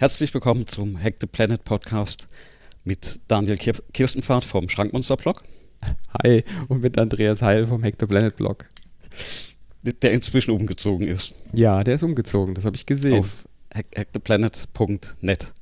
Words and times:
Herzlich 0.00 0.32
willkommen 0.32 0.66
zum 0.66 0.98
Hack 0.98 1.16
the 1.20 1.26
Planet 1.26 1.62
Podcast 1.62 2.26
mit 2.84 3.20
Daniel 3.28 3.58
Kir 3.58 3.74
Kirstenfahrt 3.92 4.44
vom 4.46 4.66
Schrankmonster 4.70 5.18
Blog. 5.18 5.42
Hi, 6.22 6.42
und 6.68 6.80
mit 6.80 6.96
Andreas 6.96 7.42
Heil 7.42 7.66
vom 7.66 7.84
Hack 7.84 7.96
the 8.00 8.06
Planet 8.06 8.34
Blog. 8.34 8.64
Der 9.82 10.12
inzwischen 10.12 10.52
umgezogen 10.52 11.06
ist. 11.06 11.34
Ja, 11.52 11.84
der 11.84 11.96
ist 11.96 12.02
umgezogen, 12.02 12.54
das 12.54 12.64
habe 12.64 12.76
ich 12.76 12.86
gesehen. 12.86 13.18
Auf 13.18 13.46
hacktheplanet.net. 13.74 15.52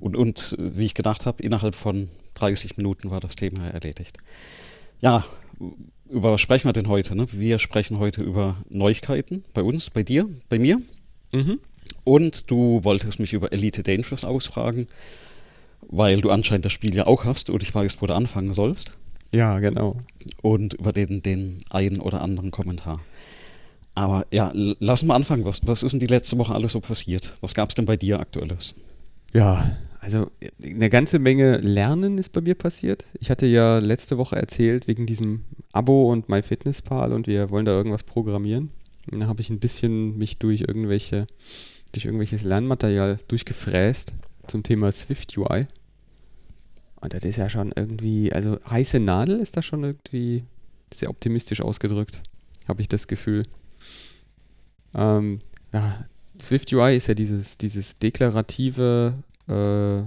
Und, 0.00 0.16
und 0.16 0.56
wie 0.58 0.86
ich 0.86 0.94
gedacht 0.94 1.26
habe, 1.26 1.42
innerhalb 1.42 1.74
von 1.74 2.08
30 2.32 2.78
Minuten 2.78 3.10
war 3.10 3.20
das 3.20 3.36
Thema 3.36 3.68
erledigt. 3.68 4.16
Ja, 5.02 5.22
über 6.08 6.32
was 6.32 6.40
sprechen 6.40 6.66
wir 6.66 6.72
denn 6.72 6.88
heute? 6.88 7.14
Ne? 7.14 7.26
Wir 7.30 7.58
sprechen 7.58 7.98
heute 7.98 8.22
über 8.22 8.56
Neuigkeiten 8.70 9.44
bei 9.52 9.62
uns, 9.62 9.90
bei 9.90 10.02
dir, 10.02 10.26
bei 10.48 10.58
mir. 10.58 10.80
Mhm. 11.34 11.60
Und 12.04 12.50
du 12.50 12.84
wolltest 12.84 13.20
mich 13.20 13.32
über 13.32 13.52
Elite 13.52 13.82
Dangerous 13.82 14.24
ausfragen, 14.24 14.88
weil 15.88 16.20
du 16.20 16.30
anscheinend 16.30 16.64
das 16.64 16.72
Spiel 16.72 16.94
ja 16.94 17.06
auch 17.06 17.24
hast 17.24 17.50
und 17.50 17.62
ich 17.62 17.74
weiß, 17.74 18.00
wo 18.00 18.06
du 18.06 18.14
anfangen 18.14 18.52
sollst. 18.52 18.92
Ja, 19.32 19.58
genau. 19.58 19.96
Und 20.42 20.74
über 20.74 20.92
den, 20.92 21.22
den 21.22 21.58
einen 21.70 22.00
oder 22.00 22.22
anderen 22.22 22.50
Kommentar. 22.50 23.00
Aber 23.94 24.26
ja, 24.30 24.52
lass 24.54 25.04
mal 25.04 25.14
anfangen. 25.14 25.44
Was, 25.44 25.60
was 25.64 25.82
ist 25.82 25.92
denn 25.92 26.00
die 26.00 26.06
letzte 26.06 26.38
Woche 26.38 26.54
alles 26.54 26.72
so 26.72 26.80
passiert? 26.80 27.36
Was 27.40 27.54
gab 27.54 27.70
es 27.70 27.74
denn 27.74 27.86
bei 27.86 27.96
dir 27.96 28.20
aktuelles? 28.20 28.74
Ja, 29.32 29.76
also 30.00 30.30
eine 30.62 30.90
ganze 30.90 31.18
Menge 31.18 31.56
Lernen 31.58 32.18
ist 32.18 32.32
bei 32.32 32.40
mir 32.40 32.54
passiert. 32.54 33.06
Ich 33.20 33.30
hatte 33.30 33.46
ja 33.46 33.78
letzte 33.78 34.18
Woche 34.18 34.36
erzählt 34.36 34.86
wegen 34.86 35.06
diesem 35.06 35.44
Abo 35.72 36.12
und 36.12 36.28
MyFitnessPal 36.28 37.12
und 37.12 37.26
wir 37.26 37.50
wollen 37.50 37.64
da 37.64 37.72
irgendwas 37.72 38.02
programmieren. 38.04 38.70
Und 39.10 39.20
da 39.20 39.26
habe 39.26 39.40
ich 39.40 39.50
ein 39.50 39.58
bisschen 39.60 40.16
mich 40.18 40.38
durch 40.38 40.62
irgendwelche 40.62 41.26
durch 41.96 42.04
irgendwelches 42.04 42.44
Lernmaterial 42.44 43.18
durchgefräst 43.26 44.12
zum 44.46 44.62
Thema 44.62 44.92
Swift 44.92 45.36
UI. 45.36 45.66
Und 47.00 47.14
das 47.14 47.24
ist 47.24 47.36
ja 47.36 47.48
schon 47.48 47.72
irgendwie, 47.74 48.32
also 48.32 48.58
heiße 48.68 49.00
Nadel 49.00 49.40
ist 49.40 49.56
da 49.56 49.62
schon 49.62 49.82
irgendwie 49.82 50.44
sehr 50.92 51.10
optimistisch 51.10 51.60
ausgedrückt, 51.60 52.22
habe 52.68 52.82
ich 52.82 52.88
das 52.88 53.06
Gefühl. 53.06 53.42
Ähm, 54.94 55.40
ja, 55.72 56.04
Swift 56.40 56.72
UI 56.72 56.96
ist 56.96 57.06
ja 57.06 57.14
dieses, 57.14 57.58
dieses 57.58 57.96
deklarative, 57.96 59.14
äh, 59.48 60.02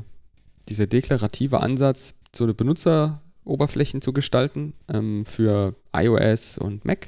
dieser 0.68 0.88
deklarative 0.88 1.62
Ansatz, 1.62 2.14
so 2.36 2.44
eine 2.44 2.54
Benutzeroberflächen 2.54 4.02
zu 4.02 4.14
gestalten 4.14 4.74
ähm, 4.88 5.26
für 5.26 5.76
iOS 5.96 6.60
und 6.60 6.86
Mac 6.86 7.08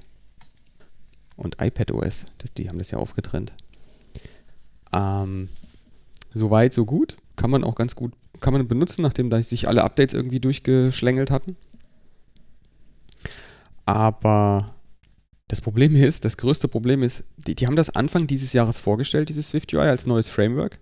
und 1.36 1.62
iPadOS. 1.62 2.26
Das, 2.40 2.54
die 2.54 2.68
haben 2.68 2.80
das 2.80 2.92
ja 2.92 2.98
aufgetrennt. 2.98 3.54
Ähm, 4.94 5.50
Soweit, 6.34 6.74
so 6.74 6.86
gut. 6.86 7.18
Kann 7.36 7.50
man 7.50 7.64
auch 7.64 7.76
ganz 7.76 7.96
gut, 7.96 8.14
kann 8.40 8.54
man 8.54 8.68
benutzen, 8.68 9.02
nachdem 9.02 9.30
da 9.30 9.42
sich 9.42 9.68
alle 9.68 9.84
Updates 9.84 10.14
irgendwie 10.14 10.40
durchgeschlängelt 10.40 11.32
hatten. 11.32 11.58
Aber 13.86 14.74
das 15.48 15.60
Problem 15.60 15.96
ist, 15.96 16.24
das 16.24 16.38
größte 16.38 16.68
Problem 16.68 17.04
ist, 17.04 17.24
die, 17.36 17.56
die 17.56 17.68
haben 17.68 17.76
das 17.76 17.90
Anfang 17.96 18.28
dieses 18.28 18.54
Jahres 18.54 18.78
vorgestellt, 18.78 19.30
dieses 19.30 19.50
Swift 19.50 19.74
UI, 19.74 19.82
als 19.82 20.06
neues 20.06 20.30
Framework. 20.30 20.78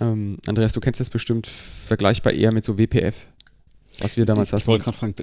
Ähm, 0.00 0.38
Andreas, 0.46 0.72
du 0.72 0.80
kennst 0.80 0.98
das 0.98 1.10
bestimmt 1.10 1.46
vergleichbar 1.46 2.32
eher 2.32 2.52
mit 2.52 2.64
so 2.64 2.78
WPF, 2.78 3.26
was 4.00 4.16
wir 4.16 4.26
damals 4.26 4.52
hatten. 4.52 4.62
Ich 4.62 4.66
wollte 4.66 4.84
gerade 4.84 4.96
fragen, 4.96 5.14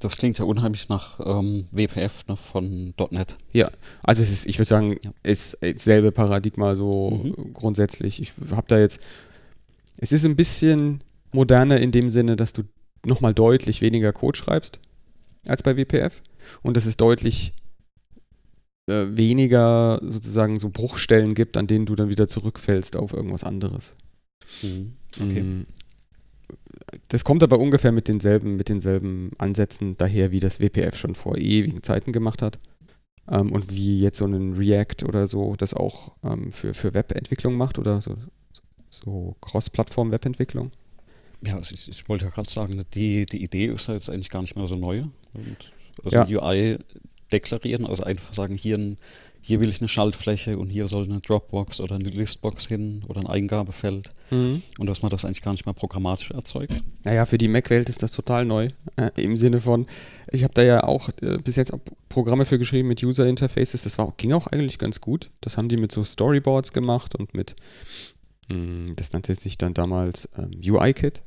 das 0.00 0.16
klingt 0.16 0.38
ja 0.38 0.44
unheimlich 0.44 0.88
nach 0.88 1.20
ähm, 1.24 1.66
WPF 1.70 2.26
ne, 2.28 2.36
von 2.36 2.94
.NET. 3.10 3.38
Ja, 3.52 3.70
also 4.02 4.22
es 4.22 4.32
ist, 4.32 4.46
ich 4.46 4.58
würde 4.58 4.68
sagen, 4.68 4.96
ja. 5.02 5.12
ist, 5.22 5.54
ist 5.54 5.84
selbe 5.84 6.12
Paradigma 6.12 6.74
so 6.74 7.10
mhm. 7.10 7.52
grundsätzlich. 7.52 8.20
Ich 8.20 8.32
habe 8.50 8.66
da 8.68 8.78
jetzt, 8.78 9.00
es 9.98 10.12
ist 10.12 10.24
ein 10.24 10.36
bisschen 10.36 11.02
moderner 11.32 11.78
in 11.80 11.92
dem 11.92 12.10
Sinne, 12.10 12.36
dass 12.36 12.52
du 12.52 12.62
nochmal 13.04 13.34
deutlich 13.34 13.80
weniger 13.80 14.12
Code 14.12 14.36
schreibst 14.36 14.80
als 15.46 15.62
bei 15.62 15.76
WPF 15.76 16.22
und 16.62 16.76
dass 16.76 16.86
es 16.86 16.96
deutlich 16.96 17.52
äh, 18.88 19.06
weniger 19.16 20.00
sozusagen 20.02 20.56
so 20.56 20.70
Bruchstellen 20.70 21.34
gibt, 21.34 21.56
an 21.56 21.66
denen 21.66 21.86
du 21.86 21.94
dann 21.94 22.08
wieder 22.08 22.26
zurückfällst 22.26 22.96
auf 22.96 23.12
irgendwas 23.12 23.44
anderes. 23.44 23.96
Mhm. 24.62 24.94
Okay. 25.20 25.42
Mm. 25.42 25.66
Das 27.08 27.24
kommt 27.24 27.42
aber 27.42 27.58
ungefähr 27.58 27.92
mit 27.92 28.08
denselben, 28.08 28.56
mit 28.56 28.68
denselben 28.68 29.32
Ansätzen 29.38 29.96
daher, 29.96 30.30
wie 30.30 30.40
das 30.40 30.60
WPF 30.60 30.96
schon 30.96 31.14
vor 31.14 31.36
ewigen 31.36 31.82
Zeiten 31.82 32.12
gemacht 32.12 32.42
hat. 32.42 32.58
Ähm, 33.28 33.52
und 33.52 33.72
wie 33.72 34.00
jetzt 34.00 34.18
so 34.18 34.26
ein 34.26 34.54
React 34.54 35.04
oder 35.06 35.26
so 35.26 35.56
das 35.56 35.74
auch 35.74 36.12
ähm, 36.22 36.52
für, 36.52 36.74
für 36.74 36.94
Webentwicklung 36.94 37.56
macht 37.56 37.78
oder 37.78 38.00
so, 38.00 38.16
so 38.88 39.36
Cross-Plattform-Webentwicklung. 39.40 40.70
Ja, 41.42 41.56
also 41.56 41.74
ich, 41.74 41.88
ich, 41.88 42.08
wollte 42.08 42.24
ja 42.24 42.30
gerade 42.30 42.48
sagen, 42.48 42.82
die, 42.94 43.26
die 43.26 43.42
Idee 43.42 43.66
ist 43.66 43.88
ja 43.88 43.94
jetzt 43.94 44.08
eigentlich 44.08 44.30
gar 44.30 44.40
nicht 44.40 44.56
mehr 44.56 44.66
so 44.66 44.76
neu. 44.76 45.04
Und 45.34 45.72
also 46.04 46.16
ja. 46.16 46.26
UI 46.26 46.78
deklarieren, 47.32 47.84
also 47.84 48.04
einfach 48.04 48.32
sagen, 48.32 48.54
hier, 48.56 48.78
ein, 48.78 48.96
hier 49.46 49.60
will 49.60 49.68
ich 49.68 49.80
eine 49.80 49.88
Schaltfläche 49.88 50.58
und 50.58 50.70
hier 50.70 50.88
soll 50.88 51.04
eine 51.04 51.20
Dropbox 51.20 51.80
oder 51.80 51.94
eine 51.94 52.08
Listbox 52.08 52.66
hin 52.66 53.04
oder 53.06 53.20
ein 53.20 53.28
Eingabefeld 53.28 54.12
mhm. 54.32 54.60
und 54.80 54.88
dass 54.88 55.02
man 55.02 55.10
das 55.10 55.24
eigentlich 55.24 55.40
gar 55.40 55.52
nicht 55.52 55.66
mehr 55.66 55.72
programmatisch 55.72 56.32
erzeugt. 56.32 56.72
Naja, 57.04 57.26
für 57.26 57.38
die 57.38 57.46
Mac-Welt 57.46 57.88
ist 57.88 58.02
das 58.02 58.10
total 58.10 58.44
neu, 58.44 58.70
äh, 58.96 59.10
im 59.14 59.36
Sinne 59.36 59.60
von, 59.60 59.86
ich 60.32 60.42
habe 60.42 60.52
da 60.52 60.64
ja 60.64 60.82
auch 60.82 61.10
äh, 61.22 61.38
bis 61.38 61.54
jetzt 61.54 61.72
auch 61.72 61.78
Programme 62.08 62.44
für 62.44 62.58
geschrieben 62.58 62.88
mit 62.88 63.04
User 63.04 63.24
Interfaces, 63.28 63.82
das 63.82 63.98
war, 63.98 64.12
ging 64.16 64.32
auch 64.32 64.48
eigentlich 64.48 64.80
ganz 64.80 65.00
gut. 65.00 65.30
Das 65.42 65.56
haben 65.56 65.68
die 65.68 65.76
mit 65.76 65.92
so 65.92 66.02
Storyboards 66.02 66.72
gemacht 66.72 67.14
und 67.14 67.32
mit, 67.34 67.54
mh, 68.48 68.56
hm, 68.56 68.96
das 68.96 69.12
nannte 69.12 69.32
sich 69.36 69.58
dann 69.58 69.74
damals 69.74 70.28
ähm, 70.36 70.50
UI-Kit. 70.66 71.22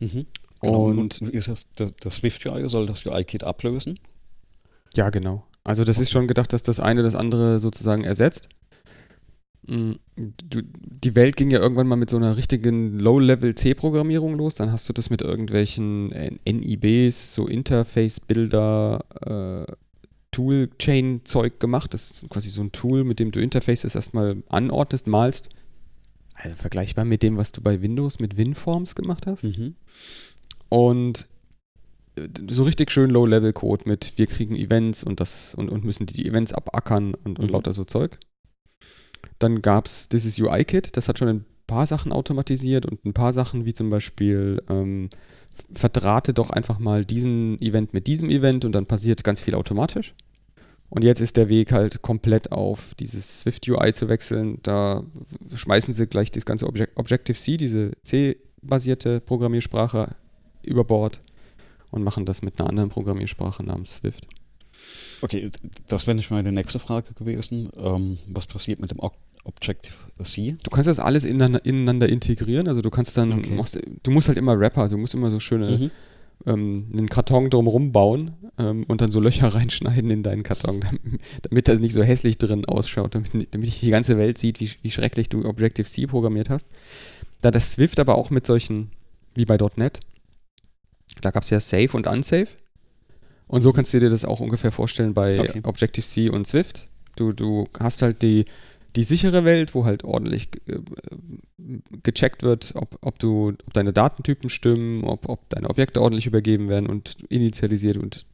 Mhm. 0.00 0.26
Genau. 0.60 0.84
Und, 0.84 1.22
und 1.22 1.30
ist 1.30 1.48
das, 1.48 1.66
das, 1.76 1.92
das 1.98 2.16
Swift 2.16 2.44
UI 2.44 2.68
soll 2.68 2.84
das 2.84 3.06
UI-Kit 3.06 3.42
ablösen? 3.42 3.98
Ja, 4.94 5.08
genau. 5.08 5.46
Also 5.64 5.84
das 5.84 5.98
ist 5.98 6.10
schon 6.10 6.28
gedacht, 6.28 6.52
dass 6.52 6.62
das 6.62 6.78
eine 6.78 7.02
das 7.02 7.14
andere 7.14 7.58
sozusagen 7.58 8.04
ersetzt. 8.04 8.50
Mm, 9.66 9.92
du, 10.16 10.62
die 10.62 11.14
Welt 11.14 11.36
ging 11.36 11.50
ja 11.50 11.58
irgendwann 11.58 11.86
mal 11.86 11.96
mit 11.96 12.10
so 12.10 12.18
einer 12.18 12.36
richtigen 12.36 12.98
Low-Level-C-Programmierung 12.98 14.36
los. 14.36 14.56
Dann 14.56 14.70
hast 14.70 14.88
du 14.88 14.92
das 14.92 15.08
mit 15.08 15.22
irgendwelchen 15.22 16.12
NIBs, 16.44 17.34
so 17.34 17.48
Interface-Bilder, 17.48 19.66
äh, 19.66 19.72
Toolchain-Zeug 20.32 21.60
gemacht. 21.60 21.94
Das 21.94 22.10
ist 22.10 22.28
quasi 22.28 22.50
so 22.50 22.60
ein 22.60 22.72
Tool, 22.72 23.04
mit 23.04 23.18
dem 23.18 23.30
du 23.30 23.40
Interfaces 23.40 23.94
erstmal 23.94 24.42
anordnest, 24.48 25.06
malst. 25.06 25.48
Also 26.34 26.56
vergleichbar 26.56 27.04
mit 27.04 27.22
dem, 27.22 27.36
was 27.36 27.52
du 27.52 27.62
bei 27.62 27.80
Windows 27.80 28.18
mit 28.18 28.36
WinForms 28.36 28.94
gemacht 28.94 29.26
hast. 29.26 29.44
Mhm. 29.44 29.76
Und 30.68 31.28
so 32.48 32.62
richtig 32.62 32.90
schön 32.90 33.10
Low-Level-Code 33.10 33.88
mit 33.88 34.12
wir 34.16 34.26
kriegen 34.26 34.56
Events 34.56 35.02
und 35.02 35.20
das 35.20 35.54
und, 35.54 35.68
und 35.68 35.84
müssen 35.84 36.06
die 36.06 36.26
Events 36.26 36.52
abackern 36.52 37.14
und, 37.14 37.38
und 37.38 37.46
mhm. 37.46 37.52
lauter 37.52 37.72
so 37.72 37.84
Zeug. 37.84 38.18
Dann 39.38 39.62
gab 39.62 39.86
es 39.86 40.08
dieses 40.08 40.38
UI-Kit, 40.38 40.96
das 40.96 41.08
hat 41.08 41.18
schon 41.18 41.28
ein 41.28 41.44
paar 41.66 41.86
Sachen 41.86 42.12
automatisiert 42.12 42.86
und 42.86 43.04
ein 43.04 43.14
paar 43.14 43.32
Sachen 43.32 43.64
wie 43.64 43.72
zum 43.72 43.90
Beispiel 43.90 44.62
ähm, 44.68 45.08
verdrahte 45.72 46.34
doch 46.34 46.50
einfach 46.50 46.78
mal 46.78 47.04
diesen 47.04 47.60
Event 47.60 47.94
mit 47.94 48.06
diesem 48.06 48.30
Event 48.30 48.64
und 48.64 48.72
dann 48.72 48.86
passiert 48.86 49.24
ganz 49.24 49.40
viel 49.40 49.54
automatisch. 49.54 50.14
Und 50.90 51.02
jetzt 51.02 51.20
ist 51.20 51.36
der 51.36 51.48
Weg 51.48 51.72
halt 51.72 52.02
komplett 52.02 52.52
auf 52.52 52.94
dieses 52.94 53.40
Swift 53.40 53.68
UI 53.68 53.92
zu 53.92 54.08
wechseln. 54.08 54.60
Da 54.62 55.02
schmeißen 55.54 55.92
sie 55.94 56.06
gleich 56.06 56.30
das 56.30 56.44
ganze 56.44 56.66
Objective-C, 56.66 57.56
diese 57.56 57.90
C-basierte 58.04 59.20
Programmiersprache, 59.20 60.14
über 60.64 60.84
Bord 60.84 61.20
und 61.94 62.02
machen 62.02 62.26
das 62.26 62.42
mit 62.42 62.58
einer 62.58 62.68
anderen 62.68 62.90
Programmiersprache 62.90 63.62
namens 63.62 63.96
Swift. 63.96 64.26
Okay, 65.22 65.48
das 65.86 66.06
wäre 66.06 66.16
nicht 66.16 66.30
meine 66.30 66.50
nächste 66.50 66.80
Frage 66.80 67.14
gewesen. 67.14 67.70
Ähm, 67.76 68.18
was 68.26 68.46
passiert 68.46 68.80
mit 68.80 68.90
dem 68.90 68.98
Objective-C? 69.44 70.56
Du 70.62 70.70
kannst 70.70 70.88
das 70.88 70.98
alles 70.98 71.24
ineinander, 71.24 71.64
ineinander, 71.64 72.08
integrieren. 72.08 72.66
Also 72.68 72.82
du 72.82 72.90
kannst 72.90 73.16
dann, 73.16 73.32
okay. 73.32 73.54
machst, 73.54 73.80
du 74.02 74.10
musst 74.10 74.26
halt 74.26 74.38
immer 74.38 74.58
Wrapper, 74.58 74.82
also 74.82 74.96
du 74.96 75.00
musst 75.00 75.14
immer 75.14 75.30
so 75.30 75.38
schöne 75.38 75.78
mhm. 75.78 75.90
ähm, 76.46 76.86
einen 76.92 77.08
Karton 77.08 77.48
drumherum 77.48 77.92
bauen 77.92 78.32
ähm, 78.58 78.84
und 78.88 79.00
dann 79.00 79.12
so 79.12 79.20
Löcher 79.20 79.48
reinschneiden 79.54 80.10
in 80.10 80.24
deinen 80.24 80.42
Karton, 80.42 80.80
damit 81.42 81.68
das 81.68 81.78
nicht 81.78 81.94
so 81.94 82.02
hässlich 82.02 82.38
drin 82.38 82.64
ausschaut, 82.64 83.14
damit, 83.14 83.32
damit 83.32 83.66
nicht 83.66 83.82
die 83.82 83.90
ganze 83.90 84.18
Welt 84.18 84.36
sieht, 84.38 84.58
wie, 84.58 84.68
wie 84.82 84.90
schrecklich 84.90 85.28
du 85.28 85.44
Objective-C 85.44 86.08
programmiert 86.08 86.50
hast. 86.50 86.66
Da 87.40 87.52
das 87.52 87.72
Swift 87.72 88.00
aber 88.00 88.16
auch 88.16 88.30
mit 88.30 88.46
solchen, 88.46 88.90
wie 89.34 89.44
bei 89.44 89.58
.NET, 89.76 90.00
da 91.20 91.30
gab 91.30 91.42
es 91.42 91.50
ja 91.50 91.60
Safe 91.60 91.90
und 91.92 92.06
Unsafe. 92.06 92.48
Und 93.46 93.62
so 93.62 93.72
kannst 93.72 93.92
du 93.94 94.00
dir 94.00 94.10
das 94.10 94.24
auch 94.24 94.40
ungefähr 94.40 94.72
vorstellen 94.72 95.14
bei 95.14 95.38
okay. 95.38 95.60
Objective-C 95.62 96.30
und 96.30 96.46
Swift. 96.46 96.88
Du, 97.16 97.32
du 97.32 97.68
hast 97.78 98.02
halt 98.02 98.22
die, 98.22 98.46
die 98.96 99.02
sichere 99.02 99.44
Welt, 99.44 99.74
wo 99.74 99.84
halt 99.84 100.04
ordentlich 100.04 100.48
äh, 100.66 100.78
gecheckt 102.02 102.42
wird, 102.42 102.72
ob, 102.74 102.98
ob, 103.00 103.18
du, 103.18 103.54
ob 103.66 103.72
deine 103.72 103.92
Datentypen 103.92 104.50
stimmen, 104.50 105.04
ob, 105.04 105.28
ob 105.28 105.48
deine 105.50 105.68
Objekte 105.68 106.00
ordentlich 106.00 106.26
übergeben 106.26 106.68
werden 106.68 106.88
und 106.88 107.16
initialisiert 107.28 107.96
und 107.96 108.26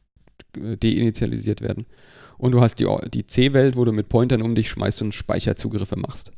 äh, 0.57 0.77
deinitialisiert 0.77 1.61
werden. 1.61 1.85
Und 2.37 2.53
du 2.53 2.61
hast 2.61 2.75
die, 2.79 2.87
die 3.13 3.27
C-Welt, 3.27 3.75
wo 3.75 3.85
du 3.85 3.91
mit 3.91 4.09
Pointern 4.09 4.41
um 4.41 4.55
dich 4.55 4.69
schmeißt 4.69 5.01
und 5.03 5.13
Speicherzugriffe 5.13 5.97
machst. 5.97 6.31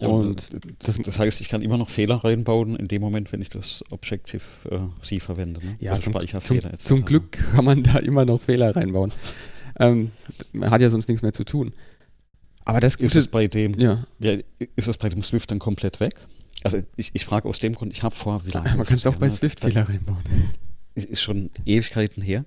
Und 0.00 0.50
das, 0.80 0.98
das, 0.98 1.18
heißt, 1.18 1.40
ich 1.40 1.48
kann 1.48 1.62
immer 1.62 1.78
noch 1.78 1.90
Fehler 1.90 2.16
reinbauen 2.16 2.76
in 2.76 2.86
dem 2.86 3.02
Moment, 3.02 3.32
wenn 3.32 3.42
ich 3.42 3.50
das 3.50 3.82
Objective-C 3.90 5.16
äh, 5.16 5.20
verwende. 5.20 5.64
Ne? 5.64 5.76
Ja, 5.80 5.92
also 5.92 6.10
zum, 6.10 6.40
zum, 6.42 6.60
zum, 6.78 7.04
Glück 7.04 7.32
kann 7.32 7.64
man 7.64 7.82
da 7.82 7.98
immer 7.98 8.24
noch 8.24 8.40
Fehler 8.40 8.74
reinbauen. 8.76 9.12
ähm, 9.80 10.12
hat 10.62 10.80
ja 10.80 10.90
sonst 10.90 11.08
nichts 11.08 11.22
mehr 11.22 11.32
zu 11.32 11.44
tun. 11.44 11.72
Aber 12.64 12.80
das 12.80 12.96
ist 12.96 13.16
es 13.16 13.28
bei 13.28 13.46
dem, 13.46 13.78
ja. 13.78 14.04
ja. 14.18 14.36
ist 14.76 14.88
es 14.88 14.98
bei 14.98 15.08
dem 15.08 15.22
Swift 15.22 15.50
dann 15.50 15.58
komplett 15.58 16.00
weg? 16.00 16.14
Also 16.64 16.78
ich, 16.96 17.10
ich 17.14 17.24
frage 17.24 17.48
aus 17.48 17.60
dem 17.60 17.74
Grund, 17.74 17.92
ich 17.92 18.02
habe 18.02 18.14
vor, 18.14 18.44
wie 18.44 18.50
lange. 18.50 18.68
Man 18.76 18.84
kann 18.84 18.96
es 18.96 19.06
auch 19.06 19.16
bei 19.16 19.30
Swift 19.30 19.60
Fehler 19.60 19.88
reinbauen. 19.88 20.22
Ist 20.94 21.22
schon 21.22 21.50
Ewigkeiten 21.64 22.22
her. 22.22 22.44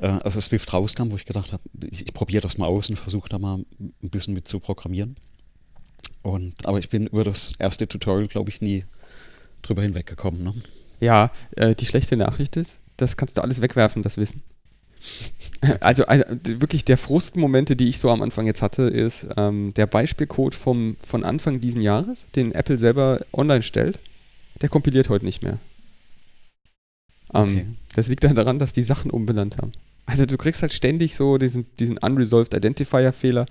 Äh, 0.00 0.06
als 0.06 0.34
Swift 0.34 0.72
rauskam, 0.72 1.10
wo 1.10 1.16
ich 1.16 1.26
gedacht 1.26 1.52
habe, 1.52 1.62
ich, 1.90 2.06
ich 2.06 2.12
probiere 2.14 2.40
das 2.40 2.56
mal 2.56 2.66
aus 2.66 2.88
und 2.88 2.96
versuche 2.96 3.28
da 3.28 3.38
mal 3.38 3.64
ein 3.78 4.10
bisschen 4.10 4.32
mit 4.34 4.48
zu 4.48 4.58
programmieren. 4.58 5.16
Und, 6.22 6.66
aber 6.66 6.78
ich 6.78 6.88
bin 6.88 7.06
über 7.06 7.24
das 7.24 7.54
erste 7.58 7.88
Tutorial, 7.88 8.28
glaube 8.28 8.50
ich, 8.50 8.60
nie 8.60 8.84
drüber 9.62 9.82
hinweggekommen. 9.82 10.42
Ne? 10.42 10.54
Ja, 11.00 11.30
äh, 11.56 11.74
die 11.74 11.86
schlechte 11.86 12.16
Nachricht 12.16 12.56
ist, 12.56 12.80
das 12.96 13.16
kannst 13.16 13.36
du 13.36 13.42
alles 13.42 13.60
wegwerfen, 13.60 14.02
das 14.02 14.16
Wissen. 14.16 14.42
Also, 15.78 16.06
also, 16.06 16.24
wirklich 16.42 16.84
der 16.84 16.98
Frustmomente, 16.98 17.76
die 17.76 17.88
ich 17.88 17.98
so 17.98 18.10
am 18.10 18.20
Anfang 18.20 18.46
jetzt 18.46 18.62
hatte, 18.62 18.82
ist 18.82 19.28
ähm, 19.36 19.72
der 19.74 19.86
Beispielcode 19.86 20.56
vom, 20.56 20.96
von 21.06 21.22
Anfang 21.22 21.60
diesen 21.60 21.80
Jahres, 21.80 22.26
den 22.34 22.50
Apple 22.50 22.80
selber 22.80 23.20
online 23.32 23.62
stellt, 23.62 24.00
der 24.60 24.68
kompiliert 24.68 25.08
heute 25.08 25.24
nicht 25.24 25.40
mehr. 25.40 25.58
Ähm, 27.32 27.42
okay. 27.42 27.66
Das 27.94 28.08
liegt 28.08 28.24
dann 28.24 28.34
daran, 28.34 28.58
dass 28.58 28.72
die 28.72 28.82
Sachen 28.82 29.12
umbenannt 29.12 29.58
haben. 29.58 29.70
Also 30.04 30.26
du 30.26 30.36
kriegst 30.36 30.62
halt 30.62 30.72
ständig 30.72 31.14
so 31.14 31.38
diesen, 31.38 31.66
diesen 31.78 31.98
Unresolved 31.98 32.54
Identifier-Fehler, 32.54 33.46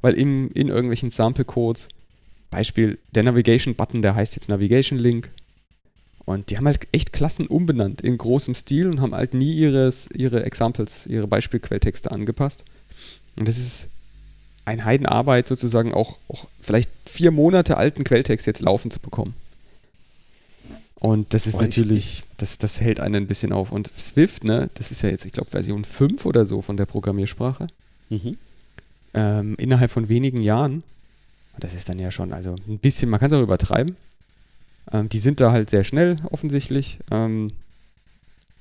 weil 0.00 0.14
im, 0.14 0.50
in 0.52 0.68
irgendwelchen 0.68 1.10
Sample-Codes, 1.10 1.88
Beispiel 2.50 2.98
der 3.14 3.22
Navigation-Button, 3.22 4.02
der 4.02 4.14
heißt 4.14 4.36
jetzt 4.36 4.48
Navigation 4.48 4.98
Link. 4.98 5.28
Und 6.24 6.50
die 6.50 6.56
haben 6.56 6.66
halt 6.66 6.86
echt 6.92 7.12
Klassen 7.12 7.46
umbenannt 7.46 8.00
in 8.00 8.18
großem 8.18 8.54
Stil 8.54 8.88
und 8.88 9.00
haben 9.00 9.14
halt 9.14 9.34
nie 9.34 9.52
ihres, 9.52 10.08
ihre 10.14 10.44
Examples, 10.44 11.06
ihre 11.06 11.26
Beispielquelltexte 11.26 12.10
angepasst. 12.10 12.64
Und 13.36 13.48
das 13.48 13.58
ist 13.58 13.88
ein 14.64 14.84
Heidenarbeit 14.84 15.48
sozusagen 15.48 15.94
auch, 15.94 16.18
auch 16.28 16.46
vielleicht 16.60 16.90
vier 17.06 17.30
Monate 17.30 17.76
alten 17.76 18.04
Quelltext 18.04 18.46
jetzt 18.46 18.60
laufen 18.60 18.90
zu 18.90 19.00
bekommen. 19.00 19.34
Und 21.00 21.32
das 21.32 21.46
ist 21.46 21.54
Boah, 21.54 21.62
natürlich, 21.62 22.22
das, 22.36 22.58
das 22.58 22.80
hält 22.80 23.00
einen 23.00 23.24
ein 23.24 23.26
bisschen 23.26 23.52
auf. 23.52 23.72
Und 23.72 23.90
Swift, 23.98 24.44
ne, 24.44 24.68
das 24.74 24.90
ist 24.90 25.02
ja 25.02 25.08
jetzt, 25.08 25.24
ich 25.24 25.32
glaube, 25.32 25.50
Version 25.50 25.84
5 25.84 26.26
oder 26.26 26.44
so 26.44 26.60
von 26.60 26.76
der 26.76 26.84
Programmiersprache. 26.84 27.68
Mhm. 28.10 28.36
Ähm, 29.14 29.54
innerhalb 29.58 29.90
von 29.90 30.08
wenigen 30.08 30.42
Jahren. 30.42 30.82
Und 31.54 31.64
das 31.64 31.74
ist 31.74 31.88
dann 31.88 31.98
ja 31.98 32.10
schon, 32.10 32.32
also 32.32 32.54
ein 32.68 32.78
bisschen, 32.78 33.10
man 33.10 33.20
kann 33.20 33.30
es 33.30 33.36
auch 33.36 33.42
übertreiben. 33.42 33.96
Ähm, 34.92 35.08
die 35.08 35.18
sind 35.18 35.40
da 35.40 35.52
halt 35.52 35.70
sehr 35.70 35.84
schnell, 35.84 36.16
offensichtlich. 36.30 36.98
Ähm, 37.10 37.52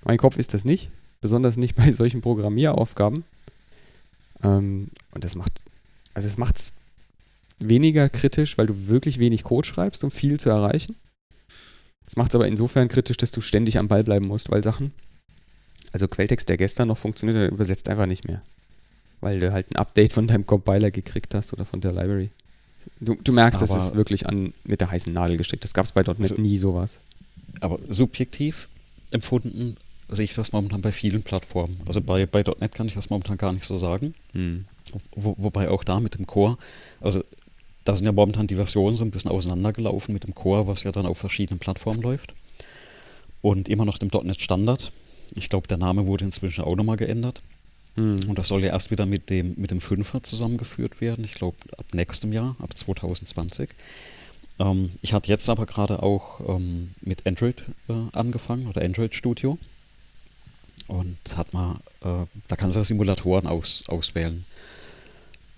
mein 0.04 0.18
Kopf 0.18 0.38
ist 0.38 0.54
das 0.54 0.66
nicht, 0.66 0.90
besonders 1.22 1.58
nicht 1.58 1.76
bei 1.78 1.92
solchen 1.92 2.22
Programmieraufgaben. 2.22 3.24
Ähm, 4.44 4.90
und 5.12 5.24
das 5.24 5.36
macht, 5.36 5.64
also 6.14 6.28
es 6.28 6.38
macht 6.38 6.58
es 6.58 6.74
weniger 7.60 8.10
kritisch, 8.10 8.58
weil 8.58 8.68
du 8.68 8.88
wirklich 8.88 9.20
wenig 9.20 9.44
Code 9.44 9.68
schreibst, 9.68 10.04
um 10.04 10.12
viel 10.12 10.40
zu 10.40 10.50
erreichen. 10.50 10.96
Das 12.06 12.16
macht 12.16 12.32
es 12.32 12.36
aber 12.36 12.48
insofern 12.48 12.88
kritisch, 12.88 13.18
dass 13.18 13.32
du 13.32 13.42
ständig 13.42 13.78
am 13.78 13.88
Ball 13.88 14.04
bleiben 14.04 14.28
musst, 14.28 14.50
weil 14.50 14.64
Sachen, 14.64 14.94
also 15.92 16.08
Quelltext, 16.08 16.50
der 16.50 16.58
gestern 16.58 16.88
noch 16.88 16.98
funktioniert, 16.98 17.38
der 17.38 17.52
übersetzt 17.52 17.90
einfach 17.90 18.06
nicht 18.06 18.28
mehr. 18.28 18.42
Weil 19.22 19.40
du 19.40 19.52
halt 19.52 19.70
ein 19.70 19.76
Update 19.76 20.14
von 20.14 20.28
deinem 20.28 20.46
Compiler 20.46 20.92
gekriegt 20.92 21.36
hast 21.36 21.54
oder 21.54 21.66
von 21.66 21.82
der 21.82 21.92
Library. 21.92 22.30
Du, 23.00 23.16
du 23.16 23.32
merkst, 23.32 23.62
aber 23.62 23.74
das 23.74 23.88
ist 23.88 23.96
wirklich 23.96 24.28
an, 24.28 24.54
mit 24.64 24.82
der 24.82 24.92
heißen 24.92 25.12
Nadel 25.12 25.38
gestrickt. 25.38 25.64
Das 25.64 25.74
gab 25.74 25.86
es 25.86 25.92
bei 25.92 26.02
.NET 26.02 26.20
also, 26.20 26.36
nie 26.36 26.58
sowas. 26.58 27.00
Aber 27.62 27.80
subjektiv 27.88 28.70
empfunden 29.12 29.78
sehe 30.10 30.26
ich 30.26 30.34
das 30.34 30.52
momentan 30.52 30.82
bei 30.82 30.92
vielen 30.92 31.24
Plattformen. 31.24 31.80
Also 31.86 32.02
bei, 32.02 32.26
bei 32.26 32.44
.NET 32.60 32.74
kann 32.74 32.88
ich 32.88 32.96
das 32.96 33.10
momentan 33.10 33.38
gar 33.38 33.54
nicht 33.54 33.66
so 33.66 33.78
sagen. 33.78 34.14
Hm. 34.34 34.66
Wo, 35.16 35.36
wobei 35.38 35.70
auch 35.70 35.84
da 35.84 36.00
mit 36.00 36.16
dem 36.16 36.26
Core, 36.26 36.58
also 37.00 37.24
da 37.86 37.96
sind 37.96 38.06
ja 38.06 38.12
momentan 38.12 38.48
die 38.48 38.56
Versionen 38.56 38.96
so 38.96 39.04
ein 39.04 39.12
bisschen 39.12 39.32
auseinandergelaufen 39.32 40.14
mit 40.14 40.24
dem 40.24 40.36
Core, 40.36 40.68
was 40.68 40.84
ja 40.84 40.92
dann 40.92 41.06
auf 41.06 41.18
verschiedenen 41.18 41.60
Plattformen 41.60 42.02
läuft. 42.02 42.34
Und 43.42 43.70
immer 43.70 43.86
noch 43.86 43.98
dem 43.98 44.10
.NET 44.10 44.42
Standard. 44.42 44.92
Ich 45.36 45.50
glaube, 45.50 45.68
der 45.68 45.78
Name 45.78 46.08
wurde 46.08 46.26
inzwischen 46.26 46.64
auch 46.64 46.76
nochmal 46.76 46.98
geändert. 46.98 47.42
Mhm. 48.00 48.30
Und 48.30 48.40
das 48.40 48.48
soll 48.48 48.64
ja 48.64 48.70
erst 48.70 48.92
wieder 48.92 49.06
mit 49.06 49.30
dem, 49.30 49.56
mit 49.58 49.72
dem 49.72 49.80
5er 49.80 50.24
zusammengeführt 50.24 51.02
werden. 51.02 51.26
Ich 51.26 51.34
glaube, 51.34 51.58
ab 51.78 51.86
nächstem 51.92 52.32
Jahr, 52.32 52.56
ab 52.60 52.78
2020. 52.78 53.70
Ähm, 54.60 54.92
ich 55.02 55.14
hatte 55.14 55.28
jetzt 55.28 55.50
aber 55.50 55.66
gerade 55.66 56.02
auch 56.02 56.40
ähm, 56.48 56.92
mit 57.02 57.28
Android 57.28 57.64
äh, 57.90 57.94
angefangen 58.14 58.68
oder 58.68 58.82
Android 58.82 59.14
Studio. 59.14 59.58
Und 60.88 61.18
hat 61.36 61.54
mal, 61.54 61.76
äh, 62.02 62.26
da 62.48 62.56
kannst 62.56 62.78
du 62.78 62.84
Simulatoren 62.84 63.48
aus, 63.48 63.84
auswählen. 63.88 64.46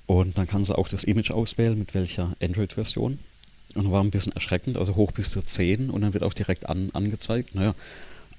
Und 0.08 0.38
dann 0.38 0.48
kannst 0.48 0.72
du 0.72 0.76
auch 0.76 0.90
das 0.90 1.04
Image 1.04 1.32
auswählen, 1.32 1.78
mit 1.78 1.94
welcher 1.94 2.36
Android-Version. 2.42 3.20
Und 3.76 3.92
war 3.92 4.04
ein 4.04 4.12
bisschen 4.12 4.34
erschreckend, 4.34 4.78
also 4.78 4.96
hoch 4.96 5.14
bis 5.14 5.30
zu 5.30 5.42
10 5.42 5.90
und 5.92 6.02
dann 6.02 6.14
wird 6.14 6.26
auch 6.26 6.34
direkt 6.34 6.68
an, 6.68 6.90
angezeigt, 6.92 7.56
naja, 7.56 7.74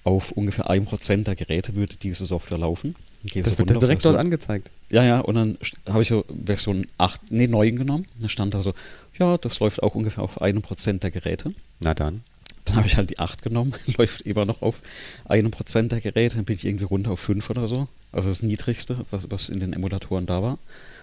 auf 0.05 0.33
ungefähr 0.33 0.69
1% 0.69 1.23
der 1.23 1.37
Geräte 1.37 1.75
würde 1.75 1.97
diese 1.97 2.27
Software 2.27 2.59
laufen. 2.59 2.95
Das 3.23 3.59
wird 3.59 3.71
direkt 3.71 4.05
dort 4.05 4.17
angezeigt. 4.17 4.71
Ja, 4.91 5.05
ja, 5.05 5.21
und 5.21 5.35
dann 5.35 5.59
habe 5.89 6.03
ich 6.03 6.13
Version 6.45 6.87
8, 6.99 7.31
nee, 7.31 7.47
9 7.47 7.77
genommen. 7.77 8.07
Da 8.21 8.29
stand 8.29 8.55
da 8.55 8.63
so, 8.63 8.75
ja, 9.19 9.39
das 9.39 9.61
läuft 9.61 9.83
auch 9.83 9.95
ungefähr 9.95 10.25
auf 10.25 10.43
1% 10.43 10.99
der 10.99 11.11
Geräte. 11.11 11.55
Na 11.81 11.95
dann. 11.95 12.23
Dann 12.65 12.77
habe 12.77 12.87
ich 12.87 12.97
halt 12.97 13.11
die 13.11 13.19
8 13.19 13.43
genommen, 13.43 13.75
läuft 13.97 14.23
immer 14.23 14.45
noch 14.45 14.63
auf 14.63 14.83
1% 15.29 15.89
der 15.89 16.01
Geräte, 16.01 16.37
dann 16.37 16.45
bin 16.45 16.57
ich 16.57 16.65
irgendwie 16.65 16.85
runter 16.85 17.13
auf 17.13 17.21
5 17.21 17.51
oder 17.51 17.67
so. 17.67 17.89
Also 18.13 18.29
das 18.29 18.43
niedrigste, 18.43 19.05
was, 19.11 19.31
was 19.31 19.49
in 19.49 19.61
den 19.61 19.73
Emulatoren 19.73 20.27
da 20.27 20.43
war 20.43 20.59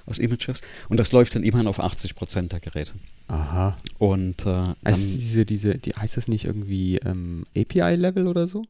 aus 0.06 0.20
Images. 0.20 0.62
Und 0.90 1.00
das 1.00 1.12
läuft 1.12 1.36
dann 1.36 1.44
immerhin 1.44 1.68
auf 1.68 1.80
80 1.80 2.16
Prozent 2.16 2.52
der 2.52 2.60
Geräte. 2.60 2.94
Aha. 3.28 3.78
Und 4.00 4.42
äh, 4.42 4.46
dann, 4.46 4.76
also 4.84 5.18
diese, 5.18 5.46
diese, 5.46 5.78
die, 5.78 5.92
heißt 5.92 6.18
das 6.18 6.28
nicht 6.28 6.46
irgendwie 6.46 6.98
ähm, 6.98 7.46
API-Level 7.56 8.28
oder 8.28 8.48
so? 8.48 8.66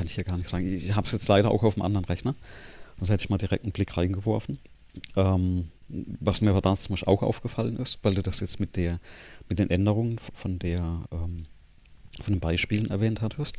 Kann 0.00 0.06
ich 0.06 0.16
ja 0.16 0.22
gar 0.22 0.38
nicht 0.38 0.48
sagen. 0.48 0.66
Ich 0.66 0.96
habe 0.96 1.06
es 1.06 1.12
jetzt 1.12 1.28
leider 1.28 1.50
auch 1.50 1.62
auf 1.62 1.74
einem 1.74 1.84
anderen 1.84 2.06
Rechner. 2.06 2.34
Sonst 2.96 3.10
hätte 3.10 3.24
ich 3.24 3.28
mal 3.28 3.36
direkt 3.36 3.64
einen 3.64 3.72
Blick 3.72 3.98
reingeworfen. 3.98 4.58
Ähm, 5.14 5.68
was 5.88 6.40
mir 6.40 6.48
aber 6.48 6.62
da 6.62 6.74
zum 6.74 6.94
Beispiel 6.94 7.12
auch 7.12 7.22
aufgefallen 7.22 7.76
ist, 7.76 7.98
weil 8.00 8.14
du 8.14 8.22
das 8.22 8.40
jetzt 8.40 8.60
mit 8.60 8.76
der, 8.76 8.98
mit 9.50 9.58
den 9.58 9.68
Änderungen 9.68 10.18
von 10.18 10.58
der, 10.58 10.80
ähm, 11.12 11.44
von 12.18 12.32
den 12.32 12.40
Beispielen 12.40 12.88
erwähnt 12.88 13.20
hattest. 13.20 13.56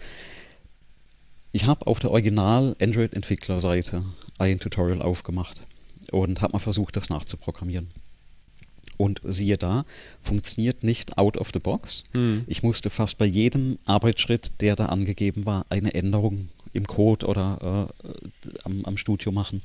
Ich 1.51 1.67
habe 1.67 1.85
auf 1.85 1.99
der 1.99 2.09
Original 2.09 2.75
Android-Entwicklerseite 2.81 4.03
ein 4.39 4.59
Tutorial 4.59 5.03
aufgemacht 5.03 5.67
und 6.09 6.41
habe 6.41 6.53
mal 6.53 6.59
versucht, 6.59 6.97
das 6.97 7.11
nachzuprogrammieren. 7.11 7.91
Und 9.01 9.19
siehe 9.23 9.57
da, 9.57 9.83
funktioniert 10.21 10.83
nicht 10.83 11.17
out 11.17 11.35
of 11.37 11.49
the 11.51 11.59
box. 11.59 12.03
Hm. 12.13 12.43
Ich 12.45 12.61
musste 12.61 12.91
fast 12.91 13.17
bei 13.17 13.25
jedem 13.25 13.79
Arbeitsschritt, 13.85 14.51
der 14.61 14.75
da 14.75 14.85
angegeben 14.85 15.47
war, 15.47 15.65
eine 15.69 15.95
Änderung 15.95 16.49
im 16.73 16.85
Code 16.85 17.25
oder 17.25 17.89
äh, 18.03 18.07
am, 18.63 18.85
am 18.85 18.97
Studio 18.97 19.31
machen, 19.31 19.63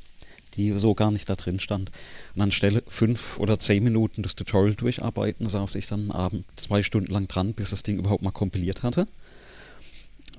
die 0.55 0.73
so 0.79 0.95
gar 0.95 1.11
nicht 1.11 1.29
da 1.29 1.35
drin 1.35 1.61
stand. 1.61 1.91
Und 2.35 2.41
anstelle 2.41 2.83
fünf 2.87 3.39
oder 3.39 3.59
zehn 3.59 3.85
Minuten 3.85 4.23
das 4.23 4.37
Tutorial 4.37 4.75
durcharbeiten, 4.75 5.49
saß 5.49 5.75
ich 5.75 5.87
dann 5.87 6.11
abend 6.11 6.47
zwei 6.57 6.83
Stunden 6.83 7.13
lang 7.13 7.29
dran, 7.29 7.53
bis 7.53 7.71
das 7.71 7.83
Ding 7.83 7.99
überhaupt 7.99 8.23
mal 8.23 8.31
kompiliert 8.31 8.83
hatte. 8.83 9.07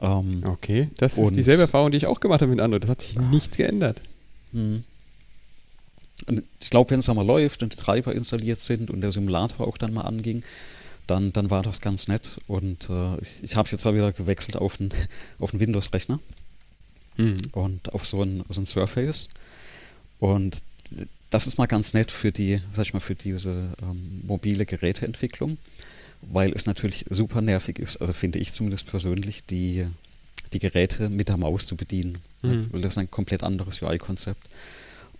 Ähm, 0.01 0.41
okay, 0.43 0.89
das 0.97 1.19
ist 1.19 1.35
dieselbe 1.35 1.61
Erfahrung, 1.61 1.91
die 1.91 1.97
ich 1.97 2.07
auch 2.07 2.19
gemacht 2.19 2.41
habe 2.41 2.49
mit 2.49 2.61
anderen. 2.61 2.81
Das 2.81 2.89
hat 2.89 3.01
sich 3.03 3.15
nichts 3.15 3.57
geändert. 3.57 4.01
Hm. 4.53 4.83
Und 6.25 6.43
ich 6.61 6.69
glaube, 6.69 6.91
wenn 6.91 6.99
es 6.99 7.09
einmal 7.09 7.25
läuft 7.25 7.63
und 7.63 7.73
die 7.73 7.77
Treiber 7.77 8.13
installiert 8.13 8.61
sind 8.61 8.89
und 8.89 9.01
der 9.01 9.11
Simulator 9.11 9.67
auch 9.67 9.77
dann 9.77 9.93
mal 9.93 10.01
anging, 10.01 10.43
dann, 11.05 11.31
dann 11.31 11.49
war 11.49 11.63
das 11.63 11.81
ganz 11.81 12.07
nett. 12.07 12.37
Und 12.47 12.89
äh, 12.89 13.17
ich, 13.21 13.43
ich 13.43 13.55
habe 13.55 13.69
jetzt 13.69 13.85
auch 13.85 13.93
wieder 13.93 14.11
gewechselt 14.11 14.57
auf 14.57 14.79
einen, 14.79 14.91
auf 15.39 15.53
Windows-Rechner 15.53 16.19
mhm. 17.17 17.37
und 17.53 17.93
auf 17.93 18.05
so 18.05 18.21
ein, 18.21 18.43
so 18.49 18.61
ein 18.61 18.65
Surface. 18.65 19.29
Und 20.19 20.61
das 21.29 21.47
ist 21.47 21.57
mal 21.57 21.65
ganz 21.65 21.93
nett 21.93 22.11
für 22.11 22.31
die, 22.31 22.61
sag 22.73 22.85
ich 22.85 22.93
mal, 22.93 22.99
für 22.99 23.15
diese 23.15 23.73
ähm, 23.81 24.21
mobile 24.25 24.65
Geräteentwicklung, 24.65 25.57
weil 26.21 26.51
es 26.53 26.65
natürlich 26.65 27.05
super 27.09 27.41
nervig 27.41 27.79
ist, 27.79 27.97
also 27.97 28.13
finde 28.13 28.39
ich 28.39 28.53
zumindest 28.53 28.87
persönlich, 28.87 29.45
die, 29.45 29.85
die 30.53 30.59
Geräte 30.59 31.09
mit 31.09 31.27
der 31.27 31.37
Maus 31.37 31.67
zu 31.67 31.75
bedienen. 31.75 32.17
Mhm. 32.41 32.67
Weil 32.71 32.81
das 32.81 32.93
ist 32.93 32.97
ein 32.97 33.11
komplett 33.11 33.43
anderes 33.43 33.81
UI-Konzept. 33.81 34.41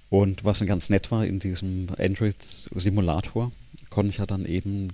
Und 0.10 0.46
was 0.46 0.60
dann 0.60 0.68
ganz 0.68 0.90
nett 0.90 1.12
war 1.12 1.26
in 1.26 1.40
diesem 1.40 1.88
Android-Simulator, 1.98 3.52
konnte 3.90 4.10
ich 4.10 4.18
ja 4.18 4.26
dann 4.26 4.46
eben 4.46 4.90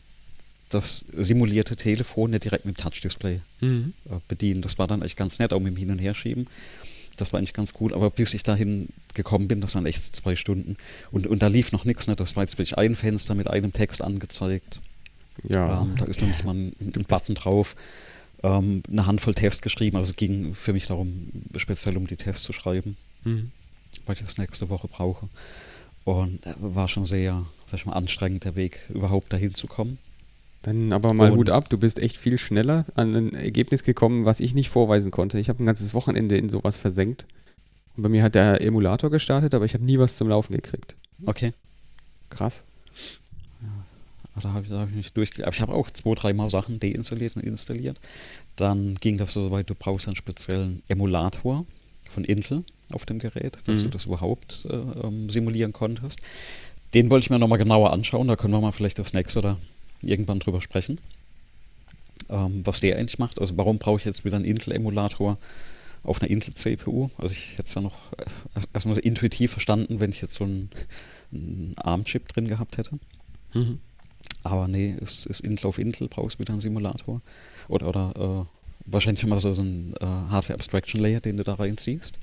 das 0.70 1.06
simulierte 1.16 1.76
Telefon 1.76 2.34
ja 2.34 2.40
direkt 2.40 2.66
mit 2.66 2.78
dem 2.78 2.84
Touch-Display 2.84 3.40
mhm. 3.62 3.94
Äh, 4.10 4.16
bedienen. 4.28 4.62
Das 4.62 4.80
war 4.80 4.88
dann 4.88 5.04
echt 5.04 5.18
ganz 5.18 5.40
nett, 5.40 5.54
auch 5.54 5.60
mit 5.60 5.74
dem 5.74 5.78
Hin- 5.78 5.92
und 5.92 6.00
Herschieben. 6.00 6.48
Das 7.18 7.32
war 7.32 7.38
eigentlich 7.38 7.54
ganz 7.54 7.74
cool, 7.80 7.94
aber 7.94 8.10
bis 8.10 8.34
ich 8.34 8.42
dahin 8.42 8.90
gekommen 9.14 9.48
bin, 9.48 9.62
das 9.62 9.76
waren 9.76 9.86
echt 9.86 10.16
zwei 10.16 10.36
Stunden. 10.36 10.78
Und, 11.12 11.28
und 11.28 11.44
da 11.44 11.48
lief 11.48 11.72
noch 11.72 11.86
nichts, 11.86 12.08
ne? 12.08 12.16
das 12.16 12.36
war 12.36 12.44
jetzt 12.44 12.58
wirklich 12.58 12.78
ein 12.78 12.96
Fenster 12.96 13.36
mit 13.36 13.48
einem 13.50 13.72
Text 13.72 14.02
angezeigt. 14.02 14.82
Ja. 15.48 15.84
Ähm, 15.84 15.96
da 15.98 16.06
ist 16.06 16.22
noch 16.22 16.28
nicht 16.28 16.44
mal 16.44 16.56
ein, 16.56 16.74
ein 16.80 17.06
Button 17.08 17.36
drauf. 17.36 17.76
Ähm, 18.42 18.82
eine 18.92 19.06
Handvoll 19.06 19.36
Tests 19.36 19.62
geschrieben. 19.62 19.98
Also 19.98 20.12
es 20.12 20.16
ging 20.16 20.56
für 20.56 20.74
mich 20.74 20.88
darum, 20.88 21.30
speziell 21.58 21.98
um 21.98 22.08
die 22.08 22.18
Tests 22.18 22.44
zu 22.44 22.54
schreiben, 22.54 22.98
Mhm. 23.26 23.52
Weil 24.06 24.16
ich 24.16 24.22
das 24.22 24.38
nächste 24.38 24.70
Woche 24.70 24.88
brauche. 24.88 25.28
Und 26.06 26.46
äh, 26.46 26.54
war 26.60 26.88
schon 26.88 27.06
sehr, 27.06 27.46
sag 27.66 27.80
ich 27.80 27.86
mal, 27.86 27.94
anstrengend, 27.94 28.44
der 28.46 28.56
Weg 28.56 28.80
überhaupt 28.90 29.32
dahin 29.32 29.54
zu 29.54 29.68
kommen. 29.68 29.98
Dann 30.64 30.94
aber 30.94 31.14
mal 31.14 31.32
Und- 31.32 31.38
Hut 31.38 31.50
ab, 31.50 31.70
du 31.70 31.78
bist 31.78 32.00
echt 32.00 32.18
viel 32.18 32.38
schneller 32.38 32.86
an 32.96 33.16
ein 33.16 33.34
Ergebnis 33.36 33.84
gekommen, 33.84 34.26
was 34.26 34.40
ich 34.40 34.54
nicht 34.54 34.70
vorweisen 34.70 35.12
konnte. 35.12 35.40
Ich 35.40 35.50
habe 35.50 35.62
ein 35.64 35.66
ganzes 35.66 35.94
Wochenende 35.94 36.38
in 36.38 36.50
sowas 36.50 36.78
versenkt. 36.78 37.26
Und 37.96 38.04
bei 38.04 38.10
mir 38.10 38.24
hat 38.24 38.36
der 38.36 38.62
Emulator 38.62 39.12
gestartet, 39.12 39.54
aber 39.54 39.66
ich 39.66 39.74
habe 39.74 39.84
nie 39.84 40.00
was 40.00 40.16
zum 40.16 40.30
Laufen 40.30 40.54
gekriegt. 40.54 40.96
Okay. 41.26 41.54
Krass. 42.30 42.66
Da 44.42 44.52
habe 44.52 44.66
ich, 44.66 44.72
hab 44.72 44.90
ich 44.90 44.96
mich 44.96 45.14
durchgelesen. 45.14 45.46
Aber 45.46 45.54
ich 45.56 45.62
habe 45.62 45.74
auch 45.74 45.92
zwei, 45.92 46.16
dreimal 46.16 46.50
Sachen 46.50 46.80
deinstalliert 46.80 47.36
und 47.36 47.44
installiert. 47.44 48.00
Dann 48.56 48.96
ging 48.96 49.18
das 49.18 49.34
so 49.34 49.52
weit, 49.52 49.70
du 49.70 49.76
brauchst 49.76 50.08
einen 50.08 50.16
speziellen 50.16 50.82
Emulator 50.88 51.66
von 52.14 52.24
Intel 52.24 52.64
auf 52.92 53.06
dem 53.06 53.20
Gerät, 53.20 53.58
dass 53.66 53.82
Mhm. 53.82 53.84
du 53.86 53.90
das 53.90 54.06
überhaupt 54.06 54.66
äh, 54.70 54.74
ähm, 54.76 55.30
simulieren 55.30 55.74
konntest. 55.74 56.20
Den 56.94 57.10
wollte 57.10 57.24
ich 57.26 57.30
mir 57.30 57.40
nochmal 57.40 57.58
genauer 57.60 57.92
anschauen. 57.92 58.28
Da 58.28 58.36
können 58.36 58.54
wir 58.54 58.62
mal 58.62 58.72
vielleicht 58.72 59.00
das 59.00 59.14
nächste 59.14 59.40
oder 59.40 59.58
irgendwann 60.02 60.40
drüber 60.40 60.62
sprechen. 60.62 61.00
Ähm, 62.30 62.62
was 62.66 62.80
der 62.80 62.98
eigentlich 62.98 63.20
macht. 63.20 63.40
Also 63.40 63.58
warum 63.58 63.80
brauche 63.80 63.98
ich 64.00 64.06
jetzt 64.06 64.24
wieder 64.26 64.36
einen 64.38 64.46
Intel-Emulator 64.46 65.38
auf 66.04 66.22
einer 66.22 66.30
Intel-CPU? 66.32 67.10
Also 67.18 67.32
ich 67.34 67.54
hätte 67.54 67.64
es 67.68 67.74
ja 67.74 67.82
noch 67.82 67.96
äh, 68.18 68.26
erst- 68.56 68.70
erstmal 68.74 68.96
so 68.96 69.02
intuitiv 69.02 69.52
verstanden, 69.52 70.00
wenn 70.00 70.12
ich 70.12 70.22
jetzt 70.22 70.36
so 70.36 70.44
einen, 70.46 70.70
einen 71.32 71.74
ARM-Chip 71.78 72.28
drin 72.30 72.48
gehabt 72.48 72.78
hätte. 72.78 72.98
Mhm. 73.54 73.80
Aber 74.44 74.68
nee, 74.68 74.96
ist, 75.00 75.26
ist 75.26 75.42
Intel 75.42 75.68
auf 75.68 75.80
Intel, 75.80 76.08
brauchst 76.08 76.40
wieder 76.40 76.52
einen 76.54 76.62
Simulator. 76.62 77.22
Oder, 77.70 77.88
oder 77.88 78.46
äh, 78.46 78.63
wahrscheinlich 78.86 79.26
mal 79.26 79.40
so, 79.40 79.54
so 79.54 79.62
ein 79.62 79.94
äh, 80.00 80.06
Hardware 80.06 80.56
Abstraction 80.56 81.00
Layer, 81.02 81.22
den 81.22 81.38
du 81.38 81.44
da 81.44 81.54
reinziehst. 81.56 82.16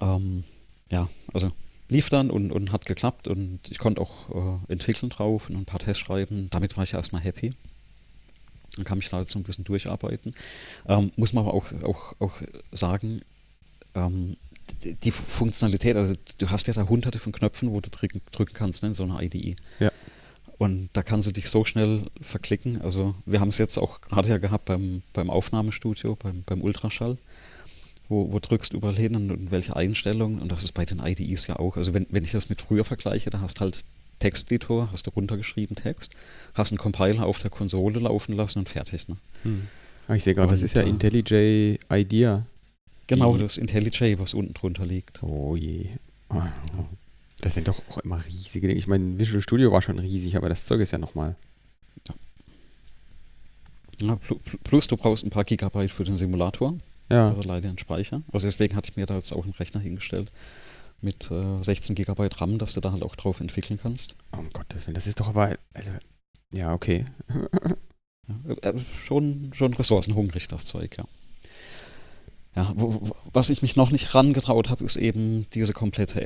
Ähm, 0.00 0.44
ja, 0.90 1.08
also 1.32 1.52
lief 1.88 2.08
dann 2.08 2.30
und, 2.30 2.52
und 2.52 2.72
hat 2.72 2.86
geklappt 2.86 3.28
und 3.28 3.60
ich 3.70 3.78
konnte 3.78 4.00
auch 4.00 4.58
äh, 4.68 4.72
entwickeln 4.72 5.10
drauf 5.10 5.48
und 5.50 5.56
ein 5.56 5.64
paar 5.64 5.80
Tests 5.80 6.00
schreiben. 6.02 6.48
Damit 6.50 6.76
war 6.76 6.84
ich 6.84 6.94
erstmal 6.94 7.22
happy. 7.22 7.52
Dann 8.76 8.84
kann 8.86 8.98
ich 8.98 9.08
da 9.10 9.20
jetzt 9.20 9.32
so 9.32 9.38
ein 9.38 9.42
bisschen 9.42 9.64
durcharbeiten. 9.64 10.34
Ähm, 10.88 11.12
muss 11.16 11.32
man 11.34 11.44
aber 11.44 11.54
auch, 11.54 11.70
auch, 11.82 12.14
auch 12.20 12.40
sagen, 12.72 13.20
ähm, 13.94 14.36
die- 14.84 14.94
die 14.94 15.10
Funktionalität, 15.10 15.96
also 15.96 16.14
du 16.38 16.48
hast 16.48 16.66
ja 16.68 16.72
da 16.72 16.88
hunderte 16.88 17.18
von 17.18 17.32
Knöpfen, 17.32 17.70
wo 17.70 17.80
du 17.82 17.90
drücken, 17.90 18.22
drücken 18.32 18.54
kannst 18.54 18.82
ne, 18.82 18.90
in 18.90 18.94
so 18.94 19.02
einer 19.04 19.20
IDE. 19.22 19.54
Ja. 19.80 19.92
Und 20.62 20.90
da 20.92 21.02
kannst 21.02 21.26
du 21.26 21.32
dich 21.32 21.50
so 21.50 21.64
schnell 21.64 22.02
verklicken. 22.20 22.80
Also 22.82 23.16
wir 23.26 23.40
haben 23.40 23.48
es 23.48 23.58
jetzt 23.58 23.78
auch 23.78 24.00
gerade 24.00 24.28
ja 24.28 24.38
gehabt 24.38 24.66
beim, 24.66 25.02
beim 25.12 25.28
Aufnahmestudio, 25.28 26.14
beim, 26.14 26.44
beim 26.46 26.60
Ultraschall, 26.60 27.18
wo, 28.08 28.32
wo 28.32 28.38
drückst 28.38 28.72
du 28.72 28.76
überall 28.76 28.94
hin 28.94 29.16
und, 29.16 29.32
und 29.32 29.50
welche 29.50 29.74
Einstellungen. 29.74 30.38
Und 30.38 30.52
das 30.52 30.62
ist 30.62 30.70
bei 30.70 30.84
den 30.84 31.00
IDEs 31.00 31.48
ja 31.48 31.56
auch. 31.58 31.76
Also 31.76 31.94
wenn, 31.94 32.06
wenn 32.10 32.22
ich 32.22 32.30
das 32.30 32.48
mit 32.48 32.60
früher 32.60 32.84
vergleiche, 32.84 33.28
da 33.28 33.40
hast 33.40 33.60
halt 33.60 33.84
Texteditor, 34.20 34.88
hast 34.92 35.08
du 35.08 35.10
runtergeschrieben 35.10 35.74
Text, 35.74 36.12
hast 36.54 36.70
einen 36.70 36.78
Compiler 36.78 37.26
auf 37.26 37.40
der 37.40 37.50
Konsole 37.50 37.98
laufen 37.98 38.36
lassen 38.36 38.60
und 38.60 38.68
fertig. 38.68 39.08
Ne? 39.08 39.16
Mhm. 39.42 39.66
Ah, 40.06 40.14
ich 40.14 40.22
sehe 40.22 40.36
gerade, 40.36 40.52
das 40.52 40.62
ist 40.62 40.76
ja 40.76 40.82
äh, 40.82 40.88
IntelliJ 40.88 41.80
IDEA. 41.90 42.46
Genau, 43.08 43.36
das 43.36 43.58
IntelliJ, 43.58 44.20
was 44.20 44.32
unten 44.32 44.54
drunter 44.54 44.86
liegt. 44.86 45.24
Oh 45.24 45.56
je. 45.56 45.88
Ah, 46.28 46.46
Das 47.42 47.54
sind 47.54 47.68
doch 47.68 47.82
auch 47.90 47.98
immer 47.98 48.24
riesige 48.24 48.68
Dinge. 48.68 48.78
Ich 48.78 48.86
meine, 48.86 49.18
Visual 49.18 49.42
Studio 49.42 49.70
war 49.72 49.82
schon 49.82 49.98
riesig, 49.98 50.36
aber 50.36 50.48
das 50.48 50.64
Zeug 50.64 50.80
ist 50.80 50.92
ja 50.92 50.98
nochmal. 50.98 51.36
Ja, 54.00 54.14
pl- 54.14 54.38
plus 54.64 54.86
du 54.88 54.96
brauchst 54.96 55.24
ein 55.24 55.30
paar 55.30 55.44
Gigabyte 55.44 55.90
für 55.90 56.04
den 56.04 56.16
Simulator. 56.16 56.74
Ja. 57.10 57.28
Also 57.28 57.42
leider 57.42 57.68
ein 57.68 57.78
Speicher. 57.78 58.22
Also 58.32 58.46
deswegen 58.46 58.74
hatte 58.74 58.90
ich 58.90 58.96
mir 58.96 59.06
da 59.06 59.16
jetzt 59.16 59.32
auch 59.32 59.44
einen 59.44 59.52
Rechner 59.52 59.80
hingestellt 59.80 60.30
mit 61.00 61.30
äh, 61.30 61.62
16 61.62 61.94
GB 61.94 62.28
RAM, 62.36 62.58
dass 62.58 62.74
du 62.74 62.80
da 62.80 62.92
halt 62.92 63.02
auch 63.02 63.16
drauf 63.16 63.40
entwickeln 63.40 63.78
kannst. 63.82 64.14
Oh, 64.32 64.38
um 64.38 64.52
Gottes 64.52 64.86
Willen, 64.86 64.94
das 64.94 65.06
ist 65.06 65.20
doch 65.20 65.28
aber. 65.28 65.56
Also, 65.74 65.90
ja, 66.52 66.72
okay. 66.72 67.04
Ja, 68.46 68.70
äh, 68.70 68.78
schon, 69.04 69.50
schon 69.52 69.74
ressourcenhungrig, 69.74 70.46
das 70.46 70.64
Zeug, 70.64 70.96
ja. 70.96 71.04
Ja, 72.54 72.72
wo, 72.76 73.10
was 73.32 73.50
ich 73.50 73.62
mich 73.62 73.74
noch 73.74 73.90
nicht 73.90 74.14
rangetraut 74.14 74.70
habe, 74.70 74.84
ist 74.84 74.94
eben 74.94 75.46
diese 75.54 75.72
komplette 75.72 76.22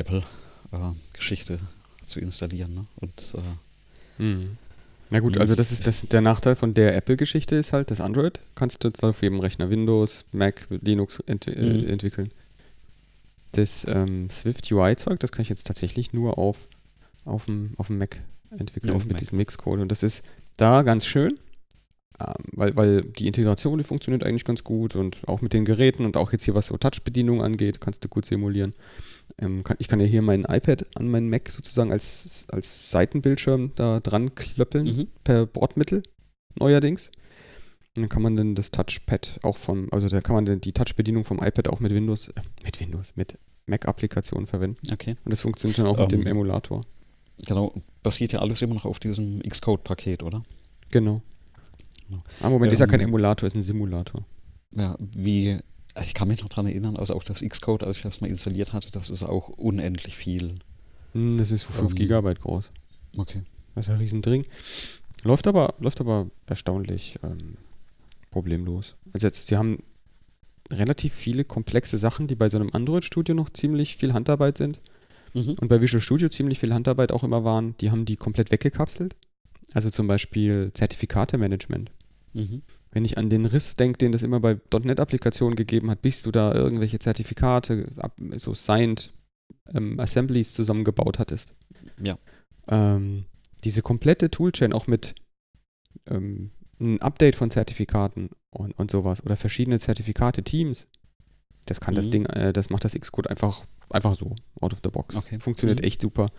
Apple-Geschichte 0.73 1.59
zu 2.05 2.21
installieren. 2.21 2.75
Ne? 2.75 2.83
Und 3.01 3.35
äh, 3.37 4.23
Mhm. 4.23 4.57
Na 5.11 5.21
gut, 5.21 5.35
Mhm. 5.35 5.41
also 5.43 5.55
das 5.55 5.73
ist 5.73 5.87
das, 5.87 6.03
der 6.09 6.21
Nachteil 6.21 6.57
von 6.57 6.73
der 6.75 6.97
Apple-Geschichte 6.97 7.55
ist 7.55 7.73
halt, 7.73 7.91
das 7.91 8.01
Android 8.01 8.41
kannst 8.55 8.83
du 8.83 8.89
jetzt 8.89 9.03
auf 9.05 9.23
jedem 9.23 9.41
Rechner 9.41 9.69
Windows, 9.71 10.25
Mac, 10.33 10.67
Linux 10.71 11.21
ent 11.27 11.47
äh, 11.47 11.61
Mhm. 11.61 11.89
entwickeln. 11.89 12.31
Das 13.53 13.87
ähm, 13.89 14.29
Swift 14.31 14.71
UI-Zeug, 14.71 15.21
das 15.21 15.33
kann 15.33 15.43
ich 15.43 15.49
jetzt 15.49 15.67
tatsächlich 15.67 16.13
nur 16.13 16.39
auf, 16.39 16.57
auf, 17.25 17.45
dem, 17.47 17.75
auf 17.77 17.87
dem 17.89 17.99
Mac 17.99 18.21
entwickeln, 18.59 18.91
Ja, 18.91 18.97
auf 18.97 19.05
mit 19.05 19.13
Mac. 19.13 19.19
diesem 19.21 19.39
Mixcode. 19.39 19.81
Und 19.81 19.89
das 19.91 20.03
ist 20.03 20.25
da 20.57 20.83
ganz 20.83 21.07
schön, 21.07 21.39
ähm, 22.21 22.35
weil, 22.53 22.75
weil 22.77 23.03
die 23.03 23.27
Integration, 23.27 23.79
die 23.79 23.85
funktioniert 23.85 24.25
eigentlich 24.25 24.45
ganz 24.45 24.65
gut 24.65 24.97
und 24.97 25.19
auch 25.29 25.41
mit 25.41 25.53
den 25.53 25.65
Geräten 25.65 26.05
und 26.05 26.17
auch 26.17 26.33
jetzt 26.33 26.45
hier, 26.45 26.55
was 26.55 26.67
so 26.67 26.77
Touch-Bedienung 26.77 27.43
angeht, 27.43 27.81
kannst 27.81 28.03
du 28.05 28.09
gut 28.09 28.25
simulieren. 28.27 28.73
Ähm, 29.39 29.65
ich 29.79 29.89
kann 29.89 30.01
ja 30.01 30.07
hier 30.07 30.23
mein 30.23 30.45
iPad 30.45 30.87
an 30.97 31.09
meinen 31.09 31.29
Mac 31.29 31.51
sozusagen 31.51 31.93
als, 31.93 32.47
als 32.51 32.91
Seitenbildschirm 32.91 33.73
da 33.75 34.01
dran 34.01 34.35
klöppeln 34.35 34.87
mhm. 34.87 35.09
per 35.25 35.47
Bordmittel 35.47 36.03
neuerdings. 36.59 37.11
Und 37.97 38.03
dann 38.03 38.09
kann 38.09 38.23
man 38.23 38.37
dann 38.37 38.55
das 38.55 38.71
Touchpad 38.71 39.41
auch 39.43 39.57
vom, 39.57 39.89
also 39.91 40.09
da 40.09 40.21
kann 40.21 40.35
man 40.35 40.45
dann 40.45 40.61
die 40.61 40.73
Touch-Bedienung 40.73 41.25
vom 41.25 41.39
iPad 41.39 41.69
auch 41.69 41.81
mit 41.81 41.93
Windows, 41.95 42.29
äh, 42.29 42.33
mit 42.63 42.79
Windows, 42.79 43.17
mit 43.17 43.39
Mac-Applikationen 43.67 44.47
verwenden. 44.47 44.79
okay. 44.93 45.17
Und 45.25 45.31
das 45.31 45.41
funktioniert 45.41 45.79
dann 45.79 45.87
auch 45.87 45.99
mit 45.99 46.13
Ähm. 46.13 46.21
dem 46.21 46.27
Emulator. 46.27 46.85
Genau, 47.47 47.75
basiert 48.03 48.33
ja 48.33 48.41
alles 48.41 48.63
immer 48.63 48.75
noch 48.75 48.85
auf 48.85 48.99
diesem 48.99 49.41
Xcode-Paket, 49.41 50.23
oder? 50.23 50.43
Genau. 50.91 51.23
Genau. 52.09 52.23
Ah, 52.41 52.49
Moment, 52.51 52.73
ist 52.73 52.81
ja 52.81 52.87
kein 52.87 53.01
Ähm. 53.01 53.09
Emulator, 53.09 53.47
ist 53.47 53.55
ein 53.55 53.63
Simulator. 53.63 54.25
Ja, 54.75 54.97
wie, 54.99 55.59
also 55.97 56.09
ich 56.09 56.15
kann 56.15 56.29
mich 56.29 56.43
noch 56.43 56.49
dran 56.49 56.67
erinnern, 56.67 56.97
also 56.97 57.15
auch 57.15 57.25
das 57.25 57.41
Xcode, 57.41 57.83
als 57.83 57.97
ich 57.97 58.03
das 58.03 58.21
mal 58.21 58.31
installiert 58.31 58.73
hatte, 58.73 58.91
das 58.91 59.09
ist 59.11 59.23
auch 59.23 59.49
unendlich 59.49 60.17
viel. 60.17 60.59
Hm, 61.13 61.37
das 61.39 61.51
ist 61.51 61.65
5 61.65 61.91
Ähm. 61.91 61.97
Gigabyte 61.97 62.41
groß. 62.41 62.71
Okay. 63.17 63.43
Das 63.75 63.87
ist 63.87 63.93
ein 63.93 63.99
Riesending. 63.99 64.45
Läuft 65.23 65.47
aber, 65.47 65.75
läuft 65.81 66.01
aber 66.01 66.29
erstaunlich 66.47 67.19
ähm, 67.23 67.57
problemlos. 68.31 68.95
Also 69.13 69.27
jetzt, 69.27 69.47
sie 69.47 69.57
haben 69.57 69.83
relativ 70.71 71.15
viele 71.15 71.45
komplexe 71.45 71.97
Sachen, 71.97 72.27
die 72.27 72.35
bei 72.35 72.49
so 72.49 72.59
einem 72.59 72.71
Android-Studio 72.73 73.35
noch 73.35 73.51
ziemlich 73.51 73.97
viel 73.97 74.13
Handarbeit 74.13 74.59
sind. 74.59 74.81
Mhm. 75.35 75.57
und 75.61 75.69
bei 75.69 75.83
Visual 75.83 76.01
Studio 76.01 76.31
ziemlich 76.31 76.59
viel 76.61 76.73
Handarbeit 76.73 77.13
auch 77.13 77.23
immer 77.23 77.45
waren, 77.45 77.77
die 77.79 77.91
haben 77.91 78.07
die 78.07 78.17
komplett 78.17 78.51
weggekapselt. 78.51 79.17
Also 79.75 79.91
zum 79.91 80.07
Beispiel 80.07 80.71
Zertifikatemanagement. 80.73 81.91
Mhm. 82.33 82.63
Wenn 82.97 83.05
ich 83.05 83.19
an 83.19 83.29
den 83.29 83.45
Riss 83.45 83.75
denke, 83.75 83.99
den 83.99 84.13
das 84.13 84.23
immer 84.23 84.41
bei 84.41 84.59
.NET-Applikationen 84.73 85.55
gegeben 85.55 85.91
hat, 85.91 86.01
bis 86.01 86.23
du 86.23 86.31
da 86.31 86.55
irgendwelche 86.55 86.99
Zertifikate, 86.99 87.93
so 88.39 88.55
signed 88.55 89.13
ähm, 89.75 90.01
Assemblies 90.01 90.55
zusammengebaut 90.55 91.19
hattest. 91.19 91.53
Ja. 92.03 92.17
Ähm, 92.69 93.27
diese 93.65 93.83
komplette 93.83 94.31
Toolchain 94.31 94.73
auch 94.73 94.87
mit 94.87 95.15
ähm, 96.07 96.53
ein 96.81 97.03
Update 97.03 97.37
von 97.37 97.51
Zertifikaten 97.51 98.31
und, 98.49 98.73
und 98.79 98.91
sowas 98.91 99.23
oder 99.23 99.37
verschiedene 99.37 99.79
Zertifikate-Teams. 99.79 100.89
Das 101.67 101.83
kann 101.83 101.95
das 101.95 102.07
Mhm. 102.07 102.11
Ding, 102.13 102.27
äh, 102.27 102.55
das 102.55 102.71
macht 102.71 102.87
das 102.87 102.95
Xcode 102.99 103.29
einfach, 103.29 103.67
einfach 103.91 104.15
so, 104.15 104.35
out 104.63 104.73
of 104.73 104.79
the 104.83 104.89
box. 104.89 105.17
Okay. 105.17 105.39
Funktioniert 105.39 105.81
Mhm. 105.81 105.85
echt 105.85 106.01
super. 106.01 106.31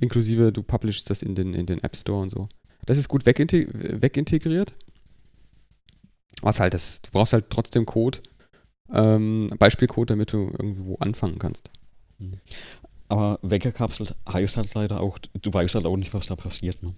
Inklusive, 0.00 0.50
du 0.50 0.62
publishst 0.62 1.10
das 1.10 1.20
in 1.20 1.34
den, 1.34 1.52
in 1.52 1.66
den 1.66 1.82
App 1.82 1.94
Store 1.94 2.22
und 2.22 2.30
so. 2.30 2.48
Das 2.86 2.96
ist 2.96 3.08
gut 3.08 3.26
wegintegri 3.26 4.00
wegintegriert. 4.00 4.72
Was 6.42 6.60
halt, 6.60 6.74
das, 6.74 7.02
du 7.02 7.10
brauchst 7.12 7.32
halt 7.32 7.46
trotzdem 7.50 7.86
Code, 7.86 8.18
ähm, 8.92 9.50
Beispielcode, 9.58 10.10
damit 10.10 10.32
du 10.32 10.50
irgendwo 10.58 10.96
anfangen 10.96 11.38
kannst. 11.38 11.70
Aber 13.08 13.38
weggekapselt 13.42 14.14
heißt 14.28 14.56
halt 14.56 14.74
leider 14.74 15.00
auch, 15.00 15.18
du 15.18 15.52
weißt 15.52 15.74
halt 15.74 15.86
auch 15.86 15.96
nicht, 15.96 16.14
was 16.14 16.26
da 16.26 16.36
passiert. 16.36 16.82
Ne? 16.82 16.94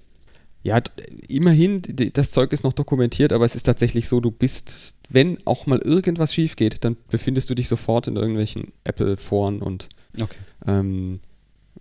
Ja, 0.62 0.80
immerhin, 1.28 1.82
das 2.12 2.30
Zeug 2.30 2.52
ist 2.52 2.62
noch 2.64 2.72
dokumentiert, 2.72 3.32
aber 3.32 3.44
es 3.44 3.56
ist 3.56 3.64
tatsächlich 3.64 4.08
so, 4.08 4.20
du 4.20 4.30
bist, 4.30 4.96
wenn 5.08 5.38
auch 5.44 5.66
mal 5.66 5.80
irgendwas 5.80 6.32
schief 6.34 6.54
geht, 6.54 6.84
dann 6.84 6.96
befindest 7.08 7.50
du 7.50 7.54
dich 7.54 7.66
sofort 7.66 8.06
in 8.06 8.16
irgendwelchen 8.16 8.72
Apple-Foren 8.84 9.60
und 9.60 9.88
Okay. 10.20 10.38
ähm, 10.66 11.20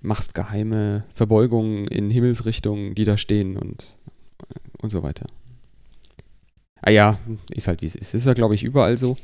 machst 0.02 0.34
geheime 0.34 1.04
Verbeugungen 1.14 1.88
in 1.88 2.10
Himmelsrichtungen, 2.10 2.96
die 2.96 3.04
da 3.04 3.18
stehen 3.18 3.58
und, 3.58 3.88
und 4.82 4.90
so 4.90 5.04
weiter. 5.04 5.28
Ah 6.82 6.92
ja, 6.92 7.20
ist 7.52 7.68
halt 7.68 7.82
wie 7.82 7.86
es 7.86 7.96
ist. 7.96 8.14
Ist 8.14 8.26
ja, 8.26 8.34
glaube 8.34 8.56
ich, 8.56 8.64
überall 8.64 8.98
so. 8.98 9.18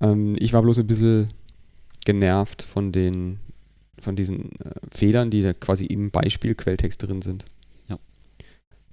Ähm, 0.00 0.36
ich 0.38 0.52
war 0.52 0.62
bloß 0.62 0.78
ein 0.78 0.86
bisschen 0.86 1.32
genervt 2.04 2.62
von 2.62 2.92
den 2.92 3.38
von 4.00 4.16
diesen 4.16 4.52
äh, 4.60 4.74
Fehlern, 4.92 5.30
die 5.30 5.42
da 5.42 5.52
quasi 5.54 5.86
im 5.86 6.10
Beispiel 6.10 6.54
Quelltext 6.54 7.02
drin 7.02 7.22
sind. 7.22 7.46
Ja. 7.88 7.98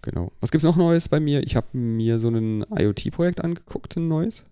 Genau. 0.02 0.32
Was 0.40 0.52
gibt's 0.52 0.64
noch 0.64 0.78
Neues 0.78 1.10
bei 1.10 1.20
mir? 1.20 1.44
Ich 1.44 1.56
habe 1.56 1.78
mir 1.78 2.20
so 2.20 2.30
ein 2.30 2.66
IoT-Projekt 2.70 3.44
angeguckt, 3.44 3.98
ein 3.98 4.08
neues. 4.08 4.46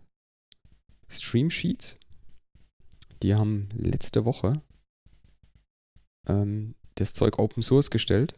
Stream 1.07 1.49
Sheets. 1.49 1.95
Die 3.23 3.35
haben 3.35 3.69
letzte 3.77 4.25
Woche 4.25 4.61
ähm, 6.27 6.75
das 6.95 7.13
Zeug 7.13 7.39
Open 7.39 7.63
Source 7.63 7.89
gestellt. 7.89 8.35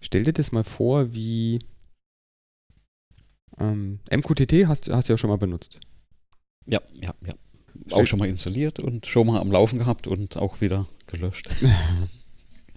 Stell 0.00 0.22
dir 0.22 0.32
das 0.32 0.52
mal 0.52 0.64
vor, 0.64 1.14
wie 1.14 1.58
ähm, 3.60 4.00
MQTT 4.10 4.66
hast, 4.66 4.88
hast 4.90 5.08
du 5.08 5.12
ja 5.12 5.18
schon 5.18 5.30
mal 5.30 5.38
benutzt. 5.38 5.80
Ja, 6.66 6.80
ja, 6.94 7.14
ja. 7.26 7.34
Auch 7.92 8.06
schon 8.06 8.18
mal 8.18 8.28
installiert 8.28 8.80
und 8.80 9.06
schon 9.06 9.26
mal 9.26 9.40
am 9.40 9.52
Laufen 9.52 9.78
gehabt 9.78 10.06
und 10.06 10.36
auch 10.36 10.60
wieder 10.60 10.86
gelöscht. 11.06 11.48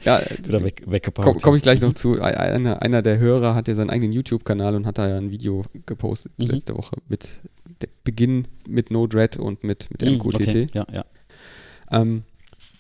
Ja, 0.06 0.22
wieder 0.46 0.64
weg, 0.64 0.84
weggebaut. 0.86 1.26
Komme 1.26 1.40
komm 1.42 1.56
ich 1.58 1.62
gleich 1.62 1.82
noch 1.82 1.94
zu. 1.94 2.22
Einer, 2.22 2.82
einer 2.82 3.02
der 3.02 3.20
Hörer 3.20 3.54
hat 3.54 3.68
ja 3.68 3.76
seinen 3.76 3.90
eigenen 3.90 4.14
YouTube-Kanal 4.14 4.76
und 4.78 4.86
hat 4.86 4.98
da 4.98 5.10
ja 5.10 5.18
ein 5.18 5.30
Video 5.30 5.66
gepostet 5.86 6.32
Mhm. 6.40 6.46
letzte 6.48 6.74
Woche 6.78 6.96
mit 7.10 7.42
Beginn 8.06 8.48
mit 8.66 8.92
Node-RED 8.92 9.36
und 9.36 9.66
mit, 9.66 9.90
mit 9.92 10.02
Mhm, 10.02 10.14
MQTT. 10.16 10.36
Okay. 10.36 10.68
Ja, 10.74 10.88
ja. 10.90 11.06
Ähm, 11.92 12.24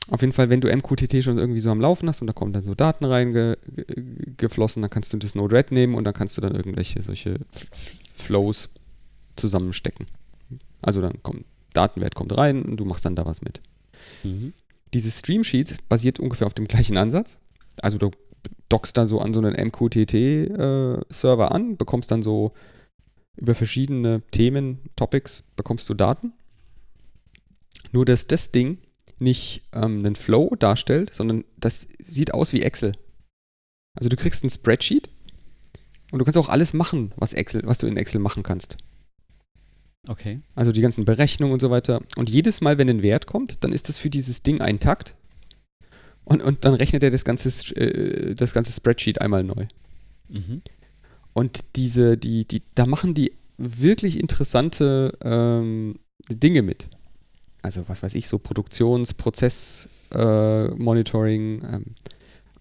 auf 0.10 0.22
jeden 0.22 0.34
Fall, 0.34 0.50
wenn 0.50 0.62
du 0.62 0.76
MQTT 0.76 1.24
schon 1.24 1.38
irgendwie 1.38 1.60
so 1.60 1.70
am 1.70 1.82
Laufen 1.82 2.10
hast 2.10 2.22
und 2.22 2.28
da 2.28 2.34
kommen 2.34 2.52
dann 2.52 2.64
so 2.64 2.76
Daten 2.76 3.06
reingeflossen, 3.06 4.82
dann 4.82 4.90
kannst 4.90 5.14
du 5.14 5.18
das 5.18 5.36
Node-RED 5.36 5.72
nehmen 5.72 5.96
und 5.96 6.04
dann 6.04 6.14
kannst 6.14 6.38
du 6.38 6.42
dann 6.42 6.56
irgendwelche 6.56 7.02
solche 7.02 7.40
Flows 8.14 8.70
zusammenstecken. 9.36 10.08
Also 10.82 11.02
dann 11.02 11.22
kommt 11.24 11.46
Datenwert 11.74 12.16
kommt 12.16 12.36
rein 12.36 12.64
und 12.64 12.78
du 12.78 12.86
machst 12.86 13.06
dann 13.06 13.16
da 13.16 13.26
was 13.26 13.42
mit. 13.42 13.62
Mhm. 14.24 14.54
Dieses 14.94 15.20
Stream 15.20 15.44
Sheets 15.44 15.78
basiert 15.88 16.20
ungefähr 16.20 16.48
auf 16.48 16.56
dem 16.56 16.66
gleichen 16.68 16.98
Ansatz. 16.98 17.38
Also 17.82 17.98
du 17.98 18.10
dockst 18.70 18.98
dann 18.98 19.08
so 19.08 19.20
an 19.20 19.34
so 19.34 19.42
einen 19.42 19.54
MQTT-Server 19.68 21.52
an, 21.52 21.78
bekommst 21.78 22.12
dann 22.12 22.24
so 22.24 22.54
über 23.36 23.56
verschiedene 23.56 24.22
Themen, 24.32 24.80
Topics, 24.96 25.44
bekommst 25.56 25.88
du 25.90 25.94
Daten. 25.94 26.34
Nur, 27.92 28.06
dass 28.06 28.28
das 28.28 28.52
Ding 28.52 28.80
nicht 29.22 29.64
ähm, 29.74 30.00
einen 30.00 30.16
Flow 30.16 30.56
darstellt, 30.58 31.14
sondern 31.14 31.44
das 31.58 31.88
sieht 32.00 32.34
aus 32.34 32.54
wie 32.54 32.62
Excel. 32.62 32.94
Also 33.96 34.10
du 34.10 34.16
kriegst 34.16 34.44
ein 34.44 34.50
Spreadsheet 34.50 35.10
und 36.12 36.20
du 36.20 36.26
kannst 36.26 36.38
auch 36.38 36.50
alles 36.50 36.74
machen, 36.74 37.12
was 37.18 37.34
Excel, 37.34 37.62
was 37.66 37.80
du 37.80 37.88
in 37.88 37.98
Excel 37.98 38.20
machen 38.20 38.44
kannst. 38.44 38.78
Okay. 40.08 40.42
Also 40.56 40.72
die 40.72 40.82
ganzen 40.82 41.06
Berechnungen 41.06 41.54
und 41.54 41.60
so 41.60 41.70
weiter. 41.70 42.02
Und 42.16 42.30
jedes 42.30 42.62
Mal, 42.62 42.78
wenn 42.78 42.90
ein 42.90 43.02
Wert 43.02 43.28
kommt, 43.28 43.64
dann 43.64 43.74
ist 43.74 43.90
das 43.90 43.98
für 43.98 44.10
dieses 44.10 44.44
Ding 44.44 44.62
ein 44.62 44.80
Takt. 44.80 45.16
Und, 46.24 46.42
und 46.42 46.64
dann 46.66 46.74
rechnet 46.74 47.04
er 47.04 47.12
das 47.12 47.26
ganze, 47.26 47.50
äh, 47.76 48.36
das 48.36 48.54
ganze 48.54 48.72
Spreadsheet 48.72 49.22
einmal 49.22 49.44
neu. 49.44 49.66
Mhm. 50.30 50.62
Und 51.34 51.76
diese, 51.76 52.18
die, 52.18 52.46
die, 52.46 52.62
da 52.76 52.86
machen 52.86 53.14
die 53.14 53.34
wirklich 53.58 54.20
interessante 54.20 55.18
ähm, 55.22 56.00
Dinge 56.30 56.62
mit. 56.62 56.90
Also 57.62 57.84
was 57.88 58.02
weiß 58.02 58.16
ich, 58.16 58.28
so 58.28 58.40
Produktionsprozess, 58.40 59.90
äh, 60.14 60.66
ähm, 60.66 61.86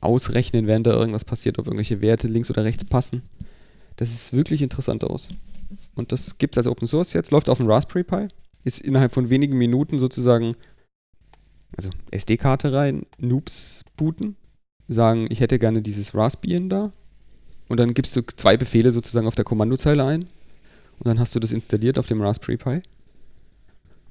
ausrechnen, 0.01 0.67
während 0.67 0.87
da 0.87 0.93
irgendwas 0.93 1.25
passiert, 1.25 1.59
ob 1.59 1.67
irgendwelche 1.67 2.01
Werte 2.01 2.29
links 2.29 2.51
oder 2.51 2.65
rechts 2.65 2.85
passen. 2.85 3.23
Das 3.97 4.13
ist 4.13 4.33
wirklich 4.33 4.63
interessant 4.63 5.05
aus. 5.05 5.29
Und 5.95 6.13
das 6.13 6.39
gibt 6.39 6.55
es 6.55 6.59
als 6.59 6.67
Open 6.67 6.87
Source 6.87 7.13
jetzt, 7.13 7.31
läuft 7.31 7.49
auf 7.49 7.59
dem 7.59 7.69
Raspberry 7.69 8.05
Pi, 8.05 8.29
ist 8.65 8.81
innerhalb 8.81 9.13
von 9.13 9.29
wenigen 9.31 9.59
Minuten 9.59 9.99
sozusagen, 9.99 10.55
also 11.77 11.91
SD-Karte 12.11 12.73
rein, 12.73 13.07
Noobs 13.19 13.85
booten, 13.97 14.37
sagen, 14.87 15.27
ich 15.31 15.41
hätte 15.41 15.59
gerne 15.59 15.83
dieses 15.83 16.15
Raspbian 16.15 16.69
da. 16.69 16.93
Und 17.69 17.79
dann 17.79 17.93
gibst 17.93 18.17
du 18.17 18.23
zwei 18.23 18.57
Befehle 18.57 18.93
sozusagen 18.93 19.27
auf 19.27 19.35
der 19.35 19.45
Kommandozeile 19.45 20.05
ein. 20.05 20.23
Und 20.23 21.07
dann 21.07 21.19
hast 21.19 21.35
du 21.35 21.41
das 21.41 21.53
installiert 21.53 21.99
auf 21.99 22.07
dem 22.07 22.23
Raspberry 22.23 22.57
Pi. 22.57 22.83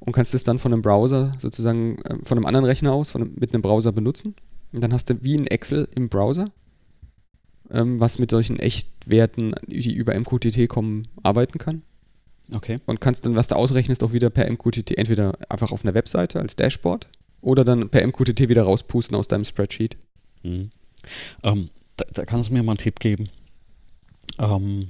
Und 0.08 0.14
kannst 0.14 0.34
es 0.34 0.46
dann 0.46 0.58
von 0.58 0.72
einem 0.72 0.82
Browser 0.82 1.34
sozusagen, 1.38 1.98
äh, 2.04 2.16
von 2.24 2.38
einem 2.38 2.46
anderen 2.46 2.66
Rechner 2.66 2.94
aus, 2.94 3.10
von 3.10 3.24
einem, 3.24 3.34
mit 3.38 3.54
einem 3.54 3.62
Browser 3.62 3.92
benutzen. 3.92 4.36
Und 4.72 4.82
dann 4.82 4.94
hast 4.94 5.10
du 5.10 5.22
wie 5.22 5.36
ein 5.38 5.48
Excel 5.48 5.90
im 5.96 6.08
Browser, 6.08 6.50
ähm, 7.70 8.00
was 8.00 8.18
mit 8.18 8.32
solchen 8.32 8.58
Echtwerten, 8.58 9.54
die 9.68 9.94
über 9.94 10.18
MQTT 10.18 10.70
kommen, 10.70 11.10
arbeiten 11.24 11.58
kann. 11.58 11.82
Okay. 12.56 12.80
Und 12.86 13.02
kannst 13.02 13.26
dann, 13.26 13.36
was 13.36 13.50
du 13.50 13.56
ausrechnest, 13.58 14.02
auch 14.02 14.14
wieder 14.14 14.30
per 14.30 14.50
MQTT, 14.50 14.98
entweder 14.98 15.38
einfach 15.50 15.74
auf 15.74 15.84
einer 15.84 15.94
Webseite 15.94 16.40
als 16.40 16.56
Dashboard 16.56 17.10
oder 17.42 17.66
dann 17.66 17.90
per 17.90 18.08
MQTT 18.08 18.48
wieder 18.48 18.64
rauspusten 18.64 19.18
aus 19.18 19.28
deinem 19.28 19.44
Spreadsheet. 19.44 19.98
Mhm. 20.44 20.70
Ähm, 21.44 21.70
da, 21.98 22.06
da 22.14 22.24
kannst 22.24 22.48
du 22.48 22.54
mir 22.54 22.64
mal 22.64 22.72
einen 22.72 22.78
Tipp 22.78 23.02
geben. 23.02 23.28
Ähm, 24.40 24.88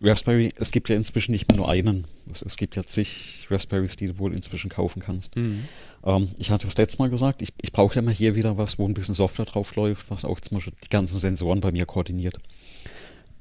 Raspberry, 0.00 0.52
es 0.56 0.70
gibt 0.70 0.88
ja 0.88 0.96
inzwischen 0.96 1.32
nicht 1.32 1.48
mehr 1.48 1.56
nur 1.56 1.68
einen. 1.68 2.04
Es, 2.30 2.42
es 2.42 2.56
gibt 2.56 2.76
ja 2.76 2.84
zig 2.84 3.46
Raspberries, 3.50 3.96
die 3.96 4.08
du 4.08 4.18
wohl 4.18 4.34
inzwischen 4.34 4.68
kaufen 4.70 5.00
kannst. 5.00 5.36
Ähm, 5.36 6.28
ich 6.38 6.50
hatte 6.50 6.66
das 6.66 6.76
letzte 6.76 6.98
Mal 6.98 7.10
gesagt, 7.10 7.42
ich, 7.42 7.52
ich 7.62 7.72
brauche 7.72 7.94
ja 7.94 8.02
mal 8.02 8.12
hier 8.12 8.34
wieder 8.34 8.58
was, 8.58 8.78
wo 8.78 8.86
ein 8.86 8.94
bisschen 8.94 9.14
Software 9.14 9.46
drauf 9.46 9.74
läuft, 9.76 10.10
was 10.10 10.24
auch 10.24 10.40
zum 10.40 10.56
Beispiel 10.56 10.74
die 10.84 10.88
ganzen 10.90 11.18
Sensoren 11.18 11.60
bei 11.60 11.72
mir 11.72 11.86
koordiniert. 11.86 12.38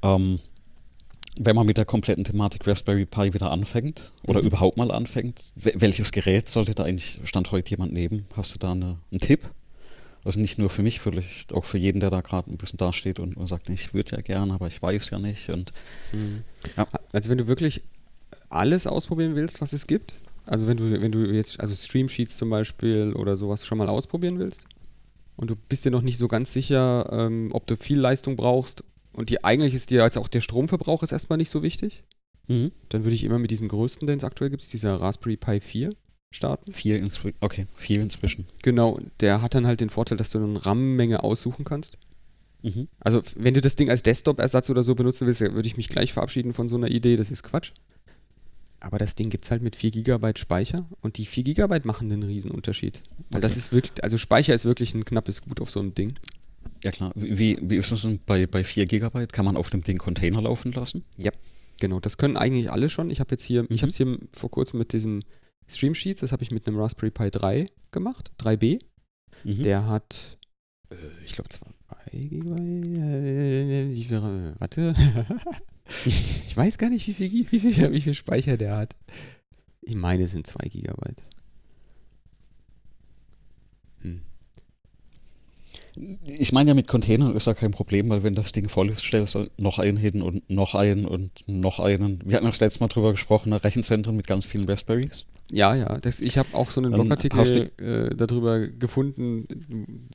Ähm, 0.02 0.40
wenn 1.38 1.56
man 1.56 1.66
mit 1.66 1.78
der 1.78 1.86
kompletten 1.86 2.24
Thematik 2.24 2.68
Raspberry 2.68 3.06
Pi 3.06 3.34
wieder 3.34 3.50
anfängt 3.52 4.12
oder 4.28 4.40
Mhm. 4.42 4.48
überhaupt 4.48 4.78
mal 4.78 4.92
anfängt, 4.92 5.40
wel- 5.60 5.82
welches 5.82 6.12
Gerät 6.12 6.48
sollte 6.50 6.76
da 6.76 6.84
eigentlich 6.84 7.20
Stand 7.24 7.52
heute 7.52 7.72
jemand 7.72 7.92
nehmen? 7.92 8.26
Hast 8.38 8.54
du 8.54 8.60
da 8.60 8.72
eine, 8.72 8.98
einen 9.12 9.20
Tipp? 9.20 9.50
Also 10.26 10.40
nicht 10.40 10.58
nur 10.58 10.70
für 10.70 10.84
mich, 10.84 11.00
vielleicht 11.02 11.54
auch 11.54 11.66
für 11.66 11.78
jeden, 11.78 12.00
der 12.00 12.10
da 12.10 12.22
gerade 12.22 12.50
ein 12.50 12.58
bisschen 12.58 12.78
dasteht 12.78 13.20
und, 13.20 13.36
und 13.36 13.48
sagt, 13.48 13.70
ich 13.70 13.94
würde 13.94 14.16
ja 14.16 14.22
gerne, 14.22 14.54
aber 14.54 14.68
ich 14.68 14.82
weiß 14.82 15.10
ja 15.10 15.20
nicht. 15.20 15.50
Und 15.50 15.74
Ja. 16.78 16.88
Also 17.12 17.30
wenn 17.30 17.38
du 17.38 17.48
wirklich 17.48 17.84
alles 18.50 18.88
ausprobieren 18.88 19.36
willst, 19.36 19.60
was 19.62 19.74
es 19.74 19.86
gibt, 19.86 20.16
also 20.46 20.68
wenn 20.68 20.78
du, 20.78 21.02
wenn 21.02 21.12
du 21.12 21.26
jetzt, 21.26 21.60
also 21.60 21.74
Stream 21.74 22.10
Sheets 22.10 22.38
zum 22.38 22.50
Beispiel 22.50 23.14
oder 23.14 23.38
sowas 23.38 23.66
schon 23.66 23.78
mal 23.78 23.90
ausprobieren 23.90 24.40
willst 24.40 24.66
und 25.36 25.50
du 25.50 25.56
bist 25.56 25.86
dir 25.86 25.92
noch 25.92 26.02
nicht 26.02 26.18
so 26.18 26.28
ganz 26.28 26.54
sicher, 26.54 27.10
ähm, 27.12 27.50
ob 27.54 27.68
du 27.68 27.76
viel 27.76 28.00
Leistung 28.00 28.36
brauchst 28.36 28.84
und 29.14 29.30
die 29.30 29.44
eigentlich 29.44 29.74
ist 29.74 29.90
dir 29.90 30.04
als 30.04 30.18
auch 30.18 30.28
der 30.28 30.42
Stromverbrauch 30.42 31.04
ist 31.04 31.12
erstmal 31.12 31.38
nicht 31.38 31.50
so 31.50 31.64
wichtig, 31.64 32.04
mhm. 32.48 32.72
dann 32.90 33.04
würde 33.04 33.16
ich 33.16 33.24
immer 33.24 33.40
mit 33.40 33.52
diesem 33.52 33.68
größten, 33.68 34.08
den 34.08 34.18
es 34.18 34.24
aktuell 34.24 34.50
gibt, 34.50 34.72
dieser 34.72 34.96
Raspberry 34.96 35.38
Pi 35.38 35.60
4 35.60 35.90
starten. 36.34 36.72
vier 36.72 36.98
inzwischen. 37.00 37.38
Okay, 37.42 37.68
vier 37.78 38.02
inzwischen. 38.02 38.46
Genau, 38.62 39.00
der 39.20 39.42
hat 39.42 39.54
dann 39.56 39.68
halt 39.68 39.80
den 39.82 39.90
Vorteil, 39.90 40.18
dass 40.18 40.32
du 40.32 40.40
eine 40.44 40.66
RAM-Menge 40.66 41.24
aussuchen 41.24 41.64
kannst. 41.66 41.98
Mhm. 42.62 42.88
Also, 43.00 43.22
wenn 43.36 43.54
du 43.54 43.62
das 43.62 43.76
Ding 43.76 43.90
als 43.90 44.04
Desktop-Ersatz 44.04 44.70
oder 44.70 44.84
so 44.84 44.96
benutzen 44.96 45.28
willst, 45.28 45.42
würde 45.42 45.68
ich 45.68 45.78
mich 45.78 45.90
gleich 45.90 46.14
verabschieden 46.14 46.54
von 46.54 46.68
so 46.68 46.76
einer 46.76 46.90
Idee, 46.90 47.16
das 47.18 47.30
ist 47.32 47.44
Quatsch. 47.44 47.72
Aber 48.80 48.98
das 48.98 49.16
Ding 49.16 49.30
gibt 49.30 49.46
es 49.46 49.52
halt 49.52 49.62
mit 49.62 49.76
4 49.78 49.92
GB 49.92 50.34
Speicher 50.38 50.86
und 51.02 51.18
die 51.18 51.26
4 51.26 51.44
GB 51.44 51.80
machen 51.86 52.12
einen 52.12 52.24
Riesen-Unterschied. 52.24 53.02
Weil 53.30 53.40
das 53.42 53.54
Okay. 53.54 53.60
ist 53.60 53.72
wirklich, 53.72 54.04
also 54.04 54.18
Speicher 54.18 54.54
ist 54.54 54.66
wirklich 54.66 54.94
ein 54.94 55.06
knappes 55.06 55.42
Gut 55.42 55.62
auf 55.62 55.70
so 55.72 55.80
einem 55.80 55.96
Ding. 55.96 56.14
Ja 56.84 56.92
klar. 56.92 57.12
Wie, 57.16 57.58
wie 57.62 57.76
ist 57.76 57.94
das 57.94 58.02
denn 58.02 58.20
bei, 58.26 58.46
bei 58.46 58.64
4 58.66 58.86
GB? 58.86 59.28
Kann 59.28 59.46
man 59.46 59.56
auf 59.56 59.70
dem 59.70 59.84
Ding 59.84 59.98
Container 59.98 60.42
laufen 60.42 60.74
lassen? 60.74 61.04
Genau, 61.80 62.00
das 62.02 62.18
können 62.18 62.36
eigentlich 62.38 62.72
alle 62.72 62.90
schon. 62.90 63.10
Ich 63.10 63.20
habe 63.22 63.32
jetzt 63.32 63.44
hier, 63.44 63.64
ich 63.64 63.70
Mhm. 63.70 63.78
habe 63.78 63.88
es 63.88 63.96
hier 63.98 64.18
vor 64.34 64.52
kurzem 64.52 64.80
mit 64.80 64.92
diesem 64.94 65.24
Stream 65.68 65.96
Sheets, 65.96 66.22
das 66.22 66.32
habe 66.32 66.44
ich 66.44 66.52
mit 66.52 66.68
einem 66.68 66.80
Raspberry 66.80 67.12
Pi 67.12 67.32
3 67.32 67.68
gemacht, 67.92 68.32
3B. 68.40 68.80
Mhm. 69.44 69.64
Der 69.64 69.88
hat, 69.88 70.38
äh, 70.90 70.96
ich 71.24 71.34
glaube, 71.34 71.50
2 71.50 71.66
GB. 72.12 72.50
Äh, 74.12 74.54
warte. 74.60 74.96
ich 76.06 76.56
weiß 76.56 76.78
gar 76.78 76.90
nicht, 76.90 77.08
wie 77.08 77.14
viel, 77.14 77.52
wie, 77.52 77.60
viel, 77.60 77.92
wie 77.92 78.02
viel 78.02 78.14
Speicher 78.14 78.58
der 78.58 78.78
hat. 78.78 78.96
Ich 79.82 79.96
meine, 79.96 80.24
es 80.24 80.32
sind 80.32 80.48
2 80.48 80.70
GB. 80.70 80.94
Ich 86.26 86.52
meine 86.52 86.72
ja 86.72 86.74
mit 86.74 86.88
Containern 86.88 87.36
ist 87.36 87.48
ja 87.48 87.54
kein 87.54 87.72
Problem, 87.72 88.10
weil 88.10 88.24
wenn 88.24 88.34
das 88.34 88.52
Ding 88.52 88.68
voll 88.68 88.90
ist, 88.90 89.02
stellst 89.02 89.36
du 89.36 89.48
noch 89.58 89.80
einen 89.80 89.98
hin 89.98 90.22
und 90.22 90.50
noch 90.50 90.74
einen 90.76 91.06
und 91.06 91.32
noch 91.48 91.80
einen. 91.80 92.20
Wir 92.26 92.38
hatten 92.38 92.48
das 92.48 92.60
letzte 92.60 92.80
Mal 92.80 92.88
drüber 92.88 93.12
gesprochen, 93.12 93.50
ne? 93.50 93.64
Rechenzentren 93.64 94.16
mit 94.16 94.26
ganz 94.26 94.46
vielen 94.46 94.68
Raspberries. 94.68 95.26
Ja, 95.52 95.76
ja. 95.76 96.00
Das, 96.00 96.20
ich 96.20 96.38
habe 96.38 96.50
auch 96.54 96.72
so 96.72 96.82
einen 96.82 96.92
Dann 96.92 97.02
Blogartikel 97.02 97.72
äh, 97.78 98.16
darüber 98.16 98.68
gefunden, 98.68 99.48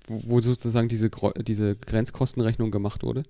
wo, 0.07 0.23
wo 0.31 0.41
sozusagen 0.41 0.89
diese, 0.89 1.11
diese 1.47 1.77
Grenzkostenrechnung 1.77 2.71
gemacht 2.71 3.05
wurde. 3.05 3.23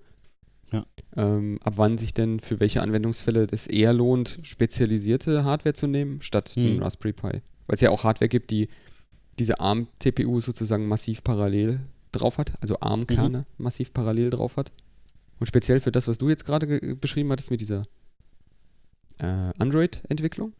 Ja. 0.71 0.85
Ähm, 1.15 1.59
ab 1.63 1.73
wann 1.75 1.97
sich 1.97 2.13
denn 2.13 2.39
für 2.39 2.59
welche 2.59 2.81
Anwendungsfälle 2.81 3.47
es 3.51 3.67
eher 3.67 3.93
lohnt, 3.93 4.39
spezialisierte 4.43 5.43
Hardware 5.43 5.73
zu 5.73 5.87
nehmen, 5.87 6.21
statt 6.21 6.49
Hm. 6.55 6.65
einen 6.65 6.83
Raspberry 6.83 7.13
Pi. 7.13 7.41
Weil 7.67 7.75
es 7.75 7.81
ja 7.81 7.91
auch 7.91 8.03
Hardware 8.03 8.29
gibt, 8.29 8.49
die 8.49 8.69
diese 9.37 9.59
ARM-TPU 9.59 10.39
sozusagen 10.39 10.87
massiv 10.87 11.23
parallel 11.23 11.81
drauf 12.11 12.37
hat, 12.37 12.53
also 12.61 12.79
ARM-Kerne 12.79 13.45
massiv 13.57 13.93
parallel 13.93 14.29
drauf 14.29 14.57
hat. 14.57 14.71
Und 15.39 15.45
speziell 15.47 15.79
für 15.79 15.91
das, 15.91 16.07
was 16.07 16.17
du 16.17 16.29
jetzt 16.29 16.45
gerade 16.45 16.67
ge- 16.67 16.95
beschrieben 16.99 17.31
hattest 17.31 17.51
mit 17.51 17.61
dieser 17.61 17.83
äh, 19.19 19.51
Android-Entwicklung. 19.59 20.53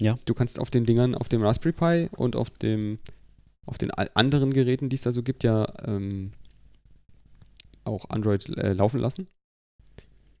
Ja. 0.00 0.16
Du 0.24 0.34
kannst 0.34 0.58
auf 0.58 0.70
den 0.70 0.84
Dingern, 0.86 1.14
auf 1.14 1.28
dem 1.28 1.42
Raspberry 1.42 1.72
Pi 1.72 2.16
und 2.16 2.36
auf 2.36 2.50
dem 2.50 2.98
auf 3.66 3.78
den 3.78 3.90
anderen 3.92 4.52
Geräten, 4.52 4.90
die 4.90 4.96
es 4.96 5.02
da 5.02 5.12
so 5.12 5.22
gibt, 5.22 5.42
ja 5.42 5.66
ähm, 5.86 6.32
auch 7.84 8.10
Android 8.10 8.46
äh, 8.58 8.74
laufen 8.74 9.00
lassen. 9.00 9.26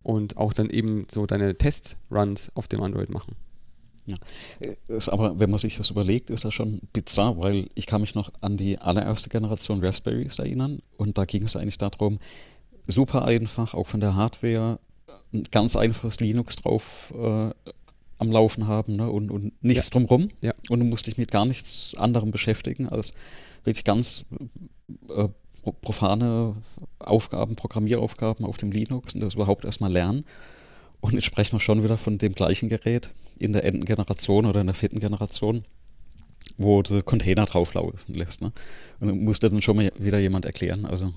und 0.02 0.36
auch 0.36 0.52
dann 0.52 0.68
eben 0.68 1.06
so 1.10 1.24
deine 1.24 1.56
Test-Runs 1.56 2.52
auf 2.54 2.68
dem 2.68 2.82
Android 2.82 3.08
machen. 3.08 3.36
Ja. 4.06 4.16
Ist 4.88 5.08
aber, 5.08 5.38
wenn 5.40 5.50
man 5.50 5.58
sich 5.58 5.76
das 5.76 5.90
überlegt, 5.90 6.28
ist 6.30 6.44
das 6.44 6.52
schon 6.52 6.80
bizarr, 6.92 7.38
weil 7.38 7.66
ich 7.74 7.86
kann 7.86 8.00
mich 8.02 8.14
noch 8.14 8.30
an 8.42 8.56
die 8.56 8.78
allererste 8.78 9.30
Generation 9.30 9.82
Raspberries 9.82 10.38
erinnern 10.38 10.80
und 10.98 11.16
da 11.16 11.24
ging 11.24 11.42
es 11.44 11.56
eigentlich 11.56 11.78
darum, 11.78 12.18
super 12.86 13.24
einfach, 13.24 13.72
auch 13.74 13.86
von 13.86 14.00
der 14.00 14.14
Hardware, 14.14 14.78
ein 15.32 15.44
ganz 15.50 15.74
einfaches 15.74 16.20
Linux 16.20 16.56
drauf 16.56 17.12
äh, 17.16 17.50
am 18.18 18.30
Laufen 18.30 18.66
haben 18.68 18.96
ne? 18.96 19.10
und, 19.10 19.30
und 19.30 19.52
nichts 19.64 19.86
Ja. 19.86 19.90
drumrum. 19.90 20.28
Ja. 20.42 20.52
Und 20.68 20.80
du 20.80 20.84
musst 20.84 21.06
dich 21.06 21.16
mit 21.18 21.30
gar 21.30 21.46
nichts 21.46 21.94
anderem 21.96 22.30
beschäftigen, 22.30 22.88
als 22.88 23.14
wirklich 23.64 23.84
ganz 23.84 24.26
äh, 25.08 25.28
pro- 25.62 25.72
profane 25.72 26.54
Aufgaben, 26.98 27.56
Programmieraufgaben 27.56 28.44
auf 28.44 28.58
dem 28.58 28.70
Linux 28.70 29.14
und 29.14 29.22
das 29.22 29.34
überhaupt 29.34 29.64
erstmal 29.64 29.90
lernen. 29.90 30.24
Und 31.04 31.12
jetzt 31.12 31.24
sprechen 31.26 31.52
wir 31.56 31.60
schon 31.60 31.82
wieder 31.82 31.98
von 31.98 32.16
dem 32.16 32.34
gleichen 32.34 32.70
Gerät 32.70 33.12
in 33.38 33.52
der 33.52 33.64
enden 33.64 33.84
Generation 33.84 34.46
oder 34.46 34.62
in 34.62 34.66
der 34.68 34.74
vierten 34.74 35.00
Generation, 35.00 35.64
wo 36.56 36.80
du 36.82 37.02
Container 37.02 37.44
drauflaufen 37.44 38.14
lässt. 38.14 38.40
Ne? 38.40 38.52
Und 39.00 39.08
dann 39.08 39.18
musste 39.22 39.50
dann 39.50 39.60
schon 39.60 39.76
mal 39.76 39.92
wieder 39.98 40.18
jemand 40.18 40.46
erklären. 40.46 40.86
Also, 40.86 41.12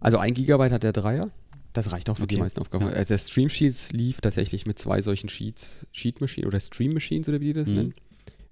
Also 0.00 0.18
ein 0.18 0.32
Gigabyte 0.34 0.72
hat 0.72 0.82
der 0.84 0.92
Dreier. 0.92 1.30
Das 1.74 1.92
reicht 1.92 2.08
auch 2.08 2.16
für 2.16 2.26
die 2.26 2.36
Okay. 2.36 2.42
meisten 2.44 2.60
Aufgaben. 2.60 2.86
Ja. 2.86 2.92
Also 2.92 3.08
der 3.08 3.18
Stream 3.18 3.50
Sheets 3.50 3.92
lief 3.92 4.20
tatsächlich 4.22 4.64
mit 4.64 4.78
zwei 4.78 5.02
solchen 5.02 5.28
Sheets, 5.28 5.86
Sheet 5.92 6.20
Machine 6.22 6.46
oder 6.46 6.60
Stream 6.60 6.94
Machines 6.94 7.28
oder 7.28 7.40
wie 7.40 7.46
die 7.46 7.52
das 7.52 7.68
Mhm. 7.68 7.74
nennen. 7.74 7.94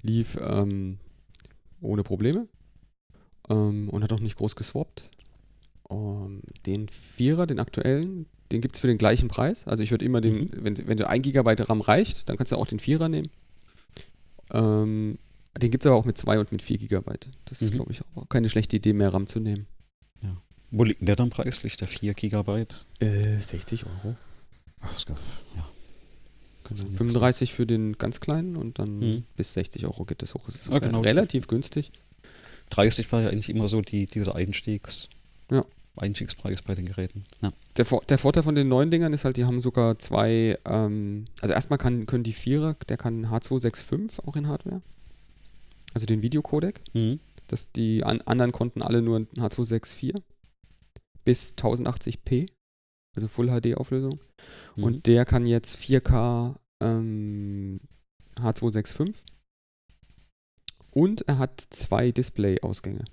Lief 0.02 0.36
ähm, 0.38 0.98
ohne 1.80 2.02
Probleme 2.02 2.46
ähm, 3.48 3.88
und 3.88 4.02
hat 4.02 4.12
auch 4.12 4.20
nicht 4.20 4.36
groß 4.36 4.54
geswappt. 4.56 5.08
Um, 5.88 6.40
den 6.66 6.88
Vierer, 6.88 7.46
den 7.46 7.60
aktuellen, 7.60 8.26
den 8.52 8.60
gibt 8.60 8.74
es 8.76 8.80
für 8.80 8.86
den 8.86 8.98
gleichen 8.98 9.28
Preis. 9.28 9.66
Also 9.66 9.82
ich 9.82 9.90
würde 9.90 10.04
immer 10.04 10.20
den, 10.20 10.34
Mhm. 10.34 10.50
wenn, 10.62 10.88
wenn 10.88 10.96
du 10.96 11.08
ein 11.08 11.20
Gigabyte 11.22 11.68
RAM 11.68 11.80
reicht, 11.82 12.28
dann 12.28 12.36
kannst 12.36 12.52
du 12.52 12.56
auch 12.56 12.66
den 12.66 12.78
Vierer 12.80 13.08
nehmen. 13.08 13.28
Ähm, 14.52 15.18
den 15.60 15.70
gibt 15.70 15.84
es 15.84 15.86
aber 15.86 15.96
auch 15.96 16.04
mit 16.04 16.18
zwei 16.18 16.38
und 16.38 16.52
mit 16.52 16.62
vier 16.62 16.78
Gigabyte. 16.78 17.28
Das 17.46 17.62
ist, 17.62 17.70
Mhm. 17.72 17.76
glaube 17.76 17.92
ich, 17.92 18.00
auch 18.16 18.28
keine 18.28 18.48
schlechte 18.50 18.76
Idee, 18.76 18.92
mehr 18.92 19.12
RAM 19.12 19.26
zu 19.26 19.40
nehmen. 19.40 19.66
wo 20.76 20.82
liegt 20.82 21.00
denn 21.02 21.06
der 21.06 21.14
dann 21.14 21.30
preislich? 21.30 21.76
Der 21.76 21.86
4 21.86 22.14
Gigabyte? 22.14 22.84
Äh, 22.98 23.38
60 23.38 23.84
Euro. 23.86 24.16
Ach, 24.80 24.92
das 24.92 25.04
ja. 25.08 25.14
So 26.74 26.82
nix. 26.82 26.96
35 26.96 27.52
für 27.54 27.64
den 27.64 27.96
ganz 27.96 28.18
kleinen 28.18 28.56
und 28.56 28.80
dann 28.80 28.98
Mhm. 28.98 29.24
bis 29.36 29.52
60 29.52 29.84
Euro 29.86 30.04
geht 30.04 30.20
das 30.22 30.34
hoch. 30.34 30.48
Es 30.48 30.56
ist 30.56 30.70
Ja, 30.70 30.80
genau. 30.80 31.02
relativ 31.02 31.46
günstig. 31.46 31.92
30 32.70 33.12
war 33.12 33.22
ja 33.22 33.28
eigentlich 33.28 33.50
immer 33.50 33.68
so 33.68 33.82
die, 33.82 34.06
dieser 34.06 34.34
Einstiegs, 34.34 35.08
Ja. 35.48 35.64
Einstiegspreis 35.96 36.62
bei 36.62 36.74
den 36.74 36.86
Geräten. 36.86 37.24
Ja. 37.40 37.52
Der, 37.76 37.84
Vor 37.84 38.02
der 38.08 38.18
Vorteil 38.18 38.42
von 38.42 38.54
den 38.54 38.68
neuen 38.68 38.90
Dingern 38.90 39.12
ist 39.12 39.24
halt, 39.24 39.36
die 39.36 39.44
haben 39.44 39.60
sogar 39.60 39.98
zwei, 39.98 40.58
ähm, 40.66 41.26
also 41.40 41.54
erstmal 41.54 41.78
kann, 41.78 42.06
können 42.06 42.24
die 42.24 42.32
Vierer, 42.32 42.74
der 42.88 42.96
kann 42.96 43.26
H265 43.26 44.26
auch 44.26 44.36
in 44.36 44.48
Hardware. 44.48 44.82
Also 45.92 46.06
den 46.06 46.22
Videocodec. 46.22 46.80
Mhm. 46.92 47.20
Das, 47.46 47.70
die 47.70 48.02
an, 48.02 48.20
anderen 48.22 48.52
konnten 48.52 48.82
alle 48.82 49.02
nur 49.02 49.20
ein 49.20 49.28
H264 49.36 50.14
bis 51.24 51.54
1080p, 51.54 52.48
also 53.14 53.28
Full 53.28 53.48
HD 53.48 53.76
Auflösung. 53.76 54.18
Mhm. 54.76 54.84
Und 54.84 55.06
der 55.06 55.24
kann 55.24 55.46
jetzt 55.46 55.76
4K 55.76 56.56
ähm, 56.80 57.80
H265 58.36 59.14
und 60.90 61.22
er 61.28 61.38
hat 61.38 61.60
zwei 61.70 62.10
Display-Ausgänge. 62.10 63.04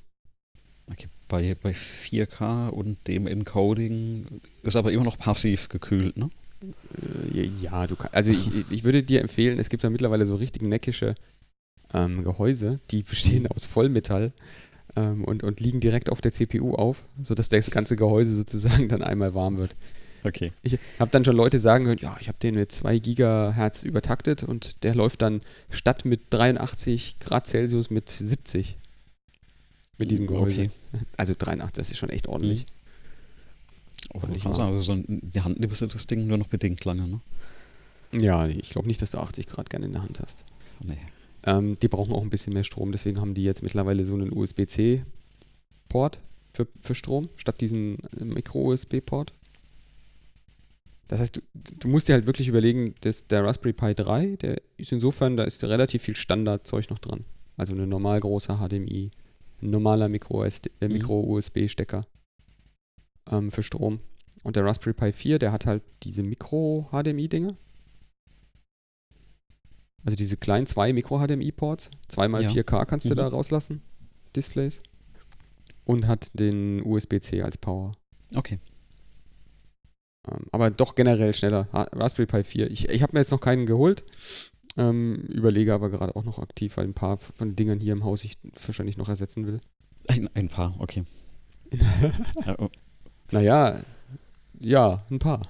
Okay. 0.87 1.07
Bei, 1.27 1.55
bei 1.61 1.71
4K 1.71 2.69
und 2.69 2.97
dem 3.07 3.27
Encoding 3.27 4.25
ist 4.63 4.75
aber 4.75 4.91
immer 4.91 5.03
noch 5.03 5.17
passiv 5.17 5.69
gekühlt, 5.69 6.17
ne? 6.17 6.29
Äh, 7.33 7.47
ja, 7.61 7.87
du 7.87 7.95
kannst, 7.95 8.13
also 8.13 8.31
ich, 8.31 8.69
ich 8.69 8.83
würde 8.83 9.03
dir 9.03 9.21
empfehlen, 9.21 9.59
es 9.59 9.69
gibt 9.69 9.83
da 9.83 9.89
mittlerweile 9.89 10.25
so 10.25 10.35
richtig 10.35 10.61
neckische 10.61 11.15
ähm, 11.93 12.23
Gehäuse, 12.23 12.79
die 12.91 13.03
bestehen 13.03 13.47
aus 13.47 13.65
Vollmetall 13.65 14.31
ähm, 14.95 15.23
und, 15.23 15.43
und 15.43 15.59
liegen 15.59 15.79
direkt 15.79 16.09
auf 16.09 16.21
der 16.21 16.31
CPU 16.31 16.75
auf, 16.75 17.03
sodass 17.21 17.49
das 17.49 17.71
ganze 17.71 17.95
Gehäuse 17.95 18.35
sozusagen 18.35 18.89
dann 18.89 19.01
einmal 19.01 19.33
warm 19.33 19.57
wird. 19.57 19.75
Okay. 20.23 20.51
Ich 20.61 20.77
habe 20.99 21.09
dann 21.09 21.25
schon 21.25 21.35
Leute 21.35 21.59
sagen 21.59 21.87
hören, 21.87 21.97
ja, 21.99 22.15
ich 22.19 22.27
habe 22.27 22.37
den 22.37 22.53
mit 22.53 22.71
2 22.71 22.99
Gigahertz 22.99 23.81
übertaktet 23.83 24.43
und 24.43 24.83
der 24.83 24.93
läuft 24.93 25.23
dann 25.23 25.41
statt 25.71 26.05
mit 26.05 26.21
83 26.29 27.17
Grad 27.19 27.47
Celsius 27.47 27.89
mit 27.89 28.09
70 28.09 28.77
mit 30.01 30.11
diesem 30.11 30.27
Gehäuse. 30.27 30.63
Okay. 30.63 30.69
Also 31.15 31.33
83, 31.37 31.75
das 31.75 31.91
ist 31.91 31.97
schon 31.97 32.09
echt 32.09 32.27
ordentlich. 32.27 32.65
Aber 34.13 34.27
nicht 34.27 34.45
also, 34.45 34.61
wahr. 34.61 34.67
also 34.69 34.81
so 34.81 35.03
die 35.07 35.41
Hand 35.41 35.59
nimmst 35.59 35.81
du 35.81 35.85
das 35.85 36.07
Ding 36.07 36.27
nur 36.27 36.37
noch 36.37 36.47
bedingt 36.47 36.83
lange, 36.83 37.07
ne? 37.07 37.21
Ja, 38.11 38.45
ich 38.47 38.71
glaube 38.71 38.89
nicht, 38.89 39.01
dass 39.01 39.11
du 39.11 39.19
80 39.19 39.47
Grad 39.47 39.69
gerne 39.69 39.85
in 39.85 39.93
der 39.93 40.01
Hand 40.01 40.19
hast. 40.19 40.43
Nee. 40.83 40.97
Ähm, 41.43 41.77
die 41.81 41.87
brauchen 41.87 42.13
auch 42.13 42.21
ein 42.21 42.29
bisschen 42.29 42.53
mehr 42.53 42.65
Strom, 42.65 42.91
deswegen 42.91 43.21
haben 43.21 43.33
die 43.33 43.43
jetzt 43.43 43.63
mittlerweile 43.63 44.03
so 44.03 44.15
einen 44.15 44.33
USB-C-Port 44.33 46.19
für, 46.53 46.67
für 46.81 46.95
Strom, 46.95 47.29
statt 47.37 47.61
diesen 47.61 47.99
äh, 48.19 48.25
Micro-USB-Port. 48.25 49.31
Das 51.07 51.19
heißt, 51.19 51.37
du, 51.37 51.41
du 51.53 51.87
musst 51.87 52.09
dir 52.09 52.13
halt 52.13 52.27
wirklich 52.27 52.47
überlegen, 52.47 52.95
dass 53.01 53.27
der 53.27 53.43
Raspberry 53.45 53.73
Pi 53.73 53.95
3, 53.95 54.37
der 54.41 54.61
ist 54.77 54.91
insofern, 54.91 55.37
da 55.37 55.43
ist 55.43 55.63
relativ 55.63 56.03
viel 56.03 56.15
Standardzeug 56.15 56.89
noch 56.89 56.99
dran. 56.99 57.21
Also 57.57 57.73
ein 57.73 57.89
normal 57.89 58.19
großer 58.19 58.57
HDMI, 58.57 59.11
ein 59.61 59.69
normaler 59.69 60.09
Micro-USB 60.09 60.67
äh, 60.81 60.87
Mhm. 60.87 60.93
Micro-USB-Stecker 60.93 62.05
ähm, 63.31 63.51
für 63.51 63.63
Strom. 63.63 63.99
Und 64.43 64.55
der 64.55 64.65
Raspberry 64.65 64.93
Pi 64.93 65.13
4, 65.13 65.39
der 65.39 65.51
hat 65.51 65.65
halt 65.65 65.83
diese 66.03 66.23
Micro-HDMI-Dinger. 66.23 67.55
Also 70.03 70.15
diese 70.15 70.37
kleinen 70.37 70.65
zwei 70.65 70.93
Micro-HDMI-Ports. 70.93 71.91
2x4K 72.09 72.85
kannst 72.85 73.05
du 73.05 73.11
Mhm. 73.11 73.15
da 73.15 73.27
rauslassen. 73.27 73.81
Displays. 74.35 74.81
Und 75.85 76.07
hat 76.07 76.31
den 76.39 76.81
USB-C 76.85 77.41
als 77.43 77.57
Power. 77.57 77.91
Okay. 78.35 78.59
Ähm, 80.27 80.45
aber 80.51 80.71
doch 80.71 80.95
generell 80.95 81.33
schneller. 81.33 81.67
Ha 81.73 81.83
Raspberry 81.93 82.25
Pi 82.27 82.43
4. 82.43 82.71
Ich, 82.71 82.89
ich 82.89 83.01
habe 83.03 83.13
mir 83.13 83.19
jetzt 83.19 83.31
noch 83.31 83.41
keinen 83.41 83.65
geholt. 83.65 84.03
Ähm, 84.77 85.15
überlege 85.27 85.73
aber 85.73 85.89
gerade 85.89 86.15
auch 86.15 86.23
noch 86.23 86.39
aktiv, 86.39 86.77
weil 86.77 86.85
ein 86.85 86.93
paar 86.93 87.17
von 87.17 87.49
den 87.49 87.55
Dingern 87.55 87.79
hier 87.81 87.93
im 87.93 88.03
Haus 88.05 88.23
ich 88.23 88.33
wahrscheinlich 88.65 88.97
noch 88.97 89.09
ersetzen 89.09 89.45
will. 89.45 89.59
Ein, 90.07 90.29
ein 90.33 90.49
paar, 90.49 90.75
okay. 90.79 91.03
Ja, 92.45 92.55
oh, 92.59 92.69
Naja, 93.31 93.81
ja, 94.59 95.05
ein 95.09 95.19
paar. 95.19 95.41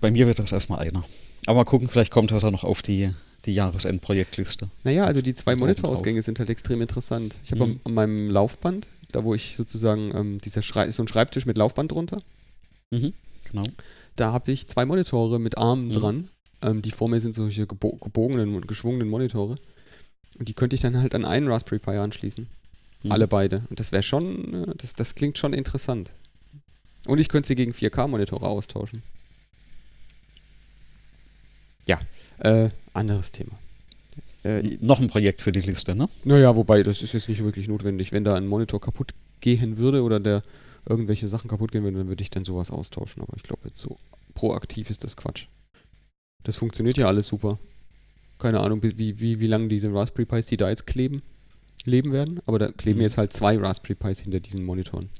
bei 0.00 0.10
mir 0.10 0.26
wird 0.26 0.38
das 0.38 0.52
erstmal 0.52 0.80
einer. 0.80 1.04
Aber 1.46 1.56
mal 1.60 1.64
gucken, 1.64 1.88
vielleicht 1.88 2.12
kommt 2.12 2.30
das 2.30 2.44
auch 2.44 2.50
noch 2.50 2.64
auf 2.64 2.82
die, 2.82 3.12
die 3.46 3.54
Jahresendprojektliste. 3.54 4.68
Naja, 4.84 5.04
also 5.04 5.22
die 5.22 5.34
zwei 5.34 5.56
Monitorausgänge 5.56 6.22
sind 6.22 6.38
halt 6.38 6.50
extrem 6.50 6.80
interessant. 6.82 7.36
Ich 7.42 7.52
habe 7.52 7.64
Mhm. 7.66 7.72
an, 7.72 7.80
an 7.84 7.94
meinem 7.94 8.30
Laufband, 8.30 8.86
da 9.12 9.24
wo 9.24 9.34
ich 9.34 9.56
sozusagen, 9.56 10.14
ähm, 10.14 10.38
dieser 10.40 10.62
Schrei 10.62 10.90
so 10.90 11.02
ein 11.02 11.08
Schreibtisch 11.08 11.46
mit 11.46 11.56
Laufband 11.56 11.92
drunter, 11.92 12.22
Mhm. 12.90 13.12
Genau. 13.50 13.64
da 14.16 14.32
habe 14.32 14.50
ich 14.52 14.66
zwei 14.68 14.84
Monitore 14.84 15.38
mit 15.38 15.56
Armen 15.58 15.88
Mhm. 15.88 15.92
dran. 15.92 16.28
Ähm, 16.62 16.82
die 16.82 16.90
vor 16.90 17.08
mir 17.08 17.20
sind 17.20 17.34
solche 17.34 17.66
gebo 17.66 17.96
gebogenen 17.96 18.54
und 18.54 18.66
geschwungenen 18.66 19.08
Monitore. 19.08 19.58
Und 20.38 20.48
die 20.48 20.54
könnte 20.54 20.76
ich 20.76 20.82
dann 20.82 21.00
halt 21.00 21.14
an 21.14 21.24
einen 21.24 21.48
Raspberry 21.48 21.78
Pi 21.78 21.92
anschließen. 21.92 22.46
Mhm. 23.02 23.12
Alle 23.12 23.28
beide. 23.28 23.62
Und 23.70 23.80
das 23.80 23.92
wäre 23.92 24.02
schon, 24.02 24.64
äh, 24.64 24.74
das, 24.76 24.94
das 24.94 25.14
klingt 25.14 25.38
schon 25.38 25.52
interessant. 25.52 26.12
Und 27.06 27.18
ich 27.18 27.28
könnte 27.28 27.46
sie 27.46 27.54
gegen 27.54 27.72
4K-Monitore 27.72 28.46
austauschen. 28.46 29.02
Ja, 31.86 31.98
äh, 32.38 32.70
anderes 32.92 33.32
Thema. 33.32 33.52
Äh, 34.44 34.62
Noch 34.80 35.00
ein 35.00 35.08
Projekt 35.08 35.42
für 35.42 35.52
die 35.52 35.60
Liste, 35.60 35.94
ne? 35.94 36.08
naja, 36.24 36.54
wobei, 36.54 36.82
das 36.82 37.02
ist 37.02 37.12
jetzt 37.12 37.28
nicht 37.28 37.42
wirklich 37.42 37.66
notwendig. 37.66 38.12
Wenn 38.12 38.24
da 38.24 38.34
ein 38.34 38.46
Monitor 38.46 38.80
kaputt 38.80 39.14
gehen 39.40 39.78
würde 39.78 40.02
oder 40.02 40.20
der 40.20 40.42
irgendwelche 40.86 41.28
Sachen 41.28 41.48
kaputt 41.48 41.72
gehen 41.72 41.82
würden, 41.82 41.96
dann 41.96 42.08
würde 42.08 42.22
ich 42.22 42.30
dann 42.30 42.44
sowas 42.44 42.70
austauschen. 42.70 43.22
Aber 43.22 43.34
ich 43.36 43.42
glaube, 43.42 43.68
jetzt 43.68 43.80
so 43.80 43.96
proaktiv 44.34 44.90
ist 44.90 45.04
das 45.04 45.16
Quatsch. 45.16 45.46
Das 46.44 46.56
funktioniert 46.56 46.96
ja 46.96 47.06
alles 47.06 47.26
super. 47.26 47.58
Keine 48.38 48.60
Ahnung, 48.60 48.82
wie, 48.82 49.20
wie, 49.20 49.40
wie, 49.40 49.46
lange 49.46 49.68
diese 49.68 49.92
Raspberry 49.92 50.26
Pis, 50.26 50.46
die 50.46 50.56
da 50.56 50.68
jetzt 50.68 50.86
kleben, 50.86 51.22
leben 51.84 52.12
werden. 52.12 52.40
Aber 52.46 52.58
da 52.58 52.70
kleben 52.70 52.98
Mhm. 52.98 53.02
jetzt 53.02 53.18
halt 53.18 53.32
zwei 53.32 53.56
Raspberry 53.58 53.94
Pis 53.94 54.20
hinter 54.20 54.40
diesen 54.40 54.64
Monitoren. 54.64 55.10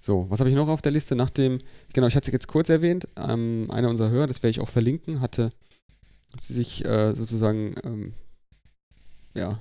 So, 0.00 0.26
was 0.30 0.40
habe 0.40 0.48
ich 0.50 0.56
noch 0.56 0.68
auf 0.68 0.82
der 0.82 0.92
Liste? 0.92 1.14
Nach 1.14 1.30
dem, 1.30 1.60
genau, 1.92 2.06
ich 2.06 2.16
hatte 2.16 2.30
es 2.30 2.32
jetzt 2.32 2.48
kurz 2.48 2.68
erwähnt, 2.70 3.06
ähm, 3.16 3.66
einer 3.70 3.90
unserer 3.90 4.10
Hörer, 4.10 4.26
das 4.26 4.42
werde 4.42 4.50
ich 4.52 4.60
auch 4.60 4.68
verlinken, 4.68 5.20
hatte 5.20 5.50
sich 6.38 6.84
äh, 6.86 7.12
sozusagen, 7.12 7.74
ähm, 7.84 8.14
ja, 9.34 9.60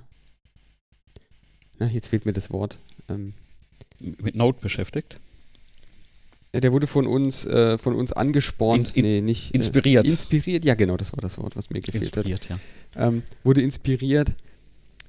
na, 1.77 1.87
jetzt 1.87 2.09
fehlt 2.09 2.25
mir 2.25 2.33
das 2.33 2.51
Wort. 2.51 2.77
Ähm, 3.07 3.33
Mit 3.99 4.35
Node 4.35 4.59
beschäftigt. 4.61 5.19
Ja, 6.53 6.59
der 6.61 6.71
wurde 6.71 6.87
von 6.87 7.05
uns, 7.07 7.45
äh, 7.45 7.77
von 7.77 7.95
uns 7.95 8.11
angespornt, 8.13 8.95
In- 8.95 9.05
in- 9.05 9.11
nee, 9.11 9.21
nicht. 9.21 9.53
Inspiriert. 9.53 10.05
Äh, 10.07 10.09
inspiriert, 10.09 10.65
ja 10.65 10.75
genau, 10.75 10.97
das 10.97 11.11
war 11.13 11.19
das 11.21 11.37
Wort, 11.37 11.55
was 11.55 11.69
mir 11.69 11.79
gefehlt 11.79 12.03
Inspiriert, 12.03 12.49
ja. 12.49 12.55
hat. 12.55 12.61
Ähm, 12.95 13.23
wurde 13.43 13.61
inspiriert, 13.61 14.31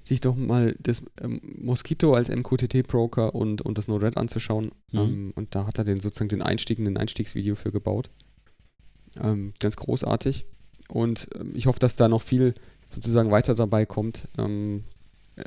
sich 0.04 0.20
doch 0.20 0.34
mal 0.36 0.74
das 0.80 1.02
ähm, 1.22 1.40
Mosquito 1.62 2.14
als 2.14 2.28
MQTT-Broker 2.28 3.34
und, 3.34 3.62
und 3.62 3.78
das 3.78 3.88
Node-RED 3.88 4.16
anzuschauen. 4.16 4.72
Mhm. 4.92 4.98
Ähm, 4.98 5.32
und 5.36 5.54
da 5.54 5.66
hat 5.66 5.78
er 5.78 5.84
den 5.84 6.00
sozusagen 6.00 6.28
den 6.28 6.42
Einstieg, 6.42 6.78
ein 6.78 6.96
Einstiegsvideo 6.96 7.54
für 7.54 7.70
gebaut. 7.72 8.10
Ähm, 9.22 9.52
ganz 9.60 9.76
großartig. 9.76 10.44
Und 10.88 11.28
ähm, 11.38 11.52
ich 11.54 11.66
hoffe, 11.66 11.78
dass 11.78 11.96
da 11.96 12.08
noch 12.08 12.22
viel 12.22 12.54
sozusagen 12.92 13.30
weiter 13.30 13.54
dabei 13.54 13.86
kommt. 13.86 14.26
Ähm, 14.36 14.82
äh, 15.36 15.44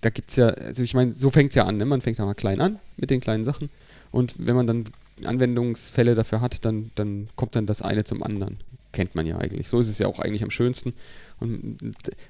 da 0.00 0.10
gibt 0.10 0.30
es 0.30 0.36
ja, 0.36 0.46
also 0.48 0.82
ich 0.82 0.94
meine, 0.94 1.12
so 1.12 1.30
fängt 1.30 1.50
es 1.50 1.56
ja 1.56 1.64
an, 1.64 1.76
ne? 1.76 1.84
Man 1.84 2.00
fängt 2.00 2.18
ja 2.18 2.24
mal 2.24 2.34
klein 2.34 2.60
an 2.60 2.78
mit 2.96 3.10
den 3.10 3.20
kleinen 3.20 3.44
Sachen. 3.44 3.68
Und 4.10 4.34
wenn 4.38 4.54
man 4.56 4.66
dann 4.66 4.84
Anwendungsfälle 5.26 6.14
dafür 6.14 6.40
hat, 6.40 6.64
dann, 6.64 6.90
dann 6.94 7.28
kommt 7.36 7.56
dann 7.56 7.66
das 7.66 7.82
eine 7.82 8.04
zum 8.04 8.22
anderen. 8.22 8.58
Kennt 8.92 9.14
man 9.14 9.26
ja 9.26 9.38
eigentlich. 9.38 9.68
So 9.68 9.80
ist 9.80 9.88
es 9.88 9.98
ja 9.98 10.06
auch 10.06 10.18
eigentlich 10.18 10.42
am 10.42 10.50
schönsten. 10.50 10.92
Und 11.40 11.78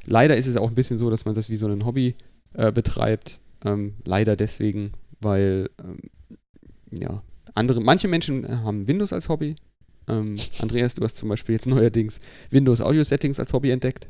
leider 0.05 0.37
ist 0.37 0.46
es 0.46 0.57
auch 0.57 0.68
ein 0.68 0.74
bisschen 0.74 0.96
so, 0.96 1.11
dass 1.11 1.24
man 1.24 1.35
das 1.35 1.50
wie 1.50 1.57
so 1.57 1.66
ein 1.66 1.85
Hobby 1.85 2.14
äh, 2.55 2.70
betreibt. 2.70 3.40
Ähm, 3.64 3.94
leider 4.05 4.37
deswegen, 4.37 4.92
weil 5.20 5.70
ähm, 5.83 5.98
ja, 6.90 7.22
andere, 7.55 7.81
manche 7.81 8.09
Menschen 8.09 8.62
haben 8.62 8.87
Windows 8.87 9.12
als 9.12 9.28
Hobby. 9.28 9.57
Ähm, 10.09 10.37
Andreas, 10.61 10.94
du 10.94 11.02
hast 11.02 11.16
zum 11.16 11.28
Beispiel 11.28 11.55
jetzt 11.55 11.66
neuerdings 11.66 12.20
Windows 12.50 12.81
Audio 12.81 13.05
Settings 13.05 13.38
als 13.38 13.52
Hobby 13.52 13.70
entdeckt. 13.70 14.09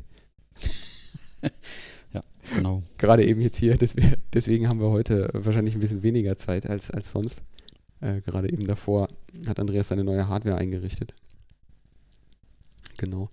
ja, 2.13 2.21
genau. 2.55 2.83
Gerade 2.99 3.25
eben 3.25 3.41
jetzt 3.41 3.59
hier. 3.59 3.77
Deswegen, 4.33 4.69
haben 4.69 4.81
wir 4.81 4.91
heute 4.91 5.31
wahrscheinlich 5.33 5.75
ein 5.75 5.81
bisschen 5.81 6.03
weniger 6.03 6.37
Zeit 6.37 6.69
als, 6.69 6.91
als 6.91 7.13
sonst. 7.13 7.43
Äh, 8.03 8.21
gerade 8.21 8.53
eben 8.53 8.67
davor 8.67 9.09
hat 9.47 9.59
Andreas 9.61 9.89
seine 9.89 10.05
neue 10.05 10.29
Hardware 10.29 10.59
eingerichtet. 10.59 11.15
Genau. 12.99 13.31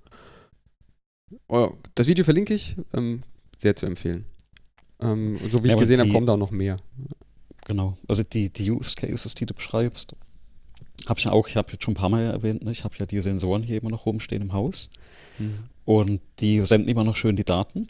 Oh, 1.47 1.71
das 1.95 2.07
Video 2.07 2.23
verlinke 2.23 2.53
ich. 2.53 2.75
Ähm, 2.93 3.23
sehr 3.57 3.75
zu 3.75 3.85
empfehlen. 3.87 4.25
Ähm, 5.01 5.37
so 5.51 5.63
wie 5.63 5.67
Ja, 5.67 5.73
ich 5.73 5.79
gesehen 5.79 5.99
habe, 5.99 6.11
kommen 6.11 6.27
da 6.27 6.33
auch 6.33 6.37
noch 6.37 6.51
mehr. 6.51 6.77
Genau. 7.65 7.97
Also 8.07 8.23
die, 8.23 8.49
die 8.49 8.71
Use 8.71 8.95
Cases, 8.95 9.33
die 9.35 9.45
du 9.45 9.53
beschreibst, 9.53 10.15
habe 11.07 11.19
ich 11.19 11.25
ja 11.25 11.31
auch, 11.31 11.47
ich 11.47 11.57
habe 11.57 11.71
jetzt 11.71 11.83
schon 11.83 11.93
ein 11.93 11.97
paar 11.97 12.09
Mal 12.09 12.23
erwähnt, 12.23 12.63
ne? 12.63 12.71
ich 12.71 12.83
habe 12.83 12.95
ja 12.99 13.05
die 13.05 13.19
Sensoren 13.21 13.63
hier 13.63 13.81
immer 13.81 13.89
noch 13.89 14.05
rumstehen 14.05 14.41
im 14.41 14.53
Haus 14.53 14.89
und 15.85 16.21
die 16.39 16.63
senden 16.65 16.89
immer 16.89 17.03
noch 17.03 17.15
schön 17.15 17.35
die 17.35 17.45
Daten. 17.45 17.87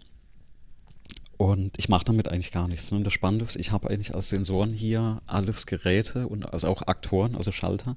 Und 1.40 1.80
ich 1.80 1.88
mache 1.88 2.04
damit 2.04 2.28
eigentlich 2.28 2.52
gar 2.52 2.68
nichts. 2.68 2.92
Ne? 2.92 2.98
Und 2.98 3.06
das 3.06 3.14
Spannende 3.14 3.46
ist, 3.46 3.56
ich 3.56 3.72
habe 3.72 3.90
eigentlich 3.90 4.14
als 4.14 4.28
Sensoren 4.28 4.74
hier 4.74 5.22
alles 5.26 5.66
Geräte 5.66 6.28
und 6.28 6.52
also 6.54 6.68
auch 6.68 6.82
Aktoren, 6.82 7.38
also 7.38 7.54
Schalter, 7.54 7.96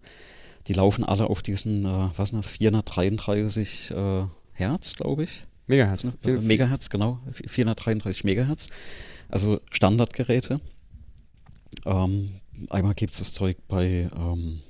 die 0.69 0.75
laufen 0.75 1.03
alle 1.03 1.29
auf 1.29 1.43
diesen, 1.43 1.85
äh, 1.85 2.09
was 2.17 2.31
ist 2.31 2.37
das, 2.39 2.47
433 2.47 3.91
äh, 3.91 4.23
Hertz, 4.53 4.95
glaube 4.95 5.25
ich. 5.25 5.43
Megahertz. 5.67 6.05
Ne? 6.05 6.13
Viel- 6.23 6.39
Megahertz, 6.41 6.89
genau. 6.89 7.19
433 7.33 8.23
Megahertz. 8.23 8.69
Also 9.29 9.61
Standardgeräte. 9.73 10.61
Ähm, 11.85 12.35
einmal 12.71 12.95
gibt 12.95 13.15
es 13.15 13.19
das 13.19 13.33
Zeug 13.33 13.57
bei, 13.67 14.09
ähm, 14.17 14.61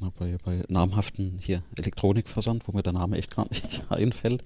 genau, 0.00 0.12
bei, 0.18 0.36
bei 0.44 0.64
namhaften 0.66 1.38
hier 1.40 1.62
Elektronikversand, 1.76 2.66
wo 2.66 2.72
mir 2.72 2.82
der 2.82 2.92
Name 2.94 3.18
echt 3.18 3.36
gar 3.36 3.46
nicht 3.48 3.84
einfällt. 3.88 4.42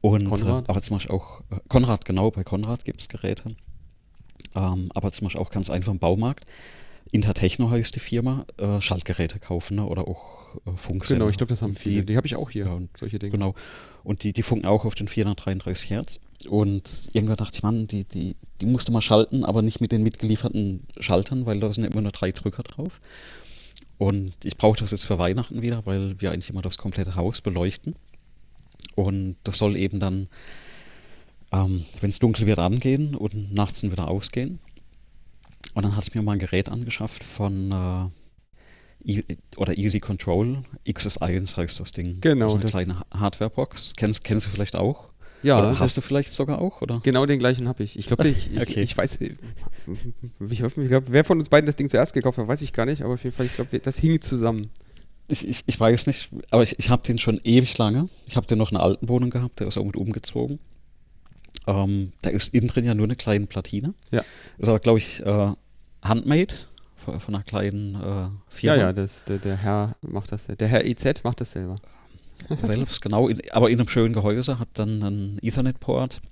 Und 0.00 0.28
Konrad? 0.28 0.64
Äh, 0.64 0.70
aber 0.70 0.82
zum 0.82 0.96
Beispiel 0.96 1.14
auch, 1.14 1.40
äh, 1.50 1.58
Konrad, 1.68 2.04
genau, 2.04 2.30
bei 2.30 2.44
Konrad 2.44 2.84
gibt 2.84 3.00
es 3.00 3.08
Geräte. 3.08 3.56
Ähm, 4.54 4.90
aber 4.94 5.12
zum 5.12 5.26
Beispiel 5.26 5.40
auch 5.40 5.50
ganz 5.50 5.70
einfach 5.70 5.92
im 5.92 5.98
Baumarkt. 5.98 6.44
Intertechno 7.10 7.70
heißt 7.70 7.94
die 7.96 8.00
Firma, 8.00 8.44
äh, 8.58 8.80
Schaltgeräte 8.80 9.38
kaufen 9.38 9.76
ne? 9.76 9.86
oder 9.86 10.06
auch 10.06 10.38
äh, 10.66 10.76
Funksender. 10.76 11.20
Genau, 11.20 11.30
ich 11.30 11.38
glaube, 11.38 11.50
das 11.50 11.62
haben 11.62 11.74
viele. 11.74 12.00
Die, 12.00 12.06
Die, 12.06 12.16
habe 12.16 12.26
ich 12.26 12.36
auch 12.36 12.50
hier. 12.50 12.66
Ja, 12.66 12.72
und 12.72 12.90
solche 12.96 13.18
Dinge. 13.18 13.32
Genau. 13.32 13.54
Und 14.04 14.22
die, 14.22 14.32
die 14.32 14.42
funken 14.42 14.66
auch 14.66 14.84
auf 14.84 14.94
den 14.94 15.08
433 15.08 15.90
Hertz. 15.90 16.20
Und 16.48 17.10
irgendwann 17.14 17.36
dachte 17.36 17.56
ich, 17.56 17.62
Mann, 17.62 17.86
die, 17.86 18.04
die, 18.04 18.36
die 18.60 18.66
musste 18.66 18.92
mal 18.92 19.00
schalten, 19.00 19.44
aber 19.44 19.62
nicht 19.62 19.80
mit 19.80 19.90
den 19.90 20.02
mitgelieferten 20.02 20.86
Schaltern, 21.00 21.46
weil 21.46 21.60
da 21.60 21.72
sind 21.72 21.84
ja 21.84 21.90
immer 21.90 22.02
nur 22.02 22.12
drei 22.12 22.30
Drücker 22.30 22.62
drauf. 22.62 23.00
Und 23.96 24.32
ich 24.44 24.56
brauche 24.56 24.78
das 24.78 24.92
jetzt 24.92 25.06
für 25.06 25.18
Weihnachten 25.18 25.62
wieder, 25.62 25.84
weil 25.84 26.20
wir 26.20 26.30
eigentlich 26.30 26.50
immer 26.50 26.62
das 26.62 26.78
komplette 26.78 27.16
Haus 27.16 27.40
beleuchten. 27.40 27.96
Und 28.98 29.36
das 29.44 29.58
soll 29.58 29.76
eben 29.76 30.00
dann, 30.00 30.28
ähm, 31.52 31.84
wenn 32.00 32.10
es 32.10 32.18
dunkel 32.18 32.46
wird, 32.46 32.58
angehen 32.58 33.14
und 33.14 33.54
nachts 33.54 33.80
dann 33.80 33.92
wieder 33.92 34.08
ausgehen. 34.08 34.58
Und 35.74 35.84
dann 35.84 35.96
hatte 35.96 36.08
ich 36.08 36.14
mir 36.14 36.22
mal 36.22 36.32
ein 36.32 36.38
Gerät 36.38 36.68
angeschafft 36.68 37.22
von 37.22 37.72
äh, 37.72 39.12
E- 39.12 39.22
oder 39.56 39.78
Easy 39.78 40.00
Control. 40.00 40.58
XS1 40.86 41.56
heißt 41.56 41.78
das 41.80 41.92
Ding. 41.92 42.20
Genau, 42.20 42.46
Das 42.46 42.52
ist 42.52 42.56
eine 42.56 42.62
das- 42.62 42.70
kleine 42.72 42.98
Ha- 42.98 43.06
Hardwarebox. 43.20 43.92
Kennst, 43.96 44.24
kennst 44.24 44.46
du 44.46 44.50
vielleicht 44.50 44.76
auch? 44.76 45.08
Ja, 45.44 45.60
oder 45.60 45.78
hast 45.78 45.96
du 45.96 46.00
vielleicht 46.00 46.34
sogar 46.34 46.60
auch? 46.60 46.82
Oder? 46.82 46.98
Genau 47.04 47.24
den 47.24 47.38
gleichen 47.38 47.68
habe 47.68 47.84
ich. 47.84 47.96
Ich 47.96 48.06
glaube, 48.08 48.26
ich, 48.26 48.50
ich, 48.52 48.60
Okay. 48.60 48.80
ich 48.82 48.96
weiß, 48.96 49.20
ich, 49.20 49.34
ich 50.50 50.58
glaube, 50.58 51.04
wer 51.12 51.24
von 51.24 51.38
uns 51.38 51.48
beiden 51.48 51.66
das 51.66 51.76
Ding 51.76 51.88
zuerst 51.88 52.12
gekauft 52.12 52.38
hat, 52.38 52.48
weiß 52.48 52.60
ich 52.62 52.72
gar 52.72 52.86
nicht, 52.86 53.02
aber 53.02 53.14
auf 53.14 53.22
jeden 53.22 53.36
Fall, 53.36 53.46
ich 53.46 53.54
glaube, 53.54 53.78
das 53.78 53.98
hing 53.98 54.20
zusammen. 54.20 54.70
Ich, 55.30 55.46
ich, 55.46 55.62
ich 55.66 55.78
weiß 55.78 56.06
nicht, 56.06 56.30
aber 56.50 56.62
ich, 56.62 56.78
ich 56.78 56.88
habe 56.90 57.02
den 57.02 57.18
schon 57.18 57.38
ewig 57.44 57.76
lange. 57.78 58.08
Ich 58.26 58.36
habe 58.36 58.46
den 58.46 58.58
noch 58.58 58.70
in 58.70 58.76
einer 58.76 58.84
alten 58.84 59.08
Wohnung 59.08 59.30
gehabt, 59.30 59.60
der 59.60 59.66
ist 59.68 59.76
auch 59.76 59.84
mit 59.84 59.96
umgezogen. 59.96 60.58
Ähm, 61.66 62.12
da 62.22 62.30
ist 62.30 62.54
innen 62.54 62.68
drin 62.68 62.86
ja 62.86 62.94
nur 62.94 63.04
eine 63.04 63.16
kleine 63.16 63.46
Platine. 63.46 63.92
Ja. 64.10 64.22
Ist 64.56 64.68
aber, 64.68 64.78
glaube 64.78 64.98
ich, 64.98 65.20
äh, 65.26 65.52
handmade 66.02 66.54
von, 66.96 67.20
von 67.20 67.34
einer 67.34 67.44
kleinen 67.44 67.94
äh, 67.96 67.98
Ja, 67.98 68.30
Firma. 68.48 68.76
ja, 68.76 68.92
das, 68.94 69.24
der, 69.24 69.38
der 69.38 69.56
Herr 69.56 69.96
macht 70.00 70.32
das, 70.32 70.46
der 70.46 70.68
Herr 70.68 70.86
EZ 70.86 71.22
macht 71.24 71.40
das 71.42 71.52
selber. 71.52 71.76
selbst, 72.62 73.00
genau, 73.02 73.28
in, 73.28 73.40
aber 73.50 73.68
in 73.68 73.78
einem 73.80 73.88
schönen 73.88 74.14
Gehäuse, 74.14 74.58
hat 74.58 74.68
dann 74.74 75.02
einen 75.02 75.38
Ethernet-Port, 75.42 76.22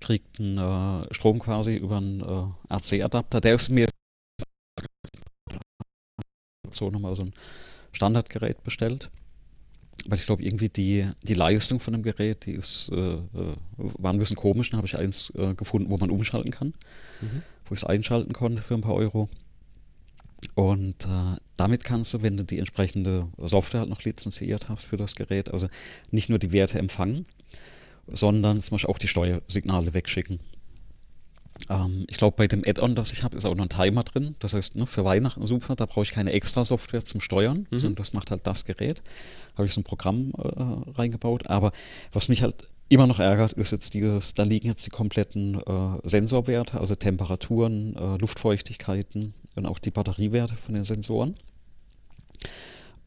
kriegt 0.00 0.38
einen 0.40 0.58
äh, 0.58 1.14
Strom 1.14 1.38
quasi 1.38 1.76
über 1.76 1.96
einen 1.96 2.20
äh, 2.20 2.74
RC-Adapter, 2.74 3.40
der 3.40 3.54
ist 3.54 3.70
mir 3.70 3.88
so 6.70 6.90
nochmal 6.90 7.14
so 7.14 7.22
ein 7.22 7.32
Standardgerät 7.94 8.62
bestellt. 8.62 9.10
Weil 10.06 10.18
ich 10.18 10.26
glaube, 10.26 10.42
irgendwie 10.42 10.68
die, 10.68 11.08
die 11.22 11.34
Leistung 11.34 11.80
von 11.80 11.92
dem 11.94 12.02
Gerät, 12.02 12.44
die 12.46 12.52
ist, 12.52 12.90
äh, 12.92 12.96
äh, 13.14 13.20
war 13.76 14.12
ein 14.12 14.18
bisschen 14.18 14.36
komisch. 14.36 14.70
Dann 14.70 14.78
habe 14.78 14.86
ich 14.86 14.98
eins 14.98 15.32
äh, 15.36 15.54
gefunden, 15.54 15.88
wo 15.90 15.96
man 15.96 16.10
umschalten 16.10 16.50
kann, 16.50 16.74
Mhm. 17.22 17.42
wo 17.64 17.74
ich 17.74 17.80
es 17.80 17.84
einschalten 17.84 18.32
konnte 18.34 18.60
für 18.60 18.74
ein 18.74 18.80
paar 18.82 18.94
Euro. 18.94 19.28
Und 20.54 21.06
äh, 21.06 21.36
damit 21.56 21.84
kannst 21.84 22.12
du, 22.12 22.22
wenn 22.22 22.36
du 22.36 22.44
die 22.44 22.58
entsprechende 22.58 23.28
Software 23.38 23.80
halt 23.80 23.90
noch 23.90 24.02
lizenziert 24.02 24.68
hast 24.68 24.84
für 24.84 24.96
das 24.96 25.14
Gerät, 25.14 25.50
also 25.50 25.68
nicht 26.10 26.28
nur 26.28 26.38
die 26.38 26.52
Werte 26.52 26.78
empfangen, 26.78 27.24
sondern 28.06 28.60
zum 28.60 28.74
Beispiel 28.74 28.90
auch 28.90 28.98
die 28.98 29.08
Steuersignale 29.08 29.94
wegschicken. 29.94 30.40
Ähm, 31.70 32.04
ich 32.08 32.16
glaube, 32.16 32.36
bei 32.36 32.46
dem 32.46 32.62
Add-on, 32.66 32.94
das 32.94 33.12
ich 33.12 33.22
habe, 33.22 33.36
ist 33.36 33.44
auch 33.46 33.54
noch 33.54 33.64
ein 33.64 33.68
Timer 33.68 34.02
drin. 34.02 34.34
Das 34.38 34.54
heißt, 34.54 34.76
ne, 34.76 34.86
für 34.86 35.04
Weihnachten 35.04 35.44
super, 35.46 35.76
da 35.76 35.86
brauche 35.86 36.02
ich 36.02 36.10
keine 36.12 36.32
extra 36.32 36.64
Software 36.64 37.04
zum 37.04 37.20
Steuern, 37.20 37.66
Mhm. 37.70 37.78
sondern 37.78 37.94
das 37.96 38.12
macht 38.12 38.30
halt 38.30 38.46
das 38.46 38.64
Gerät. 38.64 39.02
Habe 39.56 39.66
ich 39.66 39.72
so 39.74 39.80
ein 39.80 39.84
Programm 39.84 40.32
äh, 40.36 40.98
reingebaut. 40.98 41.48
Aber 41.48 41.72
was 42.12 42.28
mich 42.28 42.42
halt 42.42 42.68
immer 42.90 43.06
noch 43.06 43.18
ärgert, 43.18 43.54
ist 43.54 43.70
jetzt 43.72 43.94
dieses, 43.94 44.34
da 44.34 44.42
liegen 44.42 44.66
jetzt 44.68 44.84
die 44.84 44.90
kompletten 44.90 45.60
äh, 45.60 45.98
Sensorwerte, 46.08 46.78
also 46.78 46.94
Temperaturen, 46.94 47.96
äh, 47.96 48.16
Luftfeuchtigkeiten 48.18 49.32
und 49.54 49.66
auch 49.66 49.78
die 49.78 49.90
Batteriewerte 49.90 50.54
von 50.56 50.74
den 50.74 50.84
Sensoren. 50.84 51.36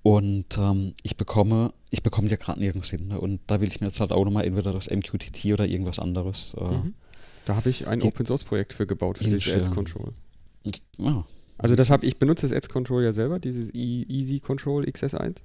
Und 0.04 0.58
ähm, 0.58 0.94
ich 1.04 1.18
bekomme, 1.18 1.74
ich 1.90 2.02
bekomme 2.02 2.30
ja 2.30 2.38
gerade 2.38 2.60
nirgends 2.60 2.90
hin. 2.90 3.08
Ne? 3.10 3.20
Und 3.20 3.42
da 3.48 3.60
will 3.60 3.68
ich 3.68 3.82
mir 3.82 3.88
jetzt 3.88 4.00
halt 4.00 4.12
auch 4.12 4.24
nochmal 4.24 4.46
entweder 4.46 4.72
das 4.72 4.90
MQTT 4.90 5.46
oder 5.54 5.68
irgendwas 5.68 6.00
anderes. 6.00 6.56
Äh, 6.56 6.64
Mhm. 6.64 6.94
Da 7.48 7.56
habe 7.56 7.70
ich 7.70 7.88
ein 7.88 8.02
Open 8.02 8.26
Source 8.26 8.44
Projekt 8.44 8.74
für 8.74 8.86
gebaut, 8.86 9.20
für 9.20 9.24
dieses 9.24 9.44
Hinstellen. 9.44 9.66
Ads 9.68 9.72
Control. 9.74 10.14
ja. 10.98 11.26
Also 11.58 11.76
das 11.76 11.90
habe 11.90 12.06
ich 12.06 12.20
benutze 12.20 12.46
das 12.48 12.56
Ads 12.56 12.68
Control 12.70 13.04
ja 13.04 13.14
selber, 13.14 13.40
dieses 13.40 13.74
E- 13.74 14.04
Easy 14.10 14.40
Control 14.42 14.84
XS1 14.84 15.38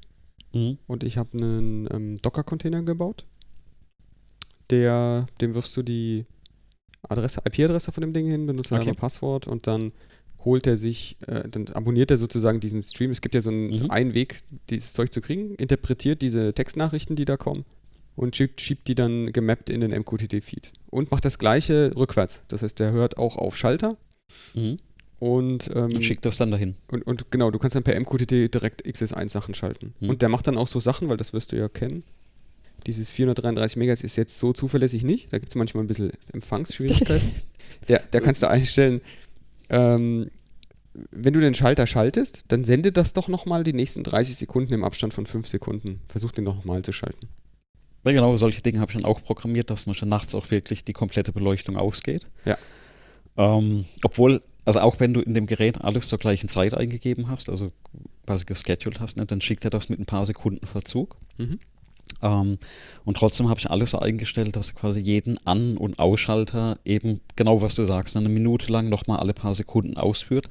Mhm. 0.52 0.78
und 0.88 1.04
ich 1.04 1.16
habe 1.16 1.38
einen 1.38 1.88
ähm, 1.92 2.20
Docker 2.20 2.42
Container 2.42 2.82
gebaut. 2.82 3.24
Der 4.70 5.26
dem 5.40 5.54
wirfst 5.54 5.76
du 5.76 5.82
die 5.82 6.26
Adresse 7.08 7.40
IP-Adresse 7.46 7.92
von 7.92 8.00
dem 8.00 8.12
Ding 8.12 8.26
hin, 8.26 8.46
benutzt 8.46 8.72
Okay. 8.72 8.80
einmal 8.80 8.94
Passwort 8.94 9.46
und 9.46 9.66
dann 9.66 9.92
holt 10.44 10.66
er 10.66 10.76
sich, 10.76 11.16
äh, 11.28 11.48
dann 11.48 11.68
abonniert 11.68 12.10
er 12.10 12.16
sozusagen 12.18 12.58
diesen 12.60 12.82
Stream. 12.82 13.10
Es 13.12 13.20
gibt 13.20 13.34
ja 13.34 13.40
so 13.40 13.50
einen, 13.50 13.72
so 13.74 13.84
Mhm. 13.84 13.90
einen 13.90 14.14
Weg, 14.14 14.40
dieses 14.70 14.92
Zeug 14.92 15.12
zu 15.12 15.20
kriegen, 15.20 15.54
interpretiert 15.54 16.20
diese 16.20 16.52
Textnachrichten, 16.52 17.14
die 17.16 17.24
da 17.24 17.36
kommen 17.36 17.64
und 18.16 18.34
schiebt, 18.36 18.60
schiebt 18.60 18.88
die 18.88 18.94
dann 18.96 19.32
gemappt 19.32 19.70
in 19.70 19.80
den 19.80 19.92
MQTT-Feed. 19.92 20.72
Und 20.92 21.10
macht 21.10 21.24
das 21.24 21.38
gleiche 21.38 21.90
rückwärts. 21.96 22.44
Das 22.48 22.62
heißt, 22.62 22.78
der 22.78 22.92
hört 22.92 23.16
auch 23.18 23.36
auf 23.36 23.56
Schalter 23.56 23.96
Mhm. 24.54 24.76
und, 25.18 25.70
ähm, 25.74 25.84
Und 25.94 26.04
schickt 26.04 26.24
das 26.26 26.36
dann 26.36 26.50
dahin. 26.50 26.74
und, 26.90 27.02
und 27.06 27.30
genau, 27.30 27.50
du 27.50 27.58
kannst 27.58 27.74
dann 27.74 27.82
per 27.82 27.98
MQTT 27.98 28.30
direkt 28.54 28.84
XS1-Sachen 28.86 29.54
schalten. 29.54 29.94
Mhm. 30.00 30.10
Und 30.10 30.22
der 30.22 30.28
macht 30.28 30.46
dann 30.46 30.56
auch 30.58 30.68
so 30.68 30.80
Sachen, 30.80 31.08
weil 31.08 31.16
das 31.16 31.32
wirst 31.32 31.52
du 31.52 31.56
ja 31.56 31.68
kennen. 31.68 32.04
Dieses 32.86 33.10
433 33.12 33.76
Megahertz 33.76 34.02
ist 34.02 34.16
jetzt 34.16 34.38
so 34.38 34.52
zuverlässig 34.52 35.02
nicht. 35.04 35.32
Da 35.32 35.38
gibt 35.38 35.50
es 35.50 35.54
manchmal 35.54 35.84
ein 35.84 35.86
bisschen 35.86 36.12
Empfangsschwierigkeiten. 36.32 37.30
der, 37.88 38.00
der 38.12 38.20
kannst 38.20 38.42
du 38.42 38.48
einstellen, 38.50 39.00
ähm, 39.70 40.30
wenn 41.10 41.32
du 41.32 41.40
den 41.40 41.54
Schalter 41.54 41.86
schaltest, 41.86 42.44
dann 42.48 42.64
sende 42.64 42.92
das 42.92 43.14
doch 43.14 43.28
nochmal 43.28 43.64
die 43.64 43.72
nächsten 43.72 44.04
30 44.04 44.36
Sekunden 44.36 44.74
im 44.74 44.84
Abstand 44.84 45.14
von 45.14 45.24
5 45.24 45.48
Sekunden. 45.48 46.00
Versuch 46.06 46.32
den 46.32 46.44
doch 46.44 46.54
nochmal 46.56 46.82
zu 46.82 46.92
schalten. 46.92 47.28
Ja, 48.04 48.12
genau, 48.12 48.36
solche 48.36 48.62
Dinge 48.62 48.80
habe 48.80 48.90
ich 48.90 48.96
dann 48.96 49.04
auch 49.04 49.22
programmiert, 49.22 49.70
dass 49.70 49.86
man 49.86 49.94
schon 49.94 50.08
nachts 50.08 50.34
auch 50.34 50.50
wirklich 50.50 50.84
die 50.84 50.92
komplette 50.92 51.32
Beleuchtung 51.32 51.76
ausgeht. 51.76 52.28
Ja. 52.44 52.58
Ähm, 53.36 53.84
obwohl, 54.04 54.42
also 54.64 54.80
auch 54.80 54.98
wenn 55.00 55.14
du 55.14 55.20
in 55.20 55.34
dem 55.34 55.46
Gerät 55.46 55.82
alles 55.84 56.08
zur 56.08 56.18
gleichen 56.18 56.48
Zeit 56.48 56.74
eingegeben 56.74 57.28
hast, 57.28 57.48
also 57.48 57.72
quasi 58.26 58.44
gescheduled 58.44 59.00
hast, 59.00 59.16
ne, 59.16 59.26
dann 59.26 59.40
schickt 59.40 59.64
er 59.64 59.70
das 59.70 59.88
mit 59.88 60.00
ein 60.00 60.06
paar 60.06 60.26
Sekunden 60.26 60.66
Verzug. 60.66 61.16
Mhm. 61.38 61.58
Ähm, 62.22 62.58
und 63.04 63.16
trotzdem 63.16 63.48
habe 63.48 63.60
ich 63.60 63.70
alles 63.70 63.92
so 63.92 63.98
eingestellt, 63.98 64.56
dass 64.56 64.74
quasi 64.74 65.00
jeden 65.00 65.44
An- 65.46 65.76
und 65.76 65.98
Ausschalter 65.98 66.78
eben 66.84 67.20
genau, 67.36 67.62
was 67.62 67.74
du 67.74 67.84
sagst, 67.84 68.16
eine 68.16 68.28
Minute 68.28 68.72
lang 68.72 68.88
nochmal 68.88 69.20
alle 69.20 69.34
paar 69.34 69.54
Sekunden 69.54 69.96
ausführt, 69.96 70.48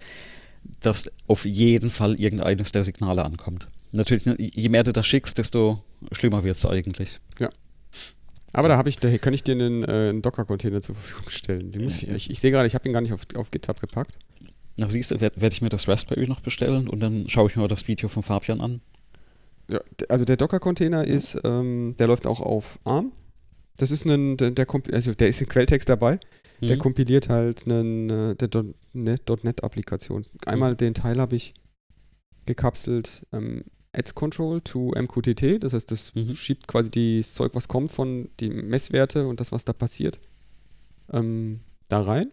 dass 0.80 1.12
auf 1.28 1.46
jeden 1.46 1.90
Fall 1.90 2.16
irgendeines 2.16 2.72
der 2.72 2.84
Signale 2.84 3.26
ankommt. 3.26 3.68
Natürlich, 3.92 4.26
ne, 4.26 4.36
je 4.38 4.70
mehr 4.70 4.84
du 4.84 4.94
das 4.94 5.08
schickst, 5.08 5.38
desto 5.38 5.84
schlimmer 6.12 6.44
wird 6.44 6.58
es 6.58 6.66
eigentlich. 6.66 7.20
Aber 8.54 8.68
da 8.68 8.76
habe 8.78 8.90
ich, 8.90 8.98
da 8.98 9.18
kann 9.18 9.34
ich 9.34 9.44
dir 9.44 9.54
einen, 9.54 9.84
äh, 9.84 10.10
einen 10.10 10.22
Docker-Container 10.22 10.82
zur 10.82 10.96
Verfügung 10.96 11.30
stellen. 11.30 11.72
Den 11.72 11.84
muss 11.86 12.04
ich 12.04 12.10
ich, 12.10 12.30
ich 12.32 12.40
sehe 12.42 12.52
gerade, 12.52 12.68
ich 12.68 12.74
habe 12.74 12.84
den 12.84 12.92
gar 12.92 13.00
nicht 13.02 13.14
auf, 13.14 13.22
auf 13.36 13.50
GitHub 13.50 13.80
gepackt. 13.80 14.20
Na 14.78 14.90
siehst 14.90 15.12
du, 15.12 15.22
werde 15.22 15.40
werd 15.40 15.54
ich 15.54 15.62
mir 15.62 15.70
das 15.70 15.88
Raspberry 15.88 16.28
noch 16.28 16.42
bestellen 16.42 16.90
und 16.90 17.00
dann 17.00 17.30
schaue 17.30 17.50
ich 17.50 17.56
mir 17.56 17.68
das 17.70 17.88
Video 17.88 18.10
von 18.10 18.24
Fabian 18.24 18.60
an. 18.60 18.82
Ja, 19.70 19.80
also 20.10 20.26
der 20.26 20.36
Docker-Container 20.36 21.06
ist, 21.08 21.40
ähm, 21.46 21.96
der 21.98 22.08
läuft 22.08 22.28
auch 22.28 22.42
auf 22.42 22.78
ARM. 22.84 23.14
Das 23.78 23.90
ist 23.92 24.06
ein, 24.06 24.36
der, 24.36 24.52
der, 24.52 24.68
also 24.92 25.14
der 25.14 25.30
ist 25.30 25.40
ein 25.40 25.48
Quelltext 25.48 25.88
dabei. 25.88 26.20
Der 26.60 26.76
Mhm. 26.76 26.80
kompiliert 26.80 27.30
halt 27.30 27.66
einen, 27.66 28.10
äh, 28.10 28.36
der 28.36 28.50
Dot- 28.50 28.76
Net- 28.94 29.30
.NET-Applikation. 29.44 30.24
Einmal 30.46 30.76
den 30.76 30.94
Teil 30.94 31.20
habe 31.20 31.38
ich 31.38 31.54
gekapselt, 32.46 33.26
ähm, 33.32 33.64
Ads 33.94 34.16
Control 34.16 34.62
to 34.62 34.94
MQTT. 34.96 35.60
Das 35.60 35.74
heißt, 35.74 35.92
das 35.92 36.14
Mhm. 36.16 36.36
schiebt 36.36 36.68
quasi 36.68 36.90
das 37.20 37.34
Zeug, 37.34 37.52
was 37.54 37.68
kommt 37.68 37.92
von 37.92 38.30
die 38.40 38.50
Messwerte 38.50 39.28
und 39.28 39.40
das, 39.40 39.52
was 39.52 39.66
da 39.66 39.74
passiert, 39.74 40.20
ähm, 41.12 41.60
da 41.90 42.02
rein. 42.02 42.32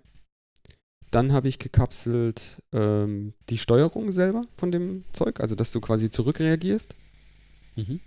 Dann 1.10 1.32
habe 1.32 1.48
ich 1.48 1.58
gekapselt 1.58 2.62
ähm, 2.72 3.32
die 3.48 3.58
Steuerung 3.58 4.12
selber 4.12 4.44
von 4.54 4.70
dem 4.70 5.04
Zeug, 5.12 5.40
also 5.40 5.54
dass 5.54 5.72
du 5.72 5.80
quasi 5.80 6.10
zurückreagierst. 6.10 6.94
Mhm. 7.76 8.00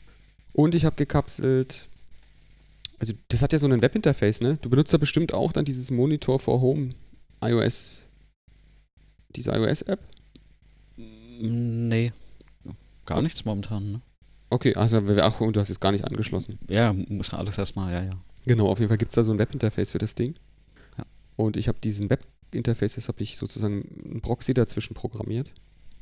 Und 0.53 0.75
ich 0.75 0.85
habe 0.85 0.95
gekapselt, 0.95 1.87
also 2.99 3.13
das 3.29 3.41
hat 3.41 3.53
ja 3.53 3.59
so 3.59 3.67
ein 3.67 3.81
Webinterface, 3.81 4.41
ne? 4.41 4.59
Du 4.61 4.69
benutzt 4.69 4.93
da 4.93 4.97
bestimmt 4.97 5.33
auch 5.33 5.51
dann 5.51 5.65
dieses 5.65 5.89
Monitor 5.89 6.39
for 6.39 6.61
Home 6.61 6.91
iOS, 7.41 8.05
diese 9.35 9.51
iOS-App. 9.51 9.99
Nee, 10.97 12.11
gar 13.05 13.21
nichts 13.21 13.45
momentan. 13.45 13.91
Ne? 13.91 14.01
Okay, 14.49 14.75
also 14.75 15.01
ach, 15.21 15.39
du 15.39 15.59
hast 15.59 15.69
es 15.69 15.79
gar 15.79 15.91
nicht 15.91 16.05
angeschlossen. 16.05 16.59
Ja, 16.69 16.93
muss 16.93 17.33
alles 17.33 17.57
erstmal, 17.57 17.93
ja, 17.93 18.03
ja. 18.03 18.11
Genau, 18.45 18.67
auf 18.67 18.79
jeden 18.79 18.89
Fall 18.89 18.97
gibt 18.97 19.11
es 19.11 19.15
da 19.15 19.23
so 19.23 19.31
ein 19.31 19.39
Webinterface 19.39 19.91
für 19.91 19.97
das 19.97 20.15
Ding. 20.15 20.35
Ja. 20.97 21.05
Und 21.35 21.57
ich 21.57 21.67
habe 21.67 21.79
diesen 21.79 22.09
Webinterface, 22.09 22.95
das 22.95 23.07
habe 23.07 23.21
ich 23.23 23.37
sozusagen 23.37 23.87
ein 24.13 24.21
Proxy 24.21 24.53
dazwischen 24.53 24.93
programmiert, 24.93 25.51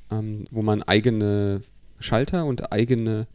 ähm, 0.10 0.46
wo 0.52 0.62
man 0.62 0.82
eigene 0.84 1.62
Schalter 2.00 2.46
und 2.46 2.72
eigene 2.72 3.28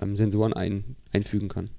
ähm, 0.00 0.16
Sensoren 0.16 0.52
ein, 0.52 0.96
einfügen 1.12 1.48
kann. 1.48 1.70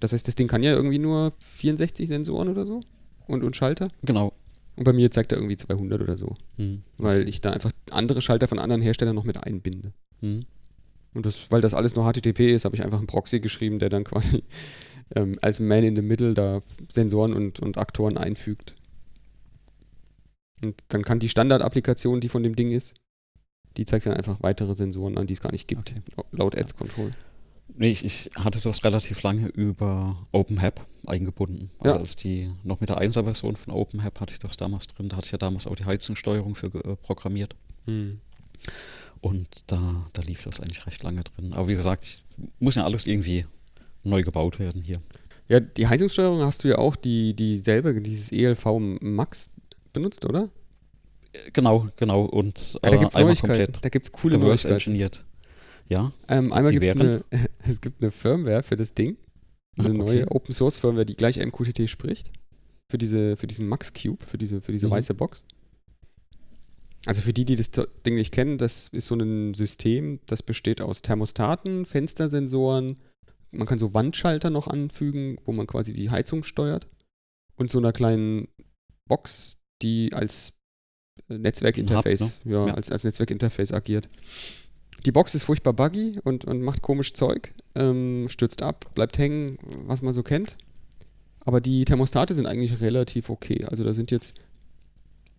Das 0.00 0.12
heißt, 0.12 0.26
das 0.26 0.34
Ding 0.34 0.48
kann 0.48 0.62
ja 0.62 0.72
irgendwie 0.72 0.98
nur 0.98 1.32
64 1.40 2.08
Sensoren 2.08 2.48
oder 2.48 2.66
so 2.66 2.80
und, 3.26 3.44
und 3.44 3.54
Schalter. 3.56 3.88
Genau. 4.02 4.32
Und 4.76 4.84
bei 4.84 4.92
mir 4.92 5.10
zeigt 5.10 5.32
er 5.32 5.38
irgendwie 5.38 5.56
200 5.56 6.00
oder 6.00 6.16
so, 6.16 6.34
Mhm. 6.56 6.82
weil 6.96 7.28
ich 7.28 7.40
da 7.40 7.50
einfach 7.50 7.72
andere 7.90 8.22
Schalter 8.22 8.48
von 8.48 8.58
anderen 8.58 8.80
Herstellern 8.82 9.14
noch 9.14 9.24
mit 9.24 9.42
einbinde. 9.44 9.92
Mhm. 10.20 10.46
Und 11.14 11.26
das, 11.26 11.50
weil 11.50 11.60
das 11.60 11.74
alles 11.74 11.94
nur 11.94 12.10
HTTP 12.10 12.52
ist, 12.54 12.64
habe 12.64 12.74
ich 12.74 12.82
einfach 12.82 12.96
einen 12.98 13.06
Proxy 13.06 13.40
geschrieben, 13.40 13.78
der 13.78 13.90
dann 13.90 14.04
quasi 14.04 14.44
ähm, 15.14 15.38
als 15.42 15.60
Man 15.60 15.84
in 15.84 15.94
the 15.96 16.00
Middle 16.02 16.32
da 16.32 16.62
Sensoren 16.90 17.34
und, 17.34 17.60
und 17.60 17.76
Aktoren 17.76 18.16
einfügt. 18.16 18.74
Und 20.62 20.82
dann 20.88 21.02
kann 21.02 21.18
die 21.18 21.28
Standardapplikation, 21.28 22.20
die 22.20 22.28
von 22.28 22.42
dem 22.42 22.56
Ding 22.56 22.70
ist, 22.70 22.94
die 23.76 23.84
zeigt 23.84 24.06
dann 24.06 24.14
einfach 24.14 24.42
weitere 24.42 24.74
Sensoren 24.74 25.18
an, 25.18 25.26
die 25.26 25.34
es 25.34 25.40
gar 25.40 25.52
nicht 25.52 25.66
gibt, 25.68 25.92
Okay. 26.16 26.26
laut 26.30 26.56
Ads 26.56 26.76
Control. 26.76 27.10
Nee, 27.76 27.90
ich, 27.90 28.04
ich 28.04 28.30
hatte 28.38 28.60
das 28.60 28.84
relativ 28.84 29.22
lange 29.22 29.48
über 29.48 30.16
OpenHAB 30.32 30.84
eingebunden. 31.06 31.70
Also 31.78 31.96
Ja. 31.96 32.00
als 32.02 32.16
die 32.16 32.50
noch 32.64 32.80
mit 32.80 32.90
der 32.90 32.98
1er-Version 33.00 33.56
von 33.56 33.72
OpenHAB 33.72 34.20
hatte 34.20 34.34
ich 34.34 34.38
das 34.40 34.56
damals 34.56 34.86
drin. 34.88 35.08
Da 35.08 35.16
hatte 35.16 35.26
ich 35.26 35.32
ja 35.32 35.38
damals 35.38 35.66
auch 35.66 35.74
die 35.76 35.84
Heizungssteuerung 35.86 36.54
für 36.54 36.66
äh, 36.66 36.96
programmiert. 36.96 37.56
Und 39.20 39.46
da, 39.68 40.06
da 40.12 40.22
lief 40.22 40.42
das 40.44 40.60
eigentlich 40.60 40.86
recht 40.86 41.02
lange 41.02 41.22
drin. 41.24 41.52
Aber 41.52 41.68
wie 41.68 41.74
gesagt, 41.74 42.02
es 42.04 42.22
muss 42.60 42.74
ja 42.74 42.84
alles 42.84 43.06
irgendwie 43.06 43.46
neu 44.04 44.22
gebaut 44.22 44.58
werden 44.58 44.82
hier. 44.82 45.00
Ja, 45.48 45.60
die 45.60 45.86
Heizungssteuerung 45.86 46.40
hast 46.40 46.64
du 46.64 46.68
ja 46.68 46.78
auch 46.78 46.96
die, 46.96 47.34
dieselbe, 47.34 48.00
dieses 48.00 48.32
ELV 48.32 48.64
Max 49.00 49.50
benutzt, 49.92 50.24
oder? 50.24 50.48
Äh, 51.32 51.50
Genau, 51.52 51.88
genau. 51.96 52.22
Und 52.22 52.74
Ja, 52.82 52.90
da 52.90 52.96
gibt 52.96 53.10
es 53.10 53.16
einmal 53.16 53.30
Neuigkeiten. 53.34 53.56
komplett 53.56 53.84
Da 53.84 53.88
gibt 53.88 54.04
es 54.06 54.12
coole 54.12 54.38
Neuigkeiten. 54.38 54.74
engineert. 54.74 55.24
Ja, 55.92 56.12
Ähm, 56.28 56.52
einmal 56.52 56.72
Die 56.72 56.78
gibt 56.80 56.90
es 56.92 56.98
wären? 56.98 57.22
eine, 57.30 57.48
es 57.68 57.80
gibt 57.80 58.02
eine 58.02 58.10
Firmware 58.10 58.62
für 58.62 58.76
das 58.76 58.94
Ding. 58.94 59.16
Ah, 59.76 59.84
Eine 59.84 59.90
okay. 59.90 59.98
neue 59.98 60.30
Open 60.30 60.52
Source 60.54 60.76
Firmware, 60.76 61.06
die 61.06 61.14
gleich 61.16 61.38
MQTT 61.38 61.88
spricht. 61.88 62.30
Für, 62.90 62.98
diese, 62.98 63.36
für 63.36 63.46
diesen 63.46 63.68
Max 63.68 63.92
Cube, 63.94 64.22
für 64.24 64.36
diese, 64.38 64.60
für 64.60 64.72
diese 64.72 64.86
Mhm. 64.88 64.90
weiße 64.92 65.14
Box. 65.14 65.44
Also 67.06 67.20
für 67.20 67.32
die, 67.32 67.44
die 67.44 67.56
das 67.56 67.70
Ding 68.06 68.14
nicht 68.14 68.32
kennen, 68.32 68.58
das 68.58 68.88
ist 68.88 69.06
so 69.06 69.14
ein 69.16 69.54
System, 69.54 70.20
das 70.26 70.42
besteht 70.42 70.80
aus 70.80 71.02
Thermostaten, 71.02 71.84
Fenstersensoren. 71.84 72.96
Man 73.50 73.66
kann 73.66 73.78
so 73.78 73.92
Wandschalter 73.92 74.50
noch 74.50 74.68
anfügen, 74.68 75.38
wo 75.44 75.52
man 75.52 75.66
quasi 75.66 75.92
die 75.92 76.10
Heizung 76.10 76.44
steuert. 76.44 76.86
Und 77.56 77.70
so 77.70 77.78
einer 77.78 77.92
kleinen 77.92 78.48
Box, 79.08 79.56
die 79.82 80.10
als 80.12 80.52
äh, 81.28 81.38
Netzwerkinterface, 81.38 82.20
Hub, 82.20 82.32
ja, 82.44 82.66
Ja. 82.68 82.74
Als, 82.74 82.90
als 82.92 83.04
Netzwerkinterface 83.04 83.72
agiert. 83.72 84.08
Die 85.04 85.12
Box 85.12 85.34
ist 85.34 85.42
furchtbar 85.42 85.72
buggy 85.72 86.20
und, 86.22 86.44
und 86.44 86.62
macht 86.62 86.82
komisch 86.82 87.12
Zeug, 87.12 87.52
ähm, 87.74 88.26
stürzt 88.28 88.62
ab, 88.62 88.94
bleibt 88.94 89.18
hängen, 89.18 89.58
was 89.86 90.02
man 90.02 90.12
so 90.12 90.22
kennt. 90.22 90.58
Aber 91.40 91.60
die 91.60 91.84
Thermostate 91.84 92.34
sind 92.34 92.46
eigentlich 92.46 92.80
relativ 92.80 93.28
okay. 93.28 93.64
Also 93.64 93.82
da 93.82 93.94
sind 93.94 94.10
jetzt, 94.12 94.34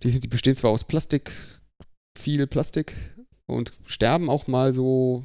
die, 0.04 0.10
sind, 0.10 0.24
die 0.24 0.28
bestehen 0.28 0.56
zwar 0.56 0.72
aus 0.72 0.84
Plastik, 0.84 1.32
viel 2.18 2.46
Plastik 2.46 2.94
und 3.46 3.72
sterben 3.86 4.30
auch 4.30 4.48
mal 4.48 4.74
so. 4.74 5.24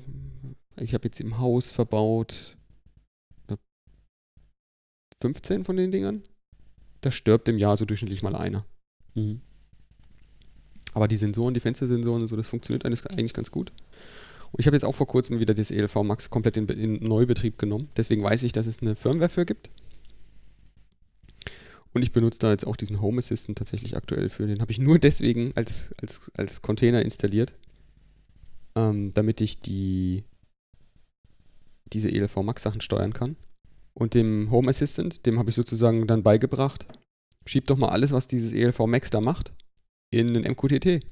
Ich 0.78 0.94
habe 0.94 1.04
jetzt 1.04 1.20
im 1.20 1.38
Haus 1.38 1.72
verbaut 1.72 2.56
äh, 3.48 3.56
15 5.20 5.64
von 5.64 5.76
den 5.76 5.90
Dingern. 5.90 6.22
Da 7.00 7.10
stirbt 7.10 7.48
im 7.48 7.58
Jahr 7.58 7.76
so 7.76 7.84
durchschnittlich 7.84 8.22
mal 8.22 8.36
einer. 8.36 8.64
Mhm. 9.14 9.40
Aber 10.94 11.08
die 11.08 11.16
Sensoren, 11.16 11.54
die 11.54 11.60
Fenstersensoren 11.60 12.22
und 12.22 12.28
so, 12.28 12.36
das 12.36 12.46
funktioniert 12.46 12.84
eigentlich 12.84 13.34
ganz 13.34 13.50
gut. 13.50 13.72
Und 14.52 14.60
ich 14.60 14.66
habe 14.66 14.76
jetzt 14.76 14.84
auch 14.84 14.94
vor 14.94 15.06
kurzem 15.06 15.40
wieder 15.40 15.54
das 15.54 15.70
ELV 15.70 15.94
Max 16.02 16.30
komplett 16.30 16.56
in, 16.56 16.66
in 16.68 16.94
Neubetrieb 17.06 17.58
genommen. 17.58 17.88
Deswegen 17.96 18.22
weiß 18.22 18.42
ich, 18.44 18.52
dass 18.52 18.66
es 18.66 18.80
eine 18.80 18.96
Firmware 18.96 19.28
für 19.28 19.44
gibt. 19.44 19.70
Und 21.92 22.02
ich 22.02 22.12
benutze 22.12 22.38
da 22.38 22.50
jetzt 22.50 22.66
auch 22.66 22.76
diesen 22.76 23.00
Home 23.00 23.18
Assistant 23.18 23.58
tatsächlich 23.58 23.96
aktuell 23.96 24.28
für. 24.28 24.46
Den 24.46 24.60
habe 24.60 24.72
ich 24.72 24.78
nur 24.78 24.98
deswegen 25.00 25.52
als, 25.54 25.92
als, 26.00 26.30
als 26.36 26.62
Container 26.62 27.02
installiert, 27.02 27.54
ähm, 28.76 29.12
damit 29.12 29.40
ich 29.40 29.60
die, 29.60 30.24
diese 31.92 32.10
ELV 32.10 32.36
Max 32.36 32.62
Sachen 32.62 32.80
steuern 32.80 33.12
kann. 33.12 33.36
Und 33.94 34.14
dem 34.14 34.50
Home 34.50 34.70
Assistant, 34.70 35.26
dem 35.26 35.38
habe 35.38 35.50
ich 35.50 35.56
sozusagen 35.56 36.06
dann 36.06 36.22
beigebracht, 36.22 36.86
schieb 37.46 37.66
doch 37.66 37.76
mal 37.76 37.88
alles, 37.88 38.12
was 38.12 38.28
dieses 38.28 38.52
ELV 38.52 38.78
Max 38.86 39.10
da 39.10 39.20
macht, 39.20 39.52
in 40.10 40.34
den 40.34 40.44
MQTT. 40.44 41.04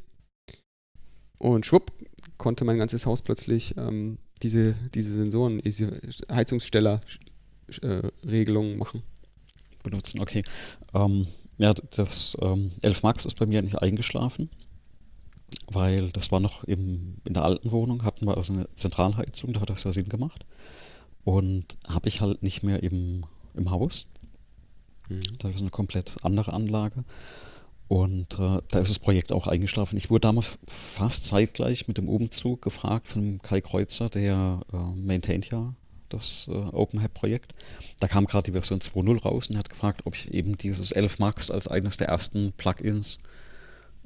Und 1.39 1.67
schwupp, 1.67 1.93
konnte 2.39 2.65
mein 2.65 2.79
ganzes 2.79 3.07
Haus 3.07 3.23
plötzlich 3.23 3.77
ähm, 3.77 4.19
diese, 4.43 4.75
diese 4.95 5.15
Sensoren, 5.15 5.59
diese 5.59 6.01
Heizungssteller-Regelungen 6.31 8.79
machen. 8.79 9.03
benutzen. 9.83 10.21
Okay. 10.21 10.45
Ähm, 10.95 11.27
ja, 11.59 11.73
das 11.73 12.37
ähm, 12.43 12.71
11 12.83 13.03
Max 13.03 13.25
ist 13.25 13.39
bei 13.39 13.47
mir 13.47 13.63
nicht 13.63 13.81
eingeschlafen, 13.81 14.51
weil 15.69 16.11
das 16.11 16.31
war 16.33 16.41
noch 16.41 16.65
im, 16.65 17.17
in 17.25 17.35
der 17.35 17.45
alten 17.45 17.71
Wohnung, 17.73 18.05
hatten 18.05 18.27
wir 18.27 18.37
also 18.37 18.53
eine 18.53 18.69
Zentralheizung, 18.75 19.53
da 19.53 19.61
hat 19.61 19.71
das 19.71 19.85
ja 19.85 19.93
Sinn 19.93 20.09
gemacht. 20.09 20.45
Und 21.25 21.79
habe 21.89 22.09
ich 22.09 22.21
halt 22.21 22.43
nicht 22.43 22.63
mehr 22.63 22.83
im, 22.83 23.25
im 23.55 23.71
Haus. 23.71 24.07
Da 25.41 25.49
ist 25.49 25.61
eine 25.61 25.71
komplett 25.71 26.17
andere 26.23 26.53
Anlage. 26.53 27.05
Und 27.89 28.39
äh, 28.39 28.61
da 28.69 28.81
ist 28.81 28.91
das 28.91 28.99
Projekt 28.99 29.31
auch 29.31 29.47
eingeschlafen. 29.47 29.97
Ich 29.97 30.11
wurde 30.11 30.23
damals 30.23 30.59
fast 30.67 31.25
zeitgleich 31.25 31.87
mit 31.87 31.99
dem 31.99 32.09
Umzug 32.09 32.63
gefragt 32.63 33.07
von 33.07 33.41
Kai 33.43 33.61
Kreuzer, 33.61 34.09
der 34.09 34.61
äh, 34.73 34.77
maintaint 34.77 35.51
ja 35.53 35.73
das 36.09 36.49
äh, 36.49 36.53
OpenHAB-Projekt. 36.53 37.55
Da 38.01 38.09
kam 38.09 38.27
gerade 38.27 38.45
die 38.45 38.53
Version 38.53 38.81
2.0 38.81 39.23
raus 39.23 39.49
und 39.49 39.57
er 39.57 39.61
hat 39.61 39.71
gefragt, 39.71 40.03
ob 40.05 40.15
ich 40.15 40.33
eben 40.33 40.57
dieses 40.57 40.93
11 40.93 41.19
Max 41.19 41.51
als 41.51 41.69
eines 41.69 41.97
der 41.97 42.09
ersten 42.09 42.53
Plugins 42.53 43.19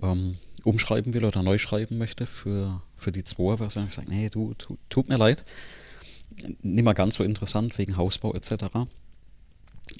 ähm, 0.02 0.36
umschreiben 0.64 1.14
will 1.14 1.24
oder 1.24 1.42
neu 1.42 1.58
schreiben 1.58 1.98
möchte 1.98 2.26
für, 2.26 2.82
für 2.96 3.12
die 3.12 3.22
2er-Version. 3.22 3.86
Ich 3.86 3.94
sage, 3.94 4.10
nee, 4.10 4.28
du, 4.28 4.54
tu, 4.54 4.76
tut 4.88 5.08
mir 5.08 5.16
leid. 5.16 5.44
nicht 6.62 6.84
mal 6.84 6.92
ganz 6.92 7.16
so 7.16 7.24
interessant 7.24 7.76
wegen 7.78 7.96
Hausbau 7.96 8.34
etc. 8.34 8.64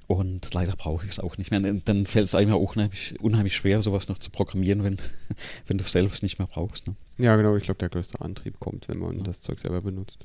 Und 0.07 0.53
leider 0.55 0.74
brauche 0.76 1.05
ich 1.05 1.12
es 1.12 1.20
auch 1.20 1.38
nicht 1.38 1.51
mehr. 1.51 1.61
Dann 1.61 2.07
fällt 2.07 2.26
es 2.26 2.34
einem 2.34 2.51
ja 2.51 2.57
auch 2.57 2.74
unheimlich, 2.74 3.14
unheimlich, 3.20 3.55
schwer, 3.55 3.82
sowas 3.82 4.09
noch 4.09 4.18
zu 4.18 4.30
programmieren, 4.30 4.84
wenn, 4.84 4.99
wenn 5.66 5.78
du 5.78 5.84
es 5.84 5.93
selbst 5.93 6.22
nicht 6.22 6.38
mehr 6.38 6.49
brauchst. 6.49 6.86
Ne? 6.86 6.95
Ja, 7.18 7.36
genau. 7.36 7.57
Ich 7.57 7.62
glaube, 7.62 7.78
der 7.78 7.88
größte 7.88 8.20
Antrieb 8.20 8.61
kommt, 8.61 8.88
wenn 8.88 8.99
man 8.99 9.18
ja. 9.18 9.24
das 9.24 9.41
Zeug 9.41 9.59
selber 9.59 9.82
benutzt. 9.82 10.24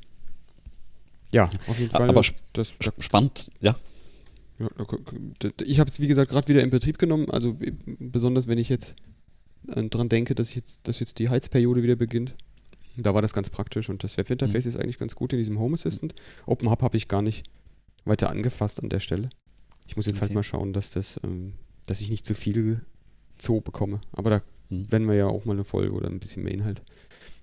Ja, 1.31 1.49
auf 1.67 1.79
jeden 1.79 1.91
Fall. 1.91 2.09
Aber 2.09 2.21
das, 2.53 2.73
das 2.79 2.93
spannend, 2.99 3.51
ja. 3.59 3.75
ich 5.63 5.79
habe 5.79 5.89
es, 5.89 5.99
wie 5.99 6.07
gesagt, 6.07 6.31
gerade 6.31 6.47
wieder 6.47 6.63
in 6.63 6.69
Betrieb 6.69 6.97
genommen. 6.97 7.29
Also 7.29 7.57
besonders, 7.99 8.47
wenn 8.47 8.57
ich 8.57 8.69
jetzt 8.69 8.95
äh, 9.67 9.83
dran 9.83 10.09
denke, 10.09 10.35
dass, 10.35 10.55
jetzt, 10.55 10.87
dass 10.87 10.99
jetzt 10.99 11.19
die 11.19 11.29
Heizperiode 11.29 11.83
wieder 11.83 11.95
beginnt. 11.95 12.35
Da 12.97 13.13
war 13.13 13.21
das 13.21 13.33
ganz 13.33 13.49
praktisch 13.49 13.89
und 13.89 14.03
das 14.03 14.15
Webinterface 14.17 14.65
mhm. 14.65 14.69
ist 14.69 14.77
eigentlich 14.77 14.99
ganz 14.99 15.15
gut 15.15 15.33
in 15.33 15.37
diesem 15.37 15.59
Home 15.59 15.73
Assistant. 15.73 16.15
Open 16.45 16.69
Hub 16.69 16.81
habe 16.81 16.95
ich 16.95 17.07
gar 17.07 17.21
nicht 17.21 17.45
weiter 18.05 18.29
angefasst 18.29 18.81
an 18.81 18.89
der 18.89 19.01
Stelle. 19.01 19.29
Ich 19.87 19.95
muss 19.95 20.05
jetzt 20.05 20.15
halt 20.15 20.31
okay. 20.31 20.35
halt 20.35 20.35
mal 20.35 20.43
schauen, 20.43 20.73
dass 20.73 20.89
das, 20.89 21.19
ähm, 21.23 21.53
dass 21.85 22.01
ich 22.01 22.09
nicht 22.09 22.25
zu 22.25 22.33
viel 22.33 22.81
Zoo 23.39 23.61
bekomme. 23.61 24.01
Aber 24.11 24.29
da 24.29 24.41
mhm. 24.69 24.91
werden 24.91 25.07
wir 25.07 25.15
ja 25.15 25.27
auch 25.27 25.45
mal 25.45 25.53
eine 25.53 25.65
Folge 25.65 25.93
oder 25.93 26.09
ein 26.09 26.19
bisschen 26.19 26.43
mehr 26.43 26.53
Inhalt 26.53 26.81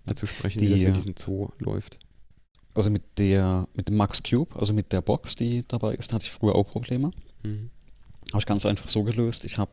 dazu 0.06 0.26
sprechen, 0.26 0.58
die, 0.58 0.68
wie 0.68 0.72
das 0.72 0.82
mit 0.82 0.96
diesem 0.96 1.14
Zoo 1.16 1.50
läuft. 1.58 1.98
Also 2.74 2.90
mit 2.90 3.02
der, 3.18 3.68
mit 3.74 3.88
dem 3.88 3.96
Max 3.96 4.22
Cube, 4.22 4.58
also 4.58 4.72
mit 4.72 4.92
der 4.92 5.02
Box, 5.02 5.36
die 5.36 5.64
dabei 5.68 5.94
ist, 5.94 6.12
hatte 6.12 6.24
ich 6.24 6.30
früher 6.30 6.54
auch 6.54 6.64
Probleme. 6.70 7.10
Mhm. 7.42 7.70
Habe 8.30 8.40
ich 8.40 8.46
ganz 8.46 8.64
einfach 8.64 8.88
so 8.88 9.02
gelöst. 9.02 9.44
Ich 9.44 9.58
habe 9.58 9.72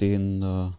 den 0.00 0.42
äh, 0.42 0.70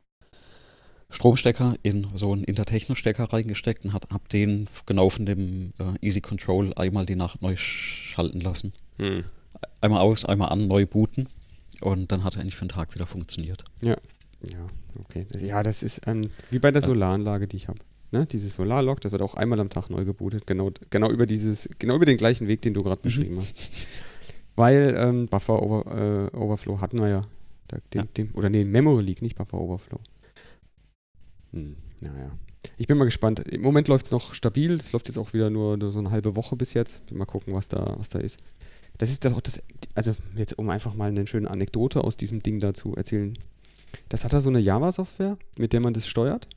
Stromstecker 1.10 1.76
in 1.82 2.08
so 2.14 2.34
einen 2.34 2.44
Intertechno-Stecker 2.44 3.32
reingesteckt 3.32 3.86
und 3.86 3.94
habe 3.94 4.08
den 4.32 4.68
genau 4.86 5.10
von 5.10 5.26
dem 5.26 5.72
äh, 5.80 6.06
Easy 6.06 6.20
Control 6.20 6.74
einmal 6.74 7.06
die 7.06 7.16
Nacht 7.16 7.42
neu 7.42 7.56
schalten 7.56 8.42
lassen. 8.42 8.74
Hm. 8.98 9.24
Einmal 9.80 10.01
aus, 10.01 10.26
einmal 10.26 10.49
an, 10.49 10.68
neu 10.68 10.86
booten 10.86 11.28
und 11.82 12.12
dann 12.12 12.24
hat 12.24 12.36
er 12.36 12.41
eigentlich 12.41 12.55
für 12.55 12.66
den 12.66 12.70
Tag 12.70 12.93
wieder 12.93 13.05
funktioniert. 13.05 13.64
Ja, 13.82 13.95
ja, 14.43 14.68
okay. 14.99 15.26
Das, 15.32 15.41
ja, 15.41 15.64
das 15.64 15.84
ist 15.84 16.01
ähm, 16.07 16.30
wie 16.49 16.59
bei 16.59 16.72
der 16.72 16.82
Solaranlage, 16.82 17.47
die 17.47 17.57
ich 17.57 17.68
habe. 17.68 17.80
Ne? 18.12 18.26
Dieses 18.26 18.55
Solarlock, 18.55 18.99
das 19.01 19.12
wird 19.14 19.22
auch 19.22 19.36
einmal 19.36 19.59
am 19.59 19.70
Tag 19.70 19.89
neu 19.89 20.03
gebootet, 20.03 20.45
genau, 20.45 20.72
genau 20.89 21.09
über 21.09 21.26
dieses, 21.26 21.70
genau 21.80 21.95
über 21.95 22.05
den 22.05 22.18
gleichen 22.18 22.47
Weg, 22.47 22.62
den 22.62 22.74
du 22.74 22.84
gerade 22.84 22.99
mhm. 22.99 23.03
beschrieben 23.03 23.38
hast. 23.38 23.55
Weil 24.55 24.95
ähm, 24.97 25.28
Buffer 25.28 25.62
Over, 25.62 26.30
äh, 26.34 26.38
Overflow 26.38 26.82
hatten 26.82 26.99
wir 26.99 27.07
ja. 27.07 27.22
Da, 27.70 27.78
den, 27.93 28.01
ja. 28.01 28.07
Den, 28.18 28.32
oder 28.32 28.49
nee, 28.49 28.66
Memory 28.66 29.03
Leak, 29.03 29.22
nicht 29.22 29.38
Buffer 29.38 29.59
Overflow. 29.59 29.99
Hm, 31.53 31.78
naja. 32.01 32.32
Ich 32.78 32.86
bin 32.86 32.97
mal 32.97 33.05
gespannt. 33.05 33.39
Im 33.39 33.62
Moment 33.62 33.88
läuft 33.88 34.07
es 34.07 34.12
noch 34.12 34.34
stabil. 34.34 34.74
Es 34.74 34.91
läuft 34.91 35.07
jetzt 35.07 35.18
auch 35.18 35.34
wieder 35.34 35.49
nur, 35.49 35.78
nur, 35.78 35.91
so 35.91 35.99
eine 35.99 36.12
halbe 36.12 36.36
Woche 36.36 36.55
bis 36.55 36.74
jetzt. 36.74 37.12
Mal 37.12 37.26
gucken, 37.26 37.53
was 37.53 37.70
da, 37.70 37.95
was 37.97 38.09
da 38.09 38.20
ist. 38.20 38.39
Das 39.02 39.10
ist 39.10 39.26
doch 39.26 39.41
das, 39.41 39.64
also 39.95 40.14
jetzt 40.36 40.60
um 40.60 40.70
einfach 40.70 40.93
mal 40.93 41.08
eine 41.10 41.26
schöne 41.26 41.49
Anekdote 41.49 42.04
aus 42.04 42.18
diesem 42.18 42.43
Ding 42.43 42.60
da 42.60 42.76
zu 42.76 42.95
erzählen. 42.95 43.36
Das 44.10 44.24
hat 44.24 44.32
da 44.32 44.41
so 44.41 44.49
eine 44.49 44.60
Java-Software, 44.60 45.39
mit 45.58 45.74
der 45.74 45.80
man 45.80 45.95
das 45.95 46.06
steuert. 46.06 46.47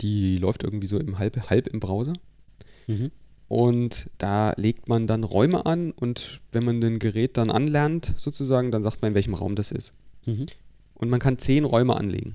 Die 0.00 0.38
läuft 0.38 0.64
irgendwie 0.64 0.88
so 0.88 0.98
im 0.98 1.20
halb, 1.20 1.50
halb 1.50 1.68
im 1.68 1.78
Browser. 1.78 2.14
Mhm. 2.88 3.12
Und 3.46 4.10
da 4.18 4.54
legt 4.56 4.88
man 4.88 5.06
dann 5.06 5.22
Räume 5.22 5.66
an 5.66 5.92
und 5.92 6.40
wenn 6.50 6.64
man 6.64 6.82
ein 6.82 6.98
Gerät 6.98 7.36
dann 7.36 7.52
anlernt, 7.52 8.14
sozusagen, 8.16 8.72
dann 8.72 8.82
sagt 8.82 9.02
man, 9.02 9.12
in 9.12 9.14
welchem 9.14 9.34
Raum 9.34 9.54
das 9.54 9.70
ist. 9.70 9.94
Mhm. 10.24 10.46
Und 10.94 11.10
man 11.10 11.20
kann 11.20 11.38
zehn 11.38 11.64
Räume 11.64 11.96
anlegen. 11.96 12.34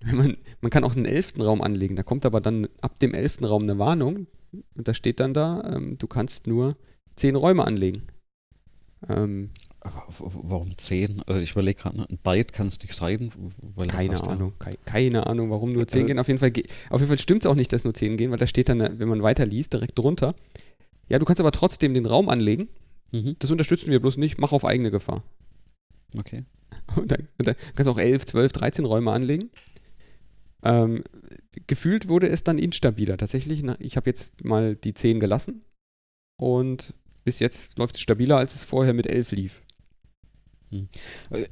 Man, 0.10 0.38
man 0.60 0.70
kann 0.70 0.84
auch 0.84 0.94
einen 0.94 1.06
elften 1.06 1.42
Raum 1.42 1.60
anlegen. 1.60 1.96
Da 1.96 2.04
kommt 2.04 2.24
aber 2.24 2.40
dann 2.40 2.68
ab 2.80 3.00
dem 3.00 3.12
elften 3.12 3.44
Raum 3.44 3.64
eine 3.64 3.78
Warnung. 3.78 4.28
Und 4.74 4.86
da 4.86 4.94
steht 4.94 5.18
dann 5.18 5.34
da, 5.34 5.60
ähm, 5.74 5.98
du 5.98 6.06
kannst 6.06 6.46
nur 6.46 6.76
zehn 7.18 7.36
Räume 7.36 7.64
anlegen. 7.64 8.02
Ähm, 9.08 9.50
aber 9.80 10.04
warum 10.08 10.76
zehn? 10.76 11.22
Also 11.26 11.40
ich 11.40 11.52
überlege 11.52 11.82
gerade, 11.82 12.06
ein 12.08 12.18
Byte 12.22 12.52
kann 12.52 12.66
es 12.66 12.80
nicht 12.80 12.94
sein. 12.94 13.30
keine 13.88 14.20
Ahnung, 14.24 14.52
ja. 14.64 14.70
keine 14.84 15.26
Ahnung, 15.26 15.50
warum 15.50 15.70
nur 15.70 15.86
zehn 15.86 16.00
also, 16.00 16.06
gehen. 16.08 16.18
Auf 16.18 16.28
jeden 16.28 16.40
Fall, 16.40 16.52
auf 16.90 17.00
jeden 17.00 17.08
Fall 17.08 17.18
stimmt 17.18 17.44
es 17.44 17.50
auch 17.50 17.54
nicht, 17.54 17.72
dass 17.72 17.84
nur 17.84 17.94
zehn 17.94 18.16
gehen, 18.16 18.30
weil 18.30 18.38
da 18.38 18.46
steht 18.46 18.68
dann, 18.68 18.98
wenn 18.98 19.08
man 19.08 19.22
weiter 19.22 19.46
liest, 19.46 19.72
direkt 19.72 19.98
drunter. 19.98 20.34
Ja, 21.08 21.18
du 21.18 21.24
kannst 21.24 21.40
aber 21.40 21.52
trotzdem 21.52 21.94
den 21.94 22.06
Raum 22.06 22.28
anlegen. 22.28 22.68
Mhm. 23.12 23.36
Das 23.38 23.50
unterstützen 23.50 23.90
wir 23.90 24.00
bloß 24.00 24.16
nicht. 24.16 24.38
Mach 24.38 24.52
auf 24.52 24.64
eigene 24.64 24.90
Gefahr. 24.90 25.22
Okay. 26.18 26.44
Und 26.96 27.10
dann, 27.12 27.28
und 27.38 27.46
dann 27.46 27.54
kannst 27.74 27.86
du 27.86 27.90
auch 27.90 27.98
11, 27.98 28.24
12, 28.24 28.52
13 28.52 28.84
Räume 28.86 29.12
anlegen. 29.12 29.50
Ähm, 30.62 31.04
gefühlt 31.66 32.08
wurde 32.08 32.28
es 32.28 32.44
dann 32.44 32.58
instabiler. 32.58 33.18
Tatsächlich, 33.18 33.62
ich 33.78 33.96
habe 33.96 34.08
jetzt 34.08 34.42
mal 34.42 34.74
die 34.74 34.94
10 34.94 35.20
gelassen 35.20 35.64
und 36.38 36.94
bis 37.28 37.40
jetzt 37.40 37.76
läuft 37.76 37.96
es 37.96 38.00
stabiler, 38.00 38.38
als 38.38 38.54
es 38.54 38.64
vorher 38.64 38.94
mit 38.94 39.06
11 39.06 39.32
lief. 39.32 39.62
Hm. 40.72 40.88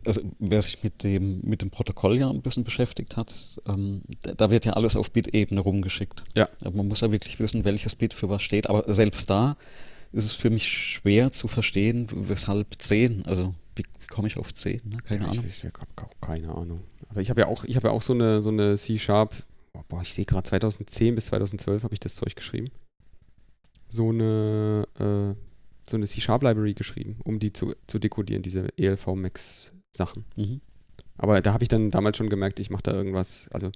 Also 0.06 0.22
wer 0.38 0.62
sich 0.62 0.82
mit 0.82 1.02
dem, 1.02 1.42
mit 1.42 1.60
dem 1.60 1.68
Protokoll 1.68 2.16
ja 2.16 2.30
ein 2.30 2.40
bisschen 2.40 2.64
beschäftigt 2.64 3.18
hat, 3.18 3.60
ähm, 3.68 4.00
da 4.22 4.50
wird 4.50 4.64
ja 4.64 4.72
alles 4.72 4.96
auf 4.96 5.10
Bit-Ebene 5.10 5.60
rumgeschickt. 5.60 6.24
Ja. 6.34 6.48
Man 6.64 6.88
muss 6.88 7.02
ja 7.02 7.12
wirklich 7.12 7.38
wissen, 7.40 7.66
welches 7.66 7.94
Bit 7.94 8.14
für 8.14 8.30
was 8.30 8.40
steht. 8.40 8.70
Aber 8.70 8.90
selbst 8.94 9.28
da 9.28 9.58
ist 10.12 10.24
es 10.24 10.32
für 10.32 10.48
mich 10.48 10.66
schwer 10.66 11.30
zu 11.30 11.46
verstehen, 11.46 12.06
weshalb 12.10 12.74
10. 12.74 13.26
Also 13.26 13.54
wie, 13.74 13.82
wie 14.00 14.06
komme 14.06 14.28
ich 14.28 14.38
auf 14.38 14.54
10? 14.54 14.80
Ne? 14.84 14.96
Keine 15.04 15.24
ja, 15.24 15.30
Ahnung. 15.30 15.44
Ich, 15.46 15.58
ich, 15.58 15.64
habe 15.64 15.76
keine 16.22 16.54
Ahnung. 16.54 16.80
Aber 17.10 17.20
ich 17.20 17.28
habe 17.28 17.42
ja 17.42 17.48
auch, 17.48 17.64
ich 17.64 17.76
habe 17.76 17.88
ja 17.88 17.92
auch 17.92 18.00
so 18.00 18.14
eine, 18.14 18.40
so 18.40 18.48
eine 18.48 18.78
C-Sharp, 18.78 19.44
boah, 19.90 20.00
ich 20.00 20.14
sehe 20.14 20.24
gerade 20.24 20.48
2010 20.48 21.14
bis 21.14 21.26
2012 21.26 21.82
habe 21.82 21.92
ich 21.92 22.00
das 22.00 22.14
Zeug 22.14 22.34
geschrieben. 22.34 22.70
So 23.88 24.08
eine, 24.08 24.88
äh, 24.98 25.45
so 25.88 25.96
eine 25.96 26.06
C-Sharp-Library 26.06 26.74
geschrieben, 26.74 27.18
um 27.24 27.38
die 27.38 27.52
zu, 27.52 27.74
zu 27.86 27.98
dekodieren, 27.98 28.42
diese 28.42 28.68
ELV-Max-Sachen. 28.76 30.24
Mhm. 30.36 30.60
Aber 31.18 31.40
da 31.40 31.52
habe 31.52 31.64
ich 31.64 31.68
dann 31.68 31.90
damals 31.90 32.16
schon 32.16 32.28
gemerkt, 32.28 32.60
ich 32.60 32.70
mache 32.70 32.82
da 32.82 32.92
irgendwas, 32.92 33.48
also 33.52 33.70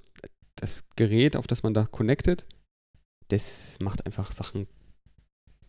das 0.57 0.85
Gerät, 0.97 1.37
auf 1.37 1.47
das 1.47 1.63
man 1.63 1.75
da 1.75 1.85
connected, 1.85 2.47
das 3.29 3.79
macht 3.81 4.05
einfach 4.07 4.31
Sachen 4.33 4.67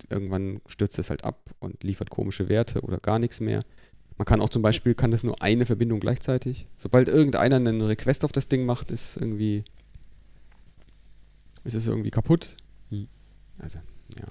irgendwann 0.10 0.62
stürzt 0.68 0.98
es 1.00 1.10
halt 1.10 1.24
ab 1.24 1.52
und 1.60 1.84
liefert 1.84 2.10
komische 2.10 2.50
Werte 2.50 2.82
oder 2.82 2.98
gar 2.98 3.20
nichts 3.20 3.40
mehr. 3.40 3.64
Man 4.18 4.26
kann 4.26 4.42
auch 4.42 4.50
zum 4.50 4.62
Beispiel, 4.62 4.94
kann 4.94 5.12
das 5.12 5.24
nur 5.24 5.42
eine 5.42 5.66
Verbindung 5.66 6.00
gleichzeitig. 6.00 6.68
Sobald 6.76 7.08
irgendeiner 7.08 7.56
einen 7.56 7.82
Request 7.82 8.26
auf 8.26 8.32
das 8.32 8.48
Ding 8.48 8.66
macht, 8.66 8.92
ist 8.92 9.18
irgendwie, 9.18 9.64
ist 11.64 11.74
es 11.74 11.88
irgendwie 11.88 12.12
kaputt. 12.12 12.56
Hm. 12.90 13.08
Also, 13.58 13.80
ja. 14.18 14.26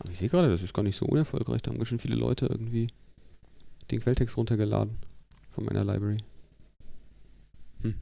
Aber 0.00 0.10
ich 0.10 0.18
sehe 0.18 0.28
gerade, 0.28 0.48
das 0.48 0.62
ist 0.62 0.74
gar 0.74 0.82
nicht 0.82 0.96
so 0.96 1.06
unerfolgreich. 1.06 1.62
Da 1.62 1.70
haben 1.70 1.84
schon 1.84 1.98
viele 1.98 2.16
Leute 2.16 2.46
irgendwie 2.46 2.88
den 3.90 4.00
Quelltext 4.00 4.36
runtergeladen 4.36 4.96
von 5.50 5.64
meiner 5.64 5.84
Library. 5.84 6.18
Hm. 7.82 7.94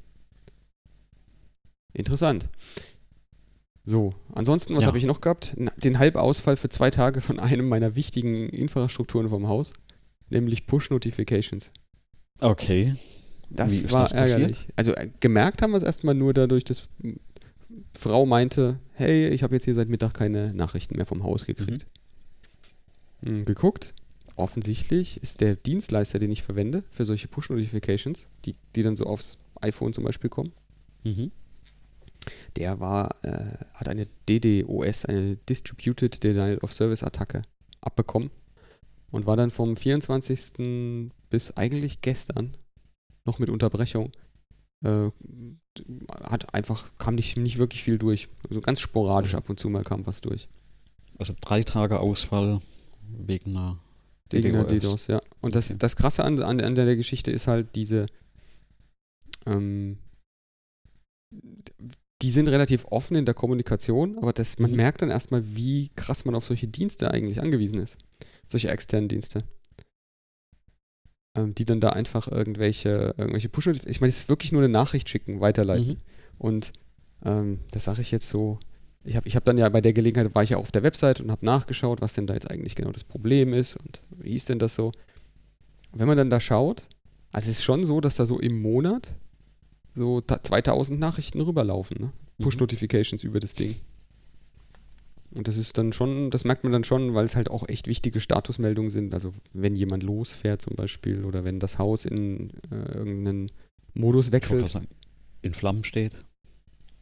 Interessant. 1.92 2.48
So, 3.84 4.14
ansonsten, 4.34 4.74
was 4.76 4.82
ja. 4.82 4.88
habe 4.88 4.98
ich 4.98 5.04
noch 5.04 5.20
gehabt? 5.20 5.56
Den 5.56 5.98
Halbausfall 5.98 6.56
für 6.56 6.68
zwei 6.68 6.90
Tage 6.90 7.20
von 7.20 7.40
einem 7.40 7.68
meiner 7.68 7.94
wichtigen 7.94 8.48
Infrastrukturen 8.50 9.30
vom 9.30 9.48
Haus, 9.48 9.72
nämlich 10.28 10.66
Push-Notifications. 10.66 11.72
Okay. 12.40 12.94
Das 13.50 13.90
war 13.92 14.02
das 14.02 14.12
ärgerlich. 14.12 14.68
Also 14.76 14.92
äh, 14.94 15.08
gemerkt 15.20 15.62
haben 15.62 15.70
wir 15.70 15.78
es 15.78 15.82
erstmal 15.82 16.14
nur 16.14 16.34
dadurch, 16.34 16.64
dass 16.64 16.88
Frau 17.96 18.26
meinte, 18.26 18.78
hey, 18.92 19.28
ich 19.28 19.42
habe 19.42 19.54
jetzt 19.54 19.64
hier 19.64 19.74
seit 19.74 19.88
Mittag 19.88 20.14
keine 20.14 20.52
Nachrichten 20.54 20.96
mehr 20.96 21.06
vom 21.06 21.22
Haus 21.22 21.46
gekriegt. 21.46 21.86
Mhm. 23.22 23.28
Hm, 23.28 23.44
geguckt. 23.44 23.94
Offensichtlich 24.36 25.20
ist 25.22 25.40
der 25.40 25.56
Dienstleister, 25.56 26.18
den 26.18 26.30
ich 26.30 26.42
verwende 26.42 26.84
für 26.90 27.04
solche 27.04 27.26
Push-Notifications, 27.26 28.28
die, 28.44 28.54
die 28.76 28.82
dann 28.82 28.94
so 28.94 29.04
aufs 29.04 29.38
iPhone 29.60 29.92
zum 29.92 30.04
Beispiel 30.04 30.30
kommen, 30.30 30.52
mhm 31.02 31.32
der 32.56 32.80
war, 32.80 33.16
äh, 33.22 33.64
hat 33.74 33.88
eine 33.88 34.06
DDoS, 34.28 35.04
eine 35.04 35.36
Distributed 35.36 36.22
Denial 36.22 36.58
of 36.58 36.72
Service 36.72 37.02
Attacke 37.02 37.42
abbekommen 37.80 38.30
und 39.10 39.26
war 39.26 39.36
dann 39.36 39.50
vom 39.50 39.76
24. 39.76 41.10
bis 41.30 41.56
eigentlich 41.56 42.00
gestern 42.00 42.56
noch 43.24 43.38
mit 43.38 43.50
Unterbrechung. 43.50 44.10
Äh, 44.84 45.10
hat 46.22 46.54
einfach, 46.54 46.90
kam 46.98 47.14
nicht, 47.14 47.36
nicht 47.36 47.58
wirklich 47.58 47.82
viel 47.82 47.98
durch. 47.98 48.28
Also 48.48 48.60
ganz 48.60 48.80
sporadisch 48.80 49.34
ab 49.34 49.48
und 49.48 49.58
zu 49.58 49.68
mal 49.68 49.84
kam 49.84 50.06
was 50.06 50.20
durch. 50.20 50.48
Also 51.18 51.34
drei 51.40 51.62
Tage 51.62 52.00
Ausfall 52.00 52.60
wegen 53.02 53.56
einer 53.56 53.78
DDoS. 54.32 54.44
Wegen 54.44 54.56
einer 54.56 54.66
DDoS, 54.66 55.06
ja. 55.08 55.20
Und 55.40 55.54
das, 55.54 55.72
das 55.76 55.96
Krasse 55.96 56.24
an, 56.24 56.40
an, 56.42 56.60
an 56.60 56.74
der 56.74 56.96
Geschichte 56.96 57.30
ist 57.30 57.46
halt 57.46 57.74
diese, 57.74 58.06
ähm, 59.46 59.98
die 62.22 62.30
sind 62.30 62.48
relativ 62.48 62.84
offen 62.86 63.16
in 63.16 63.24
der 63.24 63.34
Kommunikation, 63.34 64.18
aber 64.18 64.32
das, 64.32 64.58
man 64.58 64.70
mhm. 64.70 64.76
merkt 64.76 65.02
dann 65.02 65.10
erstmal, 65.10 65.42
wie 65.56 65.90
krass 65.94 66.24
man 66.24 66.34
auf 66.34 66.44
solche 66.44 66.66
Dienste 66.66 67.10
eigentlich 67.10 67.40
angewiesen 67.40 67.78
ist. 67.78 67.98
Solche 68.48 68.70
externen 68.70 69.08
Dienste. 69.08 69.44
Ähm, 71.38 71.54
die 71.54 71.64
dann 71.64 71.80
da 71.80 71.90
einfach 71.90 72.28
irgendwelche, 72.28 73.14
irgendwelche 73.16 73.48
Push- 73.48 73.86
Ich 73.86 74.00
meine, 74.00 74.08
es 74.08 74.18
ist 74.18 74.28
wirklich 74.28 74.52
nur 74.52 74.62
eine 74.62 74.68
Nachricht 74.72 75.08
schicken, 75.08 75.40
weiterleiten. 75.40 75.88
Mhm. 75.88 75.96
Und 76.38 76.72
ähm, 77.24 77.60
das 77.70 77.84
sage 77.84 78.00
ich 78.00 78.10
jetzt 78.10 78.28
so 78.28 78.58
ich 79.04 79.16
habe 79.16 79.26
ich 79.26 79.36
hab 79.36 79.44
dann 79.44 79.58
ja 79.58 79.68
bei 79.68 79.80
der 79.80 79.92
Gelegenheit, 79.92 80.34
war 80.34 80.42
ich 80.42 80.50
ja 80.50 80.58
auf 80.58 80.70
der 80.70 80.82
Website 80.82 81.20
und 81.20 81.30
habe 81.30 81.44
nachgeschaut, 81.44 82.00
was 82.00 82.14
denn 82.14 82.26
da 82.26 82.34
jetzt 82.34 82.50
eigentlich 82.50 82.74
genau 82.74 82.90
das 82.90 83.04
Problem 83.04 83.52
ist 83.52 83.76
und 83.76 84.02
wie 84.18 84.34
ist 84.34 84.48
denn 84.48 84.58
das 84.58 84.74
so. 84.74 84.92
Wenn 85.92 86.06
man 86.06 86.16
dann 86.18 86.30
da 86.30 86.40
schaut, 86.40 86.86
also 87.32 87.50
es 87.50 87.58
ist 87.58 87.64
schon 87.64 87.84
so, 87.84 88.00
dass 88.00 88.16
da 88.16 88.26
so 88.26 88.38
im 88.38 88.60
Monat 88.60 89.14
so 89.94 90.20
2000 90.20 91.00
Nachrichten 91.00 91.40
rüberlaufen, 91.40 91.96
ne? 91.98 92.12
Mhm. 92.38 92.44
Push-Notifications 92.44 93.24
über 93.24 93.40
das 93.40 93.54
Ding. 93.54 93.74
Und 95.38 95.46
das 95.46 95.56
ist 95.56 95.78
dann 95.78 95.92
schon, 95.92 96.32
das 96.32 96.44
merkt 96.44 96.64
man 96.64 96.72
dann 96.72 96.82
schon, 96.82 97.14
weil 97.14 97.24
es 97.24 97.36
halt 97.36 97.48
auch 97.48 97.68
echt 97.68 97.86
wichtige 97.86 98.18
Statusmeldungen 98.18 98.90
sind. 98.90 99.14
Also 99.14 99.32
wenn 99.52 99.76
jemand 99.76 100.02
losfährt 100.02 100.60
zum 100.60 100.74
Beispiel 100.74 101.24
oder 101.24 101.44
wenn 101.44 101.60
das 101.60 101.78
Haus 101.78 102.04
in 102.04 102.50
äh, 102.72 102.92
irgendeinen 102.92 103.46
Modus 103.94 104.32
wechselt. 104.32 104.68
sagen, 104.68 104.88
in 105.42 105.54
Flammen 105.54 105.84
steht. 105.84 106.24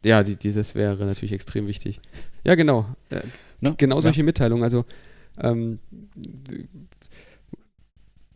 Ja, 0.05 0.21
die, 0.21 0.35
dieses 0.35 0.75
wäre 0.75 1.03
natürlich 1.05 1.31
extrem 1.33 1.65
wichtig. 1.65 1.99
Ja, 2.43 2.53
genau. 2.53 2.85
Äh, 3.09 3.21
Ne? 3.59 3.73
genau 3.75 3.95
Ja. 3.95 4.01
solche 4.03 4.21
Mitteilungen. 4.21 4.63
Also 4.63 4.85
ähm, 5.41 5.79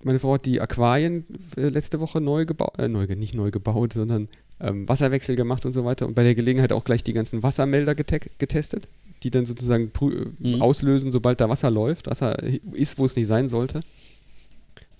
meine 0.04 0.18
Frau 0.18 0.34
hat 0.34 0.46
die 0.46 0.60
Aquarien 0.60 1.26
äh, 1.58 1.70
letzte 1.70 2.00
Woche 2.00 2.20
neu 2.20 2.46
gebaut, 2.46 2.80
äh, 2.80 2.88
neu, 2.88 3.06
nicht 3.06 3.36
neu 3.36 3.52
gebaut, 3.52 3.94
sondern 3.94 4.30
ähm, 4.60 4.90
Wasserwechsel 4.90 5.36
gemacht 5.36 5.64
und 5.66 5.74
so 5.74 5.86
weiter 5.86 6.08
und 6.08 6.16
bei 6.16 6.24
der 6.24 6.34
Gelegenheit 6.36 6.74
auch 6.74 6.84
gleich 6.84 7.04
die 7.04 7.14
ganzen 7.14 7.44
Wassermelder 7.44 7.94
gete 7.96 8.20
getestet, 8.40 8.88
die 9.24 9.32
dann 9.32 9.46
sozusagen 9.46 9.92
Mhm. 10.40 10.62
auslösen, 10.62 11.12
sobald 11.12 11.40
da 11.42 11.50
Wasser 11.50 11.70
läuft, 11.72 12.08
Wasser 12.08 12.36
ist, 12.74 12.98
wo 12.98 13.06
es 13.06 13.16
nicht 13.16 13.28
sein 13.28 13.48
sollte. 13.48 13.82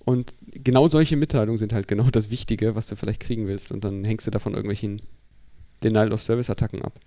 Und 0.04 0.34
genau 0.50 0.88
solche 0.88 1.16
Mitteilungen 1.16 1.58
sind 1.58 1.72
halt 1.72 1.86
genau 1.88 2.10
das 2.10 2.30
Wichtige, 2.30 2.74
was 2.74 2.88
du 2.88 2.96
vielleicht 2.96 3.20
kriegen 3.20 3.46
willst. 3.46 3.70
Und 3.72 3.84
dann 3.84 4.04
hängst 4.04 4.26
du 4.26 4.30
davon 4.30 4.54
irgendwelchen 4.54 5.02
Denial-of-Service-Attacken 5.84 6.82
ab. 6.82 6.98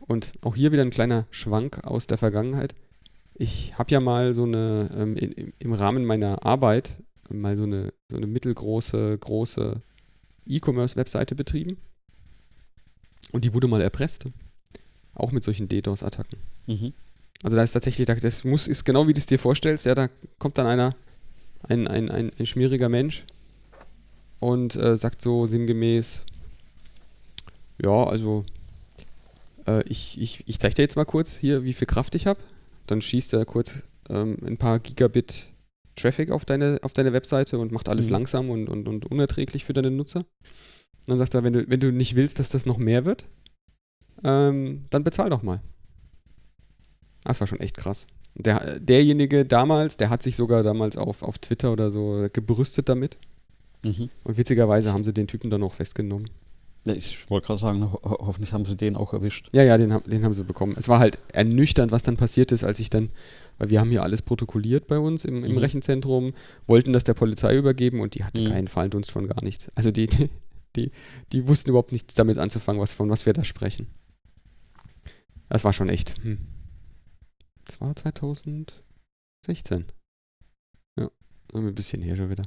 Und 0.00 0.32
auch 0.42 0.54
hier 0.56 0.72
wieder 0.72 0.82
ein 0.82 0.90
kleiner 0.90 1.26
Schwank 1.30 1.84
aus 1.84 2.06
der 2.06 2.18
Vergangenheit. 2.18 2.74
Ich 3.34 3.76
habe 3.78 3.90
ja 3.90 4.00
mal 4.00 4.34
so 4.34 4.44
eine, 4.44 4.90
ähm, 4.96 5.16
in, 5.16 5.32
im- 5.32 5.52
im 5.58 5.72
Rahmen 5.72 6.04
meiner 6.04 6.44
Arbeit, 6.44 6.96
mal 7.28 7.56
so 7.56 7.64
eine, 7.64 7.92
so 8.08 8.16
eine 8.16 8.26
mittelgroße, 8.26 9.18
große 9.18 9.80
E-Commerce-Webseite 10.46 11.34
betrieben. 11.34 11.76
Und 13.32 13.44
die 13.44 13.52
wurde 13.52 13.66
mal 13.68 13.80
erpresst. 13.82 14.26
Auch 15.16 15.32
mit 15.32 15.42
solchen 15.42 15.68
DDoS-Attacken. 15.68 16.38
Mhm. 16.66 16.92
Also 17.42 17.56
da 17.56 17.62
ist 17.62 17.72
tatsächlich, 17.72 18.06
da- 18.06 18.14
das 18.14 18.44
muss, 18.44 18.68
ist 18.68 18.84
genau 18.84 19.08
wie 19.08 19.12
du 19.14 19.18
es 19.18 19.26
dir 19.26 19.38
vorstellst, 19.38 19.84
ja, 19.86 19.94
da 19.94 20.08
kommt 20.38 20.56
dann 20.58 20.66
einer, 20.66 20.94
ein, 21.68 21.88
ein, 21.88 22.10
ein, 22.10 22.30
ein 22.38 22.46
schmieriger 22.46 22.88
Mensch 22.88 23.24
und 24.40 24.76
äh, 24.76 24.96
sagt 24.96 25.20
so 25.22 25.46
sinngemäß, 25.46 26.24
ja, 27.82 28.04
also 28.04 28.44
äh, 29.66 29.82
ich, 29.88 30.20
ich, 30.20 30.44
ich 30.46 30.58
zeige 30.58 30.74
dir 30.76 30.82
jetzt 30.82 30.96
mal 30.96 31.04
kurz 31.04 31.36
hier, 31.36 31.64
wie 31.64 31.72
viel 31.74 31.86
Kraft 31.86 32.14
ich 32.14 32.26
habe. 32.26 32.40
Dann 32.86 33.02
schießt 33.02 33.32
er 33.34 33.44
kurz 33.44 33.82
ähm, 34.08 34.38
ein 34.46 34.56
paar 34.56 34.78
Gigabit 34.78 35.46
Traffic 35.96 36.30
auf 36.30 36.44
deine, 36.44 36.78
auf 36.82 36.92
deine 36.92 37.12
Webseite 37.12 37.58
und 37.58 37.72
macht 37.72 37.88
alles 37.88 38.06
Mhm. 38.06 38.12
langsam 38.12 38.50
und, 38.50 38.68
und, 38.68 38.86
und 38.88 39.06
unerträglich 39.06 39.64
für 39.64 39.72
deine 39.72 39.90
Nutzer. 39.90 40.20
Und 40.20 40.26
dann 41.08 41.18
sagt 41.18 41.34
er, 41.34 41.42
wenn 41.42 41.52
du, 41.52 41.68
wenn 41.68 41.80
du 41.80 41.90
nicht 41.92 42.16
willst, 42.16 42.38
dass 42.38 42.48
das 42.50 42.66
noch 42.66 42.78
mehr 42.78 43.04
wird, 43.04 43.26
ähm, 44.24 44.84
dann 44.90 45.04
bezahl 45.04 45.30
doch 45.30 45.42
mal. 45.42 45.60
Das 47.24 47.40
war 47.40 47.46
schon 47.46 47.60
echt 47.60 47.76
krass. 47.76 48.06
Der, 48.34 48.78
derjenige 48.78 49.44
damals, 49.44 49.96
der 49.96 50.10
hat 50.10 50.22
sich 50.22 50.36
sogar 50.36 50.62
damals 50.62 50.96
auf, 50.96 51.22
auf 51.22 51.38
Twitter 51.38 51.72
oder 51.72 51.90
so 51.90 52.28
gebrüstet 52.32 52.88
damit. 52.88 53.18
Mhm. 53.82 54.10
Und 54.24 54.36
witzigerweise 54.36 54.92
haben 54.92 55.04
sie 55.04 55.12
den 55.12 55.26
Typen 55.26 55.50
dann 55.50 55.62
auch 55.62 55.74
festgenommen. 55.74 56.30
Ja, 56.84 56.92
ich 56.94 57.28
wollte 57.30 57.48
gerade 57.48 57.58
sagen, 57.58 57.82
ho 57.92 57.94
ho- 58.04 58.26
hoffentlich 58.26 58.52
haben 58.52 58.64
sie 58.64 58.76
den 58.76 58.94
auch 58.94 59.12
erwischt. 59.12 59.48
Ja, 59.52 59.64
ja, 59.64 59.76
den, 59.76 59.92
haben- 59.92 60.08
den 60.08 60.22
haben 60.24 60.34
sie 60.34 60.44
bekommen. 60.44 60.74
Es 60.78 60.88
war 60.88 61.00
halt 61.00 61.18
ernüchternd, 61.32 61.90
was 61.90 62.04
dann 62.04 62.16
passiert 62.16 62.52
ist, 62.52 62.62
als 62.62 62.78
ich 62.78 62.90
dann, 62.90 63.10
weil 63.58 63.70
wir 63.70 63.80
haben 63.80 63.90
hier 63.90 64.04
alles 64.04 64.22
protokolliert 64.22 64.86
bei 64.86 64.98
uns 64.98 65.24
im, 65.24 65.42
im 65.42 65.52
Mhm. 65.52 65.58
Rechenzentrum, 65.58 66.32
wollten 66.68 66.92
das 66.92 67.02
der 67.02 67.14
Polizei 67.14 67.56
übergeben 67.56 68.00
und 68.00 68.14
die 68.14 68.22
hatte 68.22 68.40
Mhm. 68.42 68.48
keinen 68.50 68.68
Fallendunst 68.68 69.10
von 69.10 69.26
gar 69.26 69.42
nichts. 69.42 69.68
Also 69.74 69.90
die, 69.90 70.06
die, 70.06 70.30
die, 70.76 70.92
die 71.32 71.48
wussten 71.48 71.70
überhaupt 71.70 71.90
nichts 71.90 72.14
damit 72.14 72.38
anzufangen, 72.38 72.80
was, 72.80 72.92
von 72.92 73.10
was 73.10 73.26
wir 73.26 73.32
da 73.32 73.42
sprechen. 73.42 73.88
Das 75.48 75.64
war 75.64 75.72
schon 75.72 75.88
echt. 75.88 76.22
Hm. 76.22 76.38
Das 77.64 77.80
war 77.80 77.94
2016. 77.94 79.86
Ja, 80.98 81.10
ein 81.54 81.74
bisschen 81.74 82.02
her 82.02 82.16
schon 82.16 82.30
wieder. 82.30 82.44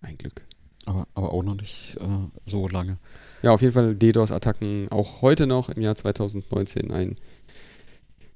Ein 0.00 0.18
Glück. 0.18 0.46
Aber, 0.86 1.06
aber 1.14 1.32
auch 1.32 1.42
noch 1.42 1.54
nicht 1.54 1.96
äh, 2.00 2.28
so 2.44 2.66
lange. 2.68 2.98
Ja, 3.42 3.52
auf 3.52 3.62
jeden 3.62 3.72
Fall 3.72 3.94
DDoS-Attacken 3.94 4.88
auch 4.90 5.22
heute 5.22 5.46
noch 5.46 5.68
im 5.68 5.80
Jahr 5.80 5.94
2019 5.94 6.90
ein 6.90 7.16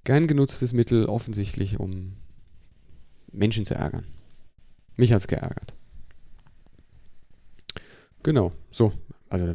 gern 0.04 0.28
genutztes 0.28 0.72
Mittel, 0.72 1.06
offensichtlich, 1.06 1.80
um 1.80 2.12
Menschen 3.32 3.64
zu 3.64 3.74
ärgern. 3.74 4.06
Mich 4.96 5.12
hat's 5.12 5.26
geärgert. 5.26 5.74
Genau, 8.22 8.52
so. 8.70 8.92
Also 9.28 9.54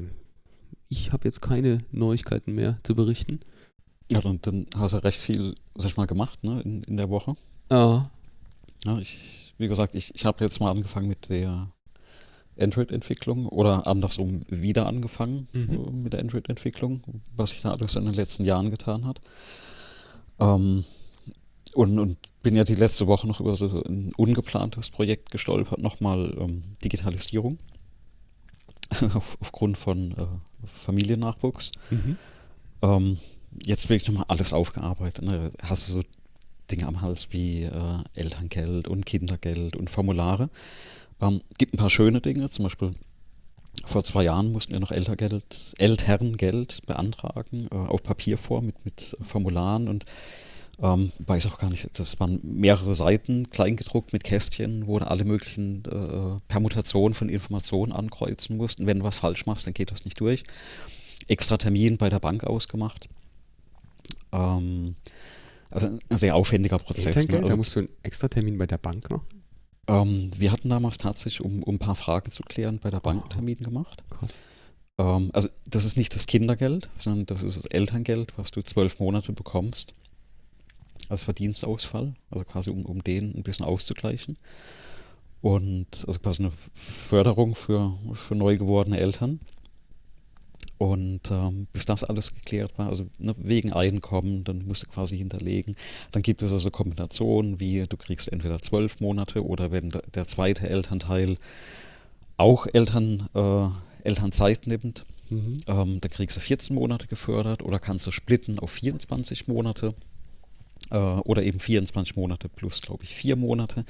ich 0.90 1.14
habe 1.14 1.26
jetzt 1.26 1.42
keine 1.42 1.80
Neuigkeiten 1.92 2.54
mehr 2.54 2.80
zu 2.84 2.96
berichten. 2.96 3.40
Ja, 4.12 4.20
dann, 4.20 4.40
dann 4.42 4.66
hast 4.76 4.94
du 4.94 4.98
recht 5.04 5.20
viel, 5.20 5.56
sag 5.76 5.92
ich 5.92 5.98
mal, 5.98 6.08
gemacht, 6.08 6.44
ne, 6.44 6.62
in, 6.62 6.84
in 6.84 6.98
der 6.98 7.10
Woche. 7.10 7.34
Ja. 7.72 8.10
Ja, 8.86 8.98
ich, 8.98 9.54
wie 9.58 9.68
gesagt, 9.68 9.96
ich, 9.96 10.14
ich 10.16 10.26
habe 10.26 10.44
jetzt 10.44 10.60
mal 10.60 10.72
angefangen 10.72 11.08
mit 11.08 11.30
der 11.30 11.72
Android-Entwicklung 12.60 13.48
oder 13.48 13.88
andersrum 13.88 14.42
wieder 14.50 14.88
angefangen 14.88 15.48
Mhm. 15.54 15.74
äh, 15.74 15.92
mit 15.92 16.14
der 16.14 16.20
Android-Entwicklung, 16.20 17.02
was 17.36 17.52
sich 17.52 17.62
da 17.62 17.72
alles 17.72 17.96
in 17.96 18.06
den 18.06 18.14
letzten 18.14 18.44
Jahren 18.44 18.70
getan 18.70 19.06
hat. 19.06 19.22
Ähm, 20.40 20.84
und, 21.74 22.00
und 22.00 22.18
bin 22.44 22.56
ja 22.56 22.64
die 22.64 22.76
letzte 22.76 23.08
Woche 23.08 23.28
noch 23.28 23.40
über 23.40 23.56
so 23.56 23.68
ein 23.84 24.12
ungeplantes 24.18 24.90
Projekt 24.90 25.32
gestolpert, 25.32 25.80
nochmal 25.80 26.36
ähm, 26.40 26.64
Digitalisierung. 26.84 27.60
Auf, 29.14 29.38
aufgrund 29.40 29.78
von 29.78 30.12
äh, 30.12 30.26
Familiennachwuchs. 30.66 31.72
Mhm. 31.92 32.18
Ähm, 32.82 33.18
jetzt 33.66 33.90
wirklich 33.90 34.08
nochmal 34.08 34.26
alles 34.28 34.54
aufgearbeitet. 34.54 35.26
Ne? 35.26 35.52
Hast 35.62 35.88
du 35.88 35.94
so 35.94 36.02
Dinge 36.72 36.88
am 36.88 37.02
Hals 37.02 37.28
wie 37.32 37.64
äh, 37.64 37.72
Elterngeld 38.16 38.88
und 38.88 39.06
Kindergeld 39.06 39.76
und 39.76 39.90
Formulare. 39.90 40.50
Ähm, 41.22 41.42
gibt 41.58 41.74
ein 41.74 41.78
paar 41.78 41.90
schöne 41.90 42.22
Dinge, 42.22 42.50
zum 42.50 42.64
Beispiel 42.64 42.92
vor 43.86 44.04
zwei 44.04 44.24
Jahren 44.24 44.52
mussten 44.52 44.74
wir 44.74 44.80
noch 44.80 44.92
Elterngeld, 44.92 45.74
Elterngeld 45.78 46.86
beantragen, 46.86 47.68
äh, 47.72 47.76
auf 47.76 48.04
Papierform 48.04 48.68
mit, 48.68 48.86
mit 48.86 49.18
Formularen 49.22 49.88
und 49.88 50.06
ähm, 50.82 51.12
weiß 51.20 51.46
auch 51.48 51.58
gar 51.58 51.70
nicht, 51.70 51.88
das 52.00 52.20
waren 52.20 52.40
mehrere 52.44 52.96
Seiten, 52.96 53.50
kleingedruckt 53.50 54.14
mit 54.14 54.24
Kästchen, 54.24 54.88
wo 54.88 54.98
du 54.98 55.08
alle 55.08 55.26
möglichen 55.26 55.84
äh, 55.86 56.40
Permutationen 56.48 57.14
von 57.14 57.30
Informationen 57.30 57.92
ankreuzen 57.92 58.58
musst. 58.58 58.80
Und 58.80 58.88
wenn 58.88 59.00
du 59.00 59.06
was 59.06 59.20
falsch 59.20 59.46
machst, 59.46 59.68
dann 59.68 59.76
geht 59.76 59.92
das 59.92 60.06
nicht 60.06 60.20
durch. 60.20 60.44
Extra 61.28 61.58
Termin 61.58 61.98
bei 61.98 62.10
der 62.10 62.20
Bank 62.20 62.44
ausgemacht. 62.46 63.08
Ähm, 64.32 64.96
also 65.70 65.88
ein 65.88 66.18
sehr 66.18 66.36
aufwendiger 66.36 66.78
Prozess. 66.80 67.28
Ne? 67.28 67.38
Also 67.38 67.50
da 67.50 67.56
musst 67.56 67.76
du 67.76 67.80
einen 67.80 67.90
extra 68.04 68.28
Termin 68.28 68.58
bei 68.58 68.68
der 68.68 68.78
Bank 68.78 69.10
machen. 69.10 69.26
ähm, 69.88 70.32
wir 70.38 70.52
hatten 70.52 70.70
damals 70.70 70.98
tatsächlich, 70.98 71.42
um, 71.42 71.64
um 71.64 71.76
ein 71.76 71.80
paar 71.80 71.96
Fragen 71.96 72.32
zu 72.32 72.44
klären, 72.44 72.80
bei 72.80 72.90
der 72.90 73.00
Bank 73.00 73.22
einen 73.22 73.30
Termin 73.30 73.58
gemacht. 73.58 74.04
Krass. 74.10 74.36
Ähm, 74.98 75.30
also 75.34 75.50
das 75.66 75.86
ist 75.86 75.98
nicht 75.98 76.16
das 76.16 76.28
Kindergeld, 76.28 76.90
sondern 76.98 77.26
das 77.26 77.44
ist 77.44 77.58
das 77.58 77.66
Elterngeld, 77.66 78.34
was 78.38 78.52
du 78.52 78.62
zwölf 78.62 79.00
Monate 79.00 79.34
bekommst 79.34 79.94
als 81.10 81.24
Verdienstausfall, 81.24 82.14
also 82.30 82.46
quasi 82.46 82.70
um, 82.70 82.86
um 82.86 83.04
den 83.04 83.36
ein 83.36 83.44
bisschen 83.44 83.66
auszugleichen. 83.66 84.38
Und 85.42 85.88
also 86.06 86.20
quasi 86.20 86.44
eine 86.44 86.52
Förderung 86.76 87.56
für, 87.56 87.98
für 88.14 88.36
neu 88.36 88.58
gewordene 88.58 89.00
Eltern. 89.00 89.40
Und 90.82 91.30
ähm, 91.30 91.68
bis 91.74 91.86
das 91.86 92.04
alles 92.04 92.34
geklärt 92.34 92.76
war, 92.80 92.90
also 92.90 93.06
ne, 93.20 93.36
wegen 93.38 93.72
Einkommen, 93.72 94.44
dann 94.44 94.66
musst 94.66 94.82
du 94.82 94.88
quasi 94.88 95.16
hinterlegen. 95.16 95.76
Dann 96.12 96.24
gibt 96.24 96.42
es 96.42 96.52
also 96.52 96.72
Kombinationen, 96.72 97.60
wie 97.60 97.86
du 97.88 97.98
kriegst 97.98 98.34
entweder 98.34 98.60
zwölf 98.60 99.00
Monate 99.00 99.46
oder 99.46 99.72
wenn 99.72 99.92
der, 99.92 100.28
zweite 100.28 100.68
Elternteil 100.68 101.38
auch 102.36 102.66
Eltern, 102.74 103.30
äh, 103.36 104.08
Elternzeit 104.08 104.66
nimmt, 104.66 105.06
Mhm. 105.30 105.58
ähm, 105.68 106.02
dann 106.02 106.12
kriegst 106.12 106.36
du 106.36 106.40
14 106.40 106.76
Monate 106.76 107.06
gefördert 107.06 107.62
oder 107.62 107.78
kannst 107.78 108.08
du 108.08 108.12
splitten 108.12 108.58
auf 108.58 108.72
24 108.72 109.48
Monate 109.48 109.94
äh, 110.92 110.98
oder 110.98 111.44
eben 111.44 111.60
24 111.60 112.16
Monate 112.16 112.50
plus, 112.50 112.82
glaube 112.82 113.04
ich, 113.04 113.16
vier 113.16 113.36
Monate. 113.36 113.86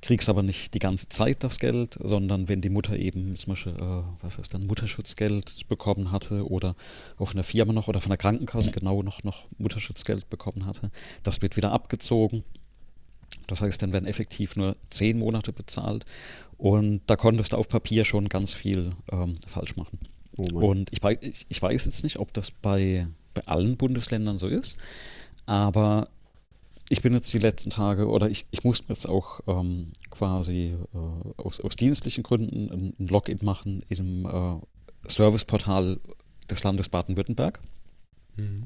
Kriegst 0.00 0.28
aber 0.28 0.42
nicht 0.42 0.74
die 0.74 0.78
ganze 0.78 1.08
Zeit 1.08 1.42
das 1.42 1.58
Geld, 1.58 1.98
sondern 2.02 2.48
wenn 2.48 2.60
die 2.60 2.70
Mutter 2.70 2.96
eben 2.96 3.36
zum 3.36 3.52
Beispiel, 3.52 3.72
äh, 3.72 4.02
was 4.20 4.38
ist 4.38 4.54
dann, 4.54 4.66
Mutterschutzgeld 4.66 5.68
bekommen 5.68 6.12
hatte 6.12 6.48
oder 6.48 6.76
auch 7.18 7.26
von 7.26 7.36
der 7.36 7.44
Firma 7.44 7.72
noch 7.72 7.88
oder 7.88 8.00
von 8.00 8.10
der 8.10 8.18
Krankenkasse 8.18 8.70
genau 8.70 9.02
noch, 9.02 9.22
noch 9.24 9.48
Mutterschutzgeld 9.58 10.30
bekommen 10.30 10.66
hatte, 10.66 10.90
das 11.22 11.42
wird 11.42 11.56
wieder 11.56 11.72
abgezogen. 11.72 12.44
Das 13.46 13.60
heißt, 13.60 13.82
dann 13.82 13.92
werden 13.92 14.06
effektiv 14.06 14.56
nur 14.56 14.76
zehn 14.88 15.18
Monate 15.18 15.52
bezahlt 15.52 16.04
und 16.58 17.02
da 17.06 17.16
konntest 17.16 17.52
du 17.52 17.56
auf 17.56 17.68
Papier 17.68 18.04
schon 18.04 18.28
ganz 18.28 18.54
viel 18.54 18.92
ähm, 19.10 19.36
falsch 19.46 19.76
machen. 19.76 19.98
Oh. 20.36 20.70
Und 20.70 20.88
ich 20.92 21.02
weiß, 21.02 21.18
ich, 21.22 21.46
ich 21.48 21.60
weiß 21.60 21.84
jetzt 21.86 22.04
nicht, 22.04 22.18
ob 22.18 22.32
das 22.32 22.50
bei 22.50 23.06
bei 23.34 23.42
allen 23.46 23.76
Bundesländern 23.76 24.38
so 24.38 24.46
ist. 24.46 24.76
Aber 25.46 26.08
ich 26.92 27.00
bin 27.00 27.14
jetzt 27.14 27.32
die 27.32 27.38
letzten 27.38 27.70
Tage 27.70 28.06
oder 28.06 28.28
ich, 28.28 28.44
ich 28.50 28.64
musste 28.64 28.92
jetzt 28.92 29.08
auch 29.08 29.40
ähm, 29.46 29.92
quasi 30.10 30.76
äh, 30.92 31.40
aus, 31.40 31.58
aus, 31.60 31.74
dienstlichen 31.74 32.22
Gründen 32.22 32.70
ein, 32.70 32.92
ein 33.00 33.08
Login 33.08 33.38
machen 33.40 33.82
im 33.88 34.26
äh, 34.26 35.08
Serviceportal 35.08 35.98
des 36.50 36.62
Landes 36.62 36.90
Baden-Württemberg. 36.90 37.60
Mhm. 38.36 38.64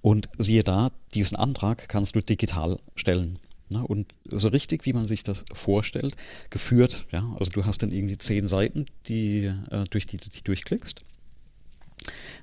Und 0.00 0.28
siehe 0.36 0.64
da, 0.64 0.90
diesen 1.14 1.36
Antrag 1.36 1.88
kannst 1.88 2.16
du 2.16 2.20
digital 2.20 2.80
stellen. 2.96 3.38
Ne? 3.70 3.86
Und 3.86 4.12
so 4.28 4.48
richtig, 4.48 4.84
wie 4.84 4.92
man 4.92 5.06
sich 5.06 5.22
das 5.22 5.44
vorstellt, 5.52 6.16
geführt. 6.50 7.06
Ja? 7.12 7.36
Also 7.38 7.52
du 7.52 7.64
hast 7.64 7.84
dann 7.84 7.92
irgendwie 7.92 8.18
zehn 8.18 8.48
Seiten, 8.48 8.86
die, 9.06 9.44
äh, 9.70 9.84
durch 9.90 10.06
die 10.06 10.16
du 10.16 10.28
dich 10.28 10.42
durchklickst. 10.42 11.02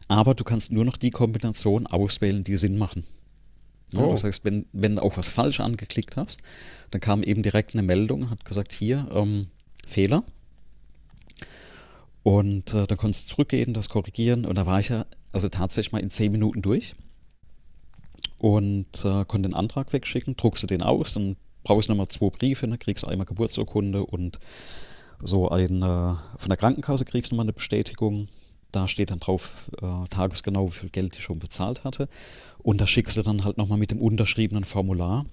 Aber 0.07 0.35
du 0.35 0.45
kannst 0.45 0.71
nur 0.71 0.85
noch 0.85 0.95
die 0.95 1.11
Kombination 1.11 1.85
auswählen, 1.85 2.45
die 2.45 2.55
Sinn 2.55 2.77
machen. 2.77 3.03
Ja, 3.93 4.05
oh. 4.05 4.11
Das 4.11 4.23
heißt, 4.23 4.45
wenn, 4.45 4.65
wenn 4.71 4.95
du 4.95 5.03
auch 5.03 5.17
was 5.17 5.27
falsch 5.27 5.59
angeklickt 5.59 6.15
hast, 6.15 6.41
dann 6.91 7.01
kam 7.01 7.23
eben 7.23 7.43
direkt 7.43 7.73
eine 7.73 7.83
Meldung, 7.83 8.29
hat 8.29 8.45
gesagt, 8.45 8.71
hier, 8.71 9.07
ähm, 9.13 9.47
Fehler. 9.85 10.23
Und 12.23 12.73
äh, 12.73 12.87
dann 12.87 12.97
konntest 12.97 13.25
du 13.25 13.35
zurückgehen, 13.35 13.73
das 13.73 13.89
korrigieren 13.89 14.45
und 14.45 14.55
da 14.55 14.65
war 14.65 14.79
ich 14.79 14.89
ja 14.89 15.05
also 15.31 15.49
tatsächlich 15.49 15.91
mal 15.91 15.99
in 15.99 16.11
zehn 16.11 16.31
Minuten 16.31 16.61
durch 16.61 16.93
und 18.37 19.05
äh, 19.05 19.25
konnte 19.25 19.49
den 19.49 19.55
Antrag 19.55 19.91
wegschicken, 19.93 20.35
druckst 20.35 20.63
du 20.63 20.67
den 20.67 20.81
aus, 20.81 21.13
dann 21.13 21.35
brauchst 21.63 21.89
du 21.89 21.93
nochmal 21.93 22.09
zwei 22.09 22.29
Briefe, 22.29 22.67
dann 22.67 22.79
kriegst 22.79 23.03
du 23.03 23.07
einmal 23.07 23.25
Geburtsurkunde 23.25 24.05
und 24.05 24.37
so 25.23 25.49
ein, 25.49 25.81
äh, 25.81 26.15
von 26.37 26.49
der 26.49 26.57
Krankenkasse 26.57 27.05
kriegst 27.05 27.31
du 27.31 27.35
nochmal 27.35 27.45
eine 27.45 27.53
Bestätigung. 27.53 28.27
Da 28.71 28.87
steht 28.87 29.11
dann 29.11 29.19
drauf 29.19 29.69
äh, 29.81 30.07
tagesgenau, 30.09 30.67
wie 30.67 30.75
viel 30.75 30.89
Geld 30.89 31.17
ich 31.17 31.23
schon 31.23 31.39
bezahlt 31.39 31.83
hatte. 31.83 32.07
Und 32.59 32.79
da 32.79 32.87
schickst 32.87 33.17
du 33.17 33.21
dann 33.21 33.43
halt 33.43 33.57
nochmal 33.57 33.77
mit 33.77 33.91
dem 33.91 33.99
unterschriebenen 33.99 34.63
Formular 34.63 35.25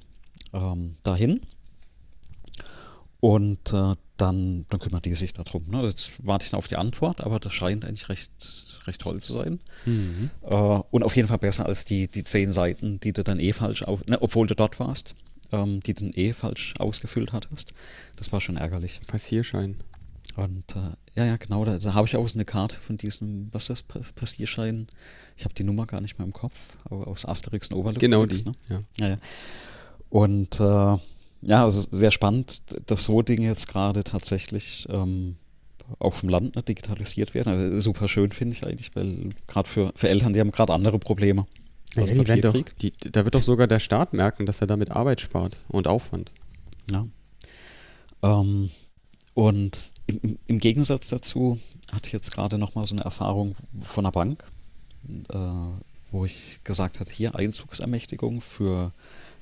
ähm, 0.53 0.95
dahin. 1.03 1.41
Und 3.21 3.73
äh, 3.73 3.95
dann, 4.17 4.67
dann 4.69 4.81
kümmert 4.81 5.05
die 5.05 5.15
sich 5.15 5.33
darum. 5.33 5.65
Ne? 5.69 5.83
Jetzt 5.83 6.25
warte 6.25 6.47
ich 6.47 6.53
noch 6.53 6.59
auf 6.59 6.69
die 6.69 6.77
Antwort, 6.77 7.23
aber 7.23 7.39
das 7.39 7.53
scheint 7.55 7.85
eigentlich 7.85 8.09
recht, 8.09 8.31
recht 8.87 9.01
toll 9.01 9.21
zu 9.21 9.33
sein. 9.33 9.61
Mhm. 9.87 10.31
Äh, 10.43 10.55
und 10.91 11.03
auf 11.03 11.17
jeden 11.17 11.29
Fall 11.29 11.39
besser 11.39 11.67
als 11.67 11.85
die, 11.85 12.09
die 12.09 12.25
zehn 12.25 12.53
Seiten, 12.53 13.01
die 13.01 13.13
du 13.13 13.25
dann 13.25 13.41
eh 13.41 13.53
falsch 13.53 13.83
auf, 13.83 14.05
ne, 14.07 14.21
obwohl 14.21 14.47
du 14.47 14.55
dort 14.55 14.79
warst, 14.79 15.15
ähm, 15.53 15.81
die 15.81 15.95
du 15.95 16.05
dann 16.05 16.13
eh 16.15 16.33
falsch 16.33 16.75
ausgefüllt 16.79 17.33
hattest. 17.33 17.73
Das 18.17 18.33
war 18.33 18.41
schon 18.41 18.57
ärgerlich. 18.57 19.01
Passierschein. 19.07 19.77
Und 20.37 20.77
äh, 20.77 21.19
ja, 21.19 21.25
ja, 21.25 21.37
genau, 21.37 21.65
da, 21.65 21.79
da 21.79 21.95
habe 21.95 22.07
ich 22.07 22.17
auch 22.17 22.29
so 22.29 22.35
eine 22.35 22.45
Karte 22.45 22.79
von 22.79 22.97
diesem, 22.97 23.49
was 23.53 23.71
ist 23.71 23.85
das, 23.93 24.13
Passierschein? 24.13 24.87
Ich 25.37 25.45
habe 25.45 25.55
die 25.55 25.65
Nummer 25.65 25.87
gar 25.87 26.01
nicht 26.01 26.19
mehr 26.19 26.27
im 26.27 26.33
Kopf, 26.33 26.77
aber 26.85 27.09
aus 27.09 27.27
Asterix 27.27 27.69
und 27.69 27.77
Overlook. 27.79 28.01
Genau 28.01 28.25
die, 28.25 28.45
ne? 28.45 28.53
ja. 28.69 28.81
ja, 29.01 29.09
ja. 29.09 29.17
Und 30.11 30.61
äh, 30.61 30.97
ja, 31.43 31.65
also 31.65 31.87
sehr 31.91 32.11
spannend, 32.11 32.63
dass 32.87 33.05
so 33.05 33.23
Dinge 33.23 33.47
jetzt 33.47 33.69
gerade 33.69 34.05
tatsächlich 34.05 34.87
ähm, 34.91 35.37
auch 35.99 36.15
vom 36.15 36.29
Land 36.29 36.57
nicht 36.57 36.69
digitalisiert 36.69 37.35
werden. 37.35 37.53
Also 37.53 37.81
super 37.81 38.09
schön 38.09 38.33
finde 38.33 38.57
ich 38.57 38.67
eigentlich, 38.67 38.95
weil 38.95 39.31
gerade 39.47 39.69
für, 39.69 39.93
für 39.95 40.09
Eltern, 40.09 40.33
die 40.33 40.41
haben 40.41 40.53
gerade 40.53 40.73
andere 40.73 40.99
Probleme. 40.99 41.47
Ja, 41.95 42.05
die 42.05 42.29
werden 42.29 42.43
doch, 42.43 42.55
die, 42.81 42.93
da 42.93 43.25
wird 43.25 43.35
doch 43.35 43.43
sogar 43.43 43.67
der 43.67 43.81
Staat 43.81 44.13
merken, 44.13 44.47
dass 44.47 44.61
er 44.61 44.67
damit 44.67 44.91
Arbeit 44.91 45.21
spart 45.21 45.57
und 45.69 45.87
Aufwand. 45.87 46.33
Ja. 46.91 47.07
Ähm, 48.23 48.71
und 49.39 49.93
im, 50.09 50.37
im, 50.49 50.59
Gegensatz 50.59 51.11
dazu 51.11 51.61
hatte 51.93 52.09
ich 52.09 52.13
jetzt 52.13 52.33
gerade 52.33 52.59
nochmal 52.59 52.87
so 52.87 52.97
eine 52.97 53.05
Erfahrung 53.05 53.55
von 53.85 54.05
einer 54.05 54.11
Bank, 54.11 54.43
äh, 55.33 55.37
wo 56.11 56.25
ich 56.25 56.59
gesagt 56.65 56.99
hatte, 56.99 57.13
hier 57.13 57.37
Einzugsermächtigung 57.37 58.41
für 58.41 58.91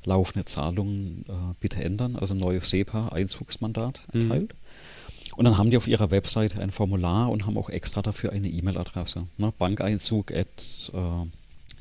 laufende 0.05 0.45
Zahlungen 0.45 1.25
äh, 1.27 1.55
bitte 1.61 1.83
ändern, 1.83 2.17
also 2.17 2.35
neues 2.35 2.69
SEPA-Einzugsmandat 2.69 4.07
mhm. 4.13 4.21
erteilt. 4.21 4.53
Mhm. 4.53 5.37
Und 5.39 5.45
dann 5.47 5.57
haben 5.57 5.71
die 5.71 5.79
auf 5.79 5.89
ihrer 5.89 6.11
Webseite 6.11 6.61
ein 6.61 6.73
Formular 6.73 7.31
und 7.31 7.47
haben 7.47 7.57
auch 7.57 7.71
extra 7.71 8.03
dafür 8.03 8.33
eine 8.33 8.49
E-Mail-Adresse. 8.49 9.27
Ne? 9.39 9.55
Bankeinzug 9.59 10.31
at 10.31 10.91
äh, 10.93 11.27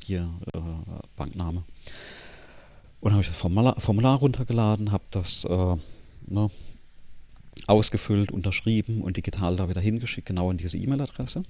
hier 0.02 0.30
äh, 0.54 0.58
Bankname. 1.18 1.64
Und 3.02 3.12
habe 3.12 3.20
ich 3.20 3.28
das 3.28 3.36
Formular, 3.36 3.78
Formular 3.78 4.16
runtergeladen, 4.16 4.90
habe 4.90 5.04
das 5.10 5.44
äh, 5.44 5.76
ne, 6.28 6.50
ausgefüllt, 7.66 8.30
unterschrieben 8.30 9.02
und 9.02 9.16
digital 9.16 9.56
da 9.56 9.68
wieder 9.68 9.80
hingeschickt, 9.80 10.26
genau 10.26 10.50
an 10.50 10.56
diese 10.56 10.76
E-Mail-Adresse. 10.78 11.44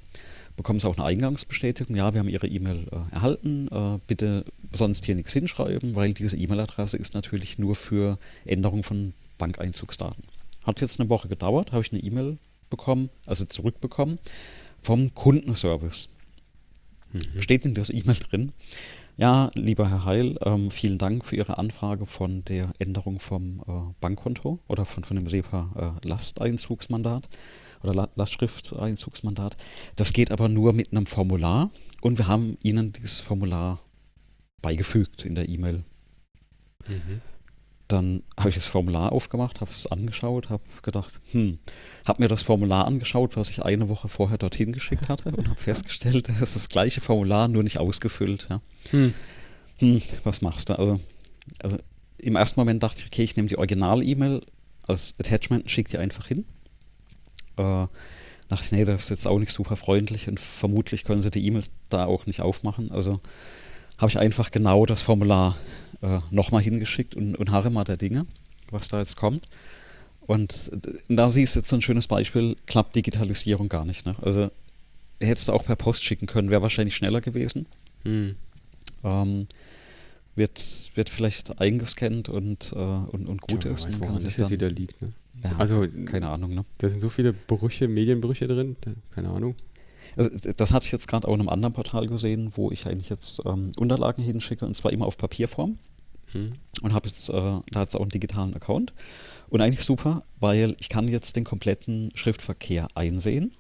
Bekommen 0.57 0.81
Sie 0.81 0.89
auch 0.89 0.97
eine 0.97 1.05
Eingangsbestätigung, 1.05 1.97
ja, 1.97 2.14
wir 2.14 2.21
haben 2.21 2.29
Ihre 2.29 2.47
E-Mail 2.47 2.87
äh, 2.91 3.14
erhalten, 3.14 3.69
äh, 3.71 3.99
bitte 4.07 4.45
sonst 4.73 5.05
hier 5.05 5.14
nichts 5.14 5.33
hinschreiben, 5.33 5.97
weil 5.97 6.14
diese 6.14 6.37
E-Mail-Adresse 6.37 6.97
ist 6.97 7.14
natürlich 7.14 7.59
nur 7.59 7.75
für 7.75 8.19
Änderung 8.45 8.83
von 8.83 9.12
Bankeinzugsdaten. 9.39 10.25
Hat 10.64 10.81
jetzt 10.81 10.99
eine 10.99 11.11
Woche 11.11 11.29
gedauert, 11.29 11.73
habe 11.73 11.83
ich 11.83 11.93
eine 11.93 12.03
E-Mail 12.03 12.39
bekommen, 12.71 13.11
also 13.27 13.45
zurückbekommen, 13.45 14.19
vom 14.81 15.14
Kundenservice. 15.14 16.09
Mhm. 17.12 17.43
Steht 17.43 17.64
in 17.64 17.75
dieser 17.75 17.93
E-Mail 17.93 18.17
drin, 18.17 18.53
ja, 19.17 19.51
lieber 19.55 19.89
Herr 19.89 20.05
Heil, 20.05 20.39
ähm, 20.43 20.71
vielen 20.71 20.99
Dank 20.99 21.25
für 21.25 21.37
Ihre 21.37 21.59
Anfrage 21.59 22.07
von 22.07 22.45
der 22.45 22.73
Änderung 22.79 23.19
vom 23.19 23.62
äh, 23.67 23.95
Bankkonto 24.01 24.61
oder 24.69 24.85
von, 24.85 25.05
von 25.05 25.17
dem 25.17 25.27
SEPA-Lasteinzugsmandat 25.27 27.27
äh, 27.27 27.85
oder 27.85 27.95
La 27.95 28.09
Lastschrifteinzugsmandat. 28.14 29.57
Das 29.97 30.12
geht 30.12 30.31
aber 30.31 30.49
nur 30.49 30.73
mit 30.73 30.93
einem 30.93 31.07
Formular 31.07 31.71
und 32.03 32.19
wir 32.19 32.29
haben 32.29 32.57
Ihnen 32.62 32.93
dieses 32.93 33.21
Formular 33.21 33.81
beigefügt 34.61 35.25
in 35.25 35.35
der 35.35 35.49
E-Mail. 35.49 35.85
Mhm. 36.87 37.23
Dann 37.89 38.24
habe 38.37 38.49
ich 38.49 38.57
das 38.57 38.66
Formular 38.66 39.12
aufgemacht, 39.12 39.61
habe 39.61 39.70
es 39.70 39.87
angeschaut, 39.87 40.51
habe 40.51 40.62
gedacht, 40.82 41.14
hm, 41.30 41.59
habe 42.05 42.22
mir 42.22 42.28
das 42.28 42.43
Formular 42.43 42.84
angeschaut, 42.84 43.37
was 43.37 43.49
ich 43.49 43.62
eine 43.62 43.89
Woche 43.89 44.09
vorher 44.09 44.39
dorthin 44.39 44.72
geschickt 44.72 45.09
hatte 45.09 45.30
und 45.30 45.49
habe 45.49 45.61
festgestellt, 45.61 46.28
es 46.28 46.41
ist 46.41 46.57
das 46.57 46.68
gleiche 46.68 47.01
Formular, 47.01 47.47
nur 47.47 47.62
nicht 47.62 47.78
ausgefüllt. 47.78 48.49
Ja. 48.51 48.61
Hm. 48.91 49.14
Hm, 49.78 50.03
was 50.24 50.43
machst 50.43 50.68
du? 50.68 50.78
Also, 50.78 51.01
also 51.61 51.76
im 52.18 52.34
ersten 52.34 52.59
Moment 52.59 52.82
dachte 52.82 53.01
ich, 53.01 53.07
okay, 53.07 53.22
ich 53.22 53.37
nehme 53.37 53.49
die 53.49 53.59
Original-E-Mail 53.59 54.43
als 54.89 55.14
Attachment 55.18 55.64
und 55.64 55.70
schicke 55.70 55.91
die 55.91 55.99
einfach 55.99 56.26
hin. 56.26 56.45
Äh, 57.57 57.87
dachte 58.49 58.62
ich, 58.64 58.72
nee, 58.72 58.84
das 58.84 59.05
ist 59.05 59.11
jetzt 59.11 59.28
auch 59.28 59.39
nicht 59.39 59.53
super 59.53 59.76
freundlich 59.76 60.28
und 60.28 60.41
vermutlich 60.41 61.05
können 61.05 61.20
sie 61.20 61.30
die 61.30 61.47
E-Mail 61.47 61.64
da 61.89 62.07
auch 62.07 62.26
nicht 62.26 62.41
aufmachen. 62.41 62.91
Also 62.91 63.20
habe 63.99 64.11
ich 64.11 64.18
einfach 64.18 64.51
genau 64.51 64.87
das 64.87 65.03
Formular 65.03 65.57
äh, 66.03 66.20
nochmal 66.30 66.62
hingeschickt 66.62 67.14
und, 67.14 67.36
und 67.36 67.51
harre 67.51 67.70
mal 67.70 67.84
der 67.84 67.97
Dinge, 67.97 68.26
was 68.70 68.88
da 68.88 68.99
jetzt 68.99 69.16
kommt. 69.16 69.44
Und 70.26 70.72
da 71.09 71.30
siehst 71.30 71.55
du 71.55 71.61
jetzt 71.61 71.68
so 71.68 71.76
ein 71.76 71.82
schönes 71.82 72.09
Beispiel, 72.09 72.57
klappt 72.66 72.97
Digitalisierung 72.97 73.68
gar 73.68 73.84
nicht. 73.84 74.07
Ne? 74.07 74.16
Also 74.22 74.51
hättest 75.20 75.49
du 75.49 75.53
auch 75.53 75.64
per 75.64 75.76
Post 75.76 76.03
schicken 76.05 76.26
können, 76.26 76.51
wäre 76.51 76.62
wahrscheinlich 76.62 76.97
schneller 76.97 77.20
gewesen. 77.20 77.66
Hm. 78.03 78.34
Ähm, 79.05 79.47
wird, 80.34 80.90
wird 80.94 81.09
vielleicht 81.09 81.61
eingescannt 81.61 82.28
und, 82.28 82.72
äh, 82.74 82.78
und, 82.78 83.26
und 83.26 83.40
gut 83.40 83.64
ja, 83.64 83.72
ist. 83.72 83.86
Weiß, 83.86 84.01
woran 84.01 84.14
das 84.14 84.36
jetzt 84.36 84.51
wieder 84.51 84.68
liegt. 84.68 85.01
Ne? 85.01 85.12
Ja, 85.44 85.57
also, 85.59 85.86
keine 86.07 86.28
Ahnung. 86.28 86.55
Ne? 86.55 86.64
Da 86.78 86.88
sind 86.88 87.01
so 87.01 87.09
viele 87.09 87.32
Brüche, 87.32 87.88
Medienbrüche 87.88 88.47
drin, 88.47 88.76
keine 89.14 89.30
Ahnung. 89.30 89.55
Also 90.17 90.31
das 90.31 90.73
hatte 90.73 90.87
ich 90.87 90.93
jetzt 90.93 91.09
gerade 91.09 91.29
auch 91.29 91.35
in 91.35 91.41
einem 91.41 91.49
anderen 91.49 91.75
Portal 91.75 92.07
gesehen, 92.07 92.53
wo 92.55 92.71
ich 92.71 92.87
eigentlich 92.87 93.11
jetzt 93.11 93.43
ähm, 93.45 93.73
Unterlagen 93.79 94.23
hinschicke 94.23 94.64
und 94.64 94.77
zwar 94.77 94.93
immer 94.93 95.07
auf 95.07 95.17
Papierform. 95.17 95.79
Hm. 96.33 96.55
Und 96.83 96.93
habe 96.93 97.09
jetzt 97.09 97.29
äh, 97.29 97.33
da 97.71 97.81
jetzt 97.81 97.95
auch 97.95 98.01
einen 98.01 98.11
digitalen 98.11 98.55
Account. 98.55 98.93
Und 99.49 99.61
eigentlich 99.61 99.85
super, 99.85 100.25
weil 100.41 100.75
ich 100.81 100.89
kann 100.89 101.07
jetzt 101.09 101.37
den 101.37 101.45
kompletten 101.45 102.11
Schriftverkehr 102.14 102.89
einsehen. 102.95 103.53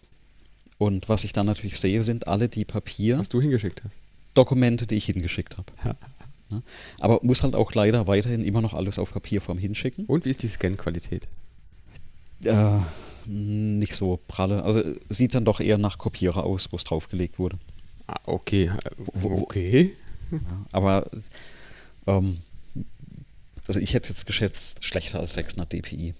Und 0.78 1.08
was 1.08 1.24
ich 1.24 1.32
dann 1.32 1.46
natürlich 1.46 1.78
sehe, 1.78 2.02
sind 2.04 2.26
alle 2.26 2.48
die 2.48 2.64
Papier. 2.64 3.18
Was 3.18 3.28
du 3.28 3.40
hingeschickt 3.40 3.82
hast. 3.84 3.98
Dokumente, 4.34 4.86
die 4.86 4.96
ich 4.96 5.06
hingeschickt 5.06 5.56
habe. 5.56 5.72
Ja. 5.84 5.96
Ja. 6.50 6.62
Aber 7.00 7.20
muss 7.22 7.42
halt 7.42 7.54
auch 7.54 7.72
leider 7.74 8.06
weiterhin 8.06 8.44
immer 8.44 8.60
noch 8.60 8.74
alles 8.74 8.98
auf 8.98 9.12
Papierform 9.12 9.58
hinschicken. 9.58 10.04
Und 10.06 10.24
wie 10.24 10.30
ist 10.30 10.42
die 10.42 10.48
Scan-Qualität? 10.48 11.26
Äh, 12.44 12.78
nicht 13.26 13.94
so 13.94 14.20
pralle. 14.28 14.62
Also 14.62 14.82
sieht 15.08 15.34
dann 15.34 15.44
doch 15.44 15.60
eher 15.60 15.78
nach 15.78 15.98
Kopierer 15.98 16.44
aus, 16.44 16.68
wo 16.72 16.76
es 16.76 16.84
draufgelegt 16.84 17.38
wurde. 17.38 17.58
Ah, 18.06 18.20
okay. 18.26 18.70
Okay. 19.22 19.92
Ja, 20.30 20.38
aber 20.72 21.10
ähm, 22.06 22.38
also 23.66 23.80
ich 23.80 23.94
hätte 23.94 24.08
jetzt 24.08 24.26
geschätzt, 24.26 24.84
schlechter 24.84 25.20
als 25.20 25.34
600 25.34 25.72
dpi. 25.72 26.14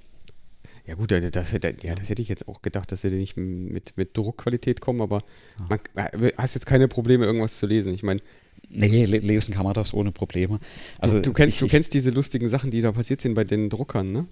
Ja 0.86 0.94
gut, 0.94 1.10
das, 1.10 1.30
das, 1.30 1.52
ja, 1.52 1.94
das 1.94 2.08
hätte 2.08 2.22
ich 2.22 2.28
jetzt 2.28 2.46
auch 2.46 2.62
gedacht, 2.62 2.92
dass 2.92 3.02
sie 3.02 3.10
nicht 3.10 3.36
mit, 3.36 3.96
mit 3.96 4.16
Druckqualität 4.16 4.80
kommen, 4.80 5.00
aber 5.00 5.24
man 5.68 5.80
äh, 5.96 6.32
hast 6.38 6.54
jetzt 6.54 6.66
keine 6.66 6.86
Probleme, 6.86 7.24
irgendwas 7.24 7.58
zu 7.58 7.66
lesen. 7.66 7.92
Ich 7.92 8.02
meine, 8.02 8.20
Nee, 8.68 9.04
lesen 9.04 9.54
kann 9.54 9.64
man 9.64 9.74
das 9.74 9.94
ohne 9.94 10.10
Probleme. 10.10 10.58
Also 10.98 11.20
du, 11.20 11.32
kennst, 11.32 11.56
ich, 11.56 11.60
du 11.60 11.68
kennst 11.68 11.94
diese 11.94 12.10
lustigen 12.10 12.48
Sachen, 12.48 12.70
die 12.70 12.80
da 12.80 12.90
passiert 12.92 13.20
sind 13.20 13.34
bei 13.34 13.44
den 13.44 13.70
Druckern, 13.70 14.10
ne? 14.10 14.26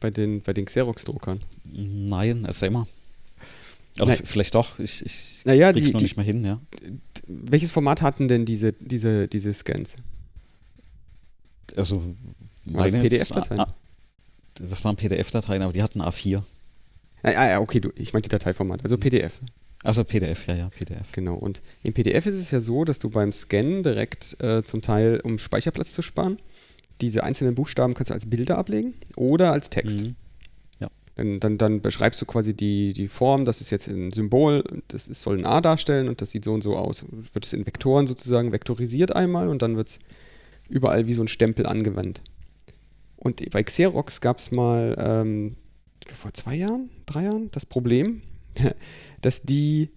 Bei 0.00 0.10
den, 0.10 0.42
bei 0.42 0.52
den 0.52 0.66
Xerox-Druckern. 0.66 1.40
Nein, 1.72 2.44
erzähl 2.46 2.70
mal. 2.70 2.86
Oder 3.98 4.14
vielleicht 4.14 4.54
doch, 4.54 4.78
ich, 4.78 5.04
ich 5.04 5.42
naja, 5.44 5.72
krieg's 5.72 5.88
die, 5.88 5.92
noch 5.94 6.00
nicht 6.00 6.16
mehr 6.16 6.26
hin, 6.26 6.44
ja. 6.44 6.60
welches 7.26 7.72
Format 7.72 8.02
hatten 8.02 8.28
denn 8.28 8.44
diese, 8.44 8.72
diese, 8.72 9.26
diese 9.26 9.52
Scans? 9.54 9.96
Also 11.74 12.02
meine 12.64 13.00
PDF-Dateien? 13.00 13.64
Das 14.60 14.84
waren 14.84 14.96
PDF-Dateien, 14.96 15.62
aber 15.62 15.72
die 15.72 15.82
hatten 15.82 16.00
A4. 16.00 16.42
Ah, 17.22 17.30
ah, 17.34 17.48
ja, 17.50 17.60
okay, 17.60 17.80
du, 17.80 17.90
ich 17.96 18.12
meine 18.12 18.22
die 18.22 18.28
Dateiformat, 18.28 18.82
also 18.84 18.96
PDF. 18.96 19.32
Also 19.84 20.04
PDF, 20.04 20.46
ja, 20.46 20.54
ja, 20.54 20.68
PDF. 20.70 21.12
Genau. 21.12 21.34
Und 21.34 21.62
im 21.82 21.92
PDF 21.92 22.26
ist 22.26 22.34
es 22.34 22.50
ja 22.50 22.60
so, 22.60 22.84
dass 22.84 22.98
du 22.98 23.10
beim 23.10 23.32
Scannen 23.32 23.82
direkt 23.82 24.40
äh, 24.40 24.62
zum 24.62 24.82
Teil, 24.82 25.20
um 25.22 25.38
Speicherplatz 25.38 25.92
zu 25.92 26.02
sparen, 26.02 26.38
diese 27.00 27.22
einzelnen 27.22 27.54
Buchstaben 27.54 27.94
kannst 27.94 28.10
du 28.10 28.14
als 28.14 28.28
Bilder 28.28 28.58
ablegen 28.58 28.94
oder 29.16 29.52
als 29.52 29.70
Text. 29.70 30.02
Mhm. 30.02 30.16
Dann, 31.18 31.40
dann, 31.40 31.58
dann 31.58 31.80
beschreibst 31.80 32.22
du 32.22 32.26
quasi 32.26 32.54
die, 32.54 32.92
die 32.92 33.08
Form, 33.08 33.44
das 33.44 33.60
ist 33.60 33.70
jetzt 33.70 33.88
ein 33.88 34.12
Symbol, 34.12 34.62
das 34.86 35.08
ist, 35.08 35.20
soll 35.20 35.36
ein 35.36 35.46
A 35.46 35.60
darstellen 35.60 36.08
und 36.08 36.20
das 36.20 36.30
sieht 36.30 36.44
so 36.44 36.54
und 36.54 36.62
so 36.62 36.76
aus. 36.76 37.04
Wird 37.32 37.44
es 37.44 37.52
in 37.52 37.66
Vektoren 37.66 38.06
sozusagen 38.06 38.52
vektorisiert 38.52 39.16
einmal 39.16 39.48
und 39.48 39.60
dann 39.60 39.76
wird 39.76 39.88
es 39.88 39.98
überall 40.68 41.08
wie 41.08 41.14
so 41.14 41.22
ein 41.22 41.26
Stempel 41.26 41.66
angewandt. 41.66 42.22
Und 43.18 43.50
bei 43.50 43.62
Xerox 43.62 44.20
gab 44.20 44.38
es 44.38 44.50
mal 44.50 44.96
ähm, 44.98 45.56
vor 46.16 46.32
zwei 46.32 46.54
Jahren, 46.54 46.88
drei 47.06 47.24
Jahren 47.24 47.50
das 47.50 47.66
Problem, 47.66 48.22
dass 49.20 49.42
die 49.42 49.90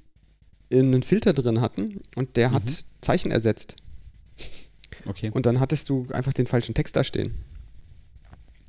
einen 0.74 1.04
Filter 1.04 1.34
drin 1.34 1.62
hatten 1.62 2.02
und 2.16 2.38
der 2.38 2.52
hat 2.52 2.64
Mhm. 2.64 2.76
Zeichen 3.02 3.32
ersetzt. 3.32 3.76
Okay. 5.06 5.32
Und 5.34 5.46
dann 5.46 5.60
hattest 5.60 5.90
du 5.90 6.08
einfach 6.12 6.34
den 6.34 6.48
falschen 6.48 6.74
Text 6.76 6.96
da 6.96 7.04
stehen. 7.04 7.34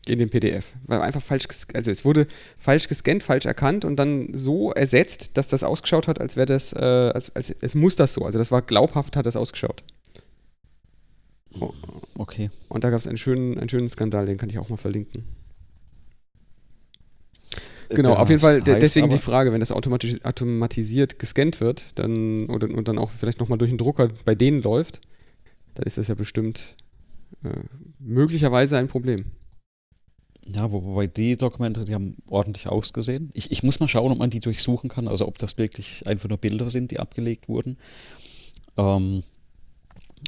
In 0.06 0.18
dem 0.18 0.30
PDF. 0.30 0.72
Weil 0.86 1.00
einfach 1.00 1.22
falsch, 1.22 1.46
also 1.74 1.90
es 1.90 2.04
wurde 2.04 2.26
falsch 2.58 2.88
gescannt, 2.88 3.22
falsch 3.22 3.44
erkannt 3.44 3.84
und 3.84 3.96
dann 3.96 4.34
so 4.34 4.72
ersetzt, 4.72 5.36
dass 5.36 5.46
das 5.46 5.62
ausgeschaut 5.62 6.08
hat, 6.08 6.20
als 6.20 6.34
wäre 6.34 6.46
das, 6.46 6.72
äh, 6.72 6.78
als, 6.78 7.34
als 7.36 7.50
es 7.50 7.74
muss 7.76 7.94
das 7.94 8.14
so. 8.14 8.24
Also 8.24 8.38
das 8.38 8.50
war 8.50 8.62
glaubhaft, 8.62 9.16
hat 9.16 9.26
das 9.26 9.36
ausgeschaut. 9.36 9.84
Oh, 11.60 11.72
okay. 12.16 12.50
Und 12.68 12.84
da 12.84 12.90
gab 12.90 13.00
es 13.00 13.06
einen 13.06 13.18
schönen, 13.18 13.58
einen 13.58 13.68
schönen 13.68 13.88
Skandal, 13.88 14.26
den 14.26 14.38
kann 14.38 14.50
ich 14.50 14.58
auch 14.58 14.68
mal 14.68 14.76
verlinken. 14.76 15.24
Genau, 17.90 18.14
auf 18.14 18.30
jeden 18.30 18.40
Fall, 18.40 18.62
deswegen 18.62 19.10
die 19.10 19.18
Frage, 19.18 19.52
wenn 19.52 19.60
das 19.60 19.70
automatisch, 19.70 20.24
automatisiert 20.24 21.18
gescannt 21.18 21.60
wird, 21.60 21.98
dann 21.98 22.46
oder, 22.46 22.70
und 22.70 22.88
dann 22.88 22.96
auch 22.96 23.10
vielleicht 23.10 23.38
nochmal 23.38 23.58
durch 23.58 23.70
den 23.70 23.76
Drucker 23.76 24.08
bei 24.24 24.34
denen 24.34 24.62
läuft, 24.62 25.00
dann 25.74 25.84
ist 25.84 25.98
das 25.98 26.08
ja 26.08 26.14
bestimmt 26.14 26.74
äh, 27.44 27.50
möglicherweise 27.98 28.78
ein 28.78 28.88
Problem. 28.88 29.26
Ja, 30.46 30.72
wo- 30.72 30.82
wobei 30.82 31.06
die 31.06 31.36
Dokumente, 31.36 31.84
die 31.84 31.92
haben 31.94 32.16
ordentlich 32.30 32.66
ausgesehen. 32.66 33.30
Ich, 33.34 33.50
ich 33.52 33.62
muss 33.62 33.78
mal 33.78 33.88
schauen, 33.88 34.10
ob 34.10 34.18
man 34.18 34.30
die 34.30 34.40
durchsuchen 34.40 34.88
kann, 34.88 35.06
also 35.06 35.28
ob 35.28 35.36
das 35.38 35.58
wirklich 35.58 36.06
einfach 36.06 36.30
nur 36.30 36.38
Bilder 36.38 36.70
sind, 36.70 36.92
die 36.92 36.98
abgelegt 36.98 37.46
wurden. 37.48 37.76
Ähm, 38.78 39.22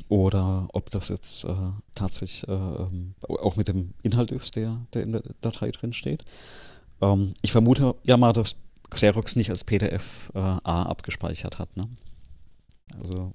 oder 0.09 0.68
ob 0.72 0.90
das 0.90 1.09
jetzt 1.09 1.44
äh, 1.44 1.55
tatsächlich 1.94 2.46
äh, 2.48 2.52
ähm, 2.52 3.14
auch 3.28 3.57
mit 3.57 3.68
dem 3.68 3.94
Inhalt 4.02 4.30
ist, 4.30 4.57
der, 4.57 4.86
der 4.92 5.02
in 5.02 5.12
der 5.12 5.22
Datei 5.40 5.70
drin 5.70 5.92
steht. 5.92 6.24
Ähm, 7.00 7.34
ich 7.42 7.52
vermute 7.52 7.94
ja 8.05 8.16
mal, 8.16 8.32
dass 8.32 8.57
Xerox 8.90 9.36
nicht 9.36 9.50
als 9.50 9.64
PDF 9.64 10.30
äh, 10.34 10.38
A 10.38 10.82
abgespeichert 10.84 11.59
hat. 11.59 11.76
Ne? 11.76 11.88
Also 13.00 13.32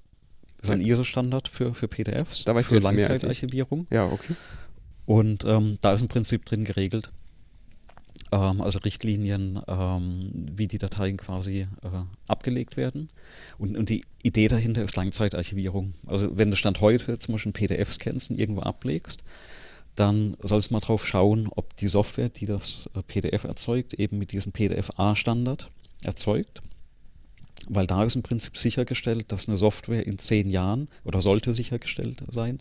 ist 0.62 0.70
ein 0.70 0.80
ISO-Standard 0.80 1.48
für, 1.48 1.74
für 1.74 1.88
PDFs, 1.88 2.44
Da 2.44 2.54
weißt 2.54 2.68
für. 2.68 2.78
Langzeitarchivierung. 2.78 3.86
Ja, 3.90 4.06
okay. 4.06 4.34
Und 5.06 5.44
ähm, 5.44 5.78
da 5.80 5.92
ist 5.92 6.02
im 6.02 6.08
Prinzip 6.08 6.44
drin 6.44 6.64
geregelt, 6.64 7.10
ähm, 8.32 8.60
also 8.60 8.78
Richtlinien, 8.80 9.60
ähm, 9.66 10.46
wie 10.54 10.68
die 10.68 10.78
Dateien 10.78 11.16
quasi 11.16 11.60
äh, 11.60 11.66
abgelegt 12.28 12.76
werden. 12.76 13.08
Und, 13.58 13.76
und 13.76 13.88
die 13.88 14.04
Idee 14.22 14.48
dahinter 14.48 14.82
ist 14.82 14.96
Langzeitarchivierung. 14.96 15.94
Also 16.06 16.36
wenn 16.36 16.50
du 16.50 16.56
Stand 16.56 16.80
heute 16.80 17.18
zum 17.18 17.32
Beispiel 17.32 17.50
ein 17.50 17.54
PDF 17.54 17.92
scannst 17.92 18.30
und 18.30 18.38
irgendwo 18.38 18.62
ablegst, 18.62 19.22
dann 19.96 20.36
sollst 20.42 20.70
du 20.70 20.74
mal 20.74 20.80
drauf 20.80 21.06
schauen, 21.06 21.48
ob 21.54 21.76
die 21.76 21.88
Software, 21.88 22.28
die 22.28 22.46
das 22.46 22.88
äh, 22.94 23.02
PDF 23.02 23.44
erzeugt, 23.44 23.94
eben 23.94 24.18
mit 24.18 24.32
diesem 24.32 24.52
PDF-A-Standard 24.52 25.70
erzeugt. 26.02 26.62
Weil 27.68 27.86
da 27.86 28.02
ist 28.04 28.16
im 28.16 28.22
Prinzip 28.22 28.56
sichergestellt, 28.56 29.30
dass 29.30 29.46
eine 29.46 29.56
Software 29.56 30.06
in 30.06 30.18
zehn 30.18 30.48
Jahren, 30.50 30.88
oder 31.04 31.20
sollte 31.20 31.52
sichergestellt 31.52 32.22
sein, 32.28 32.58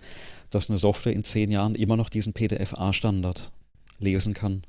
dass 0.50 0.70
eine 0.70 0.78
Software 0.78 1.14
in 1.14 1.24
zehn 1.24 1.52
Jahren 1.52 1.76
immer 1.76 1.96
noch 1.96 2.10
diesen 2.10 2.34
PDF-A-Standard 2.34 3.52
lesen 4.00 4.34
kann. 4.34 4.64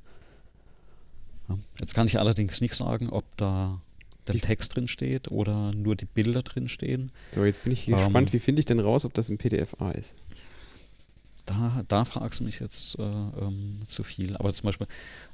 Jetzt 1.78 1.94
kann 1.94 2.06
ich 2.06 2.18
allerdings 2.18 2.60
nicht 2.60 2.74
sagen, 2.74 3.10
ob 3.10 3.24
da 3.36 3.80
der 4.26 4.40
Text 4.40 4.76
drin 4.76 4.86
steht 4.88 5.30
oder 5.30 5.72
nur 5.72 5.96
die 5.96 6.04
Bilder 6.04 6.42
drin 6.42 6.68
stehen. 6.68 7.10
So, 7.34 7.44
jetzt 7.44 7.64
bin 7.64 7.72
ich 7.72 7.88
Ähm. 7.88 7.96
gespannt, 7.96 8.32
wie 8.32 8.38
finde 8.38 8.60
ich 8.60 8.66
denn 8.66 8.78
raus, 8.80 9.04
ob 9.04 9.14
das 9.14 9.28
ein 9.28 9.38
PDF-A 9.38 9.90
ist? 9.92 10.14
Da, 11.46 11.84
da 11.88 12.04
fragst 12.04 12.40
du 12.40 12.44
mich 12.44 12.60
jetzt 12.60 12.96
äh, 12.98 13.02
ähm, 13.02 13.80
zu 13.88 14.04
viel. 14.04 14.36
Aber 14.36 14.52
zum 14.52 14.66
Beispiel, 14.66 14.86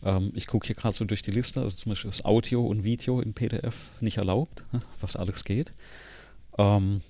ähm, 0.03 0.33
ich 0.35 0.47
gucke 0.47 0.67
hier 0.67 0.77
gerade 0.77 0.95
so 0.97 1.05
durch 1.05 1.21
die 1.23 1.31
Liste, 1.31 1.61
also 1.61 1.77
zum 1.77 1.91
Beispiel 1.91 2.09
ist 2.09 2.25
Audio 2.25 2.65
und 2.65 2.85
Video 2.85 3.21
im 3.21 3.35
PDF 3.35 4.01
nicht 4.01 4.17
erlaubt, 4.17 4.63
was 5.01 5.17
alles 5.17 5.45
geht. 5.45 5.73
Ähm, 6.57 7.03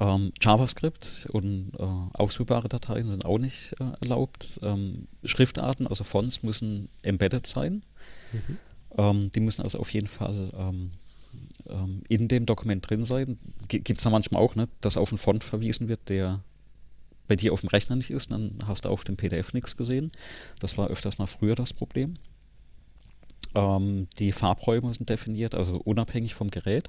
ähm, 0.00 0.32
JavaScript 0.40 1.26
und 1.30 1.72
äh, 1.78 1.84
ausführbare 2.14 2.68
Dateien 2.68 3.08
sind 3.08 3.24
auch 3.24 3.38
nicht 3.38 3.74
äh, 3.80 3.84
erlaubt. 4.00 4.58
Ähm, 4.62 5.06
Schriftarten, 5.24 5.86
also 5.86 6.04
Fonts, 6.04 6.42
müssen 6.42 6.88
embedded 7.02 7.46
sein. 7.46 7.82
Mhm. 8.32 8.58
Ähm, 8.96 9.32
die 9.32 9.40
müssen 9.40 9.62
also 9.62 9.78
auf 9.78 9.92
jeden 9.92 10.06
Fall 10.06 10.50
ähm, 10.56 10.92
ähm, 11.68 12.02
in 12.08 12.28
dem 12.28 12.46
Dokument 12.46 12.88
drin 12.88 13.04
sein. 13.04 13.38
Gibt 13.68 13.90
es 13.90 14.04
da 14.04 14.10
manchmal 14.10 14.42
auch, 14.42 14.54
ne, 14.54 14.68
dass 14.80 14.96
auf 14.96 15.12
einen 15.12 15.18
Font 15.18 15.44
verwiesen 15.44 15.88
wird, 15.88 16.08
der 16.08 16.42
bei 17.28 17.36
dir 17.36 17.52
auf 17.52 17.60
dem 17.60 17.68
Rechner 17.68 17.94
nicht 17.94 18.10
ist, 18.10 18.32
dann 18.32 18.58
hast 18.66 18.86
du 18.86 18.88
auf 18.88 19.04
dem 19.04 19.16
PDF 19.16 19.52
nichts 19.52 19.76
gesehen. 19.76 20.10
Das 20.58 20.78
war 20.78 20.88
öfters 20.88 21.18
mal 21.18 21.26
früher 21.26 21.54
das 21.54 21.72
Problem. 21.72 22.14
Ähm, 23.54 24.08
die 24.18 24.32
Farbräume 24.32 24.92
sind 24.94 25.08
definiert, 25.10 25.54
also 25.54 25.76
unabhängig 25.76 26.34
vom 26.34 26.50
Gerät. 26.50 26.88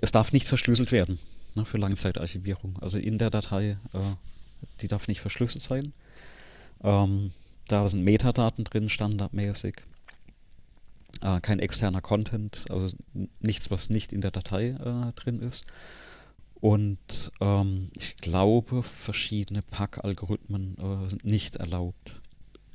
Es 0.00 0.12
darf 0.12 0.32
nicht 0.32 0.46
verschlüsselt 0.46 0.92
werden 0.92 1.18
ne, 1.58 1.64
für 1.64 1.78
Langzeitarchivierung. 1.78 2.78
Also 2.80 2.98
in 2.98 3.18
der 3.18 3.30
Datei, 3.30 3.76
äh, 3.92 3.98
die 4.80 4.88
darf 4.88 5.08
nicht 5.08 5.20
verschlüsselt 5.20 5.62
sein. 5.62 5.92
Ähm, 6.82 7.32
da 7.68 7.86
sind 7.86 8.04
Metadaten 8.04 8.64
drin, 8.64 8.88
standardmäßig. 8.88 9.82
Äh, 11.22 11.40
kein 11.40 11.58
externer 11.58 12.00
Content, 12.00 12.66
also 12.70 12.94
nichts, 13.40 13.70
was 13.70 13.90
nicht 13.90 14.12
in 14.12 14.20
der 14.20 14.30
Datei 14.30 14.68
äh, 14.68 15.12
drin 15.14 15.40
ist. 15.40 15.64
Und 16.60 17.32
ähm, 17.40 17.90
ich 17.94 18.16
glaube, 18.16 18.82
verschiedene 18.82 19.62
Pack-Algorithmen 19.62 20.76
äh, 20.78 21.08
sind 21.08 21.24
nicht 21.24 21.56
erlaubt. 21.56 22.20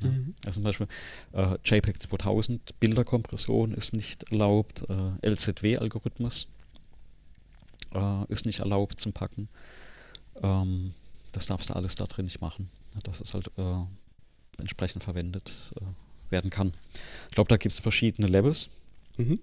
Ja. 0.01 0.09
Mhm. 0.09 0.35
Also 0.45 0.57
zum 0.57 0.63
Beispiel 0.63 0.87
äh, 1.33 1.57
JPEG 1.63 2.01
2000, 2.01 2.79
Bilderkompression 2.79 3.73
ist 3.73 3.93
nicht 3.93 4.31
erlaubt, 4.31 4.85
äh, 4.89 5.27
LZW-Algorithmus 5.29 6.47
äh, 7.93 8.31
ist 8.31 8.45
nicht 8.45 8.59
erlaubt 8.59 8.99
zum 8.99 9.13
Packen. 9.13 9.49
Ähm, 10.41 10.93
das 11.31 11.45
darfst 11.47 11.69
du 11.69 11.75
alles 11.75 11.95
da 11.95 12.05
drin 12.05 12.25
nicht 12.25 12.41
machen. 12.41 12.69
Dass 13.03 13.21
es 13.21 13.33
halt 13.33 13.51
äh, 13.57 13.75
entsprechend 14.57 15.03
verwendet 15.03 15.71
äh, 15.81 16.31
werden 16.31 16.49
kann. 16.49 16.73
Ich 17.29 17.35
glaube, 17.35 17.47
da 17.49 17.57
gibt 17.57 17.73
es 17.73 17.79
verschiedene 17.79 18.27
Levels 18.27 18.69
Mhm. 19.17 19.39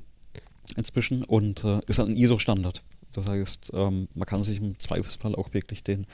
inzwischen 0.77 1.23
und 1.25 1.65
äh, 1.65 1.81
ist 1.87 2.01
halt 2.01 2.09
ein 2.09 2.17
ISO-Standard. 2.17 2.83
Das 3.13 3.29
heißt, 3.29 3.73
ähm, 3.75 4.09
man 4.15 4.27
kann 4.27 4.43
sich 4.43 4.59
im 4.59 4.79
Zweifelsfall 4.79 5.35
auch 5.37 5.53
wirklich 5.53 5.83
den 5.85 6.07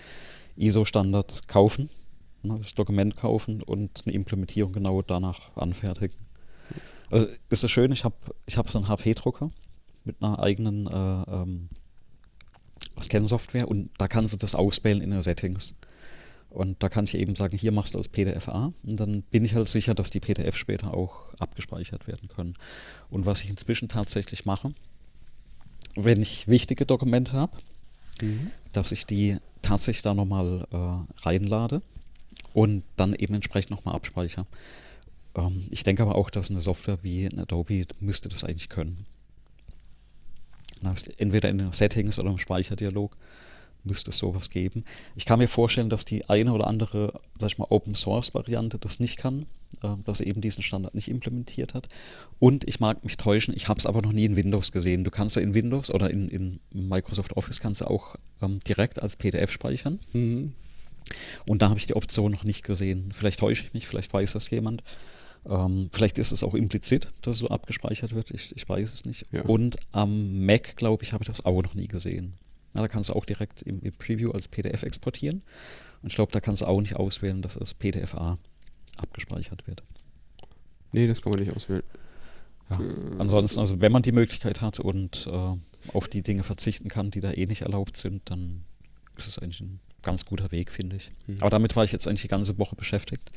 ISO-Standard 0.57 1.49
kaufen, 1.49 1.89
ne, 2.43 2.55
das 2.55 2.73
Dokument 2.75 3.17
kaufen 3.17 3.63
und 3.63 4.03
eine 4.05 4.15
Implementierung 4.15 4.73
genau 4.73 5.03
danach 5.03 5.57
anfertigen. 5.57 6.17
Also 7.11 7.27
ist 7.49 7.63
das 7.63 7.71
schön, 7.71 7.93
ich 7.93 8.05
habe 8.05 8.17
ich 8.47 8.57
hab 8.59 8.69
so 8.69 8.79
einen 8.79 8.89
HP-Drucker 8.89 9.51
mit 10.05 10.23
einer 10.23 10.39
eigenen 10.39 10.87
äh, 10.87 11.23
ähm, 11.31 11.69
Scan-Software 13.03 13.69
und 13.69 13.91
da 13.99 14.09
kannst 14.09 14.35
du 14.35 14.39
das 14.39 14.55
auswählen 14.55 15.01
in 15.01 15.11
den 15.11 15.23
Settings. 15.23 15.75
Und 16.49 16.83
da 16.83 16.89
kann 16.89 17.05
ich 17.05 17.15
eben 17.17 17.35
sagen, 17.37 17.59
hier 17.59 17.73
machst 17.73 17.95
du 17.95 17.99
als 17.99 18.09
PDF-A 18.09 18.73
und 18.83 19.01
dann 19.01 19.23
bin 19.23 19.45
ich 19.45 19.55
halt 19.55 19.69
sicher, 19.69 19.95
dass 19.95 20.11
die 20.11 20.21
PDF 20.21 20.57
später 20.57 20.95
auch 20.95 21.35
abgespeichert 21.39 22.07
werden 22.07 22.29
können. 22.29 22.55
Und 23.11 23.27
was 23.27 23.43
ich 23.43 23.51
inzwischen 23.51 23.89
tatsächlich 23.89 24.47
mache, 24.47 24.73
wenn 25.97 26.23
ich 26.23 26.49
wichtige 26.49 26.87
Dokumente 26.87 27.33
habe, 27.33 27.53
Mhm. 28.23 28.51
dass 28.73 28.93
ich 28.93 29.07
die 29.07 29.37
tatsächlich 29.63 30.03
da 30.03 30.15
nochmal 30.15 30.67
äh, 30.71 31.27
reinlade 31.27 31.83
und 32.55 32.85
dann 32.97 33.15
eben 33.15 33.35
entsprechend 33.35 33.71
nochmal 33.71 33.95
abspeichere. 33.95 34.47
Ähm, 35.35 35.67
ich 35.71 35.83
denke 35.83 36.03
aber 36.03 36.15
auch, 36.15 36.31
dass 36.31 36.51
eine 36.51 36.61
Software 36.61 36.99
wie 37.03 37.27
Adobe 37.27 37.85
müsste 38.01 38.29
das 38.29 38.45
eigentlich 38.45 38.69
können. 38.69 39.07
Entweder 41.19 41.49
in 41.49 41.59
den 41.59 41.73
Settings 41.73 42.19
oder 42.19 42.31
im 42.31 42.39
Speicherdialog 42.39 43.17
müsste 43.85 44.11
es 44.11 44.19
sowas 44.19 44.51
geben. 44.51 44.85
Ich 45.15 45.25
kann 45.27 45.39
mir 45.39 45.49
vorstellen, 45.49 45.89
dass 45.89 46.05
die 46.05 46.29
eine 46.29 46.53
oder 46.53 46.67
andere, 46.67 47.21
sag 47.39 47.53
ich 47.53 47.59
mal, 47.59 47.69
Open 47.71 47.95
Source 47.95 48.35
Variante 48.35 48.79
das 48.79 49.01
nicht 49.01 49.17
kann. 49.17 49.47
äh, 49.83 49.95
dass 50.05 50.21
eben 50.21 50.41
diesen 50.41 50.63
Standard 50.63 50.95
nicht 50.95 51.09
implementiert 51.09 51.75
hat. 51.75 51.89
Und 52.39 52.69
ich 52.69 52.81
mag 52.81 53.05
mich 53.05 53.17
täuschen, 53.17 53.55
ich 53.55 53.69
habe 53.69 53.79
es 53.79 53.87
aber 53.87 54.03
noch 54.03 54.13
nie 54.13 54.25
in 54.25 54.37
Windows 54.37 54.73
gesehen. 54.73 55.05
Du 55.05 55.11
kannst 55.11 55.37
ja 55.37 55.43
in 55.43 55.55
Windows 55.55 55.91
oder 55.91 56.11
in, 56.11 56.29
in 56.29 56.61
Microsoft 56.73 57.37
Office 57.37 57.61
kannst 57.61 57.81
du 57.81 57.87
auch 57.87 58.17
ähm, 58.43 58.61
direkt 58.61 59.03
als 59.03 59.17
PDF 59.17 59.51
speichern. 59.51 59.99
Mhm. 60.13 60.53
Und 61.47 61.63
da 61.63 61.69
habe 61.69 61.79
ich 61.79 61.87
die 61.87 61.95
Option 61.95 62.33
noch 62.33 62.45
nicht 62.45 62.65
gesehen. 62.65 63.13
Vielleicht 63.13 63.41
täusche 63.41 63.65
ich 63.65 63.75
mich, 63.75 63.87
vielleicht 63.87 64.13
weiß 64.13 64.33
das 64.33 64.51
jemand. 64.51 64.83
Ähm, 65.49 65.89
vielleicht 65.93 66.19
ist 66.19 66.33
es 66.33 66.43
auch 66.43 66.55
implizit, 66.55 67.13
dass 67.23 67.37
es 67.37 67.41
so 67.41 67.49
abgespeichert 67.49 68.15
wird. 68.15 68.31
Ich, 68.31 68.55
ich 68.57 68.69
weiß 68.69 68.93
es 68.93 69.05
nicht. 69.05 69.27
Ja. 69.33 69.43
Und 69.43 69.77
am 69.93 70.45
Mac, 70.45 70.77
glaube 70.77 71.05
ich, 71.05 71.13
habe 71.13 71.23
ich 71.23 71.29
das 71.29 71.45
auch 71.45 71.63
noch 71.63 71.75
nie 71.75 71.89
gesehen. 71.89 72.35
Na, 72.75 72.83
da 72.83 72.89
kannst 72.89 73.11
du 73.11 73.15
auch 73.15 73.25
direkt 73.25 73.63
im, 73.63 73.81
im 73.81 73.93
Preview 73.93 74.31
als 74.33 74.49
PDF 74.49 74.83
exportieren. 74.83 75.43
Und 76.03 76.09
ich 76.09 76.15
glaube, 76.15 76.33
da 76.33 76.41
kannst 76.41 76.63
du 76.63 76.67
auch 76.67 76.81
nicht 76.81 76.97
auswählen, 76.97 77.43
dass 77.43 77.57
es 77.57 77.75
PDFA 77.75 78.39
abgespeichert 78.99 79.67
wird. 79.67 79.83
Nee, 80.93 81.07
das 81.07 81.23
kann 81.23 81.33
man 81.33 81.41
nicht 81.41 81.55
auswählen. 81.55 81.83
Ja. 82.71 82.81
Äh, 82.81 83.19
Ansonsten, 83.19 83.61
also 83.61 83.81
wenn 83.81 83.93
man 83.93 84.03
die 84.03 84.13
Möglichkeit 84.13 84.61
hat 84.61 84.81
und 84.81 85.29
äh, 85.31 85.93
auf 85.93 86.09
die 86.09 86.23
Dinge 86.23 86.43
verzichten 86.43 86.89
kann, 86.89 87.11
die 87.11 87.21
da 87.21 87.33
eh 87.33 87.47
nicht 87.47 87.63
erlaubt 87.63 87.97
sind, 87.97 88.23
dann 88.31 88.65
ist 89.17 89.29
es 89.29 89.39
eigentlich 89.39 89.61
ein 89.61 89.81
ganz 90.03 90.25
guter 90.25 90.53
Weg, 90.53 90.73
finde 90.73 90.97
ich. 90.97 91.11
Mhm. 91.27 91.39
Aber 91.41 91.51
damit 91.51 91.77
war 91.77 91.85
ich 91.85 91.93
jetzt 91.93 92.07
eigentlich 92.07 92.23
die 92.23 92.29
ganze 92.29 92.59
Woche 92.59 92.77
beschäftigt, 92.77 93.31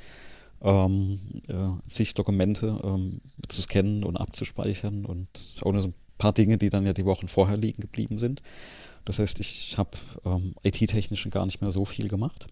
ähm, 0.62 1.20
äh, 1.47 1.89
sich 1.89 2.14
Dokumente 2.14 2.80
ähm, 2.84 3.22
zu 3.47 3.62
scannen 3.62 4.03
und 4.03 4.18
abzuspeichern 4.18 5.05
und 5.05 5.28
auch 5.62 5.72
nur 5.72 5.82
so 5.82 5.89
ein 5.89 5.95
paar 6.18 6.34
Dinge, 6.34 6.57
die 6.57 6.70
dann 6.70 6.86
ja 6.86 6.93
die 6.93 7.05
Wochen 7.05 7.28
vorher 7.28 7.57
liegen 7.57 7.82
geblieben 7.82 8.20
sind. 8.20 8.41
Das 9.05 9.20
heißt, 9.20 9.39
ich 9.39 9.78
habe 9.78 9.91
ähm, 10.26 10.53
IT-technisch 10.64 11.28
gar 11.30 11.45
nicht 11.45 11.62
mehr 11.62 11.72
so 11.72 11.86
viel 11.86 12.10
gemacht. 12.10 12.47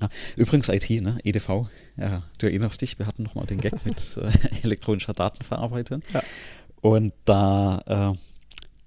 Ah, 0.00 0.08
übrigens 0.36 0.68
IT, 0.68 0.90
ne? 1.02 1.18
EDV, 1.24 1.66
ja, 1.96 2.22
du 2.38 2.46
erinnerst 2.46 2.80
dich, 2.82 2.98
wir 2.98 3.06
hatten 3.06 3.24
nochmal 3.24 3.46
den 3.46 3.60
Gag 3.60 3.84
mit 3.84 4.16
äh, 4.16 4.30
elektronischer 4.62 5.12
Datenverarbeitung. 5.12 6.02
Ja. 6.12 6.22
Und 6.80 7.12
da, 7.24 7.78
äh, 7.86 7.86
da 7.86 8.16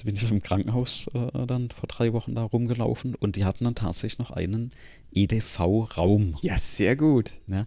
bin 0.06 0.16
ich 0.16 0.30
im 0.30 0.42
Krankenhaus 0.42 1.08
äh, 1.14 1.46
dann 1.46 1.70
vor 1.70 1.88
drei 1.88 2.14
Wochen 2.14 2.36
da 2.36 2.44
rumgelaufen 2.44 3.16
und 3.16 3.36
die 3.36 3.46
hatten 3.46 3.64
dann 3.64 3.76
tatsächlich 3.76 4.20
noch 4.20 4.32
einen 4.32 4.72
EDV-Raum. 5.14 6.38
Ja, 6.42 6.58
sehr 6.58 6.96
gut. 6.96 7.34
Ja. 7.48 7.66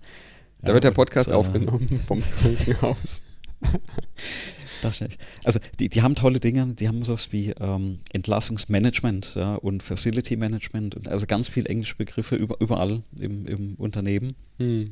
Da 0.63 0.73
wird 0.73 0.85
der 0.85 0.93
Podcast 0.93 1.29
und, 1.29 1.35
äh, 1.35 1.37
aufgenommen 1.37 2.01
vom 2.07 2.21
Krankenhaus. 2.41 3.23
Also 5.45 5.61
die, 5.81 5.89
die 5.89 6.03
haben 6.03 6.15
tolle 6.15 6.41
Dinge, 6.41 6.75
die 6.75 6.89
haben 6.89 7.03
sowas 7.03 7.33
wie 7.33 7.51
ähm, 7.59 7.99
Entlassungsmanagement 8.13 9.35
ja, 9.35 9.55
und 9.55 9.83
Facility 9.83 10.37
Management 10.37 10.95
und 10.95 11.09
also 11.09 11.27
ganz 11.27 11.49
viele 11.49 11.69
englische 11.69 11.97
Begriffe 11.97 12.37
über, 12.37 12.61
überall 12.61 13.03
im, 13.19 13.47
im 13.47 13.75
Unternehmen. 13.77 14.35
Hm. 14.59 14.91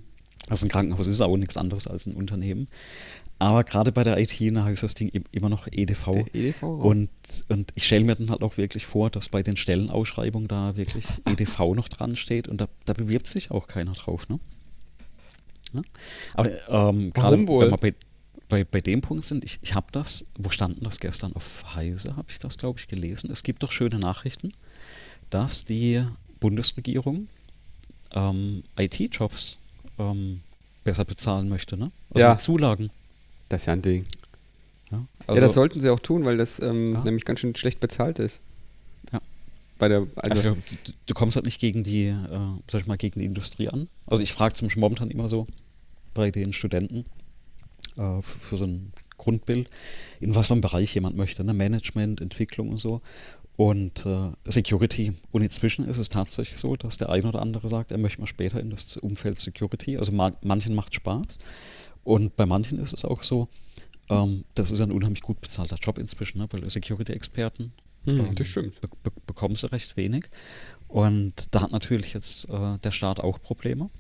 Also 0.49 0.67
ein 0.67 0.71
Krankenhaus 0.71 1.07
ist 1.07 1.21
auch 1.21 1.37
nichts 1.37 1.57
anderes 1.57 1.87
als 1.87 2.07
ein 2.07 2.15
Unternehmen. 2.15 2.69
Aber 3.43 3.65
gerade 3.65 3.91
bei 3.93 4.05
der 4.05 4.19
IT 4.19 4.37
na, 4.53 4.65
heißt 4.65 4.83
das 4.85 4.95
Ding 4.95 5.09
im- 5.09 5.25
immer 5.33 5.49
noch 5.49 5.67
EDV. 5.67 6.13
Der 6.13 6.35
EDV 6.35 6.63
-Raum. 6.63 6.79
Und, 6.81 7.11
und 7.49 7.73
ich 7.75 7.85
stelle 7.87 8.05
mir 8.05 8.15
dann 8.15 8.31
halt 8.31 8.43
auch 8.43 8.57
wirklich 8.57 8.87
vor, 8.87 9.11
dass 9.11 9.29
bei 9.29 9.43
den 9.43 9.57
Stellenausschreibungen 9.57 10.47
da 10.47 10.77
wirklich 10.77 11.05
EDV 11.27 11.75
noch 11.75 11.89
dran 11.89 12.15
steht 12.15 12.47
und 12.47 12.61
da, 12.61 12.69
da 12.85 12.93
bewirbt 12.93 13.27
sich 13.27 13.51
auch 13.51 13.67
keiner 13.67 13.93
drauf. 13.93 14.29
Ne? 14.29 14.39
Ja? 15.73 15.83
Aber 16.35 16.51
ähm, 16.91 17.13
gerade 17.13 17.33
Warum 17.37 17.49
wohl? 17.49 17.65
wenn 17.65 17.71
wir 17.73 17.77
bei, 17.79 17.95
bei, 18.49 18.65
bei 18.65 18.81
dem 18.81 19.01
Punkt 19.01 19.25
sind, 19.25 19.43
ich, 19.45 19.59
ich 19.63 19.75
habe 19.75 19.87
das, 19.91 20.25
wo 20.39 20.51
standen 20.51 20.85
das 20.85 21.01
gestern 21.01 21.35
auf 21.35 21.75
Heise, 21.75 22.15
habe 22.17 22.29
ich 22.31 22.39
das, 22.39 22.59
glaube 22.59 22.79
ich, 22.79 22.87
gelesen. 22.87 23.31
Es 23.33 23.43
gibt 23.43 23.63
doch 23.65 23.73
schöne 23.73 23.99
Nachrichten, 23.99 24.53
dass 25.31 25.65
die 25.65 26.05
Bundesregierung 26.39 27.27
ähm, 28.13 28.63
IT-Jobs 28.79 29.59
ähm, 29.99 30.43
besser 30.85 31.05
bezahlen 31.05 31.49
möchte. 31.49 31.77
Ne? 31.77 31.91
Also 32.11 32.21
Ja. 32.21 32.31
mit 32.35 32.41
Zulagen. 32.43 32.91
Das 33.53 33.63
ist 33.63 33.67
ja 33.67 33.75
ein 33.75 33.83
Ding. 33.83 34.07
Ja, 34.91 34.99
ja, 34.99 35.05
also- 35.27 35.41
das 35.43 35.55
sollten 35.55 35.79
sie 35.81 35.91
auch 35.91 36.01
tun, 36.01 36.25
weil 36.25 36.39
das 36.39 36.59
ähm, 36.61 36.95
Ja. 36.95 37.05
nämlich 37.05 37.25
ganz 37.27 37.41
schön 37.41 37.55
schlecht 37.55 37.81
bezahlt 37.81 38.19
ist. 38.19 38.41
Ja. 39.13 39.21
Bei 39.79 39.89
der, 39.89 40.07
also, 40.17 40.49
Also, 40.49 40.51
du, 40.55 40.93
du 41.07 41.15
kommst 41.15 41.37
halt 41.37 41.45
nicht 41.45 41.61
gegen 41.61 41.85
die, 41.85 42.07
äh, 42.07 42.15
sag 42.71 42.81
ich 42.81 42.87
mal, 42.87 42.97
gegen 42.97 43.21
die 43.21 43.27
Industrie 43.27 43.69
an. 43.69 43.89
Also 44.07 44.23
ich 44.23 44.33
frage 44.33 44.55
zum 44.55 44.69
Beispiel 44.69 44.81
momentan 44.81 45.11
immer 45.11 45.29
so 45.29 45.45
bei 46.15 46.31
den 46.31 46.53
Studenten 46.53 47.05
äh, 47.99 48.19
f- 48.21 48.39
für 48.41 48.57
so 48.57 48.65
ein 48.65 48.91
Grundbild, 49.19 49.69
in 50.21 50.35
was 50.35 50.47
für 50.49 50.55
einem 50.55 50.63
Bereich 50.63 50.95
jemand 50.95 51.17
möchte, 51.17 51.45
ne? 51.45 51.53
Management, 51.53 52.21
Entwicklung 52.23 52.71
und 52.71 52.79
so. 52.79 53.03
Und 53.57 54.07
äh, 54.07 54.31
Security. 54.51 55.13
Und 55.31 55.43
inzwischen 55.43 55.87
ist 55.87 55.99
es 55.99 56.09
tatsächlich 56.09 56.59
so, 56.59 56.75
dass 56.75 56.97
der 56.97 57.11
ein 57.11 57.25
oder 57.27 57.43
andere 57.43 57.69
sagt, 57.69 57.93
er 57.93 57.99
möchte 57.99 58.21
mal 58.21 58.27
später 58.27 58.59
in 58.61 58.71
das 58.71 58.97
Umfeld 58.97 59.41
Security. 59.43 59.99
Also 59.99 60.11
ma 60.13 60.33
manchen 60.43 60.75
macht 60.75 60.95
Spaß. 60.95 61.37
Und 62.05 62.37
bei 62.37 62.47
manchen 62.47 62.79
ist 62.79 62.93
es 62.93 63.05
auch 63.05 63.23
so, 63.23 63.49
ähm, 64.09 64.45
das 64.55 64.71
ist 64.71 64.81
ein 64.81 64.91
unheimlich 64.93 65.23
gut 65.23 65.41
bezahlter 65.41 65.77
Job 65.77 65.99
inzwischen, 65.99 66.39
ne? 66.39 66.49
weil 66.51 66.69
Security-Experten 66.69 67.73
hm, 68.05 68.19
ähm, 68.19 68.35
das 68.35 68.47
stimmt. 68.49 68.81
be 68.81 68.89
be 69.05 69.13
bekommst 69.27 69.63
du 69.63 69.69
recht 69.69 69.97
wenig. 69.97 70.25
Und 70.89 71.55
da 71.55 71.63
hat 71.63 71.73
natürlich 71.73 72.13
jetzt 72.15 72.49
äh, 72.51 72.79
der 72.79 72.91
Staat 72.91 73.21
auch 73.21 73.41
Probleme. 73.41 73.91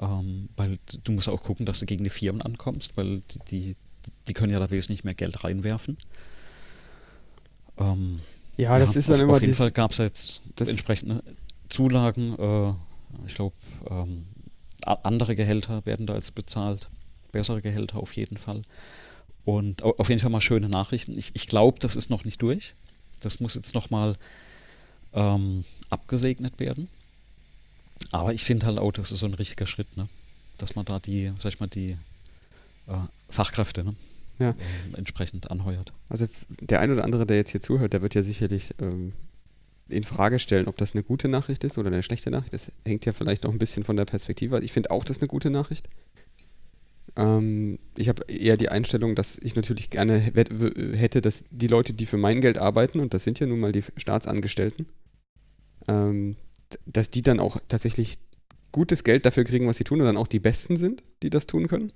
Ähm, 0.00 0.48
weil 0.56 0.78
du 1.04 1.12
musst 1.12 1.28
auch 1.28 1.42
gucken, 1.42 1.66
dass 1.66 1.78
du 1.80 1.86
gegen 1.86 2.02
die 2.04 2.10
Firmen 2.10 2.42
ankommst, 2.42 2.96
weil 2.96 3.22
die, 3.50 3.76
die, 4.26 4.32
können 4.32 4.52
ja 4.52 4.58
da 4.58 4.70
wesentlich 4.70 5.04
mehr 5.04 5.14
Geld 5.14 5.44
reinwerfen. 5.44 5.96
Ähm, 7.78 8.20
Ja, 8.56 8.78
das 8.78 8.96
ist 8.96 9.08
dann 9.08 9.16
auf, 9.16 9.20
immer 9.20 9.32
Auf 9.34 9.40
jeden 9.40 9.52
dies- 9.52 9.58
Fall 9.58 9.70
gab 9.70 9.92
es 9.92 9.98
jetzt 9.98 10.40
entsprechende 10.58 11.22
Zulagen. 11.68 12.34
Äh, 12.38 12.72
ich 13.26 13.34
glaube, 13.34 13.54
ähm, 13.88 14.26
andere 14.86 15.36
Gehälter 15.36 15.84
werden 15.86 16.06
da 16.06 16.14
jetzt 16.14 16.34
bezahlt. 16.34 16.88
Bessere 17.32 17.60
Gehälter 17.62 17.98
auf 17.98 18.12
jeden 18.14 18.36
Fall. 18.36 18.62
Und 19.44 19.82
au- 19.82 19.94
auf 19.98 20.08
jeden 20.08 20.20
Fall 20.20 20.30
mal 20.30 20.40
schöne 20.40 20.68
Nachrichten. 20.68 21.18
Ich, 21.18 21.32
ich 21.34 21.46
glaube, 21.46 21.78
das 21.80 21.96
ist 21.96 22.10
noch 22.10 22.24
nicht 22.24 22.40
durch. 22.42 22.74
Das 23.20 23.40
muss 23.40 23.54
jetzt 23.54 23.74
nochmal 23.74 24.16
ähm, 25.12 25.64
abgesegnet 25.90 26.58
werden. 26.60 26.88
Aber 28.12 28.32
ich 28.34 28.44
finde 28.44 28.66
halt 28.66 28.78
auch, 28.78 28.92
das 28.92 29.12
ist 29.12 29.18
so 29.20 29.26
ein 29.26 29.34
richtiger 29.34 29.66
Schritt, 29.66 29.96
ne? 29.96 30.06
dass 30.58 30.76
man 30.76 30.84
da 30.84 30.98
die, 30.98 31.32
sag 31.38 31.52
ich 31.54 31.60
mal, 31.60 31.66
die 31.68 31.92
äh, 32.86 32.96
Fachkräfte 33.30 33.82
ne? 33.84 33.94
Ja. 34.38 34.50
ähm, 34.50 34.94
entsprechend 34.96 35.50
anheuert. 35.50 35.92
Also 36.08 36.26
der 36.60 36.80
ein 36.80 36.90
oder 36.92 37.04
andere, 37.04 37.24
der 37.26 37.36
jetzt 37.36 37.50
hier 37.50 37.60
zuhört, 37.60 37.92
der 37.92 38.02
wird 38.02 38.14
ja 38.14 38.22
sicherlich 38.22 38.74
ähm, 38.80 39.12
in 39.88 40.04
Frage 40.04 40.38
stellen, 40.38 40.66
ob 40.66 40.76
das 40.76 40.94
eine 40.94 41.02
gute 41.02 41.28
Nachricht 41.28 41.64
ist 41.64 41.78
oder 41.78 41.88
eine 41.88 42.02
schlechte 42.02 42.30
Nachricht. 42.30 42.54
Das 42.54 42.72
hängt 42.86 43.04
ja 43.06 43.12
vielleicht 43.12 43.44
auch 43.46 43.52
ein 43.52 43.58
bisschen 43.58 43.84
von 43.84 43.96
der 43.96 44.04
Perspektive. 44.04 44.62
Ich 44.64 44.72
finde 44.72 44.90
auch, 44.90 45.04
das 45.04 45.18
ist 45.18 45.22
eine 45.22 45.28
gute 45.28 45.50
Nachricht. 45.50 45.88
Ähm, 47.16 47.78
ich 47.96 48.08
habe 48.08 48.22
eher 48.28 48.56
die 48.56 48.70
Einstellung, 48.70 49.14
dass 49.14 49.38
ich 49.38 49.56
natürlich 49.56 49.90
gerne 49.90 50.18
hätte, 50.18 51.20
dass 51.20 51.44
die 51.50 51.66
Leute, 51.66 51.92
die 51.92 52.06
für 52.06 52.16
mein 52.16 52.40
Geld 52.40 52.58
arbeiten, 52.58 53.00
und 53.00 53.14
das 53.14 53.24
sind 53.24 53.40
ja 53.40 53.46
nun 53.46 53.60
mal 53.60 53.72
die 53.72 53.84
Staatsangestellten, 53.96 54.86
ähm, 55.86 56.36
dass 56.86 57.10
die 57.10 57.22
dann 57.22 57.40
auch 57.40 57.58
tatsächlich 57.68 58.18
gutes 58.72 59.04
Geld 59.04 59.26
dafür 59.26 59.44
kriegen, 59.44 59.68
was 59.68 59.76
sie 59.76 59.84
tun 59.84 60.00
und 60.00 60.06
dann 60.06 60.16
auch 60.16 60.26
die 60.26 60.40
Besten 60.40 60.76
sind, 60.76 61.04
die 61.22 61.30
das 61.30 61.46
tun 61.46 61.68
können. 61.68 61.92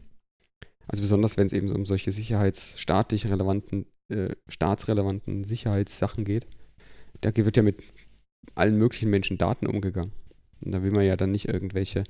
Also 0.86 1.02
besonders, 1.02 1.36
wenn 1.36 1.46
es 1.46 1.52
eben 1.52 1.68
so 1.68 1.74
um 1.74 1.84
solche 1.84 2.12
sicherheitsstaatlich 2.12 3.26
relevanten, 3.26 3.86
äh, 4.10 4.30
staatsrelevanten 4.48 5.44
Sicherheitssachen 5.44 6.24
geht. 6.24 6.46
Da 7.20 7.34
wird 7.34 7.56
ja 7.56 7.62
mit 7.62 7.82
allen 8.54 8.78
möglichen 8.78 9.10
Menschen 9.10 9.38
Daten 9.38 9.66
umgegangen. 9.66 10.12
Und 10.60 10.72
da 10.72 10.82
will 10.82 10.90
man 10.90 11.04
ja 11.04 11.16
dann 11.16 11.32
nicht 11.32 11.48
irgendwelche, 11.48 12.04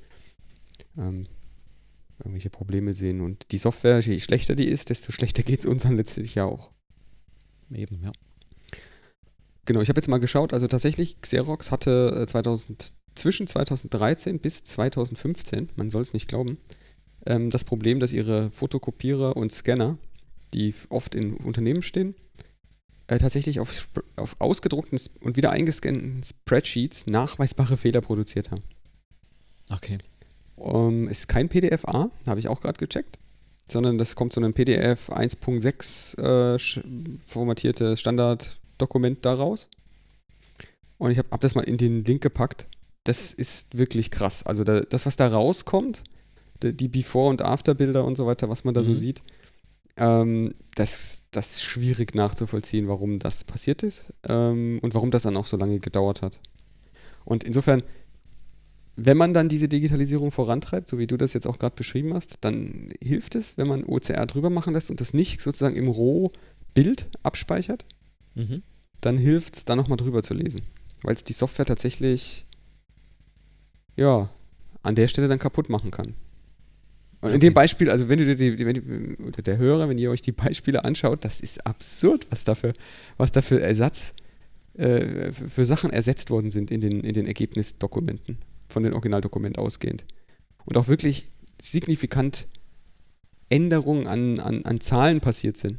ähm, 0.97 1.27
irgendwelche 2.19 2.49
Probleme 2.49 2.93
sehen. 2.93 3.21
Und 3.21 3.51
die 3.51 3.57
Software, 3.57 3.99
je 3.99 4.19
schlechter 4.19 4.55
die 4.55 4.67
ist, 4.67 4.89
desto 4.89 5.11
schlechter 5.11 5.43
geht 5.43 5.61
es 5.61 5.65
uns 5.65 5.83
dann 5.83 5.95
letztlich 5.95 6.35
ja 6.35 6.45
auch. 6.45 6.71
Eben, 7.71 8.01
ja. 8.03 8.11
Genau, 9.65 9.81
ich 9.81 9.89
habe 9.89 9.99
jetzt 9.99 10.07
mal 10.07 10.17
geschaut, 10.17 10.53
also 10.53 10.65
tatsächlich, 10.65 11.21
Xerox 11.21 11.69
hatte 11.69 12.21
äh, 12.23 12.25
2000, 12.25 12.91
zwischen 13.13 13.45
2013 13.45 14.39
bis 14.39 14.63
2015, 14.63 15.69
man 15.75 15.91
soll 15.91 16.01
es 16.01 16.13
nicht 16.13 16.27
glauben, 16.27 16.57
ähm, 17.27 17.51
das 17.51 17.65
Problem, 17.65 17.99
dass 17.99 18.11
ihre 18.11 18.49
Fotokopierer 18.49 19.37
und 19.37 19.51
Scanner, 19.51 19.99
die 20.55 20.73
oft 20.89 21.13
in 21.13 21.35
Unternehmen 21.35 21.83
stehen, 21.83 22.15
äh, 23.09 23.17
tatsächlich 23.17 23.59
auf, 23.59 23.87
auf 24.15 24.35
ausgedruckten 24.39 24.99
und 25.21 25.35
wieder 25.35 25.51
eingescannten 25.51 26.21
Spreadsheets 26.23 27.07
nachweisbare 27.07 27.75
Fehler 27.75 28.01
produziert 28.01 28.51
haben. 28.51 28.61
Okay. 29.71 29.97
Ähm, 30.57 31.07
ist 31.07 31.27
kein 31.27 31.49
PDF-A, 31.49 32.09
habe 32.27 32.39
ich 32.39 32.47
auch 32.47 32.61
gerade 32.61 32.77
gecheckt, 32.77 33.17
sondern 33.67 33.97
das 33.97 34.15
kommt 34.15 34.33
so 34.33 34.41
ein 34.41 34.53
PDF 34.53 35.09
1.6 35.09 36.19
äh, 36.19 36.59
formatierte 37.25 37.97
Standarddokument 37.97 39.25
daraus. 39.25 39.69
Und 40.97 41.11
ich 41.11 41.17
habe 41.17 41.29
hab 41.31 41.41
das 41.41 41.55
mal 41.55 41.63
in 41.63 41.77
den 41.77 42.03
Link 42.03 42.21
gepackt. 42.21 42.67
Das 43.05 43.33
ist 43.33 43.77
wirklich 43.77 44.11
krass. 44.11 44.45
Also 44.45 44.63
da, 44.63 44.81
das, 44.81 45.05
was 45.05 45.15
da 45.15 45.27
rauskommt, 45.29 46.03
die, 46.61 46.89
Before- 46.89 47.29
und 47.29 47.41
After-Bilder 47.41 48.03
und 48.03 48.17
so 48.17 48.25
weiter, 48.25 48.49
was 48.49 48.65
man 48.65 48.73
da 48.73 48.83
so 48.83 48.91
Mhm. 48.91 48.95
sieht, 48.97 49.21
ähm, 49.99 50.55
das, 50.75 51.23
das 51.31 51.55
ist 51.55 51.63
schwierig 51.63 52.15
nachzuvollziehen, 52.15 52.87
warum 52.87 53.19
das 53.19 53.43
passiert 53.43 53.83
ist 53.83 54.13
ähm, 54.27 54.79
und 54.81 54.93
warum 54.95 55.11
das 55.11 55.23
dann 55.23 55.37
auch 55.37 55.47
so 55.47 55.57
lange 55.57 55.79
gedauert 55.79 56.21
hat. 56.21 56.39
Und 57.25 57.43
insofern 57.43 57.83
wenn 59.01 59.17
man 59.17 59.33
dann 59.33 59.47
diese 59.47 59.69
Digitalisierung 59.69 60.29
vorantreibt, 60.29 60.89
so 60.89 60.97
wie 60.97 61.07
du 61.07 61.15
das 61.15 61.31
jetzt 61.33 61.47
auch 61.47 61.57
gerade 61.57 61.75
beschrieben 61.75 62.13
hast, 62.13 62.39
dann 62.41 62.91
hilft 63.01 63.35
es, 63.35 63.57
wenn 63.57 63.67
man 63.67 63.85
OCR 63.85 64.25
drüber 64.25 64.49
machen 64.49 64.73
lässt 64.73 64.89
und 64.89 64.99
das 64.99 65.13
nicht 65.13 65.39
sozusagen 65.39 65.77
im 65.77 65.87
Rohbild 65.87 67.07
abspeichert, 67.23 67.85
Mhm. 68.35 68.61
dann 69.01 69.17
hilft 69.17 69.55
es, 69.55 69.65
da 69.65 69.75
nochmal 69.75 69.97
drüber 69.97 70.21
zu 70.21 70.33
lesen. 70.33 70.61
Weil 71.01 71.15
es 71.15 71.23
die 71.23 71.33
Software 71.33 71.65
tatsächlich, 71.65 72.45
ja, 73.95 74.29
an 74.83 74.95
der 74.95 75.07
Stelle 75.07 75.29
dann 75.29 75.39
kaputt 75.39 75.69
machen 75.69 75.91
kann. 75.91 76.13
Und 77.21 77.29
in 77.31 77.35
Okay. 77.35 77.47
dem 77.47 77.53
Beispiel, 77.53 77.89
also 77.89 78.07
wenn 78.07 78.17
du 78.19 78.35
dir 78.35 78.55
die, 78.55 78.65
wenn 78.65 78.75
du, 79.17 79.23
oder 79.27 79.41
der 79.41 79.57
Hörer, 79.57 79.89
wenn 79.89 79.97
ihr 79.97 80.09
euch 80.09 80.21
die 80.21 80.31
Beispiele 80.31 80.85
anschaut, 80.85 81.25
das 81.25 81.41
ist 81.41 81.65
absurd, 81.65 82.27
was 82.29 82.45
da 82.45 82.55
für, 82.55 82.73
was 83.17 83.31
da 83.33 83.41
für 83.41 83.59
Ersatz, 83.61 84.13
äh, 84.75 85.31
für, 85.33 85.65
Sachen 85.65 85.91
ersetzt 85.91 86.29
worden 86.29 86.49
sind 86.49 86.71
in 86.71 86.79
den, 86.79 87.01
in 87.01 87.13
den 87.13 87.25
Ergebnisdokumenten, 87.27 88.37
von 88.69 88.83
den 88.83 88.93
Originaldokument 88.93 89.57
ausgehend. 89.57 90.05
Und 90.65 90.77
auch 90.77 90.87
wirklich 90.87 91.27
signifikant 91.61 92.47
Änderungen 93.49 94.07
an, 94.07 94.39
an, 94.39 94.63
an 94.63 94.79
Zahlen 94.79 95.19
passiert 95.21 95.57
sind. 95.57 95.77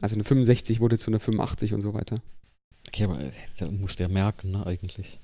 Also 0.00 0.14
eine 0.14 0.24
65 0.24 0.80
wurde 0.80 0.98
zu 0.98 1.10
einer 1.10 1.20
85 1.20 1.72
und 1.74 1.80
so 1.80 1.94
weiter. 1.94 2.16
Okay, 2.88 3.04
aber 3.04 3.20
äh, 3.20 3.30
da 3.58 3.70
muss 3.70 3.96
der 3.96 4.08
merken, 4.08 4.50
ne, 4.50 4.66
eigentlich. 4.66 5.18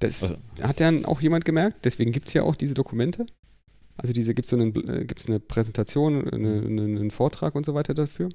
Das 0.00 0.22
Also- 0.22 0.36
hat 0.62 0.80
ja 0.80 0.92
auch 1.04 1.20
jemand 1.20 1.44
gemerkt, 1.44 1.84
deswegen 1.84 2.12
gibt 2.12 2.28
es 2.28 2.34
ja 2.34 2.42
auch 2.42 2.54
diese 2.56 2.74
Dokumente. 2.74 3.26
Also 3.98 4.12
diese 4.12 4.32
gibt 4.32 4.46
es 4.46 4.50
so 4.50 4.56
einen, 4.56 4.74
äh, 4.88 5.04
gibt's 5.04 5.26
eine 5.26 5.40
Präsentation, 5.40 6.28
eine, 6.28 6.62
eine, 6.62 6.82
einen 6.82 7.10
Vortrag 7.10 7.54
und 7.54 7.66
so 7.66 7.74
weiter 7.74 7.94
dafür. 7.94 8.28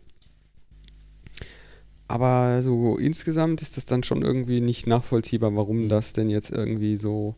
Aber 2.07 2.61
so 2.61 2.97
insgesamt 2.97 3.61
ist 3.61 3.77
das 3.77 3.85
dann 3.85 4.03
schon 4.03 4.21
irgendwie 4.21 4.59
nicht 4.59 4.87
nachvollziehbar, 4.87 5.55
warum 5.55 5.87
das 5.89 6.13
denn 6.13 6.29
jetzt 6.29 6.51
irgendwie 6.51 6.97
so 6.97 7.33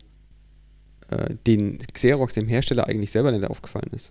äh, 1.08 1.36
den 1.46 1.78
Xerox, 1.78 2.34
dem 2.34 2.48
Hersteller, 2.48 2.88
eigentlich 2.88 3.12
selber 3.12 3.30
nicht 3.30 3.44
aufgefallen 3.44 3.90
ist. 3.92 4.10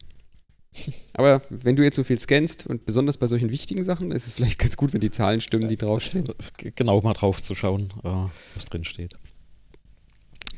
Aber 1.14 1.42
wenn 1.50 1.76
du 1.76 1.84
jetzt 1.84 1.98
so 1.98 2.06
viel 2.06 2.18
scannst 2.18 2.66
und 2.66 2.86
besonders 2.86 3.18
bei 3.18 3.28
solchen 3.28 3.52
wichtigen 3.52 3.84
Sachen, 3.84 4.12
ist 4.12 4.28
es 4.28 4.34
vielleicht 4.34 4.60
ganz 4.60 4.78
gut, 4.78 4.94
wenn 4.94 5.02
die 5.02 5.12
Zahlen 5.12 5.42
stimmen, 5.42 5.68
die 5.68 5.78
draufstehen. 5.78 6.30
Genau 6.76 7.02
mal 7.02 7.14
drauf 7.14 7.42
zu 7.42 7.54
schauen, 7.54 7.94
äh, 8.06 8.28
was 8.54 8.66
drin 8.66 8.86
steht. 8.86 9.14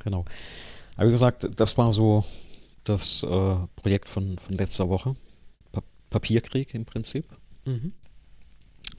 Genau. 0.03 0.25
Aber 0.95 1.07
wie 1.07 1.11
gesagt, 1.11 1.49
das 1.55 1.77
war 1.77 1.91
so 1.91 2.23
das 2.89 3.23
äh, 3.23 3.55
Projekt 3.75 4.09
von, 4.09 4.37
von 4.37 4.55
letzter 4.55 4.89
Woche. 4.89 5.15
Pa 5.71 5.81
Papierkrieg 6.09 6.73
im 6.73 6.85
Prinzip. 6.85 7.25
Mhm. 7.65 7.93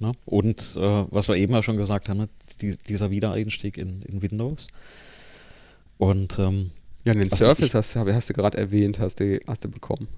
Ne? 0.01 0.13
Und 0.27 0.77
äh, 0.77 1.07
was 1.11 1.29
wir 1.29 1.37
eben 1.37 1.53
ja 1.55 1.63
schon 1.63 1.77
gesagt 1.77 2.09
haben, 2.09 2.19
ne? 2.19 2.29
die, 2.61 2.77
dieser 2.77 3.11
Wiedereinstieg 3.11 3.77
in, 3.79 4.03
in 4.03 4.23
Windows. 4.23 4.69
Und 5.97 6.39
ähm, 6.39 6.71
Ja, 7.05 7.15
den 7.15 7.25
Also 7.25 7.47
Surface 7.47 7.67
ich- 7.67 7.75
hast, 7.75 7.95
du- 7.97 8.15
hast 8.15 8.29
du 8.29 8.35
gerade 8.35 8.59
erwähnt, 8.59 8.99
hast 8.99 9.21
du, 9.21 9.41
hast 9.47 9.65
du 9.65 9.69
bekommen. 9.69 10.09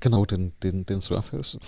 genau, 0.00 0.24
den, 0.24 0.52
den, 0.62 0.86
den 0.86 1.00
Surface. 1.00 1.58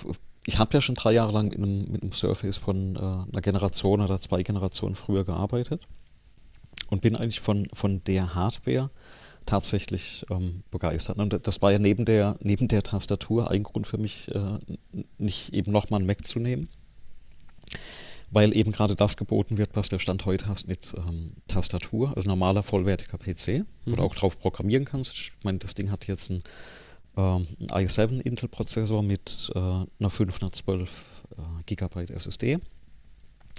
Ich 0.46 0.58
habe 0.58 0.74
ja 0.74 0.80
schon 0.80 0.94
drei 0.94 1.12
Jahre 1.12 1.32
lang 1.32 1.50
in 1.52 1.62
einem, 1.64 1.90
mit 1.90 2.02
einem 2.02 2.12
Surface 2.12 2.58
von 2.58 2.94
äh, 2.94 2.98
einer 3.00 3.40
Generation 3.42 4.00
oder 4.00 4.20
zwei 4.20 4.42
Generationen 4.44 4.94
früher 4.94 5.24
gearbeitet 5.24 5.88
und 6.90 7.02
bin 7.02 7.16
eigentlich 7.16 7.40
von, 7.40 7.66
von 7.72 8.00
der 8.06 8.34
Hardware 8.36 8.90
tatsächlich 9.46 10.24
ähm, 10.30 10.62
begeistert. 10.70 11.18
Und 11.18 11.46
das 11.46 11.62
war 11.62 11.72
ja 11.72 11.78
neben 11.78 12.04
der, 12.04 12.36
neben 12.40 12.68
der 12.68 12.82
Tastatur 12.82 13.50
ein 13.50 13.62
Grund 13.62 13.86
für 13.86 13.98
mich, 13.98 14.28
äh, 14.34 14.58
nicht 15.18 15.54
eben 15.54 15.72
nochmal 15.72 16.00
einen 16.00 16.06
Mac 16.06 16.26
zu 16.26 16.38
nehmen. 16.38 16.68
Weil 18.30 18.56
eben 18.56 18.72
gerade 18.72 18.96
das 18.96 19.16
geboten 19.16 19.56
wird, 19.56 19.70
was 19.74 19.88
der 19.88 20.00
Stand 20.00 20.26
heute 20.26 20.46
hast 20.48 20.66
mit 20.66 20.92
ähm, 20.96 21.32
Tastatur, 21.46 22.12
also 22.16 22.28
normaler 22.28 22.62
vollwertiger 22.64 23.18
PC, 23.18 23.64
wo 23.84 23.94
du 23.94 24.02
Mhm. 24.02 24.08
auch 24.08 24.14
drauf 24.14 24.38
programmieren 24.40 24.84
kannst. 24.84 25.12
Ich 25.12 25.32
meine, 25.44 25.58
das 25.58 25.74
Ding 25.74 25.90
hat 25.92 26.06
jetzt 26.08 26.30
einen, 26.30 26.42
ähm, 27.16 27.46
einen 27.70 27.86
i7 27.88 28.20
Intel-Prozessor 28.20 29.02
mit 29.02 29.50
äh, 29.54 29.58
einer 29.58 30.10
512 30.10 31.22
äh, 31.38 31.62
GB 31.66 32.12
SSD 32.12 32.58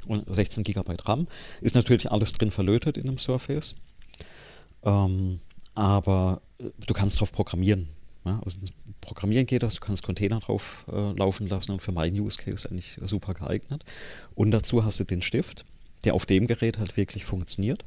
und 0.08 0.24
16 0.34 0.64
GB 0.66 0.96
RAM. 1.06 1.28
Ist 1.62 1.76
natürlich 1.76 2.12
alles 2.12 2.34
drin 2.34 2.52
verlötet 2.52 2.98
in 2.98 3.08
einem 3.08 3.18
Surface. 3.18 3.76
Ähm, 4.84 5.40
aber 5.78 6.42
äh, 6.60 6.70
du 6.86 6.94
kannst 6.94 7.20
drauf 7.20 7.32
programmieren. 7.32 7.88
Ja? 8.26 8.42
Also 8.44 8.58
programmieren 9.02 9.46
geht 9.46 9.64
das, 9.64 9.76
du 9.76 9.80
kannst 9.82 10.04
Container 10.04 10.40
drauf 10.40 10.86
äh, 10.92 11.12
laufen 11.14 11.48
lassen 11.48 11.72
und 11.72 11.82
für 11.82 11.92
meinen 11.92 12.20
Use 12.20 12.38
Case 12.42 12.68
eigentlich 12.70 12.98
super 13.04 13.34
geeignet. 13.34 13.86
Und 14.36 14.52
dazu 14.52 14.84
hast 14.84 15.00
du 15.00 15.04
den 15.04 15.22
Stift, 15.22 15.66
der 16.04 16.14
auf 16.16 16.26
dem 16.26 16.48
Gerät 16.48 16.80
halt 16.80 16.98
wirklich 16.98 17.26
funktioniert. 17.26 17.86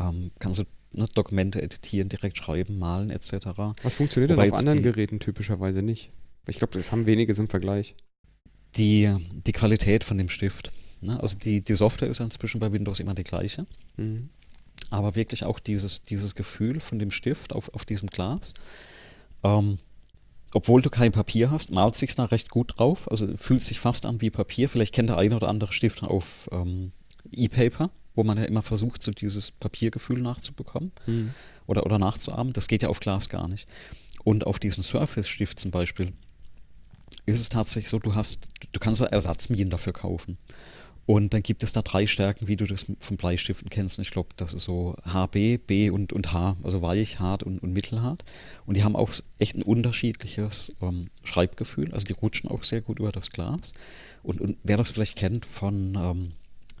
Ähm, 0.00 0.30
kannst 0.38 0.58
du 0.58 0.64
ne, 0.92 1.06
Dokumente 1.14 1.62
editieren, 1.62 2.08
direkt 2.08 2.36
schreiben, 2.38 2.78
malen 2.78 3.10
etc. 3.10 3.32
Was 3.82 3.94
funktioniert 3.94 4.30
Wobei 4.32 4.44
denn 4.46 4.52
auf 4.52 4.58
anderen 4.58 4.78
die- 4.78 4.84
Geräten 4.84 5.20
typischerweise 5.20 5.82
nicht? 5.82 6.10
Ich 6.48 6.58
glaube, 6.58 6.76
das 6.78 6.92
haben 6.92 7.06
wenige 7.06 7.32
im 7.34 7.46
Vergleich. 7.48 7.94
Die, 8.76 9.14
die 9.46 9.52
Qualität 9.52 10.02
von 10.02 10.18
dem 10.18 10.28
Stift. 10.28 10.72
Ne? 11.00 11.20
Also 11.20 11.36
die, 11.36 11.62
die 11.62 11.74
Software 11.74 12.08
ist 12.08 12.20
inzwischen 12.20 12.58
bei 12.58 12.72
Windows 12.72 13.00
immer 13.00 13.14
die 13.14 13.24
gleiche. 13.24 13.66
Mhm. 13.96 14.28
Aber 14.90 15.14
wirklich 15.14 15.44
auch 15.44 15.58
dieses, 15.58 16.02
dieses 16.02 16.34
Gefühl 16.34 16.80
von 16.80 16.98
dem 16.98 17.10
Stift 17.10 17.54
auf, 17.54 17.72
auf 17.74 17.84
diesem 17.84 18.08
Glas. 18.08 18.54
Ähm, 19.42 19.78
obwohl 20.54 20.80
du 20.80 20.88
kein 20.88 21.12
Papier 21.12 21.50
hast, 21.50 21.70
malt 21.70 21.94
sich 21.94 22.14
da 22.14 22.24
recht 22.24 22.48
gut 22.48 22.78
drauf. 22.78 23.10
Also 23.10 23.36
fühlt 23.36 23.62
sich 23.62 23.80
fast 23.80 24.06
an 24.06 24.20
wie 24.20 24.30
Papier. 24.30 24.68
Vielleicht 24.68 24.94
kennt 24.94 25.10
der 25.10 25.18
eine 25.18 25.36
oder 25.36 25.48
andere 25.48 25.72
Stift 25.72 26.02
auf 26.02 26.48
ähm, 26.52 26.92
E-Paper, 27.32 27.90
wo 28.14 28.24
man 28.24 28.38
ja 28.38 28.44
immer 28.44 28.62
versucht, 28.62 29.02
so 29.02 29.10
dieses 29.10 29.50
Papiergefühl 29.50 30.22
nachzubekommen 30.22 30.92
Mhm. 31.06 31.34
oder, 31.66 31.84
oder 31.84 31.98
nachzuahmen. 31.98 32.52
Das 32.54 32.66
geht 32.66 32.82
ja 32.82 32.88
auf 32.88 33.00
Glas 33.00 33.28
gar 33.28 33.46
nicht. 33.46 33.68
Und 34.24 34.46
auf 34.46 34.58
diesem 34.58 34.82
Surface-Stift 34.82 35.60
zum 35.60 35.70
Beispiel 35.70 36.12
ist 37.26 37.40
es 37.40 37.50
tatsächlich 37.50 37.90
so, 37.90 37.98
du 37.98 38.14
hast, 38.14 38.48
du 38.72 38.80
kannst 38.80 39.00
so 39.00 39.04
Ersatzminen 39.04 39.68
dafür 39.70 39.92
kaufen. 39.92 40.38
Und 41.08 41.32
dann 41.32 41.42
gibt 41.42 41.62
es 41.62 41.72
da 41.72 41.80
drei 41.80 42.06
Stärken, 42.06 42.48
wie 42.48 42.56
du 42.56 42.66
das 42.66 42.84
von 43.00 43.16
Bleistiften 43.16 43.70
kennst. 43.70 43.96
Und 43.96 44.02
ich 44.02 44.10
glaube, 44.10 44.28
das 44.36 44.52
ist 44.52 44.64
so 44.64 44.94
HB, 45.10 45.56
B 45.66 45.88
und, 45.88 46.12
und 46.12 46.34
H, 46.34 46.58
also 46.62 46.82
weich, 46.82 47.18
hart 47.18 47.42
und, 47.42 47.60
und 47.62 47.72
mittelhart. 47.72 48.26
Und 48.66 48.76
die 48.76 48.84
haben 48.84 48.94
auch 48.94 49.10
echt 49.38 49.56
ein 49.56 49.62
unterschiedliches 49.62 50.70
ähm, 50.82 51.06
Schreibgefühl. 51.24 51.94
Also 51.94 52.04
die 52.04 52.12
rutschen 52.12 52.50
auch 52.50 52.62
sehr 52.62 52.82
gut 52.82 52.98
über 52.98 53.10
das 53.10 53.30
Glas. 53.30 53.72
Und, 54.22 54.42
und 54.42 54.58
wer 54.64 54.76
das 54.76 54.90
vielleicht 54.90 55.16
kennt 55.16 55.46
von, 55.46 55.96
ähm, 55.98 56.32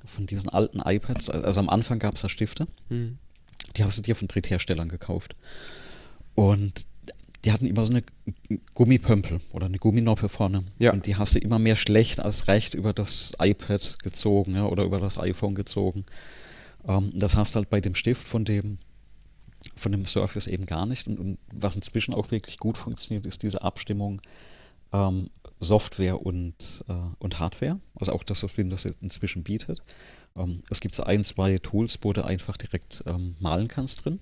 von 0.04 0.26
diesen 0.26 0.50
alten 0.50 0.80
iPads, 0.84 1.30
also 1.30 1.60
am 1.60 1.70
Anfang 1.70 1.98
gab 1.98 2.16
es 2.16 2.20
da 2.20 2.28
Stifte, 2.28 2.66
Mhm. 2.90 3.16
die 3.78 3.84
hast 3.84 3.96
du 3.96 4.02
dir 4.02 4.14
von 4.14 4.28
Drittherstellern 4.28 4.90
gekauft. 4.90 5.36
Und 6.34 6.84
die 7.44 7.52
hatten 7.52 7.66
immer 7.66 7.86
so 7.86 7.92
eine 7.92 8.02
Gummipömpel 8.74 9.40
oder 9.52 9.66
eine 9.66 9.78
Gumminoppe 9.78 10.28
vorne. 10.28 10.64
Ja. 10.78 10.92
Und 10.92 11.06
die 11.06 11.16
hast 11.16 11.34
du 11.34 11.38
immer 11.38 11.58
mehr 11.58 11.76
schlecht 11.76 12.20
als 12.20 12.48
recht 12.48 12.74
über 12.74 12.92
das 12.92 13.32
iPad 13.40 13.98
gezogen 14.02 14.56
ja, 14.56 14.66
oder 14.66 14.84
über 14.84 14.98
das 14.98 15.18
iPhone 15.18 15.54
gezogen. 15.54 16.04
Ähm, 16.86 17.12
das 17.14 17.36
hast 17.36 17.54
du 17.54 17.56
halt 17.56 17.70
bei 17.70 17.80
dem 17.80 17.94
Stift 17.94 18.26
von 18.26 18.44
dem, 18.44 18.78
von 19.76 19.92
dem 19.92 20.04
Surface 20.04 20.48
eben 20.48 20.66
gar 20.66 20.86
nicht. 20.86 21.06
Und, 21.06 21.18
und 21.18 21.38
was 21.52 21.76
inzwischen 21.76 22.14
auch 22.14 22.30
wirklich 22.30 22.58
gut 22.58 22.76
funktioniert, 22.76 23.24
ist 23.24 23.42
diese 23.42 23.62
Abstimmung 23.62 24.20
ähm, 24.92 25.30
Software 25.60 26.24
und, 26.24 26.84
äh, 26.88 26.92
und 27.18 27.38
Hardware. 27.38 27.78
Also 27.94 28.12
auch 28.12 28.24
das, 28.24 28.42
was 28.42 28.56
Windows 28.56 28.84
jetzt 28.84 29.02
inzwischen 29.02 29.44
bietet. 29.44 29.82
Ähm, 30.36 30.62
es 30.70 30.80
gibt 30.80 30.94
so 30.94 31.04
ein, 31.04 31.24
zwei 31.24 31.58
Tools, 31.58 31.98
wo 32.02 32.12
du 32.12 32.24
einfach 32.24 32.56
direkt 32.56 33.04
ähm, 33.06 33.36
malen 33.38 33.68
kannst 33.68 34.04
drin. 34.04 34.18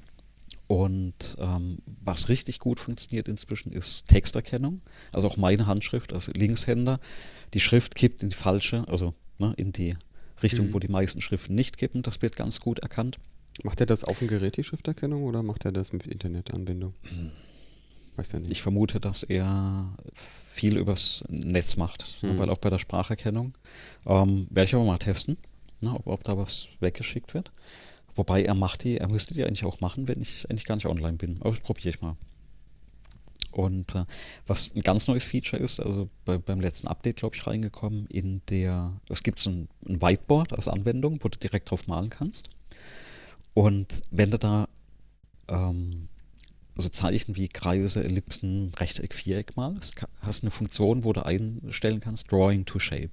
Und 0.69 1.37
ähm, 1.39 1.79
was 2.03 2.29
richtig 2.29 2.59
gut 2.59 2.81
funktioniert 2.81 3.29
inzwischen 3.29 3.71
ist 3.73 4.07
Texterkennung. 4.07 4.81
Also 5.13 5.29
auch 5.29 5.37
meine 5.37 5.67
Handschrift, 5.67 6.13
also 6.13 6.33
Linkshänder, 6.33 6.99
die 7.55 7.61
Schrift 7.61 7.95
kippt 7.95 8.23
in 8.25 8.31
die 8.31 8.35
falsche, 8.35 8.87
also 8.89 9.15
ne, 9.39 9.55
in 9.57 9.73
die 9.73 9.95
Richtung, 10.43 10.67
Mhm. 10.69 10.75
wo 10.75 10.79
die 10.81 10.89
meisten 10.89 11.21
Schriften 11.21 11.55
nicht 11.55 11.79
kippen. 11.79 12.03
Das 12.03 12.21
wird 12.21 12.35
ganz 12.37 12.61
gut 12.61 12.81
erkannt. 12.81 13.19
Macht 13.63 13.81
er 13.81 13.87
das 13.87 14.03
auf 14.05 14.19
dem 14.19 14.29
Gerät, 14.29 14.57
die 14.57 14.65
Schrifterkennung, 14.65 15.23
oder 15.23 15.43
macht 15.43 15.65
er 15.65 15.73
das 15.73 15.93
mit 15.93 16.07
Internetanbindung? 16.07 16.95
Weiß 18.17 18.35
er 18.35 18.41
nicht. 18.41 18.51
Ich 18.53 18.63
vermute, 18.63 18.99
dass 19.01 19.23
er 19.23 19.95
viel 20.15 20.77
übers 20.77 21.25
Netz 21.29 21.77
macht, 21.77 22.19
ne, 22.23 22.31
Hm. 22.31 22.39
weil 22.39 22.51
auch 22.51 22.59
bei 22.59 22.71
der 22.71 22.79
Spracherkennung 22.79 23.55
ähm, 24.05 24.47
werde 24.51 24.65
ich 24.69 24.75
aber 24.75 24.85
mal 24.85 24.99
testen, 24.99 25.37
ne, 25.81 25.93
ob, 25.95 26.07
ob 26.07 26.25
da 26.25 26.37
was 26.37 26.69
weggeschickt 26.81 27.35
wird. 27.35 27.53
Wobei 28.17 28.43
er 28.43 28.55
macht 28.55 28.85
die, 28.85 28.99
er 28.99 29.09
müsste 29.09 29.35
die 29.35 29.45
eigentlich 29.45 29.65
auch 29.65 29.81
machen, 29.81 30.09
wenn 30.09 30.21
ich 30.21 30.49
eigentlich 30.51 30.65
gar 30.65 30.77
nicht 30.77 30.87
online 30.87 31.17
bin. 31.17 31.37
Aber 31.41 31.51
das 31.51 31.61
probiere 31.61 31.91
ich 31.91 32.01
mal. 32.01 32.17
Und 33.53 33.95
äh, 33.95 34.05
was 34.47 34.75
ein 34.75 34.83
ganz 34.83 35.09
neues 35.09 35.25
Feature 35.25 35.63
ist, 35.63 35.81
also 35.81 36.09
bei, 36.25 36.37
beim 36.39 36.61
letzten 36.61 36.89
Update, 36.89 37.17
glaube 37.17 37.37
ich, 37.37 37.47
reingekommen, 37.47 38.07
in 38.07 38.43
der, 38.51 38.93
es 39.09 39.23
gibt 39.23 39.39
so 39.39 39.51
ein, 39.51 39.69
ein 39.89 40.03
Whiteboard 40.03 40.53
als 40.53 40.69
Anwendung, 40.69 41.19
wo 41.23 41.29
du 41.29 41.39
direkt 41.39 41.71
drauf 41.71 41.87
malen 41.87 42.11
kannst. 42.11 42.51
Und 43.55 44.03
wenn 44.11 44.31
du 44.31 44.39
da 44.39 44.69
ähm, 45.49 46.09
also 46.77 46.91
Zeichen 46.91 47.37
wie 47.37 47.49
Kreise, 47.49 48.05
Ellipsen, 48.05 48.73
Rechteck, 48.79 49.15
Viereck 49.15 49.57
malst, 49.57 49.95
hast 50.21 50.43
eine 50.43 50.51
Funktion, 50.51 51.05
wo 51.05 51.13
du 51.13 51.25
einstellen 51.25 52.01
kannst, 52.01 52.31
Drawing 52.31 52.67
to 52.67 52.79
Shape. 52.79 53.11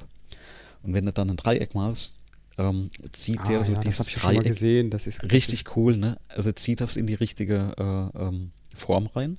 Und 0.82 0.94
wenn 0.94 1.06
du 1.06 1.14
dann 1.14 1.30
ein 1.30 1.38
Dreieck 1.38 1.74
malst, 1.74 2.16
ähm, 2.58 2.90
zieht 3.12 3.40
Ah, 3.40 3.48
der 3.48 3.64
so 3.64 3.72
ja, 3.72 3.78
das 3.80 3.86
dieses 3.86 4.00
habe 4.00 4.10
ich 4.10 4.22
schon 4.22 4.34
mal 4.34 4.42
Dreieck 4.42 4.54
gesehen. 4.54 4.92
Ist 4.92 5.32
richtig 5.32 5.76
cool, 5.76 5.98
ne? 5.98 6.18
Also 6.30 6.52
zieht 6.52 6.82
das 6.82 6.96
in 6.96 7.08
die 7.08 7.16
richtige 7.16 7.74
äh, 7.78 8.20
ähm, 8.20 8.52
Form 8.76 9.08
rein. 9.08 9.38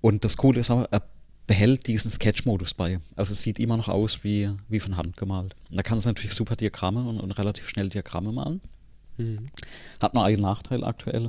Und 0.00 0.24
das 0.24 0.36
Coole 0.36 0.60
ist 0.60 0.70
aber, 0.70 0.88
er 0.90 1.02
behält 1.46 1.86
diesen 1.86 2.10
Sketch-Modus 2.10 2.74
bei. 2.74 3.00
Also 3.16 3.32
es 3.32 3.42
sieht 3.42 3.58
immer 3.58 3.76
noch 3.76 3.88
aus 3.88 4.24
wie, 4.24 4.50
wie 4.68 4.80
von 4.80 4.96
Hand 4.96 5.16
gemalt. 5.16 5.54
Und 5.70 5.76
da 5.76 5.82
kann 5.82 5.98
es 5.98 6.06
natürlich 6.06 6.32
super 6.32 6.56
Diagramme 6.56 7.06
und, 7.06 7.20
und 7.20 7.30
relativ 7.32 7.68
schnell 7.68 7.88
Diagramme 7.88 8.32
malen. 8.32 8.60
Mhm. 9.16 9.46
Hat 10.00 10.14
nur 10.14 10.24
einen 10.24 10.42
Nachteil 10.42 10.84
aktuell. 10.84 11.28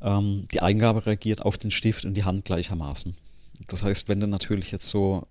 Ähm, 0.00 0.44
die 0.52 0.60
Eingabe 0.60 1.06
reagiert 1.06 1.42
auf 1.42 1.58
den 1.58 1.70
Stift 1.70 2.04
und 2.04 2.14
die 2.14 2.24
Hand 2.24 2.44
gleichermaßen. 2.44 3.16
Das 3.66 3.82
heißt, 3.82 4.08
wenn 4.08 4.20
du 4.20 4.28
natürlich 4.28 4.70
jetzt 4.70 4.88
so, 4.88 5.26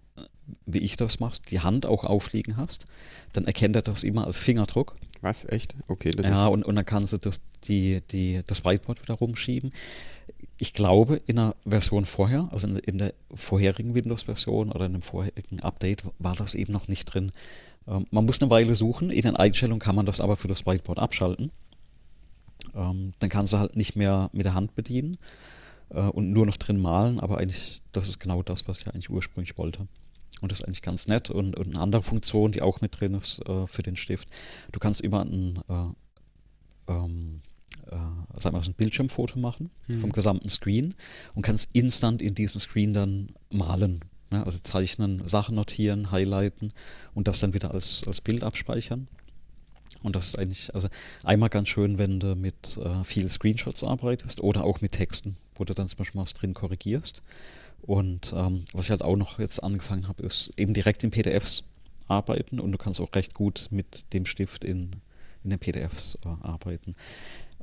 wie 0.65 0.79
ich 0.79 0.97
das 0.97 1.19
machst, 1.19 1.51
die 1.51 1.59
Hand 1.59 1.85
auch 1.85 2.05
aufliegen 2.05 2.57
hast, 2.57 2.85
dann 3.33 3.45
erkennt 3.45 3.75
er 3.75 3.81
das 3.81 4.03
immer 4.03 4.25
als 4.25 4.37
Fingerdruck. 4.37 4.95
Was? 5.21 5.45
Echt? 5.45 5.75
Okay, 5.87 6.11
das 6.11 6.25
Ja, 6.25 6.45
ist. 6.47 6.53
und, 6.53 6.63
und 6.63 6.75
dann 6.75 6.85
kannst 6.85 7.13
du 7.13 7.17
das, 7.17 7.41
die, 7.65 8.01
die, 8.11 8.41
das 8.45 8.63
Whiteboard 8.63 9.01
wieder 9.01 9.15
rumschieben. 9.15 9.71
Ich 10.59 10.73
glaube, 10.73 11.21
in 11.25 11.35
der 11.37 11.55
Version 11.65 12.05
vorher, 12.05 12.47
also 12.51 12.67
in, 12.67 12.75
in 12.77 12.97
der 12.97 13.13
vorherigen 13.33 13.93
Windows-Version 13.95 14.71
oder 14.71 14.85
in 14.85 14.93
dem 14.93 15.01
vorherigen 15.01 15.59
Update, 15.61 16.03
war 16.19 16.35
das 16.35 16.55
eben 16.55 16.73
noch 16.73 16.87
nicht 16.87 17.05
drin. 17.05 17.31
Ähm, 17.87 18.05
man 18.11 18.25
muss 18.25 18.41
eine 18.41 18.49
Weile 18.51 18.75
suchen. 18.75 19.09
In 19.09 19.21
den 19.23 19.35
Einstellungen 19.35 19.79
kann 19.79 19.95
man 19.95 20.05
das 20.05 20.19
aber 20.19 20.35
für 20.35 20.47
das 20.47 20.65
Whiteboard 20.65 20.99
abschalten. 20.99 21.51
Ähm, 22.75 23.13
dann 23.19 23.29
kannst 23.29 23.53
du 23.53 23.57
halt 23.59 23.75
nicht 23.75 23.95
mehr 23.95 24.29
mit 24.33 24.45
der 24.45 24.53
Hand 24.53 24.75
bedienen 24.75 25.17
äh, 25.89 26.01
und 26.01 26.31
nur 26.31 26.45
noch 26.45 26.57
drin 26.57 26.79
malen, 26.79 27.19
aber 27.19 27.37
eigentlich, 27.37 27.81
das 27.91 28.09
ist 28.09 28.19
genau 28.19 28.43
das, 28.43 28.67
was 28.67 28.79
ich 28.81 28.87
eigentlich 28.87 29.09
ursprünglich 29.09 29.57
wollte. 29.57 29.87
Und 30.41 30.51
das 30.51 30.59
ist 30.59 30.65
eigentlich 30.65 30.81
ganz 30.81 31.07
nett. 31.07 31.29
Und, 31.29 31.57
und 31.57 31.67
eine 31.67 31.79
andere 31.79 32.03
Funktion, 32.03 32.51
die 32.51 32.61
auch 32.61 32.81
mit 32.81 32.99
drin 32.99 33.13
ist 33.13 33.39
äh, 33.47 33.67
für 33.67 33.83
den 33.83 33.95
Stift, 33.95 34.29
du 34.71 34.79
kannst 34.79 35.01
immer 35.01 35.21
ein, 35.23 35.59
äh, 35.67 36.91
ähm, 36.91 37.41
äh, 37.89 37.95
sag 38.37 38.53
mal, 38.53 38.63
so 38.63 38.71
ein 38.71 38.75
Bildschirmfoto 38.75 39.39
machen 39.39 39.71
Mhm. 39.87 39.99
vom 39.99 40.11
gesamten 40.11 40.49
Screen 40.49 40.93
und 41.35 41.41
kannst 41.41 41.69
instant 41.73 42.21
in 42.21 42.35
diesem 42.35 42.59
Screen 42.59 42.93
dann 42.93 43.29
malen. 43.51 44.01
Ne? 44.29 44.45
Also 44.45 44.59
zeichnen, 44.59 45.27
Sachen 45.27 45.55
notieren, 45.55 46.11
highlighten 46.11 46.71
und 47.13 47.27
das 47.27 47.39
dann 47.39 47.53
wieder 47.53 47.73
als, 47.73 48.03
als 48.05 48.21
Bild 48.21 48.43
abspeichern. 48.43 49.07
Und 50.03 50.15
das 50.15 50.27
ist 50.27 50.37
eigentlich, 50.37 50.73
also 50.75 50.87
einmal 51.23 51.49
ganz 51.49 51.69
schön, 51.69 51.97
wenn 51.97 52.19
du 52.19 52.35
mit 52.35 52.77
äh, 52.77 53.03
vielen 53.03 53.29
Screenshots 53.29 53.83
arbeitest 53.83 54.41
oder 54.41 54.63
auch 54.63 54.81
mit 54.81 54.91
Texten, 54.91 55.37
wo 55.55 55.63
du 55.63 55.73
dann 55.73 55.87
zum 55.87 55.97
Beispiel 55.97 56.21
was 56.21 56.33
drin 56.33 56.53
korrigierst. 56.53 57.23
Und 57.81 58.33
ähm, 58.37 58.65
was 58.73 58.85
ich 58.85 58.91
halt 58.91 59.01
auch 59.01 59.15
noch 59.15 59.39
jetzt 59.39 59.63
angefangen 59.63 60.07
habe, 60.07 60.23
ist 60.23 60.53
eben 60.57 60.73
direkt 60.73 61.03
in 61.03 61.11
PDFs 61.11 61.63
arbeiten 62.07 62.59
und 62.59 62.71
du 62.71 62.77
kannst 62.77 63.01
auch 63.01 63.13
recht 63.15 63.33
gut 63.33 63.67
mit 63.71 64.13
dem 64.13 64.25
Stift 64.25 64.63
in, 64.63 64.91
in 65.43 65.49
den 65.49 65.59
PDFs 65.59 66.17
äh, 66.25 66.27
arbeiten. 66.45 66.95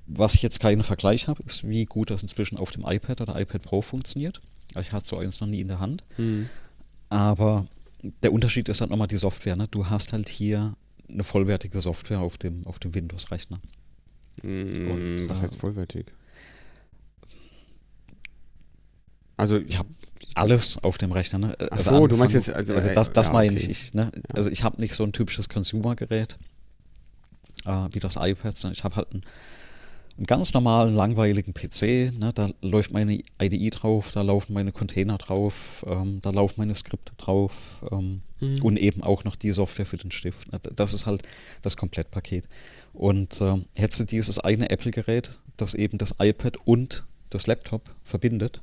Was 0.07 0.35
ich 0.35 0.43
jetzt 0.43 0.61
keinen 0.61 0.83
Vergleich 0.83 1.29
habe, 1.29 1.43
ist, 1.45 1.69
wie 1.69 1.87
gut 1.87 2.11
das 2.11 2.23
inzwischen 2.23 2.59
auf 2.59 2.71
dem 2.71 2.85
iPad 2.87 3.23
oder 3.23 3.41
iPad 3.41 3.63
Pro 3.63 3.83
funktioniert. 3.83 4.41
Ich 4.79 4.93
hatte 4.93 5.07
so 5.07 5.17
eins 5.17 5.41
noch 5.41 5.49
nie 5.49 5.61
in 5.61 5.69
der 5.69 5.81
Hand. 5.81 6.05
Mhm. 6.19 6.51
Aber 7.09 7.67
der 8.23 8.33
Unterschied 8.33 8.69
ist 8.69 8.81
halt 8.81 8.91
nochmal 8.91 9.09
die 9.09 9.17
Software. 9.17 9.57
Ne? 9.57 9.67
Du 9.71 9.89
hast 9.89 10.13
halt 10.13 10.29
hier 10.29 10.75
eine 11.09 11.25
vollwertige 11.25 11.81
Software 11.81 12.21
auf 12.21 12.37
dem, 12.39 12.67
auf 12.67 12.79
dem 12.79 12.95
Windows-Rechner. 12.95 13.59
Und, 14.43 15.29
was 15.29 15.41
heißt 15.41 15.57
vollwertig? 15.57 16.07
Also, 19.37 19.59
Ich 19.59 19.79
habe 19.79 19.89
alles 20.35 20.79
auf 20.83 20.99
dem 20.99 21.13
Rechner. 21.13 21.39
Ne? 21.39 21.57
Ach 21.71 21.81
so, 21.81 22.07
du 22.07 22.17
meinst 22.17 22.35
jetzt, 22.35 22.51
also, 22.51 22.75
Also, 22.75 22.89
äh, 22.89 22.95
das, 22.95 23.13
das 23.13 23.29
ja, 23.29 23.33
meine 23.33 23.53
okay. 23.53 23.63
ich. 23.63 23.69
ich 23.71 23.95
ne? 23.95 24.11
Also 24.35 24.51
ich 24.51 24.63
habe 24.65 24.81
nicht 24.81 24.95
so 24.95 25.05
ein 25.05 25.13
typisches 25.13 25.49
Consumer-Gerät 25.49 26.39
äh, 27.67 27.89
wie 27.93 28.01
das 28.01 28.17
iPad, 28.17 28.57
sondern 28.59 28.75
ich 28.77 28.85
habe 28.85 28.97
halt 28.97 29.13
einen, 29.13 29.23
einen 30.17 30.27
ganz 30.27 30.53
normalen, 30.53 30.95
langweiligen 30.95 31.55
PC. 31.55 32.13
Ne? 32.19 32.33
Da 32.35 32.51
läuft 32.63 32.93
meine 32.93 33.21
IDE 33.41 33.71
drauf, 33.71 34.11
da 34.13 34.23
laufen 34.23 34.55
meine 34.55 34.73
Container 34.73 35.19
drauf, 35.19 35.85
ähm, 35.89 36.21
da 36.23 36.31
laufen 36.31 36.55
meine 36.59 36.75
Skripte 36.75 37.13
drauf 37.17 37.85
ähm, 37.91 38.23
Mhm. 38.45 38.63
und 38.63 38.77
eben 38.77 39.03
auch 39.03 39.25
noch 39.25 39.37
die 39.37 39.53
Software 39.53 39.87
für 39.87 39.97
den 39.97 40.11
Stift. 40.11 40.53
Ne? 40.53 40.61
Das 40.75 40.95
ist 40.95 41.07
halt 41.07 41.23
das 41.63 41.77
Komplettpaket. 41.77 42.49
Und 42.93 43.41
ähm, 43.41 43.65
hättest 43.75 44.01
du 44.01 44.05
dieses 44.05 44.39
eine 44.39 44.71
Apple-Gerät, 44.71 45.41
das 45.57 45.75
eben 45.75 45.99
das 45.99 46.17
iPad 46.19 46.57
und 46.65 47.05
das 47.31 47.47
Laptop 47.47 47.91
verbindet, 48.05 48.61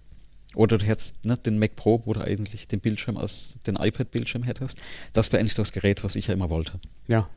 oder 0.55 0.77
du 0.77 0.85
hättest 0.85 1.23
ne, 1.25 1.37
den 1.37 1.59
Mac 1.59 1.75
Pro, 1.75 2.01
wo 2.05 2.13
du 2.13 2.21
eigentlich 2.21 2.67
den 2.67 2.79
Bildschirm 2.79 3.17
als 3.17 3.59
den 3.65 3.75
iPad-Bildschirm 3.75 4.43
hättest, 4.43 4.77
das 5.13 5.31
wäre 5.31 5.39
eigentlich 5.39 5.55
das 5.55 5.71
Gerät, 5.71 6.03
was 6.03 6.15
ich 6.15 6.27
ja 6.27 6.33
immer 6.33 6.49
wollte. 6.49 6.79
Ja. 7.07 7.29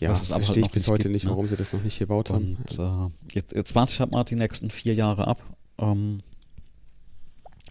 Ja, 0.00 0.12
es 0.12 0.30
aber 0.30 0.36
halt 0.36 0.44
verstehe 0.44 0.64
ich 0.64 0.70
bis 0.70 0.84
nicht 0.84 0.90
heute 0.90 1.02
gibt, 1.04 1.12
nicht, 1.12 1.24
ne? 1.24 1.30
warum 1.30 1.48
sie 1.48 1.56
das 1.56 1.72
noch 1.72 1.82
nicht 1.82 1.98
gebaut 1.98 2.30
haben. 2.30 2.56
Und 2.56 2.78
äh, 2.78 3.34
jetzt, 3.34 3.52
jetzt 3.52 3.74
warte 3.74 3.92
ich 3.92 4.00
halt 4.00 4.12
mal 4.12 4.22
die 4.22 4.36
nächsten 4.36 4.70
vier 4.70 4.94
Jahre 4.94 5.26
ab. 5.26 5.42
Ähm, 5.78 6.20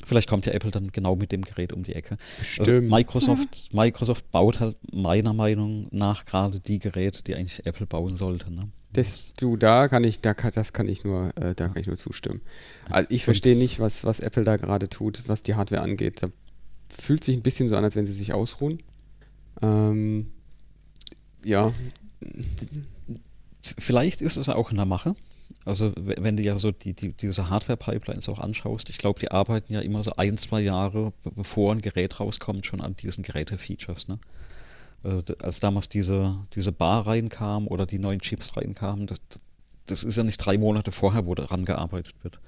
vielleicht 0.04 0.30
kommt 0.30 0.46
ja 0.46 0.52
Apple 0.52 0.72
dann 0.72 0.92
genau 0.92 1.16
mit 1.16 1.32
dem 1.32 1.42
Gerät 1.42 1.72
um 1.72 1.84
die 1.84 1.96
Ecke. 1.96 2.18
Also. 2.60 2.74
Microsoft, 2.74 3.74
Microsoft 3.74 4.30
baut 4.32 4.60
halt 4.60 4.76
meiner 4.94 5.34
Meinung 5.34 5.88
nach 5.92 6.26
gerade 6.26 6.60
die 6.60 6.80
Geräte, 6.80 7.24
die 7.24 7.36
eigentlich 7.36 7.66
Apple 7.66 7.86
bauen 7.86 8.18
sollte. 8.18 8.52
Ne? 8.52 8.70
Das, 8.98 9.34
du, 9.40 9.58
da 9.58 9.88
kann 9.88 10.04
ich, 10.04 10.22
da 10.22 10.34
kann, 10.34 10.52
das 10.54 10.74
kann 10.74 10.88
ich 10.88 11.04
nur, 11.04 11.30
äh, 11.38 11.54
da 11.54 11.68
kann 11.68 11.80
ich 11.80 11.88
nur 11.88 11.98
zustimmen. 11.98 12.42
Also 12.90 13.08
ich 13.12 13.24
verstehe 13.24 13.56
nicht, 13.58 13.80
was, 13.80 14.04
was 14.04 14.20
Apple 14.20 14.44
da 14.44 14.58
gerade 14.58 14.90
tut, 14.90 15.24
was 15.28 15.44
die 15.44 15.56
Hardware 15.56 15.82
angeht. 15.82 16.24
Da 16.24 16.30
fühlt 16.90 17.24
sich 17.24 17.36
ein 17.38 17.44
bisschen 17.44 17.68
so 17.68 17.76
an, 17.76 17.84
als 17.84 17.96
wenn 17.96 18.08
sie 18.08 18.14
sich 18.14 18.34
ausruhen. 18.34 18.80
Ähm, 19.62 20.32
ja, 21.44 21.72
Vielleicht 23.78 24.22
ist 24.22 24.38
es 24.38 24.50
auch 24.50 24.72
in 24.72 24.78
der 24.78 24.86
Mache. 24.86 25.16
Also 25.66 25.92
wenn 25.98 26.38
du 26.38 26.44
ja 26.44 26.58
so 26.58 26.72
die, 26.72 26.94
die, 26.94 27.14
diese 27.14 27.50
Hardware-Pipelines 27.50 28.30
auch 28.30 28.40
anschaust, 28.40 28.90
ich 28.90 28.98
glaube, 28.98 29.20
die 29.20 29.32
arbeiten 29.32 29.74
ja 29.74 29.82
immer 29.82 30.02
so 30.02 30.14
ein, 30.16 30.38
zwei 30.38 30.62
Jahre, 30.62 31.12
be- 31.24 31.32
bevor 31.32 31.74
ein 31.74 31.82
Gerät 31.82 32.20
rauskommt, 32.20 32.66
schon 32.66 32.82
an 32.82 32.96
diesen 32.96 33.24
Geräte-Features. 33.24 34.08
Ne? 34.08 34.20
Also 35.04 35.36
als 35.42 35.60
damals 35.60 35.90
diese, 35.90 36.36
diese 36.54 36.72
Bar 36.72 37.08
reinkam 37.08 37.68
oder 37.68 37.86
die 37.86 38.00
neuen 38.00 38.20
Chips 38.20 38.58
reinkamen, 38.58 39.08
das, 39.08 39.20
das 39.86 40.04
ist 40.04 40.18
ja 40.18 40.24
nicht 40.24 40.38
drei 40.38 40.58
Monate 40.58 40.92
vorher, 40.92 41.26
wo 41.26 41.36
daran 41.36 41.66
gearbeitet 41.66 42.16
wird. 42.24 42.40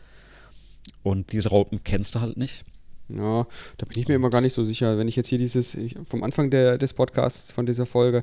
Und 1.04 1.32
diese 1.32 1.50
Roadmap 1.50 1.84
kennst 1.86 2.16
du 2.16 2.22
halt 2.22 2.38
nicht. 2.38 2.66
ja, 3.10 3.46
da 3.78 3.86
bin 3.86 4.00
ich 4.00 4.08
mir 4.08 4.16
immer 4.16 4.30
gar 4.30 4.42
nicht 4.42 4.54
so 4.54 4.64
sicher. 4.64 4.98
Wenn 4.98 5.08
ich 5.08 5.16
jetzt 5.16 5.28
hier 5.30 5.38
dieses, 5.38 5.78
vom 6.06 6.24
Anfang 6.24 6.50
der, 6.50 6.78
des 6.78 6.94
Podcasts, 6.94 7.52
von 7.52 7.66
dieser 7.66 7.86
Folge, 7.86 8.22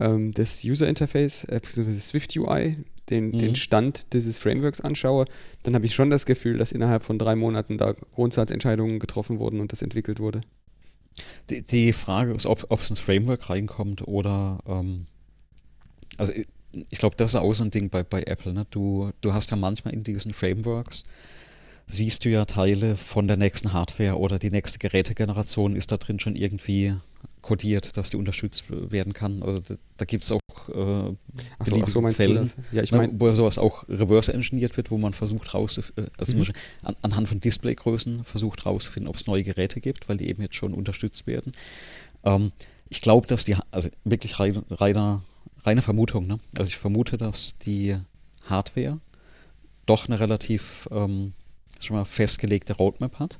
ähm, 0.00 0.32
das 0.32 0.64
User 0.64 0.88
Interface, 0.88 1.44
äh, 1.44 1.60
beziehungsweise 1.62 2.00
Swift 2.00 2.36
UI, 2.36 2.76
den, 3.10 3.30
Mhm. 3.30 3.38
den 3.38 3.56
Stand 3.56 4.12
dieses 4.12 4.38
Frameworks 4.38 4.80
anschaue, 4.80 5.24
dann 5.62 5.74
habe 5.74 5.86
ich 5.86 5.94
schon 5.94 6.10
das 6.10 6.26
Gefühl, 6.26 6.58
dass 6.58 6.72
innerhalb 6.72 7.02
von 7.02 7.18
drei 7.18 7.34
Monaten 7.36 7.78
da 7.78 7.94
Grundsatzentscheidungen 8.14 8.98
getroffen 8.98 9.38
wurden 9.38 9.60
und 9.60 9.72
das 9.72 9.82
entwickelt 9.82 10.20
wurde. 10.20 10.40
Die, 11.50 11.62
die 11.62 11.92
Frage 11.92 12.32
ist, 12.32 12.46
ob 12.46 12.80
es 12.80 12.90
ins 12.90 13.00
Framework 13.00 13.50
reinkommt 13.50 14.06
oder 14.06 14.58
ähm, 14.66 15.06
also 16.16 16.32
ich, 16.32 16.46
ich 16.90 16.98
glaube, 16.98 17.16
das 17.16 17.32
ist 17.32 17.36
auch 17.36 17.54
so 17.54 17.64
ein 17.64 17.70
Ding 17.70 17.88
bei, 17.90 18.02
bei 18.02 18.22
Apple. 18.22 18.52
Ne? 18.52 18.66
Du, 18.70 19.10
du 19.20 19.32
hast 19.32 19.50
ja 19.50 19.56
manchmal 19.56 19.94
in 19.94 20.04
diesen 20.04 20.34
Frameworks, 20.34 21.04
siehst 21.86 22.24
du 22.24 22.28
ja 22.28 22.44
Teile 22.44 22.96
von 22.96 23.26
der 23.26 23.36
nächsten 23.36 23.72
Hardware 23.72 24.18
oder 24.18 24.38
die 24.38 24.50
nächste 24.50 24.78
Gerätegeneration 24.78 25.74
ist 25.74 25.90
da 25.90 25.96
drin 25.96 26.20
schon 26.20 26.36
irgendwie 26.36 26.94
kodiert, 27.48 27.96
dass 27.96 28.10
die 28.10 28.18
unterstützt 28.18 28.64
werden 28.68 29.14
kann. 29.14 29.42
Also 29.42 29.60
da, 29.60 29.76
da 29.96 30.04
gibt 30.04 30.24
es 30.24 30.32
auch 30.32 30.40
äh, 30.68 31.14
ach 31.58 31.66
so 31.66 31.72
beliebige 31.72 32.00
meinst 32.02 32.18
Quellen, 32.18 32.34
du 32.34 32.40
das? 32.42 32.56
Ja, 32.72 32.82
ich 32.82 32.92
ne, 32.92 32.98
meine, 32.98 33.18
wo 33.18 33.32
sowas 33.32 33.56
auch 33.58 33.88
reverse 33.88 34.34
engineert 34.34 34.76
wird, 34.76 34.90
wo 34.90 34.98
man 34.98 35.14
versucht 35.14 35.54
raus, 35.54 35.78
äh, 35.96 36.02
also 36.18 36.36
Mhm. 36.36 36.44
An, 36.82 36.96
anhand 37.00 37.26
von 37.28 37.40
Displaygrößen 37.40 38.22
versucht 38.24 38.66
rauszufinden, 38.66 39.08
ob 39.08 39.16
es 39.16 39.26
neue 39.26 39.44
Geräte 39.44 39.80
gibt, 39.80 40.10
weil 40.10 40.18
die 40.18 40.28
eben 40.28 40.42
jetzt 40.42 40.56
schon 40.56 40.74
unterstützt 40.74 41.26
werden. 41.26 41.52
Ähm, 42.22 42.52
ich 42.90 43.00
glaube, 43.00 43.26
dass 43.26 43.46
die, 43.46 43.56
also 43.70 43.88
wirklich 44.04 44.38
rein, 44.38 44.62
reiner, 44.70 45.22
reine 45.62 45.80
Vermutung, 45.80 46.26
ne? 46.26 46.38
Also 46.58 46.68
ich 46.68 46.76
vermute, 46.76 47.16
dass 47.16 47.54
die 47.64 47.96
Hardware 48.44 49.00
doch 49.86 50.06
eine 50.06 50.20
relativ 50.20 50.86
ähm, 50.92 51.32
schon 51.80 51.96
mal 51.96 52.04
festgelegte 52.04 52.74
Roadmap 52.74 53.18
hat, 53.18 53.38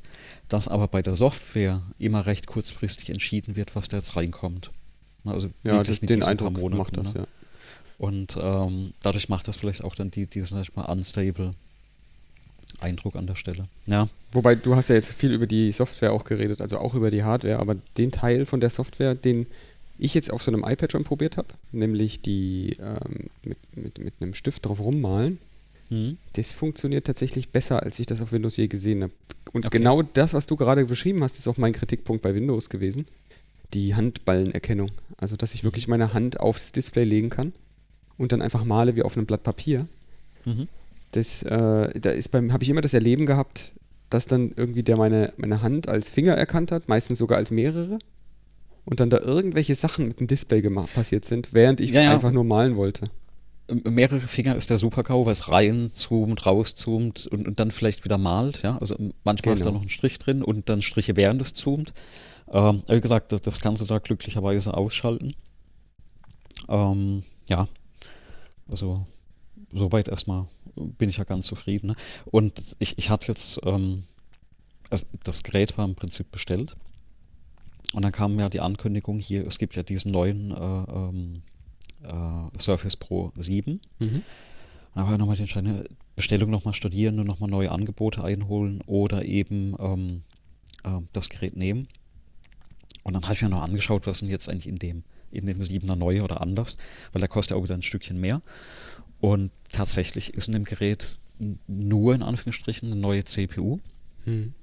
dass 0.49 0.69
aber 0.69 0.89
bei 0.89 1.03
der 1.03 1.15
Software 1.15 1.83
immer 1.99 2.27
recht 2.27 2.47
kurzfristig 2.47 3.11
entschieden 3.11 3.57
wird, 3.57 3.75
was 3.75 3.89
da 3.89 3.97
jetzt 3.97 4.17
reinkommt. 4.17 4.71
Also 5.25 5.51
ja, 5.65 5.83
das, 5.83 6.01
mit 6.01 6.11
den 6.11 6.23
Eindruck 6.23 6.55
Monaten, 6.55 6.79
macht 6.79 6.97
das, 6.97 7.15
ne? 7.15 7.21
ja. 7.21 7.27
Und 7.99 8.39
ähm, 8.41 8.93
dadurch 9.03 9.29
macht 9.29 9.49
das 9.49 9.57
vielleicht 9.57 9.83
auch 9.83 9.95
dann 9.95 10.11
die, 10.11 10.27
diesen, 10.27 10.57
sag 10.57 10.63
ich 10.63 10.77
mal, 10.77 10.85
unstable 10.85 11.55
Eindruck 12.81 13.17
an 13.17 13.27
der 13.27 13.35
Stelle. 13.35 13.67
Ja, 13.87 14.09
Wobei 14.33 14.55
du 14.55 14.77
hast 14.77 14.89
ja 14.89 14.95
jetzt 14.95 15.13
viel 15.13 15.33
über 15.33 15.47
die 15.47 15.73
Software 15.73 16.13
auch 16.13 16.25
geredet, 16.25 16.61
also 16.61 16.79
auch 16.79 16.95
über 16.95 17.11
die 17.11 17.23
Hardware, 17.23 17.59
aber 17.59 17.77
den 17.97 18.13
Teil 18.13 18.45
von 18.45 18.61
der 18.61 18.71
Software, 18.71 19.15
den 19.15 19.47
ich 19.99 20.15
jetzt 20.15 20.31
auf 20.31 20.43
so 20.43 20.51
einem 20.51 20.65
iPad 20.65 20.93
schon 20.93 21.05
probiert 21.05 21.39
habe, 21.39 21.49
nämlich 21.73 22.21
die 22.21 22.77
ähm, 22.79 23.31
mit, 23.43 23.59
mit, 23.75 23.99
mit 23.99 24.15
einem 24.21 24.35
Stift 24.35 24.67
drauf 24.67 24.81
rummalen, 24.81 25.39
hm. 25.89 26.17
das 26.35 26.53
funktioniert 26.53 27.07
tatsächlich 27.07 27.51
besser, 27.51 27.83
als 27.83 27.99
ich 27.99 28.07
das 28.07 28.21
auf 28.21 28.33
Windows 28.33 28.57
je 28.57 28.67
gesehen 28.69 29.03
habe. 29.03 29.13
Und 29.53 29.65
Okay. 29.67 29.79
genau 29.79 30.03
das, 30.03 30.35
was 30.35 30.47
du 30.47 30.57
gerade 30.57 30.85
beschrieben 30.85 31.23
hast, 31.25 31.39
ist 31.39 31.49
auch 31.49 31.57
mein 31.57 31.73
Kritikpunkt 31.73 32.23
bei 32.23 32.35
Windows 32.35 32.69
gewesen. 32.71 33.07
Die 33.75 33.95
Handballenerkennung. 33.95 34.91
Also, 35.19 35.37
dass 35.37 35.55
ich 35.55 35.65
wirklich 35.65 35.89
meine 35.89 36.15
Hand 36.15 36.41
aufs 36.41 36.73
Display 36.73 37.05
legen 37.05 37.31
kann 37.31 37.53
und 38.17 38.33
dann 38.33 38.43
einfach 38.43 38.65
male 38.65 38.97
wie 38.97 39.03
auf 39.03 39.17
einem 39.17 39.27
Blatt 39.27 39.43
Papier. 39.43 39.87
Mhm. 40.45 40.69
Das, 41.13 41.43
äh, 41.43 42.01
da 42.01 42.11
ist 42.11 42.29
beim, 42.31 42.53
habe 42.53 42.63
ich 42.65 42.71
immer 42.71 42.81
das 42.83 42.95
Erleben 42.95 43.27
gehabt, 43.27 43.73
dass 44.11 44.27
dann 44.27 44.53
irgendwie 44.57 44.83
der 44.83 44.97
meine, 44.97 45.33
meine 45.37 45.63
Hand 45.63 45.89
als 45.89 46.11
Finger 46.11 46.35
erkannt 46.35 46.73
hat, 46.73 46.89
meistens 46.89 47.19
sogar 47.19 47.39
als 47.39 47.51
mehrere. 47.51 47.99
Und 48.85 49.01
dann 49.01 49.11
da 49.11 49.19
irgendwelche 49.19 49.75
Sachen 49.75 50.09
mit 50.09 50.21
dem 50.21 50.27
Display 50.29 50.63
passiert 50.95 51.25
sind, 51.27 51.53
während 51.53 51.81
ich 51.81 51.91
Ja, 51.91 52.03
ja. 52.03 52.15
einfach 52.15 52.33
nur 52.33 52.45
malen 52.45 52.77
wollte. 52.77 53.11
Mehrere 53.69 54.27
Finger 54.27 54.57
ist 54.57 54.71
der 54.71 54.79
Super-GAU, 54.79 55.27
weil 55.27 55.33
es 55.33 55.49
reinzoomt, 55.49 56.47
rauszoomt 56.47 57.27
und, 57.27 57.47
und 57.49 57.61
dann 57.61 57.71
vielleicht 57.71 58.05
wieder 58.05 58.19
malt. 58.19 58.63
Ja? 58.63 58.79
Also 58.79 58.97
manchmal 59.25 59.55
ist 59.55 59.61
da 59.65 59.67
Genau. 59.71 59.79
noch 59.79 59.87
ein 59.87 59.91
Strich 59.91 60.19
drin 60.19 60.43
und 60.43 60.69
dann 60.69 60.83
Striche 60.83 61.17
während 61.17 61.43
es 61.43 61.55
zoomt. 61.55 61.93
Ähm, 62.51 62.83
wie 62.89 63.01
gesagt, 63.01 63.33
das, 63.33 63.43
das 63.43 63.61
kannst 63.61 63.83
du 63.83 63.87
da 63.87 63.99
glücklicherweise 63.99 64.75
ausschalten. 64.75 65.35
Ähm, 66.69 67.23
ja, 67.49 67.69
also 68.71 69.07
soweit 69.73 70.09
erstmal 70.09 70.47
bin 70.75 71.09
ich 71.09 71.19
ja 71.19 71.25
ganz 71.25 71.47
zufrieden. 71.47 71.89
Ne? 71.89 71.95
Und 72.27 72.77
ich, 72.79 72.97
ich 72.99 73.11
hatte 73.11 73.29
jetzt, 73.29 73.61
ähm, 73.65 74.05
also 74.91 75.07
das 75.25 75.43
Gerät 75.43 75.77
war 75.77 75.85
im 75.85 75.95
Prinzip 75.95 76.31
bestellt. 76.31 76.77
Und 77.93 78.05
dann 78.05 78.13
kam 78.13 78.39
ja 78.39 78.49
die 78.49 78.61
Ankündigung 78.61 79.19
hier, 79.19 79.47
es 79.47 79.59
gibt 79.59 79.75
ja 79.77 79.83
diesen 79.83 80.13
neuen 80.13 80.53
äh, 80.53 80.57
ähm, 80.57 81.43
äh, 82.05 82.59
Surface 82.61 82.97
Pro 82.97 83.33
7. 83.37 83.81
Mhm. 83.99 84.23
Dann 84.95 85.05
habe 85.05 85.13
ich 85.15 85.19
nochmal 85.19 85.37
die 85.37 85.43
Entscheidung, 85.43 85.85
Bestellung 86.17 86.51
nochmal 86.51 86.75
studieren 86.75 87.21
und 87.21 87.27
nochmal 87.27 87.51
neue 87.51 87.71
Angebote 87.71 88.25
einholen 88.25 88.81
oder 88.87 89.25
eben 89.25 89.75
ähm, 89.79 90.23
äh, 90.85 91.01
das 91.13 91.29
Gerät 91.29 91.57
nehmen. 91.57 91.89
Und 93.05 93.15
dann 93.15 93.23
habe 93.23 93.35
ich 93.35 93.43
mir 93.43 93.49
noch 93.49 93.63
angeschaut, 93.63 94.07
was 94.07 94.21
denn 94.21 94.29
jetzt 94.29 94.49
eigentlich 94.49 94.69
in 94.69 94.77
dem, 94.77 95.05
in 95.31 95.47
dem 95.47 95.61
7er 95.61 95.95
neu 95.95 96.23
oder 96.23 96.41
anders, 96.41 96.77
weil 97.13 97.21
der 97.21 97.29
kostet 97.29 97.53
ja 97.53 97.57
auch 97.61 97.65
wieder 97.65 97.75
ein 97.75 97.83
Stückchen 97.83 98.21
mehr. 98.21 98.43
Und 99.21 99.53
tatsächlich 99.73 100.35
ist 100.35 100.49
in 100.49 100.53
dem 100.55 100.65
Gerät 100.65 101.19
nur 101.67 102.15
in 102.15 102.23
Anführungsstrichen 102.23 102.91
eine 102.91 103.01
neue 103.01 103.25
CPU. 103.25 103.79
Mhm. 104.25 104.55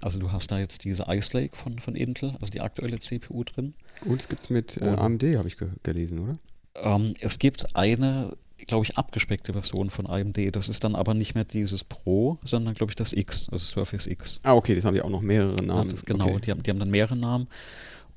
Also 0.00 0.18
du 0.18 0.32
hast 0.32 0.50
da 0.50 0.58
jetzt 0.58 0.84
diese 0.84 1.04
Ice 1.08 1.30
Lake 1.32 1.56
von, 1.56 1.78
von 1.78 1.94
Intel, 1.94 2.30
also 2.40 2.50
die 2.50 2.60
aktuelle 2.60 2.98
CPU 2.98 3.44
drin. 3.44 3.74
Und 4.04 4.20
es 4.20 4.28
gibt 4.28 4.42
es 4.42 4.50
mit 4.50 4.76
äh, 4.78 4.84
Und- 4.88 4.98
AMD, 4.98 5.22
habe 5.36 5.48
ich 5.48 5.56
ge 5.58 5.68
gelesen, 5.82 6.18
oder? 6.18 6.38
Ähm, 6.74 7.14
es 7.20 7.38
gibt 7.38 7.76
eine, 7.76 8.36
glaube 8.66 8.84
ich, 8.84 8.96
abgespeckte 8.96 9.52
Version 9.52 9.90
von 9.90 10.06
AMD. 10.06 10.54
Das 10.54 10.68
ist 10.68 10.84
dann 10.84 10.94
aber 10.94 11.14
nicht 11.14 11.34
mehr 11.34 11.44
dieses 11.44 11.84
Pro, 11.84 12.38
sondern, 12.44 12.74
glaube 12.74 12.90
ich, 12.92 12.96
das 12.96 13.12
X, 13.12 13.48
also 13.50 13.64
Surface 13.64 14.06
X. 14.06 14.40
Ah, 14.42 14.54
okay, 14.54 14.74
das 14.74 14.84
haben 14.84 14.94
die 14.94 15.02
auch 15.02 15.10
noch 15.10 15.20
mehrere 15.22 15.56
Ja, 15.60 15.66
Namen. 15.66 15.90
das, 15.90 16.04
genau, 16.04 16.28
Okay. 16.28 16.40
die, 16.46 16.50
haben, 16.50 16.62
die 16.62 16.70
haben 16.70 16.78
dann 16.78 16.90
mehrere 16.90 17.16
Namen. 17.16 17.48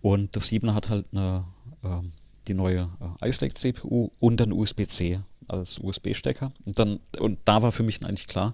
Und 0.02 0.36
das 0.36 0.52
7er 0.52 0.74
hat 0.74 0.90
halt 0.90 1.08
eine, 1.12 1.46
ähm, 1.84 2.12
die 2.48 2.54
neue 2.54 2.90
äh, 3.22 3.28
Ice 3.30 3.44
Lake 3.44 3.56
CPU 3.56 4.10
und 4.20 4.40
dann 4.40 4.52
USB-C 4.54 5.20
als 5.48 5.80
USB-Stecker. 5.80 6.52
Und 6.66 6.80
dann, 6.80 7.00
und 7.20 7.40
da 7.46 7.62
war 7.62 7.72
für 7.72 7.84
mich 7.84 8.04
eigentlich 8.06 8.28
klar, 8.28 8.54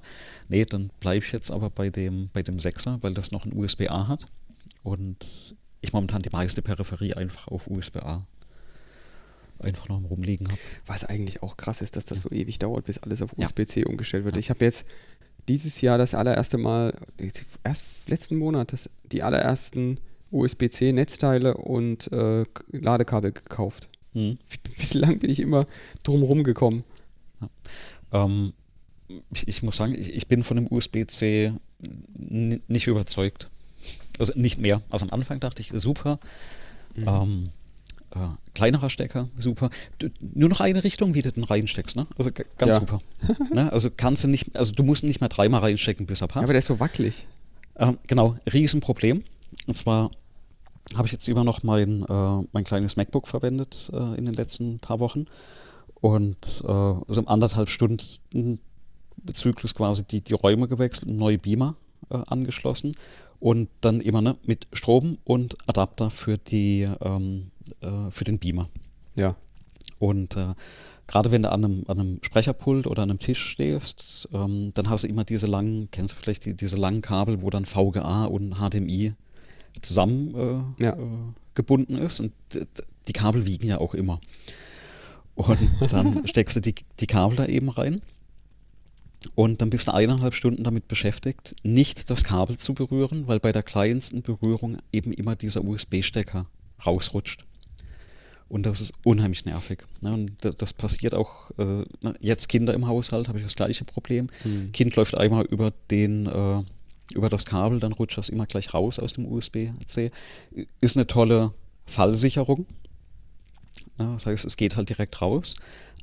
nee, 0.49 0.65
dann 0.65 0.89
bleibe 0.99 1.23
ich 1.25 1.31
jetzt 1.31 1.51
aber 1.51 1.69
bei 1.69 1.89
dem, 1.89 2.27
bei 2.33 2.41
dem 2.41 2.57
6er, 2.57 3.01
weil 3.03 3.13
das 3.13 3.31
noch 3.31 3.45
ein 3.45 3.53
USB-A 3.53 4.07
hat. 4.07 4.25
Und 4.83 5.55
ich 5.81 5.93
momentan 5.93 6.21
die 6.21 6.29
meiste 6.31 6.61
Peripherie 6.61 7.13
einfach 7.15 7.47
auf 7.49 7.67
USB-A 7.67 8.25
einfach 9.63 9.89
noch 9.89 10.01
rumliegen 10.09 10.47
habe. 10.47 10.59
Was 10.85 11.03
eigentlich 11.03 11.43
auch 11.43 11.57
krass 11.57 11.81
ist, 11.81 11.95
dass 11.95 12.05
das 12.05 12.21
so 12.21 12.29
ewig 12.29 12.59
dauert, 12.59 12.85
bis 12.85 12.97
alles 12.99 13.21
auf 13.21 13.31
Ja. 13.37 13.45
USB-C 13.45 13.85
umgestellt 13.85 14.25
wird. 14.25 14.35
Ja. 14.35 14.39
Ich 14.39 14.49
habe 14.49 14.63
jetzt 14.65 14.85
dieses 15.47 15.81
Jahr 15.81 15.97
das 15.97 16.13
allererste 16.13 16.57
Mal, 16.57 16.93
erst 17.63 17.83
letzten 18.07 18.37
Monat, 18.37 18.73
das, 18.73 18.89
die 19.11 19.23
allerersten 19.23 19.99
USB-C-Netzteile 20.31 21.55
und 21.57 22.11
äh, 22.11 22.45
Ladekabel 22.71 23.31
gekauft. 23.31 23.89
Hm. 24.13 24.37
Bislang 24.77 25.19
bin 25.19 25.29
ich 25.29 25.39
immer 25.39 25.67
drum 26.03 26.21
rumgekommen. 26.23 26.83
Ähm, 28.11 28.53
ich, 29.33 29.47
ich 29.47 29.63
muss 29.63 29.77
sagen, 29.77 29.95
ich, 29.95 30.13
ich 30.15 30.27
bin 30.27 30.43
von 30.43 30.57
dem 30.57 30.71
USB-C 30.71 31.53
nicht 32.17 32.87
überzeugt. 32.87 33.49
Also 34.19 34.33
nicht 34.35 34.59
mehr. 34.59 34.81
Also 34.89 35.05
am 35.05 35.11
Anfang 35.11 35.39
dachte 35.39 35.61
ich, 35.61 35.71
super. 35.75 36.19
Ähm, 36.95 37.49
äh, 38.15 38.19
kleinerer 38.53 38.89
Stecker, 38.89 39.29
super. 39.37 39.69
Du, 39.99 40.09
nur 40.33 40.49
noch 40.49 40.59
eine 40.59 40.83
Richtung, 40.83 41.13
wie 41.15 41.21
du 41.21 41.31
den 41.31 41.43
reinsteckst, 41.43 41.95
ne? 41.95 42.07
Also 42.17 42.29
ganz 42.57 42.73
Ja. 42.75 42.79
super. 42.79 42.99
ne? 43.53 43.71
Also 43.71 43.89
kannst 43.95 44.23
du 44.23 44.27
nicht, 44.27 44.55
also 44.57 44.73
du 44.73 44.83
musst 44.83 45.03
nicht 45.03 45.21
mehr 45.21 45.29
dreimal 45.29 45.61
reinstecken, 45.61 46.05
bis 46.05 46.21
er 46.21 46.25
Ja, 46.27 46.33
passt. 46.33 46.43
aber 46.43 46.53
der 46.53 46.59
ist 46.59 46.65
so 46.67 46.79
wackelig. 46.79 47.27
Ähm, 47.77 47.97
genau, 48.07 48.35
Riesenproblem. 48.51 49.23
Und 49.67 49.77
zwar 49.77 50.11
habe 50.95 51.07
ich 51.07 51.11
jetzt 51.13 51.27
immer 51.29 51.43
noch 51.43 51.63
mein, 51.63 52.03
äh, 52.03 52.47
mein 52.51 52.63
kleines 52.63 52.95
MacBook 52.97 53.27
verwendet 53.27 53.89
äh, 53.93 54.17
in 54.17 54.25
den 54.25 54.33
letzten 54.33 54.79
paar 54.79 54.99
Wochen. 54.99 55.25
Und 55.95 56.61
äh, 56.65 56.67
also 56.67 57.21
im 57.21 57.27
anderthalb 57.27 57.69
Stunden 57.69 58.59
Zyklus 59.33 59.75
quasi 59.75 60.03
die, 60.03 60.21
die 60.21 60.33
Räume 60.33 60.67
gewechselt, 60.67 61.09
neue 61.11 61.37
Beamer 61.37 61.75
äh, 62.09 62.19
angeschlossen 62.27 62.95
und 63.39 63.69
dann 63.81 64.01
immer 64.01 64.21
ne, 64.21 64.37
mit 64.45 64.67
Strom 64.73 65.17
und 65.23 65.55
Adapter 65.67 66.09
für, 66.09 66.37
die, 66.37 66.87
ähm, 67.01 67.51
äh, 67.81 68.11
für 68.11 68.23
den 68.23 68.39
Beamer. 68.39 68.69
Ja. 69.15 69.35
Und 69.99 70.35
äh, 70.37 70.53
gerade 71.07 71.31
wenn 71.31 71.43
du 71.43 71.51
an 71.51 71.65
einem, 71.65 71.83
an 71.87 71.99
einem 71.99 72.19
Sprecherpult 72.21 72.87
oder 72.87 73.03
an 73.03 73.09
einem 73.09 73.19
Tisch 73.19 73.43
stehst, 73.43 74.29
ähm, 74.33 74.71
dann 74.73 74.89
hast 74.89 75.03
du 75.03 75.07
immer 75.07 75.23
diese 75.23 75.47
langen, 75.47 75.89
kennst 75.91 76.13
du 76.13 76.17
vielleicht 76.19 76.45
die, 76.45 76.53
diese 76.55 76.77
langen 76.77 77.01
Kabel, 77.01 77.41
wo 77.41 77.49
dann 77.49 77.65
VGA 77.65 78.23
und 78.25 78.55
HDMI 78.55 79.13
zusammen 79.81 80.75
äh, 80.79 80.83
Ja. 80.83 80.93
äh, 80.93 80.99
gebunden 81.55 81.97
ist. 81.97 82.19
Und 82.19 82.31
die 83.07 83.13
Kabel 83.13 83.45
wiegen 83.45 83.67
ja 83.67 83.79
auch 83.79 83.93
immer. 83.93 84.19
Und 85.35 85.59
dann 85.89 86.21
steckst 86.27 86.55
du 86.55 86.61
die, 86.61 86.75
die 86.99 87.07
Kabel 87.07 87.37
da 87.37 87.45
eben 87.45 87.69
rein. 87.69 88.01
Und 89.35 89.61
dann 89.61 89.69
bist 89.69 89.87
du 89.87 89.93
eineinhalb 89.93 90.33
Stunden 90.33 90.63
damit 90.63 90.87
beschäftigt, 90.87 91.55
nicht 91.63 92.09
das 92.09 92.23
Kabel 92.23 92.57
zu 92.57 92.73
berühren, 92.73 93.27
weil 93.27 93.39
bei 93.39 93.51
der 93.51 93.63
kleinsten 93.63 94.21
Berührung 94.21 94.77
eben 94.91 95.13
immer 95.13 95.35
dieser 95.35 95.63
USB-Stecker 95.63 96.47
rausrutscht. 96.85 97.45
Und 98.49 98.65
das 98.65 98.81
ist 98.81 98.93
unheimlich 99.05 99.45
nervig. 99.45 99.85
Ne? 100.01 100.11
Und 100.11 100.43
da- 100.43 100.51
das 100.51 100.73
passiert 100.73 101.13
auch, 101.13 101.51
äh, 101.57 101.63
ne, 102.01 102.13
jetzt 102.19 102.49
Kinder 102.49 102.73
im 102.73 102.87
Haushalt, 102.87 103.29
habe 103.29 103.37
ich 103.37 103.45
das 103.45 103.55
gleiche 103.55 103.85
Problem. 103.85 104.27
Hm. 104.43 104.71
Kind 104.73 104.95
läuft 104.97 105.15
einmal 105.17 105.45
über 105.45 105.71
den, 105.89 106.25
äh, 106.25 106.61
über 107.13 107.29
das 107.29 107.45
Kabel, 107.45 107.79
dann 107.79 107.93
rutscht 107.93 108.17
das 108.17 108.27
immer 108.29 108.45
gleich 108.47 108.73
raus 108.73 108.99
aus 108.99 109.13
dem 109.13 109.25
USB-C. 109.25 110.11
Ist 110.81 110.97
eine 110.97 111.07
tolle 111.07 111.53
Fallsicherung. 111.85 112.65
Ja, 114.01 114.13
das 114.13 114.25
heißt, 114.25 114.45
es 114.45 114.57
geht 114.57 114.75
halt 114.75 114.89
direkt 114.89 115.21
raus, 115.21 115.55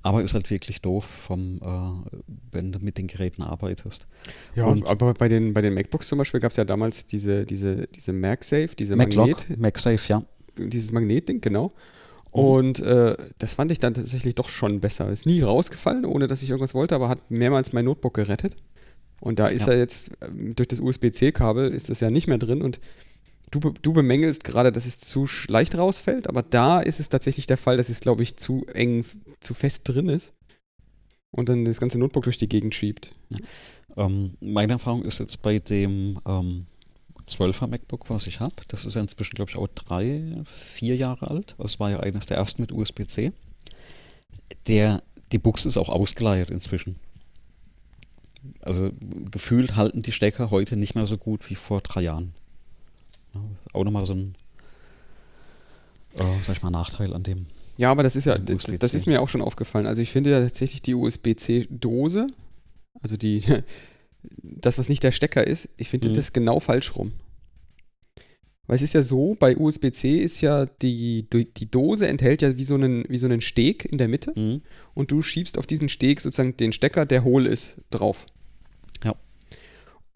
aber 0.03 0.23
ist 0.23 0.35
halt 0.35 0.51
wirklich 0.51 0.81
doof, 0.81 1.05
vom, 1.05 1.59
äh, 1.63 2.19
wenn 2.53 2.73
du 2.73 2.79
mit 2.79 2.99
den 2.99 3.07
Geräten 3.07 3.43
arbeitest. 3.43 4.07
Ja, 4.55 4.67
Und- 4.67 4.87
aber 4.87 5.15
bei 5.15 5.29
den, 5.29 5.55
bei 5.55 5.61
den 5.61 5.75
MacBooks 5.75 6.09
zum 6.09 6.19
Beispiel 6.19 6.41
gab 6.41 6.51
es 6.51 6.57
ja 6.57 6.65
damals 6.65 7.07
diese, 7.07 7.45
diese, 7.45 7.87
diese 7.89 8.13
MagSafe, 8.13 8.71
diese 8.79 8.97
Magnet, 8.97 9.59
MagSafe, 9.59 10.09
ja. 10.09 10.23
dieses 10.57 10.93
Magnetding, 10.93 11.41
genau. 11.41 11.73
Mhm. 12.35 12.41
Und 12.41 12.81
äh, 12.81 13.17
das 13.39 13.55
fand 13.55 13.73
ich 13.73 13.79
dann 13.81 13.95
tatsächlich 13.95 14.35
doch 14.35 14.49
schon 14.51 14.81
besser. 14.81 15.09
Ist 15.11 15.27
nie 15.27 15.41
rausgefallen, 15.43 16.05
ohne 16.05 16.27
dass 16.27 16.43
ich 16.43 16.51
irgendwas 16.51 16.75
wollte, 16.75 16.95
aber 16.95 17.09
hat 17.09 17.31
mehrmals 17.31 17.73
mein 17.73 17.87
Notebook 17.87 18.15
gerettet. 18.15 18.57
Und 19.21 19.41
da 19.41 19.47
ist 19.49 19.67
Ja. 19.67 19.73
er 19.73 19.79
jetzt, 19.79 20.11
ähm, 20.21 20.55
durch 20.55 20.69
das 20.69 20.79
USB-C-Kabel 20.79 21.73
ist 21.73 21.89
das 21.91 21.99
ja 22.01 22.11
nicht 22.11 22.29
mehr 22.29 22.39
drin 22.39 22.63
und 22.63 22.79
du, 23.51 23.61
du 23.61 23.93
bemängelst 23.93 24.45
gerade, 24.45 24.73
dass 24.73 24.87
es 24.87 24.99
zu 24.99 25.27
leicht 25.49 25.77
rausfällt, 25.77 26.29
aber 26.29 26.43
da 26.43 26.81
ist 26.81 27.01
es 27.01 27.09
tatsächlich 27.09 27.47
der 27.47 27.59
Fall, 27.59 27.77
dass 27.77 27.89
es, 27.89 28.01
glaube 28.01 28.23
ich, 28.23 28.37
zu 28.37 28.67
eng, 28.75 29.05
zu 29.41 29.55
fest 29.55 29.83
drin 29.85 30.09
ist 30.09 30.35
und 31.31 31.49
dann 31.49 31.65
das 31.65 31.81
ganze 31.81 31.99
Notebook 31.99 32.25
durch 32.25 32.39
die 32.39 32.49
Gegend 32.49 32.75
schiebt. 32.75 33.13
Ähm, 33.97 34.35
meine 34.41 34.75
Erfahrung 34.75 35.03
ist 35.03 35.19
jetzt 35.19 35.43
bei 35.43 35.59
dem 35.59 36.19
ähm, 36.27 36.67
12er 37.27 37.67
MacBook, 37.67 38.09
was 38.11 38.27
ich 38.27 38.41
habe, 38.41 38.55
das 38.69 38.87
ist 38.87 38.95
ja 38.95 39.03
inzwischen, 39.03 39.35
glaube 39.35 39.51
ich, 39.51 39.57
auch 39.57 39.69
drei, 39.69 40.43
vier 40.45 40.97
Jahre 40.97 41.31
alt. 41.31 41.55
Das 41.59 41.79
war 41.79 41.91
ja 41.91 42.01
eines 42.01 42.27
der 42.27 42.39
ersten 42.39 42.63
mit 42.63 42.73
USB-C. 42.73 43.33
Der, 44.67 45.03
die 45.33 45.39
Buchse 45.39 45.69
ist 45.69 45.77
auch 45.77 45.91
ausgeleiert 45.91 46.51
inzwischen. 46.51 46.97
Also 48.63 48.91
gefühlt 49.31 49.77
halten 49.77 50.03
die 50.03 50.13
Stecker 50.13 50.51
heute 50.51 50.77
nicht 50.77 50.95
mehr 50.95 51.07
so 51.07 51.19
gut 51.19 51.51
wie 51.51 51.55
vor 51.55 51.81
drei 51.81 52.03
Jahren. 52.03 52.33
Auch 53.73 53.85
nochmal 53.85 54.05
so 54.07 54.15
ein, 54.15 54.35
äh, 56.17 56.25
sag 56.43 56.57
ich 56.57 56.63
mal, 56.63 56.71
Nachteil 56.71 57.13
an 57.15 57.23
dem. 57.23 57.47
Ja, 57.77 57.91
aber 57.91 58.03
das 58.03 58.17
ist 58.17 58.25
ja, 58.25 58.37
das, 58.39 58.65
das 58.65 58.95
ist 58.95 59.07
mir 59.07 59.21
auch 59.23 59.29
schon 59.29 59.41
aufgefallen. 59.43 59.87
Also 59.87 60.03
ich 60.03 60.11
finde 60.11 60.31
ja 60.31 60.41
tatsächlich 60.41 60.83
die 60.83 60.95
USB-C-Dose, 60.95 62.27
also 63.01 63.17
die, 63.17 63.43
das, 64.43 64.79
was 64.79 64.89
nicht 64.89 65.03
der 65.05 65.13
Stecker 65.13 65.47
ist, 65.47 65.69
ich 65.77 65.89
finde 65.89 66.09
Mhm. 66.09 66.15
das 66.15 66.33
genau 66.33 66.59
falsch 66.61 66.97
rum. 66.97 67.13
Weil 68.67 68.77
es 68.77 68.83
ist 68.83 68.93
ja 68.93 69.03
so, 69.03 69.35
bei 69.39 69.57
USB-C 69.57 70.17
ist 70.19 70.43
ja 70.43 70.67
die, 70.67 71.27
die 71.33 71.47
die 71.55 71.71
Dose 71.71 72.07
enthält 72.07 72.43
ja 72.43 72.55
wie 72.59 72.65
so, 72.65 72.75
einen, 72.75 73.05
wie 73.09 73.17
so 73.17 73.27
einen 73.27 73.41
Steg 73.41 73.87
in 73.91 73.97
der 73.97 74.09
Mitte 74.09 74.33
Mhm. 74.39 74.61
und 74.95 75.11
du 75.11 75.23
schiebst 75.23 75.57
auf 75.57 75.67
diesen 75.67 75.89
Steg 75.89 76.21
sozusagen 76.21 76.57
den 76.57 76.73
Stecker, 76.73 77.07
der 77.07 77.25
hohl 77.25 77.47
ist, 77.47 77.77
drauf. 77.91 78.27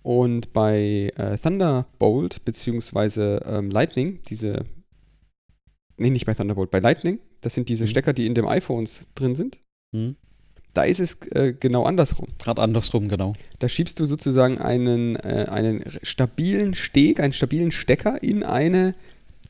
Und 0.03 0.53
bei 0.53 1.13
äh, 1.17 1.39
Thunderbolt 1.39 2.45
beziehungsweise 2.45 3.41
ähm, 3.47 3.71
Lightning, 3.71 4.19
diese, 4.29 4.65
nee, 5.97 6.11
nicht 6.11 6.27
bei 6.27 6.35
Thunderbolt, 6.35 6.71
bei 6.71 6.81
Lightning, 6.81 7.19
das 7.41 7.55
sind 7.55 7.69
diese 7.69 7.85
Mhm. 7.85 7.89
Stecker, 7.89 8.13
die 8.13 8.27
in 8.27 8.35
den 8.35 8.45
iPhones 8.45 9.09
drin 9.15 9.35
sind. 9.35 9.61
Hm. 9.95 10.17
Da 10.75 10.85
ist 10.85 11.01
es 11.01 11.21
äh, 11.33 11.53
genau 11.59 11.85
andersrum. 11.85 12.29
Gerade 12.39 12.63
andersrum, 12.63 13.09
genau. 13.09 13.35
Da 13.59 13.69
schiebst 13.69 14.01
du 14.01 14.07
sozusagen 14.07 14.59
einen, 14.59 15.17
äh, 15.17 15.47
einen 15.51 15.83
stabilen 16.03 16.75
Steg, 16.75 17.21
einen 17.21 17.35
stabilen 17.35 17.71
Stecker 17.73 18.23
in 18.23 18.43
eine 18.43 18.95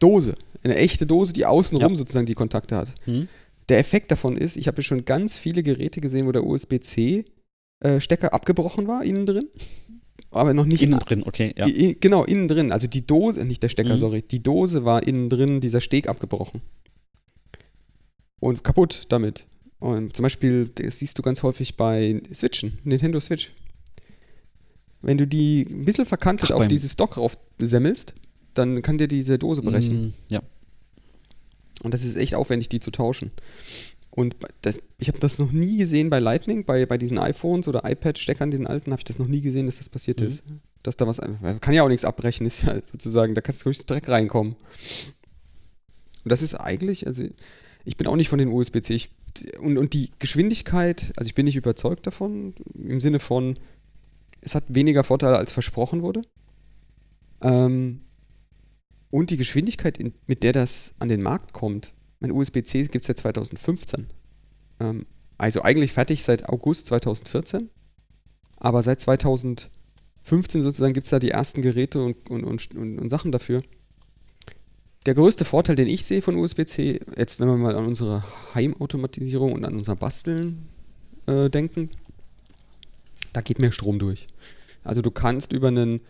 Dose. 0.01 0.37
Eine 0.65 0.75
echte 0.77 1.07
Dose, 1.07 1.33
die 1.33 1.47
außenrum 1.47 1.93
Ja. 1.93 1.97
sozusagen 1.97 2.27
die 2.27 2.35
Kontakte 2.35 2.77
hat. 2.77 2.93
Hm. 3.05 3.29
Der 3.69 3.79
Effekt 3.79 4.11
davon 4.11 4.37
ist, 4.37 4.57
ich 4.57 4.67
habe 4.67 4.83
schon 4.83 5.05
ganz 5.05 5.39
viele 5.39 5.63
Geräte 5.63 6.01
gesehen, 6.01 6.27
wo 6.27 6.33
der 6.33 6.45
USB-C-Stecker 6.45 8.35
abgebrochen 8.35 8.89
war, 8.89 9.05
innen 9.05 9.25
drin. 9.25 9.47
Aber 10.33 10.55
noch 10.55 10.65
nicht 10.65 10.83
Innen 10.83 10.99
drin, 10.99 11.23
okay, 11.25 11.53
ja. 11.57 11.67
I- 11.67 11.97
genau, 12.01 12.25
innen 12.25 12.49
drin. 12.49 12.73
Also 12.73 12.87
die 12.87 13.07
Dose, 13.07 13.45
nicht 13.45 13.63
der 13.63 13.69
Stecker, 13.69 13.95
Mhm. 13.95 13.99
sorry. 13.99 14.23
Die 14.23 14.43
Dose 14.43 14.85
war 14.85 15.07
innen 15.07 15.29
drin, 15.31 15.61
dieser 15.61 15.81
Steg 15.81 16.09
abgebrochen. 16.09 16.61
Und 18.41 18.65
kaputt 18.65 19.05
damit. 19.11 19.47
Und 19.79 20.17
zum 20.17 20.23
Beispiel, 20.23 20.71
das 20.75 20.99
siehst 20.99 21.19
du 21.19 21.23
ganz 21.23 21.43
häufig 21.43 21.77
bei 21.77 22.21
Switchen, 22.33 22.79
Nintendo 22.85 23.21
Switch. 23.21 23.53
Wenn 25.01 25.19
du 25.19 25.27
die 25.27 25.67
ein 25.69 25.85
bisschen 25.85 26.07
verkantet 26.07 26.51
Ach, 26.53 26.57
auf 26.57 26.69
dieses 26.69 26.97
Dock 26.97 27.17
raufsemmelst, 27.17 28.15
dann 28.55 28.83
kann 28.83 28.99
dir 28.99 29.09
diese 29.09 29.39
Dose 29.39 29.63
brechen. 29.63 29.91
Hm, 29.99 30.13
Ja. 30.31 30.41
Und 31.83 31.93
das 31.95 32.05
ist 32.05 32.17
echt 32.17 32.37
aufwendig, 32.37 32.69
die 32.69 32.79
zu 32.79 32.93
tauschen. 32.93 33.33
Und 34.15 34.37
das, 34.61 34.79
ich 34.99 35.09
habe 35.09 35.19
das 35.21 35.39
noch 35.39 35.53
nie 35.53 35.79
gesehen 35.79 36.11
bei 36.11 36.19
Lightning, 36.19 36.67
bei, 36.67 36.85
bei 36.85 36.99
diesen 36.99 37.19
iPhones 37.19 37.67
oder 37.67 37.91
iPad-Steckern, 37.91 38.51
den 38.51 38.67
alten, 38.67 38.93
habe 38.93 39.01
ich 39.01 39.05
das 39.05 39.19
noch 39.19 39.27
nie 39.27 39.41
gesehen, 39.41 39.65
dass 39.65 39.79
das 39.79 39.89
passiert 39.89 40.21
Mhm. 40.21 40.27
ist. 40.27 40.45
Dass 40.83 40.97
da 40.99 41.07
was, 41.07 41.19
kann 41.61 41.75
ja 41.75 41.83
auch 41.83 41.89
nichts 41.89 42.05
abbrechen, 42.05 42.47
ist 42.47 42.63
ja 42.63 42.75
sozusagen, 42.85 43.35
da 43.35 43.41
kannst 43.41 43.63
du 43.63 43.71
höchstens 43.71 43.87
Dreck 43.87 44.09
reinkommen. 44.09 44.55
Und 46.25 46.31
das 46.31 46.43
ist 46.43 46.55
eigentlich, 46.55 47.07
also 47.07 47.25
ich 47.85 47.97
bin 47.97 48.07
auch 48.07 48.17
nicht 48.17 48.29
von 48.29 48.39
den 48.39 48.49
USB-C, 48.49 48.95
ich, 48.95 49.11
und, 49.59 49.79
und 49.79 49.95
die 49.95 50.11
Geschwindigkeit, 50.19 51.13
also 51.17 51.27
ich 51.27 51.35
bin 51.35 51.47
nicht 51.47 51.57
überzeugt 51.57 52.07
davon, 52.07 52.55
im 52.75 53.01
Sinne 53.01 53.19
von, 53.19 53.55
es 54.43 54.55
hat 54.55 54.65
weniger 54.69 55.05
Vorteile, 55.05 55.39
als 55.39 55.53
versprochen 55.53 56.03
wurde. 56.03 56.21
Ähm, 57.41 58.03
und 59.11 59.31
die 59.31 59.39
Geschwindigkeit, 59.39 59.97
in, 59.97 60.13
mit 60.27 60.43
der 60.43 60.53
das 60.53 60.95
an 60.99 61.09
den 61.09 61.23
Markt 61.23 61.55
kommt. 61.55 61.93
Mein 62.23 62.31
USB-C 62.31 62.85
gibt 62.85 63.03
es 63.03 63.09
seit 63.09 63.19
2015. 63.19 64.07
Ähm, 64.79 65.07
also 65.39 65.63
eigentlich 65.63 65.93
fertig 65.93 66.23
seit 66.23 66.49
August 66.49 66.87
2014. 66.87 67.69
Aber 68.59 68.85
seit 68.85 69.01
2015 69.01 70.63
sozusagen 70.63 70.95
gibt 70.95 71.03
es 71.03 71.11
da 71.11 71.19
die 71.19 71.33
ersten 71.33 71.63
Geräte 71.63 72.01
und, 72.01 72.31
und, 72.31 72.45
und, 72.45 72.99
und, 73.01 73.09
Sachen 73.09 73.33
dafür. 73.33 73.61
Der 75.05 75.15
größte 75.15 75.45
Vorteil, 75.45 75.75
den 75.75 75.89
ich 75.89 76.05
sehe 76.05 76.23
von 76.23 76.37
USB-C, 76.37 77.01
jetzt 77.17 77.41
wenn 77.41 77.49
wir 77.49 77.57
mal 77.57 77.75
an 77.75 77.87
unsere 77.87 78.23
Heimautomatisierung 78.55 79.53
und 79.53 79.65
an 79.65 79.75
unser 79.75 79.97
Basteln 79.97 80.69
äh, 81.27 81.51
denken, 81.51 81.91
da 83.33 83.41
geht 83.41 83.59
mehr 83.59 83.73
Strom 83.73 83.99
durch. 83.99 84.29
Also 84.85 85.03
du 85.03 85.11
kannst 85.11 85.53
über 85.53 85.69
einen 85.69 86.03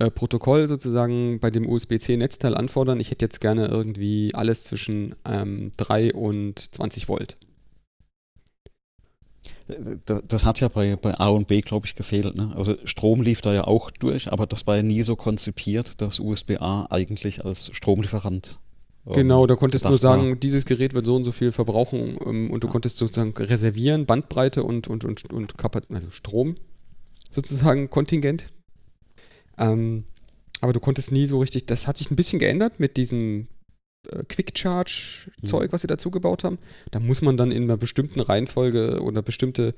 äh, 0.00 0.10
Protokoll 0.10 0.66
sozusagen 0.66 1.38
bei 1.40 1.50
dem 1.50 1.68
USB-C-Netzteil 1.68 2.54
anfordern, 2.56 2.98
ich 3.00 3.10
hätte 3.10 3.24
jetzt 3.24 3.40
gerne 3.40 3.66
irgendwie 3.68 4.34
alles 4.34 4.64
zwischen 4.64 5.14
ähm, 5.24 5.70
3 5.76 6.14
und 6.14 6.58
20 6.74 7.08
Volt. 7.08 7.36
Da- 10.04 10.20
Das 10.26 10.46
hat 10.46 10.58
ja 10.60 10.68
bei, 10.68 10.96
bei 10.96 11.14
A 11.14 11.28
und 11.28 11.46
B, 11.46 11.60
glaube 11.60 11.86
ich, 11.86 11.94
gefehlt. 11.94 12.34
Ne? 12.34 12.52
Also 12.56 12.74
Strom 12.84 13.22
lief 13.22 13.40
da 13.40 13.54
ja 13.54 13.64
auch 13.64 13.90
durch, 13.92 14.32
aber 14.32 14.46
das 14.46 14.66
war 14.66 14.76
ja 14.76 14.82
nie 14.82 15.02
so 15.02 15.14
konzipiert, 15.16 16.00
dass 16.00 16.18
USB-A 16.18 16.86
eigentlich 16.90 17.44
als 17.44 17.70
Stromlieferant. 17.72 18.58
ähm, 19.06 19.12
Genau, 19.12 19.46
da 19.46 19.54
konntest 19.54 19.84
du 19.84 19.88
nur 19.90 19.98
sagen, 19.98 20.40
dieses 20.40 20.64
Gerät 20.66 20.92
wird 20.94 21.06
so 21.06 21.14
und 21.14 21.24
so 21.24 21.30
viel 21.32 21.52
verbrauchen 21.52 22.18
ähm, 22.26 22.50
und 22.50 22.64
du 22.64 22.66
Ja. 22.66 22.72
konntest 22.72 22.96
sozusagen 22.96 23.32
reservieren, 23.36 24.06
Bandbreite 24.06 24.64
und, 24.64 24.88
und, 24.88 25.04
und, 25.04 25.30
und 25.32 25.56
Kapa- 25.56 25.82
also 25.94 26.10
Strom 26.10 26.56
sozusagen 27.30 27.88
Kontingent. 27.90 28.46
Ähm, 29.58 30.04
aber 30.60 30.72
du 30.72 30.80
konntest 30.80 31.12
nie 31.12 31.26
so 31.26 31.38
richtig, 31.40 31.66
das 31.66 31.86
hat 31.86 31.96
sich 31.96 32.10
ein 32.10 32.16
bisschen 32.16 32.38
geändert 32.38 32.80
mit 32.80 32.96
diesem 32.96 33.48
äh, 34.10 34.24
Quick 34.24 34.56
Charge 34.56 35.30
Zeug, 35.44 35.72
was 35.72 35.82
sie 35.82 35.86
dazu 35.86 36.10
gebaut 36.10 36.44
haben. 36.44 36.58
Da 36.90 37.00
muss 37.00 37.22
man 37.22 37.36
dann 37.36 37.50
in 37.50 37.64
einer 37.64 37.76
bestimmten 37.76 38.20
Reihenfolge 38.20 39.00
oder 39.02 39.22
bestimmte 39.22 39.74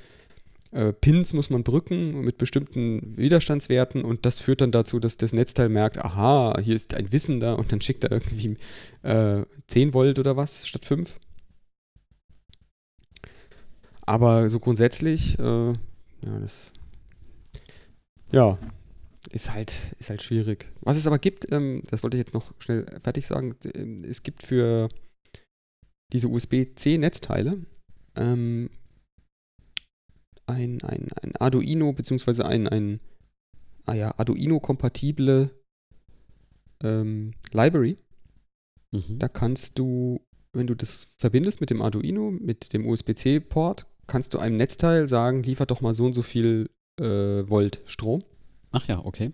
äh, 0.73 0.93
Pins 0.93 1.35
muss 1.35 1.51
man 1.51 1.65
brücken 1.65 2.23
mit 2.23 2.39
bestimmten 2.39 3.17
Widerstandswerten 3.17 4.05
und 4.05 4.25
das 4.25 4.41
führt 4.41 4.63
dann 4.63 4.73
dazu, 4.73 4.99
dass 5.01 5.19
das 5.19 5.35
Netzteil 5.35 5.69
merkt, 5.69 5.99
aha, 5.99 6.59
hier 6.63 6.75
ist 6.75 6.95
ein 6.95 7.13
Wissen 7.13 7.41
da 7.41 7.53
und 7.53 7.71
dann 7.73 7.83
schickt 7.83 8.05
er 8.05 8.13
irgendwie 8.13 8.57
äh, 9.03 9.45
10 9.67 9.93
Volt 9.93 10.19
oder 10.19 10.37
was 10.37 10.67
statt 10.67 10.87
5. 10.87 11.15
Aber 14.05 14.49
so 14.49 14.59
grundsätzlich, 14.61 15.39
äh, 15.39 15.43
ja, 15.43 16.39
das 16.41 16.73
ja, 18.33 18.59
ist 19.31 19.53
halt, 19.53 19.95
ist 19.99 20.11
halt 20.11 20.23
schwierig. 20.23 20.71
Was 20.81 20.97
es 20.97 21.07
aber 21.07 21.19
gibt, 21.19 21.51
ähm, 21.53 21.83
das 21.91 22.03
wollte 22.03 22.17
ich 22.17 22.21
jetzt 22.21 22.35
noch 22.35 22.53
schnell 22.59 22.87
fertig 23.03 23.27
sagen, 23.27 23.55
ähm, 23.75 24.03
es 24.05 24.23
gibt 24.23 24.43
für 24.43 24.89
diese 26.13 26.29
USB-C-Netzteile 26.29 27.65
ähm, 28.17 28.71
ein, 30.47 30.83
ein, 30.83 31.09
ein 31.23 31.37
Arduino, 31.37 31.93
beziehungsweise 31.93 32.45
ein, 32.45 32.69
ein 32.69 33.01
ah 33.87 33.95
ja, 33.95 34.19
Arduino-kompatible 34.19 35.51
ähm, 36.83 37.33
Library. 37.53 37.97
Mhm. 38.91 39.19
Da 39.19 39.29
kannst 39.29 39.79
du, 39.79 40.21
wenn 40.53 40.67
du 40.67 40.75
das 40.75 41.09
verbindest 41.17 41.61
mit 41.61 41.71
dem 41.71 41.81
Arduino, 41.81 42.31
mit 42.31 42.73
dem 42.73 42.87
USB-C-Port, 42.87 43.87
kannst 44.07 44.35
du 44.35 44.39
einem 44.39 44.57
Netzteil 44.57 45.09
sagen, 45.09 45.43
liefert 45.43 45.71
doch 45.71 45.81
mal 45.81 45.95
so 45.95 46.05
und 46.05 46.13
so 46.13 46.23
viel 46.23 46.69
äh, 47.01 47.49
Volt 47.49 47.81
Strom. 47.87 48.21
Ach 48.73 48.87
ja, 48.89 49.05
okay. 49.05 49.33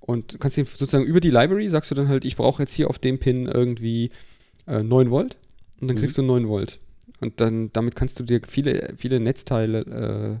Und 0.00 0.38
kannst 0.40 0.56
dir 0.56 0.64
sozusagen 0.66 1.04
über 1.04 1.20
die 1.20 1.30
Library 1.30 1.68
sagst 1.68 1.90
du 1.90 1.94
dann 1.94 2.08
halt, 2.08 2.24
ich 2.24 2.36
brauche 2.36 2.62
jetzt 2.62 2.72
hier 2.72 2.88
auf 2.90 2.98
dem 2.98 3.18
Pin 3.18 3.46
irgendwie 3.46 4.10
äh, 4.66 4.82
9 4.82 5.10
Volt 5.10 5.36
und 5.80 5.88
dann 5.88 5.96
Mhm. 5.96 6.00
kriegst 6.00 6.16
du 6.18 6.22
9 6.22 6.46
Volt. 6.48 6.78
Und 7.20 7.40
dann 7.40 7.72
damit 7.72 7.96
kannst 7.96 8.18
du 8.20 8.24
dir 8.24 8.40
viele, 8.46 8.92
viele 8.96 9.18
Netzteile, 9.20 10.40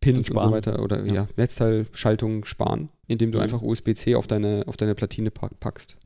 Pins 0.00 0.30
und 0.30 0.40
so 0.40 0.50
weiter 0.50 0.82
oder 0.82 1.04
ja, 1.06 1.12
Ja. 1.14 1.28
Netzteilschaltungen 1.36 2.44
sparen, 2.44 2.88
indem 3.06 3.30
du 3.32 3.38
Mhm. 3.38 3.44
einfach 3.44 3.62
USB-C 3.62 4.14
auf 4.14 4.26
deine, 4.26 4.64
auf 4.66 4.76
deine 4.76 4.94
Platine 4.94 5.30
pack, 5.30 5.60
packst. 5.60 5.96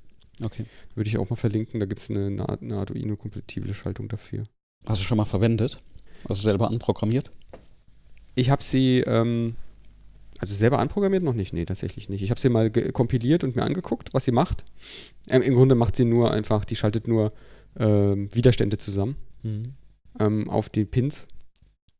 okay. 0.42 0.64
Würde 0.96 1.08
ich 1.08 1.16
auch 1.16 1.30
mal 1.30 1.36
verlinken, 1.36 1.78
da 1.80 1.86
gibt 1.86 2.00
es 2.00 2.10
eine, 2.10 2.26
eine, 2.26 2.48
eine 2.60 2.76
Arduino-kompatible 2.76 3.72
Schaltung 3.72 4.08
dafür. 4.08 4.42
Hast 4.86 5.00
du 5.00 5.04
schon 5.06 5.16
mal 5.16 5.24
verwendet? 5.24 5.80
Also 6.28 6.42
selber 6.42 6.68
anprogrammiert? 6.68 7.30
Ich 8.34 8.50
habe 8.50 8.62
sie, 8.62 9.00
ähm, 9.06 9.54
also 10.38 10.54
selber 10.54 10.78
anprogrammiert 10.78 11.22
noch 11.22 11.34
nicht, 11.34 11.52
nee, 11.52 11.64
tatsächlich 11.64 12.08
nicht. 12.08 12.22
Ich 12.22 12.30
habe 12.30 12.40
sie 12.40 12.48
mal 12.48 12.70
kompiliert 12.70 13.44
und 13.44 13.56
mir 13.56 13.62
angeguckt, 13.62 14.12
was 14.12 14.24
sie 14.24 14.32
macht. 14.32 14.64
Ähm, 15.30 15.42
Im 15.42 15.54
Grunde 15.54 15.74
macht 15.74 15.96
sie 15.96 16.04
nur 16.04 16.32
einfach, 16.32 16.64
die 16.64 16.76
schaltet 16.76 17.08
nur 17.08 17.32
ähm, 17.78 18.28
Widerstände 18.34 18.78
zusammen 18.78 19.16
Mhm. 19.42 19.74
ähm, 20.20 20.48
auf 20.50 20.68
die 20.70 20.84
Pins 20.86 21.26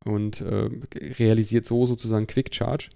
und 0.03 0.41
ähm, 0.41 0.83
realisiert 1.19 1.65
so 1.65 1.85
sozusagen 1.85 2.27
Quick 2.27 2.53
Charge. 2.53 2.89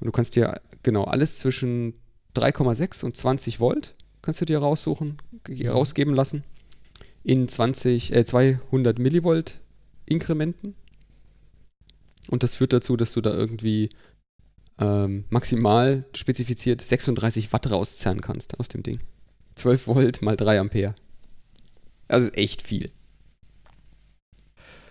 Und 0.00 0.06
du 0.06 0.12
kannst 0.12 0.36
dir 0.36 0.60
genau 0.82 1.04
alles 1.04 1.38
zwischen 1.38 1.94
3,6 2.34 3.04
und 3.04 3.16
20 3.16 3.58
Volt 3.60 3.94
kannst 4.22 4.40
du 4.40 4.44
dir 4.44 4.58
raussuchen, 4.58 5.18
Mhm. 5.48 5.68
rausgeben 5.68 6.14
lassen 6.14 6.44
in 7.24 7.48
20, 7.48 8.14
äh, 8.14 8.24
200 8.24 8.98
Millivolt 8.98 9.60
Inkrementen. 10.06 10.74
Und 12.28 12.42
das 12.42 12.54
führt 12.54 12.72
dazu, 12.72 12.96
dass 12.96 13.12
du 13.12 13.20
da 13.20 13.32
irgendwie 13.34 13.90
ähm, 14.80 15.24
maximal 15.28 16.04
spezifiziert 16.14 16.80
36 16.80 17.52
Watt 17.52 17.70
rauszerren 17.70 18.20
kannst 18.20 18.58
aus 18.58 18.68
dem 18.68 18.82
Ding. 18.82 18.98
12 19.56 19.86
Volt 19.86 20.22
mal 20.22 20.36
3 20.36 20.60
Ampere. 20.60 20.94
Das 22.08 22.22
ist 22.22 22.36
echt 22.36 22.62
viel. 22.62 22.90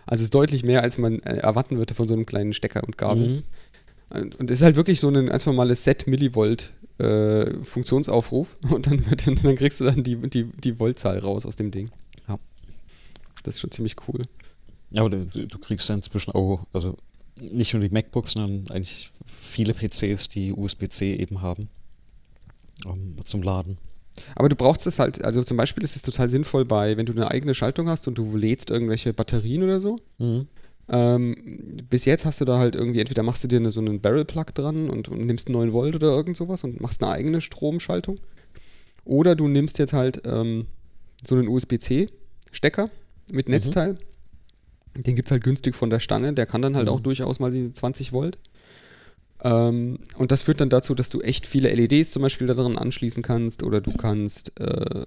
Also 0.06 0.24
ist 0.24 0.34
deutlich 0.34 0.64
mehr, 0.64 0.84
als 0.84 0.98
man 0.98 1.20
äh, 1.20 1.38
erwarten 1.38 1.78
würde 1.78 1.94
von 1.94 2.08
so 2.08 2.14
einem 2.14 2.26
kleinen 2.26 2.54
Stecker 2.54 2.84
und 2.84 2.98
Gabel. 2.98 3.30
Mhm. 3.30 3.44
Und 4.12 4.50
es 4.50 4.60
ist 4.60 4.64
halt 4.64 4.76
wirklich 4.76 5.00
so 5.00 5.10
ein 5.10 5.28
ganz 5.28 5.46
normales 5.46 5.84
Set 5.84 6.08
Millivolt 6.08 6.74
äh, 6.98 7.64
Funktionsaufruf 7.64 8.56
und 8.70 8.88
dann, 8.88 9.10
wird, 9.10 9.28
dann, 9.28 9.36
dann 9.36 9.56
kriegst 9.56 9.80
du 9.80 9.86
dann 9.86 10.04
die, 10.04 10.16
die, 10.16 10.46
die 10.46 10.80
Voltzahl 10.80 11.20
raus 11.20 11.46
aus 11.46 11.56
dem 11.56 11.72
Ding. 11.72 11.92
Ja. 12.28 12.40
Das 13.44 13.56
ist 13.56 13.62
schon 13.62 13.72
ziemlich 13.72 13.96
cool. 14.08 14.24
Ja, 14.92 15.02
aber 15.02 15.10
du, 15.12 15.48
du 15.48 15.58
kriegst 15.60 15.88
ja 15.90 15.96
inzwischen 15.96 16.32
auch, 16.32 16.66
also 16.74 16.98
nicht 17.36 17.74
nur 17.74 17.82
die 17.82 17.90
MacBooks, 17.90 18.34
sondern 18.34 18.68
eigentlich 18.74 19.12
viele 19.50 19.74
PCs, 19.74 20.30
die 20.30 20.54
USB-C 20.54 21.16
eben 21.16 21.42
haben. 21.42 21.68
ähm, 22.86 23.16
zum 23.26 23.42
Laden. 23.44 23.78
Aber 24.36 24.48
du 24.50 24.56
brauchst 24.56 24.86
es 24.88 25.00
halt, 25.00 25.24
also 25.26 25.44
zum 25.44 25.58
Beispiel 25.58 25.84
ist 25.84 25.96
es 25.96 26.02
total 26.02 26.28
sinnvoll 26.30 26.66
bei, 26.66 26.96
wenn 26.98 27.06
du 27.06 27.14
eine 27.14 27.30
eigene 27.30 27.54
Schaltung 27.54 27.90
hast 27.90 28.08
und 28.08 28.18
du 28.18 28.36
lädst 28.38 28.70
irgendwelche 28.70 29.14
Batterien 29.14 29.64
oder 29.64 29.80
so. 29.80 29.98
Mhm. 30.18 30.48
Ähm, 30.92 31.78
bis 31.90 32.06
jetzt 32.06 32.26
hast 32.26 32.42
du 32.42 32.46
da 32.46 32.58
halt 32.58 32.76
irgendwie, 32.76 33.00
entweder 33.00 33.22
machst 33.24 33.44
du 33.44 33.48
dir 33.48 33.58
eine, 33.60 33.72
so 33.72 33.80
einen 33.80 34.02
Barrel-Plug 34.02 34.46
dran 34.56 34.90
und, 34.90 35.08
und 35.08 35.26
nimmst 35.26 35.48
9 35.50 35.72
Volt 35.74 35.96
oder 35.96 36.08
irgend 36.08 36.36
sowas 36.36 36.64
und 36.64 36.82
machst 36.82 37.04
eine 37.04 37.12
eigene 37.12 37.42
Stromschaltung. 37.42 38.16
Oder 39.06 39.36
du 39.36 39.48
nimmst 39.48 39.78
jetzt 39.80 39.94
halt 39.94 40.22
ähm, 40.26 40.66
so 41.24 41.36
einen 41.36 41.48
USB-C-Stecker 41.48 42.90
mit 43.32 43.48
Mhm. 43.48 43.54
Netzteil. 43.56 43.96
Den 44.96 45.16
gibt 45.16 45.28
es 45.28 45.32
halt 45.32 45.44
günstig 45.44 45.76
von 45.76 45.90
der 45.90 46.00
Stange. 46.00 46.34
Der 46.34 46.46
kann 46.46 46.62
dann 46.62 46.76
halt 46.76 46.88
Mhm. 46.88 46.94
auch 46.94 47.00
durchaus 47.00 47.40
mal 47.40 47.52
diese 47.52 47.72
20 47.72 48.12
Volt. 48.12 48.38
Ähm, 49.44 50.00
und 50.18 50.32
das 50.32 50.42
führt 50.42 50.62
dann 50.62 50.70
dazu, 50.70 50.96
dass 50.96 51.10
du 51.10 51.22
echt 51.22 51.46
viele 51.46 51.70
LEDs 51.70 52.12
zum 52.12 52.22
Beispiel 52.22 52.48
daran 52.48 52.78
anschließen 52.78 53.24
kannst 53.24 53.64
oder 53.64 53.82
du 53.82 53.96
kannst, 53.96 54.60
äh, 54.60 55.06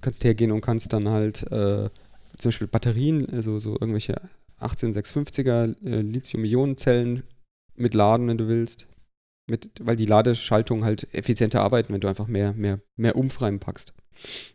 kannst 0.00 0.24
hergehen 0.24 0.52
und 0.52 0.60
kannst 0.60 0.92
dann 0.92 1.08
halt 1.08 1.42
äh, 1.50 1.88
zum 2.36 2.48
Beispiel 2.50 2.66
Batterien, 2.66 3.28
also 3.30 3.58
so 3.58 3.72
irgendwelche 3.72 4.20
18650er 4.60 5.74
äh, 5.86 6.00
Lithium-Ionen-Zellen 6.02 7.22
mit 7.76 7.94
laden, 7.94 8.28
wenn 8.28 8.38
du 8.38 8.48
willst. 8.48 8.86
Mit, 9.48 9.70
weil 9.80 9.94
die 9.94 10.06
Ladeschaltungen 10.06 10.84
halt 10.84 11.06
effizienter 11.14 11.62
arbeiten, 11.62 11.92
wenn 11.92 12.00
du 12.00 12.08
einfach 12.08 12.26
mehr, 12.26 12.52
mehr, 12.54 12.80
mehr 12.96 13.14
Umf 13.14 13.40
reinpackst. 13.40 13.94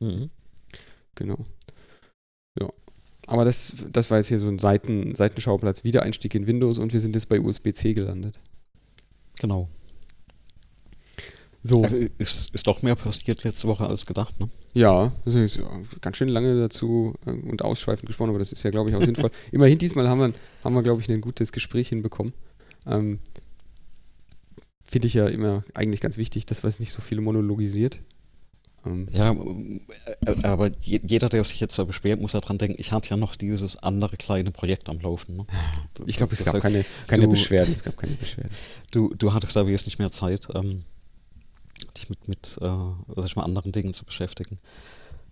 Mhm. 0.01 0.29
Genau. 1.15 1.43
Ja. 2.59 2.69
Aber 3.27 3.45
das, 3.45 3.73
das 3.89 4.11
war 4.11 4.17
jetzt 4.17 4.27
hier 4.27 4.39
so 4.39 4.49
ein 4.49 4.59
Seiten, 4.59 5.15
Seitenschauplatz, 5.15 5.85
Wiedereinstieg 5.85 6.35
in 6.35 6.47
Windows 6.47 6.77
und 6.77 6.91
wir 6.91 6.99
sind 6.99 7.15
jetzt 7.15 7.29
bei 7.29 7.39
USB-C 7.39 7.93
gelandet. 7.93 8.41
Genau. 9.41 9.67
So. 11.63 11.83
Also 11.83 11.95
ist, 12.19 12.53
ist 12.53 12.67
doch 12.67 12.83
mehr 12.83 12.95
passiert 12.95 13.43
letzte 13.43 13.67
Woche 13.67 13.87
als 13.87 14.05
gedacht, 14.05 14.39
ne? 14.39 14.49
Ja, 14.73 15.11
das 15.25 15.33
ist 15.33 15.59
ganz 15.99 16.17
schön 16.17 16.29
lange 16.29 16.59
dazu 16.59 17.15
äh, 17.25 17.31
und 17.31 17.63
ausschweifend 17.63 18.05
gesprochen, 18.05 18.29
aber 18.29 18.39
das 18.39 18.51
ist 18.51 18.61
ja, 18.61 18.69
glaube 18.69 18.91
ich, 18.91 18.95
auch 18.95 19.03
sinnvoll. 19.03 19.31
Immerhin 19.51 19.79
diesmal 19.79 20.07
haben 20.07 20.19
wir, 20.19 20.33
haben 20.63 20.75
wir 20.75 20.83
glaube 20.83 21.01
ich, 21.01 21.09
ein 21.09 21.21
gutes 21.21 21.51
Gespräch 21.51 21.89
hinbekommen. 21.89 22.33
Ähm, 22.85 23.19
Finde 24.83 25.07
ich 25.07 25.15
ja 25.15 25.27
immer 25.27 25.63
eigentlich 25.73 26.01
ganz 26.01 26.17
wichtig, 26.17 26.45
dass 26.45 26.61
man 26.61 26.69
es 26.69 26.79
nicht 26.79 26.91
so 26.91 27.01
viel 27.01 27.19
monologisiert. 27.19 27.99
Ähm, 28.85 29.07
Ja, 29.11 29.31
äh, 29.31 30.43
aber 30.43 30.71
je- 30.81 31.01
jeder, 31.03 31.29
der 31.29 31.43
sich 31.43 31.59
jetzt 31.59 31.77
da 31.77 31.83
beschwert, 31.83 32.19
muss 32.19 32.31
daran 32.31 32.57
denken, 32.57 32.77
ich 32.79 32.91
hatte 32.91 33.11
ja 33.11 33.17
noch 33.17 33.35
dieses 33.35 33.77
andere 33.77 34.17
kleine 34.17 34.51
Projekt 34.51 34.89
am 34.89 34.99
Laufen. 34.99 35.37
Ne? 35.37 35.45
ich 36.07 36.15
glaube, 36.17 36.33
es 36.33 36.39
Das 36.39 36.45
gab 36.45 36.55
heißt, 36.55 36.63
keine, 36.63 36.85
keine 37.07 37.23
du- 37.23 37.29
Beschwerden. 37.29 37.71
Es 37.73 37.83
gab 37.83 37.97
keine 37.97 38.13
Beschwerden. 38.15 38.51
Du, 38.91 39.13
du 39.15 39.33
hattest 39.33 39.55
da 39.55 39.65
wesentlich 39.67 39.99
mehr 39.99 40.11
Zeit, 40.11 40.47
ähm, 40.53 40.83
dich 41.95 42.09
mit, 42.09 42.27
mit 42.27 42.57
äh, 42.61 42.65
sag 43.15 43.25
ich 43.25 43.35
mal, 43.35 43.43
anderen 43.43 43.71
Dingen 43.71 43.93
zu 43.93 44.03
beschäftigen. 44.05 44.57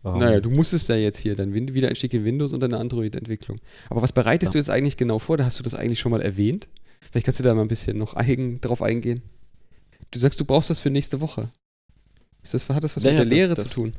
Ähm, 0.05 0.19
Naja, 0.19 0.39
du 0.39 0.49
musstest 0.49 0.87
ja 0.87 0.95
jetzt 0.95 1.17
hier 1.19 1.35
dein 1.35 1.53
Win- 1.53 1.73
Wiedereinstieg 1.73 2.13
in 2.13 2.23
Windows 2.23 2.53
und 2.53 2.61
deine 2.61 2.77
Android-Entwicklung. 2.77 3.57
Aber 3.89 4.01
was 4.01 4.13
bereitest 4.13 4.49
Ja. 4.49 4.53
du 4.53 4.57
jetzt 4.59 4.69
eigentlich 4.69 4.95
genau 4.95 5.19
vor? 5.19 5.35
Da 5.37 5.43
hast 5.45 5.59
du 5.59 5.63
das 5.63 5.73
eigentlich 5.75 5.99
schon 5.99 6.11
mal 6.11 6.21
erwähnt. 6.21 6.67
Vielleicht 7.11 7.25
kannst 7.25 7.39
du 7.39 7.43
da 7.43 7.53
mal 7.53 7.63
ein 7.63 7.67
bisschen 7.67 7.97
noch 7.97 8.13
eigen 8.15 8.61
drauf 8.61 8.81
eingehen. 8.81 9.21
Du 10.11 10.19
sagst, 10.19 10.39
du 10.39 10.45
brauchst 10.45 10.69
das 10.69 10.79
für 10.79 10.89
nächste 10.89 11.19
Woche. 11.21 11.49
Ist 12.53 12.69
das, 12.69 12.75
hat 12.75 12.83
das 12.83 12.95
was 12.95 13.03
Ja, 13.03 13.11
mit 13.11 13.19
der 13.19 13.25
das- 13.25 13.33
Lehre 13.33 13.53
das- 13.55 13.67
zu 13.69 13.75
tun? 13.75 13.91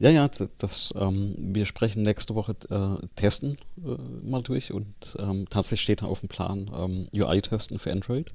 Ja, 0.00 0.10
ja, 0.10 0.26
d- 0.26 0.48
das, 0.58 0.92
ähm, 0.96 1.34
wir 1.38 1.66
sprechen 1.66 2.02
nächste 2.02 2.34
Woche 2.34 2.56
äh, 2.68 3.06
Testen 3.14 3.56
äh, 3.78 4.28
mal 4.28 4.42
durch 4.42 4.72
und 4.72 4.86
ähm, 5.20 5.46
tatsächlich 5.48 5.82
steht 5.82 6.02
da 6.02 6.06
auf 6.06 6.18
dem 6.20 6.28
Plan 6.28 6.68
ähm, 6.76 7.06
UI-Testen 7.16 7.78
für 7.78 7.92
Android. 7.92 8.32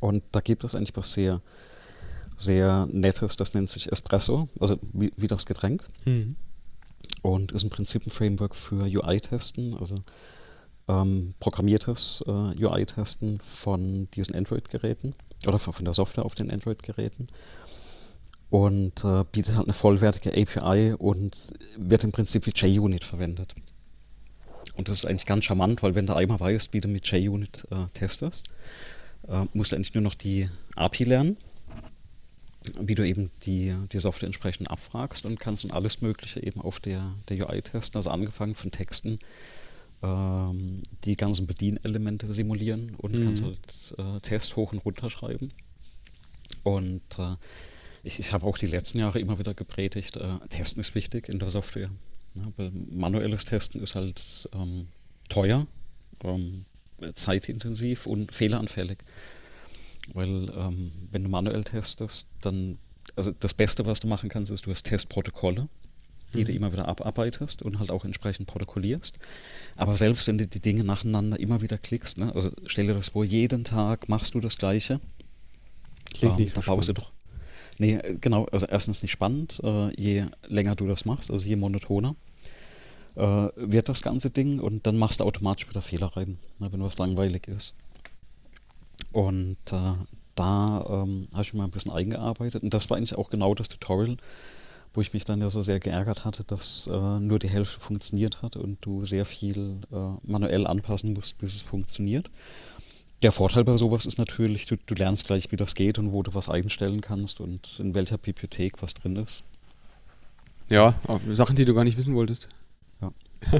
Und 0.00 0.22
da 0.32 0.40
gibt 0.40 0.64
es 0.64 0.74
eigentlich 0.74 0.96
was 0.96 1.12
sehr, 1.12 1.42
sehr 2.38 2.88
Nettes, 2.90 3.36
das 3.36 3.52
nennt 3.52 3.68
sich 3.68 3.92
Espresso, 3.92 4.48
also 4.58 4.78
wie, 4.94 5.12
wie 5.18 5.26
das 5.28 5.44
Getränk. 5.44 5.84
Mhm. 6.06 6.36
Und 7.20 7.52
ist 7.52 7.62
im 7.62 7.70
Prinzip 7.70 8.06
ein 8.06 8.10
Framework 8.10 8.56
für 8.56 8.84
UI-Testen, 8.84 9.76
also 9.78 9.96
ähm, 10.88 11.34
programmiertes 11.40 12.24
äh, 12.26 12.30
UI-Testen 12.64 13.38
von 13.40 14.08
diesen 14.12 14.34
Android-Geräten 14.34 15.14
oder 15.46 15.58
von 15.58 15.72
von 15.74 15.84
der 15.84 15.94
Software 15.94 16.24
auf 16.24 16.34
den 16.34 16.50
Android-Geräten. 16.50 17.26
Und 18.52 19.02
äh, 19.02 19.24
bietet 19.32 19.56
halt 19.56 19.66
eine 19.66 19.72
vollwertige 19.72 20.30
API 20.30 20.92
und 20.92 21.54
wird 21.78 22.04
im 22.04 22.12
Prinzip 22.12 22.44
wie 22.46 22.52
JUnit 22.54 23.02
verwendet. 23.02 23.54
Und 24.76 24.88
das 24.88 24.98
ist 24.98 25.04
eigentlich 25.06 25.24
ganz 25.24 25.46
charmant, 25.46 25.82
weil 25.82 25.94
wenn 25.94 26.04
du 26.04 26.12
einmal 26.14 26.38
weißt, 26.38 26.74
wie 26.74 26.82
du 26.82 26.86
mit 26.88 27.06
JUnit 27.06 27.66
äh, 27.70 27.86
testest, 27.94 28.44
äh, 29.26 29.46
musst 29.54 29.72
du 29.72 29.76
eigentlich 29.76 29.94
nur 29.94 30.02
noch 30.02 30.12
die 30.14 30.50
API 30.76 31.04
lernen, 31.04 31.38
wie 32.78 32.94
du 32.94 33.06
eben 33.06 33.30
die, 33.46 33.74
die 33.90 33.98
Software 33.98 34.26
entsprechend 34.26 34.70
abfragst 34.70 35.24
und 35.24 35.40
kannst 35.40 35.64
dann 35.64 35.70
alles 35.70 36.02
Mögliche 36.02 36.42
eben 36.42 36.60
auf 36.60 36.78
der, 36.78 37.10
der 37.30 37.48
UI 37.48 37.62
testen, 37.62 37.96
also 37.96 38.10
angefangen 38.10 38.54
von 38.54 38.70
Texten, 38.70 39.18
ähm, 40.02 40.82
die 41.04 41.16
ganzen 41.16 41.46
Bedienelemente 41.46 42.30
simulieren 42.34 42.96
und 42.98 43.14
Mhm. 43.14 43.24
kannst 43.24 43.44
halt 43.44 43.58
äh, 43.96 44.20
Test 44.20 44.56
hoch 44.56 44.72
und 44.72 44.84
runter 44.84 45.08
schreiben. 45.08 45.52
Und 46.64 47.00
äh, 47.18 47.34
ich, 48.02 48.18
ich 48.18 48.32
habe 48.32 48.46
auch 48.46 48.58
die 48.58 48.66
letzten 48.66 48.98
Jahre 48.98 49.18
immer 49.20 49.38
wieder 49.38 49.54
gepredigt, 49.54 50.16
äh, 50.16 50.38
Testen 50.48 50.80
ist 50.80 50.94
wichtig 50.94 51.28
in 51.28 51.38
der 51.38 51.50
Software. 51.50 51.90
Ja, 52.34 52.70
manuelles 52.90 53.44
Testen 53.44 53.82
ist 53.82 53.94
halt 53.94 54.48
ähm, 54.54 54.88
teuer, 55.28 55.66
ähm, 56.24 56.64
zeitintensiv 57.14 58.06
und 58.06 58.32
fehleranfällig. 58.32 58.98
Weil 60.14 60.50
ähm, 60.56 60.92
wenn 61.10 61.24
du 61.24 61.30
manuell 61.30 61.64
testest, 61.64 62.26
dann, 62.40 62.78
also 63.16 63.32
das 63.32 63.54
Beste, 63.54 63.86
was 63.86 64.00
du 64.00 64.08
machen 64.08 64.28
kannst, 64.28 64.50
ist, 64.50 64.66
du 64.66 64.70
hast 64.70 64.84
Testprotokolle, 64.84 65.68
die 66.34 66.44
du 66.44 66.50
Mhm. 66.52 66.56
immer 66.56 66.72
wieder 66.72 66.88
abarbeitest 66.88 67.62
und 67.62 67.78
halt 67.78 67.90
auch 67.90 68.04
entsprechend 68.04 68.48
protokollierst. 68.48 69.18
Aber 69.76 69.96
selbst 69.96 70.26
wenn 70.26 70.38
du 70.38 70.46
die 70.46 70.60
Dinge 70.60 70.84
nacheinander 70.84 71.38
immer 71.38 71.60
wieder 71.62 71.78
klickst, 71.78 72.18
ne, 72.18 72.34
also 72.34 72.50
stell 72.66 72.86
dir 72.86 72.94
das 72.94 73.10
vor, 73.10 73.24
jeden 73.24 73.64
Tag 73.64 74.08
machst 74.08 74.34
du 74.34 74.40
das 74.40 74.56
Gleiche, 74.58 75.00
ähm, 76.22 76.48
so 76.48 76.60
da 76.60 76.62
baust 76.62 76.88
du 76.88 76.94
doch. 76.94 77.11
Nee, 77.82 77.96
äh, 77.96 78.16
genau, 78.20 78.44
also 78.52 78.64
erstens 78.66 79.02
nicht 79.02 79.10
spannend, 79.10 79.60
äh, 79.64 79.92
je 80.00 80.24
länger 80.46 80.76
du 80.76 80.86
das 80.86 81.04
machst, 81.04 81.32
also 81.32 81.44
je 81.44 81.56
monotoner, 81.56 82.14
äh, 83.16 83.48
wird 83.56 83.88
das 83.88 84.02
ganze 84.02 84.30
Ding 84.30 84.60
und 84.60 84.86
dann 84.86 84.96
machst 84.96 85.18
du 85.18 85.24
automatisch 85.24 85.68
wieder 85.68 85.82
Fehler 85.82 86.16
rein, 86.16 86.38
ne, 86.60 86.72
wenn 86.72 86.80
was 86.80 86.98
langweilig 86.98 87.48
ist. 87.48 87.74
Und 89.10 89.56
äh, 89.72 89.94
da 90.36 90.86
ähm, 90.88 91.26
habe 91.32 91.42
ich 91.42 91.54
mal 91.54 91.64
ein 91.64 91.72
bisschen 91.72 91.90
eingearbeitet 91.90 92.62
und 92.62 92.72
das 92.72 92.88
war 92.88 92.98
eigentlich 92.98 93.18
auch 93.18 93.30
genau 93.30 93.52
das 93.52 93.68
Tutorial, 93.68 94.16
wo 94.94 95.00
ich 95.00 95.12
mich 95.12 95.24
dann 95.24 95.40
ja 95.40 95.50
so 95.50 95.60
sehr 95.60 95.80
geärgert 95.80 96.24
hatte, 96.24 96.44
dass 96.44 96.86
äh, 96.86 97.18
nur 97.18 97.40
die 97.40 97.50
Hälfte 97.50 97.80
funktioniert 97.80 98.42
hat 98.42 98.54
und 98.54 98.78
du 98.82 99.04
sehr 99.04 99.24
viel 99.24 99.80
äh, 99.90 99.96
manuell 100.22 100.68
anpassen 100.68 101.14
musst, 101.14 101.38
bis 101.38 101.56
es 101.56 101.62
funktioniert. 101.62 102.30
Der 103.22 103.32
Vorteil 103.32 103.64
bei 103.64 103.76
sowas 103.76 104.04
ist 104.06 104.18
natürlich, 104.18 104.66
du, 104.66 104.76
du 104.76 104.94
lernst 104.94 105.26
gleich, 105.26 105.52
wie 105.52 105.56
das 105.56 105.74
geht 105.74 105.98
und 105.98 106.12
wo 106.12 106.22
du 106.22 106.34
was 106.34 106.48
einstellen 106.48 107.00
kannst 107.00 107.40
und 107.40 107.78
in 107.78 107.94
welcher 107.94 108.18
Bibliothek 108.18 108.82
was 108.82 108.94
drin 108.94 109.16
ist. 109.16 109.44
Ja, 110.68 110.94
auch 111.06 111.20
Sachen, 111.32 111.54
die 111.56 111.64
du 111.64 111.74
gar 111.74 111.84
nicht 111.84 111.96
wissen 111.96 112.14
wolltest. 112.14 112.48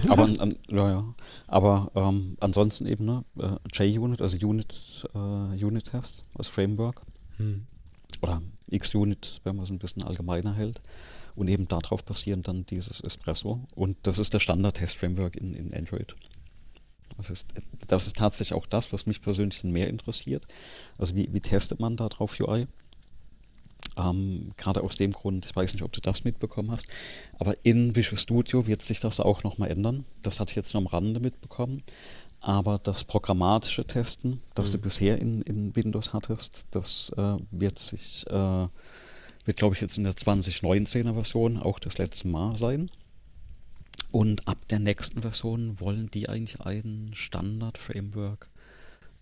Aber, 0.09 0.25
an, 0.25 0.39
an, 0.39 0.55
ja, 0.69 0.91
ja. 0.91 1.15
Aber 1.49 1.91
ähm, 1.95 2.37
ansonsten 2.41 2.87
eben 2.87 3.05
ne, 3.05 3.25
äh, 3.39 3.85
JUnit, 3.85 4.23
also 4.23 4.37
Unit, 4.47 5.09
äh, 5.15 5.19
Unit-Tests 5.65 6.25
als 6.35 6.49
Framework 6.49 7.03
Hm. 7.39 7.67
oder 8.21 8.43
XUnit, 8.71 9.41
wenn 9.45 9.57
man 9.57 9.65
es 9.65 9.71
ein 9.71 9.79
bisschen 9.79 10.05
allgemeiner 10.05 10.55
hält. 10.55 10.81
Und 11.35 11.49
eben 11.49 11.67
darauf 11.67 12.05
basierend 12.05 12.47
dann 12.47 12.67
dieses 12.67 13.01
Espresso. 13.01 13.61
Und 13.75 13.97
das 14.03 14.19
ist 14.19 14.35
der 14.35 14.41
Standard-Test-Framework 14.41 15.37
in, 15.37 15.55
in 15.55 15.75
Android. 15.75 16.15
Das 17.23 17.31
ist, 17.31 17.47
das 17.87 18.07
ist 18.07 18.17
tatsächlich 18.17 18.55
auch 18.57 18.67
das, 18.67 18.93
was 18.93 19.07
mich 19.07 19.23
persönlich 19.23 19.63
mehr 19.65 19.89
interessiert. 19.89 20.47
Also 20.99 21.15
wie, 21.15 21.33
wie 21.33 21.41
testet 21.41 21.81
man 21.81 21.97
da 21.97 22.09
drauf 22.09 22.37
UI? 22.41 22.67
Ähm, 23.97 24.53
Gerade 24.57 24.83
aus 24.83 24.97
dem 24.97 25.13
Grund, 25.13 25.47
ich 25.47 25.55
weiß 25.55 25.73
nicht, 25.75 25.83
ob 25.83 25.93
du 25.93 26.01
das 26.01 26.25
mitbekommen 26.25 26.71
hast, 26.71 26.87
aber 27.39 27.55
in 27.63 27.95
Visual 27.95 28.19
Studio 28.19 28.67
wird 28.67 28.83
sich 28.83 29.01
das 29.01 29.21
auch 29.21 29.43
nochmal 29.43 29.71
ändern. 29.71 30.05
Das 30.23 30.41
hatte 30.41 30.51
ich 30.53 30.57
jetzt 30.57 30.73
nur 30.75 30.83
am 30.83 30.87
Rande 30.87 31.21
mitbekommen. 31.21 31.83
Aber 32.41 32.79
das 32.79 33.05
programmatische 33.05 33.85
Testen, 33.85 34.43
das 34.55 34.73
du 34.73 34.79
Mhm. 34.79 34.83
bisher 34.83 35.19
in, 35.21 35.43
in 35.43 35.77
Windows 35.77 36.13
hattest, 36.13 36.67
das 36.73 37.13
äh, 37.17 37.37
wird 37.53 37.79
sich, 37.79 38.27
äh, 38.29 38.67
wird 39.45 39.57
glaube 39.59 39.77
ich 39.77 39.81
jetzt 39.81 39.97
in 39.97 40.03
der 40.05 40.15
2019er 40.15 41.15
Version 41.15 41.59
auch 41.59 41.79
das 41.79 41.99
letzte 41.99 42.27
Mal 42.27 42.57
sein. 42.57 42.91
Und 44.13 44.47
ab 44.47 44.59
der 44.69 44.79
nächsten 44.79 45.23
Version 45.23 45.81
wollen 45.81 46.11
die 46.11 46.29
eigentlich 46.29 46.61
ein 46.61 47.11
Standard-Framework 47.15 48.51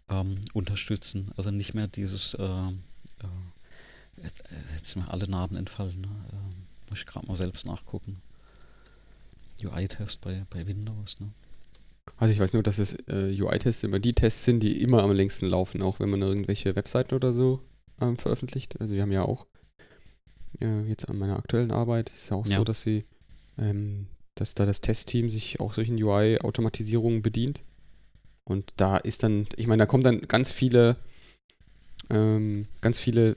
ähm, 0.08 0.34
unterstützen. 0.52 1.30
Also 1.36 1.50
nicht 1.50 1.74
mehr 1.74 1.86
dieses, 1.86 2.34
äh, 2.34 2.42
äh, 2.44 2.72
jetzt, 4.22 4.40
äh, 4.50 4.54
jetzt 4.74 4.88
sind 4.88 5.04
mir 5.04 5.10
alle 5.12 5.28
Namen 5.28 5.56
entfallen. 5.56 6.00
Ne? 6.00 6.08
Ähm, 6.32 6.66
muss 6.90 6.98
ich 6.98 7.06
gerade 7.06 7.26
mal 7.26 7.36
selbst 7.36 7.66
nachgucken. 7.66 8.20
UI-Test 9.64 10.20
bei, 10.22 10.44
bei 10.50 10.66
Windows. 10.66 11.20
Ne? 11.20 11.28
Also 12.16 12.32
ich 12.32 12.40
weiß 12.40 12.52
nur, 12.54 12.62
dass 12.64 12.78
es 12.78 12.94
äh, 13.08 13.34
UI-Tests 13.40 13.84
immer 13.84 14.00
die 14.00 14.12
Tests 14.12 14.44
sind, 14.44 14.60
die 14.62 14.82
immer 14.82 15.02
am 15.02 15.12
längsten 15.12 15.46
laufen, 15.46 15.82
auch 15.82 16.00
wenn 16.00 16.10
man 16.10 16.20
irgendwelche 16.22 16.74
Webseiten 16.74 17.14
oder 17.14 17.32
so 17.32 17.60
ähm, 18.00 18.18
veröffentlicht. 18.18 18.80
Also 18.80 18.94
wir 18.94 19.02
haben 19.02 19.12
ja 19.12 19.22
auch 19.22 19.46
äh, 20.60 20.82
jetzt 20.88 21.08
an 21.08 21.16
meiner 21.18 21.36
aktuellen 21.36 21.70
Arbeit 21.70 22.10
ist 22.10 22.30
ja 22.30 22.36
auch 22.36 22.46
Ja. 22.46 22.58
so, 22.58 22.64
dass 22.64 22.82
sie, 22.82 23.04
ähm, 23.56 24.08
dass 24.40 24.54
da 24.54 24.66
das 24.66 24.80
Testteam 24.80 25.28
sich 25.30 25.60
auch 25.60 25.74
solchen 25.74 26.02
UI-Automatisierungen 26.02 27.22
bedient. 27.22 27.62
Und 28.44 28.72
da 28.78 28.96
ist 28.96 29.22
dann, 29.22 29.46
ich 29.56 29.66
meine, 29.66 29.82
da 29.82 29.86
kommen 29.86 30.02
dann 30.02 30.22
ganz 30.22 30.50
viele, 30.50 30.96
ähm, 32.08 32.66
ganz 32.80 32.98
viele 32.98 33.36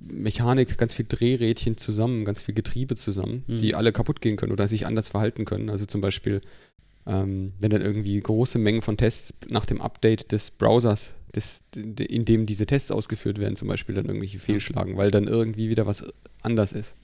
Mechanik, 0.00 0.78
ganz 0.78 0.94
viel 0.94 1.06
Drehrädchen 1.08 1.76
zusammen, 1.76 2.24
ganz 2.24 2.42
viel 2.42 2.54
Getriebe 2.54 2.94
zusammen, 2.94 3.42
Mhm. 3.46 3.58
die 3.58 3.74
alle 3.74 3.92
kaputt 3.92 4.20
gehen 4.20 4.36
können 4.36 4.52
oder 4.52 4.68
sich 4.68 4.86
anders 4.86 5.08
verhalten 5.08 5.44
können. 5.44 5.70
Also 5.70 5.86
zum 5.86 6.00
Beispiel 6.00 6.40
ähm, 7.06 7.54
wenn 7.58 7.70
dann 7.70 7.80
irgendwie 7.80 8.20
große 8.20 8.58
Mengen 8.58 8.82
von 8.82 8.98
Tests 8.98 9.32
nach 9.48 9.64
dem 9.64 9.80
Update 9.80 10.30
des 10.30 10.50
Browsers, 10.50 11.14
des, 11.34 11.64
in 11.74 12.26
dem 12.26 12.44
diese 12.44 12.66
Tests 12.66 12.90
ausgeführt 12.90 13.38
werden, 13.38 13.56
zum 13.56 13.66
Beispiel 13.66 13.94
dann 13.94 14.04
irgendwelche 14.04 14.38
fehlschlagen, 14.38 14.98
weil 14.98 15.10
dann 15.10 15.26
irgendwie 15.26 15.70
wieder 15.70 15.86
was 15.86 16.04
anders 16.42 16.74
ist. 16.74 16.96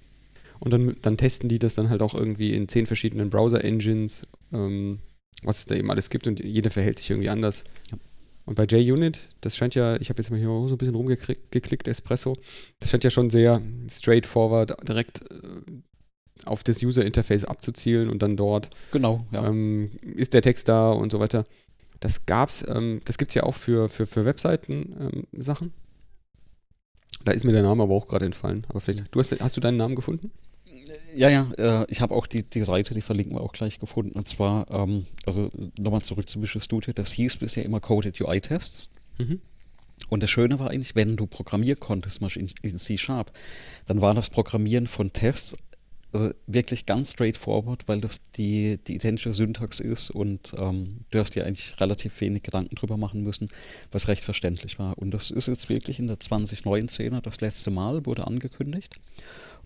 Und 0.65 0.73
dann, 0.73 0.97
dann 1.03 1.19
testen 1.19 1.51
die 1.51 1.59
das 1.59 1.75
dann 1.75 1.91
halt 1.91 2.01
auch 2.01 2.15
irgendwie 2.15 2.55
in 2.55 2.69
zehn 2.69 2.87
verschiedenen 2.87 3.29
Browser-Engines, 3.29 4.27
ähm, 4.53 4.99
was 5.43 5.59
es 5.59 5.67
da 5.67 5.75
eben 5.75 5.91
alles 5.91 6.09
gibt 6.09 6.27
und 6.27 6.43
jeder 6.43 6.71
verhält 6.71 6.99
sich 6.99 7.11
irgendwie 7.11 7.29
anders. 7.29 7.65
Ja. 7.91 7.99
Und 8.47 8.55
bei 8.57 8.65
JUnit, 8.65 9.21
das 9.43 9.57
scheint 9.57 9.75
ja, 9.75 9.97
ich 9.97 10.09
habe 10.09 10.23
jetzt 10.23 10.31
mal 10.31 10.39
hier 10.39 10.49
so 10.49 10.69
ein 10.69 10.79
bisschen 10.79 10.95
rumgeklickt, 10.95 11.89
Espresso, 11.89 12.37
das 12.81 12.91
scheint 12.91 13.05
ja 13.05 13.11
schon 13.11 13.29
sehr 13.29 13.61
straightforward, 13.91 14.89
direkt 14.89 15.21
äh, 15.31 16.47
auf 16.47 16.65
das 16.65 16.83
User-Interface 16.83 17.45
abzuzielen 17.45 18.09
und 18.09 18.23
dann 18.23 18.37
dort 18.37 18.71
Genau, 18.91 19.27
ja. 19.33 19.47
ähm, 19.47 19.91
ist 20.03 20.33
der 20.33 20.43
Text 20.43 20.69
da 20.69 20.93
und 20.93 21.13
so 21.13 21.21
weiter. 21.21 21.45
Das 22.01 22.25
gab's, 22.25 22.65
ähm, 22.69 23.01
das 23.05 23.19
gibt 23.19 23.31
es 23.31 23.35
ja 23.35 23.43
auch 23.45 23.55
für, 23.55 23.91
für, 23.91 24.07
für 24.07 24.25
Webseiten-Sachen. 24.25 25.73
da 27.25 27.33
ist 27.33 27.45
mir 27.45 27.53
der 27.53 27.63
Name 27.63 27.83
aber 27.83 27.95
auch 27.95 28.09
gerade 28.09 28.25
entfallen. 28.27 28.67
Aber 28.69 28.81
vielleicht, 28.81 29.15
du 29.15 29.21
hast, 29.21 29.39
hast 29.41 29.57
du 29.57 29.61
deinen 29.61 29.77
Namen 29.77 29.95
gefunden? 29.95 30.31
Ja, 31.15 31.29
ja, 31.29 31.49
äh, 31.59 31.87
ich 31.89 32.01
habe 32.01 32.15
auch 32.15 32.27
die, 32.27 32.43
die 32.43 32.65
Seite, 32.65 32.95
die 32.95 33.01
verlinken 33.01 33.37
wir 33.37 33.41
auch 33.41 33.53
gleich 33.53 33.79
gefunden. 33.79 34.17
Und 34.17 34.29
zwar, 34.29 34.71
ähm, 34.71 35.07
also 35.27 35.51
nochmal 35.79 36.03
zurück 36.03 36.29
zu 36.29 36.43
Visual 36.43 36.63
Studio, 36.63 36.93
das 36.93 37.13
hieß 37.13 37.37
bisher 37.37 37.65
immer 37.65 37.81
Coded 37.81 38.21
UI-Tests. 38.21 38.89
Mhm. 39.19 39.41
Und 40.09 40.23
das 40.23 40.31
Schöne 40.31 40.59
war 40.59 40.71
eigentlich, 40.71 40.95
wenn 40.95 41.17
du 41.17 41.27
programmieren 41.27 41.81
konntest, 41.81 42.17
zum 42.17 42.27
Beispiel 42.27 42.43
in, 42.43 42.71
in 42.71 42.79
C-Sharp, 42.79 43.33
dann 43.87 44.01
war 44.01 44.15
das 44.15 44.31
Programmieren 44.31 44.87
von 44.87 45.13
Tests 45.13 45.57
also 46.15 46.31
wirklich 46.47 46.87
ganz 46.87 47.11
straightforward, 47.11 47.89
weil 47.89 48.01
das 48.01 48.21
die, 48.37 48.79
die 48.87 48.95
identische 48.95 49.33
Syntax 49.33 49.81
ist 49.81 50.11
und 50.11 50.55
ähm, 50.57 51.01
du 51.11 51.19
hast 51.19 51.35
dir 51.35 51.45
eigentlich 51.45 51.75
relativ 51.81 52.21
wenig 52.21 52.45
Gedanken 52.45 52.77
drüber 52.77 52.97
machen 52.97 53.23
müssen, 53.23 53.49
was 53.91 54.07
recht 54.07 54.23
verständlich 54.23 54.79
war. 54.79 54.97
Und 54.97 55.11
das 55.11 55.33
ist 55.33 55.49
jetzt 55.49 55.69
wirklich 55.69 55.99
in 55.99 56.07
der 56.07 56.19
2019er 56.19 57.21
das 57.21 57.41
letzte 57.41 57.73
Mal, 57.73 58.07
wurde 58.07 58.29
angekündigt. 58.29 59.01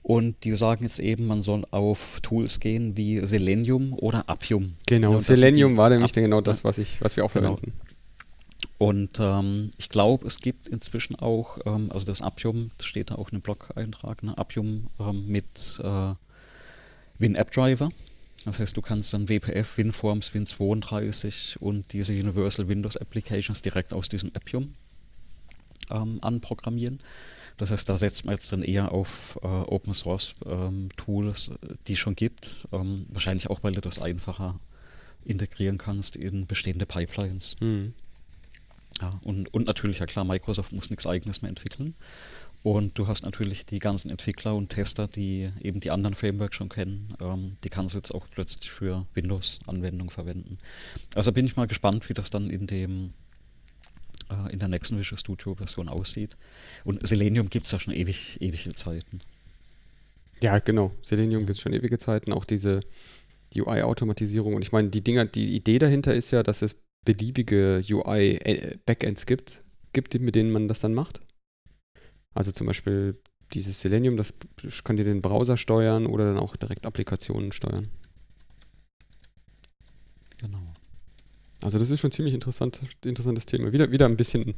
Und 0.09 0.43
die 0.44 0.56
sagen 0.56 0.85
jetzt 0.85 1.01
eben, 1.01 1.26
man 1.26 1.43
soll 1.43 1.66
auf 1.70 2.20
Tools 2.22 2.60
gehen 2.60 2.97
wie 2.97 3.20
Selenium 3.26 3.93
oder 3.93 4.26
Appium. 4.26 4.72
Genau, 4.86 5.12
Und 5.12 5.20
Selenium 5.20 5.76
war 5.76 5.90
nämlich 5.90 6.12
App- 6.16 6.22
genau 6.24 6.40
das, 6.40 6.64
was, 6.64 6.78
ich, 6.78 6.97
was 7.02 7.14
wir 7.18 7.26
auch 7.26 7.32
Genau. 7.35 7.56
verwenden. 7.56 7.78
Und 8.78 9.18
ähm, 9.20 9.70
ich 9.76 9.90
glaube, 9.90 10.26
es 10.26 10.39
gibt 10.39 10.66
inzwischen 10.70 11.14
auch, 11.16 11.59
ähm, 11.66 11.90
also 11.93 12.06
das 12.06 12.22
Appium, 12.22 12.70
das 12.78 12.86
steht 12.86 13.10
da 13.10 13.16
auch 13.16 13.28
in 13.28 13.35
einem 13.35 13.43
Blog-Eintrag, 13.43 14.22
ne, 14.22 14.39
Appium 14.39 14.86
ähm, 14.98 15.26
mit 15.28 15.44
äh, 15.85 16.14
WinApp-Driver. 17.18 17.90
Das 18.47 18.60
heißt, 18.60 18.74
du 18.78 18.80
kannst 18.80 19.12
dann 19.12 19.28
WPF, 19.28 19.76
WinForms, 19.76 20.30
Win32 20.30 21.59
und 21.59 21.93
diese 21.93 22.14
Universal 22.14 22.66
Windows 22.68 22.97
Applications 22.97 23.60
direkt 23.60 23.93
aus 23.93 24.09
diesem 24.09 24.30
Appium 24.35 24.72
ähm, 25.90 26.18
anprogrammieren. 26.22 26.98
Das 27.59 27.70
heißt, 27.70 27.89
da 27.89 27.98
setzt 27.98 28.24
man 28.24 28.35
jetzt 28.35 28.52
dann 28.52 28.62
eher 28.62 28.93
auf 28.93 29.39
äh, 29.43 29.47
Open 29.47 29.93
Source 29.93 30.35
ähm, 30.47 30.89
Tools, 30.97 31.51
die 31.86 31.93
es 31.94 31.98
schon 31.98 32.14
gibt. 32.14 32.66
Ähm, 32.72 33.06
wahrscheinlich 33.10 33.51
auch, 33.51 33.62
weil 33.62 33.72
du 33.72 33.80
das 33.80 34.01
einfacher 34.01 34.59
integrieren 35.24 35.76
kannst 35.76 36.16
in 36.16 36.47
bestehende 36.47 36.86
Pipelines. 36.86 37.56
Mhm. 37.60 37.94
Ja, 39.01 39.20
und, 39.24 39.52
und 39.52 39.66
natürlich, 39.66 39.98
ja 39.98 40.06
klar, 40.06 40.24
Microsoft 40.24 40.72
muss 40.72 40.90
nichts 40.90 41.06
eigenes 41.06 41.43
mehr 41.43 41.51
entwickeln. 41.51 41.94
Und 42.62 42.98
du 42.98 43.06
hast 43.06 43.24
natürlich 43.24 43.66
die 43.66 43.78
ganzen 43.78 44.10
Entwickler 44.10 44.55
und 44.55 44.70
Tester, 44.70 45.06
die 45.06 45.51
eben 45.60 45.80
die 45.80 45.90
anderen 45.90 46.14
Frameworks 46.14 46.56
schon 46.56 46.68
kennen. 46.68 47.14
Ähm, 47.20 47.56
die 47.62 47.68
kannst 47.68 47.94
du 47.94 47.98
jetzt 47.98 48.12
auch 48.14 48.26
plötzlich 48.30 48.70
für 48.70 49.06
Windows-Anwendungen 49.14 50.10
verwenden. 50.10 50.59
Also 51.14 51.32
bin 51.32 51.47
ich 51.47 51.56
mal 51.56 51.68
gespannt, 51.68 52.09
wie 52.09 52.14
das 52.14 52.30
dann 52.30 52.51
in 52.51 52.66
dem 52.66 53.12
äh, 54.30 54.52
in 54.52 54.59
der 54.59 54.68
nächsten 54.68 54.98
Visual 54.98 55.18
Studio 55.18 55.55
Version 55.55 55.88
aussieht. 55.88 56.36
Und 56.84 57.06
Selenium 57.06 57.50
gibt 57.50 57.66
es 57.66 57.72
ja 57.72 57.80
schon 57.80 57.94
ewig, 57.94 58.40
ewige 58.40 58.74
Zeiten. 58.74 59.20
Ja, 60.40 60.59
genau. 60.59 60.92
Selenium 61.02 61.40
gibt 61.40 61.56
es 61.56 61.60
schon 61.60 61.72
ewige 61.72 61.98
Zeiten. 61.98 62.32
Auch 62.32 62.44
diese 62.44 62.80
die 63.55 63.62
UI-Automatisierung. 63.62 64.55
Und 64.55 64.62
ich 64.62 64.72
meine, 64.72 64.88
die 64.88 65.02
Dinger, 65.02 65.24
die 65.24 65.55
Idee 65.55 65.78
dahinter 65.78 66.14
ist 66.14 66.30
ja, 66.30 66.42
dass 66.42 66.62
es 66.62 66.76
beliebige 67.05 67.82
UI-Backends 67.88 69.26
gibt, 69.26 69.62
gibt, 69.92 70.18
mit 70.20 70.34
denen 70.34 70.50
man 70.50 70.68
das 70.68 70.80
dann 70.80 70.94
macht. 70.94 71.22
Also 72.34 72.52
zum 72.52 72.66
Beispiel 72.66 73.18
dieses 73.55 73.80
Selenium, 73.80 74.16
das 74.16 74.34
kann 74.84 74.96
dir 74.96 75.05
den 75.05 75.22
Browser 75.22 75.56
steuern 75.56 76.06
oder 76.06 76.26
dann 76.26 76.38
auch 76.38 76.56
direkt 76.56 76.84
Applikationen 76.84 77.52
steuern. 77.52 77.88
Genau. 80.38 80.62
Also 81.62 81.78
das 81.78 81.90
ist 81.90 82.01
schon 82.01 82.12
ziemlich 82.12 82.35
interessant, 82.35 82.80
interessantes 83.05 83.47
Thema. 83.47 83.72
Wieder, 83.72 83.90
wieder 83.90 84.06
ein 84.06 84.16
bisschen 84.16 84.55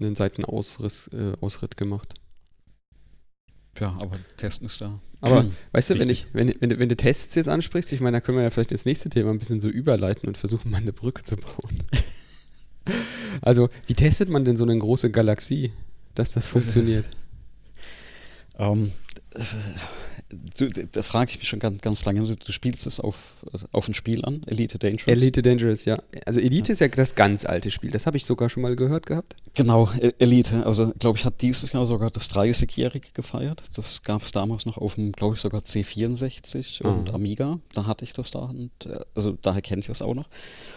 einen 0.00 0.14
Seitenausriss, 0.14 1.08
äh, 1.08 1.32
Ausritt 1.40 1.76
gemacht. 1.76 2.14
Ja, 3.80 3.88
aber 4.00 4.18
testen 4.36 4.66
ist 4.66 4.80
da. 4.80 5.00
Aber 5.22 5.46
weißt 5.72 5.90
du, 5.90 5.98
wenn, 5.98 6.10
ich, 6.10 6.26
wenn, 6.34 6.52
wenn, 6.60 6.70
du- 6.70 6.78
wenn 6.78 6.88
du 6.88 6.96
Tests 6.96 7.34
jetzt 7.36 7.48
ansprichst, 7.48 7.92
ich 7.92 8.00
meine, 8.00 8.16
da 8.16 8.20
können 8.20 8.36
wir 8.38 8.42
ja 8.42 8.50
vielleicht 8.50 8.72
ins 8.72 8.84
nächste 8.84 9.08
Thema 9.08 9.30
ein 9.30 9.38
bisschen 9.38 9.60
so 9.60 9.68
überleiten 9.68 10.28
und 10.28 10.36
versuchen, 10.36 10.70
mal 10.70 10.78
eine 10.78 10.92
Brücke 10.92 11.22
zu 11.22 11.36
bauen. 11.36 11.78
also, 13.40 13.68
wie 13.86 13.94
testet 13.94 14.28
man 14.28 14.44
denn 14.44 14.56
so 14.56 14.64
eine 14.64 14.76
große 14.76 15.10
Galaxie, 15.10 15.72
dass 16.14 16.32
das 16.32 16.48
funktioniert? 16.48 17.08
Ähm, 18.58 18.86
äh, 18.86 19.11
du, 20.58 20.68
da 20.68 21.02
frage 21.02 21.30
ich 21.30 21.38
mich 21.38 21.48
schon 21.48 21.58
ganz, 21.58 21.80
ganz 21.80 22.04
lange. 22.04 22.26
Du, 22.26 22.36
du 22.36 22.52
spielst 22.52 22.86
es 22.86 23.00
auf, 23.00 23.36
auf 23.72 23.88
ein 23.88 23.94
Spiel 23.94 24.24
an, 24.24 24.42
Elite 24.46 24.78
Dangerous. 24.78 25.06
Elite 25.08 25.42
Dangerous, 25.42 25.84
ja. 25.84 25.98
Also 26.26 26.40
Elite 26.40 26.72
ist 26.72 26.80
ja 26.80 26.88
das 26.88 27.14
ganz 27.14 27.44
alte 27.44 27.70
Spiel. 27.70 27.90
Das 27.90 28.06
habe 28.06 28.16
ich 28.16 28.24
sogar 28.24 28.48
schon 28.50 28.62
mal 28.62 28.76
gehört 28.76 29.06
gehabt. 29.06 29.36
Genau, 29.54 29.88
E- 30.00 30.12
Elite. 30.18 30.64
Also, 30.66 30.92
glaube 30.98 31.18
ich, 31.18 31.24
hat 31.24 31.40
dieses 31.42 31.72
Jahr 31.72 31.84
sogar 31.84 32.10
das 32.10 32.30
30-Jährige 32.30 33.08
gefeiert. 33.12 33.62
Das 33.74 34.02
gab 34.02 34.22
es 34.22 34.32
damals 34.32 34.66
noch 34.66 34.78
auf 34.78 34.94
dem, 34.94 35.12
glaube 35.12 35.34
ich, 35.34 35.40
sogar 35.40 35.60
C64 35.60 36.82
und 36.82 37.10
Ah. 37.10 37.14
Amiga. 37.14 37.58
Da 37.74 37.86
hatte 37.86 38.04
ich 38.04 38.12
das 38.12 38.30
da. 38.30 38.40
Und, 38.40 38.70
äh, 38.86 39.00
also, 39.14 39.36
daher 39.42 39.62
kennt 39.62 39.88
ihr 39.88 39.92
es 39.92 40.02
auch 40.02 40.14
noch. 40.14 40.28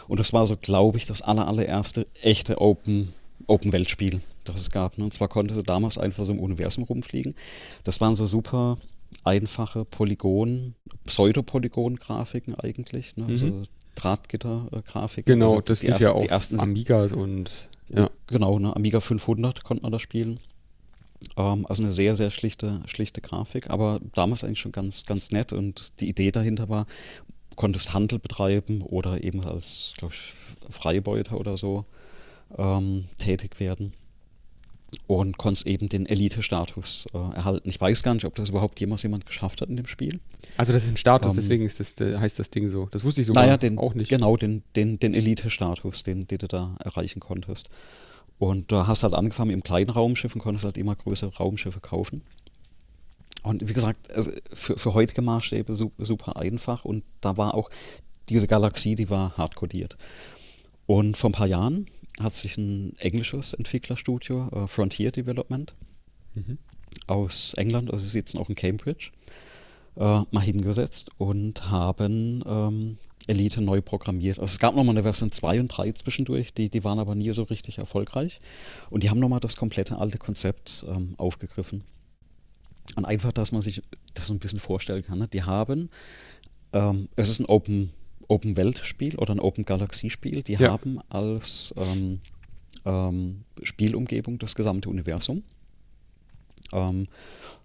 Und 0.07 0.19
das 0.19 0.33
war 0.33 0.45
so, 0.45 0.57
glaube 0.57 0.97
ich, 0.97 1.05
das 1.05 1.21
aller, 1.21 1.47
allererste 1.47 2.05
echte 2.21 2.59
Open, 2.61 3.13
Open-Welt-Spiel, 3.47 4.21
das 4.45 4.61
es 4.61 4.69
gab. 4.71 4.97
Ne? 4.97 5.03
Und 5.05 5.13
zwar 5.13 5.27
konnte 5.27 5.53
sie 5.53 5.63
damals 5.63 5.97
einfach 5.97 6.25
so 6.25 6.31
im 6.31 6.39
Universum 6.39 6.83
rumfliegen. 6.83 7.35
Das 7.83 8.01
waren 8.01 8.15
so 8.15 8.25
super 8.25 8.77
einfache 9.23 9.85
Polygon, 9.85 10.75
Pseudopolygon-Grafiken 11.05 12.55
eigentlich. 12.55 13.15
Ne? 13.17 13.25
Also 13.27 13.45
Mhm. 13.47 13.63
Drahtgitter-Grafiken. 13.95 15.25
Genau, 15.33 15.49
also 15.51 15.61
das 15.61 15.83
lief 15.83 15.99
ja 15.99 16.07
ersten- 16.09 16.19
die 16.21 16.27
ersten 16.29 16.59
Amigas 16.59 17.11
und 17.13 17.51
ja. 17.89 18.09
Genau, 18.27 18.57
ne, 18.59 18.75
Amiga 18.75 18.99
500 18.99 19.63
konnte 19.63 19.83
man 19.83 19.91
da 19.91 19.99
spielen. 19.99 20.39
Ähm, 21.37 21.65
also 21.67 21.83
eine 21.83 21.91
sehr, 21.91 22.15
sehr 22.15 22.29
schlichte, 22.31 22.81
schlichte 22.87 23.21
Grafik, 23.21 23.69
aber 23.69 23.99
damals 24.13 24.43
eigentlich 24.43 24.59
schon 24.59 24.71
ganz, 24.71 25.05
ganz 25.05 25.31
nett 25.31 25.53
und 25.53 25.93
die 25.99 26.09
Idee 26.09 26.31
dahinter 26.31 26.67
war, 26.67 26.85
du 27.51 27.55
konntest 27.55 27.93
Handel 27.93 28.19
betreiben 28.19 28.81
oder 28.81 29.23
eben 29.23 29.43
als, 29.45 29.93
glaube 29.97 30.13
ich, 30.15 30.33
Freibeuter 30.73 31.39
oder 31.39 31.57
so 31.57 31.85
ähm, 32.57 33.05
tätig 33.17 33.59
werden 33.59 33.93
und 35.07 35.37
konntest 35.37 35.67
eben 35.67 35.89
den 35.89 36.05
Elite-Status 36.05 37.07
äh, 37.13 37.17
erhalten. 37.17 37.67
Ich 37.69 37.79
weiß 37.79 38.03
gar 38.03 38.13
nicht, 38.13 38.25
ob 38.25 38.35
das 38.35 38.49
überhaupt 38.49 38.79
jemals 38.79 39.03
jemand 39.03 39.25
geschafft 39.25 39.61
hat 39.61 39.69
in 39.69 39.75
dem 39.75 39.87
Spiel. 39.87 40.19
Also 40.57 40.73
das 40.73 40.83
ist 40.83 40.89
ein 40.91 40.97
Status, 40.97 41.33
Ähm, 41.33 41.35
deswegen 41.37 41.65
ist 41.65 41.79
das, 41.79 41.93
äh, 41.99 42.17
heißt 42.17 42.39
das 42.39 42.49
Ding 42.49 42.67
so. 42.69 42.87
Das 42.91 43.03
wusste 43.03 43.21
ich 43.21 43.27
sogar 43.27 43.43
Naja, 43.43 43.57
den, 43.57 43.77
auch 43.77 43.93
nicht. 43.93 44.09
genau, 44.09 44.37
den, 44.37 44.63
den, 44.75 44.99
den 44.99 45.13
Elite-Status, 45.13 46.03
den, 46.03 46.27
den 46.27 46.37
du 46.37 46.47
da 46.47 46.75
erreichen 46.83 47.19
konntest. 47.19 47.69
Und 48.37 48.71
du 48.71 48.87
hast 48.87 49.03
halt 49.03 49.13
angefangen 49.13 49.51
im 49.51 49.63
kleinen 49.63 49.89
Raumschiff 49.89 50.35
und 50.35 50.41
konntest 50.41 50.65
halt 50.65 50.77
immer 50.77 50.95
größere 50.95 51.35
Raumschiffe 51.35 51.79
kaufen. 51.79 52.21
Und 53.43 53.67
wie 53.67 53.73
gesagt, 53.73 54.11
also 54.11 54.31
für, 54.53 54.77
für 54.77 54.93
heutige 54.93 55.21
Maßstäbe 55.21 55.75
super, 55.75 56.03
super 56.03 56.35
einfach 56.37 56.83
und 56.83 57.03
da 57.21 57.37
war 57.37 57.53
auch 57.53 57.69
diese 58.29 58.47
Galaxie, 58.47 58.95
die 58.95 59.09
war 59.09 59.37
hardcodiert. 59.37 59.97
Und 60.87 61.15
vor 61.15 61.29
ein 61.29 61.33
paar 61.33 61.47
Jahren 61.47 61.85
hat 62.21 62.33
sich 62.33 62.57
ein 62.57 62.95
englisches 62.97 63.53
Entwicklerstudio, 63.53 64.49
äh, 64.49 64.67
Frontier 64.67 65.11
Development, 65.11 65.73
Mhm. 66.33 66.57
aus 67.07 67.53
England, 67.55 67.91
also 67.91 68.03
sie 68.03 68.09
sitzen 68.09 68.37
auch 68.39 68.49
in 68.49 68.55
Cambridge, 68.55 69.11
äh, 69.95 70.21
mal 70.31 70.41
hingesetzt 70.41 71.09
und 71.17 71.69
haben 71.71 72.43
ähm, 72.45 72.97
Elite 73.27 73.61
neu 73.61 73.81
programmiert. 73.81 74.39
Also 74.39 74.51
es 74.51 74.59
gab 74.59 74.75
nochmal 74.75 74.93
eine 74.95 75.03
Version 75.03 75.31
2 75.31 75.59
und 75.61 75.67
3 75.69 75.93
zwischendurch, 75.93 76.53
die, 76.53 76.69
die 76.69 76.83
waren 76.83 76.99
aber 76.99 77.15
nie 77.15 77.31
so 77.31 77.43
richtig 77.43 77.77
erfolgreich. 77.79 78.39
Und 78.89 79.03
die 79.03 79.09
haben 79.09 79.19
nochmal 79.19 79.39
das 79.39 79.55
komplette 79.55 79.97
alte 79.97 80.17
Konzept 80.17 80.85
ähm, 80.87 81.15
aufgegriffen. 81.17 81.83
Und 82.95 83.05
einfach, 83.05 83.31
dass 83.31 83.51
man 83.51 83.61
sich 83.61 83.81
das 84.13 84.27
so 84.27 84.33
ein 84.33 84.39
bisschen 84.39 84.59
vorstellen 84.59 85.03
kann. 85.03 85.17
Ne? 85.19 85.27
Die 85.27 85.43
haben, 85.43 85.89
ähm, 86.73 87.09
es 87.15 87.29
ist 87.29 87.39
ein 87.39 87.45
Open, 87.45 87.91
Open 88.27 88.57
Welt-Spiel 88.57 89.15
oder 89.15 89.33
ein 89.33 89.39
Open 89.39 89.65
Galaxie-Spiel. 89.65 90.43
Die 90.43 90.53
Ja. 90.53 90.71
haben 90.71 90.99
als 91.09 91.73
ähm, 91.77 92.19
ähm, 92.85 93.43
Spielumgebung 93.61 94.37
das 94.39 94.55
gesamte 94.55 94.89
Universum. 94.89 95.43
Ähm, 96.73 97.07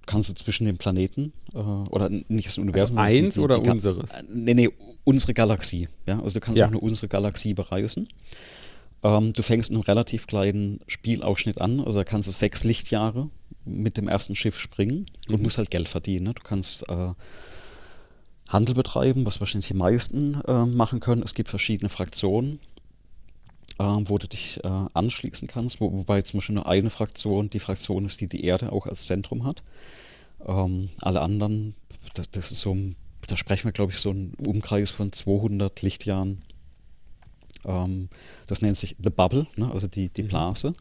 kannst 0.07 0.29
du 0.31 0.35
zwischen 0.35 0.65
den 0.67 0.77
Planeten 0.79 1.33
äh, 1.55 1.59
oder 1.59 2.11
nicht 2.29 2.47
das 2.47 2.59
Universum. 2.59 2.99
Also 2.99 3.11
eins 3.25 3.35
die, 3.35 3.41
die, 3.41 3.45
oder 3.45 3.61
die, 3.61 3.71
unseres? 3.71 4.11
Nee, 4.33 4.55
nee, 4.55 4.69
unsere 5.05 5.35
Galaxie. 5.35 5.89
Ja? 6.07 6.21
Also 6.23 6.35
du 6.35 6.41
kannst 6.41 6.59
Ja. 6.61 6.67
auch 6.67 6.71
nur 6.71 6.83
unsere 6.83 7.09
Galaxie 7.09 7.55
bereisen. 7.55 8.09
Ähm, 9.03 9.33
du 9.33 9.43
fängst 9.43 9.71
in 9.71 9.77
einem 9.77 9.83
relativ 9.85 10.27
kleinen 10.27 10.81
Spielausschnitt 10.87 11.61
an, 11.61 11.81
also 11.81 11.99
da 11.99 12.05
kannst 12.05 12.29
du 12.29 12.33
sechs 12.33 12.65
Lichtjahre 12.65 13.31
mit 13.65 13.97
dem 13.97 14.09
ersten 14.09 14.35
Schiff 14.37 14.59
springen 14.61 15.07
und 15.31 15.39
Mhm. 15.39 15.43
musst 15.45 15.57
halt 15.59 15.71
Geld 15.71 15.89
verdienen. 15.89 16.27
Ne? 16.27 16.35
Du 16.35 16.43
kannst 16.43 16.87
äh, 16.91 17.13
Handel 18.51 18.75
betreiben, 18.75 19.25
was 19.27 19.41
wahrscheinlich 19.41 19.69
die 19.69 19.75
meisten 19.75 20.41
äh, 20.47 20.67
machen 20.67 21.01
können. 21.01 21.23
Es 21.23 21.35
gibt 21.35 21.49
verschiedene 21.49 21.89
Fraktionen, 21.89 22.59
äh, 23.79 23.85
wo 23.85 24.19
du 24.19 24.29
dich 24.29 24.63
äh, 24.65 24.69
anschließen 24.93 25.49
kannst, 25.49 25.81
wo, 25.81 25.93
wobei 25.93 26.21
zum 26.23 26.39
Beispiel 26.39 26.57
nur 26.57 26.67
eine 26.67 26.91
Fraktion 26.91 27.49
die 27.49 27.61
Fraktion 27.61 28.05
ist, 28.05 28.21
die 28.21 28.27
die 28.27 28.45
Erde 28.45 28.73
auch 28.73 28.87
als 28.87 29.07
Zentrum 29.07 29.45
hat. 29.45 29.63
Ähm, 30.47 30.91
alle 31.01 31.21
anderen, 31.21 31.75
das, 32.15 32.31
das 32.31 32.51
ist 32.51 32.61
so, 32.61 32.77
da 33.27 33.37
sprechen 33.37 33.67
wir 33.67 33.73
glaube 33.73 33.93
ich 33.93 33.99
so 33.99 34.11
einen 34.11 34.35
Umkreis 34.35 34.91
von 34.91 35.13
200 35.13 35.81
Lichtjahren. 35.83 36.43
Ähm, 37.65 38.09
das 38.49 38.63
nennt 38.63 38.77
sich 38.77 38.97
The 39.03 39.11
Bubble, 39.11 39.47
ne? 39.57 39.71
also 39.71 39.87
die, 39.87 40.09
die 40.09 40.25
Mhm. 40.25 40.75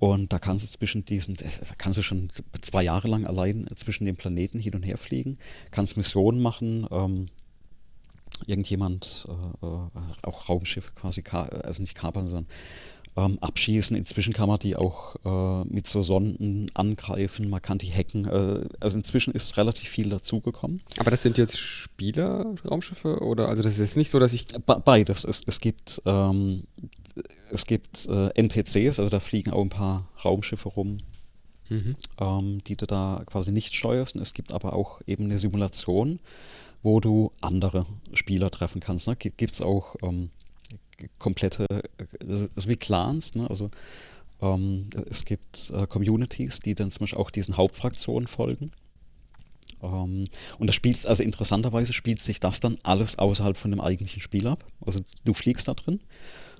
Und 0.00 0.32
da 0.32 0.38
kannst 0.38 0.62
du 0.64 0.78
zwischen 0.78 1.04
diesen, 1.04 1.34
da 1.34 1.46
kannst 1.76 1.98
du 1.98 2.02
schon 2.02 2.30
zwei 2.60 2.84
Jahre 2.84 3.08
lang 3.08 3.26
allein 3.26 3.66
zwischen 3.74 4.04
den 4.04 4.16
Planeten 4.16 4.60
hin 4.60 4.74
und 4.76 4.84
her 4.84 4.96
fliegen, 4.96 5.38
kannst 5.72 5.96
Missionen 5.96 6.40
machen, 6.40 6.86
ähm, 6.92 7.26
irgendjemand, 8.46 9.26
äh, 9.28 9.66
äh, 9.66 9.80
auch 10.22 10.48
Raumschiffe 10.48 10.92
quasi, 10.94 11.24
also 11.30 11.82
nicht 11.82 11.96
kapern, 11.96 12.28
sondern 12.28 12.46
ähm, 13.16 13.38
abschießen. 13.40 13.96
Inzwischen 13.96 14.32
kann 14.32 14.48
man 14.48 14.60
die 14.60 14.76
auch 14.76 15.16
äh, 15.24 15.64
mit 15.68 15.88
so 15.88 16.02
Sonden 16.02 16.66
angreifen, 16.74 17.50
man 17.50 17.60
kann 17.60 17.78
die 17.78 17.90
hacken. 17.90 18.26
Äh, 18.26 18.68
also 18.78 18.96
inzwischen 18.98 19.32
ist 19.34 19.56
relativ 19.56 19.88
viel 19.88 20.08
dazugekommen. 20.08 20.80
Aber 20.98 21.10
das 21.10 21.22
sind 21.22 21.36
jetzt 21.38 21.58
Spieler-Raumschiffe? 21.58 23.18
Oder? 23.18 23.48
Also, 23.48 23.64
das 23.64 23.72
ist 23.72 23.80
jetzt 23.80 23.96
nicht 23.96 24.10
so, 24.10 24.20
dass 24.20 24.32
ich. 24.32 24.46
Be- 24.46 24.80
Beides. 24.84 25.24
Es, 25.24 25.42
es 25.44 25.58
gibt, 25.58 26.00
ähm, 26.06 26.62
es 27.50 27.66
gibt 27.66 28.06
äh, 28.06 28.28
NPCs, 28.34 28.98
also 28.98 29.08
da 29.08 29.20
fliegen 29.20 29.52
auch 29.52 29.62
ein 29.62 29.70
paar 29.70 30.08
Raumschiffe 30.24 30.68
rum, 30.68 30.98
Mhm. 31.70 31.96
ähm, 32.18 32.64
die 32.64 32.76
du 32.76 32.86
da 32.86 33.22
quasi 33.26 33.52
nicht 33.52 33.74
steuerst. 33.74 34.16
Und 34.16 34.22
es 34.22 34.34
gibt 34.34 34.52
aber 34.52 34.72
auch 34.72 35.00
eben 35.06 35.24
eine 35.24 35.38
Simulation, 35.38 36.18
wo 36.82 37.00
du 37.00 37.32
andere 37.40 37.86
Spieler 38.14 38.50
treffen 38.50 38.80
kannst. 38.80 39.06
Ne? 39.06 39.16
Gibt 39.16 39.52
es 39.52 39.60
auch 39.60 39.96
ähm, 40.02 40.30
komplette, 41.18 41.66
äh, 41.70 42.24
also 42.24 42.68
wie 42.68 42.76
Clans, 42.76 43.34
ne? 43.34 43.48
also 43.48 43.68
ähm, 44.40 44.88
es 45.10 45.24
gibt 45.24 45.70
äh, 45.70 45.86
Communities, 45.86 46.60
die 46.60 46.74
dann 46.74 46.90
zum 46.90 47.00
Beispiel 47.00 47.18
auch 47.18 47.30
diesen 47.30 47.56
Hauptfraktionen 47.56 48.28
folgen. 48.28 48.72
Ähm, 49.82 50.24
und 50.58 50.66
das 50.66 50.74
spielt, 50.74 51.04
also 51.06 51.22
interessanterweise 51.22 51.92
spielt 51.92 52.22
sich 52.22 52.40
das 52.40 52.60
dann 52.60 52.76
alles 52.82 53.18
außerhalb 53.18 53.56
von 53.56 53.70
dem 53.70 53.80
eigentlichen 53.80 54.22
Spiel 54.22 54.46
ab. 54.46 54.64
Also 54.84 55.00
du 55.24 55.34
fliegst 55.34 55.68
da 55.68 55.74
drin 55.74 56.00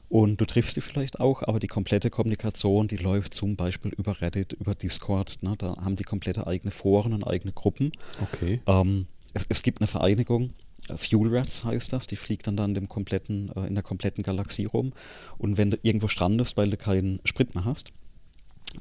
und 0.09 0.41
du 0.41 0.45
triffst 0.45 0.77
die 0.77 0.81
vielleicht 0.81 1.21
auch, 1.21 1.43
aber 1.43 1.59
die 1.59 1.67
komplette 1.67 2.11
Kommunikation, 2.11 2.89
die 2.89 2.97
läuft 2.97 3.35
zum 3.35 3.57
Beispiel 3.57 3.93
über 3.97 4.21
Reddit, 4.21 4.55
über 4.55 4.75
Discord. 4.75 5.43
Ne? 5.43 5.55
Da 5.59 5.77
haben 5.77 5.97
die 5.97 6.05
komplette 6.05 6.47
eigene 6.47 6.71
Foren 6.71 7.13
und 7.13 7.27
eigene 7.27 7.53
Gruppen. 7.53 7.93
Okay. 8.23 8.61
Ähm, 8.67 9.07
es, 9.35 9.45
es 9.49 9.63
gibt 9.63 9.81
eine 9.81 9.87
Vereinigung, 9.87 10.51
äh, 10.89 10.97
Fuel 10.97 11.35
Rats 11.35 11.65
heißt 11.65 11.93
das, 11.93 12.07
die 12.07 12.17
fliegt 12.17 12.47
dann, 12.47 12.57
dann 12.57 12.75
dem 12.75 12.89
kompletten, 12.89 13.51
äh, 13.57 13.67
in 13.67 13.75
der 13.75 13.83
kompletten 13.83 14.23
Galaxie 14.25 14.65
rum. 14.65 14.93
Und 15.39 15.59
wenn 15.59 15.71
du 15.71 15.79
irgendwo 15.83 16.09
strandest, 16.09 16.57
weil 16.57 16.71
du 16.71 16.77
keinen 16.77 17.21
Sprit 17.25 17.55
mehr 17.55 17.65
hast, 17.65 17.93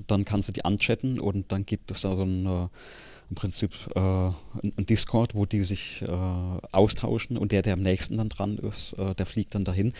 dann 0.07 0.25
kannst 0.25 0.49
du 0.49 0.53
die 0.53 0.65
anchatten 0.65 1.19
und 1.19 1.51
dann 1.51 1.65
gibt 1.65 1.91
es 1.91 2.01
da 2.01 2.15
so 2.15 2.23
ein, 2.23 2.45
äh, 2.45 2.67
im 3.29 3.35
Prinzip 3.35 3.71
äh, 3.95 3.99
ein, 3.99 4.85
Discord, 4.85 5.35
wo 5.35 5.45
die 5.45 5.63
sich 5.63 6.01
äh, 6.03 6.11
austauschen 6.11 7.37
und 7.37 7.51
der, 7.51 7.61
der 7.61 7.73
am 7.73 7.81
nächsten 7.81 8.17
dann 8.17 8.29
dran 8.29 8.57
ist, 8.57 8.93
äh, 8.93 9.15
der 9.15 9.25
fliegt 9.25 9.53
dann 9.55 9.65
dahin. 9.65 9.93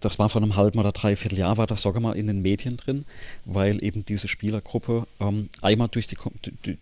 Das 0.00 0.18
war 0.18 0.28
vor 0.28 0.40
einem 0.40 0.56
halben 0.56 0.78
oder 0.78 0.92
dreiviertel 0.92 1.38
Jahr, 1.38 1.58
war 1.58 1.66
das 1.66 1.82
sogar 1.82 2.00
mal 2.00 2.16
in 2.16 2.26
den 2.26 2.40
Medien 2.40 2.76
drin, 2.76 3.04
weil 3.44 3.82
eben 3.84 4.04
diese 4.04 4.28
Spielergruppe 4.28 5.06
ähm, 5.20 5.48
einmal 5.60 5.88
durch 5.88 6.06
die, 6.06 6.16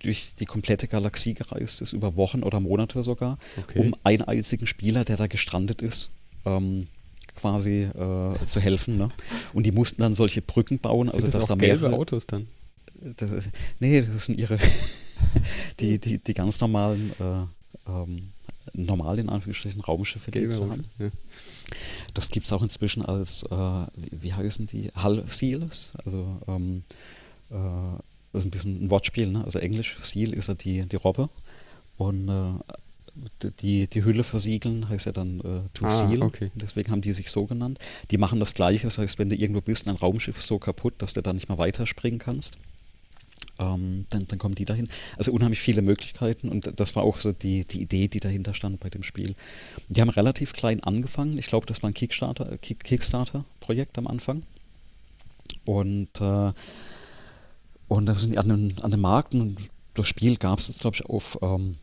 durch 0.00 0.34
die 0.38 0.44
komplette 0.46 0.86
Galaxie 0.86 1.34
gereist 1.34 1.82
ist, 1.82 1.92
über 1.92 2.16
Wochen 2.16 2.42
oder 2.42 2.60
Monate 2.60 3.02
sogar, 3.02 3.38
Okay. 3.56 3.80
um 3.80 3.94
einen 4.04 4.22
einzigen 4.22 4.66
Spieler, 4.66 5.04
der 5.04 5.16
da 5.16 5.26
gestrandet 5.26 5.82
ist, 5.82 6.10
ähm, 6.44 6.86
quasi 7.34 7.82
äh, 7.82 8.46
zu 8.46 8.60
helfen. 8.60 8.98
Ne? 8.98 9.10
Und 9.52 9.64
die 9.64 9.72
mussten 9.72 10.02
dann 10.02 10.14
solche 10.14 10.42
Brücken 10.42 10.78
bauen, 10.78 11.08
also 11.08 11.20
sind 11.20 11.34
das 11.34 11.40
dass 11.40 11.44
auch 11.44 11.48
da 11.48 11.54
gelbe 11.56 11.82
mehrere 11.82 12.00
Autos 12.00 12.26
dann? 12.26 12.46
das, 13.16 13.30
nee, 13.80 14.02
das 14.02 14.26
sind 14.26 14.38
ihre, 14.38 14.58
die, 15.80 15.98
die, 15.98 16.18
die 16.18 16.34
ganz 16.34 16.60
normalen, 16.60 17.12
äh, 17.20 17.90
ähm, 17.90 18.32
normal 18.74 19.18
in 19.18 19.28
Anführungsstrichen 19.28 19.80
Raumschiffe, 19.80 20.30
die 20.30 20.48
wir 20.48 20.58
Autos. 20.58 20.70
haben. 20.70 20.84
Ja. 20.98 21.10
Das 22.14 22.30
gibt 22.30 22.46
es 22.46 22.52
auch 22.52 22.62
inzwischen 22.62 23.04
als, 23.04 23.42
äh, 23.44 23.86
wie, 23.94 24.32
heißen 24.32 24.66
die, 24.66 24.90
Hull 25.02 25.24
Seals, 25.28 25.92
also 26.04 26.40
ähm, 26.48 26.82
äh, 27.50 27.54
das 28.32 28.42
ist 28.42 28.46
ein 28.46 28.50
bisschen 28.50 28.84
ein 28.84 28.90
Wortspiel, 28.90 29.28
ne? 29.28 29.44
also 29.44 29.58
Englisch, 29.58 29.96
Seal 30.02 30.34
ist 30.34 30.48
ja 30.48 30.54
die, 30.54 30.82
die 30.82 30.96
Robbe 30.96 31.28
und 31.96 32.28
äh, 32.28 33.50
die, 33.60 33.86
die 33.86 34.04
Hülle 34.04 34.22
versiegeln 34.22 34.88
heißt 34.88 35.06
ja 35.06 35.12
dann 35.12 35.40
äh, 35.40 35.68
to 35.74 35.86
Ah, 35.86 35.90
seal, 35.90 36.22
okay. 36.22 36.50
deswegen 36.54 36.90
haben 36.90 37.00
die 37.00 37.12
sich 37.12 37.30
so 37.30 37.46
genannt. 37.46 37.78
Die 38.10 38.18
machen 38.18 38.38
das 38.38 38.54
gleiche, 38.54 38.86
das 38.86 38.98
heißt, 38.98 39.18
wenn 39.18 39.28
du 39.28 39.36
irgendwo 39.36 39.60
bist, 39.60 39.88
ein 39.88 39.96
Raumschiff 39.96 40.38
ist 40.38 40.46
so 40.46 40.58
kaputt, 40.58 40.94
dass 40.98 41.14
du 41.14 41.22
da 41.22 41.32
nicht 41.32 41.48
mehr 41.48 41.58
weiterspringen 41.58 42.18
kannst, 42.18 42.56
ähm, 43.58 44.06
dann, 44.10 44.26
dann 44.28 44.38
kommen 44.38 44.54
die 44.54 44.64
dahin. 44.64 44.88
Also 45.16 45.32
unheimlich 45.32 45.60
viele 45.60 45.82
Möglichkeiten 45.82 46.48
und 46.48 46.72
das 46.76 46.94
war 46.96 47.02
auch 47.02 47.18
so 47.18 47.32
die, 47.32 47.64
die 47.64 47.82
Idee, 47.82 48.08
die 48.08 48.20
dahinter 48.20 48.54
stand 48.54 48.80
bei 48.80 48.90
dem 48.90 49.02
Spiel. 49.02 49.34
Die 49.88 50.00
haben 50.00 50.10
relativ 50.10 50.52
klein 50.52 50.82
angefangen. 50.82 51.38
Ich 51.38 51.46
glaube, 51.46 51.66
das 51.66 51.82
war 51.82 51.90
ein 51.90 51.94
Kickstarter, 51.94 52.56
Kick- 52.58 52.84
Kickstarter-Projekt 52.84 53.98
am 53.98 54.06
Anfang. 54.06 54.42
Und, 55.64 56.20
äh, 56.20 56.52
und 57.88 58.06
da 58.06 58.14
sind 58.14 58.32
die 58.32 58.38
an 58.38 58.48
den, 58.48 58.78
an 58.82 58.90
den 58.90 59.00
Markt 59.00 59.34
und 59.34 59.56
das 59.94 60.06
Spiel 60.08 60.36
gab 60.36 60.60
es 60.60 60.68
jetzt, 60.68 60.80
glaube 60.80 60.96
ich, 60.96 61.04
auf 61.06 61.38
ähm, 61.42 61.76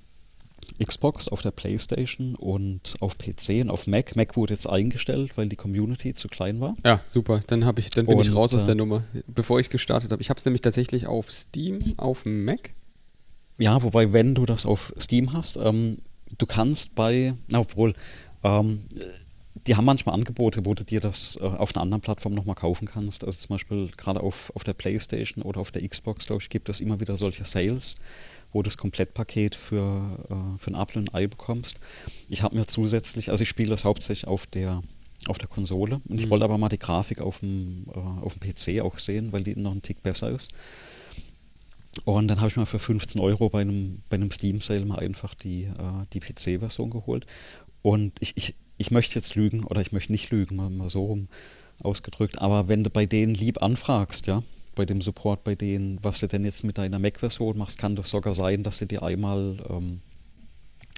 Xbox, 0.84 1.28
auf 1.28 1.42
der 1.42 1.52
Playstation 1.52 2.36
und 2.36 2.96
auf 3.00 3.18
PC 3.18 3.62
und 3.62 3.70
auf 3.70 3.88
Mac. 3.88 4.16
Mac 4.16 4.36
wurde 4.36 4.54
jetzt 4.54 4.68
eingestellt, 4.68 5.38
weil 5.38 5.48
die 5.48 5.56
Community 5.56 6.14
zu 6.14 6.28
klein 6.28 6.60
war. 6.60 6.76
Ja, 6.84 7.02
super. 7.06 7.42
Dann, 7.48 7.66
hab 7.66 7.80
ich, 7.80 7.90
dann 7.90 8.06
bin 8.06 8.20
ich 8.20 8.30
Und, 8.30 8.36
raus 8.36 8.54
aus 8.54 8.64
äh, 8.64 8.68
der 8.68 8.76
Nummer, 8.76 9.04
bevor 9.28 9.60
ich 9.60 9.68
es 9.68 9.70
gestartet 9.70 10.12
habe. 10.12 10.22
Ich 10.22 10.30
habe 10.30 10.38
es 10.38 10.46
nämlich 10.46 10.62
tatsächlich 10.62 11.08
auf 11.08 11.32
Steam, 11.32 11.94
auf 11.98 12.26
Mac. 12.26 12.74
Ja, 13.58 13.82
wobei, 13.84 14.12
wenn 14.12 14.36
du 14.36 14.46
das 14.46 14.66
auf 14.66 14.94
Steam 15.00 15.34
hast, 15.34 15.58
ähm, 15.58 16.00
du 16.38 16.46
kannst 16.46 16.96
bei, 16.96 17.34
na, 17.48 17.60
obwohl, 17.60 17.94
ähm, 18.44 18.82
die 19.68 19.76
haben 19.76 19.86
manchmal 19.86 20.16
Angebote, 20.16 20.66
wo 20.66 20.74
du 20.74 20.84
dir 20.84 21.00
das 21.00 21.38
äh, 21.42 21.44
auf 21.44 21.76
einer 21.76 21.82
anderen 21.82 22.02
Plattform 22.02 22.34
nochmal 22.34 22.56
kaufen 22.56 22.88
kannst. 22.88 23.24
Also 23.24 23.40
zum 23.40 23.56
Beispiel 23.56 23.90
gerade 23.98 24.20
auf, 24.22 24.52
auf 24.56 24.64
der 24.64 24.74
Playstation 24.74 25.44
oder 25.44 25.62
auf 25.62 25.72
der 25.72 25.88
Xbox, 25.88 26.28
glaube 26.28 26.44
ich, 26.44 26.50
gibt 26.50 26.70
es 26.70 26.82
immer 26.82 27.00
wieder 27.00 27.18
solche 27.18 27.46
Sales, 27.46 27.96
wo 28.56 28.62
du 28.64 28.70
das 28.70 28.78
Komplettpaket 28.78 29.54
für, 29.54 30.18
äh, 30.30 30.58
für 30.60 30.72
ein 30.72 30.76
Apple 30.82 31.02
und 31.02 31.10
ein 31.10 31.14
Ei 31.16 31.28
bekommst. 31.28 31.78
Ich 32.30 32.42
habe 32.42 32.56
mir 32.56 32.66
zusätzlich, 32.66 33.30
also 33.30 33.42
ich 33.44 33.50
spiele 33.50 33.70
das 33.70 33.84
hauptsächlich 33.84 34.28
auf 34.28 34.48
der 34.48 34.82
auf 35.28 35.40
der 35.40 35.48
Konsole 35.48 36.02
und 36.08 36.20
ich 36.20 36.26
Mhm. 36.28 36.30
wollte 36.30 36.46
aber 36.46 36.58
mal 36.60 36.70
die 36.70 36.78
Grafik 36.78 37.20
auf 37.20 37.40
dem, 37.40 37.86
äh, 37.94 37.98
auf 37.98 38.36
dem 38.38 38.42
PC 38.42 38.82
auch 38.82 39.00
sehen, 39.00 39.32
weil 39.32 39.44
die 39.44 39.56
noch 39.56 39.72
einen 39.72 39.82
Tick 39.82 40.04
besser 40.04 40.30
ist. 40.30 40.52
Und 42.04 42.28
dann 42.28 42.40
habe 42.40 42.50
ich 42.50 42.58
mal 42.58 42.66
für 42.66 42.78
15 42.80 43.20
Euro 43.20 43.50
bei 43.50 43.62
einem, 43.62 44.04
bei 44.10 44.16
einem 44.16 44.32
Steam-Sale 44.32 44.86
mal 44.86 45.00
einfach 45.00 45.34
die, 45.34 45.64
äh, 45.64 46.06
die 46.14 46.20
PC-Version 46.20 46.92
geholt. 46.92 47.26
Und 47.82 48.14
ich, 48.20 48.38
ich, 48.38 48.54
ich 48.78 48.92
möchte 48.92 49.16
jetzt 49.16 49.36
lügen 49.36 49.64
oder 49.64 49.82
ich 49.82 49.92
möchte 49.92 50.12
nicht 50.12 50.30
lügen, 50.30 50.58
mal, 50.58 50.70
mal 50.70 50.90
so 50.90 51.06
rum 51.06 51.28
ausgedrückt. 51.82 52.40
Aber 52.42 52.68
wenn 52.68 52.84
du 52.84 52.90
bei 52.90 53.06
denen 53.06 53.34
lieb 53.34 53.64
anfragst, 53.64 54.28
ja, 54.28 54.44
bei 54.76 54.86
dem 54.86 55.02
Support, 55.02 55.44
bei 55.44 55.56
denen, 55.56 56.00
was 56.04 56.20
du 56.20 56.28
denn 56.28 56.46
jetzt 56.46 56.64
mit 56.64 56.78
deiner 56.78 57.00
Mac-Version 57.00 57.58
machst, 57.58 57.78
kann 57.80 57.96
doch 57.96 58.06
sogar 58.06 58.36
sein, 58.36 58.64
dass 58.64 58.78
sie 58.78 58.88
dir 58.88 59.04
einmal 59.04 59.58
ähm, 59.70 60.02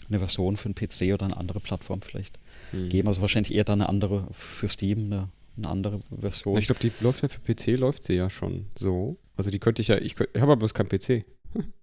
eine 0.09 0.19
Version 0.19 0.57
für 0.57 0.65
einen 0.65 0.75
PC 0.75 1.13
oder 1.13 1.25
eine 1.25 1.37
andere 1.37 1.59
Plattform 1.59 2.01
vielleicht 2.01 2.39
Mhm. 2.73 2.89
geben. 2.89 3.07
Also 3.07 3.21
wahrscheinlich 3.21 3.55
eher 3.55 3.63
dann 3.63 3.81
eine 3.81 3.87
andere 3.89 4.27
für 4.31 4.67
Steam, 4.67 5.05
eine, 5.05 5.29
eine 5.57 5.69
andere 5.69 6.01
Version. 6.19 6.57
Ich 6.57 6.65
glaube, 6.65 6.81
die 6.81 6.91
läuft 6.99 7.23
ja 7.23 7.29
für 7.29 7.39
PC, 7.39 7.79
läuft 7.79 8.03
sie 8.03 8.13
ja 8.13 8.29
schon 8.29 8.65
so. 8.77 9.15
Also 9.37 9.51
die 9.51 9.59
könnte 9.59 9.81
ich 9.81 9.87
ja, 9.87 9.97
ich, 9.97 10.15
ich 10.19 10.41
habe 10.41 10.41
aber 10.53 10.57
bloß 10.57 10.73
keinen 10.73 10.89
PC. 10.89 11.23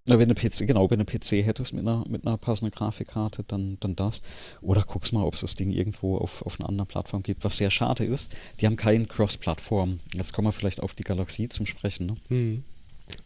Na, 0.05 0.19
wenn 0.19 0.29
du 0.29 0.35
PC, 0.35 0.67
genau, 0.67 0.89
wenn 0.89 0.99
du 0.99 1.05
PC 1.05 1.43
hättest 1.45 1.73
mit 1.73 1.81
einer, 1.85 2.03
mit 2.07 2.25
einer 2.27 2.37
passenden 2.37 2.71
Grafikkarte, 2.73 3.43
dann, 3.47 3.77
dann 3.79 3.95
das. 3.95 4.21
Oder 4.61 4.83
guckst 4.83 5.13
mal, 5.13 5.23
ob 5.23 5.33
es 5.33 5.41
das 5.41 5.55
Ding 5.55 5.71
irgendwo 5.71 6.17
auf, 6.17 6.43
auf 6.43 6.59
einer 6.59 6.69
anderen 6.69 6.87
Plattform 6.87 7.23
gibt, 7.23 7.43
was 7.43 7.57
sehr 7.57 7.71
schade 7.71 8.05
ist. 8.05 8.35
Die 8.61 8.67
haben 8.67 8.75
keinen 8.75 9.07
Cross-Plattform. 9.07 9.99
Jetzt 10.13 10.33
kommen 10.33 10.47
wir 10.47 10.51
vielleicht 10.51 10.81
auf 10.81 10.93
die 10.93 11.03
Galaxie 11.03 11.49
zum 11.49 11.65
Sprechen. 11.65 12.05
Ne? 12.05 12.17
Mhm. 12.29 12.63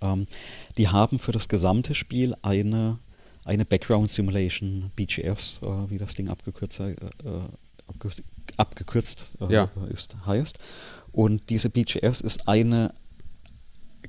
Ähm, 0.01 0.27
die 0.77 0.87
haben 0.87 1.19
für 1.19 1.31
das 1.31 1.49
gesamte 1.49 1.95
Spiel 1.95 2.35
eine, 2.41 2.97
eine 3.43 3.65
Background 3.65 4.09
Simulation, 4.09 4.91
BGS, 4.95 5.61
äh, 5.63 5.89
wie 5.89 5.97
das 5.97 6.15
Ding 6.15 6.29
abgekürzt, 6.29 6.79
äh, 6.79 6.95
abgekürzt, 7.87 8.23
abgekürzt 8.57 9.37
äh, 9.41 9.53
Ja. 9.53 9.69
ist, 9.91 10.15
heißt. 10.25 10.59
Und 11.11 11.49
diese 11.49 11.69
BGS 11.69 12.21
ist 12.21 12.47
eine 12.47 12.93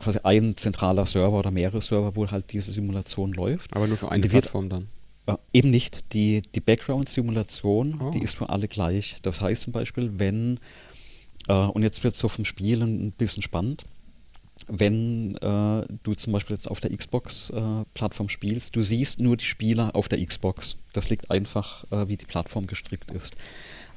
quasi 0.01 0.19
ein 0.23 0.57
zentraler 0.57 1.07
Server 1.07 1.39
oder 1.39 1.51
mehrere 1.51 1.81
Server, 1.81 2.17
wo 2.17 2.29
halt 2.31 2.53
diese 2.53 2.73
Simulation 2.73 3.33
läuft. 3.33 3.75
Aber 3.75 3.87
nur 3.87 3.97
für 3.97 4.11
eine 4.11 4.29
Plattform 4.29 4.69
dann. 4.69 4.89
Äh, 5.27 5.37
eben 5.53 5.71
nicht. 5.71 6.13
Die, 6.13 6.43
die 6.55 6.61
Background-Simulation, 6.61 8.01
Oh. 8.01 8.11
die 8.11 8.23
ist 8.23 8.37
für 8.37 8.49
alle 8.49 8.69
gleich. 8.69 9.17
Das 9.23 9.41
heißt 9.41 9.63
zum 9.63 9.73
Beispiel, 9.73 10.13
wenn, 10.19 10.59
äh, 11.49 11.55
und 11.55 11.83
jetzt 11.83 12.03
wird 12.05 12.15
es 12.15 12.21
so 12.21 12.29
vom 12.29 12.45
Spiel 12.45 12.83
ein 12.83 13.13
bisschen 13.13 13.43
spannend, 13.43 13.85
wenn 14.69 15.37
äh, 15.37 15.85
du 16.03 16.15
zum 16.15 16.33
Beispiel 16.33 16.55
jetzt 16.55 16.71
auf 16.71 16.81
der 16.81 16.95
Xbox-Plattform 16.97 18.29
spielst, 18.29 18.77
du 18.77 18.83
siehst 18.83 19.21
nur 19.21 19.37
die 19.37 19.45
Spieler 19.45 19.95
auf 19.97 20.09
der 20.09 20.25
Xbox. 20.25 20.77
Das 20.93 21.11
liegt 21.11 21.31
einfach, 21.31 21.85
äh, 21.91 22.09
wie 22.09 22.17
die 22.17 22.27
Plattform 22.27 22.67
gestrickt 22.67 23.11
ist. 23.11 23.37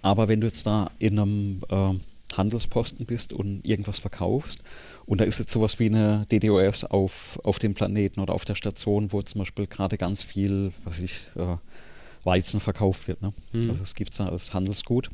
Aber 0.01 0.27
wenn 0.27 0.41
du 0.41 0.47
jetzt 0.47 0.65
da 0.65 0.89
in 0.99 1.19
einem 1.19 1.61
äh, 1.69 1.93
Handelsposten 2.37 3.05
bist 3.05 3.33
und 3.33 3.65
irgendwas 3.65 3.99
verkaufst 3.99 4.61
und 5.05 5.19
da 5.21 5.25
ist 5.25 5.39
jetzt 5.39 5.51
sowas 5.51 5.79
wie 5.79 5.87
eine 5.87 6.25
DDoS 6.31 6.85
auf, 6.85 7.39
auf 7.43 7.59
dem 7.59 7.73
Planeten 7.73 8.19
oder 8.19 8.33
auf 8.33 8.45
der 8.45 8.55
Station, 8.55 9.11
wo 9.11 9.21
zum 9.21 9.39
Beispiel 9.39 9.67
gerade 9.67 9.97
ganz 9.97 10.23
viel, 10.23 10.71
was 10.85 10.99
ich, 10.99 11.27
äh, 11.35 11.57
Weizen 12.23 12.59
verkauft 12.59 13.07
wird. 13.07 13.21
Ne? 13.21 13.33
Mhm. 13.51 13.69
Also 13.69 13.83
es 13.83 13.95
gibt 13.95 14.11
es 14.11 14.17
da 14.17 14.25
als 14.25 14.53
Handelsgut. 14.53 15.09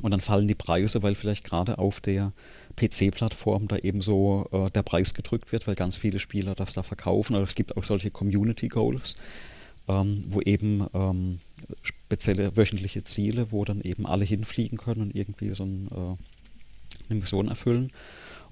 Und 0.00 0.10
dann 0.10 0.20
fallen 0.20 0.48
die 0.48 0.54
Preise, 0.54 1.02
weil 1.02 1.14
vielleicht 1.14 1.44
gerade 1.44 1.76
auf 1.76 2.00
der 2.00 2.32
PC-Plattform 2.76 3.68
da 3.68 3.76
eben 3.76 4.00
so 4.00 4.48
äh, 4.50 4.70
der 4.70 4.82
Preis 4.82 5.12
gedrückt 5.12 5.52
wird, 5.52 5.66
weil 5.66 5.74
ganz 5.74 5.98
viele 5.98 6.18
Spieler 6.18 6.54
das 6.54 6.72
da 6.72 6.82
verkaufen. 6.82 7.36
Oder 7.36 7.44
es 7.44 7.54
gibt 7.54 7.76
auch 7.76 7.84
solche 7.84 8.10
Community 8.10 8.68
Goals, 8.68 9.16
ähm, 9.88 10.22
wo 10.28 10.40
eben 10.40 10.86
ähm, 10.94 11.40
spezielle 11.82 12.56
wöchentliche 12.56 13.04
Ziele, 13.04 13.52
wo 13.52 13.66
dann 13.66 13.82
eben 13.82 14.06
alle 14.06 14.24
hinfliegen 14.24 14.78
können 14.78 15.02
und 15.02 15.14
irgendwie 15.14 15.52
so 15.52 15.64
ein, 15.64 15.88
äh, 15.88 16.16
eine 17.12 17.20
Mission 17.20 17.48
erfüllen. 17.48 17.90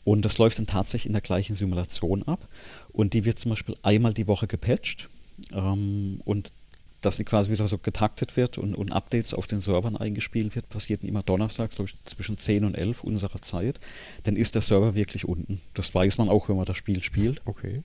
Und 0.05 0.25
das 0.25 0.39
läuft 0.39 0.59
dann 0.59 0.67
tatsächlich 0.67 1.07
in 1.07 1.13
der 1.13 1.21
gleichen 1.21 1.57
Simulation 1.57 2.23
ab. 2.23 2.47
Und 2.93 3.15
die 3.15 3.25
wird 3.25 3.39
zum 3.39 3.51
Beispiel 3.51 3.77
einmal 3.83 4.15
die 4.15 4.27
Woche 4.27 4.47
gepatcht. 4.47 5.09
Ähm, 5.53 6.21
und 6.25 6.53
dass 7.01 7.17
sie 7.17 7.25
quasi 7.25 7.51
wieder 7.51 7.67
so 7.67 7.79
getaktet 7.79 8.37
wird 8.37 8.59
und, 8.59 8.75
und 8.75 8.93
Updates 8.93 9.33
auf 9.33 9.47
den 9.47 9.61
Servern 9.61 9.97
eingespielt 9.97 10.55
wird, 10.55 10.69
passiert 10.69 11.03
immer 11.03 11.23
donnerstags, 11.23 11.77
glaube 11.77 11.91
ich, 11.91 11.97
zwischen 12.05 12.37
10 12.37 12.65
und 12.65 12.77
11 12.79 13.05
unserer 13.05 13.41
Zeit. 13.41 13.81
Dann 14.25 14.37
ist 14.37 14.55
der 14.55 14.63
Server 14.63 14.95
wirklich 14.95 15.25
unten. 15.25 15.61
Das 15.75 15.95
weiß 15.95 16.19
man 16.19 16.29
auch, 16.29 16.49
wenn 16.49 16.57
man 16.57 16.67
das 16.67 16.77
Spiel 16.77 17.03
spielt. 17.03 17.41
Okay. 17.47 17.83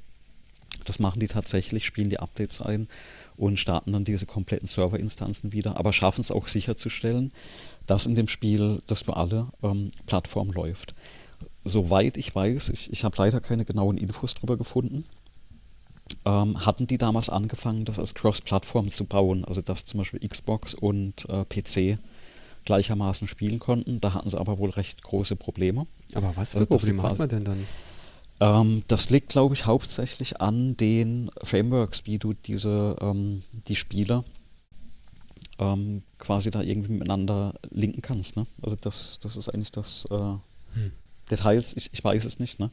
Das 0.83 0.99
machen 0.99 1.19
die 1.19 1.27
tatsächlich, 1.27 1.85
spielen 1.85 2.09
die 2.09 2.19
Updates 2.19 2.61
ein 2.61 2.87
und 3.37 3.59
starten 3.59 3.93
dann 3.93 4.05
diese 4.05 4.25
kompletten 4.25 4.67
Serverinstanzen 4.67 5.51
wieder, 5.51 5.77
aber 5.77 5.93
schaffen 5.93 6.21
es 6.21 6.31
auch 6.31 6.47
sicherzustellen, 6.47 7.31
dass 7.87 8.05
in 8.05 8.15
dem 8.15 8.27
Spiel 8.27 8.81
das 8.87 9.03
für 9.03 9.15
alle 9.15 9.47
ähm, 9.63 9.91
Plattformen 10.05 10.51
läuft. 10.51 10.95
Soweit 11.63 12.17
ich 12.17 12.33
weiß, 12.33 12.69
ich, 12.69 12.91
ich 12.91 13.03
habe 13.03 13.15
leider 13.17 13.41
keine 13.41 13.65
genauen 13.65 13.97
Infos 13.97 14.35
darüber 14.35 14.57
gefunden, 14.57 15.05
ähm, 16.25 16.65
hatten 16.65 16.87
die 16.87 16.97
damals 16.97 17.29
angefangen, 17.29 17.85
das 17.85 17.99
als 17.99 18.13
Cross-Plattform 18.13 18.91
zu 18.91 19.05
bauen, 19.05 19.45
also 19.45 19.61
dass 19.61 19.85
zum 19.85 19.99
Beispiel 19.99 20.19
Xbox 20.27 20.73
und 20.73 21.27
äh, 21.29 21.45
PC 21.45 21.99
gleichermaßen 22.65 23.27
spielen 23.27 23.59
konnten. 23.59 24.01
Da 24.01 24.13
hatten 24.13 24.29
sie 24.29 24.39
aber 24.39 24.57
wohl 24.57 24.71
recht 24.71 25.03
große 25.03 25.35
Probleme. 25.35 25.87
Aber 26.15 26.35
was 26.35 26.51
für 26.51 26.57
Also 26.57 26.67
Probleme 26.67 27.03
hat 27.03 27.17
man 27.17 27.29
denn 27.29 27.45
dann? 27.45 27.67
Ähm, 28.39 28.83
das 28.87 29.09
liegt, 29.09 29.29
glaube 29.29 29.55
ich, 29.55 29.65
hauptsächlich 29.65 30.41
an 30.41 30.75
den 30.77 31.29
Frameworks, 31.41 32.05
wie 32.05 32.17
du 32.17 32.33
diese, 32.33 32.97
ähm, 32.99 33.43
die 33.67 33.75
Spieler 33.75 34.23
ähm, 35.59 36.01
quasi 36.19 36.51
da 36.51 36.61
irgendwie 36.61 36.93
miteinander 36.93 37.53
linken 37.69 38.01
kannst. 38.01 38.35
Ne? 38.35 38.45
Also 38.61 38.75
das, 38.79 39.19
das 39.21 39.35
ist 39.37 39.49
eigentlich 39.49 39.71
das 39.71 40.05
äh, 40.11 40.35
Hm. 40.75 40.91
Details, 41.31 41.75
ich, 41.75 41.89
ich 41.91 42.03
weiß 42.03 42.25
es 42.25 42.39
nicht, 42.39 42.59
ne? 42.59 42.69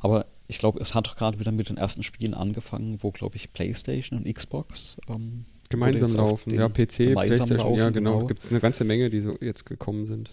Aber 0.00 0.24
ich 0.48 0.58
glaube, 0.58 0.80
es 0.80 0.94
hat 0.94 1.06
doch 1.06 1.16
gerade 1.16 1.38
wieder 1.38 1.52
mit 1.52 1.68
den 1.68 1.76
ersten 1.76 2.02
Spielen 2.02 2.32
angefangen, 2.32 2.98
wo, 3.02 3.10
glaube 3.10 3.36
ich, 3.36 3.52
Playstation 3.52 4.18
und 4.18 4.32
Xbox 4.32 4.96
ähm, 5.08 5.44
Gemeinsam 5.68 6.12
laufen. 6.14 6.54
Ja, 6.54 6.68
PC, 6.68 7.12
Playstation, 7.12 7.48
ja 7.50 7.56
laufen, 7.56 7.92
genau. 7.92 8.16
genau. 8.16 8.26
Gibt 8.26 8.42
es 8.42 8.48
eine 8.48 8.60
ganze 8.60 8.84
Menge, 8.84 9.10
die 9.10 9.20
so 9.20 9.36
jetzt 9.40 9.66
gekommen 9.66 10.06
sind. 10.06 10.30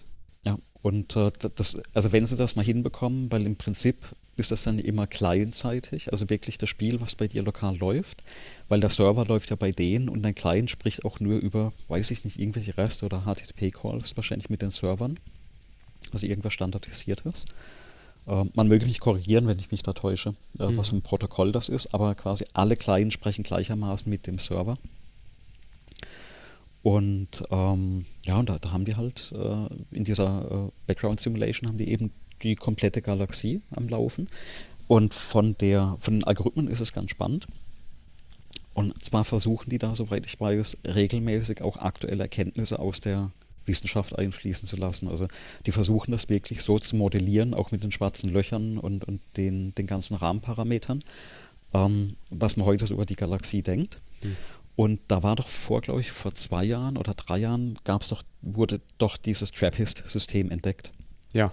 Und 0.82 1.16
äh, 1.16 1.30
das, 1.56 1.78
also 1.94 2.12
wenn 2.12 2.26
sie 2.26 2.36
das 2.36 2.56
mal 2.56 2.64
hinbekommen, 2.64 3.30
weil 3.30 3.46
im 3.46 3.56
Prinzip 3.56 3.96
ist 4.36 4.52
das 4.52 4.62
dann 4.62 4.78
immer 4.78 5.06
clientseitig, 5.06 6.12
also 6.12 6.30
wirklich 6.30 6.58
das 6.58 6.68
Spiel, 6.68 7.00
was 7.00 7.16
bei 7.16 7.26
dir 7.26 7.42
lokal 7.42 7.76
läuft, 7.76 8.22
weil 8.68 8.80
der 8.80 8.90
Server 8.90 9.24
läuft 9.24 9.50
ja 9.50 9.56
bei 9.56 9.72
denen 9.72 10.08
und 10.08 10.22
dein 10.22 10.36
Client 10.36 10.70
spricht 10.70 11.04
auch 11.04 11.18
nur 11.18 11.38
über, 11.38 11.72
weiß 11.88 12.12
ich 12.12 12.24
nicht, 12.24 12.38
irgendwelche 12.38 12.76
REST 12.78 13.02
oder 13.02 13.24
HTTP-Calls 13.26 14.16
wahrscheinlich 14.16 14.48
mit 14.48 14.62
den 14.62 14.70
Servern, 14.70 15.18
also 16.12 16.24
irgendwas 16.24 16.52
standardisiertes. 16.52 17.46
Äh, 18.28 18.44
man 18.54 18.68
möge 18.68 18.86
mich 18.86 19.00
korrigieren, 19.00 19.48
wenn 19.48 19.58
ich 19.58 19.72
mich 19.72 19.82
da 19.82 19.92
täusche, 19.92 20.30
äh, 20.60 20.68
was 20.76 20.90
für 20.90 20.96
ein 20.96 21.02
Protokoll 21.02 21.50
das 21.50 21.68
ist, 21.68 21.92
aber 21.92 22.14
quasi 22.14 22.44
alle 22.52 22.76
Clients 22.76 23.14
sprechen 23.14 23.42
gleichermaßen 23.42 24.08
mit 24.08 24.28
dem 24.28 24.38
Server. 24.38 24.76
Und 26.82 27.42
ähm, 27.50 28.06
ja, 28.24 28.38
und 28.38 28.48
da, 28.48 28.58
da 28.58 28.70
haben 28.70 28.84
die 28.84 28.96
halt 28.96 29.32
äh, 29.32 29.96
in 29.96 30.04
dieser 30.04 30.68
äh, 30.68 30.70
Background 30.86 31.20
Simulation 31.20 31.68
haben 31.68 31.78
die 31.78 31.90
eben 31.90 32.12
die 32.42 32.54
komplette 32.54 33.02
Galaxie 33.02 33.60
am 33.74 33.88
Laufen. 33.88 34.28
Und 34.86 35.12
von 35.12 35.56
der, 35.58 35.96
von 36.00 36.14
den 36.14 36.24
Algorithmen 36.24 36.68
ist 36.68 36.80
es 36.80 36.92
ganz 36.92 37.10
spannend. 37.10 37.46
Und 38.74 39.04
zwar 39.04 39.24
versuchen 39.24 39.70
die 39.70 39.78
da, 39.78 39.94
soweit 39.94 40.24
ich 40.24 40.40
weiß, 40.40 40.78
regelmäßig 40.84 41.62
auch 41.62 41.78
aktuelle 41.78 42.22
Erkenntnisse 42.22 42.78
aus 42.78 43.00
der 43.00 43.32
Wissenschaft 43.66 44.18
einfließen 44.18 44.66
zu 44.66 44.76
lassen. 44.76 45.08
Also 45.08 45.26
die 45.66 45.72
versuchen 45.72 46.12
das 46.12 46.28
wirklich 46.28 46.62
so 46.62 46.78
zu 46.78 46.96
modellieren, 46.96 47.54
auch 47.54 47.70
mit 47.70 47.82
den 47.82 47.92
schwarzen 47.92 48.30
Löchern 48.30 48.78
und, 48.78 49.04
und 49.04 49.20
den, 49.36 49.74
den 49.74 49.86
ganzen 49.86 50.14
Rahmenparametern, 50.16 51.04
ähm, 51.74 52.16
was 52.30 52.56
man 52.56 52.66
heute 52.66 52.86
so 52.86 52.94
über 52.94 53.04
die 53.04 53.16
Galaxie 53.16 53.62
denkt. 53.62 54.00
Hm. 54.22 54.36
Und 54.78 55.00
da 55.08 55.24
war 55.24 55.34
doch 55.34 55.48
vor, 55.48 55.80
glaube 55.80 56.00
ich, 56.02 56.12
vor 56.12 56.36
zwei 56.36 56.62
Jahren 56.62 56.96
oder 56.96 57.12
drei 57.12 57.38
Jahren 57.38 57.76
gab 57.82 58.02
es 58.02 58.10
doch, 58.10 58.22
wurde 58.42 58.80
doch 58.98 59.16
dieses 59.16 59.50
Trappist-System 59.50 60.52
entdeckt. 60.52 60.92
Ja. 61.32 61.50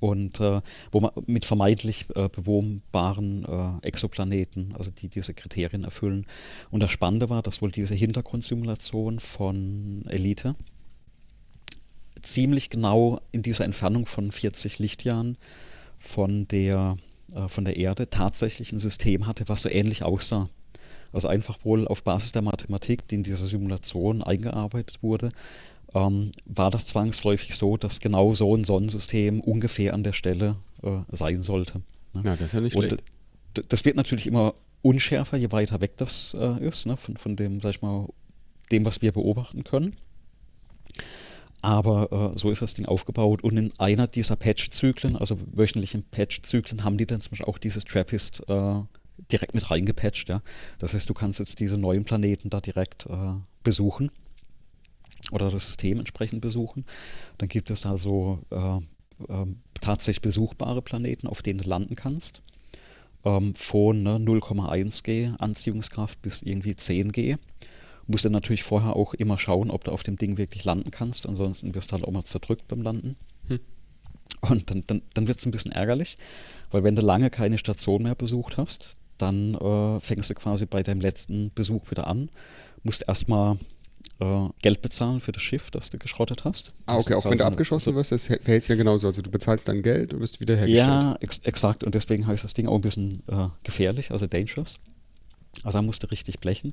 Und 0.00 0.40
äh, 0.40 0.62
wo 0.90 1.00
man 1.00 1.10
mit 1.26 1.44
vermeintlich 1.44 2.06
äh, 2.16 2.30
bewohnbaren 2.30 3.44
äh, 3.44 3.86
Exoplaneten, 3.86 4.74
also 4.78 4.90
die 4.90 5.10
diese 5.10 5.34
Kriterien 5.34 5.84
erfüllen. 5.84 6.24
Und 6.70 6.82
das 6.82 6.90
Spannende 6.90 7.28
war, 7.28 7.42
dass 7.42 7.60
wohl 7.60 7.70
diese 7.70 7.94
Hintergrundsimulation 7.94 9.20
von 9.20 10.06
Elite 10.08 10.56
ziemlich 12.22 12.70
genau 12.70 13.20
in 13.30 13.42
dieser 13.42 13.66
Entfernung 13.66 14.06
von 14.06 14.32
40 14.32 14.78
Lichtjahren 14.78 15.36
von 15.98 16.48
der, 16.48 16.96
äh, 17.34 17.46
von 17.46 17.66
der 17.66 17.76
Erde 17.76 18.08
tatsächlich 18.08 18.72
ein 18.72 18.78
System 18.78 19.26
hatte, 19.26 19.50
was 19.50 19.60
so 19.60 19.68
ähnlich 19.68 20.02
aussah. 20.02 20.48
Also 21.12 21.28
einfach 21.28 21.58
wohl 21.64 21.88
auf 21.88 22.02
Basis 22.02 22.32
der 22.32 22.42
Mathematik, 22.42 23.06
die 23.08 23.16
in 23.16 23.22
dieser 23.22 23.46
Simulation 23.46 24.22
eingearbeitet 24.22 25.02
wurde, 25.02 25.30
ähm, 25.94 26.32
war 26.44 26.70
das 26.70 26.86
zwangsläufig 26.86 27.54
so, 27.54 27.76
dass 27.76 28.00
genau 28.00 28.34
so 28.34 28.54
ein 28.54 28.64
Sonnensystem 28.64 29.40
ungefähr 29.40 29.94
an 29.94 30.02
der 30.02 30.12
Stelle 30.12 30.56
äh, 30.82 30.98
sein 31.10 31.42
sollte. 31.42 31.80
ne? 32.14 32.22
Ja, 32.24 32.36
das 32.36 32.48
ist 32.48 32.52
ja 32.52 32.60
nicht 32.60 32.76
Und 32.76 32.86
schlecht. 32.86 33.04
das 33.68 33.84
wird 33.84 33.96
natürlich 33.96 34.26
immer 34.26 34.54
unschärfer, 34.82 35.36
je 35.36 35.50
weiter 35.50 35.80
weg 35.80 35.96
das 35.96 36.36
äh, 36.38 36.62
ist, 36.66 36.86
ne? 36.86 36.96
von, 36.96 37.16
von 37.16 37.36
dem, 37.36 37.60
sag 37.60 37.70
ich 37.70 37.82
mal, 37.82 38.08
dem, 38.70 38.84
was 38.84 39.00
wir 39.00 39.12
beobachten 39.12 39.64
können. 39.64 39.96
Aber 41.60 42.32
äh, 42.34 42.38
so 42.38 42.50
ist 42.50 42.62
das 42.62 42.74
Ding 42.74 42.86
aufgebaut. 42.86 43.42
Und 43.42 43.56
in 43.56 43.72
einer 43.78 44.06
dieser 44.06 44.36
Patch-Zyklen, 44.36 45.16
also 45.16 45.38
wöchentlichen 45.52 46.04
Patch-Zyklen, 46.04 46.84
haben 46.84 46.98
die 46.98 47.06
dann 47.06 47.20
zum 47.20 47.32
Beispiel 47.32 47.46
auch 47.46 47.58
dieses 47.58 47.84
Trappist 47.84 48.44
äh, 48.48 48.74
direkt 49.30 49.54
mit 49.54 49.70
reingepatcht. 49.70 50.28
Ja? 50.28 50.42
Das 50.78 50.94
heißt, 50.94 51.08
du 51.08 51.14
kannst 51.14 51.38
jetzt 51.38 51.60
diese 51.60 51.78
neuen 51.78 52.04
Planeten 52.04 52.50
da 52.50 52.60
direkt 52.60 53.06
äh, 53.06 53.34
besuchen 53.62 54.10
oder 55.32 55.50
das 55.50 55.66
System 55.66 55.98
entsprechend 55.98 56.40
besuchen. 56.40 56.84
Dann 57.38 57.48
gibt 57.48 57.70
es 57.70 57.82
da 57.82 57.98
so 57.98 58.40
äh, 58.50 58.78
ähm, 59.28 59.60
tatsächlich 59.80 60.22
besuchbare 60.22 60.82
Planeten, 60.82 61.26
auf 61.26 61.42
denen 61.42 61.60
du 61.60 61.68
landen 61.68 61.96
kannst. 61.96 62.42
Ähm, 63.24 63.54
von 63.54 64.02
ne, 64.02 64.16
0,1 64.16 65.02
G 65.02 65.30
Anziehungskraft 65.38 66.22
bis 66.22 66.42
irgendwie 66.42 66.76
10 66.76 67.12
G. 67.12 67.36
Musst 68.06 68.24
du 68.24 68.30
natürlich 68.30 68.62
vorher 68.62 68.96
auch 68.96 69.12
immer 69.14 69.38
schauen, 69.38 69.70
ob 69.70 69.84
du 69.84 69.92
auf 69.92 70.02
dem 70.02 70.16
Ding 70.16 70.38
wirklich 70.38 70.64
landen 70.64 70.90
kannst. 70.90 71.26
Ansonsten 71.26 71.74
wirst 71.74 71.90
du 71.90 71.94
halt 71.94 72.04
auch 72.04 72.12
mal 72.12 72.24
zerdrückt 72.24 72.68
beim 72.68 72.80
Landen. 72.80 73.16
Hm. 73.48 73.60
Und 74.40 74.70
dann, 74.70 74.84
dann, 74.86 75.02
dann 75.14 75.28
wird 75.28 75.38
es 75.38 75.46
ein 75.46 75.50
bisschen 75.50 75.72
ärgerlich, 75.72 76.16
weil 76.70 76.84
wenn 76.84 76.96
du 76.96 77.02
lange 77.02 77.28
keine 77.28 77.58
Station 77.58 78.04
mehr 78.04 78.14
besucht 78.14 78.56
hast, 78.56 78.96
dann 79.18 79.54
äh, 79.54 80.00
fängst 80.00 80.30
du 80.30 80.34
quasi 80.34 80.66
bei 80.66 80.82
deinem 80.82 81.00
letzten 81.00 81.52
Besuch 81.54 81.90
wieder 81.90 82.06
an, 82.06 82.30
musst 82.82 83.04
erstmal 83.06 83.56
äh, 84.20 84.46
Geld 84.62 84.82
bezahlen 84.82 85.20
für 85.20 85.32
das 85.32 85.42
Schiff, 85.42 85.70
das 85.70 85.90
du 85.90 85.98
geschrottet 85.98 86.44
hast. 86.44 86.72
Ah, 86.86 86.96
okay, 86.96 87.14
auch 87.14 87.24
wenn 87.24 87.38
du 87.38 87.44
abgeschossen 87.44 87.94
wirst, 87.94 88.12
das 88.12 88.26
verhält 88.26 88.62
sich 88.62 88.68
ja 88.68 88.76
genauso. 88.76 89.06
Also 89.06 89.22
du 89.22 89.30
bezahlst 89.30 89.68
dann 89.68 89.82
Geld 89.82 90.14
und 90.14 90.20
wirst 90.20 90.40
wieder 90.40 90.56
hergestellt. 90.56 90.86
Ja, 90.86 91.16
ex 91.20 91.38
exakt. 91.40 91.84
Und 91.84 91.94
deswegen 91.94 92.26
heißt 92.26 92.44
das 92.44 92.54
Ding 92.54 92.66
auch 92.66 92.74
ein 92.74 92.80
bisschen 92.80 93.22
äh, 93.28 93.48
gefährlich, 93.62 94.10
also 94.10 94.26
dangerous. 94.26 94.78
Also 95.64 95.78
er 95.78 95.82
musste 95.82 96.10
richtig 96.10 96.38
blechen. 96.40 96.72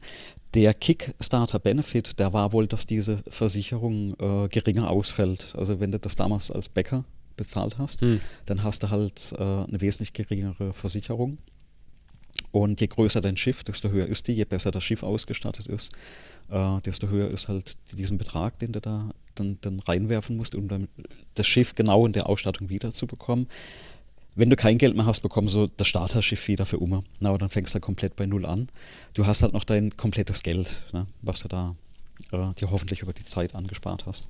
Der 0.53 0.73
Kickstarter-Benefit, 0.73 2.19
der 2.19 2.33
war 2.33 2.51
wohl, 2.53 2.67
dass 2.67 2.85
diese 2.85 3.19
Versicherung 3.27 4.15
äh, 4.19 4.47
geringer 4.49 4.89
ausfällt. 4.89 5.53
Also 5.57 5.79
wenn 5.79 5.91
du 5.91 5.99
das 5.99 6.15
damals 6.15 6.51
als 6.51 6.69
Bäcker 6.69 7.03
bezahlt 7.37 7.77
hast, 7.77 8.01
hm. 8.01 8.21
dann 8.45 8.63
hast 8.63 8.83
du 8.83 8.89
halt 8.89 9.33
äh, 9.37 9.41
eine 9.41 9.81
wesentlich 9.81 10.13
geringere 10.13 10.73
Versicherung. 10.73 11.37
Und 12.55 12.79
je 12.79 12.87
größer 12.87 13.19
dein 13.19 13.35
Schiff, 13.35 13.65
desto 13.65 13.89
höher 13.89 14.05
ist 14.05 14.29
die, 14.29 14.31
je 14.31 14.45
besser 14.45 14.71
das 14.71 14.81
Schiff 14.81 15.03
ausgestattet 15.03 15.67
ist, 15.67 15.91
äh, 16.49 16.77
desto 16.85 17.09
höher 17.09 17.29
ist 17.29 17.49
halt 17.49 17.75
diesen 17.91 18.17
Betrag, 18.17 18.57
den 18.59 18.71
du 18.71 18.79
da 18.79 19.09
dann, 19.35 19.57
dann 19.59 19.81
reinwerfen 19.81 20.37
musst, 20.37 20.55
um 20.55 20.69
dann 20.69 20.87
das 21.33 21.47
Schiff 21.47 21.75
genau 21.75 22.05
in 22.05 22.13
der 22.13 22.29
Ausstattung 22.29 22.69
wiederzubekommen. 22.69 23.49
Wenn 24.35 24.49
du 24.49 24.55
kein 24.55 24.77
Geld 24.77 24.95
mehr 24.95 25.05
hast, 25.05 25.19
bekommst 25.19 25.53
du 25.53 25.67
das 25.75 25.89
Starterschiff 25.89 26.47
wieder 26.47 26.65
für 26.65 26.79
Umme. 26.79 27.03
Na, 27.19 27.31
und 27.31 27.41
dann 27.41 27.49
fängst 27.49 27.71
du 27.71 27.73
halt 27.73 27.83
komplett 27.83 28.15
bei 28.15 28.25
Null 28.25 28.45
an. 28.45 28.69
Du 29.15 29.25
hast 29.25 29.43
halt 29.43 29.51
noch 29.51 29.65
dein 29.65 29.89
komplettes 29.97 30.41
Geld, 30.41 30.85
ne, 30.93 31.07
was 31.21 31.41
du 31.41 31.49
da 31.49 31.75
äh, 32.31 32.53
dir 32.53 32.71
hoffentlich 32.71 33.01
über 33.01 33.11
die 33.11 33.25
Zeit 33.25 33.53
angespart 33.53 34.05
hast. 34.05 34.29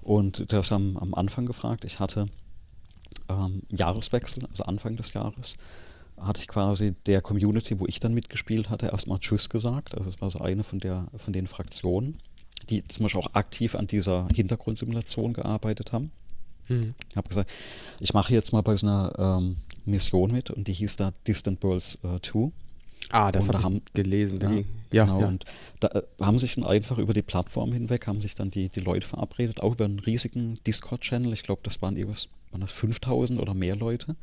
Und 0.00 0.50
du 0.50 0.56
hast 0.56 0.72
am, 0.72 0.96
am 0.96 1.12
Anfang 1.12 1.44
gefragt, 1.44 1.84
ich 1.84 1.98
hatte 1.98 2.24
ähm, 3.28 3.64
Jahreswechsel, 3.68 4.46
also 4.46 4.64
Anfang 4.64 4.96
des 4.96 5.12
Jahres, 5.12 5.58
hatte 6.20 6.40
ich 6.40 6.48
quasi 6.48 6.94
der 7.06 7.20
Community, 7.20 7.78
wo 7.78 7.86
ich 7.86 8.00
dann 8.00 8.14
mitgespielt 8.14 8.68
hatte, 8.68 8.86
erstmal 8.86 9.18
Tschüss 9.18 9.48
gesagt. 9.48 9.96
Also 9.96 10.08
es 10.08 10.20
war 10.20 10.30
so 10.30 10.40
eine 10.40 10.62
von, 10.64 10.78
der, 10.78 11.08
von 11.16 11.32
den 11.32 11.46
Fraktionen, 11.46 12.18
die 12.68 12.84
zum 12.84 13.04
Beispiel 13.04 13.20
auch 13.20 13.34
aktiv 13.34 13.74
an 13.74 13.86
dieser 13.86 14.28
Hintergrundsimulation 14.34 15.32
gearbeitet 15.32 15.92
haben. 15.92 16.12
Mhm. 16.68 16.94
Ich 17.10 17.16
habe 17.16 17.28
gesagt, 17.28 17.52
ich 18.00 18.14
mache 18.14 18.32
jetzt 18.32 18.52
mal 18.52 18.62
bei 18.62 18.76
so 18.76 18.86
einer 18.86 19.12
ähm, 19.18 19.56
Mission 19.84 20.30
mit 20.30 20.50
und 20.50 20.68
die 20.68 20.72
hieß 20.72 20.96
da 20.96 21.12
Distant 21.26 21.62
Worlds 21.62 21.98
äh, 22.04 22.20
2. 22.22 22.52
Ah, 23.10 23.32
das 23.32 23.48
habe 23.48 23.58
ich 23.58 23.64
haben, 23.64 23.82
gelesen. 23.94 24.38
Ja, 24.40 24.50
ja, 24.92 25.04
genau. 25.04 25.20
Ja. 25.20 25.28
Und 25.28 25.44
da 25.80 25.88
äh, 25.88 26.02
haben 26.20 26.38
sich 26.38 26.54
dann 26.54 26.64
einfach 26.64 26.98
über 26.98 27.12
die 27.12 27.22
Plattform 27.22 27.72
hinweg, 27.72 28.06
haben 28.06 28.22
sich 28.22 28.34
dann 28.34 28.50
die, 28.50 28.68
die 28.68 28.80
Leute 28.80 29.06
verabredet, 29.06 29.60
auch 29.60 29.72
über 29.72 29.86
einen 29.86 29.98
riesigen 29.98 30.58
Discord-Channel. 30.66 31.32
Ich 31.32 31.42
glaube, 31.42 31.62
das 31.64 31.82
waren, 31.82 31.96
waren 32.50 32.60
das 32.60 32.72
5000 32.72 33.40
oder 33.40 33.54
mehr 33.54 33.76
Leute, 33.76 34.16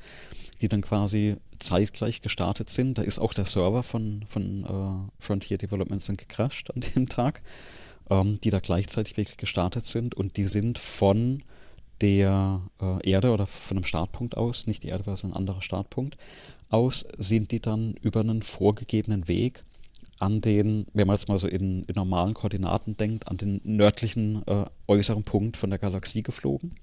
die 0.61 0.67
dann 0.67 0.81
quasi 0.81 1.35
zeitgleich 1.59 2.21
gestartet 2.21 2.69
sind. 2.69 2.97
Da 2.97 3.01
ist 3.01 3.19
auch 3.19 3.33
der 3.33 3.45
Server 3.45 3.83
von, 3.83 4.25
von 4.27 4.63
äh, 4.63 5.23
Frontier 5.23 5.57
Developments 5.57 6.07
dann 6.07 6.17
gecrashed 6.17 6.73
an 6.73 6.81
dem 6.95 7.09
Tag, 7.09 7.41
ähm, 8.09 8.39
die 8.41 8.49
da 8.49 8.59
gleichzeitig 8.59 9.17
wirklich 9.17 9.37
gestartet 9.37 9.85
sind 9.85 10.15
und 10.15 10.37
die 10.37 10.47
sind 10.47 10.79
von 10.79 11.43
der 12.01 12.61
äh, 12.81 13.09
Erde 13.09 13.31
oder 13.31 13.45
von 13.45 13.77
einem 13.77 13.85
Startpunkt 13.85 14.37
aus, 14.37 14.67
nicht 14.67 14.83
die 14.83 14.89
Erde, 14.89 15.05
war 15.05 15.17
ein 15.23 15.33
anderer 15.33 15.61
Startpunkt, 15.61 16.17
aus 16.69 17.05
sind 17.17 17.51
die 17.51 17.61
dann 17.61 17.95
über 18.01 18.19
einen 18.19 18.41
vorgegebenen 18.41 19.27
Weg 19.27 19.63
an 20.19 20.41
den, 20.41 20.85
wenn 20.93 21.07
man 21.07 21.15
jetzt 21.15 21.29
mal 21.29 21.37
so 21.37 21.47
in, 21.47 21.83
in 21.83 21.95
normalen 21.95 22.33
Koordinaten 22.33 22.97
denkt, 22.97 23.27
an 23.27 23.37
den 23.37 23.61
nördlichen 23.63 24.45
äh, 24.47 24.65
äußeren 24.87 25.23
Punkt 25.23 25.57
von 25.57 25.69
der 25.69 25.79
Galaxie 25.79 26.23
geflogen. 26.23 26.73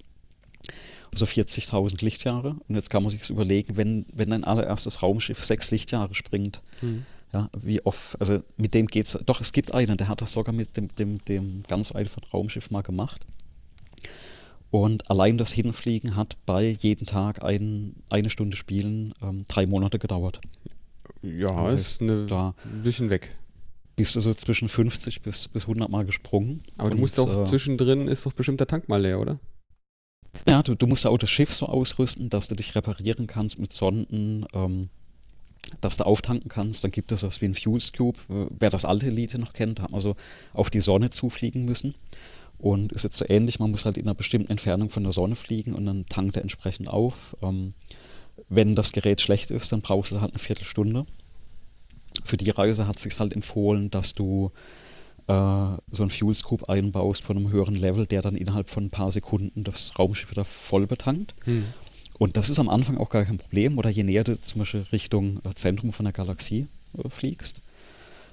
Also 1.11 1.25
40.000 1.25 2.03
Lichtjahre. 2.03 2.55
Und 2.67 2.75
jetzt 2.75 2.89
kann 2.89 3.03
man 3.03 3.09
sich 3.09 3.29
überlegen, 3.29 3.77
wenn, 3.77 4.05
wenn 4.13 4.33
ein 4.33 4.43
allererstes 4.43 5.01
Raumschiff 5.01 5.43
sechs 5.43 5.71
Lichtjahre 5.71 6.13
springt, 6.13 6.61
mhm. 6.81 7.05
ja, 7.33 7.49
wie 7.57 7.85
oft, 7.85 8.19
also 8.19 8.39
mit 8.57 8.73
dem 8.73 8.87
geht's, 8.87 9.17
doch 9.25 9.41
es 9.41 9.51
gibt 9.51 9.73
einen, 9.73 9.97
der 9.97 10.07
hat 10.07 10.21
das 10.21 10.33
sogar 10.33 10.53
mit 10.53 10.77
dem, 10.77 10.93
dem, 10.95 11.23
dem 11.25 11.63
ganz 11.67 11.91
einfachen 11.91 12.25
Raumschiff 12.33 12.71
mal 12.71 12.81
gemacht. 12.81 13.25
Und 14.71 15.09
allein 15.09 15.37
das 15.37 15.53
Hinfliegen 15.53 16.17
hat 16.17 16.35
bei 16.45 16.67
jedem 16.67 17.05
Tag 17.05 17.43
ein, 17.43 17.95
eine 18.09 18.29
Stunde 18.29 18.57
Spielen 18.57 19.13
ähm, 19.21 19.45
drei 19.47 19.65
Monate 19.67 19.99
gedauert. 19.99 20.41
Ja, 21.21 21.49
also 21.49 21.77
ist 21.77 22.01
eine, 22.01 22.25
da 22.25 22.53
ein 22.65 22.83
bisschen 22.83 23.09
weg. 23.09 23.31
Bist 23.95 24.15
du 24.15 24.19
so 24.19 24.33
zwischen 24.33 24.67
50 24.67 25.21
bis, 25.21 25.47
bis 25.47 25.63
100 25.63 25.89
Mal 25.89 26.05
gesprungen. 26.05 26.61
Aber 26.77 26.89
du 26.89 26.97
musst 26.97 27.17
auch 27.19 27.43
äh, 27.43 27.45
zwischendrin, 27.45 28.09
ist 28.09 28.25
doch 28.25 28.33
bestimmt 28.33 28.59
der 28.59 28.67
Tank 28.67 28.89
mal 28.89 29.01
leer, 29.01 29.19
oder? 29.19 29.39
Ja, 30.47 30.63
du, 30.63 30.75
du 30.75 30.87
musst 30.87 31.05
auch 31.05 31.17
das 31.17 31.29
Schiff 31.29 31.53
so 31.53 31.65
ausrüsten, 31.65 32.29
dass 32.29 32.47
du 32.47 32.55
dich 32.55 32.75
reparieren 32.75 33.27
kannst 33.27 33.59
mit 33.59 33.73
Sonden, 33.73 34.45
ähm, 34.53 34.89
dass 35.81 35.97
du 35.97 36.05
auftanken 36.05 36.49
kannst. 36.49 36.83
Dann 36.83 36.91
gibt 36.91 37.11
es 37.11 37.23
was 37.23 37.41
wie 37.41 37.45
ein 37.45 37.55
Fuel 37.55 37.81
Scoop. 37.81 38.17
Äh, 38.29 38.47
wer 38.59 38.69
das 38.69 38.85
alte 38.85 39.07
Elite 39.07 39.39
noch 39.39 39.53
kennt, 39.53 39.81
hat 39.81 39.91
man 39.91 40.01
so 40.01 40.15
auf 40.53 40.69
die 40.69 40.81
Sonne 40.81 41.09
zufliegen 41.09 41.65
müssen. 41.65 41.95
Und 42.57 42.93
ist 42.93 43.03
jetzt 43.03 43.17
so 43.17 43.25
ähnlich, 43.27 43.59
man 43.59 43.71
muss 43.71 43.85
halt 43.85 43.97
in 43.97 44.05
einer 44.05 44.15
bestimmten 44.15 44.51
Entfernung 44.51 44.89
von 44.89 45.03
der 45.03 45.11
Sonne 45.11 45.35
fliegen 45.35 45.73
und 45.73 45.85
dann 45.85 46.05
tankt 46.05 46.37
er 46.37 46.41
entsprechend 46.41 46.87
auf. 46.87 47.35
Ähm, 47.41 47.73
wenn 48.49 48.75
das 48.75 48.91
Gerät 48.91 49.21
schlecht 49.21 49.51
ist, 49.51 49.71
dann 49.71 49.81
brauchst 49.81 50.11
du 50.11 50.21
halt 50.21 50.31
eine 50.31 50.39
Viertelstunde. 50.39 51.05
Für 52.23 52.37
die 52.37 52.49
Reise 52.49 52.87
hat 52.87 52.97
es 52.97 53.03
sich 53.03 53.19
halt 53.19 53.33
empfohlen, 53.33 53.91
dass 53.91 54.13
du 54.13 54.51
so 55.27 56.03
einen 56.03 56.11
Fuel 56.11 56.35
Scoop 56.35 56.69
einbaust 56.69 57.23
von 57.23 57.35
einem 57.35 57.49
höheren 57.49 57.73
Level, 57.73 58.05
der 58.05 58.21
dann 58.21 58.35
innerhalb 58.35 58.69
von 58.69 58.85
ein 58.85 58.89
paar 58.91 59.11
Sekunden 59.11 59.63
das 59.63 59.97
Raumschiff 59.97 60.29
wieder 60.29 60.45
voll 60.45 60.85
betankt. 60.85 61.33
Hm. 61.45 61.65
Und 62.17 62.37
das 62.37 62.49
ist 62.49 62.59
am 62.59 62.69
Anfang 62.69 62.97
auch 62.97 63.09
gar 63.09 63.25
kein 63.25 63.37
Problem. 63.37 63.77
Oder 63.77 63.89
je 63.89 64.03
näher 64.03 64.23
du 64.23 64.39
zum 64.39 64.59
Beispiel 64.59 64.85
Richtung 64.91 65.39
äh, 65.43 65.53
Zentrum 65.53 65.91
von 65.91 66.05
der 66.05 66.13
Galaxie 66.13 66.67
äh, 66.97 67.09
fliegst, 67.09 67.61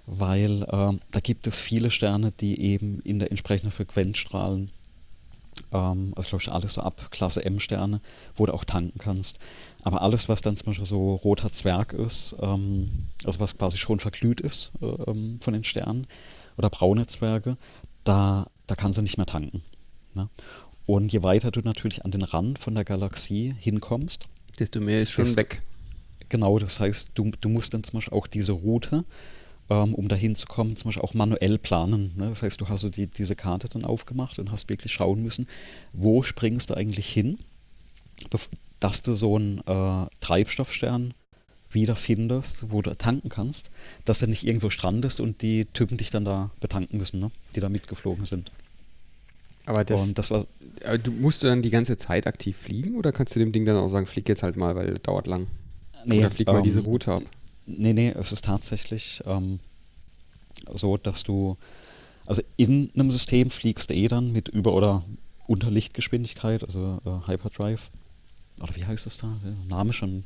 weil 0.06 0.62
äh, 0.62 0.92
da 1.10 1.20
gibt 1.22 1.46
es 1.46 1.60
viele 1.60 1.90
Sterne, 1.90 2.32
die 2.40 2.60
eben 2.60 3.00
in 3.00 3.18
der 3.18 3.30
entsprechenden 3.30 3.72
Frequenz 3.72 4.18
strahlen. 4.18 4.70
Ähm, 5.72 6.12
also 6.14 6.28
glaube 6.30 6.44
ich 6.44 6.52
alles 6.52 6.74
so 6.74 6.82
ab 6.82 7.08
Klasse 7.10 7.44
M-Sterne, 7.44 8.00
wo 8.36 8.46
du 8.46 8.54
auch 8.54 8.64
tanken 8.64 8.98
kannst. 8.98 9.38
Aber 9.82 10.02
alles, 10.02 10.28
was 10.28 10.42
dann 10.42 10.56
zum 10.56 10.66
Beispiel 10.66 10.84
so 10.86 11.16
roter 11.16 11.52
Zwerg 11.52 11.92
ist, 11.92 12.36
ähm, 12.40 12.88
also 13.24 13.40
was 13.40 13.58
quasi 13.58 13.78
schon 13.78 13.98
verglüht 13.98 14.40
ist 14.40 14.72
äh, 14.80 14.86
ähm, 15.10 15.38
von 15.40 15.54
den 15.54 15.64
Sternen, 15.64 16.06
oder 16.62 16.70
braune 16.70 17.06
Zwerge, 17.06 17.56
da, 18.04 18.46
da 18.66 18.74
kannst 18.74 18.98
du 18.98 19.02
nicht 19.02 19.16
mehr 19.16 19.26
tanken. 19.26 19.62
Ne? 20.14 20.28
Und 20.86 21.12
je 21.12 21.22
weiter 21.22 21.50
du 21.50 21.60
natürlich 21.60 22.04
an 22.04 22.10
den 22.10 22.22
Rand 22.22 22.58
von 22.58 22.74
der 22.74 22.84
Galaxie 22.84 23.54
hinkommst, 23.58 24.28
desto 24.58 24.80
mehr 24.80 24.98
ist 24.98 25.10
schon 25.10 25.36
weg. 25.36 25.62
Genau, 26.28 26.58
das 26.58 26.80
heißt, 26.80 27.10
du, 27.14 27.30
du 27.40 27.48
musst 27.48 27.74
dann 27.74 27.84
zum 27.84 27.98
Beispiel 27.98 28.16
auch 28.16 28.26
diese 28.26 28.52
Route 28.52 29.04
ähm, 29.70 29.94
um 29.94 30.08
dahin 30.08 30.34
zu 30.34 30.46
kommen, 30.46 30.76
zum 30.76 30.88
Beispiel 30.88 31.02
auch 31.02 31.14
manuell 31.14 31.58
planen. 31.58 32.12
Ne? 32.16 32.28
Das 32.28 32.42
heißt, 32.42 32.60
du 32.60 32.68
hast 32.68 32.82
so 32.82 32.88
die, 32.88 33.06
diese 33.06 33.36
Karte 33.36 33.68
dann 33.68 33.84
aufgemacht 33.84 34.38
und 34.38 34.50
hast 34.50 34.68
wirklich 34.68 34.92
schauen 34.92 35.22
müssen, 35.22 35.46
wo 35.92 36.22
springst 36.22 36.70
du 36.70 36.74
eigentlich 36.74 37.08
hin, 37.08 37.38
dass 38.80 39.02
du 39.02 39.14
so 39.14 39.36
einen 39.36 39.58
äh, 39.66 40.06
Treibstoffstern 40.20 41.14
wiederfindest, 41.74 42.70
wo 42.70 42.82
du 42.82 42.96
tanken 42.96 43.28
kannst, 43.28 43.70
dass 44.04 44.18
du 44.18 44.26
nicht 44.26 44.46
irgendwo 44.46 44.70
strandest 44.70 45.20
und 45.20 45.42
die 45.42 45.64
Typen 45.66 45.96
dich 45.96 46.10
dann 46.10 46.24
da 46.24 46.50
betanken 46.60 46.98
müssen, 46.98 47.20
ne? 47.20 47.30
die 47.54 47.60
da 47.60 47.68
mitgeflogen 47.68 48.26
sind. 48.26 48.50
Aber 49.64 49.84
das, 49.84 50.12
das 50.14 50.30
war, 50.30 50.44
aber 50.84 50.98
du 50.98 51.12
musst 51.12 51.42
du 51.42 51.46
dann 51.46 51.62
die 51.62 51.70
ganze 51.70 51.96
Zeit 51.96 52.26
aktiv 52.26 52.56
fliegen 52.56 52.96
oder 52.96 53.12
kannst 53.12 53.34
du 53.36 53.38
dem 53.38 53.52
Ding 53.52 53.64
dann 53.64 53.76
auch 53.76 53.88
sagen, 53.88 54.06
flieg 54.06 54.28
jetzt 54.28 54.42
halt 54.42 54.56
mal, 54.56 54.74
weil 54.74 54.88
das 54.88 55.02
dauert 55.02 55.26
lang? 55.26 55.46
Nee, 56.04 56.18
oder 56.18 56.30
flieg 56.30 56.48
ähm, 56.48 56.54
mal 56.54 56.62
diese 56.62 56.80
Route 56.80 57.12
ab? 57.12 57.22
Nee, 57.66 57.92
nee, 57.92 58.08
es 58.10 58.32
ist 58.32 58.44
tatsächlich 58.44 59.22
ähm, 59.24 59.60
so, 60.74 60.96
dass 60.96 61.22
du, 61.22 61.56
also 62.26 62.42
in 62.56 62.90
einem 62.94 63.12
System 63.12 63.50
fliegst 63.50 63.90
du 63.90 63.94
eh 63.94 64.08
dann 64.08 64.32
mit 64.32 64.48
Über- 64.48 64.74
oder 64.74 65.04
Unterlichtgeschwindigkeit, 65.46 66.64
also 66.64 67.00
äh, 67.04 67.30
Hyperdrive. 67.30 67.90
Oder 68.62 68.76
wie 68.76 68.86
heißt 68.86 69.06
es 69.06 69.16
da? 69.16 69.28
Name 69.68 69.92
schon, 69.92 70.24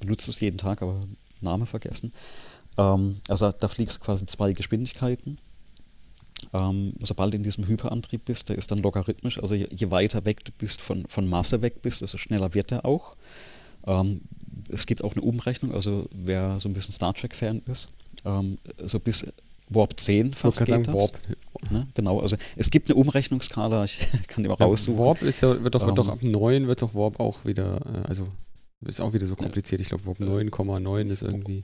benutzt 0.00 0.28
es 0.28 0.40
jeden 0.40 0.58
Tag, 0.58 0.82
aber 0.82 1.00
Name 1.40 1.66
vergessen. 1.66 2.12
Ähm, 2.78 3.20
also 3.28 3.52
da 3.52 3.68
fliegst 3.68 3.98
du 3.98 4.04
quasi 4.04 4.26
zwei 4.26 4.52
Geschwindigkeiten. 4.52 5.38
Ähm, 6.52 6.94
sobald 7.02 7.32
du 7.32 7.36
in 7.36 7.42
diesem 7.42 7.66
Hyperantrieb 7.66 8.24
bist, 8.24 8.48
der 8.48 8.56
ist 8.56 8.70
dann 8.70 8.80
logarithmisch. 8.80 9.38
Also 9.40 9.54
je, 9.54 9.68
je, 9.70 9.90
weiter 9.90 10.24
weg 10.24 10.44
du 10.44 10.52
bist, 10.52 10.80
von, 10.80 11.04
von 11.08 11.28
Masse 11.28 11.62
weg 11.62 11.82
bist, 11.82 12.00
desto 12.00 12.18
schneller 12.18 12.54
wird 12.54 12.72
er 12.72 12.84
auch. 12.84 13.14
Ähm, 13.86 14.22
es 14.70 14.86
gibt 14.86 15.04
auch 15.04 15.12
eine 15.12 15.22
Umrechnung, 15.22 15.74
also 15.74 16.08
wer 16.12 16.58
so 16.58 16.68
ein 16.68 16.72
bisschen 16.72 16.94
Star 16.94 17.14
Trek-Fan 17.14 17.62
ist, 17.66 17.88
ähm, 18.24 18.58
so 18.82 18.98
bis 18.98 19.26
Warp 19.70 19.98
10 19.98 20.34
fast 20.34 20.58
geht 20.58 20.68
sagen, 20.68 20.84
das. 20.84 20.94
Warp. 20.94 21.18
Ne? 21.70 21.86
Genau, 21.94 22.20
also 22.20 22.36
es 22.56 22.70
gibt 22.70 22.88
eine 22.88 22.96
Umrechnungsskala, 22.96 23.84
ich 23.84 24.00
kann 24.26 24.42
die 24.42 24.48
mal 24.48 24.56
ja, 24.58 24.66
raussuchen. 24.66 24.98
Warp 24.98 25.22
ist 25.22 25.40
ja, 25.40 25.62
wird 25.62 25.74
doch, 25.74 25.86
wird 25.86 25.96
doch 25.96 26.08
ähm, 26.08 26.12
ab 26.12 26.22
9 26.22 26.66
wird 26.68 26.82
doch 26.82 26.94
Warp 26.94 27.20
auch 27.20 27.44
wieder, 27.44 27.80
äh, 27.86 28.08
also 28.08 28.28
ist 28.82 29.00
auch 29.00 29.12
wieder 29.12 29.26
so 29.26 29.36
kompliziert. 29.36 29.80
Ich 29.80 29.88
glaube, 29.88 30.06
Warp 30.06 30.20
9,9 30.20 31.10
ist 31.10 31.22
irgendwie. 31.22 31.62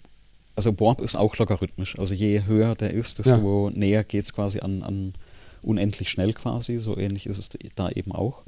Also 0.55 0.79
Warp 0.81 1.01
ist 1.01 1.17
auch 1.17 1.37
logarithmisch. 1.37 1.99
Also 1.99 2.15
je 2.15 2.45
höher 2.45 2.75
der 2.75 2.93
ist, 2.93 3.19
desto 3.19 3.69
ja. 3.69 3.79
näher 3.79 4.05
geht 4.05 4.25
es 4.25 4.33
quasi 4.33 4.61
an, 4.61 4.83
an 4.83 5.15
unendlich 5.63 6.09
schnell 6.11 6.33
quasi. 6.33 6.79
So 6.79 6.97
ähnlich 6.97 7.27
ist 7.27 7.39
es 7.39 7.49
da 7.75 7.89
eben 7.91 8.13
auch. 8.13 8.43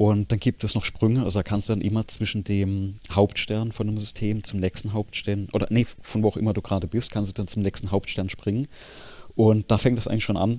Und 0.00 0.32
dann 0.32 0.40
gibt 0.40 0.64
es 0.64 0.74
noch 0.74 0.86
Sprünge, 0.86 1.24
also 1.24 1.40
da 1.40 1.42
kannst 1.42 1.68
du 1.68 1.74
dann 1.74 1.82
immer 1.82 2.08
zwischen 2.08 2.42
dem 2.42 2.94
Hauptstern 3.12 3.70
von 3.70 3.86
einem 3.86 3.98
System 3.98 4.42
zum 4.42 4.58
nächsten 4.58 4.94
Hauptstern, 4.94 5.48
oder 5.52 5.66
nee, 5.68 5.86
von 6.00 6.22
wo 6.22 6.28
auch 6.28 6.38
immer 6.38 6.54
du 6.54 6.62
gerade 6.62 6.86
bist, 6.86 7.10
kannst 7.10 7.30
du 7.30 7.34
dann 7.34 7.48
zum 7.48 7.60
nächsten 7.60 7.90
Hauptstern 7.90 8.30
springen. 8.30 8.66
Und 9.36 9.70
da 9.70 9.76
fängt 9.76 9.98
das 9.98 10.08
eigentlich 10.08 10.24
schon 10.24 10.38
an. 10.38 10.58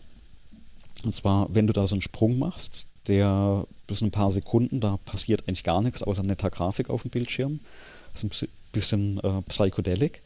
Und 1.04 1.16
zwar, 1.16 1.48
wenn 1.56 1.66
du 1.66 1.74
da 1.74 1.88
so 1.88 1.96
einen 1.96 2.04
Sprung 2.04 2.38
machst, 2.38 2.86
der 3.08 3.66
bis 3.88 4.02
ein 4.02 4.12
paar 4.12 4.32
Sekunden, 4.32 4.80
da 4.80 4.98
passiert 5.06 5.48
eigentlich 5.48 5.64
gar 5.64 5.82
nichts, 5.82 6.04
außer 6.04 6.22
netter 6.22 6.52
Grafik 6.52 6.92
auf 6.92 7.02
dem 7.02 7.10
Bildschirm. 7.10 7.62
Das 8.14 8.24
ist 8.24 8.44
ein 8.44 8.50
bisschen 8.74 9.18
äh, 9.24 9.42
psychedelic. 9.48 10.22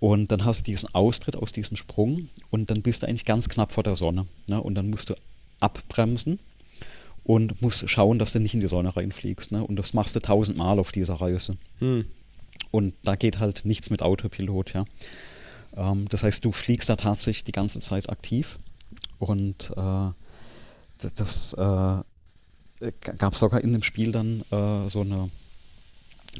Und 0.00 0.32
dann 0.32 0.46
hast 0.46 0.60
du 0.60 0.70
diesen 0.70 0.94
Austritt 0.94 1.36
aus 1.36 1.52
diesem 1.52 1.76
Sprung 1.76 2.30
und 2.50 2.70
dann 2.70 2.80
bist 2.80 3.02
du 3.02 3.08
eigentlich 3.08 3.26
ganz 3.26 3.50
knapp 3.50 3.72
vor 3.72 3.84
der 3.84 3.94
Sonne. 3.94 4.24
Ne? 4.48 4.58
Und 4.58 4.74
dann 4.74 4.88
musst 4.88 5.10
du 5.10 5.14
abbremsen 5.60 6.38
und 7.28 7.60
musst 7.60 7.90
schauen, 7.90 8.18
dass 8.18 8.32
du 8.32 8.40
nicht 8.40 8.54
in 8.54 8.62
die 8.62 8.68
Sonne 8.68 8.96
reinfliegst. 8.96 9.52
Ne? 9.52 9.62
Und 9.62 9.76
das 9.76 9.92
machst 9.92 10.16
du 10.16 10.20
tausendmal 10.20 10.78
auf 10.78 10.92
dieser 10.92 11.12
Reise. 11.12 11.58
Hm. 11.78 12.06
Und 12.70 12.94
da 13.02 13.16
geht 13.16 13.38
halt 13.38 13.66
nichts 13.66 13.90
mit 13.90 14.00
Autopilot, 14.00 14.72
ja. 14.72 14.86
Ähm, 15.76 16.06
das 16.08 16.22
heißt, 16.22 16.42
du 16.42 16.52
fliegst 16.52 16.88
da 16.88 16.96
tatsächlich 16.96 17.44
die 17.44 17.52
ganze 17.52 17.80
Zeit 17.80 18.08
aktiv. 18.08 18.58
Und 19.18 19.74
äh, 19.76 20.10
das, 21.16 21.52
äh, 21.52 22.92
gab 23.18 23.36
sogar 23.36 23.60
in 23.60 23.74
dem 23.74 23.82
Spiel 23.82 24.10
dann 24.10 24.40
äh, 24.50 24.88
so 24.88 25.02
eine 25.02 25.28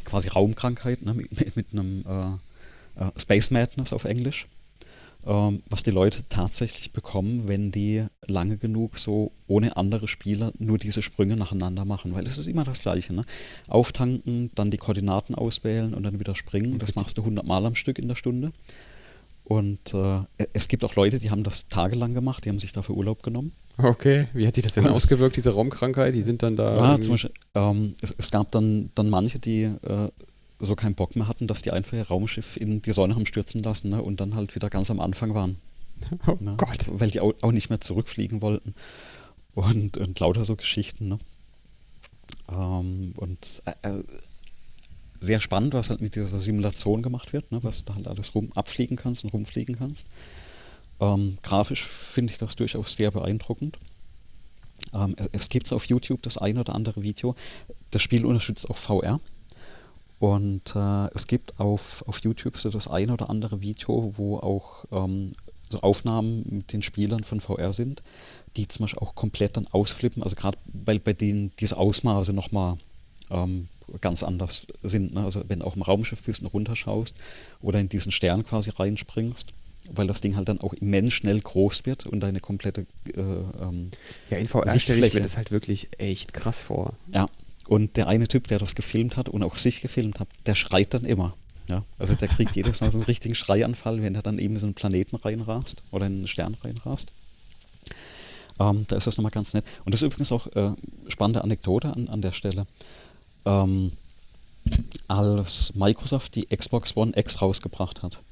quasi 0.06 0.28
Raumkrankheit 0.28 1.02
ne, 1.02 1.12
mit, 1.12 1.38
mit, 1.38 1.54
mit 1.54 1.66
einem 1.72 2.02
äh, 2.96 3.04
äh, 3.04 3.10
Space 3.18 3.50
Madness 3.50 3.92
auf 3.92 4.06
Englisch 4.06 4.46
ähm, 5.28 5.62
was 5.68 5.82
die 5.82 5.90
Leute 5.90 6.24
tatsächlich 6.30 6.92
bekommen, 6.94 7.48
wenn 7.48 7.70
die 7.70 8.06
lange 8.26 8.56
genug 8.56 8.96
so 8.96 9.30
ohne 9.46 9.76
andere 9.76 10.08
Spieler 10.08 10.52
nur 10.58 10.78
diese 10.78 11.02
Sprünge 11.02 11.36
nacheinander 11.36 11.84
machen, 11.84 12.14
weil 12.14 12.26
es 12.26 12.38
ist 12.38 12.46
immer 12.46 12.64
das 12.64 12.78
Gleiche. 12.78 13.12
Ne? 13.12 13.22
Auftanken, 13.68 14.50
dann 14.54 14.70
die 14.70 14.78
Koordinaten 14.78 15.34
auswählen 15.34 15.92
und 15.92 16.04
dann 16.04 16.18
wieder 16.18 16.34
springen. 16.34 16.78
Das 16.78 16.94
machst 16.94 17.18
du 17.18 17.22
100 17.22 17.46
Mal 17.46 17.66
am 17.66 17.74
Stück 17.74 17.98
in 17.98 18.08
der 18.08 18.16
Stunde. 18.16 18.52
Und 19.44 19.94
äh, 19.94 20.20
es 20.54 20.68
gibt 20.68 20.82
auch 20.84 20.94
Leute, 20.94 21.18
die 21.18 21.30
haben 21.30 21.42
das 21.42 21.68
tagelang 21.68 22.14
gemacht, 22.14 22.44
die 22.44 22.48
haben 22.48 22.58
sich 22.58 22.72
dafür 22.72 22.96
Urlaub 22.96 23.22
genommen. 23.22 23.52
Okay, 23.76 24.28
wie 24.32 24.46
hat 24.46 24.54
sich 24.54 24.64
das 24.64 24.74
denn 24.74 24.86
und 24.86 24.92
ausgewirkt, 24.94 25.36
diese 25.36 25.50
Raumkrankheit? 25.50 26.14
Die 26.14 26.22
sind 26.22 26.42
dann 26.42 26.54
da. 26.54 26.92
Ja, 26.94 27.00
zum 27.00 27.12
Beispiel, 27.12 27.32
ähm, 27.54 27.94
es, 28.00 28.14
es, 28.16 28.30
gab 28.30 28.50
dann, 28.50 28.90
dann 28.94 29.08
manche, 29.08 29.38
die 29.38 29.62
äh, 29.62 30.08
so 30.60 30.74
keinen 30.74 30.94
Bock 30.94 31.16
mehr 31.16 31.28
hatten, 31.28 31.46
dass 31.46 31.62
die 31.62 31.70
einfach 31.70 31.96
ihr 31.96 32.06
Raumschiff 32.06 32.56
in 32.56 32.82
die 32.82 32.92
Sonne 32.92 33.14
haben 33.14 33.26
stürzen 33.26 33.62
lassen 33.62 33.90
ne, 33.90 34.02
und 34.02 34.20
dann 34.20 34.34
halt 34.34 34.54
wieder 34.54 34.70
ganz 34.70 34.90
am 34.90 35.00
Anfang 35.00 35.34
waren. 35.34 35.56
Oh 36.26 36.36
ne, 36.40 36.54
Gott. 36.56 36.88
Weil 36.92 37.10
die 37.10 37.20
auch, 37.20 37.52
nicht 37.52 37.70
mehr 37.70 37.80
zurückfliegen 37.80 38.42
wollten. 38.42 38.74
Und, 39.54 39.96
und 39.96 40.20
lauter 40.20 40.44
so 40.44 40.54
Geschichten. 40.54 41.08
Ne? 41.08 41.18
Ähm, 42.50 43.12
und 43.16 43.62
äh, 43.64 43.88
äh, 43.88 44.04
sehr 45.20 45.40
spannend, 45.40 45.74
was 45.74 45.90
halt 45.90 46.00
mit 46.00 46.14
dieser 46.14 46.38
Simulation 46.38 47.02
gemacht 47.02 47.32
wird, 47.32 47.50
ne, 47.50 47.58
was 47.62 47.84
du 47.84 47.94
halt 47.94 48.06
alles 48.06 48.34
rum 48.34 48.52
abfliegen 48.54 48.96
kannst 48.96 49.24
und 49.24 49.32
rumfliegen 49.32 49.76
kannst. 49.76 50.06
Ähm, 51.00 51.38
grafisch 51.42 51.84
finde 51.84 52.32
ich 52.32 52.38
das 52.38 52.56
durchaus 52.56 52.92
sehr 52.92 53.10
beeindruckend. 53.10 53.78
Ähm, 54.94 55.16
es 55.32 55.48
gibt 55.48 55.72
auf 55.72 55.86
YouTube 55.86 56.22
das 56.22 56.38
ein 56.38 56.58
oder 56.58 56.74
andere 56.74 57.02
Video. 57.02 57.34
Das 57.90 58.02
Spiel 58.02 58.24
unterstützt 58.24 58.70
auch 58.70 58.76
VR. 58.76 59.20
Und 60.18 60.74
äh, 60.74 61.08
es 61.14 61.26
gibt 61.26 61.60
auf, 61.60 62.04
auf 62.06 62.20
YouTube 62.20 62.56
so 62.56 62.70
das 62.70 62.88
ein 62.88 63.10
oder 63.10 63.30
andere 63.30 63.60
Video, 63.60 64.14
wo 64.16 64.38
auch 64.38 64.84
ähm, 64.90 65.32
so 65.70 65.80
Aufnahmen 65.80 66.44
mit 66.50 66.72
den 66.72 66.82
Spielern 66.82 67.22
von 67.22 67.40
VR 67.40 67.72
sind, 67.72 68.02
die 68.56 68.66
zum 68.66 68.84
Beispiel 68.84 69.00
auch 69.00 69.14
komplett 69.14 69.56
dann 69.56 69.66
ausflippen, 69.68 70.22
also 70.22 70.34
gerade 70.34 70.58
weil 70.66 70.98
bei 70.98 71.12
denen 71.12 71.52
diese 71.60 71.76
Ausmaße 71.76 72.32
nochmal 72.32 72.78
ähm, 73.30 73.68
ganz 74.00 74.22
anders 74.22 74.66
sind. 74.82 75.14
Ne? 75.14 75.22
Also 75.22 75.44
wenn 75.48 75.60
du 75.60 75.66
auch 75.66 75.76
im 75.76 75.82
Raumschiff 75.82 76.22
bist 76.22 76.42
und 76.42 76.48
runterschaust 76.48 77.14
oder 77.62 77.78
in 77.78 77.88
diesen 77.88 78.12
Stern 78.12 78.44
quasi 78.44 78.70
reinspringst, 78.70 79.52
weil 79.92 80.06
das 80.06 80.20
Ding 80.20 80.36
halt 80.36 80.48
dann 80.48 80.60
auch 80.60 80.74
immens 80.74 81.14
schnell 81.14 81.40
groß 81.40 81.86
wird 81.86 82.06
und 82.06 82.20
deine 82.20 82.40
komplette 82.40 82.86
äh, 83.14 83.20
ähm, 83.20 83.90
Ja, 84.30 84.38
in 84.38 84.48
VR 84.48 84.78
stelle 84.78 85.06
ich 85.06 85.14
mir 85.14 85.20
das 85.20 85.36
halt 85.36 85.50
wirklich 85.50 85.88
echt 85.98 86.34
krass 86.34 86.62
vor. 86.62 86.94
Ja, 87.12 87.28
und 87.68 87.96
der 87.96 88.08
eine 88.08 88.26
Typ, 88.26 88.46
der 88.46 88.58
das 88.58 88.74
gefilmt 88.74 89.16
hat 89.16 89.28
und 89.28 89.42
auch 89.42 89.56
sich 89.56 89.82
gefilmt 89.82 90.20
hat, 90.20 90.28
der 90.46 90.54
schreit 90.54 90.94
dann 90.94 91.04
immer. 91.04 91.34
Ja, 91.68 91.84
also 91.98 92.14
der 92.14 92.28
kriegt 92.28 92.56
jedes 92.56 92.80
Mal 92.80 92.90
so 92.90 92.96
einen 92.96 93.04
richtigen 93.04 93.34
Schreianfall, 93.34 94.02
wenn 94.02 94.14
er 94.14 94.22
dann 94.22 94.38
eben 94.38 94.58
so 94.58 94.66
einen 94.66 94.74
Planeten 94.74 95.16
reinrast 95.16 95.82
oder 95.90 96.06
einen 96.06 96.26
Stern 96.26 96.56
reinrast. 96.64 97.12
Ähm, 98.58 98.86
da 98.88 98.96
ist 98.96 99.06
das 99.06 99.18
nochmal 99.18 99.30
ganz 99.30 99.52
nett. 99.52 99.66
Und 99.84 99.92
das 99.92 100.00
ist 100.00 100.06
übrigens 100.06 100.32
auch 100.32 100.46
äh, 100.56 100.72
spannende 101.08 101.44
Anekdote 101.44 101.94
an, 101.94 102.08
an 102.08 102.22
der 102.22 102.32
Stelle. 102.32 102.66
Ähm, 103.44 103.92
als 105.06 105.74
Microsoft 105.74 106.36
die 106.36 106.46
Xbox 106.46 106.96
One 106.96 107.12
X 107.14 107.42
rausgebracht 107.42 108.02
hat, 108.02 108.22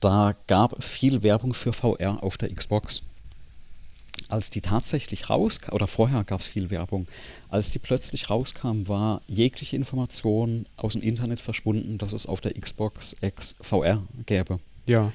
da 0.00 0.34
gab 0.46 0.78
es 0.78 0.86
viel 0.86 1.22
Werbung 1.22 1.54
für 1.54 1.72
VR 1.72 2.22
auf 2.22 2.36
der 2.36 2.54
Xbox 2.54 3.02
als 4.28 4.50
die 4.50 4.60
tatsächlich 4.60 5.30
rauskam, 5.30 5.74
oder 5.74 5.86
vorher 5.86 6.24
gab 6.24 6.40
es 6.40 6.46
viel 6.46 6.70
Werbung, 6.70 7.06
als 7.48 7.70
die 7.70 7.78
plötzlich 7.78 8.30
rauskam, 8.30 8.86
war 8.86 9.22
jegliche 9.28 9.76
Information 9.76 10.66
aus 10.76 10.94
dem 10.94 11.02
Internet 11.02 11.40
verschwunden, 11.40 11.98
dass 11.98 12.12
es 12.12 12.26
auf 12.26 12.40
der 12.40 12.54
Xbox 12.54 13.16
X 13.20 13.54
VR 13.60 14.02
gäbe. 14.26 14.58
Ja. 14.86 15.12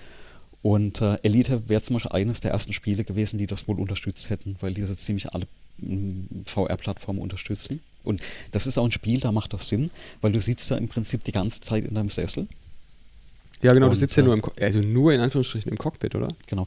Und 0.61 1.01
äh, 1.01 1.17
Elite 1.23 1.67
wäre 1.69 1.81
zum 1.81 1.95
Beispiel 1.95 2.11
eines 2.11 2.41
der 2.41 2.51
ersten 2.51 2.73
Spiele 2.73 3.03
gewesen, 3.03 3.37
die 3.37 3.47
das 3.47 3.67
wohl 3.67 3.79
unterstützt 3.79 4.29
hätten, 4.29 4.55
weil 4.59 4.73
diese 4.73 4.95
ziemlich 4.95 5.33
alle 5.33 5.47
mm, 5.79 6.43
VR-Plattformen 6.45 7.19
unterstützen. 7.19 7.81
Und 8.03 8.21
das 8.51 8.67
ist 8.67 8.77
auch 8.77 8.85
ein 8.85 8.91
Spiel, 8.91 9.19
da 9.19 9.31
macht 9.31 9.53
das 9.53 9.67
Sinn, 9.67 9.91
weil 10.21 10.31
du 10.31 10.41
sitzt 10.41 10.69
ja 10.69 10.77
im 10.77 10.87
Prinzip 10.87 11.23
die 11.23 11.31
ganze 11.31 11.61
Zeit 11.61 11.85
in 11.85 11.95
deinem 11.95 12.09
Sessel 12.09 12.47
ja, 13.61 13.73
genau, 13.73 13.87
und, 13.87 13.91
du 13.91 13.97
sitzt 13.97 14.17
ja 14.17 14.23
nur 14.23 14.33
im, 14.33 14.41
also 14.59 14.79
nur 14.79 15.13
in 15.13 15.19
Anführungsstrichen 15.19 15.71
im 15.71 15.77
Cockpit, 15.77 16.15
oder? 16.15 16.29
Genau. 16.47 16.65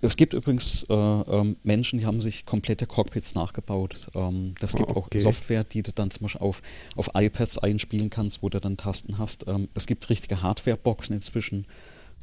Es 0.00 0.16
gibt 0.16 0.34
übrigens 0.34 0.84
äh, 0.88 0.94
ähm, 0.94 1.56
Menschen, 1.64 1.98
die 1.98 2.06
haben 2.06 2.20
sich 2.20 2.46
komplette 2.46 2.86
Cockpits 2.86 3.34
nachgebaut. 3.34 4.08
Ähm, 4.14 4.54
das 4.60 4.74
gibt 4.74 4.90
okay. 4.90 5.18
auch 5.18 5.22
Software, 5.22 5.64
die 5.64 5.82
du 5.82 5.92
dann 5.92 6.10
zum 6.10 6.24
Beispiel 6.24 6.40
auf, 6.40 6.62
auf 6.96 7.10
iPads 7.14 7.58
einspielen 7.58 8.10
kannst, 8.10 8.42
wo 8.42 8.48
du 8.48 8.60
dann 8.60 8.76
Tasten 8.76 9.18
hast. 9.18 9.46
Ähm, 9.48 9.68
es 9.74 9.86
gibt 9.86 10.08
richtige 10.10 10.42
Hardware-Boxen 10.42 11.16
inzwischen, 11.16 11.66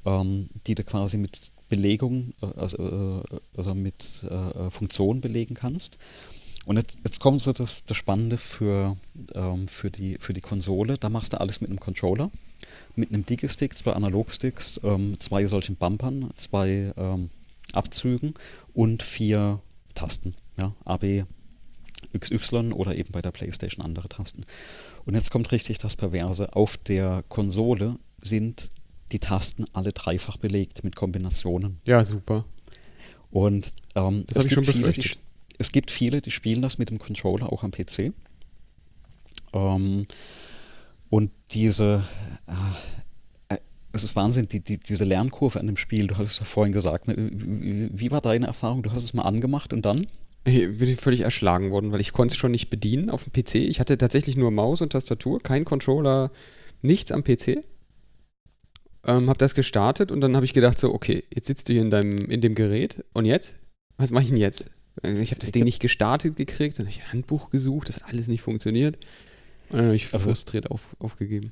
ähm, 0.05 0.49
die 0.67 0.75
du 0.75 0.83
quasi 0.83 1.17
mit 1.17 1.51
Belegung, 1.69 2.33
äh, 2.41 2.47
also, 2.55 3.21
äh, 3.23 3.37
also 3.57 3.75
mit 3.75 4.25
äh, 4.29 4.33
äh, 4.33 4.69
Funktionen 4.71 5.21
belegen 5.21 5.55
kannst. 5.55 5.97
Und 6.65 6.77
jetzt, 6.77 6.97
jetzt 7.03 7.19
kommt 7.19 7.41
so 7.41 7.53
das, 7.53 7.85
das 7.85 7.95
Spannende 7.95 8.37
für, 8.37 8.97
ähm, 9.33 9.67
für, 9.67 9.89
die, 9.89 10.17
für 10.19 10.33
die 10.33 10.41
Konsole. 10.41 10.97
Da 10.97 11.09
machst 11.09 11.33
du 11.33 11.39
alles 11.39 11.61
mit 11.61 11.69
einem 11.69 11.79
Controller 11.79 12.29
mit 12.97 13.13
einem 13.13 13.25
Digistick, 13.25 13.77
zwei 13.77 13.93
Analogsticks, 13.93 14.79
ähm, 14.83 15.19
zwei 15.19 15.45
solchen 15.45 15.75
Bumpern, 15.75 16.29
zwei 16.35 16.93
ähm, 16.97 17.29
Abzügen 17.73 18.33
und 18.73 19.03
vier 19.03 19.59
Tasten. 19.95 20.33
Ja, 20.59 20.73
AB, 20.85 21.25
XY 22.17 22.71
oder 22.73 22.95
eben 22.95 23.11
bei 23.11 23.21
der 23.21 23.31
PlayStation 23.31 23.85
andere 23.85 24.09
Tasten. 24.09 24.43
Und 25.05 25.15
jetzt 25.15 25.31
kommt 25.31 25.51
richtig 25.51 25.77
das 25.77 25.95
Perverse. 25.95 26.53
Auf 26.53 26.77
der 26.77 27.23
Konsole 27.29 27.97
sind 28.21 28.69
die 29.11 29.19
Tasten 29.19 29.65
alle 29.73 29.91
dreifach 29.91 30.37
belegt 30.37 30.83
mit 30.83 30.95
Kombinationen. 30.95 31.79
Ja, 31.85 32.03
super. 32.03 32.45
Und 33.31 33.73
ähm, 33.95 34.25
das 34.27 34.45
es, 34.45 34.49
gibt 34.49 34.67
viele, 34.67 34.91
die, 34.91 35.11
es 35.57 35.71
gibt 35.71 35.91
viele, 35.91 36.21
die 36.21 36.31
spielen 36.31 36.61
das 36.61 36.77
mit 36.77 36.89
dem 36.89 36.99
Controller 36.99 37.51
auch 37.51 37.63
am 37.63 37.71
PC. 37.71 38.13
Ähm, 39.53 40.05
und 41.09 41.31
diese, 41.51 42.03
äh, 42.47 43.55
äh, 43.55 43.59
es 43.93 44.03
ist 44.03 44.15
Wahnsinn, 44.15 44.47
die, 44.47 44.59
die, 44.59 44.77
diese 44.77 45.05
Lernkurve 45.05 45.59
an 45.59 45.67
dem 45.67 45.77
Spiel, 45.77 46.07
du 46.07 46.17
hast 46.17 46.31
es 46.31 46.39
ja 46.39 46.45
vorhin 46.45 46.73
gesagt, 46.73 47.07
ne? 47.07 47.15
wie, 47.17 48.11
war 48.11 48.21
deine 48.21 48.47
Erfahrung? 48.47 48.83
Du 48.83 48.91
hast 48.91 49.03
es 49.03 49.13
mal 49.13 49.23
angemacht 49.23 49.73
und 49.73 49.85
dann? 49.85 50.07
Ich 50.43 50.77
bin 50.77 50.95
völlig 50.97 51.21
erschlagen 51.21 51.71
worden, 51.71 51.91
weil 51.91 51.99
ich 51.99 52.13
konnte 52.13 52.33
es 52.33 52.37
schon 52.37 52.51
nicht 52.51 52.69
bedienen 52.69 53.09
auf 53.09 53.25
dem 53.25 53.33
PC. 53.33 53.55
Ich 53.55 53.79
hatte 53.79 53.97
tatsächlich 53.97 54.37
nur 54.37 54.51
Maus 54.51 54.81
und 54.81 54.91
Tastatur, 54.91 55.41
kein 55.41 55.65
Controller, 55.65 56.31
nichts 56.81 57.11
am 57.11 57.23
PC. 57.23 57.63
Ähm, 59.05 59.29
habe 59.29 59.39
das 59.39 59.55
gestartet 59.55 60.11
und 60.11 60.21
dann 60.21 60.35
habe 60.35 60.45
ich 60.45 60.53
gedacht 60.53 60.77
so, 60.77 60.93
okay, 60.93 61.23
jetzt 61.33 61.47
sitzt 61.47 61.69
du 61.69 61.73
hier 61.73 61.81
in 61.81 61.89
deinem, 61.91 62.17
in 62.17 62.41
dem 62.41 62.55
Gerät 62.55 63.03
und 63.13 63.25
jetzt? 63.25 63.55
Was 63.97 64.11
mache 64.11 64.23
ich 64.23 64.29
denn 64.29 64.37
jetzt? 64.37 64.69
Also 65.01 65.21
ich 65.21 65.31
habe 65.31 65.39
das 65.39 65.51
Ding 65.51 65.63
nicht 65.63 65.79
gestartet 65.79 66.35
gekriegt, 66.35 66.79
dann 66.79 66.85
habe 66.85 66.95
ich 66.95 67.03
ein 67.03 67.13
Handbuch 67.13 67.49
gesucht, 67.49 67.89
das 67.89 67.97
hat 67.97 68.05
alles 68.05 68.27
nicht 68.27 68.41
funktioniert. 68.41 68.97
Ich 69.71 70.13
also, 70.13 70.29
frustriert 70.29 70.71
auf, 70.71 70.95
aufgegeben. 70.99 71.51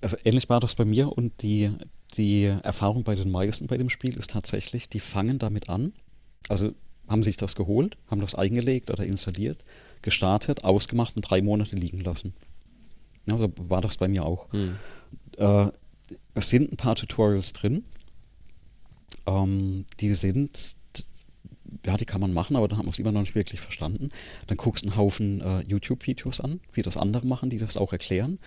Also 0.00 0.16
ähnlich 0.24 0.48
war 0.48 0.60
das 0.60 0.74
bei 0.74 0.84
mir 0.84 1.12
und 1.12 1.42
die, 1.42 1.70
die 2.16 2.44
Erfahrung 2.44 3.04
bei 3.04 3.14
den 3.14 3.30
meisten 3.30 3.66
bei 3.66 3.76
dem 3.76 3.90
Spiel 3.90 4.16
ist 4.16 4.30
tatsächlich, 4.30 4.88
die 4.88 5.00
fangen 5.00 5.38
damit 5.38 5.68
an, 5.68 5.92
also 6.48 6.72
haben 7.06 7.22
sich 7.22 7.36
das 7.36 7.56
geholt, 7.56 7.98
haben 8.08 8.20
das 8.20 8.34
eingelegt 8.34 8.90
oder 8.90 9.04
installiert, 9.04 9.64
gestartet, 10.00 10.64
ausgemacht 10.64 11.16
und 11.16 11.22
drei 11.22 11.42
Monate 11.42 11.76
liegen 11.76 12.00
lassen. 12.00 12.32
Ja, 13.26 13.36
so 13.36 13.52
war 13.68 13.80
das 13.80 13.96
bei 13.96 14.08
mir 14.08 14.24
auch. 14.24 14.50
Hm. 14.52 14.76
Äh, 15.36 15.70
es 16.34 16.48
sind 16.48 16.72
ein 16.72 16.76
paar 16.76 16.94
Tutorials 16.94 17.52
drin. 17.52 17.84
Ähm, 19.26 19.84
die 19.98 20.14
sind 20.14 20.76
ja, 21.86 21.96
die 21.96 22.04
kann 22.04 22.20
man 22.20 22.32
machen, 22.32 22.56
aber 22.56 22.68
dann 22.68 22.78
hat 22.78 22.84
man 22.84 22.92
es 22.92 22.98
immer 22.98 23.12
noch 23.12 23.20
nicht 23.20 23.34
wirklich 23.34 23.60
verstanden. 23.60 24.08
Dann 24.46 24.56
guckst 24.56 24.84
du 24.84 24.88
einen 24.88 24.96
Haufen 24.96 25.40
äh, 25.40 25.60
YouTube-Videos 25.60 26.40
an, 26.40 26.60
wie 26.72 26.82
das 26.82 26.96
andere 26.96 27.26
machen, 27.26 27.50
die 27.50 27.58
das 27.58 27.76
auch 27.76 27.92
erklären. 27.92 28.38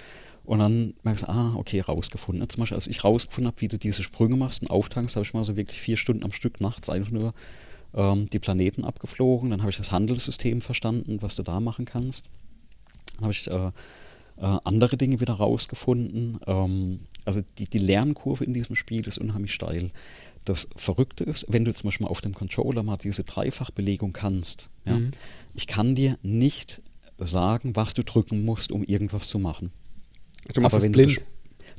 Und 0.46 0.60
dann 0.60 0.94
merkst 1.04 1.24
du, 1.24 1.30
ah, 1.30 1.54
okay, 1.56 1.80
rausgefunden. 1.80 2.48
Zum 2.50 2.62
Beispiel, 2.62 2.76
als 2.76 2.88
ich 2.88 3.04
rausgefunden 3.04 3.48
habe, 3.48 3.62
wie 3.62 3.70
du 3.70 3.78
diese 3.78 4.04
Sprünge 4.04 4.36
machst 4.36 4.62
und 4.62 4.70
auftankst, 4.70 5.16
habe 5.16 5.26
ich 5.26 5.34
mal 5.34 5.44
so 5.44 5.56
wirklich 5.56 5.80
vier 5.80 5.96
Stunden 5.96 6.24
am 6.24 6.34
Stück 6.34 6.60
nachts 6.60 6.90
einfach 6.90 7.12
nur 7.12 7.34
ähm, 7.94 8.30
die 8.30 8.40
Planeten 8.40 8.84
abgeflogen. 8.84 9.50
Dann 9.50 9.62
habe 9.62 9.72
ich 9.72 9.78
das 9.78 9.92
Handelssystem 9.92 10.60
verstanden, 10.60 11.22
was 11.22 11.36
du 11.36 11.44
da 11.44 11.60
machen 11.62 11.86
kannst. 11.86 12.26
Dann 13.16 13.22
habe 13.22 13.32
ich 13.32 13.50
äh, 13.50 13.68
äh, 14.38 14.60
andere 14.66 14.98
Dinge 14.98 15.22
wieder 15.22 15.34
rausgefunden. 15.34 16.40
Ähm, 16.46 17.00
also 17.26 17.42
die, 17.58 17.66
die 17.66 17.78
Lernkurve 17.78 18.44
in 18.44 18.54
diesem 18.54 18.76
Spiel 18.76 19.08
ist 19.08 19.18
unheimlich 19.18 19.54
steil. 19.54 19.92
Das 20.46 20.68
Verrückte 20.76 21.24
ist, 21.24 21.46
wenn 21.50 21.64
du 21.66 21.74
zum 21.74 21.88
Beispiel 21.88 22.06
mal 22.06 22.12
auf 22.12 22.22
dem 22.22 22.34
Controller 22.34 22.84
mal 22.84 22.98
diese 22.98 23.24
Dreifachbelegung 23.24 24.12
kannst, 24.14 24.70
ja, 24.86 24.96
Mhm. 25.00 25.12
ich 25.54 25.68
kann 25.68 25.96
dir 25.96 26.18
nicht 26.22 26.82
sagen, 27.18 27.76
was 27.76 27.94
du 27.94 28.04
drücken 28.04 28.44
musst, 28.44 28.72
um 28.72 28.84
irgendwas 28.84 29.28
zu 29.28 29.40
machen. 29.40 29.72
Du 30.54 30.60
machst 30.62 30.76
Aber 30.76 30.86
es 30.86 30.92
blind. 30.92 31.18
Du, 31.18 31.22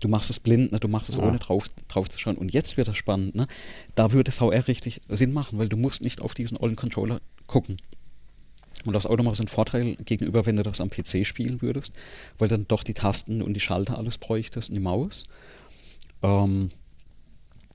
du 0.00 0.08
machst 0.08 0.30
es 0.30 0.40
blind, 0.40 0.72
ne? 0.72 0.80
du 0.80 0.88
machst 0.88 1.10
es 1.10 1.18
Ah. 1.18 1.28
ohne 1.28 1.38
drauf, 1.38 1.66
drauf 1.88 2.08
zu 2.08 2.18
schauen. 2.18 2.36
Und 2.36 2.54
jetzt 2.54 2.76
wird 2.78 2.88
das 2.88 2.96
spannend. 2.96 3.34
Ne? 3.34 3.46
Da 3.94 4.12
würde 4.12 4.32
VR 4.32 4.66
richtig 4.68 5.02
Sinn 5.08 5.32
machen, 5.34 5.58
weil 5.58 5.68
du 5.68 5.76
musst 5.76 6.02
nicht 6.02 6.22
auf 6.22 6.32
diesen 6.32 6.56
ollen 6.56 6.76
Controller 6.76 7.20
gucken. 7.46 7.76
Und 8.84 8.92
das 8.92 9.04
ist 9.04 9.10
auch 9.10 9.16
nochmal 9.16 9.34
so 9.34 9.42
ein 9.42 9.48
Vorteil 9.48 9.96
gegenüber, 9.96 10.46
wenn 10.46 10.56
du 10.56 10.62
das 10.62 10.80
am 10.80 10.90
PC 10.90 11.26
spielen 11.26 11.62
würdest, 11.62 11.92
weil 12.38 12.48
dann 12.48 12.66
doch 12.68 12.82
die 12.82 12.94
Tasten 12.94 13.42
und 13.42 13.54
die 13.54 13.60
Schalter 13.60 13.98
alles 13.98 14.18
bräuchtest 14.18 14.70
und 14.70 14.74
die 14.74 14.80
Maus. 14.80 15.24
Ähm, 16.22 16.70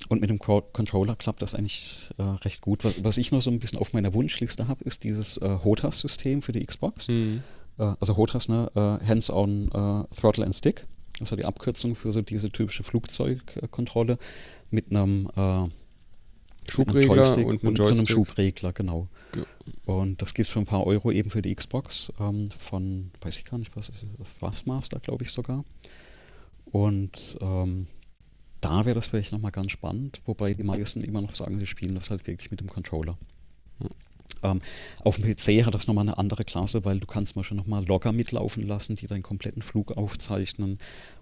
und 0.07 0.21
mit 0.21 0.29
dem 0.29 0.39
Controller 0.39 1.15
klappt 1.15 1.41
das 1.41 1.55
eigentlich 1.55 2.09
äh, 2.17 2.23
recht 2.23 2.61
gut. 2.61 2.83
Was, 2.83 3.03
was 3.03 3.17
ich 3.17 3.31
noch 3.31 3.41
so 3.41 3.51
ein 3.51 3.59
bisschen 3.59 3.79
auf 3.79 3.93
meiner 3.93 4.13
Wunschliste 4.13 4.67
habe, 4.67 4.83
ist 4.83 5.03
dieses 5.03 5.37
äh, 5.37 5.59
HOTAS-System 5.63 6.41
für 6.41 6.51
die 6.51 6.65
Xbox. 6.65 7.09
Mhm. 7.09 7.43
Äh, 7.77 7.93
also 7.99 8.15
HOTAS, 8.17 8.47
ne? 8.47 8.71
äh, 8.75 9.05
Hands-on 9.05 9.67
äh, 9.67 10.15
Throttle 10.15 10.45
and 10.45 10.55
Stick. 10.55 10.85
Das 11.13 11.23
ist 11.23 11.31
ja 11.31 11.37
die 11.37 11.45
Abkürzung 11.45 11.95
für 11.95 12.11
so 12.11 12.21
diese 12.21 12.49
typische 12.49 12.83
Flugzeugkontrolle 12.83 14.17
mit 14.71 14.89
einem 14.89 15.29
Schubregler 16.69 17.15
Joystick 17.15 17.47
und 17.47 17.63
einem 17.63 17.75
so 17.75 17.85
einem. 17.85 18.05
Schubregler, 18.05 18.73
genau. 18.73 19.07
Ja. 19.35 19.43
Und 19.85 20.21
das 20.21 20.33
gibt 20.33 20.47
es 20.47 20.53
für 20.53 20.59
ein 20.59 20.65
paar 20.65 20.85
Euro 20.85 21.11
eben 21.11 21.29
für 21.29 21.41
die 21.41 21.53
Xbox 21.53 22.11
ähm, 22.19 22.49
von, 22.51 23.11
weiß 23.21 23.37
ich 23.37 23.45
gar 23.45 23.57
nicht, 23.57 23.75
was 23.75 23.89
ist 23.89 24.05
Thrustmaster, 24.39 24.99
glaube 24.99 25.23
ich 25.23 25.31
sogar. 25.31 25.63
Und 26.71 27.37
ähm, 27.41 27.87
da 28.61 28.85
wäre 28.85 28.95
das 28.95 29.07
vielleicht 29.07 29.31
nochmal 29.31 29.51
ganz 29.51 29.71
spannend, 29.71 30.21
wobei 30.25 30.53
die 30.53 30.63
meisten 30.63 31.03
immer 31.03 31.21
noch 31.21 31.33
sagen, 31.33 31.59
sie 31.59 31.67
spielen 31.67 31.95
das 31.95 32.09
halt 32.09 32.27
wirklich 32.27 32.51
mit 32.51 32.59
dem 32.59 32.67
Controller. 32.67 33.17
Ähm, 34.43 34.61
auf 35.03 35.17
dem 35.17 35.25
PC 35.25 35.65
hat 35.65 35.73
das 35.73 35.87
nochmal 35.87 36.03
eine 36.07 36.17
andere 36.17 36.43
Klasse, 36.43 36.85
weil 36.85 36.99
du 36.99 37.07
kannst 37.07 37.33
zum 37.33 37.41
Beispiel 37.41 37.57
nochmal 37.57 37.85
Logger 37.85 38.11
mitlaufen 38.11 38.65
lassen, 38.67 38.95
die 38.95 39.07
deinen 39.07 39.23
kompletten 39.23 39.61
Flug 39.61 39.91
aufzeichnen. 39.97 40.77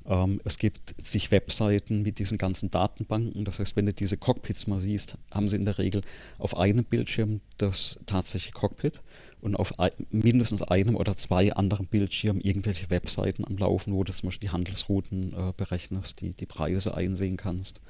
Ähm, 0.06 0.42
es 0.44 0.58
gibt 0.58 0.96
zig 1.04 1.32
Webseiten 1.32 2.02
mit 2.02 2.20
diesen 2.20 2.38
ganzen 2.38 2.70
Datenbanken. 2.72 3.46
Das 3.46 3.60
heißt, 3.60 3.76
wenn 3.76 3.86
du 3.86 3.94
diese 3.94 4.18
Cockpits 4.18 4.68
mal 4.68 4.80
siehst, 4.80 5.18
haben 5.32 5.50
sie 5.50 5.56
in 5.56 5.66
der 5.66 5.78
Regel 5.78 6.02
auf 6.38 6.58
einem 6.58 6.84
Bildschirm 6.86 7.42
das 7.58 8.00
tatsächliche 8.06 8.54
Cockpit 8.54 9.02
und 9.42 9.56
auf 9.56 9.80
ei- 9.80 9.92
mindestens 10.12 10.62
einem 10.64 10.96
oder 10.96 11.16
zwei 11.16 11.54
anderen 11.54 11.86
Bildschirmen 11.88 12.42
irgendwelche 12.42 12.90
Webseiten 12.90 13.46
am 13.46 13.58
Laufen, 13.58 13.94
wo 13.94 14.04
du 14.04 14.12
zum 14.12 14.28
Beispiel 14.30 14.48
die 14.48 14.54
Handelsrouten 14.54 15.34
äh, 15.34 15.54
berechnest, 15.56 16.22
die, 16.22 16.32
die 16.32 16.46
Preise 16.46 16.96
einsehen 16.96 17.38
kannst. 17.38 17.82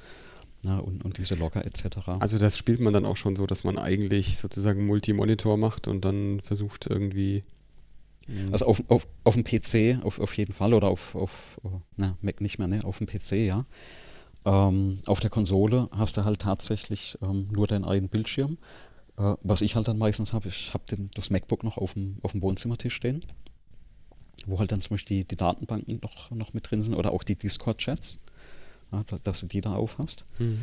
Ja, 0.67 0.79
und, 0.79 1.05
und 1.05 1.17
diese 1.17 1.35
Logger 1.35 1.65
etc. 1.65 1.85
Also 2.19 2.37
das 2.37 2.57
spielt 2.57 2.81
man 2.81 2.91
dann 2.93 3.05
auch 3.05 3.15
schon 3.15 3.35
so, 3.37 3.45
dass 3.47 3.63
man 3.63 3.77
eigentlich 3.77 4.37
sozusagen 4.37 4.85
Multimonitor 4.85 5.55
macht 5.57 5.87
und 5.87 6.03
dann 6.03 6.41
versucht 6.41 6.87
irgendwie. 6.87 7.43
mh, 8.27 8.51
Also 8.51 8.65
auf, 8.65 8.83
auf, 8.89 9.07
auf 9.23 9.35
dem 9.35 9.45
PC 9.45 10.03
auf, 10.03 10.19
auf 10.19 10.35
jeden 10.35 10.53
Fall 10.53 10.73
oder 10.73 10.89
auf, 10.89 11.15
auf 11.15 11.59
na, 11.95 12.17
Mac 12.21 12.41
nicht 12.41 12.59
mehr, 12.59 12.67
ne? 12.67 12.83
Auf 12.83 12.97
dem 12.97 13.07
PC, 13.07 13.31
ja. 13.33 13.65
Ähm, 14.45 14.99
auf 15.05 15.19
der 15.21 15.29
Konsole 15.29 15.89
hast 15.91 16.17
du 16.17 16.23
halt 16.23 16.39
tatsächlich 16.41 17.17
ähm, 17.25 17.47
nur 17.51 17.67
deinen 17.67 17.85
einen 17.85 18.09
Bildschirm. 18.09 18.57
Äh, 19.17 19.35
was 19.43 19.61
ich 19.61 19.75
halt 19.75 19.87
dann 19.87 19.97
meistens 19.97 20.33
habe, 20.33 20.49
ich 20.49 20.73
habe 20.73 20.83
das 21.15 21.29
MacBook 21.29 21.63
noch 21.63 21.77
auf 21.77 21.93
dem, 21.93 22.17
auf 22.23 22.31
dem 22.33 22.41
Wohnzimmertisch 22.41 22.95
stehen, 22.95 23.23
wo 24.45 24.59
halt 24.59 24.71
dann 24.71 24.81
zum 24.81 24.95
Beispiel 24.95 25.19
die, 25.23 25.27
die 25.27 25.35
Datenbanken 25.35 25.99
noch, 26.03 26.31
noch 26.31 26.53
mit 26.53 26.69
drin 26.69 26.81
sind 26.81 26.93
oder 26.93 27.11
auch 27.11 27.23
die 27.23 27.35
Discord-Chats, 27.35 28.19
ja, 28.91 29.03
da- 29.07 29.17
dass 29.23 29.39
du 29.41 29.47
die 29.47 29.61
da 29.61 29.73
auf 29.73 29.97
hast. 29.97 30.25
Mhm. 30.39 30.61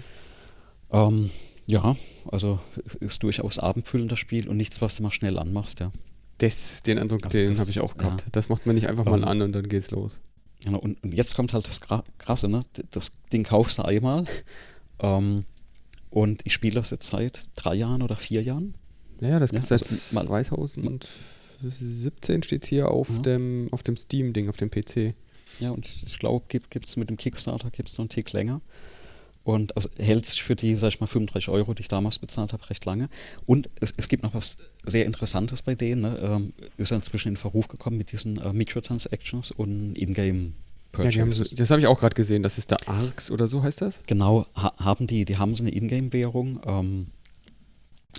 Ähm, 0.91 1.31
ja, 1.67 1.97
also 2.31 2.59
ist 3.01 3.23
durchaus 3.23 3.59
abendfüllend 3.59 4.13
das 4.13 4.19
Spiel 4.19 4.49
und 4.49 4.57
nichts, 4.57 4.81
was 4.83 4.97
du 4.97 5.03
mal 5.03 5.11
schnell 5.11 5.39
anmachst, 5.39 5.81
ja. 5.81 5.91
Das, 6.39 6.83
den 6.83 6.99
Eindruck, 6.99 7.25
Also 7.25 7.39
den 7.39 7.59
habe 7.59 7.71
ich 7.71 7.81
auch 7.81 7.97
gehabt. 7.97 8.23
ja. 8.23 8.27
Das 8.33 8.49
macht 8.49 8.67
man 8.67 8.75
nicht 8.75 8.89
einfach 8.89 9.05
mal 9.05 9.19
Ähm, 9.19 9.25
an 9.29 9.43
und 9.43 9.53
dann 9.53 9.69
geht's 9.69 9.91
los. 9.93 10.21
Genau, 10.65 10.79
und, 10.79 11.03
und 11.03 11.15
jetzt 11.15 11.35
kommt 11.37 11.53
halt 11.53 11.67
das 11.69 11.81
Krasse, 12.19 12.49
ne? 12.49 12.63
Das 12.91 13.13
Ding 13.33 13.45
kaufst 13.45 13.79
du 13.79 13.83
einmal 13.83 14.25
ähm, 15.01 15.45
und 16.11 16.43
ich 16.45 16.53
spiele 16.53 16.75
das 16.75 16.91
jetzt 16.91 17.09
seit 17.09 17.49
drei 17.57 17.75
Jahren 17.75 18.03
oder 18.03 18.17
vier 18.17 18.43
Jahren. 18.43 18.75
Ja, 19.21 19.29
ja, 19.31 19.39
das 19.39 19.51
Ja, 19.53 19.59
gibt 19.61 19.65
es 19.71 19.73
also 19.73 19.85
seit 19.95 20.13
mal- 20.13 20.45
2017 20.45 22.43
steht 22.43 22.67
hier 22.67 22.91
auf 22.91 23.09
Ja. 23.11 23.19
dem, 23.19 23.69
auf 23.73 23.83
dem 23.83 23.97
Steam-Ding, 23.97 24.49
auf 24.49 24.57
dem 24.57 24.71
PC. 24.71 25.15
Ja, 25.61 25.71
und 25.71 25.87
ich 26.05 26.19
glaube, 26.19 26.45
gibt 26.49 26.89
es 26.89 26.97
mit 26.97 27.09
dem 27.09 27.17
Kickstarter 27.17 27.71
gibt's 27.71 27.95
noch 27.95 28.01
einen 28.01 28.09
Tick 28.09 28.33
länger. 28.33 28.61
Und 29.45 29.77
also 29.77 29.91
hält 29.99 30.25
sich 30.25 30.43
für 30.43 30.57
die, 30.57 30.75
sag 30.77 30.89
ich 30.89 31.01
mal, 31.01 31.07
35 31.07 31.51
Euro, 31.51 31.75
die 31.75 31.83
ich 31.83 31.89
damals 31.89 32.19
bezahlt 32.19 32.55
habe, 32.55 32.69
recht 32.71 32.85
lange. 32.87 33.11
Und 33.45 33.69
es, 33.81 33.93
es 33.99 34.09
gibt 34.09 34.23
noch 34.23 34.33
was 34.33 34.57
sehr 34.87 35.05
Interessantes 35.05 35.61
bei 35.61 35.75
denen. 35.75 36.01
Ne? 36.01 36.19
Ähm, 36.23 36.53
ist 36.79 36.91
ja 36.91 36.97
inzwischen 36.97 37.29
in 37.29 37.37
Verruf 37.37 37.69
gekommen 37.69 37.99
mit 37.99 38.11
diesen 38.11 38.41
äh, 38.41 38.55
Microtransactions 38.55 39.51
und 39.51 39.97
Ingame 39.99 40.53
Ja, 40.99 41.31
so, 41.31 41.45
das 41.57 41.71
habe 41.71 41.81
ich 41.83 41.87
auch 41.87 42.01
gerade 42.01 42.15
gesehen. 42.15 42.43
Das 42.43 42.57
ist 42.57 42.71
der 42.71 42.89
ARX 42.89 43.31
oder 43.31 43.47
so 43.47 43.63
heißt 43.63 43.83
das? 43.83 44.01
Genau, 44.07 44.47
ha 44.57 44.73
haben 44.79 45.07
die, 45.07 45.27
die 45.27 45.37
haben 45.37 45.55
so 45.55 45.63
eine 45.63 45.75
Ingame-Währung. 45.75 46.61
Ähm, 46.65 47.07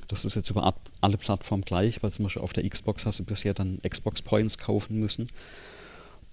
das 0.08 0.26
ist 0.26 0.36
jetzt 0.36 0.52
über 0.52 0.76
alle 1.02 1.18
Plattformen 1.18 1.64
gleich, 1.64 2.04
weil 2.04 2.12
zum 2.12 2.26
Beispiel 2.26 2.44
auf 2.44 2.54
der 2.54 2.70
Xbox 2.70 3.08
hast 3.08 3.20
du 3.20 3.24
bisher 3.24 3.56
dann 3.56 3.80
Xbox 3.88 4.22
Points 4.22 4.60
kaufen 4.60 5.00
müssen. 5.00 5.28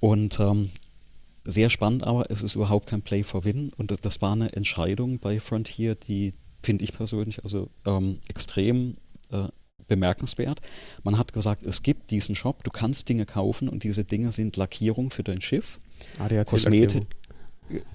Und 0.01 0.39
ähm, 0.41 0.71
sehr 1.45 1.71
spannend, 1.71 2.05
aber 2.05 2.31
es 2.31 2.43
ist 2.43 2.55
überhaupt 2.55 2.87
kein 2.87 3.03
Play 3.03 3.23
for 3.23 3.45
Win. 3.45 3.73
Und 3.77 3.91
das- 4.05 4.21
war 4.23 4.33
eine 4.33 4.53
Entscheidung 4.53 5.19
bei 5.19 5.41
Frontier, 5.41 5.95
die 5.95 6.33
finde 6.63 6.85
ich 6.85 6.93
persönlich 6.93 7.43
also 7.43 7.69
ähm, 7.87 8.19
extrem 8.29 8.97
äh, 9.31 9.49
bemerkenswert. 9.89 10.61
Man 11.03 11.19
hat 11.19 11.33
gesagt, 11.33 11.65
es 11.65 11.83
gibt 11.83 12.11
diesen 12.13 12.35
Shop, 12.37 12.63
du 12.63 12.71
kannst 12.71 13.09
Dinge 13.09 13.27
kaufen 13.27 13.69
und 13.69 13.83
diese 13.83 14.05
Dinge 14.05 14.31
sind 14.31 14.57
Lackierung 14.57 15.11
für 15.11 15.25
dein 15.25 15.41
Schiff. 15.41 15.81
ADAC 16.19 16.47
Kosmeti 16.47 17.01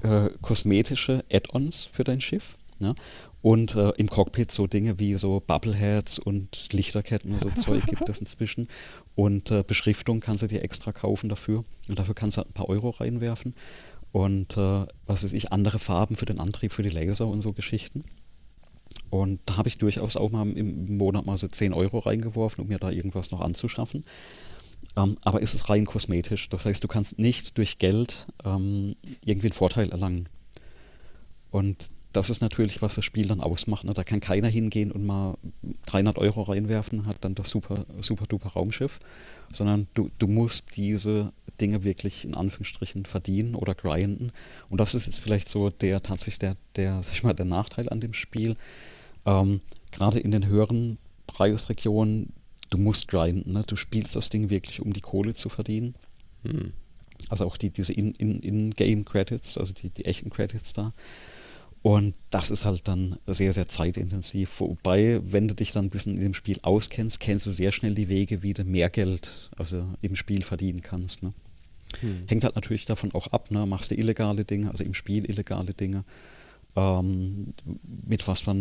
äh, 0.04 0.30
kosmetische 0.42 1.24
Add-ons 1.32 1.86
für 1.86 2.04
dein 2.04 2.22
Schiff. 2.22 2.58
Ja? 2.80 2.94
Und 3.42 3.76
äh, 3.76 3.92
im 3.98 4.10
Cockpit 4.10 4.52
so 4.52 4.68
Dinge 4.68 5.00
wie 5.00 5.16
so 5.16 5.42
Bubbleheads 5.46 6.20
und 6.20 6.74
Lichterketten 6.74 7.34
und 7.34 7.42
so 7.42 7.50
Zeug 7.56 7.86
gibt 7.86 8.08
es 8.10 8.20
inzwischen. 8.20 8.68
Und 9.16 9.52
äh, 9.52 9.64
Beschriftung 9.66 10.20
kannst 10.20 10.44
du 10.44 10.48
dir 10.48 10.64
extra 10.64 10.92
kaufen 10.92 11.30
dafür. 11.30 11.64
Und 11.88 12.00
dafür 12.00 12.16
kannst 12.16 12.38
du 12.38 12.40
halt 12.40 12.50
ein 12.50 12.54
paar 12.54 12.70
Euro 12.70 12.90
reinwerfen. 12.90 13.56
Und 14.12 14.58
äh, 14.58 14.86
was 15.06 15.24
weiß 15.24 15.34
ich, 15.34 15.52
andere 15.52 15.80
Farben 15.80 16.16
für 16.16 16.26
den 16.26 16.40
Antrieb, 16.40 16.72
für 16.72 16.84
die 16.84 16.90
Laser 16.90 17.28
und 17.28 17.42
so 17.42 17.54
Geschichten. 17.54 18.04
Und 19.10 19.40
da 19.46 19.58
habe 19.58 19.70
ich 19.70 19.78
durchaus 19.78 20.18
auch 20.18 20.32
mal 20.32 20.50
im 20.50 20.98
Monat 20.98 21.26
mal 21.26 21.38
so 21.38 21.48
10 21.48 21.74
Euro 21.74 22.00
reingeworfen, 22.00 22.62
um 22.64 22.68
mir 22.68 22.80
da 22.80 22.90
irgendwas 22.90 23.32
noch 23.32 23.42
anzuschaffen. 23.42 24.04
Ähm, 24.96 25.16
aber 25.22 25.42
ist 25.42 25.54
es 25.54 25.70
rein 25.70 25.86
kosmetisch. 25.86 26.50
Das 26.50 26.66
heißt, 26.66 26.84
du 26.84 26.88
kannst 26.88 27.20
nicht 27.20 27.58
durch 27.58 27.78
Geld 27.78 28.28
ähm, 28.44 28.96
irgendwie 29.26 29.48
einen 29.48 29.54
Vorteil 29.54 29.90
erlangen. 29.92 30.28
Und 31.52 31.92
das 32.14 32.30
ist 32.30 32.42
natürlich, 32.42 32.82
was 32.82 32.96
das 32.96 33.06
Spiel 33.06 33.28
dann 33.28 33.42
ausmacht. 33.42 33.84
Ne? 33.84 33.94
Da 33.94 34.04
kann 34.04 34.20
keiner 34.20 34.48
hingehen 34.48 34.92
und 34.92 35.06
mal 35.06 35.38
300 35.86 36.18
Euro 36.18 36.44
reinwerfen, 36.44 37.06
hat 37.06 37.18
dann 37.22 37.36
das 37.36 37.50
super, 37.50 37.86
super 38.00 38.26
duper 38.26 38.50
Raumschiff, 38.50 39.00
sondern 39.52 39.88
du, 39.94 40.10
du 40.18 40.28
musst 40.28 40.76
diese 40.78 41.32
Dinge 41.60 41.84
wirklich 41.84 42.26
in 42.26 42.36
Anführungsstrichen 42.36 43.06
verdienen 43.06 43.56
oder 43.56 43.76
grinden. 43.76 44.32
Und 44.70 44.80
das 44.80 44.96
ist 44.96 45.06
jetzt 45.06 45.20
vielleicht 45.20 45.50
so 45.50 45.70
der 45.70 46.02
tatsächlich 46.02 46.40
der, 46.40 46.58
der, 46.76 47.02
sag 47.04 47.14
ich 47.14 47.24
mal, 47.24 47.34
der 47.34 47.46
Nachteil 47.46 47.90
an 47.90 48.00
dem 48.00 48.14
Spiel. 48.14 48.56
Ähm, 49.26 49.62
Gerade 49.92 50.20
in 50.20 50.32
den 50.32 50.48
höheren 50.48 50.98
Preisregionen, 51.28 52.34
du 52.70 52.78
musst 52.78 53.08
grinden. 53.08 53.54
Ne? 53.54 53.64
Du 53.66 53.76
spielst 53.76 54.16
das 54.16 54.30
Ding 54.30 54.50
wirklich, 54.50 54.82
um 54.82 54.94
die 54.94 55.02
Kohle 55.02 55.34
zu 55.34 55.50
verdienen. 55.50 55.96
Hm. 56.44 56.74
Also 57.30 57.46
auch 57.46 57.58
die, 57.58 57.72
diese 57.72 57.94
In-Game-Credits, 57.94 59.58
also 59.58 59.74
die, 59.74 59.90
die 59.90 60.06
echten 60.06 60.30
Credits 60.30 60.74
da. 60.74 60.94
Und 61.82 62.16
das 62.32 62.52
ist 62.52 62.66
halt 62.66 62.88
dann 62.88 63.18
sehr, 63.28 63.54
sehr 63.54 63.68
zeitintensiv. 63.68 64.60
Wobei, 64.60 65.20
wenn 65.24 65.48
du 65.48 65.56
dich 65.56 65.72
dann 65.72 65.86
ein 65.86 65.90
bisschen 65.90 66.16
in 66.16 66.24
dem 66.24 66.34
Spiel 66.34 66.60
auskennst, 66.62 67.20
kennst 67.20 67.46
du 67.46 67.52
sehr 67.52 67.72
schnell 67.72 67.96
die 67.96 68.10
Wege, 68.10 68.44
wie 68.44 68.54
du 68.54 68.64
mehr 68.64 68.90
Geld 68.90 69.50
also 69.58 69.86
im 70.02 70.16
Spiel 70.16 70.42
verdienen 70.44 70.82
kannst. 70.82 71.24
Ne? 71.24 71.34
Hm. 72.02 72.24
Hängt 72.28 72.44
halt 72.44 72.56
natürlich 72.56 72.86
davon 72.86 73.14
auch 73.14 73.28
ab, 73.28 73.52
ne? 73.52 73.66
machst 73.66 73.92
du 73.92 73.96
illegale 73.96 74.44
Dinge, 74.44 74.70
also 74.72 74.84
im 74.84 74.94
Spiel 74.94 75.30
illegale 75.30 75.74
Dinge. 75.74 76.04
Ähm, 76.76 77.54
mit 78.08 78.28
was 78.28 78.42
für 78.42 78.56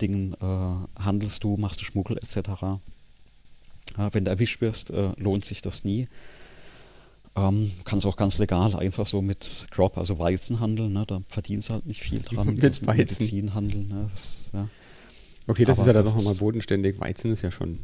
Dingen 0.00 0.34
äh, 0.34 1.02
handelst 1.02 1.44
du, 1.44 1.56
machst 1.56 1.80
du 1.80 1.84
Schmuggel 1.84 2.18
etc. 2.18 2.50
Ja, 3.96 4.12
wenn 4.12 4.24
du 4.24 4.30
erwischt 4.30 4.60
wirst, 4.60 4.90
äh, 4.90 5.12
lohnt 5.16 5.44
sich 5.44 5.62
das 5.62 5.84
nie. 5.84 6.08
Ähm, 7.36 7.70
kannst 7.84 8.06
auch 8.06 8.16
ganz 8.16 8.38
legal 8.38 8.74
einfach 8.76 9.06
so 9.06 9.20
mit 9.20 9.66
Crop, 9.70 9.98
also 9.98 10.18
Weizen 10.18 10.58
handeln, 10.60 10.94
ne? 10.94 11.04
da 11.06 11.20
verdienst 11.28 11.68
du 11.68 11.74
halt 11.74 11.86
nicht 11.86 12.00
viel 12.00 12.20
dran. 12.20 12.46
Mit 12.54 12.64
Also 12.64 12.86
Weizen. 12.86 12.96
Medizinhandel, 13.16 13.82
ne? 13.84 14.08
das, 14.10 14.50
ja. 14.54 14.68
Okay, 15.46 15.64
das 15.64 15.78
Aber 15.78 15.82
ist 15.82 15.86
ja 15.88 15.92
dann 15.92 16.04
das 16.06 16.14
noch 16.16 16.24
mal 16.24 16.32
ist- 16.32 16.38
bodenständig. 16.40 16.98
Weizen 16.98 17.30
ist 17.32 17.42
ja 17.42 17.52
schon. 17.52 17.78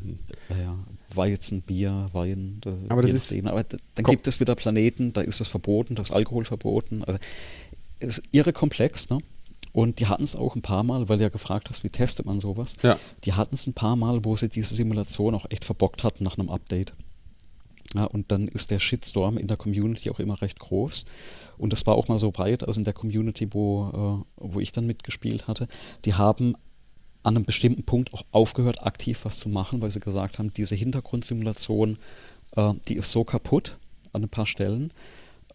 Ja, 0.48 0.56
ja. 0.58 0.78
Weizen, 1.14 1.60
Bier, 1.60 2.08
Wein. 2.12 2.58
Da, 2.62 2.74
Aber 2.88 3.02
das 3.02 3.12
ist-. 3.12 3.32
Aber 3.46 3.62
dann 3.64 4.04
gibt 4.06 4.26
es 4.26 4.40
wieder 4.40 4.54
Planeten, 4.54 5.12
da 5.12 5.20
ist 5.20 5.40
es 5.40 5.48
verboten, 5.48 5.94
da 5.94 6.02
ist 6.02 6.10
Alkohol 6.12 6.44
verboten. 6.46 7.04
Also 7.04 7.18
ist 8.00 8.22
irre 8.32 8.52
komplex, 8.52 9.10
ne? 9.10 9.18
Und 9.74 10.00
die 10.00 10.06
hatten 10.06 10.24
es 10.24 10.34
auch 10.34 10.56
ein 10.56 10.62
paar 10.62 10.82
Mal, 10.82 11.08
weil 11.08 11.18
du 11.18 11.24
ja 11.24 11.28
gefragt 11.30 11.68
hast, 11.70 11.84
wie 11.84 11.88
testet 11.90 12.26
man 12.26 12.40
sowas. 12.40 12.74
Ja. 12.82 12.98
Die 13.24 13.32
hatten 13.34 13.54
es 13.54 13.66
ein 13.66 13.74
paar 13.74 13.96
Mal, 13.96 14.24
wo 14.24 14.34
sie 14.36 14.48
diese 14.48 14.74
Simulation 14.74 15.34
auch 15.34 15.46
echt 15.50 15.64
verbockt 15.64 16.02
hatten 16.04 16.24
nach 16.24 16.36
einem 16.38 16.48
Update. 16.50 16.94
Ja, 17.94 18.04
und 18.04 18.32
dann 18.32 18.48
ist 18.48 18.70
der 18.70 18.80
Shitstorm 18.80 19.36
in 19.36 19.46
der 19.46 19.56
Community 19.56 20.10
auch 20.10 20.18
immer 20.18 20.40
recht 20.40 20.58
groß. 20.58 21.04
Und 21.58 21.72
das 21.72 21.86
war 21.86 21.94
auch 21.94 22.08
mal 22.08 22.18
so 22.18 22.30
breit, 22.30 22.66
also 22.66 22.80
in 22.80 22.84
der 22.84 22.94
Community, 22.94 23.52
wo, 23.52 24.24
äh, 24.24 24.24
wo 24.36 24.60
ich 24.60 24.72
dann 24.72 24.86
mitgespielt 24.86 25.46
hatte, 25.46 25.68
die 26.04 26.14
haben 26.14 26.54
an 27.22 27.36
einem 27.36 27.44
bestimmten 27.44 27.84
Punkt 27.84 28.12
auch 28.14 28.24
aufgehört, 28.32 28.84
aktiv 28.84 29.24
was 29.24 29.38
zu 29.38 29.48
machen, 29.48 29.80
weil 29.80 29.90
sie 29.90 30.00
gesagt 30.00 30.38
haben, 30.38 30.52
diese 30.52 30.74
Hintergrundsimulation, 30.74 31.98
äh, 32.56 32.72
die 32.88 32.96
ist 32.96 33.12
so 33.12 33.24
kaputt 33.24 33.78
an 34.12 34.24
ein 34.24 34.28
paar 34.28 34.46
Stellen, 34.46 34.90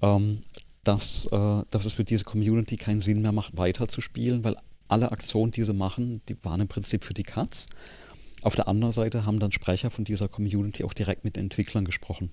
ähm, 0.01 0.41
dass, 0.83 1.25
äh, 1.31 1.63
dass 1.69 1.85
es 1.85 1.93
für 1.93 2.03
diese 2.03 2.23
Community 2.23 2.77
keinen 2.77 3.01
Sinn 3.01 3.21
mehr 3.21 3.31
macht, 3.33 3.57
weiterzuspielen, 3.57 4.43
weil 4.43 4.55
alle 4.87 5.11
Aktionen, 5.11 5.51
die 5.51 5.63
sie 5.63 5.73
machen, 5.73 6.21
die 6.29 6.37
waren 6.43 6.61
im 6.61 6.67
Prinzip 6.67 7.03
für 7.03 7.13
die 7.13 7.23
Cuts. 7.23 7.67
Auf 8.43 8.55
der 8.55 8.67
anderen 8.67 8.91
Seite 8.91 9.25
haben 9.25 9.39
dann 9.39 9.51
Sprecher 9.51 9.89
von 9.89 10.05
dieser 10.05 10.27
Community 10.27 10.83
auch 10.83 10.93
direkt 10.93 11.23
mit 11.23 11.37
Entwicklern 11.37 11.85
gesprochen. 11.85 12.29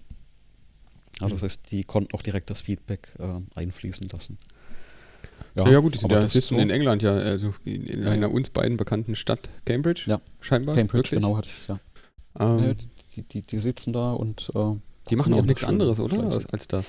Also 1.21 1.35
das 1.37 1.43
heißt, 1.43 1.71
die 1.71 1.85
konnten 1.85 2.15
auch 2.15 2.23
direkt 2.23 2.51
das 2.51 2.61
Feedback 2.63 3.09
äh, 3.19 3.41
einfließen 3.59 4.09
lassen. 4.09 4.39
Ja, 5.55 5.69
ja, 5.71 5.79
gut, 5.79 5.95
die 5.95 5.99
sind 5.99 6.11
ja, 6.11 6.21
sitzen 6.29 6.57
so- 6.57 6.61
in 6.61 6.71
England 6.71 7.03
ja, 7.03 7.13
also 7.15 7.55
in, 7.65 7.87
in 7.87 8.03
Ja, 8.03 8.11
einer 8.11 8.29
ja. 8.29 8.33
uns 8.35 8.51
beiden 8.51 8.77
bekannten 8.77 9.15
Stadt, 9.15 9.49
Cambridge, 9.65 10.03
Ja. 10.07 10.21
scheinbar. 10.41 10.75
Cambridge, 10.75 11.11
wirklich. 11.13 11.21
genau, 11.21 11.37
hatte 11.37 11.49
ich, 11.49 11.69
ja. 11.69 11.79
Ähm, 12.41 12.77
die, 13.15 13.23
die, 13.23 13.43
die 13.43 13.59
sitzen 13.61 13.93
da 13.93 14.11
und 14.13 14.51
äh, 14.55 14.61
die 15.11 15.17
machen 15.17 15.33
auch 15.35 15.45
nichts 15.45 15.63
anderes, 15.65 16.01
oder? 16.01 16.25
Als, 16.25 16.47
als 16.47 16.67
das. 16.67 16.87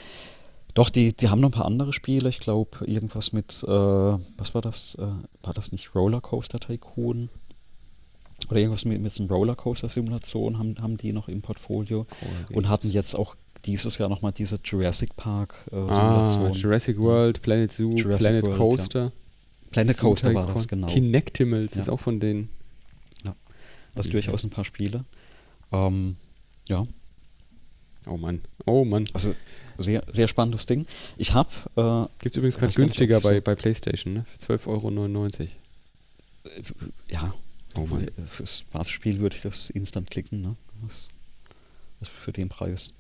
Doch, 0.74 0.90
die, 0.90 1.14
die 1.14 1.30
haben 1.30 1.40
noch 1.40 1.50
ein 1.50 1.54
paar 1.54 1.66
andere 1.66 1.94
Spiele. 1.94 2.28
Ich 2.30 2.40
glaube, 2.40 2.86
irgendwas 2.86 3.32
mit, 3.32 3.64
äh, 3.64 3.68
was 3.68 4.56
war 4.56 4.62
das? 4.62 4.96
Äh, 4.96 5.02
war 5.44 5.54
das 5.54 5.72
nicht 5.72 5.94
Rollercoaster 5.94 6.60
Tycoon? 6.60 7.30
Oder 8.50 8.60
irgendwas 8.60 8.86
mit, 8.86 9.02
mit 9.02 9.12
so 9.14 9.24
einem 9.24 9.32
Rollercoaster-Simulation 9.32 10.60
haben, 10.60 10.76
haben 10.82 10.98
die 10.98 11.14
noch 11.14 11.28
im 11.28 11.42
Portfolio 11.42 12.06
und 12.52 12.70
hatten 12.70 12.92
jetzt 12.92 13.16
auch 13.16 13.36
dieses 13.66 13.98
Jahr 13.98 14.10
nochmal 14.10 14.32
diese 14.32 14.60
Jurassic 14.64 15.16
Park 15.16 15.56
äh, 15.72 15.76
ah. 15.76 16.52
Jurassic 16.54 17.02
World, 17.02 17.42
Planet 17.42 17.72
Zoo, 17.72 17.96
Jurassic 17.96 18.28
Planet 18.28 18.46
World, 18.46 18.58
Coaster. 18.58 19.12
Planet 19.72 19.98
Coaster 19.98 20.34
war 20.34 20.54
das, 20.54 20.68
genau. 20.68 20.88
Kinectimals 20.88 21.74
Ja. 21.76 21.82
ist 21.82 21.90
auch 21.90 22.00
von 22.00 22.20
denen. 22.20 22.50
Also 23.96 24.10
durchaus 24.10 24.44
ein 24.44 24.50
paar 24.50 24.66
Spiele. 24.66 25.06
Ähm, 25.72 26.18
ja, 26.68 26.86
Oh 28.08 28.18
Mann, 28.18 28.42
oh 28.66 28.86
Mann. 28.86 29.06
also 29.14 29.34
sehr, 29.78 30.04
sehr 30.12 30.28
spannendes 30.28 30.66
Ding. 30.66 30.86
Ich 31.18 31.34
habe, 31.34 31.50
äh, 31.76 32.22
Gibt 32.22 32.36
es 32.36 32.38
übrigens 32.38 32.58
gerade 32.58 32.74
günstiger 32.74 33.20
bei, 33.20 33.42
bei 33.42 33.56
PlayStation, 33.56 34.14
ne? 34.14 34.26
Für 34.38 34.54
12,99 34.54 34.68
Euro. 34.68 35.50
ja, 37.10 37.34
Oh 37.78 37.86
Mann. 37.86 38.08
Für- 38.16 38.28
Fürs 38.28 38.60
Spaßspiel 38.60 39.20
würde 39.20 39.36
ich 39.36 39.42
das 39.42 39.70
instant 39.70 40.10
klicken, 40.10 40.42
ne? 40.42 40.56
Das, 40.84 41.10
das 42.00 42.10
für 42.10 42.32
den 42.32 42.50
Preis. 42.50 42.94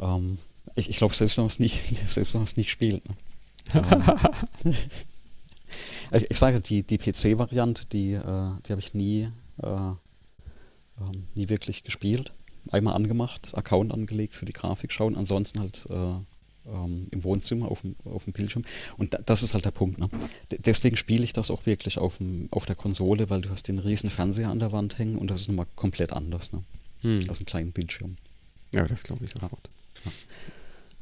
Ähm, 0.00 0.38
ich 0.74 0.88
ich 0.88 0.96
glaube, 0.96 1.14
selbst 1.14 1.36
wenn 1.36 1.44
man 1.44 1.50
es 1.50 1.58
nicht, 1.58 1.76
selbst 2.08 2.34
wenn 2.34 2.40
man 2.40 2.46
es 2.46 2.56
nicht 2.56 2.70
spielt. 2.70 3.02
Ne? 3.08 3.14
ähm, 4.64 4.74
ich, 6.12 6.30
ich 6.30 6.38
sage, 6.38 6.60
die, 6.60 6.82
die 6.82 6.98
PC-Variante, 6.98 7.86
die, 7.86 8.12
äh, 8.12 8.22
die 8.66 8.70
habe 8.72 8.80
ich 8.80 8.94
nie, 8.94 9.28
äh, 9.62 9.66
ähm, 9.66 9.96
nie 11.34 11.48
wirklich 11.48 11.84
gespielt. 11.84 12.32
Einmal 12.70 12.94
angemacht, 12.94 13.52
Account 13.56 13.92
angelegt 13.92 14.34
für 14.34 14.44
die 14.44 14.52
Grafik 14.52 14.92
schauen, 14.92 15.16
ansonsten 15.16 15.58
halt 15.60 15.84
äh, 15.90 16.14
ähm, 16.66 17.08
im 17.10 17.24
Wohnzimmer 17.24 17.70
auf 17.70 17.80
dem, 17.82 17.96
auf 18.04 18.24
dem 18.24 18.32
Bildschirm. 18.32 18.64
Und 18.98 19.14
da, 19.14 19.18
das 19.24 19.42
ist 19.42 19.54
halt 19.54 19.64
der 19.64 19.70
Punkt. 19.70 19.98
Ne? 19.98 20.08
Deswegen 20.64 20.96
spiele 20.96 21.24
ich 21.24 21.32
das 21.32 21.50
auch 21.50 21.66
wirklich 21.66 21.98
auf, 21.98 22.18
dem, 22.18 22.48
auf 22.50 22.66
der 22.66 22.76
Konsole, 22.76 23.30
weil 23.30 23.40
du 23.42 23.50
hast 23.50 23.68
den 23.68 23.78
riesen 23.78 24.10
Fernseher 24.10 24.50
an 24.50 24.58
der 24.58 24.72
Wand 24.72 24.98
hängen 24.98 25.16
und 25.16 25.30
das 25.30 25.42
ist 25.42 25.48
nochmal 25.48 25.66
komplett 25.74 26.12
anders, 26.12 26.52
ne? 26.52 26.62
Hm. 27.02 27.20
als 27.28 27.38
einen 27.38 27.46
kleinen 27.46 27.72
Bildschirm. 27.72 28.16
Ja, 28.72 28.86
das 28.86 29.02
glaube 29.02 29.24
ich 29.24 29.30
sofort. 29.30 29.68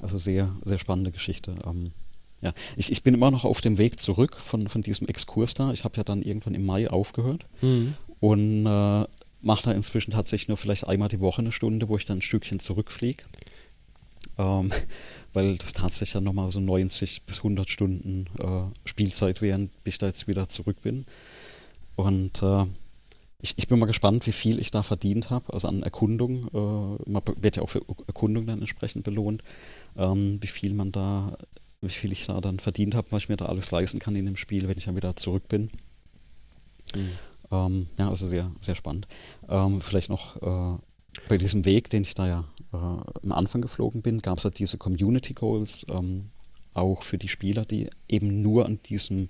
Also 0.00 0.16
sehr, 0.18 0.50
sehr 0.64 0.78
spannende 0.78 1.10
Geschichte. 1.10 1.54
Ähm, 1.66 1.92
ja, 2.40 2.54
ich, 2.76 2.90
ich 2.90 3.02
bin 3.02 3.12
immer 3.12 3.30
noch 3.30 3.44
auf 3.44 3.60
dem 3.60 3.76
Weg 3.76 4.00
zurück 4.00 4.36
von, 4.36 4.68
von 4.68 4.80
diesem 4.82 5.06
Exkurs 5.08 5.52
da. 5.52 5.72
Ich 5.72 5.84
habe 5.84 5.98
ja 5.98 6.04
dann 6.04 6.22
irgendwann 6.22 6.54
im 6.54 6.64
Mai 6.64 6.88
aufgehört 6.88 7.46
Hm. 7.60 7.94
und 8.20 8.66
äh, 8.66 9.04
mache 9.42 9.64
da 9.64 9.72
inzwischen 9.72 10.12
tatsächlich 10.12 10.48
nur 10.48 10.56
vielleicht 10.56 10.86
einmal 10.86 11.08
die 11.08 11.20
Woche 11.20 11.42
eine 11.42 11.52
Stunde, 11.52 11.88
wo 11.88 11.96
ich 11.98 12.06
dann 12.06 12.18
ein 12.18 12.22
Stückchen 12.22 12.60
zurückfliege. 12.60 13.22
Ähm, 14.40 14.72
weil 15.32 15.56
das 15.58 15.72
tatsächlich 15.72 16.14
ja 16.14 16.20
nochmal 16.20 16.50
so 16.50 16.60
90 16.60 17.22
bis 17.22 17.38
100 17.38 17.70
Stunden 17.70 18.26
äh, 18.38 18.88
Spielzeit 18.88 19.42
wären, 19.42 19.70
bis 19.84 19.94
ich 19.94 19.98
da 19.98 20.06
jetzt 20.06 20.26
wieder 20.26 20.48
zurück 20.48 20.82
bin. 20.82 21.06
Und 21.94 22.42
äh, 22.42 22.64
ich, 23.42 23.54
ich 23.56 23.68
bin 23.68 23.78
mal 23.78 23.86
gespannt, 23.86 24.26
wie 24.26 24.32
viel 24.32 24.58
ich 24.58 24.70
da 24.70 24.82
verdient 24.82 25.30
habe, 25.30 25.52
also 25.52 25.68
an 25.68 25.82
Erkundung. 25.82 26.48
Äh, 26.52 27.10
man 27.10 27.22
wird 27.36 27.56
ja 27.56 27.62
auch 27.62 27.70
für 27.70 27.82
Erkundung 28.06 28.46
dann 28.46 28.60
entsprechend 28.60 29.04
belohnt, 29.04 29.42
ähm, 29.96 30.38
wie 30.40 30.48
viel 30.48 30.74
man 30.74 30.90
da, 30.90 31.36
wie 31.80 31.88
viel 31.88 32.12
ich 32.12 32.26
da 32.26 32.40
dann 32.40 32.58
verdient 32.58 32.94
habe, 32.94 33.06
was 33.10 33.24
ich 33.24 33.28
mir 33.28 33.36
da 33.36 33.46
alles 33.46 33.70
leisten 33.70 34.00
kann 34.00 34.16
in 34.16 34.26
dem 34.26 34.36
Spiel, 34.36 34.68
wenn 34.68 34.78
ich 34.78 34.84
dann 34.84 34.96
wieder 34.96 35.16
zurück 35.16 35.46
bin. 35.48 35.70
Ähm, 37.52 37.86
ja, 37.98 38.08
also 38.08 38.26
sehr, 38.26 38.50
sehr 38.60 38.74
spannend. 38.74 39.06
Ähm, 39.48 39.80
vielleicht 39.80 40.10
noch 40.10 40.36
äh, 40.42 40.78
bei 41.28 41.38
diesem 41.38 41.64
Weg, 41.64 41.90
den 41.90 42.02
ich 42.02 42.14
da 42.14 42.26
ja 42.26 42.44
äh, 42.72 42.76
am 42.76 43.32
Anfang 43.32 43.62
geflogen 43.62 44.02
bin, 44.02 44.18
gab 44.18 44.38
es 44.38 44.44
halt 44.44 44.58
diese 44.58 44.78
Community 44.78 45.32
Goals 45.34 45.84
ähm, 45.90 46.30
auch 46.74 47.02
für 47.02 47.18
die 47.18 47.28
Spieler, 47.28 47.64
die 47.64 47.90
eben 48.08 48.42
nur 48.42 48.66
an 48.66 48.80
diesem, 48.84 49.28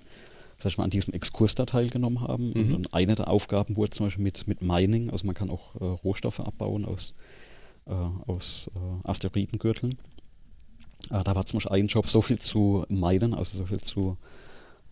sag 0.57 0.71
ich 0.71 0.77
mal, 0.77 0.83
an 0.83 0.89
diesem 0.89 1.13
Exkurs 1.13 1.55
da 1.55 1.65
teilgenommen 1.65 2.21
haben. 2.21 2.51
Mhm. 2.51 2.75
Und 2.75 2.93
eine 2.93 3.15
der 3.15 3.29
Aufgaben 3.29 3.75
wurde 3.77 3.91
zum 3.91 4.05
Beispiel 4.05 4.23
mit, 4.23 4.47
mit 4.47 4.61
Mining, 4.61 5.09
also 5.09 5.25
man 5.25 5.35
kann 5.35 5.49
auch 5.49 5.75
äh, 5.75 5.85
Rohstoffe 5.85 6.39
abbauen 6.39 6.85
aus, 6.85 7.13
äh, 7.87 7.93
aus 7.93 8.69
äh, 8.75 9.07
Asteroidengürteln. 9.07 9.97
Äh, 11.09 11.23
da 11.23 11.35
war 11.35 11.45
zum 11.45 11.57
Beispiel 11.57 11.75
ein 11.75 11.87
Job, 11.87 12.07
so 12.07 12.21
viel 12.21 12.39
zu 12.39 12.85
minen, 12.89 13.33
also 13.33 13.57
so 13.57 13.65
viel 13.65 13.79
zu 13.79 14.17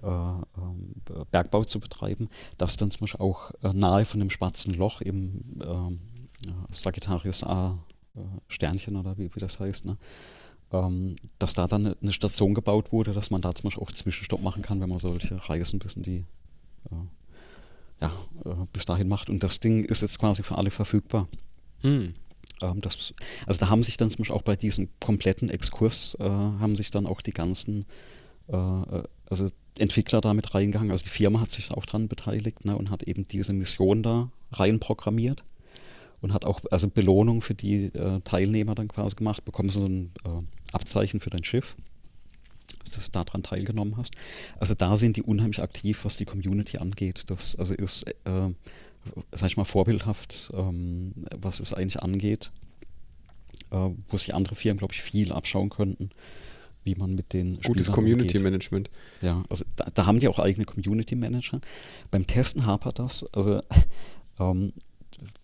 äh, 0.02 0.08
ähm, 0.08 0.96
Bergbau 1.32 1.64
zu 1.64 1.80
betreiben, 1.80 2.30
dass 2.58 2.78
dann 2.78 2.90
zum 2.90 3.02
Beispiel 3.02 3.22
auch 3.22 3.52
nahe 3.74 4.06
von 4.06 4.20
dem 4.20 4.30
schwarzen 4.30 4.74
Loch 4.74 5.02
im 5.02 5.42
Sagittarius 6.70 7.44
A 7.44 7.80
äh, 8.16 8.20
Sternchen 8.48 8.96
oder 8.96 9.18
wie, 9.18 9.34
wie 9.34 9.40
das 9.40 9.60
heißt, 9.60 9.86
ne? 9.86 9.98
ähm, 10.72 11.16
dass 11.40 11.54
da 11.54 11.68
dann 11.68 11.96
eine- 12.02 12.12
Station 12.12 12.54
gebaut 12.54 12.92
wurde, 12.92 13.14
dass 13.14 13.32
man 13.32 13.42
da 13.42 13.54
zum 13.56 13.70
Beispiel 13.70 13.84
auch 13.84 13.92
Zwischenstopp 13.92 14.42
machen 14.42 14.62
kann, 14.62 14.82
wenn 14.82 14.90
man 14.90 15.00
solche 15.00 15.38
Reisen 15.50 15.80
bis 15.80 15.94
in 15.94 16.04
die 16.04 16.26
äh, 16.92 16.96
ja, 18.02 18.12
äh, 18.46 18.66
bis 18.72 18.86
dahin 18.86 19.08
macht. 19.08 19.30
Und 19.30 19.44
das 19.44 19.60
Ding 19.60 19.84
ist 19.84 20.02
jetzt 20.02 20.20
quasi 20.20 20.44
für 20.44 20.58
alle 20.58 20.72
verfügbar. 20.72 21.28
Hm. 21.82 22.14
Ähm, 22.62 22.82
das, 22.82 23.14
also 23.46 23.60
da 23.60 23.70
haben 23.70 23.84
sich 23.84 23.98
dann 23.98 24.10
zum 24.10 24.20
Beispiel 24.20 24.36
auch 24.36 24.44
bei 24.44 24.56
diesem 24.56 24.90
kompletten 25.00 25.50
Exkurs 25.50 26.16
äh, 26.20 26.24
haben 26.24 26.76
sich 26.76 26.92
dann 26.92 27.06
auch 27.06 27.22
die 27.22 27.32
ganzen 27.32 27.86
äh, 28.48 28.56
äh, 28.56 29.04
also 29.26 29.50
Entwickler 29.78 30.22
da 30.22 30.34
mit 30.34 30.54
reingegangen. 30.54 30.92
Also 30.92 31.04
die 31.04 31.10
Firma 31.10 31.42
hat 31.42 31.52
sich 31.52 31.72
auch 31.72 31.86
dran 31.86 32.08
beteiligt 32.08 32.66
ne, 32.66 32.78
und 32.78 32.92
hat 32.92 33.04
eben 33.04 33.28
diese 33.28 33.54
Mission 33.54 34.04
da 34.04 34.32
rein 34.52 34.80
programmiert 34.80 35.46
und 36.22 36.34
hat 36.34 36.46
auch 36.46 36.62
also 36.72 36.88
Belohnung 36.88 37.42
für 37.42 37.54
die 37.54 37.86
äh, 37.86 38.20
Teilnehmer 38.22 38.76
dann 38.76 38.88
quasi 38.88 39.16
gemacht, 39.16 39.46
bekommen 39.46 39.70
so 39.70 39.86
ein 39.86 40.12
äh, 40.26 40.74
Abzeichen 40.74 41.20
für 41.20 41.30
dein 41.30 41.44
Schiff, 41.44 41.76
dass 42.86 43.10
du 43.10 43.12
daran 43.12 43.44
teilgenommen 43.44 43.98
hast. 43.98 44.16
Also 44.60 44.74
da 44.74 44.96
sind 44.96 45.18
die 45.18 45.24
unheimlich 45.24 45.62
aktiv, 45.62 46.04
was 46.04 46.18
die 46.18 46.26
Community 46.26 46.78
angeht. 46.78 47.24
Das 47.28 47.56
also 47.56 47.74
ist, 47.74 48.04
äh, 48.26 48.50
sag 49.32 49.50
ich 49.50 49.58
mal, 49.58 49.66
vorbildhaft, 49.66 50.52
ähm, 50.54 51.14
was 51.38 51.60
es 51.60 51.74
eigentlich 51.74 52.02
angeht, 52.02 52.52
äh, 53.72 53.90
wo 54.10 54.18
sich 54.18 54.36
andere 54.36 54.56
Firmen, 54.56 54.80
glaube 54.80 54.94
ich, 54.94 55.02
viel 55.02 55.32
abschauen 55.32 55.70
könnten, 55.70 56.10
wie 56.84 56.96
man 56.96 57.16
mit 57.16 57.34
den 57.34 57.56
Gutes 57.62 57.66
Spielern 57.66 57.94
Community 57.94 58.38
umgeht. 58.38 58.44
Management. 58.44 58.90
Ja, 59.22 59.44
also 59.50 59.64
da, 59.76 59.88
da 59.94 60.06
haben 60.06 60.20
die 60.20 60.28
auch 60.28 60.40
eigene 60.40 60.66
Community 60.66 61.16
Manager. 61.16 61.62
Beim 62.12 62.28
Testen 62.28 62.66
hapert 62.66 63.00
das. 63.00 63.26
Also 63.34 63.62
ähm, 64.40 64.74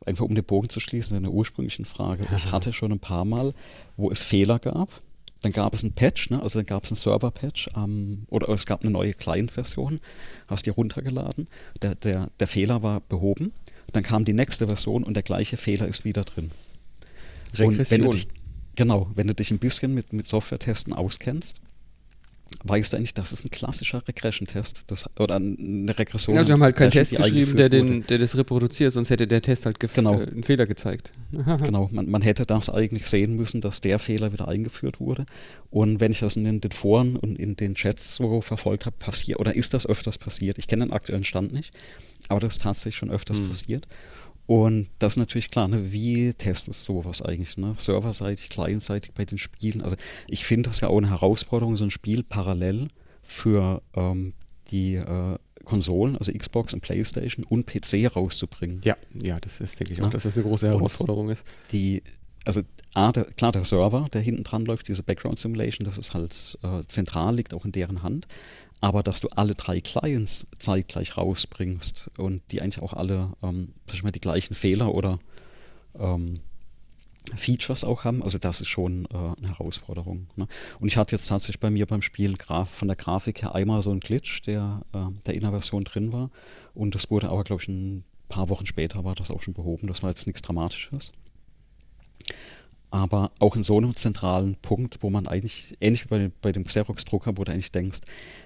einfach 0.06 0.26
um 0.26 0.35
den 0.35 0.43
Bogen 0.43 0.69
zu 0.69 0.80
schließen, 0.80 1.18
eine 1.18 1.30
ursprünglichen 1.30 1.85
Frage. 1.85 2.26
Ich 2.35 2.52
hatte 2.52 2.73
schon 2.73 2.91
ein 2.91 2.99
paar 2.99 3.26
Mal, 3.26 3.53
wo 3.97 4.11
es 4.11 4.22
Fehler 4.22 4.60
gab. 4.60 5.02
Dann 5.41 5.52
gab 5.52 5.73
es 5.76 5.84
ein 5.84 5.93
Patch, 5.93 6.31
ne? 6.31 6.41
also 6.41 6.60
dann 6.60 6.65
gab 6.65 6.85
es 6.85 6.91
einen 6.91 6.97
Server-Patch 6.97 7.69
ähm, 7.77 8.26
oder 8.30 8.49
es 8.49 8.65
gab 8.65 8.81
eine 8.81 8.89
neue 8.89 9.14
Client-Version, 9.14 9.99
hast 10.47 10.65
die 10.65 10.72
runtergeladen, 10.72 11.45
der, 11.84 11.93
der, 11.93 12.31
der 12.39 12.47
Fehler 12.47 12.81
war 12.81 13.02
behoben, 13.02 13.53
dann 13.93 14.02
kam 14.02 14.26
die 14.26 14.34
nächste 14.34 14.65
Version 14.65 15.03
und 15.03 15.14
der 15.14 15.22
gleiche 15.22 15.57
Fehler 15.57 15.88
ist 15.88 16.03
wieder 16.03 16.23
drin. 16.23 16.49
Und 17.60 17.77
wenn 17.91 18.02
du 18.02 18.07
Regression. 18.07 18.11
dich, 18.11 18.27
genau, 18.76 19.11
wenn 19.14 19.27
du 19.27 19.35
dich 19.35 19.52
ein 19.52 19.60
bisschen 19.60 19.93
mit, 19.93 20.14
mit 20.14 20.26
Software-Testen 20.26 20.93
auskennst, 20.93 21.61
weißt 22.63 22.93
du 22.93 22.97
eigentlich, 22.97 23.13
das 23.13 23.31
ist 23.31 23.45
ein 23.45 23.49
klassischer 23.51 24.07
Regression-Test 24.07 24.85
oder 25.19 25.35
eine 25.35 25.97
Regression. 25.97 26.35
Ja, 26.35 26.43
die 26.43 26.51
haben 26.51 26.63
halt 26.63 26.76
keinen 26.76 26.91
Test 26.91 27.15
geschrieben, 27.15 27.55
der, 27.57 27.69
den, 27.69 28.05
der 28.07 28.17
das 28.17 28.38
reproduziert, 28.38 28.93
sonst 28.93 29.09
hätte 29.09 29.27
der 29.27 29.41
Test 29.41 29.65
halt 29.65 29.80
Genau. 29.80 30.19
äh, 30.19 30.27
einen 30.27 30.43
Fehler 30.43 30.65
gezeigt. 30.65 31.11
Genau, 31.63 31.89
man, 31.91 32.09
man 32.09 32.22
hätte 32.22 32.45
das 32.45 32.69
eigentlich 32.69 33.07
sehen 33.07 33.35
müssen, 33.35 33.61
dass 33.61 33.81
der 33.81 33.99
Fehler 33.99 34.31
wieder 34.31 34.47
eingeführt 34.47 34.99
wurde. 34.99 35.26
Und 35.69 35.99
wenn 35.99 36.11
ich 36.11 36.19
das 36.19 36.35
in 36.38 36.43
den, 36.45 36.61
den 36.61 36.72
Foren 36.72 37.17
und 37.17 37.38
in 37.38 37.55
den 37.55 37.76
Chats 37.76 38.15
so 38.15 38.41
verfolgt 38.41 38.85
habe, 38.85 38.95
passiert, 38.97 39.39
oder 39.39 39.55
ist 39.55 39.73
das 39.73 39.85
öfters 39.85 40.17
passiert? 40.17 40.57
Ich 40.57 40.67
kenne 40.67 40.85
den 40.85 40.93
aktuellen 40.93 41.23
Stand 41.23 41.51
nicht, 41.53 41.72
aber 42.30 42.39
das 42.39 42.53
ist 42.53 42.61
tatsächlich 42.61 42.95
schon 42.95 43.11
öfters 43.11 43.39
Hm. 43.39 43.47
passiert. 43.49 43.88
Und 44.47 44.89
das 44.99 45.13
ist 45.13 45.17
natürlich 45.17 45.49
klar, 45.49 45.67
ne? 45.67 45.91
wie 45.91 46.30
testest 46.31 46.88
du 46.88 46.93
sowas 47.01 47.22
eigentlich? 47.23 47.57
Ne? 47.57 47.73
Serverseitig, 47.77 48.49
clientseitig 48.49 49.11
bei 49.13 49.26
den 49.26 49.38
Spielen. 49.39 49.81
Also 49.81 49.95
ich 50.30 50.45
finde 50.45 50.69
das 50.69 50.81
ja 50.81 50.88
auch 50.89 50.97
eine 50.97 51.09
Herausforderung, 51.09 51.76
so 51.77 51.84
ein 51.84 51.91
Spiel 51.91 52.22
parallel 52.23 52.89
für 53.23 53.81
ähm, 53.95 54.34
die 54.69 54.95
äh, 54.95 55.38
Konsolen, 55.63 56.15
also 56.15 56.31
Xbox 56.31 56.76
und 56.76 56.81
Playstation 56.81 57.43
und 57.43 57.65
PC 57.65 58.15
rauszubringen. 58.15 58.81
Ja, 58.84 58.95
ja, 59.19 59.39
das 59.39 59.61
ist, 59.61 59.80
denke 59.80 59.93
ich 59.93 59.99
Ja. 59.99 60.05
auch, 60.05 60.09
dass 60.11 60.23
das 60.23 60.35
eine 60.35 60.43
große 60.45 60.67
Und- 60.67 60.73
Herausforderung 60.76 61.30
ist. 61.30 61.43
Die, 61.72 62.03
also 62.45 62.61
A, 62.93 63.11
der, 63.11 63.23
klar, 63.26 63.51
der 63.51 63.65
Server, 63.65 64.07
der 64.13 64.22
hinten 64.22 64.43
dran 64.43 64.63
läuft, 64.65 64.88
diese 64.88 65.01
Background 65.01 65.39
Simulation, 65.39 65.85
das 65.85 65.97
ist 65.97 66.13
halt 66.13 66.59
äh, 66.61 66.81
zentral, 66.85 67.35
liegt 67.35 67.55
auch 67.55 67.65
in 67.65 67.72
deren 67.72 68.03
Hand. 68.03 68.27
Aber 68.86 69.02
dass 69.02 69.20
du 69.20 69.30
alle 69.30 69.56
drei 69.56 69.82
Clients 69.82 70.45
zeitgleich 70.60 71.18
rausbringst 71.18 72.12
und 72.20 72.44
die 72.52 72.62
eigentlich 72.62 72.84
auch 72.84 72.94
alle 72.94 73.32
ähm, 73.41 73.74
die 73.91 74.20
gleichen 74.22 74.53
Fehler 74.53 74.94
oder 74.94 75.18
ähm, 75.98 76.36
Features 77.36 77.84
auch 77.84 78.03
haben, 78.03 78.22
also 78.22 78.38
das 78.38 78.62
ist 78.62 78.68
schon 78.68 79.06
äh, 79.06 79.18
eine 79.18 79.48
Herausforderung. 79.48 80.28
Ne? 80.36 80.45
Und 80.80 80.88
ich 80.88 80.98
hatte 80.98 81.16
jetzt 81.16 81.26
tatsächlich 81.26 81.60
bei 81.60 81.72
mir 81.72 81.88
beim 81.88 82.03
Spiel 82.03 82.38
Graf 82.38 82.70
von 82.70 82.88
der 82.88 82.95
Grafik 82.95 83.41
her 83.41 83.56
einmal 83.56 83.82
so 83.82 83.90
einen 83.90 84.02
Glitch, 84.02 84.44
der 84.44 84.82
äh, 84.94 85.07
der 85.26 85.34
in 85.34 85.41
der 85.41 85.49
Version 85.49 85.82
drin 85.82 86.14
war. 86.14 86.30
Und 86.76 86.94
das 86.94 87.10
wurde 87.10 87.30
aber, 87.30 87.44
glaube 87.44 87.64
ich, 87.64 87.68
ein 87.68 88.03
paar 88.30 88.49
Wochen 88.49 88.68
später 88.68 89.03
war 89.03 89.16
das 89.16 89.32
auch 89.32 89.41
schon 89.41 89.56
behoben. 89.56 89.88
Das 89.88 90.03
war 90.03 90.12
jetzt 90.12 90.28
nichts 90.28 90.44
Dramatisches. 90.44 91.12
Aber 92.95 93.31
auch 93.39 93.57
in 93.57 93.63
so 93.63 93.77
einem 93.77 93.93
zentralen 93.93 94.55
Punkt, 94.55 94.99
wo 95.01 95.09
man 95.09 95.27
eigentlich, 95.27 95.76
ähnlich 95.81 96.05
wie 96.05 96.07
bei, 96.09 96.31
bei 96.41 96.51
dem 96.53 96.63
Xerox-Drucker, 96.63 97.38
wo 97.38 97.43
du 97.43 97.51
eigentlich 97.51 97.73
denkst, 97.73 97.99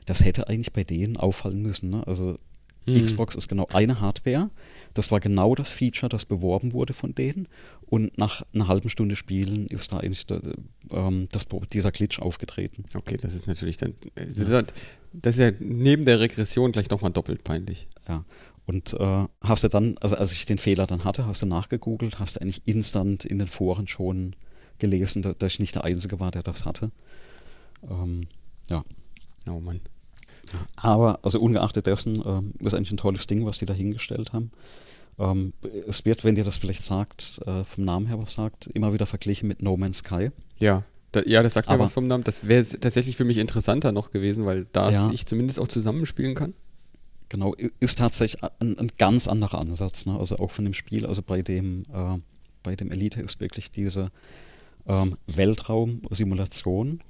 das 0.06 0.26
hätte 0.26 0.48
eigentlich 0.48 0.74
bei 0.74 0.84
denen 0.84 1.18
auffallen 1.18 1.62
müssen. 1.62 1.92
Ne? 1.92 2.08
Also 2.08 2.38
Mhm. 2.86 3.06
Xbox 3.06 3.36
ist 3.36 3.50
genau 3.50 3.68
eine 3.74 4.00
Hardware. 4.00 4.50
Das 4.94 5.12
war 5.12 5.20
genau 5.20 5.54
das 5.54 5.70
Feature, 5.70 6.10
das 6.10 6.26
beworben 6.26 6.72
wurde 6.74 6.94
von 6.94 7.14
denen. 7.14 7.48
Und 7.82 8.18
nach 8.18 8.42
einer 8.54 8.68
halben 8.70 8.90
Stunde 8.90 9.16
Spielen 9.18 9.68
ist 9.68 9.92
da 9.92 9.98
eigentlich 10.00 10.26
der, 10.26 10.42
ähm, 10.92 11.28
das, 11.32 11.46
dieser 11.74 11.92
Glitch 11.92 12.20
aufgetreten. 12.20 12.86
Okay, 12.96 13.18
das 13.18 13.36
ist 13.36 13.46
natürlich 13.48 13.78
dann, 13.78 13.94
das- 14.16 14.66
das 15.12 15.36
ist 15.36 15.42
ja 15.42 15.52
neben 15.60 16.06
der 16.06 16.20
Regression 16.22 16.72
gleich 16.72 16.90
nochmal 16.90 17.12
doppelt 17.12 17.44
peinlich. 17.44 17.88
Ja. 18.08 18.24
Und 18.70 18.94
äh, 18.94 19.26
hast 19.42 19.64
du 19.64 19.68
dann, 19.68 19.98
also 20.00 20.16
als 20.16 20.32
ich 20.32 20.46
den 20.46 20.60
Fehler 20.60 20.86
dann 20.86 21.04
hatte, 21.04 21.26
hast 21.26 21.42
du 21.42 21.48
nachgegoogelt, 21.48 22.20
hast 22.20 22.36
du 22.36 22.42
eigentlich 22.42 22.62
instant 22.66 23.26
in 23.26 23.40
den 23.40 23.48
Foren 23.48 23.88
schon 23.88 24.36
gelesen, 24.78 25.24
da- 25.24 25.34
dass 25.34 25.54
ich 25.54 25.60
nicht 25.60 25.74
der 25.74 25.86
Einzige 25.86 26.20
war, 26.20 26.30
der 26.30 26.44
das 26.44 26.68
hatte. 26.68 26.92
Ähm, 27.90 28.28
ja. 28.70 28.84
Oh 29.50 29.60
Mann. 29.60 29.82
Aber, 30.76 31.18
also 31.24 31.40
ungeachtet 31.40 31.88
dessen, 31.88 32.22
ähm, 32.24 32.54
ist 32.60 32.76
eigentlich 32.76 32.92
ein 32.92 32.98
tolles 32.98 33.26
Ding, 33.26 33.44
was 33.44 33.58
die 33.58 33.66
da 33.66 33.74
hingestellt 33.74 34.34
haben. 34.34 34.52
Ähm, 35.18 35.54
es 35.88 36.06
wird, 36.06 36.24
wenn 36.24 36.36
dir 36.36 36.44
das 36.44 36.58
vielleicht 36.58 36.84
sagt, 36.84 37.42
äh, 37.48 37.64
vom 37.64 37.84
Namen 37.86 38.06
her 38.06 38.22
was 38.22 38.34
sagt, 38.34 38.68
immer 38.68 38.94
wieder 38.94 39.08
verglichen 39.08 39.48
mit 39.48 39.64
No 39.64 39.78
Man's 39.78 39.98
Sky. 40.00 40.30
Ja, 40.60 40.84
da, 41.12 41.22
ja, 41.26 41.42
das 41.42 41.56
sagt 41.56 41.70
mir 41.70 41.74
Aber- 41.74 41.86
was 41.86 41.94
vom 41.94 42.06
Namen. 42.06 42.24
Das 42.24 42.48
wäre 42.48 42.64
tatsächlich 42.64 43.18
für 43.18 43.26
mich 43.26 43.38
interessanter 43.38 43.92
noch 43.92 44.12
gewesen, 44.12 44.46
weil 44.46 44.68
da 44.74 44.92
Ja. 44.92 45.10
ich 45.12 45.26
zumindest 45.26 45.60
auch 45.60 45.68
zusammenspielen 45.68 46.36
kann. 46.36 46.54
Genau, 47.30 47.54
ist 47.54 48.00
tatsächlich 48.00 48.44
ein, 48.60 48.78
ein 48.78 48.92
ganz 48.98 49.28
anderer 49.28 49.60
Ansatz, 49.60 50.06
ne? 50.08 50.18
also 50.18 50.38
auch 50.40 50.50
von 50.50 50.66
dem 50.66 50.74
Spiel. 50.74 51.06
Also 51.06 51.22
bei 51.22 51.44
dem, 51.44 51.84
äh, 51.94 52.18
bei 52.64 52.76
dem 52.76 52.92
Elite 52.92 53.22
ist 53.22 53.40
wirklich 53.40 53.70
diese 53.72 54.10
ähm, 54.88 55.16
Weltraumsimulation 55.28 57.02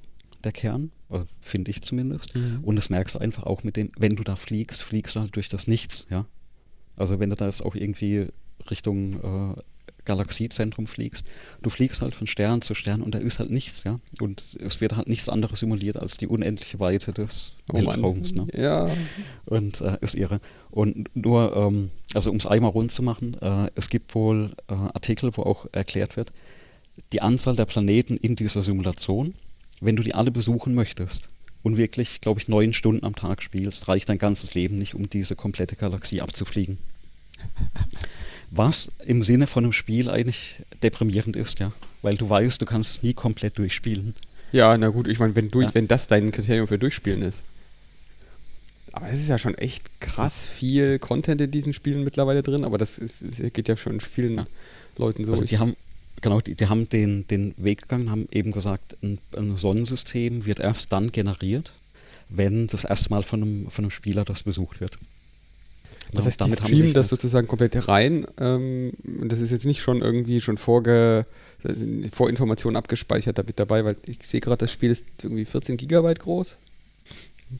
der 0.44 0.52
Kern, 0.52 0.92
äh, 1.10 1.22
finde 1.42 1.72
ich 1.72 1.82
zumindest. 1.82 2.36
Mhm. 2.36 2.60
Und 2.64 2.76
das 2.76 2.90
merkst 2.90 3.16
du 3.16 3.20
einfach 3.20 3.44
auch 3.44 3.64
mit 3.64 3.78
dem, 3.78 3.92
wenn 3.98 4.16
du 4.16 4.24
da 4.24 4.36
fliegst, 4.36 4.84
fliegst 4.84 5.16
du 5.16 5.22
halt 5.22 5.36
durch 5.36 5.50
das 5.50 5.68
Nichts, 5.68 6.06
ja. 6.10 6.26
Also 6.98 7.20
wenn 7.20 7.30
du 7.30 7.38
da 7.38 7.46
jetzt 7.46 7.64
auch 7.64 7.76
irgendwie 7.76 8.28
Richtung 8.70 9.54
äh, 9.56 9.56
Galaxiezentrum 10.10 10.88
fliegst, 10.88 11.26
du 11.62 11.70
fliegst 11.70 12.02
halt 12.02 12.16
von 12.16 12.28
Stern 12.28 12.62
zu 12.62 12.74
Stern 12.74 13.02
und 13.02 13.16
da 13.16 13.20
ist 13.20 13.40
halt 13.40 13.52
nichts, 13.52 13.84
ja. 13.84 14.00
Und 14.20 14.58
es 14.60 14.82
wird 14.82 14.98
halt 14.98 15.08
nichts 15.08 15.30
anderes 15.30 15.60
simuliert 15.60 15.98
als 15.98 16.18
die 16.18 16.28
unendliche 16.28 16.80
Weite 16.80 17.14
des 17.14 17.54
Oh. 17.72 17.76
Weltraums, 17.78 18.34
ne? 18.34 18.48
Ja. 18.56 18.90
Und 19.46 19.82
äh, 19.82 19.98
ist 20.02 20.16
irre. 20.16 20.40
Und 20.72 21.16
nur, 21.16 21.56
ähm, 21.56 21.92
also 22.16 22.32
um 22.32 22.38
es 22.38 22.48
einmal 22.48 22.72
rund 22.72 22.92
zu 22.92 23.04
machen, 23.04 23.38
äh, 23.42 23.70
es 23.76 23.90
gibt 23.90 24.16
wohl 24.16 24.52
äh, 24.68 24.74
Artikel, 24.74 25.30
wo 25.38 25.44
auch 25.44 25.68
erklärt 25.72 26.18
wird, 26.18 26.32
die 27.14 27.22
Anzahl 27.22 27.56
der 27.56 27.66
Planeten 27.66 28.18
in 28.18 28.36
dieser 28.36 28.64
Simulation, 28.64 29.36
wenn 29.82 29.96
du 29.96 30.02
die 30.04 30.16
alle 30.16 30.32
besuchen 30.32 30.74
möchtest 30.74 31.30
und 31.62 31.78
wirklich, 31.78 32.22
glaube 32.22 32.40
ich, 32.40 32.48
neun 32.48 32.74
Stunden 32.74 33.06
am 33.06 33.16
Tag 33.16 33.44
spielst, 33.44 33.88
reicht 33.88 34.10
dein 34.10 34.18
ganzes 34.18 34.56
Leben 34.56 34.80
nicht, 34.80 34.96
um 34.96 35.08
diese 35.10 35.36
komplette 35.36 35.76
Galaxie 35.76 36.22
abzufliegen. 36.22 36.80
Was 38.52 38.92
im 39.06 39.24
Sinne 39.24 39.48
von 39.48 39.64
einem 39.64 39.74
Spiel 39.74 40.10
eigentlich 40.10 40.56
deprimierend 40.82 41.36
ist, 41.36 41.60
ja. 41.60 41.72
Weil 42.02 42.18
du 42.18 42.30
weißt, 42.30 42.62
du 42.62 42.66
kannst 42.66 42.92
es 42.92 43.04
nie 43.04 43.14
komplett 43.14 43.58
durchspielen. 43.58 44.16
Ja, 44.52 44.76
na 44.78 44.88
gut, 44.90 45.08
ich 45.08 45.20
meine, 45.20 45.36
wenn, 45.36 45.52
durch, 45.52 45.68
Ja. 45.68 45.76
wenn 45.76 45.88
das 45.88 46.08
dein 46.08 46.32
Kriterium 46.32 46.68
für 46.68 46.80
Durchspielen 46.80 47.22
ist. 47.22 47.44
Aber 48.92 49.08
es 49.10 49.20
ist 49.20 49.28
ja 49.30 49.38
schon 49.38 49.54
echt 49.56 50.00
krass 50.00 50.48
viel 50.48 50.98
Content 50.98 51.40
in 51.42 51.52
diesen 51.52 51.74
Spielen 51.74 52.04
mittlerweile 52.04 52.42
drin, 52.42 52.64
aber 52.66 52.80
das 52.80 52.98
ist, 52.98 53.24
geht 53.54 53.68
ja 53.68 53.78
schon 53.78 54.00
vielen 54.02 54.38
Ja. 54.38 54.46
Leuten 54.98 55.26
so. 55.26 55.32
Also 55.34 55.46
die 55.46 55.60
haben, 55.60 55.76
genau, 56.22 56.42
die, 56.42 56.56
die 56.56 56.68
haben 56.68 56.90
den, 56.90 57.28
den 57.28 57.54
Weg 57.58 57.84
gegangen, 57.84 58.10
haben 58.10 58.28
eben 58.32 58.52
gesagt, 58.52 58.98
ein, 59.04 59.20
ein 59.38 59.56
Sonnensystem 59.58 60.46
wird 60.48 60.60
erst 60.60 60.92
dann 60.92 61.12
generiert, 61.12 61.72
wenn 62.30 62.66
das 62.68 62.84
erste 62.84 63.12
Mal 63.12 63.22
von 63.22 63.44
einem, 63.44 63.70
von 63.70 63.86
einem 63.86 63.92
Spieler 63.92 64.26
das 64.26 64.42
besucht 64.42 64.82
wird. 64.82 64.98
Das 66.14 66.26
heißt, 66.26 66.44
die 66.46 66.52
streamen 66.52 66.94
das 66.94 67.10
sozusagen 67.10 67.48
komplett 67.48 67.88
rein. 67.88 68.26
Ähm, 68.40 68.94
das 69.04 69.40
ist 69.40 69.52
jetzt 69.52 69.66
nicht 69.66 69.82
schon 69.82 70.02
irgendwie 70.02 70.42
schon 70.42 70.58
vorge 70.58 71.26
Vorinformationen 72.12 72.76
abgespeichert 72.78 73.38
damit 73.38 73.60
dabei, 73.60 73.86
weil 73.86 73.96
ich 74.08 74.20
sehe 74.24 74.40
gerade, 74.40 74.58
das 74.58 74.72
Spiel 74.72 74.90
ist 74.92 75.06
irgendwie 75.22 75.46
14 75.46 75.78
Gigabyte 75.78 76.20
groß. 76.20 76.58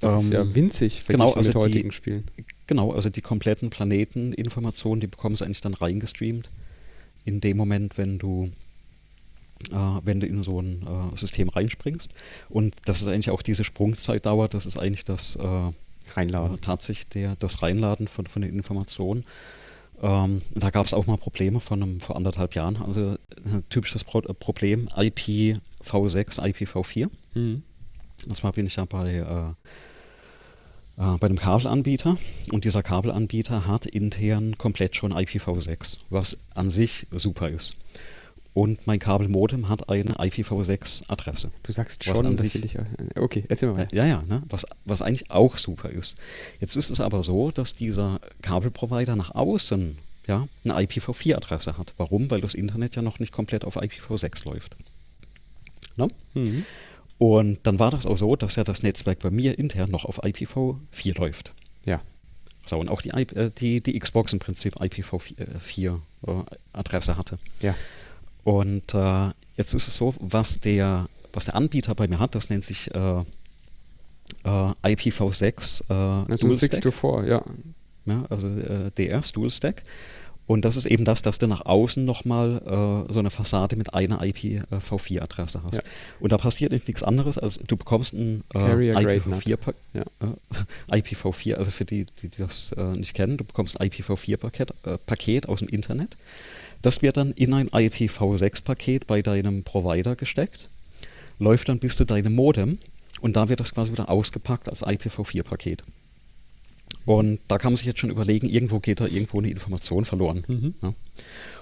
Das 0.02 0.22
ist 0.24 0.28
Ähm, 0.28 0.34
ja 0.34 0.56
winzig 0.56 1.04
genau, 1.08 1.32
also 1.34 1.50
mit 1.50 1.54
die- 1.56 1.58
heutigen 1.60 1.92
Spielen. 1.92 2.24
Genau, 2.68 2.92
also 2.92 3.10
die 3.10 3.22
kompletten 3.22 3.70
Planeteninformationen, 3.72 5.00
die 5.02 5.08
bekommen 5.08 5.36
sie 5.36 5.46
eigentlich 5.46 5.62
dann 5.62 5.74
reingestreamt. 5.74 6.50
In 7.26 7.42
dem 7.42 7.58
Moment, 7.58 7.98
wenn 7.98 8.20
du, 8.20 8.52
äh, 9.72 9.76
wenn 10.04 10.20
du 10.20 10.28
in 10.28 10.42
so 10.44 10.62
ein 10.62 10.84
äh, 11.14 11.18
System 11.18 11.50
reinspringst. 11.50 12.10
Und 12.50 12.76
das 12.86 13.02
ist 13.02 13.08
eigentlich 13.08 13.32
auch 13.32 13.42
diese 13.42 13.64
Sprungzeitdauer, 13.64 14.48
das 14.48 14.66
ist 14.66 14.78
eigentlich 14.78 15.06
das 15.06 15.36
äh, 15.36 15.72
Reinladen. 16.18 16.58
äh, 16.58 16.60
tatsächlich 16.60 17.08
der, 17.10 17.36
das 17.38 17.62
Reinladen 17.62 18.08
von, 18.08 18.28
von 18.28 18.42
den 18.42 18.54
Informationen. 18.54 19.26
Ähm, 20.02 20.42
da 20.56 20.70
gab 20.70 20.86
es 20.86 20.94
auch 20.94 21.08
mal 21.08 21.18
Probleme 21.18 21.60
von 21.60 21.84
einem, 21.84 22.00
vor 22.00 22.16
anderthalb 22.16 22.56
Jahren. 22.56 22.78
Also 22.78 23.18
ein 23.46 23.64
typisches 23.70 24.04
Pro 24.04 24.20
äh, 24.20 24.34
Problem, 24.34 24.88
IPv6, 24.90 26.40
IPv4. 26.40 27.10
Mhm. 27.34 27.64
Und 28.28 28.36
zwar 28.36 28.54
bin 28.54 28.66
ich 28.66 28.78
ja 28.78 28.86
bei, 28.86 29.14
äh, 29.16 29.50
äh, 31.02 31.18
bei 31.18 31.28
einem 31.28 31.38
Kabelanbieter 31.38 32.18
und 32.52 32.66
dieser 32.66 32.84
Kabelanbieter 32.84 33.68
hat 33.68 33.86
intern 33.86 34.58
komplett 34.58 34.96
schon 34.96 35.14
IPv6, 35.14 35.98
was 36.10 36.38
an 36.54 36.70
sich 36.70 37.08
super 37.12 37.50
ist. 37.50 37.76
Und 38.54 38.88
mein 38.88 39.00
Kabelmodem 39.00 39.70
hat 39.70 39.90
eine 39.90 40.12
IPv6-Adresse. 40.16 41.52
Du 41.64 41.72
sagst 41.72 42.08
Was 42.08 42.18
schon, 42.18 42.26
an 42.26 42.36
das 42.36 42.52
sich- 42.52 42.56
will 42.56 42.66
ich. 42.66 42.78
Okay, 43.18 43.46
erzähl 43.48 43.70
mal 43.70 43.78
weiter. 43.78 43.96
ja, 43.96 44.06
ja 44.06 44.24
ne? 44.24 44.42
was, 44.50 44.66
was 44.86 45.02
eigentlich 45.02 45.30
auch 45.32 45.58
super 45.58 45.90
ist. 45.90 46.18
Jetzt 46.60 46.76
ist 46.76 46.90
es 46.90 47.00
aber 47.00 47.22
so, 47.24 47.52
dass 47.52 47.76
dieser 47.76 48.20
Kabelprovider 48.42 49.16
nach 49.16 49.36
außen 49.36 49.98
ja, 50.28 50.48
eine 50.64 50.74
IPv4-Adresse 50.74 51.78
hat. 51.78 51.94
Warum? 51.98 52.30
Weil 52.32 52.42
das 52.42 52.54
Internet 52.54 52.96
ja 52.96 53.02
noch 53.02 53.20
nicht 53.20 53.32
komplett 53.32 53.66
auf 53.66 53.78
IPv6 53.78 54.46
läuft. 54.46 54.76
Ne? 55.96 56.08
Mhm. 56.34 56.66
Und 57.18 57.60
dann 57.64 57.80
war 57.80 57.92
das 57.92 58.06
auch 58.06 58.18
so, 58.18 58.36
dass 58.36 58.56
ja 58.56 58.64
das 58.64 58.82
Netzwerk 58.82 59.20
bei 59.20 59.30
mir 59.30 59.60
intern 59.60 59.92
noch 59.92 60.06
auf 60.06 60.24
IPv4 60.24 61.18
läuft. 61.18 61.54
Ja. 61.86 62.02
So, 62.66 62.80
und 62.80 62.90
auch 62.90 63.02
die, 63.02 63.10
äh, 63.10 63.52
die, 63.58 63.82
die 63.82 63.98
Xbox 64.00 64.32
im 64.34 64.40
Prinzip 64.40 64.78
IPv4 64.78 66.00
äh, 66.28 66.32
Adresse 66.74 67.18
hatte. 67.18 67.40
Ja. 67.62 67.76
Und 68.50 68.96
äh, 68.96 69.28
jetzt 69.58 69.76
ist 69.76 69.88
es 69.88 69.96
so, 69.96 70.16
was 70.20 70.60
der, 70.60 71.06
was 71.34 71.46
der 71.46 71.56
Anbieter 71.56 71.94
bei 71.94 72.08
mir 72.08 72.18
hat, 72.18 72.34
das 72.34 72.50
nennt 72.50 72.66
sich 72.66 72.90
äh, 72.96 73.20
äh, 74.44 74.74
IPv6 74.84 75.84
äh, 75.88 75.94
Also 76.32 76.48
Dual 76.48 76.56
6 76.56 76.78
Stack. 76.78 76.82
to 76.82 76.90
4, 77.22 77.28
ja. 77.28 77.44
Ja, 78.08 78.24
also 78.32 78.48
äh, 78.48 78.90
DRs, 78.98 79.34
Dual 79.34 79.52
Stack. 79.52 79.84
Und 80.48 80.66
das 80.66 80.78
ist 80.78 80.88
eben 80.88 81.06
das, 81.06 81.22
dass 81.22 81.38
du 81.38 81.46
nach 81.46 81.68
außen 81.68 82.04
nochmal 82.04 82.58
äh, 83.08 83.14
so 83.14 83.20
eine 83.20 83.30
Fassade 83.30 83.76
mit 83.76 83.94
einer 83.94 84.24
IPv4-Adresse 84.24 85.62
hast. 85.64 85.76
Ja. 85.76 85.84
Und 86.20 86.32
da 86.32 86.40
passiert 86.40 86.72
nichts 86.72 87.04
anderes, 87.04 87.38
als 87.38 87.60
du 87.60 87.78
bekommst 87.78 88.14
ein 88.14 88.44
äh, 88.56 88.58
Carrier 88.60 88.94
Grade 88.94 89.22
IPv4, 89.28 89.58
Ja. 89.94 90.02
äh, 90.92 90.98
IPv4, 91.02 91.54
also 91.54 91.70
für 91.70 91.86
die, 91.86 92.08
die 92.24 92.30
das 92.30 92.72
äh, 92.72 92.82
nicht 92.98 93.14
kennen, 93.14 93.38
du 93.38 93.44
bekommst 93.44 93.80
ein 93.80 93.90
IPv4-Paket 93.92 94.74
äh, 94.86 94.98
Paket 95.06 95.48
aus 95.48 95.60
dem 95.60 95.68
Internet. 95.68 96.18
Das 96.82 97.02
wird 97.02 97.18
dann 97.18 97.32
in 97.32 97.54
ein 97.54 97.70
IPv6-Paket 97.70 99.08
bei 99.08 99.22
deinem 99.22 99.64
Provider 99.64 100.16
gesteckt, 100.16 100.70
läuft 101.40 101.70
dann 101.70 101.80
bis 101.80 101.96
zu 101.96 102.06
deinem 102.06 102.34
Modem 102.36 102.78
und 103.22 103.36
da 103.36 103.50
wird 103.50 103.60
das 103.60 103.74
quasi 103.74 103.92
wieder 103.92 104.10
ausgepackt 104.10 104.70
als 104.70 104.86
IPv4-Paket. 104.86 105.84
Und 107.06 107.40
da 107.48 107.58
kann 107.58 107.72
man 107.72 107.78
sich 107.78 107.88
jetzt 107.88 108.00
schon 108.00 108.10
überlegen, 108.10 108.48
irgendwo 108.50 108.80
geht 108.80 109.00
da 109.00 109.08
irgendwo 109.08 109.40
eine 109.40 109.50
Information 109.50 110.06
verloren. 110.06 110.44
Mhm. 110.48 110.74
Ja. 110.82 110.94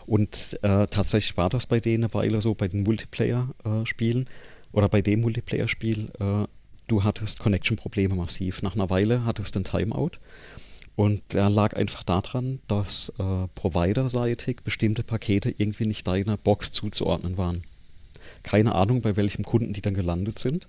Und 0.06 0.60
äh, 0.62 0.88
tatsächlich 0.88 1.38
war 1.38 1.50
das 1.50 1.66
bei 1.66 1.80
denen 1.80 2.06
eine 2.06 2.14
Weile 2.14 2.42
so, 2.42 2.54
bei 2.54 2.68
den 2.68 2.84
Multiplayer-Spielen 2.84 4.28
oder 4.72 4.90
bei 4.90 5.02
dem 5.02 5.22
Multiplayer-Spiel, 5.22 6.10
äh, 6.20 6.48
du 6.88 7.04
hattest 7.04 7.40
Connection-Probleme 7.40 8.16
massiv. 8.16 8.62
Nach 8.62 8.76
einer 8.76 8.90
Weile 8.90 9.26
hattest 9.26 9.56
du 9.56 9.60
ein 9.60 9.64
Timeout. 9.64 10.12
Und 10.98 11.22
der 11.34 11.50
lag 11.52 11.76
einfach 11.76 12.02
daran, 12.02 12.60
dass 12.68 13.14
äh, 13.20 13.48
providerseitig 13.54 14.62
bestimmte 14.64 15.04
Pakete 15.04 15.54
irgendwie 15.56 15.86
nicht 15.86 16.08
deiner 16.08 16.38
Box 16.38 16.72
zuzuordnen 16.72 17.38
waren. 17.38 17.62
Keine 18.42 18.74
Ahnung, 18.74 19.02
bei 19.02 19.16
welchem 19.16 19.46
Kunden 19.46 19.74
die 19.74 19.82
dann 19.82 19.94
gelandet 19.94 20.40
sind, 20.40 20.68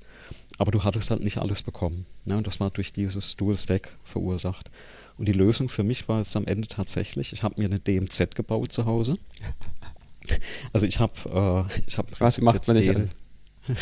aber 0.59 0.71
du 0.71 0.85
hattest 0.85 1.11
halt 1.11 1.25
nicht 1.25 1.39
alles 1.39 1.63
bekommen. 1.63 2.05
Ne? 2.27 2.37
Und 2.37 2.47
das 2.47 2.61
war 2.61 2.69
durch 2.71 2.93
dieses 2.93 3.37
Dual 3.37 3.57
Stack 3.57 3.97
verursacht. 4.05 4.71
Und 5.17 5.27
die 5.27 5.33
Lösung 5.33 5.71
für 5.71 5.83
mich 5.83 6.09
war 6.09 6.19
jetzt 6.19 6.37
am 6.37 6.45
Ende 6.45 6.69
tatsächlich, 6.69 7.33
ich 7.33 7.43
habe 7.43 7.59
mir 7.59 7.67
eine 7.67 7.79
DMZ 7.81 8.35
gebaut 8.35 8.71
zu 8.71 8.85
Hause. 8.85 9.15
Also 10.75 10.85
ich 10.85 11.01
habe 11.01 11.67
äh, 11.71 11.81
ich 11.87 11.97
hab 11.97 12.11
im 12.11 12.21
Was 12.21 12.39
macht 12.43 12.67
man 12.67 12.77
nicht 12.77 12.89
den- 12.91 12.97
alles? 12.97 13.15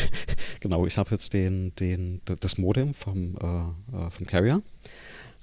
genau, 0.61 0.85
ich 0.85 0.97
habe 0.97 1.11
jetzt 1.11 1.33
den, 1.33 1.75
den, 1.75 2.21
das 2.39 2.57
Modem 2.57 2.93
vom, 2.93 3.35
äh, 3.35 3.97
äh, 3.97 4.09
vom 4.09 4.25
Carrier, 4.25 4.61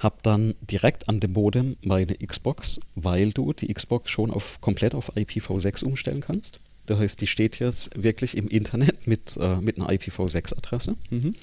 habe 0.05 0.19
dann 0.23 0.55
direkt 0.61 1.09
an 1.09 1.19
dem 1.19 1.33
Modem 1.33 1.77
meine 1.83 2.15
Xbox, 2.15 2.79
weil 2.95 3.33
du 3.33 3.53
die 3.53 3.73
Xbox 3.73 4.11
schon 4.11 4.31
auf, 4.31 4.61
komplett 4.61 4.95
auf 4.95 5.17
IPv6 5.17 5.83
umstellen 5.85 6.21
kannst. 6.21 6.61
Das 6.87 6.99
heißt, 6.99 7.21
die 7.21 7.27
steht 7.27 7.59
jetzt 7.59 7.91
wirklich 8.01 8.37
im 8.37 8.47
Internet 8.47 9.07
mit, 9.07 9.37
äh, 9.41 9.57
mit 9.57 9.79
einer 9.79 9.89
IPv6-Adresse. 9.89 10.97
Mhm. 11.11 11.35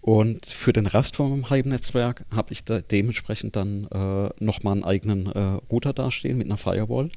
Und 0.00 0.44
für 0.44 0.74
den 0.74 0.86
Rest 0.86 1.16
von 1.16 1.30
meinem 1.30 1.48
Heimnetzwerk 1.48 2.26
habe 2.30 2.52
ich 2.52 2.64
da 2.64 2.80
dementsprechend 2.80 3.56
dann 3.56 3.86
äh, 3.86 4.28
nochmal 4.38 4.74
einen 4.74 4.84
eigenen 4.84 5.26
äh, 5.32 5.38
Router 5.70 5.94
dastehen 5.94 6.36
mit 6.36 6.48
einer 6.48 6.58
Firewall, 6.58 7.08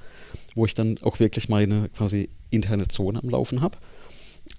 wo 0.55 0.65
ich 0.65 0.73
dann 0.73 0.97
auch 1.01 1.19
wirklich 1.19 1.49
meine 1.49 1.89
quasi 1.89 2.29
interne 2.49 2.87
Zone 2.87 3.21
am 3.21 3.29
Laufen 3.29 3.59
habe. 3.59 3.77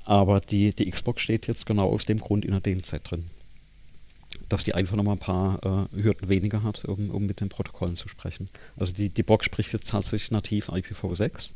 Aber 0.04 0.40
die, 0.40 0.74
die 0.74 0.90
Xbox 0.90 1.22
steht 1.22 1.46
jetzt 1.46 1.64
genau 1.64 1.88
aus 1.88 2.04
dem 2.04 2.18
Grund 2.18 2.44
in 2.44 2.50
der 2.50 2.60
DMZ 2.60 3.00
drin. 3.04 3.30
Dass 4.48 4.64
die 4.64 4.74
einfach 4.74 4.96
nochmal 4.96 5.14
ein 5.16 5.18
paar 5.18 5.88
äh, 5.94 6.02
Hürden 6.02 6.28
weniger 6.28 6.62
hat, 6.62 6.84
um, 6.86 7.10
um 7.10 7.26
mit 7.26 7.40
den 7.40 7.48
Protokollen 7.48 7.96
zu 7.96 8.08
sprechen. 8.08 8.48
Also 8.76 8.92
die, 8.92 9.08
die 9.10 9.22
Box 9.22 9.44
spricht 9.46 9.72
jetzt 9.72 9.90
tatsächlich 9.90 10.30
nativ 10.30 10.70
IPv6 10.70 11.52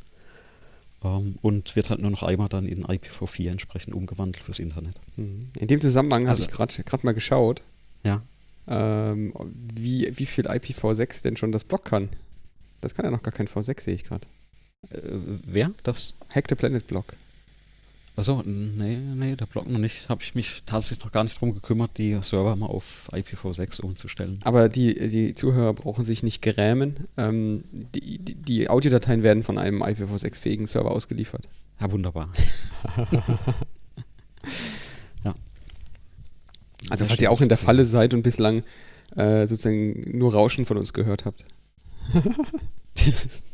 ähm, 1.04 1.36
und 1.42 1.74
wird 1.76 1.90
halt 1.90 2.00
nur 2.00 2.10
noch 2.10 2.22
einmal 2.22 2.48
dann 2.48 2.66
in 2.66 2.84
IPv4 2.84 3.50
entsprechend 3.50 3.94
umgewandelt 3.94 4.42
fürs 4.44 4.58
Internet. 4.58 4.96
Mhm. 5.16 5.46
In 5.58 5.68
dem 5.68 5.80
Zusammenhang 5.80 6.28
Also- 6.28 6.44
habe 6.44 6.70
ich 6.78 6.84
gerade 6.86 7.06
mal 7.06 7.12
geschaut, 7.14 7.62
Ja, 8.04 8.22
ähm, 8.68 9.32
wie, 9.74 10.12
wie 10.16 10.26
viel 10.26 10.46
IPv6 10.46 11.22
denn 11.22 11.36
schon 11.36 11.50
das 11.52 11.64
Block 11.64 11.84
kann. 11.84 12.08
Das 12.80 12.94
kann 12.94 13.04
ja 13.04 13.10
noch 13.10 13.22
gar 13.22 13.32
kein 13.32 13.48
V6, 13.48 13.80
sehe 13.80 13.94
ich 13.94 14.04
gerade. 14.04 14.26
äh, 14.90 14.98
wer? 15.46 15.70
Das? 15.84 16.14
Hack 16.28 16.46
the 16.48 16.54
Planet 16.56 16.86
Block. 16.86 17.06
Also, 18.14 18.42
nee, 18.44 18.96
nee, 18.96 19.36
der 19.36 19.46
Block 19.46 19.66
noch 19.68 19.78
nicht. 19.78 20.10
Habe 20.10 20.22
ich 20.22 20.34
mich 20.34 20.64
tatsächlich 20.66 21.02
noch 21.04 21.12
gar 21.12 21.24
nicht 21.24 21.40
drum 21.40 21.54
gekümmert, 21.54 21.96
die 21.96 22.18
Server 22.20 22.54
mal 22.56 22.66
auf 22.66 23.08
IPv6 23.12 23.80
umzustellen. 23.80 24.38
Aber 24.42 24.68
die, 24.68 25.08
die 25.08 25.34
Zuhörer 25.34 25.72
brauchen 25.72 26.04
sich 26.04 26.22
nicht 26.22 26.42
grämen. 26.42 27.08
Ähm, 27.16 27.64
die, 27.72 28.18
die, 28.18 28.34
die 28.34 28.68
Audiodateien 28.68 29.22
werden 29.22 29.42
von 29.42 29.56
einem 29.56 29.82
IPv6-fähigen 29.82 30.66
Server 30.66 30.90
ausgeliefert. 30.90 31.48
Ja, 31.80 31.90
wunderbar. 31.90 32.30
ja. 35.24 35.34
Also 36.90 37.06
falls 37.06 37.22
ihr 37.22 37.30
auch 37.30 37.40
in 37.40 37.48
der 37.48 37.58
Falle 37.58 37.86
seid 37.86 38.12
und 38.12 38.22
bislang 38.22 38.62
äh, 39.16 39.46
sozusagen 39.46 40.18
nur 40.18 40.34
Rauschen 40.34 40.66
von 40.66 40.76
uns 40.76 40.92
gehört 40.92 41.24
habt. 41.24 41.46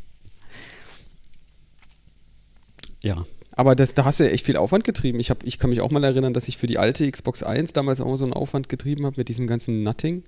Ja, 3.03 3.25
Aber 3.59 3.75
das, 3.75 3.93
da 3.93 4.05
hast 4.05 4.21
du 4.21 4.23
ja 4.23 4.29
echt 4.29 4.45
viel 4.45 4.55
Aufwand 4.55 4.85
getrieben. 4.85 5.19
Ich, 5.19 5.29
hab, 5.29 5.43
ich 5.43 5.59
kann 5.59 5.69
mich 5.69 5.81
auch 5.81 5.91
mal 5.91 6.01
erinnern, 6.03 6.33
dass 6.33 6.47
ich 6.47 6.57
für 6.57 6.65
die 6.67 6.77
alte 6.77 7.11
Xbox 7.11 7.43
1 7.43 7.73
damals 7.73 7.99
auch 7.99 8.15
so 8.15 8.23
einen 8.23 8.31
Aufwand 8.31 8.69
getrieben 8.69 9.05
habe 9.05 9.15
mit 9.17 9.27
diesem 9.27 9.47
ganzen 9.47 9.83
Nutting. 9.83 10.23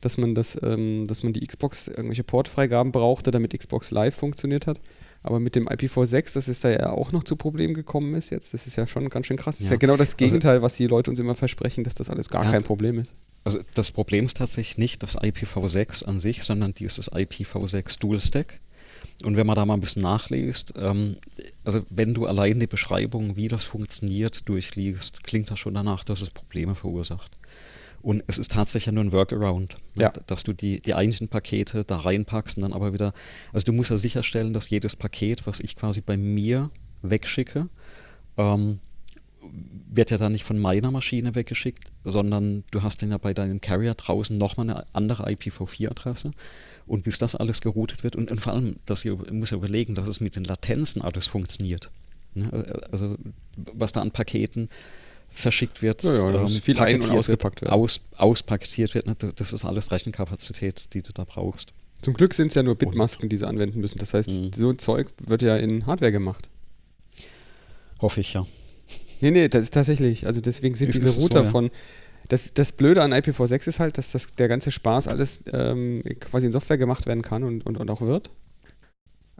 Dass 0.00 0.16
man 0.16 0.36
das, 0.36 0.56
ähm, 0.62 1.08
dass 1.08 1.24
man 1.24 1.32
die 1.32 1.44
Xbox 1.44 1.88
irgendwelche 1.88 2.22
Portfreigaben 2.22 2.92
brauchte, 2.92 3.32
damit 3.32 3.58
Xbox 3.58 3.90
Live 3.90 4.14
funktioniert 4.14 4.68
hat. 4.68 4.80
Aber 5.24 5.40
mit 5.40 5.56
dem 5.56 5.66
IPv6, 5.68 6.34
dass 6.34 6.46
es 6.46 6.60
da 6.60 6.70
ja 6.70 6.90
auch 6.92 7.10
noch 7.10 7.24
zu 7.24 7.34
Problemen 7.34 7.74
gekommen 7.74 8.14
ist 8.14 8.30
jetzt, 8.30 8.54
das 8.54 8.68
ist 8.68 8.76
ja 8.76 8.86
schon 8.86 9.08
ganz 9.08 9.26
schön 9.26 9.36
krass. 9.36 9.56
Das 9.56 9.62
ist 9.62 9.70
Ja. 9.70 9.74
ja 9.74 9.78
genau 9.78 9.96
das 9.96 10.16
Gegenteil, 10.16 10.62
was 10.62 10.76
die 10.76 10.86
Leute 10.86 11.10
uns 11.10 11.18
immer 11.18 11.34
versprechen, 11.34 11.82
dass 11.82 11.96
das 11.96 12.10
alles 12.10 12.28
gar 12.28 12.44
Ja. 12.44 12.52
kein 12.52 12.62
Problem 12.62 13.00
ist. 13.00 13.16
also 13.42 13.58
das 13.74 13.90
Problem 13.90 14.26
ist 14.26 14.36
tatsächlich 14.36 14.78
nicht 14.78 15.02
das 15.02 15.18
IPv6 15.18 16.04
an 16.04 16.20
sich, 16.20 16.44
sondern 16.44 16.74
dieses 16.74 17.10
IPv6 17.10 17.98
Dual 17.98 18.20
Stack. 18.20 18.60
Und 19.24 19.36
wenn 19.36 19.46
man 19.46 19.56
da 19.56 19.64
mal 19.64 19.74
ein 19.74 19.80
bisschen 19.80 20.02
nachliest, 20.02 20.74
ähm, 20.78 21.16
also 21.64 21.82
wenn 21.90 22.12
du 22.14 22.26
allein 22.26 22.60
die 22.60 22.66
Beschreibung, 22.66 23.36
wie 23.36 23.48
das 23.48 23.64
funktioniert, 23.64 24.48
durchliest, 24.48 25.24
klingt 25.24 25.50
das 25.50 25.58
schon 25.58 25.74
danach, 25.74 26.04
dass 26.04 26.20
es 26.20 26.30
Probleme 26.30 26.74
verursacht. 26.74 27.36
Und 28.02 28.22
es 28.26 28.38
ist 28.38 28.52
tatsächlich 28.52 28.94
nur 28.94 29.02
ein 29.02 29.12
Workaround, 29.12 29.78
ne, 29.96 30.04
Ja. 30.04 30.12
dass 30.26 30.44
du 30.44 30.52
die, 30.52 30.80
die 30.80 30.94
eigentlichen 30.94 31.28
Pakete 31.28 31.84
da 31.84 31.96
reinpackst 31.96 32.56
und 32.56 32.62
dann 32.62 32.72
aber 32.72 32.92
wieder, 32.92 33.12
also 33.52 33.64
du 33.64 33.72
musst 33.72 33.90
ja 33.90 33.96
sicherstellen, 33.96 34.52
dass 34.52 34.70
jedes 34.70 34.94
Paket, 34.94 35.46
was 35.46 35.60
ich 35.60 35.74
quasi 35.76 36.02
bei 36.02 36.16
mir 36.16 36.70
wegschicke, 37.02 37.68
ähm, 38.36 38.78
wird 39.88 40.10
ja 40.10 40.18
dann 40.18 40.32
nicht 40.32 40.44
von 40.44 40.58
meiner 40.58 40.90
Maschine 40.90 41.34
weggeschickt, 41.34 41.90
sondern 42.04 42.64
du 42.70 42.82
hast 42.82 43.02
dann 43.02 43.10
ja 43.10 43.18
bei 43.18 43.32
deinem 43.34 43.60
Carrier 43.60 43.94
draußen 43.94 44.36
nochmal 44.36 44.68
eine 44.70 44.84
andere 44.94 45.26
IPv4-Adresse. 45.28 46.32
Und 46.86 47.02
bis 47.04 47.18
das 47.18 47.34
alles 47.34 47.60
geroutet 47.60 48.04
wird 48.04 48.14
und, 48.14 48.30
und 48.30 48.40
vor 48.40 48.52
allem, 48.52 48.76
dass 48.86 49.04
ihr 49.04 49.16
muss 49.32 49.50
ja 49.50 49.56
überlegen, 49.56 49.94
dass 49.94 50.06
es 50.06 50.20
mit 50.20 50.36
den 50.36 50.44
Latenzen 50.44 51.02
alles 51.02 51.26
funktioniert. 51.26 51.90
Ne? 52.34 52.48
Also 52.92 53.16
was 53.56 53.92
da 53.92 54.02
an 54.02 54.10
Paketen 54.12 54.68
verschickt 55.28 55.82
wird, 55.82 56.04
Ja, 56.04 56.30
ja, 56.30 56.40
muss 56.42 56.56
viel 56.58 56.78
ein- 56.78 57.00
und 57.02 57.10
ausgepackt 57.10 57.60
wird, 57.62 57.70
werden. 57.72 57.80
aus, 57.82 58.00
auspaketiert 58.16 58.94
wird, 58.94 59.06
ne? 59.08 59.16
das 59.34 59.52
ist 59.52 59.64
alles 59.64 59.90
Rechenkapazität, 59.90 60.94
die 60.94 61.02
du 61.02 61.12
da 61.12 61.24
brauchst. 61.24 61.72
Zum 62.02 62.14
Glück 62.14 62.34
sind 62.34 62.48
es 62.48 62.54
ja 62.54 62.62
nur 62.62 62.76
Bitmasken, 62.76 63.28
die 63.28 63.36
sie 63.36 63.46
anwenden 63.48 63.80
müssen. 63.80 63.98
Das 63.98 64.14
heißt, 64.14 64.28
Mhm. 64.30 64.52
so 64.52 64.70
ein 64.70 64.78
Zeug 64.78 65.08
wird 65.18 65.42
ja 65.42 65.56
in 65.56 65.86
Hardware 65.86 66.12
gemacht. 66.12 66.48
Hoffe 68.00 68.20
ich 68.20 68.34
ja. 68.34 68.46
Nee, 69.20 69.30
nee, 69.30 69.48
das 69.48 69.62
ist 69.64 69.74
tatsächlich. 69.74 70.26
Also 70.26 70.40
deswegen 70.40 70.74
sind 70.74 70.88
Ist- 70.90 70.96
diese 70.96 71.08
es 71.08 71.14
so, 71.16 71.22
Router 71.22 71.44
ja. 71.44 71.50
von. 71.50 71.70
Das, 72.28 72.52
das 72.54 72.72
Blöde 72.72 73.02
an 73.02 73.12
IPv6 73.12 73.68
ist 73.68 73.78
halt, 73.78 73.98
dass 73.98 74.10
das, 74.10 74.34
der 74.34 74.48
ganze 74.48 74.72
Spaß 74.72 75.06
alles 75.06 75.44
ähm, 75.52 76.02
quasi 76.18 76.46
in 76.46 76.52
Software 76.52 76.78
gemacht 76.78 77.06
werden 77.06 77.22
kann 77.22 77.44
und, 77.44 77.64
und, 77.64 77.76
und 77.78 77.88
auch 77.90 78.00
wird. 78.00 78.30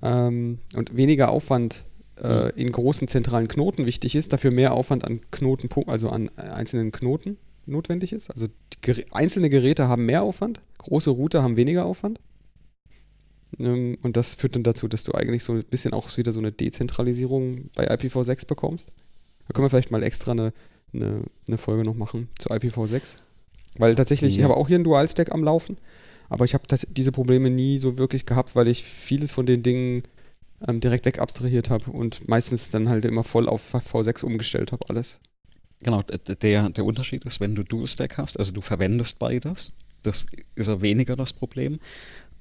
Ähm, 0.02 0.58
und 0.76 0.96
weniger 0.96 1.30
Aufwand 1.30 1.84
äh, 2.22 2.52
in 2.52 2.70
großen 2.70 3.08
zentralen 3.08 3.48
Knoten 3.48 3.86
wichtig 3.86 4.14
ist, 4.14 4.32
dafür 4.32 4.52
mehr 4.52 4.72
Aufwand 4.72 5.04
an 5.04 5.20
Knoten, 5.32 5.68
also 5.88 6.10
an 6.10 6.30
einzelnen 6.38 6.92
Knoten 6.92 7.38
notwendig 7.66 8.12
ist. 8.12 8.30
Also 8.30 8.46
die 8.84 9.04
einzelne 9.12 9.50
Geräte 9.50 9.88
haben 9.88 10.06
mehr 10.06 10.22
Aufwand, 10.22 10.62
große 10.78 11.10
Router 11.10 11.42
haben 11.42 11.56
weniger 11.56 11.86
Aufwand. 11.86 12.20
Ähm, 13.58 13.98
und 14.02 14.16
das 14.16 14.34
führt 14.34 14.54
dann 14.54 14.62
dazu, 14.62 14.86
dass 14.86 15.04
du 15.04 15.12
eigentlich 15.12 15.42
so 15.42 15.54
ein 15.54 15.64
bisschen 15.64 15.92
auch 15.92 16.14
wieder 16.16 16.32
so 16.32 16.38
eine 16.38 16.52
Dezentralisierung 16.52 17.70
bei 17.74 17.90
IPv6 17.90 18.46
bekommst. 18.46 18.92
Da 19.47 19.52
können 19.52 19.64
wir 19.64 19.70
vielleicht 19.70 19.90
mal 19.90 20.02
extra 20.02 20.32
eine, 20.32 20.52
eine, 20.93 21.23
eine 21.48 21.59
Folge 21.59 21.85
noch 21.85 21.94
machen 21.94 22.28
zu 22.39 22.51
IPv6. 22.51 23.16
Weil 23.78 23.94
tatsächlich, 23.94 24.35
ich 24.35 24.39
Ja. 24.39 24.44
habe 24.44 24.56
auch 24.56 24.68
hier 24.68 24.77
einen 24.77 24.85
Dual-Stack 24.85 25.32
am 25.32 25.44
Laufen, 25.44 25.77
aber 26.28 26.44
ich 26.44 26.55
habe 26.55 26.64
diese 26.90 27.12
Probleme 27.12 27.51
nie 27.51 27.78
so 27.78 27.98
wirklich 27.98 28.27
gehabt, 28.27 28.56
weil 28.56 28.68
ich 28.68 28.82
vieles 28.85 29.32
von 29.32 29.47
den 29.47 29.62
Dingen 29.62 30.02
ähm, 30.66 30.81
direkt 30.81 31.05
weg 31.05 31.18
abstrahiert 31.18 31.68
habe 31.70 31.90
und 31.90 32.27
meistens 32.28 32.70
dann 32.70 32.89
halt 32.89 33.05
immer 33.05 33.23
voll 33.24 33.48
auf 33.48 33.74
V6 33.74 34.24
umgestellt 34.24 34.73
habe, 34.73 34.89
alles. 34.89 35.20
Genau, 35.82 36.02
der, 36.02 36.70
der 36.70 36.85
Unterschied 36.86 37.24
ist, 37.27 37.40
wenn 37.40 37.55
du 37.55 37.62
Dual 37.62 37.86
Stack 37.86 38.16
hast, 38.16 38.39
also 38.39 38.52
du 38.52 38.62
verwendest 38.62 39.18
beides, 39.18 39.73
das 40.02 40.24
ist 40.55 40.68
ja 40.68 40.81
weniger 40.81 41.16
das 41.16 41.35
Problem. 41.35 41.78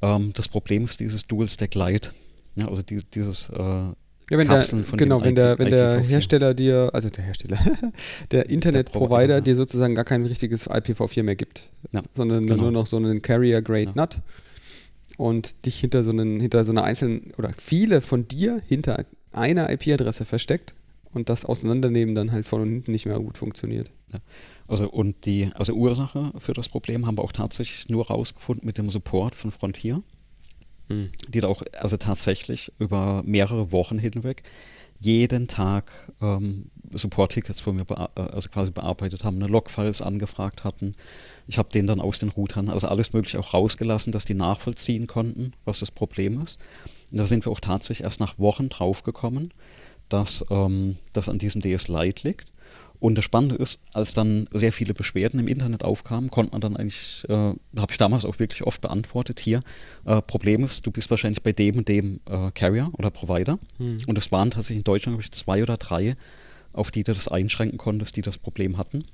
Ähm, 0.02 0.32
das 0.34 0.48
Problem 0.48 0.86
ist 0.86 1.02
dieses 1.02 1.28
Dual 1.28 1.50
Stack 1.50 1.76
Lite. 1.76 2.12
Ja, 2.56 2.70
also 2.70 2.82
die, 2.82 3.04
dieses 3.04 3.50
äh, 3.50 3.92
Ja, 4.30 4.38
wenn 4.40 4.48
Kapseln 4.48 4.82
der, 4.82 4.90
von 4.90 4.98
genau, 4.98 5.24
wenn 5.24 5.36
der, 5.36 5.60
wenn 5.60 5.70
der 5.70 6.00
IPv4. 6.00 6.04
Hersteller 6.08 6.54
dir, 6.54 6.90
also 6.94 7.10
der 7.10 7.24
Hersteller, 7.24 7.60
der 8.32 8.50
Internetprovider 8.50 9.08
Provider, 9.08 9.36
ja. 9.36 9.42
dir 9.42 9.56
sozusagen 9.56 9.94
gar 9.94 10.06
kein 10.06 10.26
richtiges 10.26 10.68
IPv4 10.70 11.24
mehr 11.24 11.36
gibt, 11.36 11.70
Ja, 11.92 12.02
sondern 12.14 12.48
genau. 12.48 12.64
nur 12.64 12.72
noch 12.72 12.88
so 12.88 12.98
einen 12.98 13.22
Carrier-Grade 13.22 13.84
Ja. 13.84 13.92
NAT, 13.94 14.22
und 15.18 15.66
dich 15.66 15.80
hinter 15.80 16.04
so, 16.04 16.12
einen, 16.12 16.40
hinter 16.40 16.64
so 16.66 16.72
einer 16.72 16.84
einzelnen 16.84 17.32
oder 17.38 17.52
viele 17.58 18.02
von 18.02 18.28
dir 18.28 18.62
hinter 18.68 19.06
einer 19.32 19.72
IP-Adresse 19.72 20.26
versteckt 20.26 20.74
und 21.14 21.30
das 21.30 21.46
Auseinandernehmen 21.46 22.16
dann 22.16 22.32
halt 22.32 22.48
von 22.48 22.62
und 22.62 22.70
hinten 22.70 22.92
nicht 22.92 23.06
mehr 23.06 23.20
gut 23.20 23.38
funktioniert. 23.38 23.92
Ja. 24.12 24.20
Also 24.68 24.90
und 24.90 25.26
die 25.26 25.50
also 25.54 25.74
Ursache 25.74 26.32
für 26.40 26.54
das 26.54 26.68
Problem 26.70 27.06
haben 27.06 27.18
wir 27.18 27.24
auch 27.24 27.32
tatsächlich 27.32 27.88
nur 27.90 28.08
rausgefunden 28.08 28.66
mit 28.66 28.78
dem 28.78 28.90
Support 28.90 29.36
von 29.36 29.52
Frontier, 29.52 30.02
mhm. 30.88 31.10
die 31.28 31.42
da 31.42 31.48
auch 31.48 31.64
also 31.80 31.98
tatsächlich 31.98 32.72
über 32.80 33.24
mehrere 33.26 33.72
Wochen 33.72 33.98
hinweg 33.98 34.44
jeden 35.00 35.48
Tag 35.48 35.92
ähm, 36.22 36.72
Support-Tickets 36.94 37.62
von 37.62 37.76
mir 37.76 37.86
äh, 37.90 38.20
also 38.20 38.50
quasi 38.50 38.72
bearbeitet 38.72 39.24
haben, 39.24 39.42
eine 39.42 39.52
Logfiles 39.52 40.02
angefragt 40.02 40.64
hatten. 40.64 40.96
Ich 41.48 41.58
habe 41.58 41.70
den 41.70 41.88
dann 41.88 42.00
aus 42.00 42.20
den 42.20 42.30
Routern, 42.30 42.70
also 42.70 42.88
alles 42.88 43.14
mögliche 43.14 43.40
auch 43.40 43.54
rausgelassen, 43.54 44.12
dass 44.12 44.26
die 44.26 44.34
nachvollziehen 44.34 45.08
konnten, 45.08 45.54
was 45.66 45.80
das 45.80 45.92
Problem 45.92 46.42
ist. 46.42 46.58
Und 47.12 47.20
da 47.20 47.26
sind 47.26 47.46
wir 47.46 47.52
auch 47.52 47.60
tatsächlich 47.60 48.04
erst 48.04 48.20
nach 48.20 48.40
Wochen 48.40 48.70
draufgekommen, 48.70 49.52
dass 50.10 50.46
ähm, 50.50 50.98
das 51.14 51.30
an 51.30 51.40
diesem 51.40 51.62
DS 51.62 51.88
Lite 51.88 52.28
liegt. 52.28 52.52
Und 53.06 53.14
das 53.14 53.26
Spannende 53.26 53.54
ist, 53.58 53.82
als 53.94 54.16
dann 54.16 54.50
sehr 54.52 54.72
viele 54.72 54.96
Beschwerden 54.96 55.40
im 55.40 55.48
Internet 55.48 55.84
aufkamen, 55.84 56.32
konnte 56.32 56.54
man 56.54 56.62
dann 56.62 56.76
eigentlich, 56.76 57.24
äh, 57.30 57.34
habe 57.34 57.92
ich 57.92 58.00
damals 58.00 58.26
auch 58.26 58.40
wirklich 58.40 58.64
oft 58.64 58.82
beantwortet, 58.82 59.40
hier, 59.40 59.60
äh, 60.06 60.24
Problem 60.24 60.64
ist, 60.64 60.88
du 60.88 60.90
bist 60.90 61.12
wahrscheinlich 61.12 61.44
bei 61.44 61.52
dem 61.52 61.78
und 61.78 61.88
dem 61.88 62.20
äh, 62.28 62.50
Carrier 62.56 62.90
oder 62.94 63.12
Provider. 63.12 63.60
Hm. 63.78 63.98
Und 64.08 64.18
es 64.18 64.32
waren 64.32 64.50
tatsächlich 64.50 64.80
in 64.80 64.86
Deutschland, 64.86 65.18
glaube 65.18 65.22
ich, 65.22 65.32
zwei 65.32 65.62
oder 65.62 65.78
drei, 65.78 66.16
auf 66.74 66.90
die 66.90 67.04
du 67.04 67.14
das 67.14 67.28
einschränken 67.28 67.78
konntest, 67.78 68.16
die 68.16 68.24
das 68.24 68.40
Problem 68.40 68.80
hatten. 68.80 69.06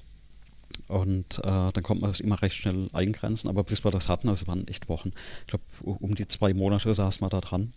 Und 0.88 1.40
äh, 1.40 1.42
dann 1.42 1.84
konnte 1.84 2.00
man 2.00 2.12
das 2.12 2.22
immer 2.22 2.42
recht 2.42 2.56
schnell 2.56 2.88
eingrenzen, 2.94 3.50
aber 3.50 3.66
bis 3.66 3.84
wir 3.84 3.92
das 3.92 4.08
hatten, 4.08 4.30
also 4.30 4.44
es 4.44 4.48
waren 4.48 4.70
echt 4.70 4.88
Wochen. 4.88 5.12
Ich 5.42 5.48
glaube, 5.48 5.66
um 5.82 6.16
die 6.16 6.30
zwei 6.30 6.54
Monate 6.54 6.94
saß 6.94 7.20
man 7.20 7.30
da 7.30 7.42
dran, 7.42 7.74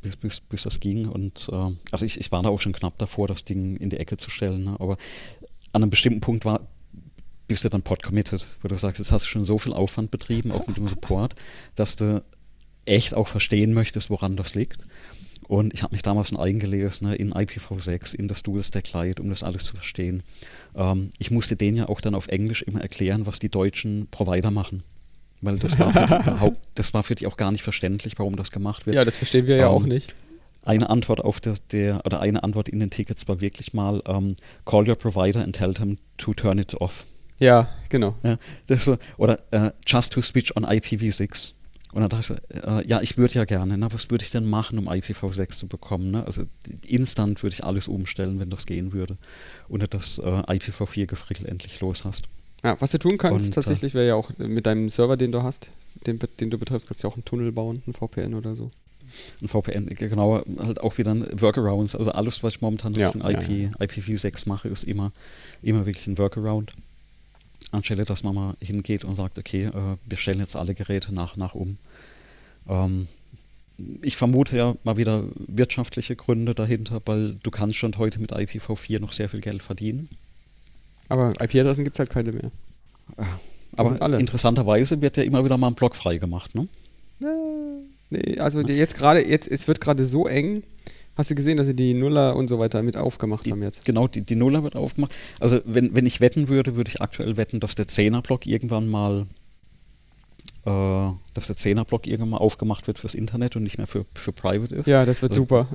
bis, 0.00 0.16
bis, 0.16 0.40
bis 0.40 0.62
das 0.62 0.80
ging. 0.80 1.06
Und 1.06 1.48
äh, 1.52 1.70
also 1.90 2.04
ich, 2.04 2.18
ich 2.18 2.32
war 2.32 2.42
da 2.42 2.48
auch 2.48 2.60
schon 2.60 2.72
knapp 2.72 2.98
davor, 2.98 3.28
das 3.28 3.44
Ding 3.44 3.76
in 3.76 3.90
die 3.90 3.98
Ecke 3.98 4.16
zu 4.16 4.30
stellen. 4.30 4.64
Ne? 4.64 4.76
Aber 4.78 4.96
an 5.72 5.82
einem 5.82 5.90
bestimmten 5.90 6.20
Punkt 6.20 6.44
war, 6.44 6.60
bist 7.46 7.64
du 7.64 7.68
dann 7.68 7.82
pod 7.82 8.02
committed, 8.02 8.46
wo 8.62 8.68
du 8.68 8.76
sagst, 8.76 8.98
jetzt 8.98 9.12
hast 9.12 9.26
du 9.26 9.28
schon 9.28 9.44
so 9.44 9.58
viel 9.58 9.72
Aufwand 9.72 10.10
betrieben, 10.10 10.50
auch 10.50 10.66
mit 10.66 10.76
dem 10.76 10.88
Support, 10.88 11.34
dass 11.74 11.96
du 11.96 12.22
echt 12.86 13.14
auch 13.14 13.28
verstehen 13.28 13.74
möchtest, 13.74 14.10
woran 14.10 14.36
das 14.36 14.54
liegt. 14.54 14.82
Und 15.46 15.74
ich 15.74 15.82
habe 15.82 15.92
mich 15.92 16.02
damals 16.02 16.30
schon 16.30 16.40
eingelesen 16.40 17.08
ne, 17.08 17.16
in 17.16 17.32
IPv6, 17.32 18.14
in 18.14 18.28
das 18.28 18.42
Dual 18.42 18.62
Stack 18.62 18.92
Lite, 18.94 19.22
um 19.22 19.28
das 19.28 19.42
alles 19.42 19.64
zu 19.64 19.76
verstehen. 19.76 20.22
Ähm, 20.74 21.10
ich 21.18 21.30
musste 21.30 21.56
denen 21.56 21.76
ja 21.76 21.88
auch 21.88 22.00
dann 22.00 22.14
auf 22.14 22.28
Englisch 22.28 22.62
immer 22.62 22.80
erklären, 22.80 23.26
was 23.26 23.40
die 23.40 23.50
deutschen 23.50 24.08
Provider 24.10 24.50
machen. 24.50 24.82
Weil 25.44 25.58
das 25.58 25.78
war, 25.78 25.92
für 25.92 26.06
die, 26.06 26.14
überhaupt, 26.14 26.58
das 26.74 26.94
war 26.94 27.02
für 27.02 27.14
die 27.14 27.26
auch 27.26 27.36
gar 27.36 27.52
nicht 27.52 27.62
verständlich, 27.62 28.18
warum 28.18 28.36
das 28.36 28.50
gemacht 28.50 28.86
wird. 28.86 28.96
Ja, 28.96 29.04
das 29.04 29.16
verstehen 29.16 29.46
wir 29.46 29.56
ja 29.56 29.66
ähm, 29.66 29.72
auch 29.72 29.84
nicht. 29.84 30.14
Eine 30.64 30.88
Antwort 30.88 31.20
auf 31.20 31.40
der, 31.40 31.54
der, 31.72 32.00
oder 32.06 32.20
eine 32.20 32.42
Antwort 32.42 32.70
in 32.70 32.80
den 32.80 32.90
Tickets 32.90 33.28
war 33.28 33.40
wirklich 33.40 33.74
mal 33.74 34.02
ähm, 34.06 34.36
call 34.64 34.88
your 34.88 34.96
provider 34.96 35.42
and 35.42 35.54
tell 35.54 35.74
them 35.74 35.98
to 36.16 36.32
turn 36.32 36.58
it 36.58 36.74
off. 36.80 37.04
Ja, 37.38 37.68
genau. 37.90 38.14
Ja, 38.22 38.38
so, 38.76 38.96
oder 39.18 39.38
uh, 39.54 39.70
just 39.86 40.12
to 40.12 40.22
switch 40.22 40.56
on 40.56 40.64
IPv6. 40.64 41.52
Und 41.92 42.00
dann 42.00 42.08
dachte 42.08 42.42
ich, 42.48 42.64
äh, 42.64 42.88
ja, 42.88 43.00
ich 43.02 43.18
würde 43.18 43.34
ja 43.34 43.44
gerne, 43.44 43.78
ne? 43.78 43.88
was 43.92 44.10
würde 44.10 44.24
ich 44.24 44.30
denn 44.30 44.46
machen, 44.46 44.78
um 44.78 44.88
IPv6 44.88 45.50
zu 45.50 45.68
bekommen? 45.68 46.10
Ne? 46.10 46.26
Also 46.26 46.44
instant 46.86 47.42
würde 47.42 47.54
ich 47.54 47.64
alles 47.64 47.86
umstellen, 47.86 48.40
wenn 48.40 48.50
das 48.50 48.66
gehen 48.66 48.92
würde. 48.92 49.16
Und 49.68 49.94
das 49.94 50.18
äh, 50.18 50.22
IPv4-Gefrickel 50.22 51.46
endlich 51.46 51.80
los 51.80 52.04
hast. 52.04 52.24
Ja, 52.64 52.76
was 52.80 52.90
du 52.90 52.98
tun 52.98 53.18
kannst 53.18 53.46
Und, 53.46 53.50
äh, 53.50 53.54
tatsächlich 53.54 53.94
wäre 53.94 54.08
ja 54.08 54.14
auch 54.14 54.30
mit 54.38 54.66
deinem 54.66 54.88
Server, 54.88 55.16
den 55.16 55.32
du 55.32 55.42
hast, 55.42 55.70
den, 56.06 56.18
den 56.40 56.50
du 56.50 56.58
betreibst, 56.58 56.86
kannst 56.86 57.02
du 57.02 57.06
ja 57.08 57.12
auch 57.12 57.16
einen 57.16 57.24
Tunnel 57.24 57.52
bauen, 57.52 57.82
ein 57.86 57.92
VPN 57.92 58.34
oder 58.34 58.56
so. 58.56 58.70
Ein 59.42 59.48
VPN, 59.48 59.86
genau, 59.86 60.42
halt 60.58 60.80
auch 60.80 60.98
wieder 60.98 61.12
ein 61.12 61.40
Workarounds. 61.40 61.94
Also 61.94 62.10
alles, 62.10 62.42
was 62.42 62.54
ich 62.54 62.60
momentan 62.62 62.94
ja, 62.94 63.10
Richtung 63.10 63.30
IP, 63.30 63.48
ja, 63.48 63.70
ja. 63.78 63.86
IPv6 63.86 64.48
mache, 64.48 64.68
ist 64.68 64.84
immer, 64.84 65.12
immer 65.62 65.86
wirklich 65.86 66.06
ein 66.08 66.18
Workaround 66.18 66.72
anstelle 67.74 68.04
dass 68.04 68.22
man 68.22 68.34
mal 68.34 68.54
hingeht 68.60 69.04
und 69.04 69.14
sagt, 69.14 69.38
okay, 69.38 69.64
äh, 69.64 69.96
wir 70.06 70.16
stellen 70.16 70.38
jetzt 70.38 70.56
alle 70.56 70.74
Geräte 70.74 71.12
nach 71.12 71.36
nach 71.36 71.54
um. 71.54 71.76
Ähm, 72.68 73.08
ich 74.02 74.16
vermute 74.16 74.56
ja 74.56 74.76
mal 74.84 74.96
wieder 74.96 75.24
wirtschaftliche 75.34 76.14
Gründe 76.14 76.54
dahinter, 76.54 77.02
weil 77.06 77.34
du 77.42 77.50
kannst 77.50 77.76
schon 77.76 77.96
heute 77.98 78.20
mit 78.20 78.32
IPv4 78.32 79.00
noch 79.00 79.12
sehr 79.12 79.28
viel 79.28 79.40
Geld 79.40 79.62
verdienen. 79.62 80.08
Aber 81.08 81.32
IP-Adressen 81.40 81.84
gibt 81.84 81.96
es 81.96 81.98
halt 81.98 82.10
keine 82.10 82.32
mehr. 82.32 82.50
Aber 83.76 84.18
interessanterweise 84.18 85.00
wird 85.02 85.16
ja 85.16 85.22
immer 85.22 85.44
wieder 85.44 85.58
mal 85.58 85.68
ein 85.68 85.74
Block 85.74 85.96
frei 85.96 86.18
gemacht, 86.18 86.54
ne? 86.54 86.68
Nee, 88.10 88.38
also 88.38 88.60
jetzt 88.60 88.96
gerade, 88.96 89.26
jetzt, 89.26 89.50
es 89.50 89.66
wird 89.66 89.80
gerade 89.80 90.06
so 90.06 90.26
eng, 90.26 90.62
Hast 91.16 91.30
du 91.30 91.36
gesehen, 91.36 91.58
dass 91.58 91.66
sie 91.66 91.74
die 91.74 91.94
Nuller 91.94 92.34
und 92.34 92.48
so 92.48 92.58
weiter 92.58 92.82
mit 92.82 92.96
aufgemacht 92.96 93.46
die, 93.46 93.52
haben 93.52 93.62
jetzt? 93.62 93.84
Genau, 93.84 94.08
die, 94.08 94.22
die 94.22 94.34
Nuller 94.34 94.64
wird 94.64 94.74
aufgemacht. 94.74 95.14
Also 95.38 95.60
wenn, 95.64 95.94
wenn 95.94 96.06
ich 96.06 96.20
wetten 96.20 96.48
würde, 96.48 96.74
würde 96.74 96.90
ich 96.90 97.00
aktuell 97.00 97.36
wetten, 97.36 97.60
dass 97.60 97.76
der 97.76 97.86
10er-Block 97.86 98.46
irgendwann 98.46 98.88
mal 98.88 99.26
dass 100.64 101.46
der 101.46 101.56
10er-Block 101.56 102.06
irgendwann 102.06 102.30
mal 102.30 102.36
aufgemacht 102.38 102.86
wird 102.86 102.98
fürs 102.98 103.14
Internet 103.14 103.54
und 103.54 103.62
nicht 103.62 103.76
mehr 103.76 103.86
für, 103.86 104.06
für 104.14 104.32
Private 104.32 104.74
ist. 104.74 104.86
Ja, 104.86 105.04
das 105.04 105.20
wird 105.20 105.32
also, 105.32 105.42
super. 105.42 105.68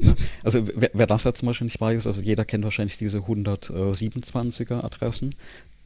ja, 0.00 0.14
also 0.44 0.66
wer, 0.74 0.90
wer, 0.92 1.06
das 1.06 1.24
jetzt 1.24 1.40
zum 1.40 1.46
Beispiel 1.46 1.64
nicht 1.64 1.80
weiß, 1.80 2.06
also 2.06 2.22
jeder 2.22 2.44
kennt 2.44 2.62
wahrscheinlich 2.62 2.98
diese 2.98 3.18
127er 3.18 4.84
Adressen. 4.84 5.34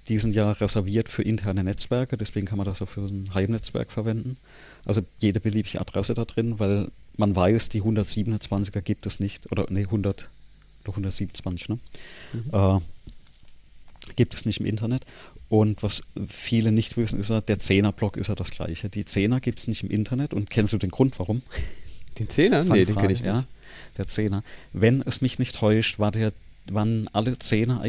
Die 0.09 0.19
sind 0.19 0.35
ja 0.35 0.51
reserviert 0.53 1.09
für 1.09 1.23
interne 1.23 1.65
Netzwerke, 1.65 2.16
deswegen 2.16 2.47
kann 2.47 2.59
man 2.59 2.66
das 2.66 2.83
auch 2.83 2.89
für 2.89 3.03
ein 3.03 3.31
Heimnetzwerk 3.33 3.91
verwenden. 3.91 4.37
Also 4.85 5.01
jede 5.20 5.41
beliebige 5.41 5.81
Adresse 5.81 6.12
da 6.12 6.24
drin, 6.24 6.59
weil 6.59 6.89
man 7.16 7.35
weiß, 7.35 7.70
die 7.70 7.83
127er 7.83 8.83
gibt 8.83 9.07
es 9.07 9.20
nicht, 9.20 9.51
oder 9.51 9.70
ne, 9.70 9.81
100 9.81 10.29
oder 10.83 10.91
127, 10.91 11.69
ne? 11.69 11.79
Mhm. 12.33 12.51
Äh, 12.53 12.81
gibt 14.16 14.35
es 14.35 14.45
nicht 14.45 14.61
im 14.61 14.66
Internet. 14.66 15.05
Und 15.53 15.83
was 15.83 16.05
viele 16.27 16.73
nicht 16.73 16.97
wissen, 16.97 17.20
ist 17.20 17.29
ja, 17.29 17.43
der 17.43 17.59
10er-Block 17.59 18.16
ist 18.16 18.29
ja 18.29 18.35
das 18.35 18.53
gleiche. 18.53 18.89
Die 18.89 19.05
10er 19.05 19.39
gibt 19.39 19.59
es 19.59 19.69
nicht 19.69 19.83
im 19.83 19.91
Internet. 19.91 20.33
Und 20.33 20.49
kennst 20.49 20.73
du 20.73 20.79
den 20.79 20.89
Grund, 20.89 21.19
warum? 21.19 21.43
Den 22.19 22.29
10er? 22.29 22.65
Nee, 22.73 22.87
den 22.87 22.97
kenne 22.97 23.12
ich 23.12 23.20
nicht. 23.20 23.27
Ja, 23.27 23.45
der 23.99 24.07
10er. 24.07 24.41
Wenn 24.73 25.03
es 25.03 25.20
mich 25.20 25.39
nicht 25.39 25.55
täuscht, 25.55 25.99
war 25.99 26.11
der, 26.11 26.33
waren 26.70 27.07
alle 27.12 27.33
10er 27.33 27.85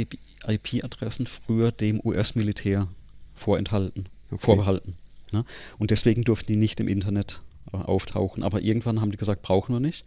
IP-Adressen 0.46 1.26
früher 1.26 1.72
dem 1.72 2.02
US-Militär 2.04 2.90
vorenthalten, 3.34 4.08
okay. 4.30 4.44
vorbehalten. 4.44 4.96
Ne? 5.32 5.46
Und 5.80 5.90
deswegen 5.90 6.26
durften 6.26 6.48
die 6.48 6.58
nicht 6.58 6.82
im 6.82 6.90
Internet 6.90 7.44
äh, 7.72 7.78
auftauchen. 7.78 8.44
Aber 8.44 8.62
irgendwann 8.62 9.00
haben 9.00 9.12
die 9.12 9.18
gesagt, 9.18 9.42
brauchen 9.42 9.74
wir 9.74 9.80
nicht. 9.80 10.04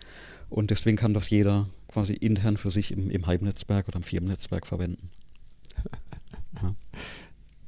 Und 0.51 0.69
deswegen 0.69 0.99
kann 0.99 1.15
das 1.15 1.31
jeder 1.31 1.71
quasi 1.89 2.13
intern 2.13 2.59
für 2.59 2.71
sich 2.71 2.93
im, 2.93 3.09
im 3.09 3.27
Heimnetzwerk 3.27 3.89
oder 3.89 3.97
im 3.97 4.03
Firmennetzwerk 4.03 4.67
verwenden. 4.67 5.09
Ja. 6.63 6.75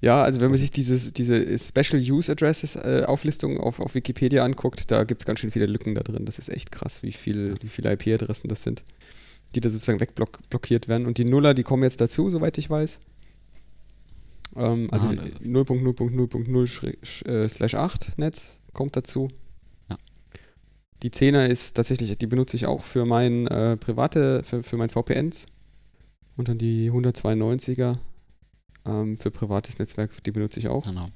Ja, 0.01 0.23
also 0.23 0.41
wenn 0.41 0.51
man 0.51 0.59
sich 0.59 0.71
dieses, 0.71 1.13
diese 1.13 1.59
Special 1.59 2.01
Use 2.01 2.31
Addresses 2.31 2.77
äh, 2.77 3.03
Auflistung 3.07 3.59
auf, 3.59 3.81
auf 3.81 3.95
Wikipedia 3.95 4.45
anguckt, 4.45 4.91
da 4.91 5.05
gibt 5.05 5.23
es 5.23 5.27
ganz 5.27 5.41
schön 5.41 5.51
viele 5.51 5.67
Lücken 5.67 5.97
da 5.97 6.03
drin. 6.03 6.25
Das 6.25 6.39
ist 6.39 6.51
echt 6.51 6.71
krass, 6.71 7.03
wie, 7.03 7.13
viel, 7.13 7.55
wie 7.63 7.69
viele 7.69 7.93
IP-Adressen 7.93 8.49
das 8.49 8.63
sind, 8.63 8.85
die 9.55 9.61
da 9.61 9.69
sozusagen 9.69 10.01
wegblockiert 10.01 10.87
werden. 10.87 11.07
Und 11.07 11.19
die 11.19 11.25
Nuller, 11.25 11.53
die 11.53 11.65
kommen 11.65 11.83
jetzt 11.83 12.01
dazu, 12.01 12.31
soweit 12.31 12.59
ich 12.59 12.71
weiß. 12.71 13.01
Ähm, 14.55 14.89
also 14.93 15.09
ah, 15.09 15.11
0.0.0.0 15.11 17.29
äh, 17.29 17.49
slash 17.49 17.75
8 17.75 18.19
Netz 18.19 18.61
kommt 18.73 18.95
dazu. 18.95 19.29
Ja. 19.91 19.97
Die 21.03 21.11
10er 21.11 21.47
ist 21.47 21.75
tatsächlich, 21.75 22.17
die 22.17 22.27
benutze 22.29 22.57
ich 22.57 22.67
auch 22.67 22.85
für 22.85 23.05
mein 23.05 23.49
äh, 23.49 23.77
private, 23.77 24.45
für, 24.45 24.63
für 24.63 24.77
mein 24.77 24.91
VPNs. 24.91 25.47
Und 26.37 26.49
dann 26.49 26.59
die 26.59 26.93
192er 26.93 27.99
ähm, 28.89 29.19
für 29.19 29.31
privates 29.31 29.79
Netzwerk, 29.79 30.23
die 30.25 30.31
benutze 30.31 30.61
ich 30.61 30.69
auch. 30.69 30.85
Genau. 30.85 31.07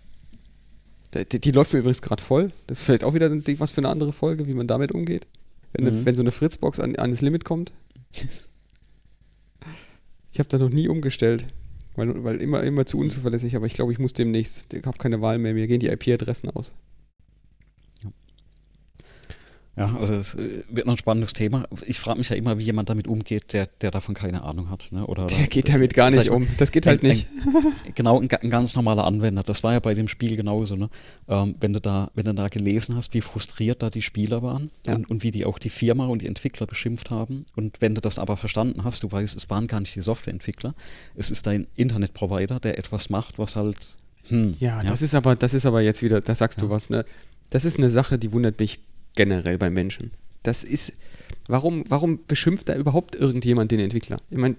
Die, 1.15 1.41
die, 1.41 1.51
läuft 1.51 1.73
mir 1.73 1.81
übrigens 1.81 2.01
gerade 2.01 2.23
voll. 2.23 2.53
Das 2.67 2.79
ist 2.79 2.85
vielleicht 2.85 3.05
auch 3.05 3.15
wieder 3.15 3.31
was 3.31 3.73
für 3.73 3.81
eine 3.81 3.89
andere 3.89 4.13
Folge, 4.13 4.47
wie 4.47 4.55
man 4.55 4.67
damit 4.67 4.93
umgeht. 4.93 5.27
Wenn, 5.73 5.85
mhm. 5.85 5.91
eine, 5.91 6.07
wenn 6.07 6.15
so 6.15 6.23
eine 6.23 6.33
Fritzbox 6.33 6.81
an, 6.81 6.97
an 6.97 7.11
das 7.11 7.21
Limit 7.21 7.45
kommt. 7.45 7.73
ich 10.33 10.39
habe 10.39 10.49
da 10.49 10.59
noch 10.59 10.71
nie 10.71 10.89
umgestellt. 10.89 11.47
Weil, 11.95 12.25
weil 12.25 12.41
immer, 12.41 12.63
immer 12.63 12.87
zu 12.87 12.99
unzuverlässig, 12.99 13.55
aber 13.55 13.67
ich 13.67 13.75
glaube, 13.75 13.93
ich 13.93 13.99
muss 13.99 14.15
demnächst, 14.15 14.73
ich 14.73 14.87
habe 14.87 14.97
keine 14.97 15.21
Wahl 15.21 15.37
mehr, 15.39 15.53
mir 15.53 15.67
gehen 15.67 15.81
die 15.81 15.89
IP-Adressen 15.89 16.49
aus. 16.49 16.73
Ja, 19.75 19.97
also 19.99 20.15
es 20.15 20.35
äh, 20.35 20.65
wird 20.69 20.87
noch 20.87 20.95
ein 20.95 20.99
spannendes 20.99 21.33
Thema. 21.33 21.65
Ich 21.87 21.99
frage 21.99 22.19
mich 22.19 22.29
ja 22.29 22.37
immer, 22.37 22.59
wie 22.59 22.65
jemand 22.65 22.91
damit 22.91 23.07
umgeht, 23.07 23.55
der, 23.55 23.69
der 23.81 23.91
davon 23.91 24.15
keine 24.15 24.43
Ahnung 24.43 24.69
hat. 24.69 24.89
Ne? 24.93 25.07
Oder, 25.07 25.27
der 25.27 25.47
geht 25.47 25.71
damit 25.71 25.95
gar 25.95 26.11
nicht 26.11 26.29
um. 26.29 26.47
Das 26.59 26.73
geht 26.73 26.87
halt 26.87 27.03
ein, 27.03 27.09
nicht. 27.09 27.27
Ein, 27.47 27.73
genau, 27.95 28.21
ein, 28.21 28.29
ein, 28.31 28.51
ganz 28.51 28.75
normaler 28.75 29.05
Anwender. 29.05 29.43
Das 29.43 29.65
war 29.65 29.73
ja 29.73 29.81
bei 29.81 29.95
dem 29.95 30.09
Spiel 30.09 30.37
genauso. 30.37 30.77
Ne? 30.77 30.91
Ähm, 31.27 31.55
wenn, 31.59 31.73
du 31.73 31.81
da, 31.81 32.11
wenn 32.15 32.27
du 32.27 32.35
da 32.35 32.49
gelesen 32.49 32.97
hast, 32.97 33.15
wie 33.15 33.23
frustriert 33.23 33.83
da 33.83 33.89
die 33.89 34.03
Spieler 34.03 34.43
waren 34.43 34.71
ja. 34.87 34.95
und, 34.95 35.11
und 35.11 35.23
wie 35.23 35.31
die 35.31 35.47
auch 35.47 35.59
die 35.59 35.71
Firma 35.71 36.05
und 36.05 36.21
die 36.21 36.27
Entwickler 36.27 36.67
beschimpft 36.67 37.11
haben. 37.11 37.47
Und 37.57 37.81
wenn 37.81 37.95
du 37.95 38.03
das 38.03 38.19
aber 38.19 38.37
verstanden 38.37 38.85
hast, 38.85 39.03
du 39.03 39.11
weißt, 39.11 39.35
es 39.35 39.49
waren 39.49 39.69
gar 39.69 39.81
nicht 39.81 39.97
die 39.97 40.03
Softwareentwickler, 40.03 40.75
es 41.15 41.31
ist 41.31 41.47
dein 41.47 41.67
Internetprovider, 41.77 42.61
der 42.61 42.77
etwas 42.77 43.09
macht, 43.09 43.39
was 43.39 43.57
halt. 43.57 43.97
Hm, 44.29 44.55
ja, 44.61 44.83
ja, 44.83 44.89
das 44.89 45.01
ist 45.01 45.15
aber, 45.15 45.35
das 45.35 45.55
ist 45.55 45.65
aber 45.65 45.81
jetzt 45.81 46.03
wieder, 46.03 46.21
da 46.21 46.35
sagst 46.35 46.61
ja. 46.61 46.67
du 46.67 46.71
was, 46.71 46.91
ne? 46.91 47.07
das 47.53 47.65
ist 47.65 47.79
eine 47.79 47.91
Sache, 47.91 48.19
die 48.19 48.33
wundert 48.33 48.59
mich 48.59 48.81
generell 49.15 49.59
bei 49.59 49.71
Menschen. 49.71 50.13
Das 50.43 50.65
ist, 50.65 50.95
warum, 51.47 51.85
warum 51.89 52.21
beschimpft 52.27 52.69
da 52.69 52.77
überhaupt 52.77 53.15
irgendjemand 53.15 53.71
den 53.71 53.81
Entwickler? 53.81 54.21
Ich 54.31 54.39
meine, 54.39 54.57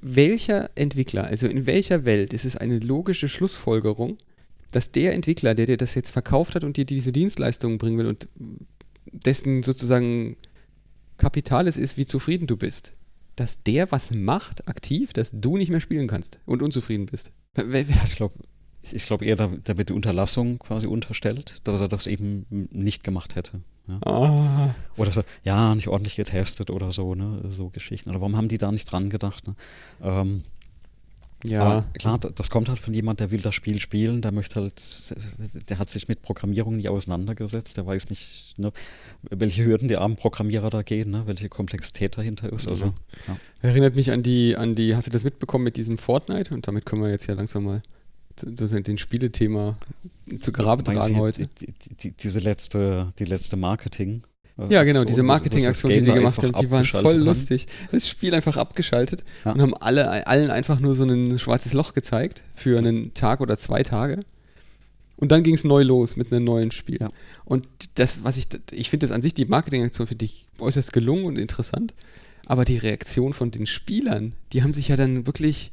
welcher 0.00 0.70
Entwickler, 0.74 1.24
also 1.24 1.46
in 1.46 1.66
welcher 1.66 2.04
Welt 2.04 2.32
ist 2.32 2.44
es 2.44 2.56
eine 2.56 2.78
logische 2.78 3.28
Schlussfolgerung, 3.28 4.18
dass 4.72 4.92
der 4.92 5.14
Entwickler, 5.14 5.54
der 5.54 5.66
dir 5.66 5.76
das 5.76 5.94
jetzt 5.94 6.10
verkauft 6.10 6.54
hat 6.54 6.64
und 6.64 6.76
dir 6.76 6.84
diese 6.84 7.12
Dienstleistungen 7.12 7.78
bringen 7.78 7.98
will 7.98 8.06
und 8.06 8.28
dessen 9.06 9.62
sozusagen 9.62 10.36
Kapital 11.16 11.66
es 11.66 11.76
ist, 11.76 11.96
wie 11.96 12.06
zufrieden 12.06 12.46
du 12.46 12.56
bist, 12.56 12.92
dass 13.36 13.62
der 13.62 13.90
was 13.90 14.10
macht, 14.12 14.68
aktiv, 14.68 15.12
dass 15.12 15.30
du 15.32 15.56
nicht 15.56 15.70
mehr 15.70 15.80
spielen 15.80 16.08
kannst 16.08 16.38
und 16.44 16.62
unzufrieden 16.62 17.06
bist. 17.06 17.32
Ich 17.56 18.16
glaube 18.16 18.34
ich 18.82 19.06
glaub 19.06 19.22
eher, 19.22 19.36
da, 19.36 19.50
da 19.64 19.76
wird 19.76 19.88
die 19.90 19.92
Unterlassung 19.94 20.58
quasi 20.58 20.86
unterstellt, 20.86 21.56
dass 21.64 21.80
er 21.80 21.88
das 21.88 22.06
eben 22.06 22.46
nicht 22.70 23.04
gemacht 23.04 23.36
hätte. 23.36 23.60
Ja. 23.86 24.00
Ah. 24.06 24.74
Oder 24.96 25.10
so, 25.10 25.22
ja, 25.44 25.74
nicht 25.74 25.88
ordentlich 25.88 26.16
getestet 26.16 26.70
oder 26.70 26.92
so, 26.92 27.14
ne? 27.14 27.42
So 27.48 27.70
Geschichten. 27.70 28.10
Oder 28.10 28.20
warum 28.20 28.36
haben 28.36 28.48
die 28.48 28.58
da 28.58 28.70
nicht 28.70 28.84
dran 28.90 29.08
gedacht? 29.10 29.46
Ne? 29.46 29.54
Ähm, 30.02 30.44
Ja, 31.44 31.62
Aber 31.62 31.84
klar, 31.96 32.18
das 32.18 32.50
kommt 32.50 32.68
halt 32.68 32.80
von 32.80 32.92
jemand, 32.92 33.20
der 33.20 33.30
will 33.30 33.40
das 33.40 33.54
Spiel 33.54 33.78
spielen, 33.78 34.20
der 34.22 34.32
möchte 34.32 34.60
halt, 34.60 34.82
der 35.70 35.78
hat 35.78 35.88
sich 35.88 36.08
mit 36.08 36.20
Programmierung 36.20 36.76
nie 36.76 36.88
auseinandergesetzt, 36.88 37.76
der 37.76 37.86
weiß 37.86 38.10
nicht, 38.10 38.58
ne, 38.58 38.72
welche 39.30 39.64
Hürden 39.64 39.86
die 39.88 39.96
armen 39.96 40.16
Programmierer 40.16 40.68
da 40.68 40.82
gehen, 40.82 41.12
ne, 41.12 41.22
welche 41.26 41.48
Komplexität 41.48 42.18
dahinter 42.18 42.52
ist. 42.52 42.66
Also, 42.66 42.86
ja. 43.28 43.36
Erinnert 43.62 43.94
mich 43.94 44.10
an 44.10 44.24
die, 44.24 44.56
an 44.56 44.74
die, 44.74 44.96
hast 44.96 45.06
du 45.06 45.12
das 45.12 45.22
mitbekommen 45.22 45.62
mit 45.62 45.76
diesem 45.76 45.96
Fortnite? 45.96 46.52
Und 46.52 46.66
damit 46.66 46.84
können 46.84 47.02
wir 47.02 47.10
jetzt 47.10 47.28
ja 47.28 47.34
langsam 47.34 47.64
mal 47.64 47.82
sozusagen 48.40 48.84
den 48.84 48.98
Spielethema 48.98 49.76
zu 50.40 50.52
Grabe 50.52 50.82
tragen 50.84 51.14
du, 51.14 51.20
heute. 51.20 51.46
Die, 51.46 51.66
die, 51.66 51.94
die, 51.94 52.10
diese 52.12 52.38
letzte, 52.40 53.12
die 53.18 53.24
letzte 53.24 53.56
Marketing. 53.56 54.22
äh, 54.58 54.62
Ja, 54.72 54.84
genau, 54.84 55.00
Aktion, 55.00 55.06
diese 55.06 55.22
Marketingaktion, 55.22 55.92
die 55.92 56.00
die 56.02 56.12
gemacht 56.12 56.42
haben, 56.42 56.52
die 56.60 56.70
waren 56.70 56.84
voll 56.84 57.14
haben. 57.16 57.24
lustig. 57.24 57.66
Das 57.92 58.08
Spiel 58.08 58.34
einfach 58.34 58.56
abgeschaltet 58.56 59.24
Ja. 59.44 59.52
und 59.52 59.62
haben 59.62 59.74
alle, 59.74 60.26
allen 60.26 60.50
einfach 60.50 60.80
nur 60.80 60.94
so 60.94 61.04
ein 61.04 61.38
schwarzes 61.38 61.72
Loch 61.72 61.94
gezeigt 61.94 62.42
für 62.54 62.78
einen 62.78 63.14
Tag 63.14 63.40
oder 63.40 63.56
zwei 63.56 63.82
Tage. 63.82 64.24
Und 65.16 65.32
dann 65.32 65.42
ging 65.42 65.54
es 65.54 65.64
neu 65.64 65.82
los 65.82 66.16
mit 66.16 66.32
einem 66.32 66.44
neuen 66.44 66.70
Spiel. 66.70 66.98
Ja. 67.00 67.08
Und 67.44 67.66
das, 67.96 68.22
was 68.22 68.36
ich, 68.36 68.46
ich 68.70 68.88
finde 68.90 69.06
das 69.06 69.14
an 69.14 69.20
sich, 69.22 69.34
die 69.34 69.46
Marketingaktion 69.46 70.06
finde 70.06 70.24
ich 70.26 70.46
äußerst 70.60 70.92
gelungen 70.92 71.24
und 71.26 71.38
interessant. 71.38 71.92
Aber 72.46 72.64
die 72.64 72.78
Reaktion 72.78 73.32
von 73.32 73.50
den 73.50 73.66
Spielern, 73.66 74.34
die 74.52 74.62
haben 74.62 74.72
sich 74.72 74.88
ja 74.88 74.96
dann 74.96 75.26
wirklich 75.26 75.72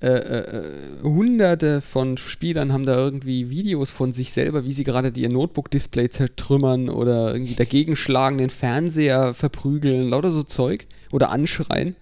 äh, 0.00 0.08
äh, 0.08 0.58
äh, 0.58 1.02
hunderte 1.02 1.80
von 1.80 2.18
Spielern 2.18 2.72
haben 2.72 2.84
da 2.84 2.96
irgendwie 2.96 3.48
Videos 3.48 3.92
von 3.92 4.12
sich 4.12 4.32
selber, 4.32 4.64
wie 4.64 4.72
sie 4.72 4.82
gerade 4.82 5.12
ihr 5.14 5.28
Notebook-Display 5.28 6.10
zertrümmern 6.10 6.88
oder 6.88 7.32
irgendwie 7.32 7.54
dagegen 7.54 7.94
schlagen, 7.94 8.38
den 8.38 8.50
Fernseher 8.50 9.34
verprügeln, 9.34 10.08
lauter 10.08 10.32
so 10.32 10.42
Zeug 10.42 10.86
oder 11.12 11.30
anschreien, 11.30 11.94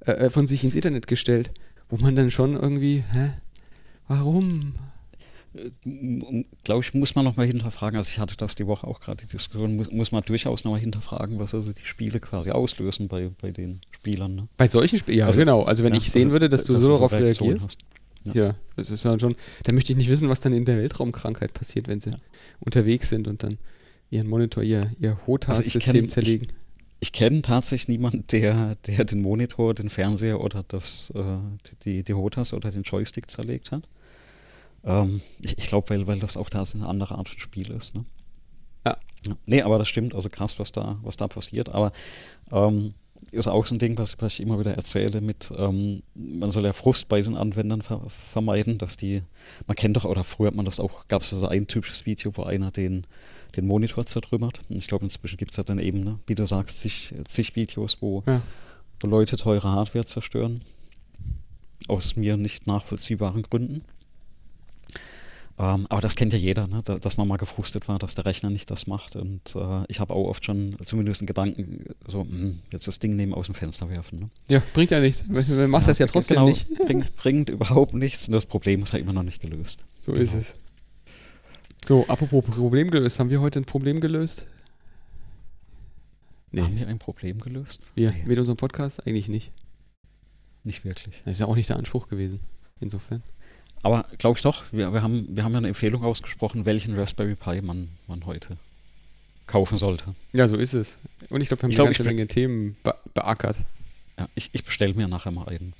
äh, 0.00 0.12
äh, 0.12 0.30
von 0.30 0.48
sich 0.48 0.64
ins 0.64 0.74
Internet 0.74 1.06
gestellt, 1.06 1.52
wo 1.88 1.96
man 1.96 2.16
dann 2.16 2.32
schon 2.32 2.54
irgendwie, 2.54 3.04
hä? 3.12 3.30
Warum? 4.08 4.74
glaube 6.64 6.82
ich, 6.82 6.94
muss 6.94 7.14
man 7.14 7.26
nochmal 7.26 7.46
hinterfragen, 7.46 7.98
also 7.98 8.08
ich 8.08 8.18
hatte 8.18 8.36
das 8.36 8.54
die 8.54 8.66
Woche 8.66 8.86
auch 8.86 9.00
gerade, 9.00 9.24
die 9.24 9.30
Diskussion, 9.30 9.76
muss, 9.76 9.90
muss 9.90 10.10
man 10.10 10.22
durchaus 10.22 10.64
nochmal 10.64 10.80
hinterfragen, 10.80 11.38
was 11.38 11.54
also 11.54 11.72
die 11.72 11.84
Spiele 11.84 12.20
quasi 12.20 12.50
auslösen 12.50 13.08
bei, 13.08 13.30
bei 13.40 13.50
den 13.50 13.80
Spielern. 14.02 14.34
Ne? 14.34 14.48
Bei 14.56 14.66
solchen 14.66 14.98
Spielen, 14.98 15.18
ja 15.18 15.26
Also- 15.26 15.38
genau, 15.40 15.62
also 15.62 15.84
wenn 15.84 15.92
Ja, 15.94 16.00
ich 16.00 16.10
sehen 16.10 16.22
also, 16.22 16.32
würde, 16.32 16.48
dass 16.48 16.64
du 16.64 16.72
dass 16.72 16.82
so 16.82 16.94
darauf 16.94 17.12
reagierst, 17.12 17.64
hast. 18.24 18.34
ja. 18.34 18.54
das 18.74 18.90
ist 18.90 19.04
dann 19.04 19.20
schon, 19.20 19.36
da 19.62 19.72
möchte 19.72 19.92
ich 19.92 19.96
nicht 19.96 20.08
wissen, 20.10 20.28
was 20.28 20.40
dann 20.40 20.52
in 20.52 20.64
der 20.64 20.76
Weltraumkrankheit 20.78 21.54
passiert, 21.54 21.86
wenn 21.86 22.00
sie 22.00 22.10
Ja. 22.10 22.16
unterwegs 22.58 23.08
sind 23.10 23.28
und 23.28 23.44
dann 23.44 23.58
ihren 24.10 24.26
Monitor, 24.28 24.62
ihr, 24.64 24.90
ihr 24.98 25.10
Also 25.10 25.20
ich 25.20 25.26
HOTAS-System 25.28 26.06
kenn- 26.06 26.08
zerlegen. 26.08 26.48
Ich 26.98 27.12
kenne 27.12 27.42
tatsächlich 27.42 27.88
niemanden, 27.88 28.24
der, 28.32 28.74
der 28.86 29.04
den 29.04 29.22
Monitor, 29.22 29.72
den 29.74 29.88
Fernseher 29.88 30.40
oder 30.40 30.64
das, 30.66 31.10
äh, 31.14 31.22
die, 31.84 32.02
die 32.04 32.14
Hotas 32.14 32.52
oder 32.54 32.70
den 32.72 32.82
Joystick 32.82 33.30
zerlegt 33.30 33.70
hat. 33.72 33.88
Ähm, 34.84 35.20
ich 35.40 35.58
ich 35.58 35.66
glaube, 35.68 35.90
weil, 35.90 36.06
weil 36.08 36.18
das 36.18 36.36
auch 36.36 36.48
da 36.50 36.62
eine 36.74 36.88
andere 36.88 37.16
Art 37.16 37.28
von 37.28 37.38
Spiel 37.38 37.70
ist. 37.70 37.94
Ne? 37.94 38.04
Ja. 38.84 38.96
ja. 39.28 39.34
Nee, 39.46 39.62
aber 39.62 39.78
das 39.78 39.88
stimmt, 39.88 40.14
also 40.14 40.28
krass, 40.28 40.58
was 40.58 40.72
da, 40.72 40.98
was 41.02 41.16
da 41.16 41.28
passiert. 41.28 41.68
Aber 41.70 41.92
ähm, 42.50 42.92
ist 43.32 43.48
auch 43.48 43.66
so 43.66 43.74
ein 43.74 43.78
Ding, 43.78 43.96
was, 43.98 44.16
was 44.20 44.34
ich 44.34 44.40
immer 44.40 44.58
wieder 44.58 44.74
erzähle 44.74 45.20
mit, 45.20 45.52
ähm, 45.56 46.02
man 46.14 46.50
soll 46.50 46.64
ja 46.64 46.72
Frust 46.72 47.08
bei 47.08 47.20
den 47.20 47.36
Anwendern 47.36 47.82
ver 47.82 48.02
vermeiden, 48.08 48.78
dass 48.78 48.96
die, 48.96 49.22
man 49.66 49.74
kennt 49.74 49.96
doch, 49.96 50.04
oder 50.04 50.22
früher 50.24 50.48
hat 50.48 50.54
man 50.54 50.64
das 50.66 50.80
auch, 50.80 51.08
gab 51.08 51.22
es 51.22 51.30
so 51.30 51.46
ein 51.48 51.66
typisches 51.66 52.06
Video, 52.06 52.30
wo 52.36 52.42
einer 52.44 52.70
den, 52.70 53.06
den 53.56 53.66
Monitor 53.66 54.04
zertrümmert. 54.06 54.60
Und 54.68 54.76
ich 54.76 54.86
glaube, 54.86 55.04
inzwischen 55.04 55.36
gibt 55.36 55.52
es 55.52 55.56
ja 55.56 55.64
dann 55.64 55.78
eben, 55.78 56.04
ne, 56.04 56.18
wie 56.26 56.34
du 56.34 56.46
sagst, 56.46 56.80
zig, 56.80 57.14
zig 57.28 57.56
Videos, 57.56 57.98
wo, 58.00 58.22
Ja. 58.26 58.42
wo 59.00 59.08
Leute 59.08 59.36
teure 59.36 59.70
Hardware 59.70 60.04
zerstören. 60.04 60.62
Aus 61.88 62.14
mir 62.16 62.36
nicht 62.36 62.66
nachvollziehbaren 62.66 63.42
Gründen. 63.42 63.82
Ähm, 65.58 65.86
aber 65.90 66.00
das 66.00 66.16
kennt 66.16 66.32
ja 66.32 66.38
jeder, 66.38 66.66
ne? 66.66 66.80
da, 66.84 66.98
dass 66.98 67.18
man 67.18 67.28
mal 67.28 67.36
gefrustet 67.36 67.86
war, 67.86 67.98
dass 67.98 68.14
der 68.14 68.24
Rechner 68.24 68.48
nicht 68.50 68.70
das 68.70 68.86
macht. 68.86 69.16
Und 69.16 69.54
äh, 69.54 69.84
ich 69.88 70.00
habe 70.00 70.14
auch 70.14 70.28
oft 70.28 70.44
schon 70.44 70.74
zumindest 70.82 71.20
einen 71.20 71.26
Gedanken, 71.26 71.84
so, 72.06 72.22
hm, 72.22 72.60
jetzt 72.70 72.88
das 72.88 72.98
Ding 72.98 73.16
neben 73.16 73.34
aus 73.34 73.46
dem 73.46 73.54
Fenster 73.54 73.88
werfen. 73.90 74.18
Ne? 74.20 74.30
Ja, 74.48 74.62
bringt 74.72 74.90
ja 74.90 75.00
nichts. 75.00 75.24
Man 75.28 75.70
macht 75.70 75.88
das 75.88 75.98
ja 75.98 76.06
trotzdem 76.06 76.36
genau, 76.36 76.48
nicht. 76.48 76.68
Bringt, 76.86 77.14
bringt 77.16 77.50
überhaupt 77.50 77.94
nichts 77.94 78.28
und 78.28 78.32
das 78.32 78.46
Problem 78.46 78.82
ist 78.82 78.92
halt 78.92 79.02
immer 79.02 79.12
noch 79.12 79.22
nicht 79.22 79.40
gelöst. 79.42 79.84
So 80.00 80.12
Genau. 80.12 80.24
ist 80.24 80.34
es. 80.34 80.54
So, 81.84 82.06
apropos 82.08 82.44
Problem 82.44 82.90
gelöst. 82.90 83.18
Haben 83.18 83.28
wir 83.30 83.40
heute 83.40 83.60
ein 83.60 83.64
Problem 83.64 84.00
gelöst? 84.00 84.46
Nee. 86.50 86.62
Haben 86.62 86.78
wir 86.78 86.86
ein 86.88 86.98
Problem 86.98 87.40
gelöst? 87.40 87.80
Wir 87.94 88.10
Nee. 88.10 88.24
mit 88.26 88.38
unserem 88.38 88.56
Podcast? 88.56 89.06
Eigentlich 89.06 89.28
nicht. 89.28 89.52
Nicht 90.64 90.84
wirklich. 90.84 91.20
Das 91.24 91.32
ist 91.32 91.40
ja 91.40 91.46
auch 91.46 91.56
nicht 91.56 91.68
der 91.68 91.76
Anspruch 91.76 92.08
gewesen. 92.08 92.40
Insofern. 92.80 93.22
Aber 93.82 94.06
glaube 94.18 94.38
ich 94.38 94.42
doch, 94.42 94.62
wir, 94.72 94.92
wir, 94.92 95.02
haben, 95.02 95.26
wir 95.34 95.42
haben 95.44 95.52
ja 95.52 95.58
eine 95.58 95.68
Empfehlung 95.68 96.04
ausgesprochen, 96.04 96.66
welchen 96.66 96.94
Raspberry 96.98 97.34
Pi 97.34 97.60
man, 97.62 97.88
man 98.06 98.24
heute 98.26 98.56
kaufen 99.46 99.76
sollte. 99.76 100.14
Ja, 100.32 100.46
so 100.46 100.56
ist 100.56 100.72
es. 100.72 100.98
Und 101.30 101.40
ich 101.40 101.48
glaube, 101.48 101.62
wir 101.62 101.66
haben 101.66 101.70
Ich 101.72 101.80
eine 101.80 101.86
glaub, 101.86 101.86
ganze 101.88 102.02
ich 102.02 102.06
bin- 102.08 102.16
Menge 102.16 102.28
Themen 102.28 102.76
be 102.84 102.94
beackert. 103.14 103.58
Ja, 104.18 104.28
ich 104.34 104.50
ich 104.52 104.62
bestelle 104.64 104.94
mir 104.94 105.08
nachher 105.08 105.32
mal 105.32 105.48
einen. 105.48 105.72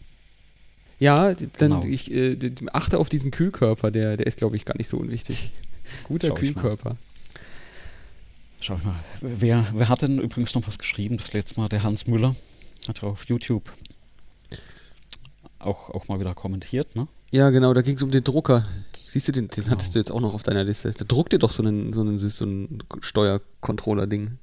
Ja, 0.98 1.34
dann 1.34 1.48
Genau. 1.58 1.84
ich 1.84 2.12
äh, 2.12 2.36
achte 2.72 2.98
auf 2.98 3.08
diesen 3.08 3.31
Kühlkörper, 3.31 3.90
der, 3.90 4.16
der 4.16 4.26
ist, 4.26 4.39
glaube 4.39 4.56
ich, 4.56 4.64
gar 4.64 4.76
nicht 4.76 4.89
so 4.89 4.97
unwichtig. 4.98 5.52
Guter 6.05 6.28
Schau 6.28 6.34
ich. 6.34 6.40
Kühlkörper. 6.40 6.97
Schau 8.60 8.76
ich 8.76 8.84
mal. 8.84 8.94
Wer, 9.20 9.66
wer 9.74 9.89
hat 9.89 10.02
denn 10.02 10.18
übrigens 10.18 10.55
noch 10.55 10.66
was 10.66 10.78
geschrieben? 10.78 11.16
Das 11.18 11.32
letzte 11.32 11.60
Mal 11.60 11.68
der 11.68 11.82
Hans 11.82 12.06
Müller. 12.06 12.34
Hat 12.89 13.02
ja 13.02 13.08
auf 13.08 13.24
YouTube 13.26 13.70
auch, 15.60 15.90
auch 15.90 16.08
mal 16.08 16.18
wieder 16.20 16.34
kommentiert, 16.34 16.94
ne? 16.97 17.06
Ja, 17.33 17.49
genau, 17.51 17.73
da 17.73 17.81
ging 17.83 17.97
es 17.97 18.02
um 18.02 18.11
den 18.11 18.23
Drucker. 18.23 18.67
Siehst 18.94 19.27
du, 19.28 19.33
den, 19.33 19.49
den 19.49 19.65
Genau. 19.65 19.70
hattest 19.73 19.94
du 19.94 19.99
jetzt 19.99 20.11
auch 20.11 20.20
noch 20.20 20.35
auf 20.35 20.43
deiner 20.43 20.65
Liste. 20.65 20.93
Da 20.93 21.05
druckt 21.05 21.33
dir 21.33 21.39
doch 21.39 21.51
so 21.51 21.62
einen, 21.62 21.93
so 21.94 22.02
einen, 22.02 22.19
so 22.19 22.44
ein 22.44 22.83
Steuercontroller-Ding. 23.01 24.39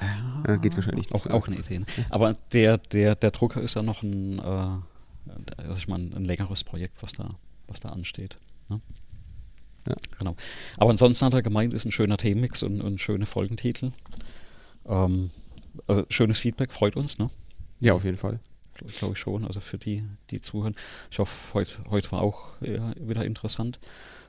Ja, 0.00 0.42
Ja, 0.48 0.56
geht 0.56 0.74
wahrscheinlich 0.74 1.10
nicht 1.10 1.14
auch, 1.14 1.26
auch 1.30 1.46
eine 1.46 1.56
Idee. 1.58 1.78
Ne? 1.80 1.86
Aber 2.10 2.34
der, 2.52 2.78
der, 2.78 3.14
der 3.14 3.30
Drucker 3.30 3.60
ist 3.60 3.74
ja 3.74 3.82
noch 3.82 4.02
ein, 4.02 4.38
äh, 4.40 4.42
also 4.42 5.74
ich 5.76 5.86
meine, 5.88 6.14
ein 6.16 6.24
längeres 6.24 6.64
Projekt, 6.64 7.02
was 7.02 7.12
da, 7.12 7.28
was 7.68 7.78
da 7.80 7.90
ansteht. 7.90 8.38
Ne? 8.68 8.80
Ja. 9.88 9.94
Genau. 10.18 10.34
Aber 10.76 10.90
ansonsten 10.90 11.24
hat 11.24 11.34
er 11.34 11.42
gemeint, 11.42 11.72
ist 11.72 11.84
ein 11.84 11.92
schöner 11.92 12.16
Themenmix 12.16 12.64
und, 12.64 12.80
und 12.80 13.00
schöne 13.00 13.26
Folgentitel. 13.26 13.92
Ähm, 14.86 15.30
also 15.86 16.04
schönes 16.08 16.40
Feedback, 16.40 16.72
freut 16.72 16.96
uns, 16.96 17.18
ne? 17.18 17.30
Ja, 17.78 17.94
auf 17.94 18.04
jeden 18.04 18.16
Fall. 18.18 18.40
Glaube 18.80 18.92
glaub 18.98 19.12
ich 19.12 19.18
schon. 19.18 19.44
Also 19.46 19.60
für 19.60 19.78
die, 19.78 20.04
die 20.30 20.40
zuhören. 20.40 20.74
Ich 21.10 21.18
hoffe, 21.18 21.54
heute, 21.54 21.82
heute 21.90 22.10
war 22.12 22.22
auch 22.22 22.60
äh, 22.62 22.78
wieder 22.96 23.24
interessant. 23.24 23.78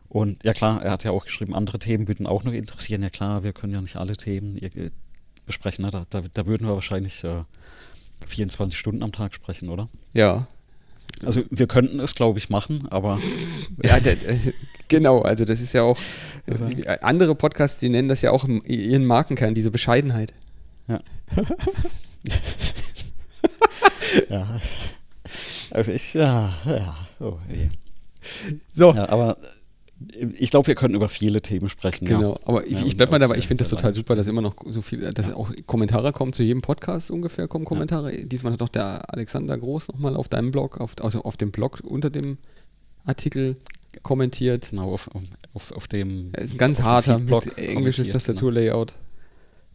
Und 0.09 0.43
ja 0.43 0.51
klar, 0.53 0.83
er 0.83 0.91
hat 0.91 1.03
ja 1.05 1.11
auch 1.11 1.23
geschrieben, 1.25 1.55
andere 1.55 1.80
Themen 1.80 2.07
würden 2.07 2.27
auch 2.27 2.43
noch 2.43 2.51
interessieren. 2.51 3.01
Ja 3.01 3.09
klar, 3.09 3.43
wir 3.43 3.53
können 3.53 3.71
ja 3.73 3.81
nicht 3.81 3.95
alle 3.95 4.17
Themen 4.17 4.57
äh, 4.57 4.91
besprechen. 5.45 5.85
Ne? 5.85 5.91
Da, 5.91 6.03
da, 6.09 6.21
da 6.33 6.47
würden 6.47 6.67
wir 6.67 6.75
wahrscheinlich 6.75 7.23
äh, 7.23 7.43
24 8.27 8.77
Stunden 8.77 9.03
am 9.03 9.13
Tag 9.13 9.33
sprechen, 9.33 9.69
oder? 9.69 9.88
Ja. 10.13 10.47
Also 11.25 11.43
wir 11.49 11.67
könnten 11.67 11.99
es, 11.99 12.15
glaube 12.15 12.39
ich, 12.39 12.49
machen, 12.49 12.88
aber 12.89 13.19
Ja, 13.83 13.99
der, 13.99 14.13
äh, 14.13 14.38
genau, 14.88 15.21
also 15.21 15.45
das 15.45 15.61
ist 15.61 15.73
ja 15.73 15.83
auch, 15.83 15.97
Also- 16.47 16.65
andere 17.01 17.35
Podcasts, 17.35 17.80
die 17.80 17.89
nennen 17.89 18.09
das 18.09 18.21
ja 18.21 18.31
auch 18.31 18.45
ihren 18.65 19.05
Markenkern, 19.05 19.55
diese 19.55 19.71
Bescheidenheit. 19.71 20.33
ja. 20.88 20.99
Also 25.72 25.91
ich, 25.91 26.14
ja, 26.14 26.53
ja, 26.65 27.07
oh, 27.19 27.38
je. 27.49 27.69
So, 28.73 28.93
ja 28.93 29.07
aber 29.09 29.38
ich 30.38 30.51
glaube, 30.51 30.67
wir 30.67 30.75
können 30.75 30.95
über 30.95 31.09
viele 31.09 31.41
Themen 31.41 31.69
sprechen. 31.69 32.06
genau. 32.06 32.33
Ja. 32.33 32.40
Aber 32.45 32.65
ich, 32.65 32.73
Ja, 32.73 32.80
ich 32.80 32.83
und 32.85 32.98
bleib 32.98 33.11
mal 33.11 33.19
dabei, 33.19 33.38
ich 33.38 33.48
finde 33.48 33.64
das 33.64 33.69
total 33.69 33.93
super, 33.93 34.15
dass 34.15 34.27
immer 34.27 34.41
noch 34.41 34.56
so 34.67 34.81
viel, 34.81 35.09
dass 35.11 35.31
auch 35.33 35.51
Kommentare 35.65 36.11
kommen 36.11 36.33
zu 36.33 36.43
jedem 36.43 36.61
Podcast 36.61 37.11
ungefähr, 37.11 37.48
kommen 37.48 37.65
Kommentare. 37.65 38.11
Diesmal 38.25 38.53
hat 38.53 38.61
auch 38.61 38.69
der 38.69 39.14
Alexander 39.14 39.57
Groß 39.57 39.90
nochmal 39.90 40.15
auf 40.15 40.27
deinem 40.27 40.51
Blog, 40.51 40.80
auf, 40.80 40.95
also 41.01 41.23
auf 41.23 41.38
dem 41.38 41.51
Blog 41.51 41.81
unter 41.83 42.09
dem 42.09 42.38
Artikel 43.06 43.57
kommentiert. 44.01 44.69
Genau, 44.72 44.91
auf, 44.91 45.09
auf, 45.53 45.72
auf 45.72 45.88
dem. 45.88 46.30
Er 46.33 46.43
ist 46.43 46.56
ein 46.56 46.57
ganz 46.57 46.81
harter 46.81 47.19
mit 47.19 47.57
englisches 47.57 48.11
kommentiert, 48.11 48.25
genau. 48.25 48.93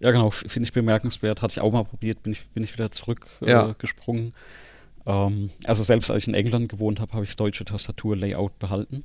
Ja, 0.00 0.10
genau, 0.10 0.30
finde 0.30 0.64
ich 0.66 0.72
bemerkenswert. 0.72 1.42
Hatte 1.42 1.52
ich 1.52 1.60
auch 1.60 1.72
mal 1.72 1.84
probiert, 1.84 2.22
bin 2.22 2.32
ich, 2.32 2.46
bin 2.48 2.62
ich 2.62 2.72
wieder 2.72 2.90
zurückgesprungen. 2.90 4.34
Ja. 5.06 5.24
Äh, 5.24 5.26
ähm, 5.26 5.50
also 5.64 5.82
selbst 5.82 6.10
als 6.10 6.24
ich 6.24 6.28
in 6.28 6.34
England 6.34 6.68
gewohnt 6.68 7.00
habe, 7.00 7.12
habe 7.12 7.24
ich 7.24 7.30
das 7.30 7.36
deutsche 7.36 7.64
Tastaturlayout 7.64 8.58
behalten. 8.58 9.04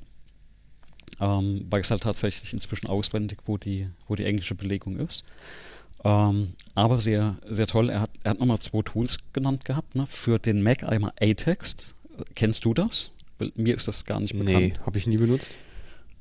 Ähm, 1.19 1.67
weil 1.69 1.81
es 1.81 1.91
halt 1.91 2.03
tatsächlich 2.03 2.51
inzwischen 2.53 2.87
auswendig, 2.87 3.39
wo 3.45 3.57
die, 3.57 3.87
wo 4.07 4.15
die 4.15 4.25
englische 4.25 4.55
Belegung 4.55 4.97
ist. 4.99 5.23
Ähm, 6.03 6.53
aber 6.73 6.97
sehr, 6.97 7.37
sehr 7.47 7.67
toll. 7.67 7.89
Er 7.89 8.01
hat, 8.01 8.09
er 8.23 8.31
hat 8.31 8.39
nochmal 8.39 8.59
zwei 8.59 8.81
Tools 8.81 9.17
genannt 9.33 9.65
gehabt. 9.65 9.95
Ne? 9.95 10.05
Für 10.07 10.39
den 10.39 10.63
Mac 10.63 10.83
einmal 10.83 11.13
A-Text. 11.21 11.95
Kennst 12.35 12.65
du 12.65 12.73
das? 12.73 13.11
Weil 13.37 13.51
mir 13.55 13.75
ist 13.75 13.87
das 13.87 14.05
gar 14.05 14.19
nicht 14.19 14.33
bekannt. 14.33 14.57
Nee, 14.57 14.73
habe 14.85 14.97
ich 14.97 15.07
nie 15.07 15.17
benutzt. 15.17 15.57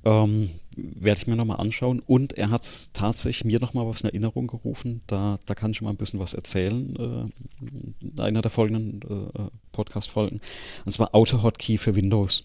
Ähm, 0.04 0.50
Werde 0.76 1.20
ich 1.20 1.26
mir 1.26 1.36
nochmal 1.36 1.60
anschauen. 1.60 2.00
Und 2.00 2.34
er 2.34 2.50
hat 2.50 2.90
tatsächlich 2.94 3.44
mir 3.44 3.60
nochmal 3.60 3.86
was 3.86 4.00
in 4.00 4.08
Erinnerung 4.08 4.46
gerufen. 4.46 5.02
Da, 5.06 5.38
da 5.46 5.54
kann 5.54 5.72
ich 5.72 5.82
mal 5.82 5.90
ein 5.90 5.96
bisschen 5.96 6.20
was 6.20 6.34
erzählen. 6.34 6.96
Äh, 6.96 8.06
in 8.06 8.20
einer 8.20 8.40
der 8.40 8.50
folgenden 8.50 9.02
äh, 9.02 9.50
Podcast-Folgen. 9.72 10.40
Und 10.84 10.92
zwar 10.92 11.14
Auto-Hotkey 11.14 11.76
für 11.76 11.96
Windows. 11.96 12.44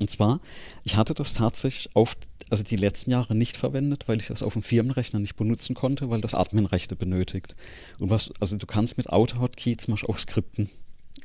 Und 0.00 0.08
zwar, 0.08 0.40
ich 0.82 0.96
hatte 0.96 1.12
das 1.12 1.34
tatsächlich 1.34 1.94
auf, 1.94 2.16
also 2.48 2.64
die 2.64 2.76
letzten 2.76 3.10
Jahre 3.10 3.34
nicht 3.34 3.58
verwendet, 3.58 4.08
weil 4.08 4.16
ich 4.16 4.28
das 4.28 4.42
auf 4.42 4.54
dem 4.54 4.62
Firmenrechner 4.62 5.18
nicht 5.18 5.36
benutzen 5.36 5.74
konnte, 5.74 6.10
weil 6.10 6.22
das 6.22 6.34
Adminrechte 6.34 6.96
benötigt. 6.96 7.54
Und 7.98 8.08
was, 8.08 8.32
also 8.40 8.56
du 8.56 8.66
kannst 8.66 8.96
mit 8.96 9.10
Auto-Hotkey 9.10 9.76
zum 9.76 9.92
Beispiel 9.92 10.08
auch 10.08 10.18
skripten. 10.18 10.70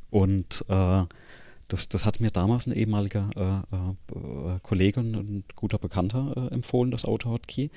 Und 0.10 0.66
äh, 0.68 1.04
das, 1.68 1.90
das 1.90 2.06
hat 2.06 2.20
mir 2.20 2.30
damals 2.32 2.68
ein 2.68 2.74
ehemaliger 2.74 3.30
äh, 3.36 4.16
äh, 4.16 4.60
Kollege 4.62 5.00
und 5.00 5.16
ein 5.16 5.44
guter 5.56 5.78
Bekannter 5.78 6.50
äh, 6.52 6.54
empfohlen, 6.54 6.92
das 6.92 7.06
Auto-Hotkey, 7.06 7.72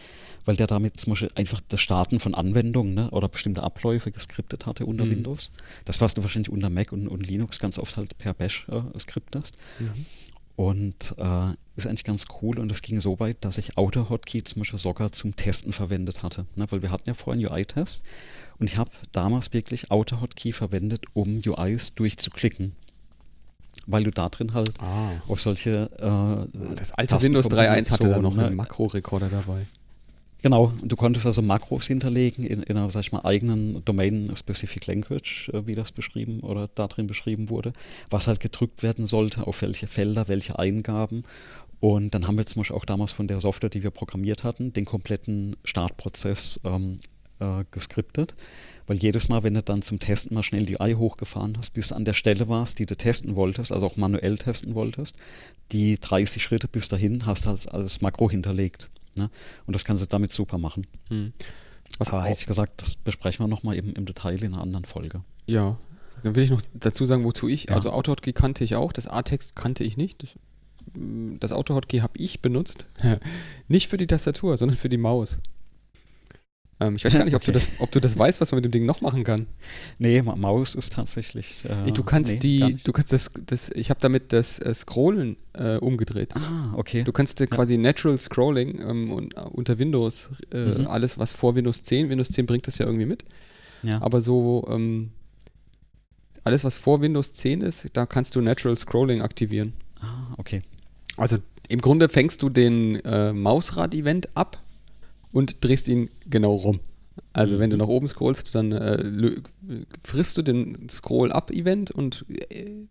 weil 0.45 0.57
der 0.57 0.67
damit 0.67 1.01
zum 1.01 1.13
Beispiel 1.13 1.31
einfach 1.35 1.61
das 1.69 1.81
Starten 1.81 2.21
von 2.21 2.35
Anwendungen 2.35 2.95
ne, 2.95 3.11
oder 3.11 3.29
bestimmte 3.29 3.63
Abläufe 3.63 4.11
geskriptet 4.11 4.67
hatte 4.67 4.85
unter 4.87 5.05
Mhm. 5.05 5.11
Windows. 5.11 5.51
Das, 5.85 6.01
was 6.01 6.15
du 6.15 6.23
wahrscheinlich 6.23 6.51
unter 6.51 6.71
Mac 6.71 6.93
und, 6.93 7.09
und 7.09 7.27
Linux 7.27 7.59
ganz 7.59 7.79
oft 7.79 7.97
halt 7.97 8.19
per 8.19 8.35
Bash 8.35 8.67
äh, 8.69 8.99
skriptest. 8.99 9.57
Und 10.57 11.15
äh, 11.19 11.53
ist 11.77 11.87
eigentlich 11.87 12.03
ganz 12.03 12.25
cool 12.43 12.59
und 12.59 12.69
es 12.73 12.83
ging 12.83 13.01
so 13.01 13.21
weit, 13.21 13.45
dass 13.45 13.59
ich 13.59 13.79
Auto-Hotkey 13.79 14.43
zum 14.43 14.61
Beispiel 14.61 14.79
sogar 14.81 15.13
zum 15.13 15.37
Testen 15.37 15.73
verwendet 15.73 16.25
hatte. 16.25 16.47
Ne? 16.57 16.67
Weil 16.71 16.83
wir 16.83 16.91
hatten 16.91 17.09
ja 17.09 17.15
vorhin 17.15 17.47
UI-Test 17.47 18.03
und 18.59 18.67
ich 18.67 18.77
habe 18.77 18.91
damals 19.13 19.53
wirklich 19.53 19.93
Auto-Hotkey 19.93 20.53
verwendet, 20.53 21.05
um 21.15 21.41
UIs 21.47 21.95
durchzuklicken. 21.95 22.73
Weil 23.91 24.05
du 24.05 24.11
da 24.11 24.29
drin 24.29 24.53
halt 24.53 24.75
Ah. 24.81 25.11
auf 25.29 25.41
solche 25.41 25.91
äh, 25.99 26.75
Das 26.77 26.93
alte 26.93 27.21
Windows 27.23 27.47
3.1 27.47 27.91
hatte 27.91 28.09
da 28.09 28.19
noch 28.19 28.35
ne? 28.35 28.47
einen 28.47 28.57
Makrorekorder 28.57 29.29
dabei. 29.31 29.67
Genau, 30.41 30.73
du 30.85 30.95
konntest 30.95 31.27
also 31.27 31.43
Makros 31.43 31.87
hinterlegen 31.89 32.45
in, 32.45 32.63
in 32.63 32.77
einer, 32.77 32.89
sag 32.91 33.01
ich 33.01 33.11
mal, 33.11 33.23
eigenen 33.25 33.85
Domain-Specific 33.85 34.87
Language, 34.87 35.49
äh, 35.53 35.67
wie 35.67 35.75
das 35.75 35.91
beschrieben 35.91 36.41
oder 36.41 36.69
da 36.75 36.87
drin 36.87 37.09
beschrieben 37.09 37.49
wurde, 37.49 37.73
was 38.11 38.29
halt 38.29 38.39
gedrückt 38.39 38.83
werden 38.85 39.07
sollte, 39.07 39.47
auf 39.47 39.63
welche 39.63 39.89
Felder, 39.89 40.29
welche 40.29 40.59
Eingaben. 40.59 41.25
Und 41.81 42.15
dann 42.15 42.27
haben 42.29 42.37
wir 42.39 42.47
zum 42.47 42.61
Beispiel 42.61 42.77
auch 42.77 42.85
damals 42.85 43.13
von 43.13 43.27
der 43.27 43.41
Software, 43.41 43.71
die 43.71 43.83
wir 43.83 43.91
programmiert 43.91 44.45
hatten, 44.45 44.73
den 44.73 44.85
kompletten 44.85 45.57
Startprozess 45.65 46.61
ähm, 46.65 46.99
äh, 47.41 47.65
geskriptet. 47.71 48.35
Weil 48.89 48.97
jedes 48.97 49.29
Mal, 49.29 49.43
wenn 49.45 49.55
du 49.55 49.63
dann 49.63 49.83
zum 49.83 50.01
Testen 50.01 50.35
mal 50.35 50.43
schnell 50.43 50.65
die 50.67 50.77
UI 50.81 50.95
hochgefahren 50.95 51.57
hast, 51.59 51.75
bis 51.75 51.89
du 51.89 51.95
an 51.95 52.05
der 52.05 52.15
Stelle 52.15 52.49
warst, 52.49 52.79
die 52.81 52.87
du 52.87 52.97
testen 52.97 53.37
wolltest, 53.37 53.71
also 53.71 53.87
auch 53.87 53.97
manuell 53.97 54.39
testen 54.39 54.75
wolltest, 54.75 55.17
die 55.73 55.99
30 56.01 56.43
Schritte 56.43 56.67
bis 56.69 56.89
dahin 56.89 57.27
hast 57.27 57.47
du 57.47 57.51
als, 57.51 57.67
als 57.69 58.01
Makro 58.01 58.31
hinterlegt. 58.31 58.91
Ne? 59.17 59.31
Und 59.67 59.75
das 59.77 59.85
kannst 59.85 60.03
du 60.03 60.09
damit 60.09 60.33
super 60.33 60.59
machen. 60.59 60.87
Hm. 61.09 61.33
Was 61.99 62.11
Aber 62.11 62.25
hätte 62.25 62.41
ich 62.41 62.47
gesagt, 62.47 62.81
das 62.83 62.97
besprechen 62.97 63.45
wir 63.45 63.49
nochmal 63.49 63.77
eben 63.77 63.93
im 63.93 64.05
Detail 64.07 64.43
in 64.43 64.55
einer 64.55 64.63
anderen 64.63 64.85
Folge. 64.85 65.23
ja, 65.47 65.77
dann 66.25 66.35
will 66.35 66.43
ich 66.43 66.51
noch 66.51 66.63
dazu 66.75 67.07
sagen, 67.07 67.23
wozu 67.23 67.47
ich, 67.47 67.69
Ja. 67.69 67.77
also 67.77 67.91
Autohotkey 67.93 68.33
kannte 68.33 68.65
ich 68.65 68.75
auch, 68.75 68.93
das 68.93 69.07
A-Text 69.07 69.55
kannte 69.55 69.85
ich 69.85 69.97
nicht. 69.97 70.21
Das, 70.25 70.31
mm, 70.95 71.37
das 71.39 71.53
Autohotkey 71.53 71.99
habe 72.01 72.19
ich 72.19 72.43
benutzt. 72.43 72.87
nicht 73.69 73.87
für 73.89 73.99
die 73.99 74.09
Tastatur, 74.09 74.57
sondern 74.57 74.77
für 74.77 74.89
die 74.89 74.97
Maus. 74.97 75.39
Ähm, 76.81 76.95
ich 76.97 77.05
weiß 77.05 77.13
gar 77.13 77.25
nicht, 77.25 77.35
ob, 77.35 77.43
du 77.43 77.51
Okay. 77.51 77.61
das, 77.61 77.81
ob 77.81 77.91
du 77.91 78.01
das 78.01 78.17
weißt, 78.17 78.41
was 78.41 78.53
man 78.53 78.59
mit 78.59 78.67
dem 78.67 78.71
Ding 78.73 78.87
noch 78.87 79.01
machen 79.01 79.25
kann. 79.25 79.47
Nee, 79.99 80.23
Ma- 80.23 80.37
Maus 80.37 80.75
ist 80.77 80.93
tatsächlich. 80.93 81.65
Äh, 81.65 81.91
du 81.93 82.05
kannst 82.05 82.35
nee, 82.35 82.39
die, 82.39 82.77
du 82.85 82.93
kannst 82.93 83.13
das, 83.13 83.31
das 83.47 83.71
ich 83.71 83.91
habe 83.91 83.99
damit 84.01 84.33
das 84.33 84.59
äh, 84.61 84.73
Scrollen 84.75 85.37
äh, 85.55 85.77
umgedreht. 85.79 86.37
Ah, 86.37 86.73
okay. 86.77 87.03
Du 87.03 87.11
kannst 87.13 87.39
quasi 87.51 87.77
Natural 87.79 88.17
Scrolling 88.17 88.81
ähm, 88.81 89.11
und, 89.11 89.37
äh, 89.37 89.41
unter 89.41 89.79
Windows, 89.79 90.31
äh, 90.53 90.79
Mhm. 90.79 90.87
alles 90.87 91.19
was 91.19 91.33
vor 91.33 91.55
Windows 91.57 91.83
10, 91.83 92.11
Windows 92.11 92.29
10 92.31 92.47
bringt 92.47 92.67
das 92.69 92.79
ja 92.79 92.87
irgendwie 92.87 93.07
mit, 93.07 93.25
ja. 93.83 94.01
aber 94.01 94.21
so 94.21 94.65
ähm, 94.71 95.11
alles 96.45 96.63
was 96.65 96.77
vor 96.79 97.01
Windows 97.01 97.33
10 97.35 97.61
ist, 97.61 97.89
da 97.95 98.07
kannst 98.07 98.37
du 98.37 98.41
Natural 98.41 98.77
Scrolling 98.77 99.21
aktivieren. 99.23 99.73
ah, 100.01 100.33
okay. 100.37 100.63
Also 101.17 101.39
im 101.69 101.81
Grunde 101.81 102.09
fängst 102.09 102.41
du 102.43 102.49
den 102.49 102.97
äh, 103.05 103.33
Mausrad-Event 103.33 104.29
ab 104.37 104.59
und 105.33 105.63
drehst 105.65 105.89
ihn 105.89 106.11
genau 106.29 106.55
rum. 106.55 106.81
Also 107.33 107.59
wenn 107.59 107.71
du 107.71 107.77
Mhm. 107.77 107.81
nach 107.83 107.89
oben 107.89 108.09
scrollst, 108.09 108.55
dann 108.55 108.73
äh, 108.73 109.33
frisst 110.03 110.37
du 110.37 110.43
den 110.43 110.89
Scroll-Up-Event 110.89 111.91
und 111.91 112.25
äh, 112.51 112.87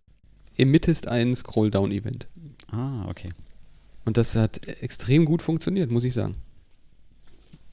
emittest 0.58 1.08
einen 1.08 1.36
Scroll-Down-Event. 1.36 2.28
Ah, 2.72 3.08
okay. 3.10 3.30
Und 4.06 4.18
das 4.18 4.36
hat 4.36 4.66
extrem 4.82 5.26
gut 5.26 5.42
funktioniert, 5.42 5.92
muss 5.92 6.04
ich 6.04 6.14
sagen. 6.14 6.36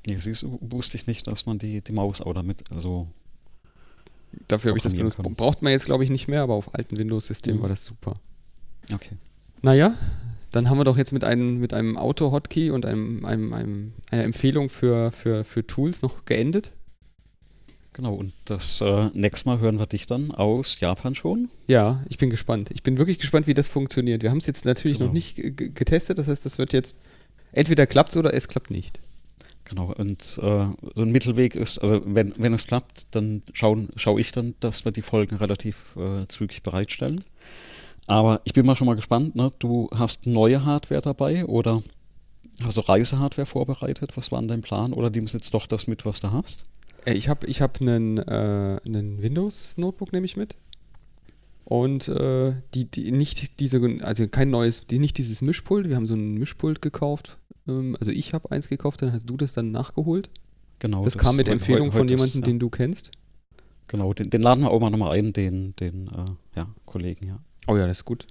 Nee, 0.06 0.16
siehst 0.18 0.42
du, 0.42 0.58
wusste 0.60 0.96
ich 0.96 1.06
nicht, 1.06 1.26
dass 1.26 1.46
man 1.46 1.58
die, 1.58 1.80
die 1.80 1.92
Maus 1.92 2.20
auch 2.20 2.34
damit, 2.34 2.70
also. 2.70 3.08
Dafür 4.48 4.70
habe 4.70 4.78
ich 4.78 4.82
das 4.82 4.94
benutzt. 4.94 5.16
kann. 5.16 5.34
Braucht 5.34 5.62
man 5.62 5.70
jetzt, 5.72 5.86
glaube 5.86 6.02
ich, 6.04 6.10
nicht 6.10 6.26
mehr, 6.28 6.42
aber 6.42 6.54
auf 6.54 6.74
alten 6.74 6.96
Windows-Systemen 6.96 7.58
Mhm. 7.58 7.62
war 7.62 7.68
das 7.68 7.84
super. 7.84 8.14
Okay. 8.92 9.16
Naja, 9.62 9.94
dann 10.54 10.70
haben 10.70 10.78
wir 10.78 10.84
doch 10.84 10.96
jetzt 10.96 11.12
mit 11.12 11.24
einem, 11.24 11.58
mit 11.58 11.74
einem 11.74 11.96
Auto-Hotkey 11.96 12.70
und 12.70 12.86
einem, 12.86 13.24
einem, 13.24 13.52
einem, 13.52 13.92
einer 14.10 14.22
Empfehlung 14.22 14.68
für, 14.68 15.10
für, 15.10 15.44
für 15.44 15.66
Tools 15.66 16.02
noch 16.02 16.24
geendet. 16.26 16.72
Genau, 17.92 18.14
und 18.14 18.32
das 18.44 18.80
äh, 18.80 19.10
nächste 19.14 19.48
Mal 19.48 19.58
hören 19.58 19.78
wir 19.78 19.86
dich 19.86 20.06
dann 20.06 20.30
aus 20.30 20.78
Japan 20.80 21.14
schon. 21.14 21.48
Ja, 21.66 22.04
ich 22.08 22.18
bin 22.18 22.30
gespannt. 22.30 22.70
Ich 22.72 22.82
bin 22.82 22.98
wirklich 22.98 23.18
gespannt, 23.18 23.46
wie 23.46 23.54
das 23.54 23.68
funktioniert. 23.68 24.22
Wir 24.22 24.30
haben 24.30 24.38
es 24.38 24.46
jetzt 24.46 24.64
natürlich 24.64 24.98
Genau. 24.98 25.08
noch 25.08 25.14
nicht 25.14 25.36
getestet, 25.36 26.18
das 26.18 26.28
heißt, 26.28 26.44
das 26.44 26.58
wird 26.58 26.72
jetzt 26.72 26.98
entweder 27.52 27.86
klappt 27.86 28.16
oder 28.16 28.32
es 28.32 28.46
klappt 28.48 28.70
nicht. 28.70 29.00
Genau, 29.64 29.92
und 29.96 30.38
äh, 30.42 30.66
so 30.94 31.02
ein 31.02 31.10
Mittelweg 31.10 31.56
ist, 31.56 31.78
also 31.78 32.02
wenn, 32.04 32.34
wenn 32.36 32.52
es 32.52 32.66
klappt, 32.66 33.06
dann 33.12 33.42
schaue 33.54 34.20
ich 34.20 34.30
dann, 34.30 34.54
dass 34.60 34.84
wir 34.84 34.92
die 34.92 35.02
Folgen 35.02 35.36
relativ 35.36 35.96
äh, 35.96 36.26
zügig 36.28 36.62
bereitstellen. 36.62 37.24
Aber 38.06 38.40
ich 38.44 38.52
bin 38.52 38.66
mal 38.66 38.76
schon 38.76 38.86
mal 38.86 38.96
gespannt, 38.96 39.34
ne? 39.34 39.50
du 39.58 39.88
hast 39.94 40.26
neue 40.26 40.64
Hardware 40.64 41.00
dabei 41.00 41.46
oder 41.46 41.82
hast 42.62 42.76
du 42.76 42.82
Reisehardware 42.82 43.46
vorbereitet? 43.46 44.16
Was 44.16 44.30
war 44.30 44.40
denn 44.40 44.48
dein 44.48 44.60
Plan? 44.60 44.92
Oder 44.92 45.10
nimmst 45.10 45.34
jetzt 45.34 45.54
doch 45.54 45.66
das 45.66 45.86
mit, 45.86 46.04
was 46.04 46.20
du 46.20 46.30
hast? 46.32 46.66
Äh, 47.06 47.14
Ich 47.14 47.28
habe 47.28 47.46
ich 47.46 47.62
hab 47.62 47.80
einen, 47.80 48.18
äh, 48.18 48.78
einen 48.86 49.22
Windows-Notebook, 49.22 50.12
nehme 50.12 50.26
ich 50.26 50.36
mit. 50.36 50.56
Und 51.64 52.08
äh, 52.08 52.54
die, 52.74 52.84
die 52.84 53.10
nicht 53.10 53.58
diese, 53.58 53.80
also 54.02 54.28
kein 54.28 54.50
neues, 54.50 54.86
die, 54.86 54.98
nicht 54.98 55.16
dieses 55.16 55.40
Mischpult. 55.40 55.88
Wir 55.88 55.96
haben 55.96 56.06
so 56.06 56.14
ein 56.14 56.34
Mischpult 56.34 56.82
gekauft. 56.82 57.38
Ähm, 57.66 57.96
also 57.98 58.10
ich 58.10 58.34
habe 58.34 58.50
eins 58.50 58.68
gekauft, 58.68 59.00
dann 59.00 59.12
hast 59.12 59.28
du 59.30 59.36
das 59.38 59.54
dann 59.54 59.70
nachgeholt. 59.70 60.28
Genau. 60.80 61.02
das, 61.02 61.16
kam 61.16 61.36
mit 61.36 61.48
Empfehlung 61.48 61.88
heu- 61.88 61.92
von 61.92 62.00
heute 62.02 62.14
ist, 62.14 62.20
jemandem, 62.20 62.40
ja, 62.42 62.46
den 62.46 62.58
du 62.58 62.68
kennst. 62.68 63.12
Genau, 63.88 64.12
den, 64.12 64.28
den 64.28 64.42
laden 64.42 64.62
wir 64.64 64.70
auch 64.70 64.80
mal 64.80 64.90
nochmal 64.90 65.12
ein, 65.18 65.32
den, 65.32 65.74
den 65.76 66.08
äh, 66.08 66.58
ja, 66.58 66.66
Kollegen, 66.84 67.28
ja. 67.28 67.38
Oh 67.66 67.76
ja, 67.76 67.86
das 67.86 67.98
ist 68.00 68.04
gut. 68.04 68.26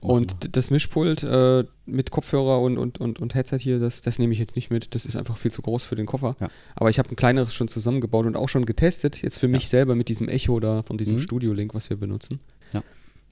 Und 0.00 0.56
das 0.56 0.70
Mischpult 0.70 1.24
äh, 1.24 1.64
mit 1.86 2.10
Kopfhörer 2.10 2.60
und, 2.60 2.78
und, 2.78 2.98
und, 3.00 3.18
und 3.18 3.34
Headset 3.34 3.58
hier, 3.58 3.80
das, 3.80 4.02
das 4.02 4.18
nehme 4.18 4.32
ich 4.32 4.38
jetzt 4.38 4.54
nicht 4.56 4.70
mit. 4.70 4.94
Das 4.94 5.04
ist 5.04 5.16
einfach 5.16 5.36
viel 5.36 5.50
zu 5.50 5.62
groß 5.62 5.82
für 5.84 5.96
den 5.96 6.06
Koffer. 6.06 6.36
Ja. 6.40 6.48
Aber 6.76 6.88
ich 6.90 6.98
habe 6.98 7.10
ein 7.10 7.16
kleineres 7.16 7.52
schon 7.54 7.66
zusammengebaut 7.68 8.26
und 8.26 8.36
auch 8.36 8.48
schon 8.48 8.66
getestet. 8.66 9.20
Jetzt 9.22 9.38
für 9.38 9.48
mich 9.48 9.64
Ja. 9.64 9.68
selber 9.70 9.94
mit 9.96 10.08
diesem 10.08 10.28
Echo 10.28 10.60
da, 10.60 10.82
von 10.84 10.96
diesem 10.96 11.16
Mhm. 11.16 11.20
Studio-Link, 11.20 11.74
was 11.74 11.90
wir 11.90 11.96
benutzen. 11.96 12.40
Ja. 12.72 12.82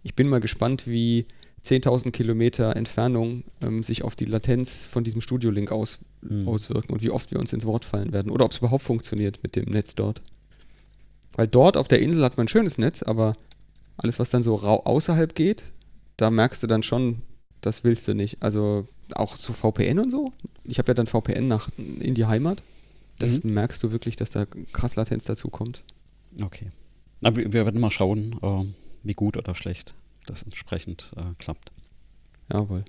Ich 0.02 0.14
bin 0.14 0.28
mal 0.28 0.40
gespannt, 0.40 0.86
wie 0.88 1.26
10.000 1.64 2.10
Kilometer 2.12 2.74
Entfernung 2.76 3.44
ähm, 3.60 3.82
sich 3.82 4.02
auf 4.04 4.16
die 4.16 4.24
Latenz 4.24 4.86
von 4.86 5.04
diesem 5.04 5.20
Studio-Link 5.20 5.70
aus, 5.70 5.98
Mhm. 6.22 6.48
auswirken 6.48 6.92
und 6.92 7.02
wie 7.02 7.10
oft 7.10 7.30
wir 7.30 7.38
uns 7.38 7.52
ins 7.52 7.66
Wort 7.66 7.84
fallen 7.84 8.12
werden. 8.12 8.30
Oder 8.32 8.44
ob 8.46 8.50
es 8.52 8.58
überhaupt 8.58 8.82
funktioniert 8.82 9.40
mit 9.44 9.54
dem 9.54 9.66
Netz 9.66 9.94
dort. 9.94 10.22
Weil 11.34 11.46
dort 11.46 11.76
auf 11.76 11.86
der 11.86 12.00
Insel 12.00 12.24
hat 12.24 12.36
man 12.36 12.46
ein 12.46 12.48
schönes 12.48 12.78
Netz, 12.78 13.02
aber 13.02 13.34
alles, 13.96 14.18
was 14.18 14.30
dann 14.30 14.42
so 14.42 14.54
rau 14.54 14.82
außerhalb 14.84 15.34
geht, 15.34 15.64
da 16.16 16.30
merkst 16.30 16.62
du 16.62 16.66
dann 16.66 16.82
schon, 16.82 17.22
das 17.60 17.84
willst 17.84 18.06
du 18.08 18.14
nicht. 18.14 18.42
Also 18.42 18.86
auch 19.14 19.36
so 19.36 19.52
VPN 19.52 19.98
und 19.98 20.10
so. 20.10 20.32
Ich 20.64 20.78
habe 20.78 20.88
ja 20.90 20.94
dann 20.94 21.06
VPN 21.06 21.48
nach 21.48 21.68
in 21.76 22.14
die 22.14 22.26
Heimat. 22.26 22.62
Das 23.18 23.42
Mhm. 23.42 23.54
merkst 23.54 23.82
du 23.82 23.92
wirklich, 23.92 24.16
dass 24.16 24.30
da 24.30 24.46
krass 24.72 24.96
Latenz 24.96 25.24
dazu 25.24 25.48
kommt. 25.48 25.82
Okay. 26.42 26.70
Aber 27.22 27.36
wir, 27.36 27.52
werden 27.52 27.80
mal 27.80 27.90
schauen, 27.90 28.38
ähm, 28.42 28.74
wie 29.02 29.14
gut 29.14 29.36
oder 29.36 29.54
schlecht 29.54 29.94
das 30.26 30.42
entsprechend 30.42 31.12
äh, 31.16 31.22
klappt. 31.38 31.72
Jawohl. 32.52 32.84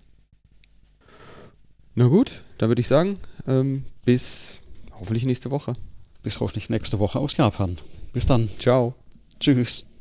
Na 1.96 2.08
gut, 2.08 2.44
da 2.58 2.68
würde 2.68 2.82
ich 2.82 2.88
sagen, 2.88 3.18
ähm, 3.48 3.86
bis 4.06 4.60
hoffentlich 4.92 5.26
nächste 5.26 5.50
Woche. 5.50 5.74
Bis 6.24 6.40
hoffentlich 6.40 6.70
nächste 6.70 7.00
Woche 7.00 7.20
aus 7.20 7.38
Japan. 7.38 7.78
Bis 8.14 8.26
dann. 8.26 8.50
Ciao. 8.60 8.94
Tschüss. 9.40 9.88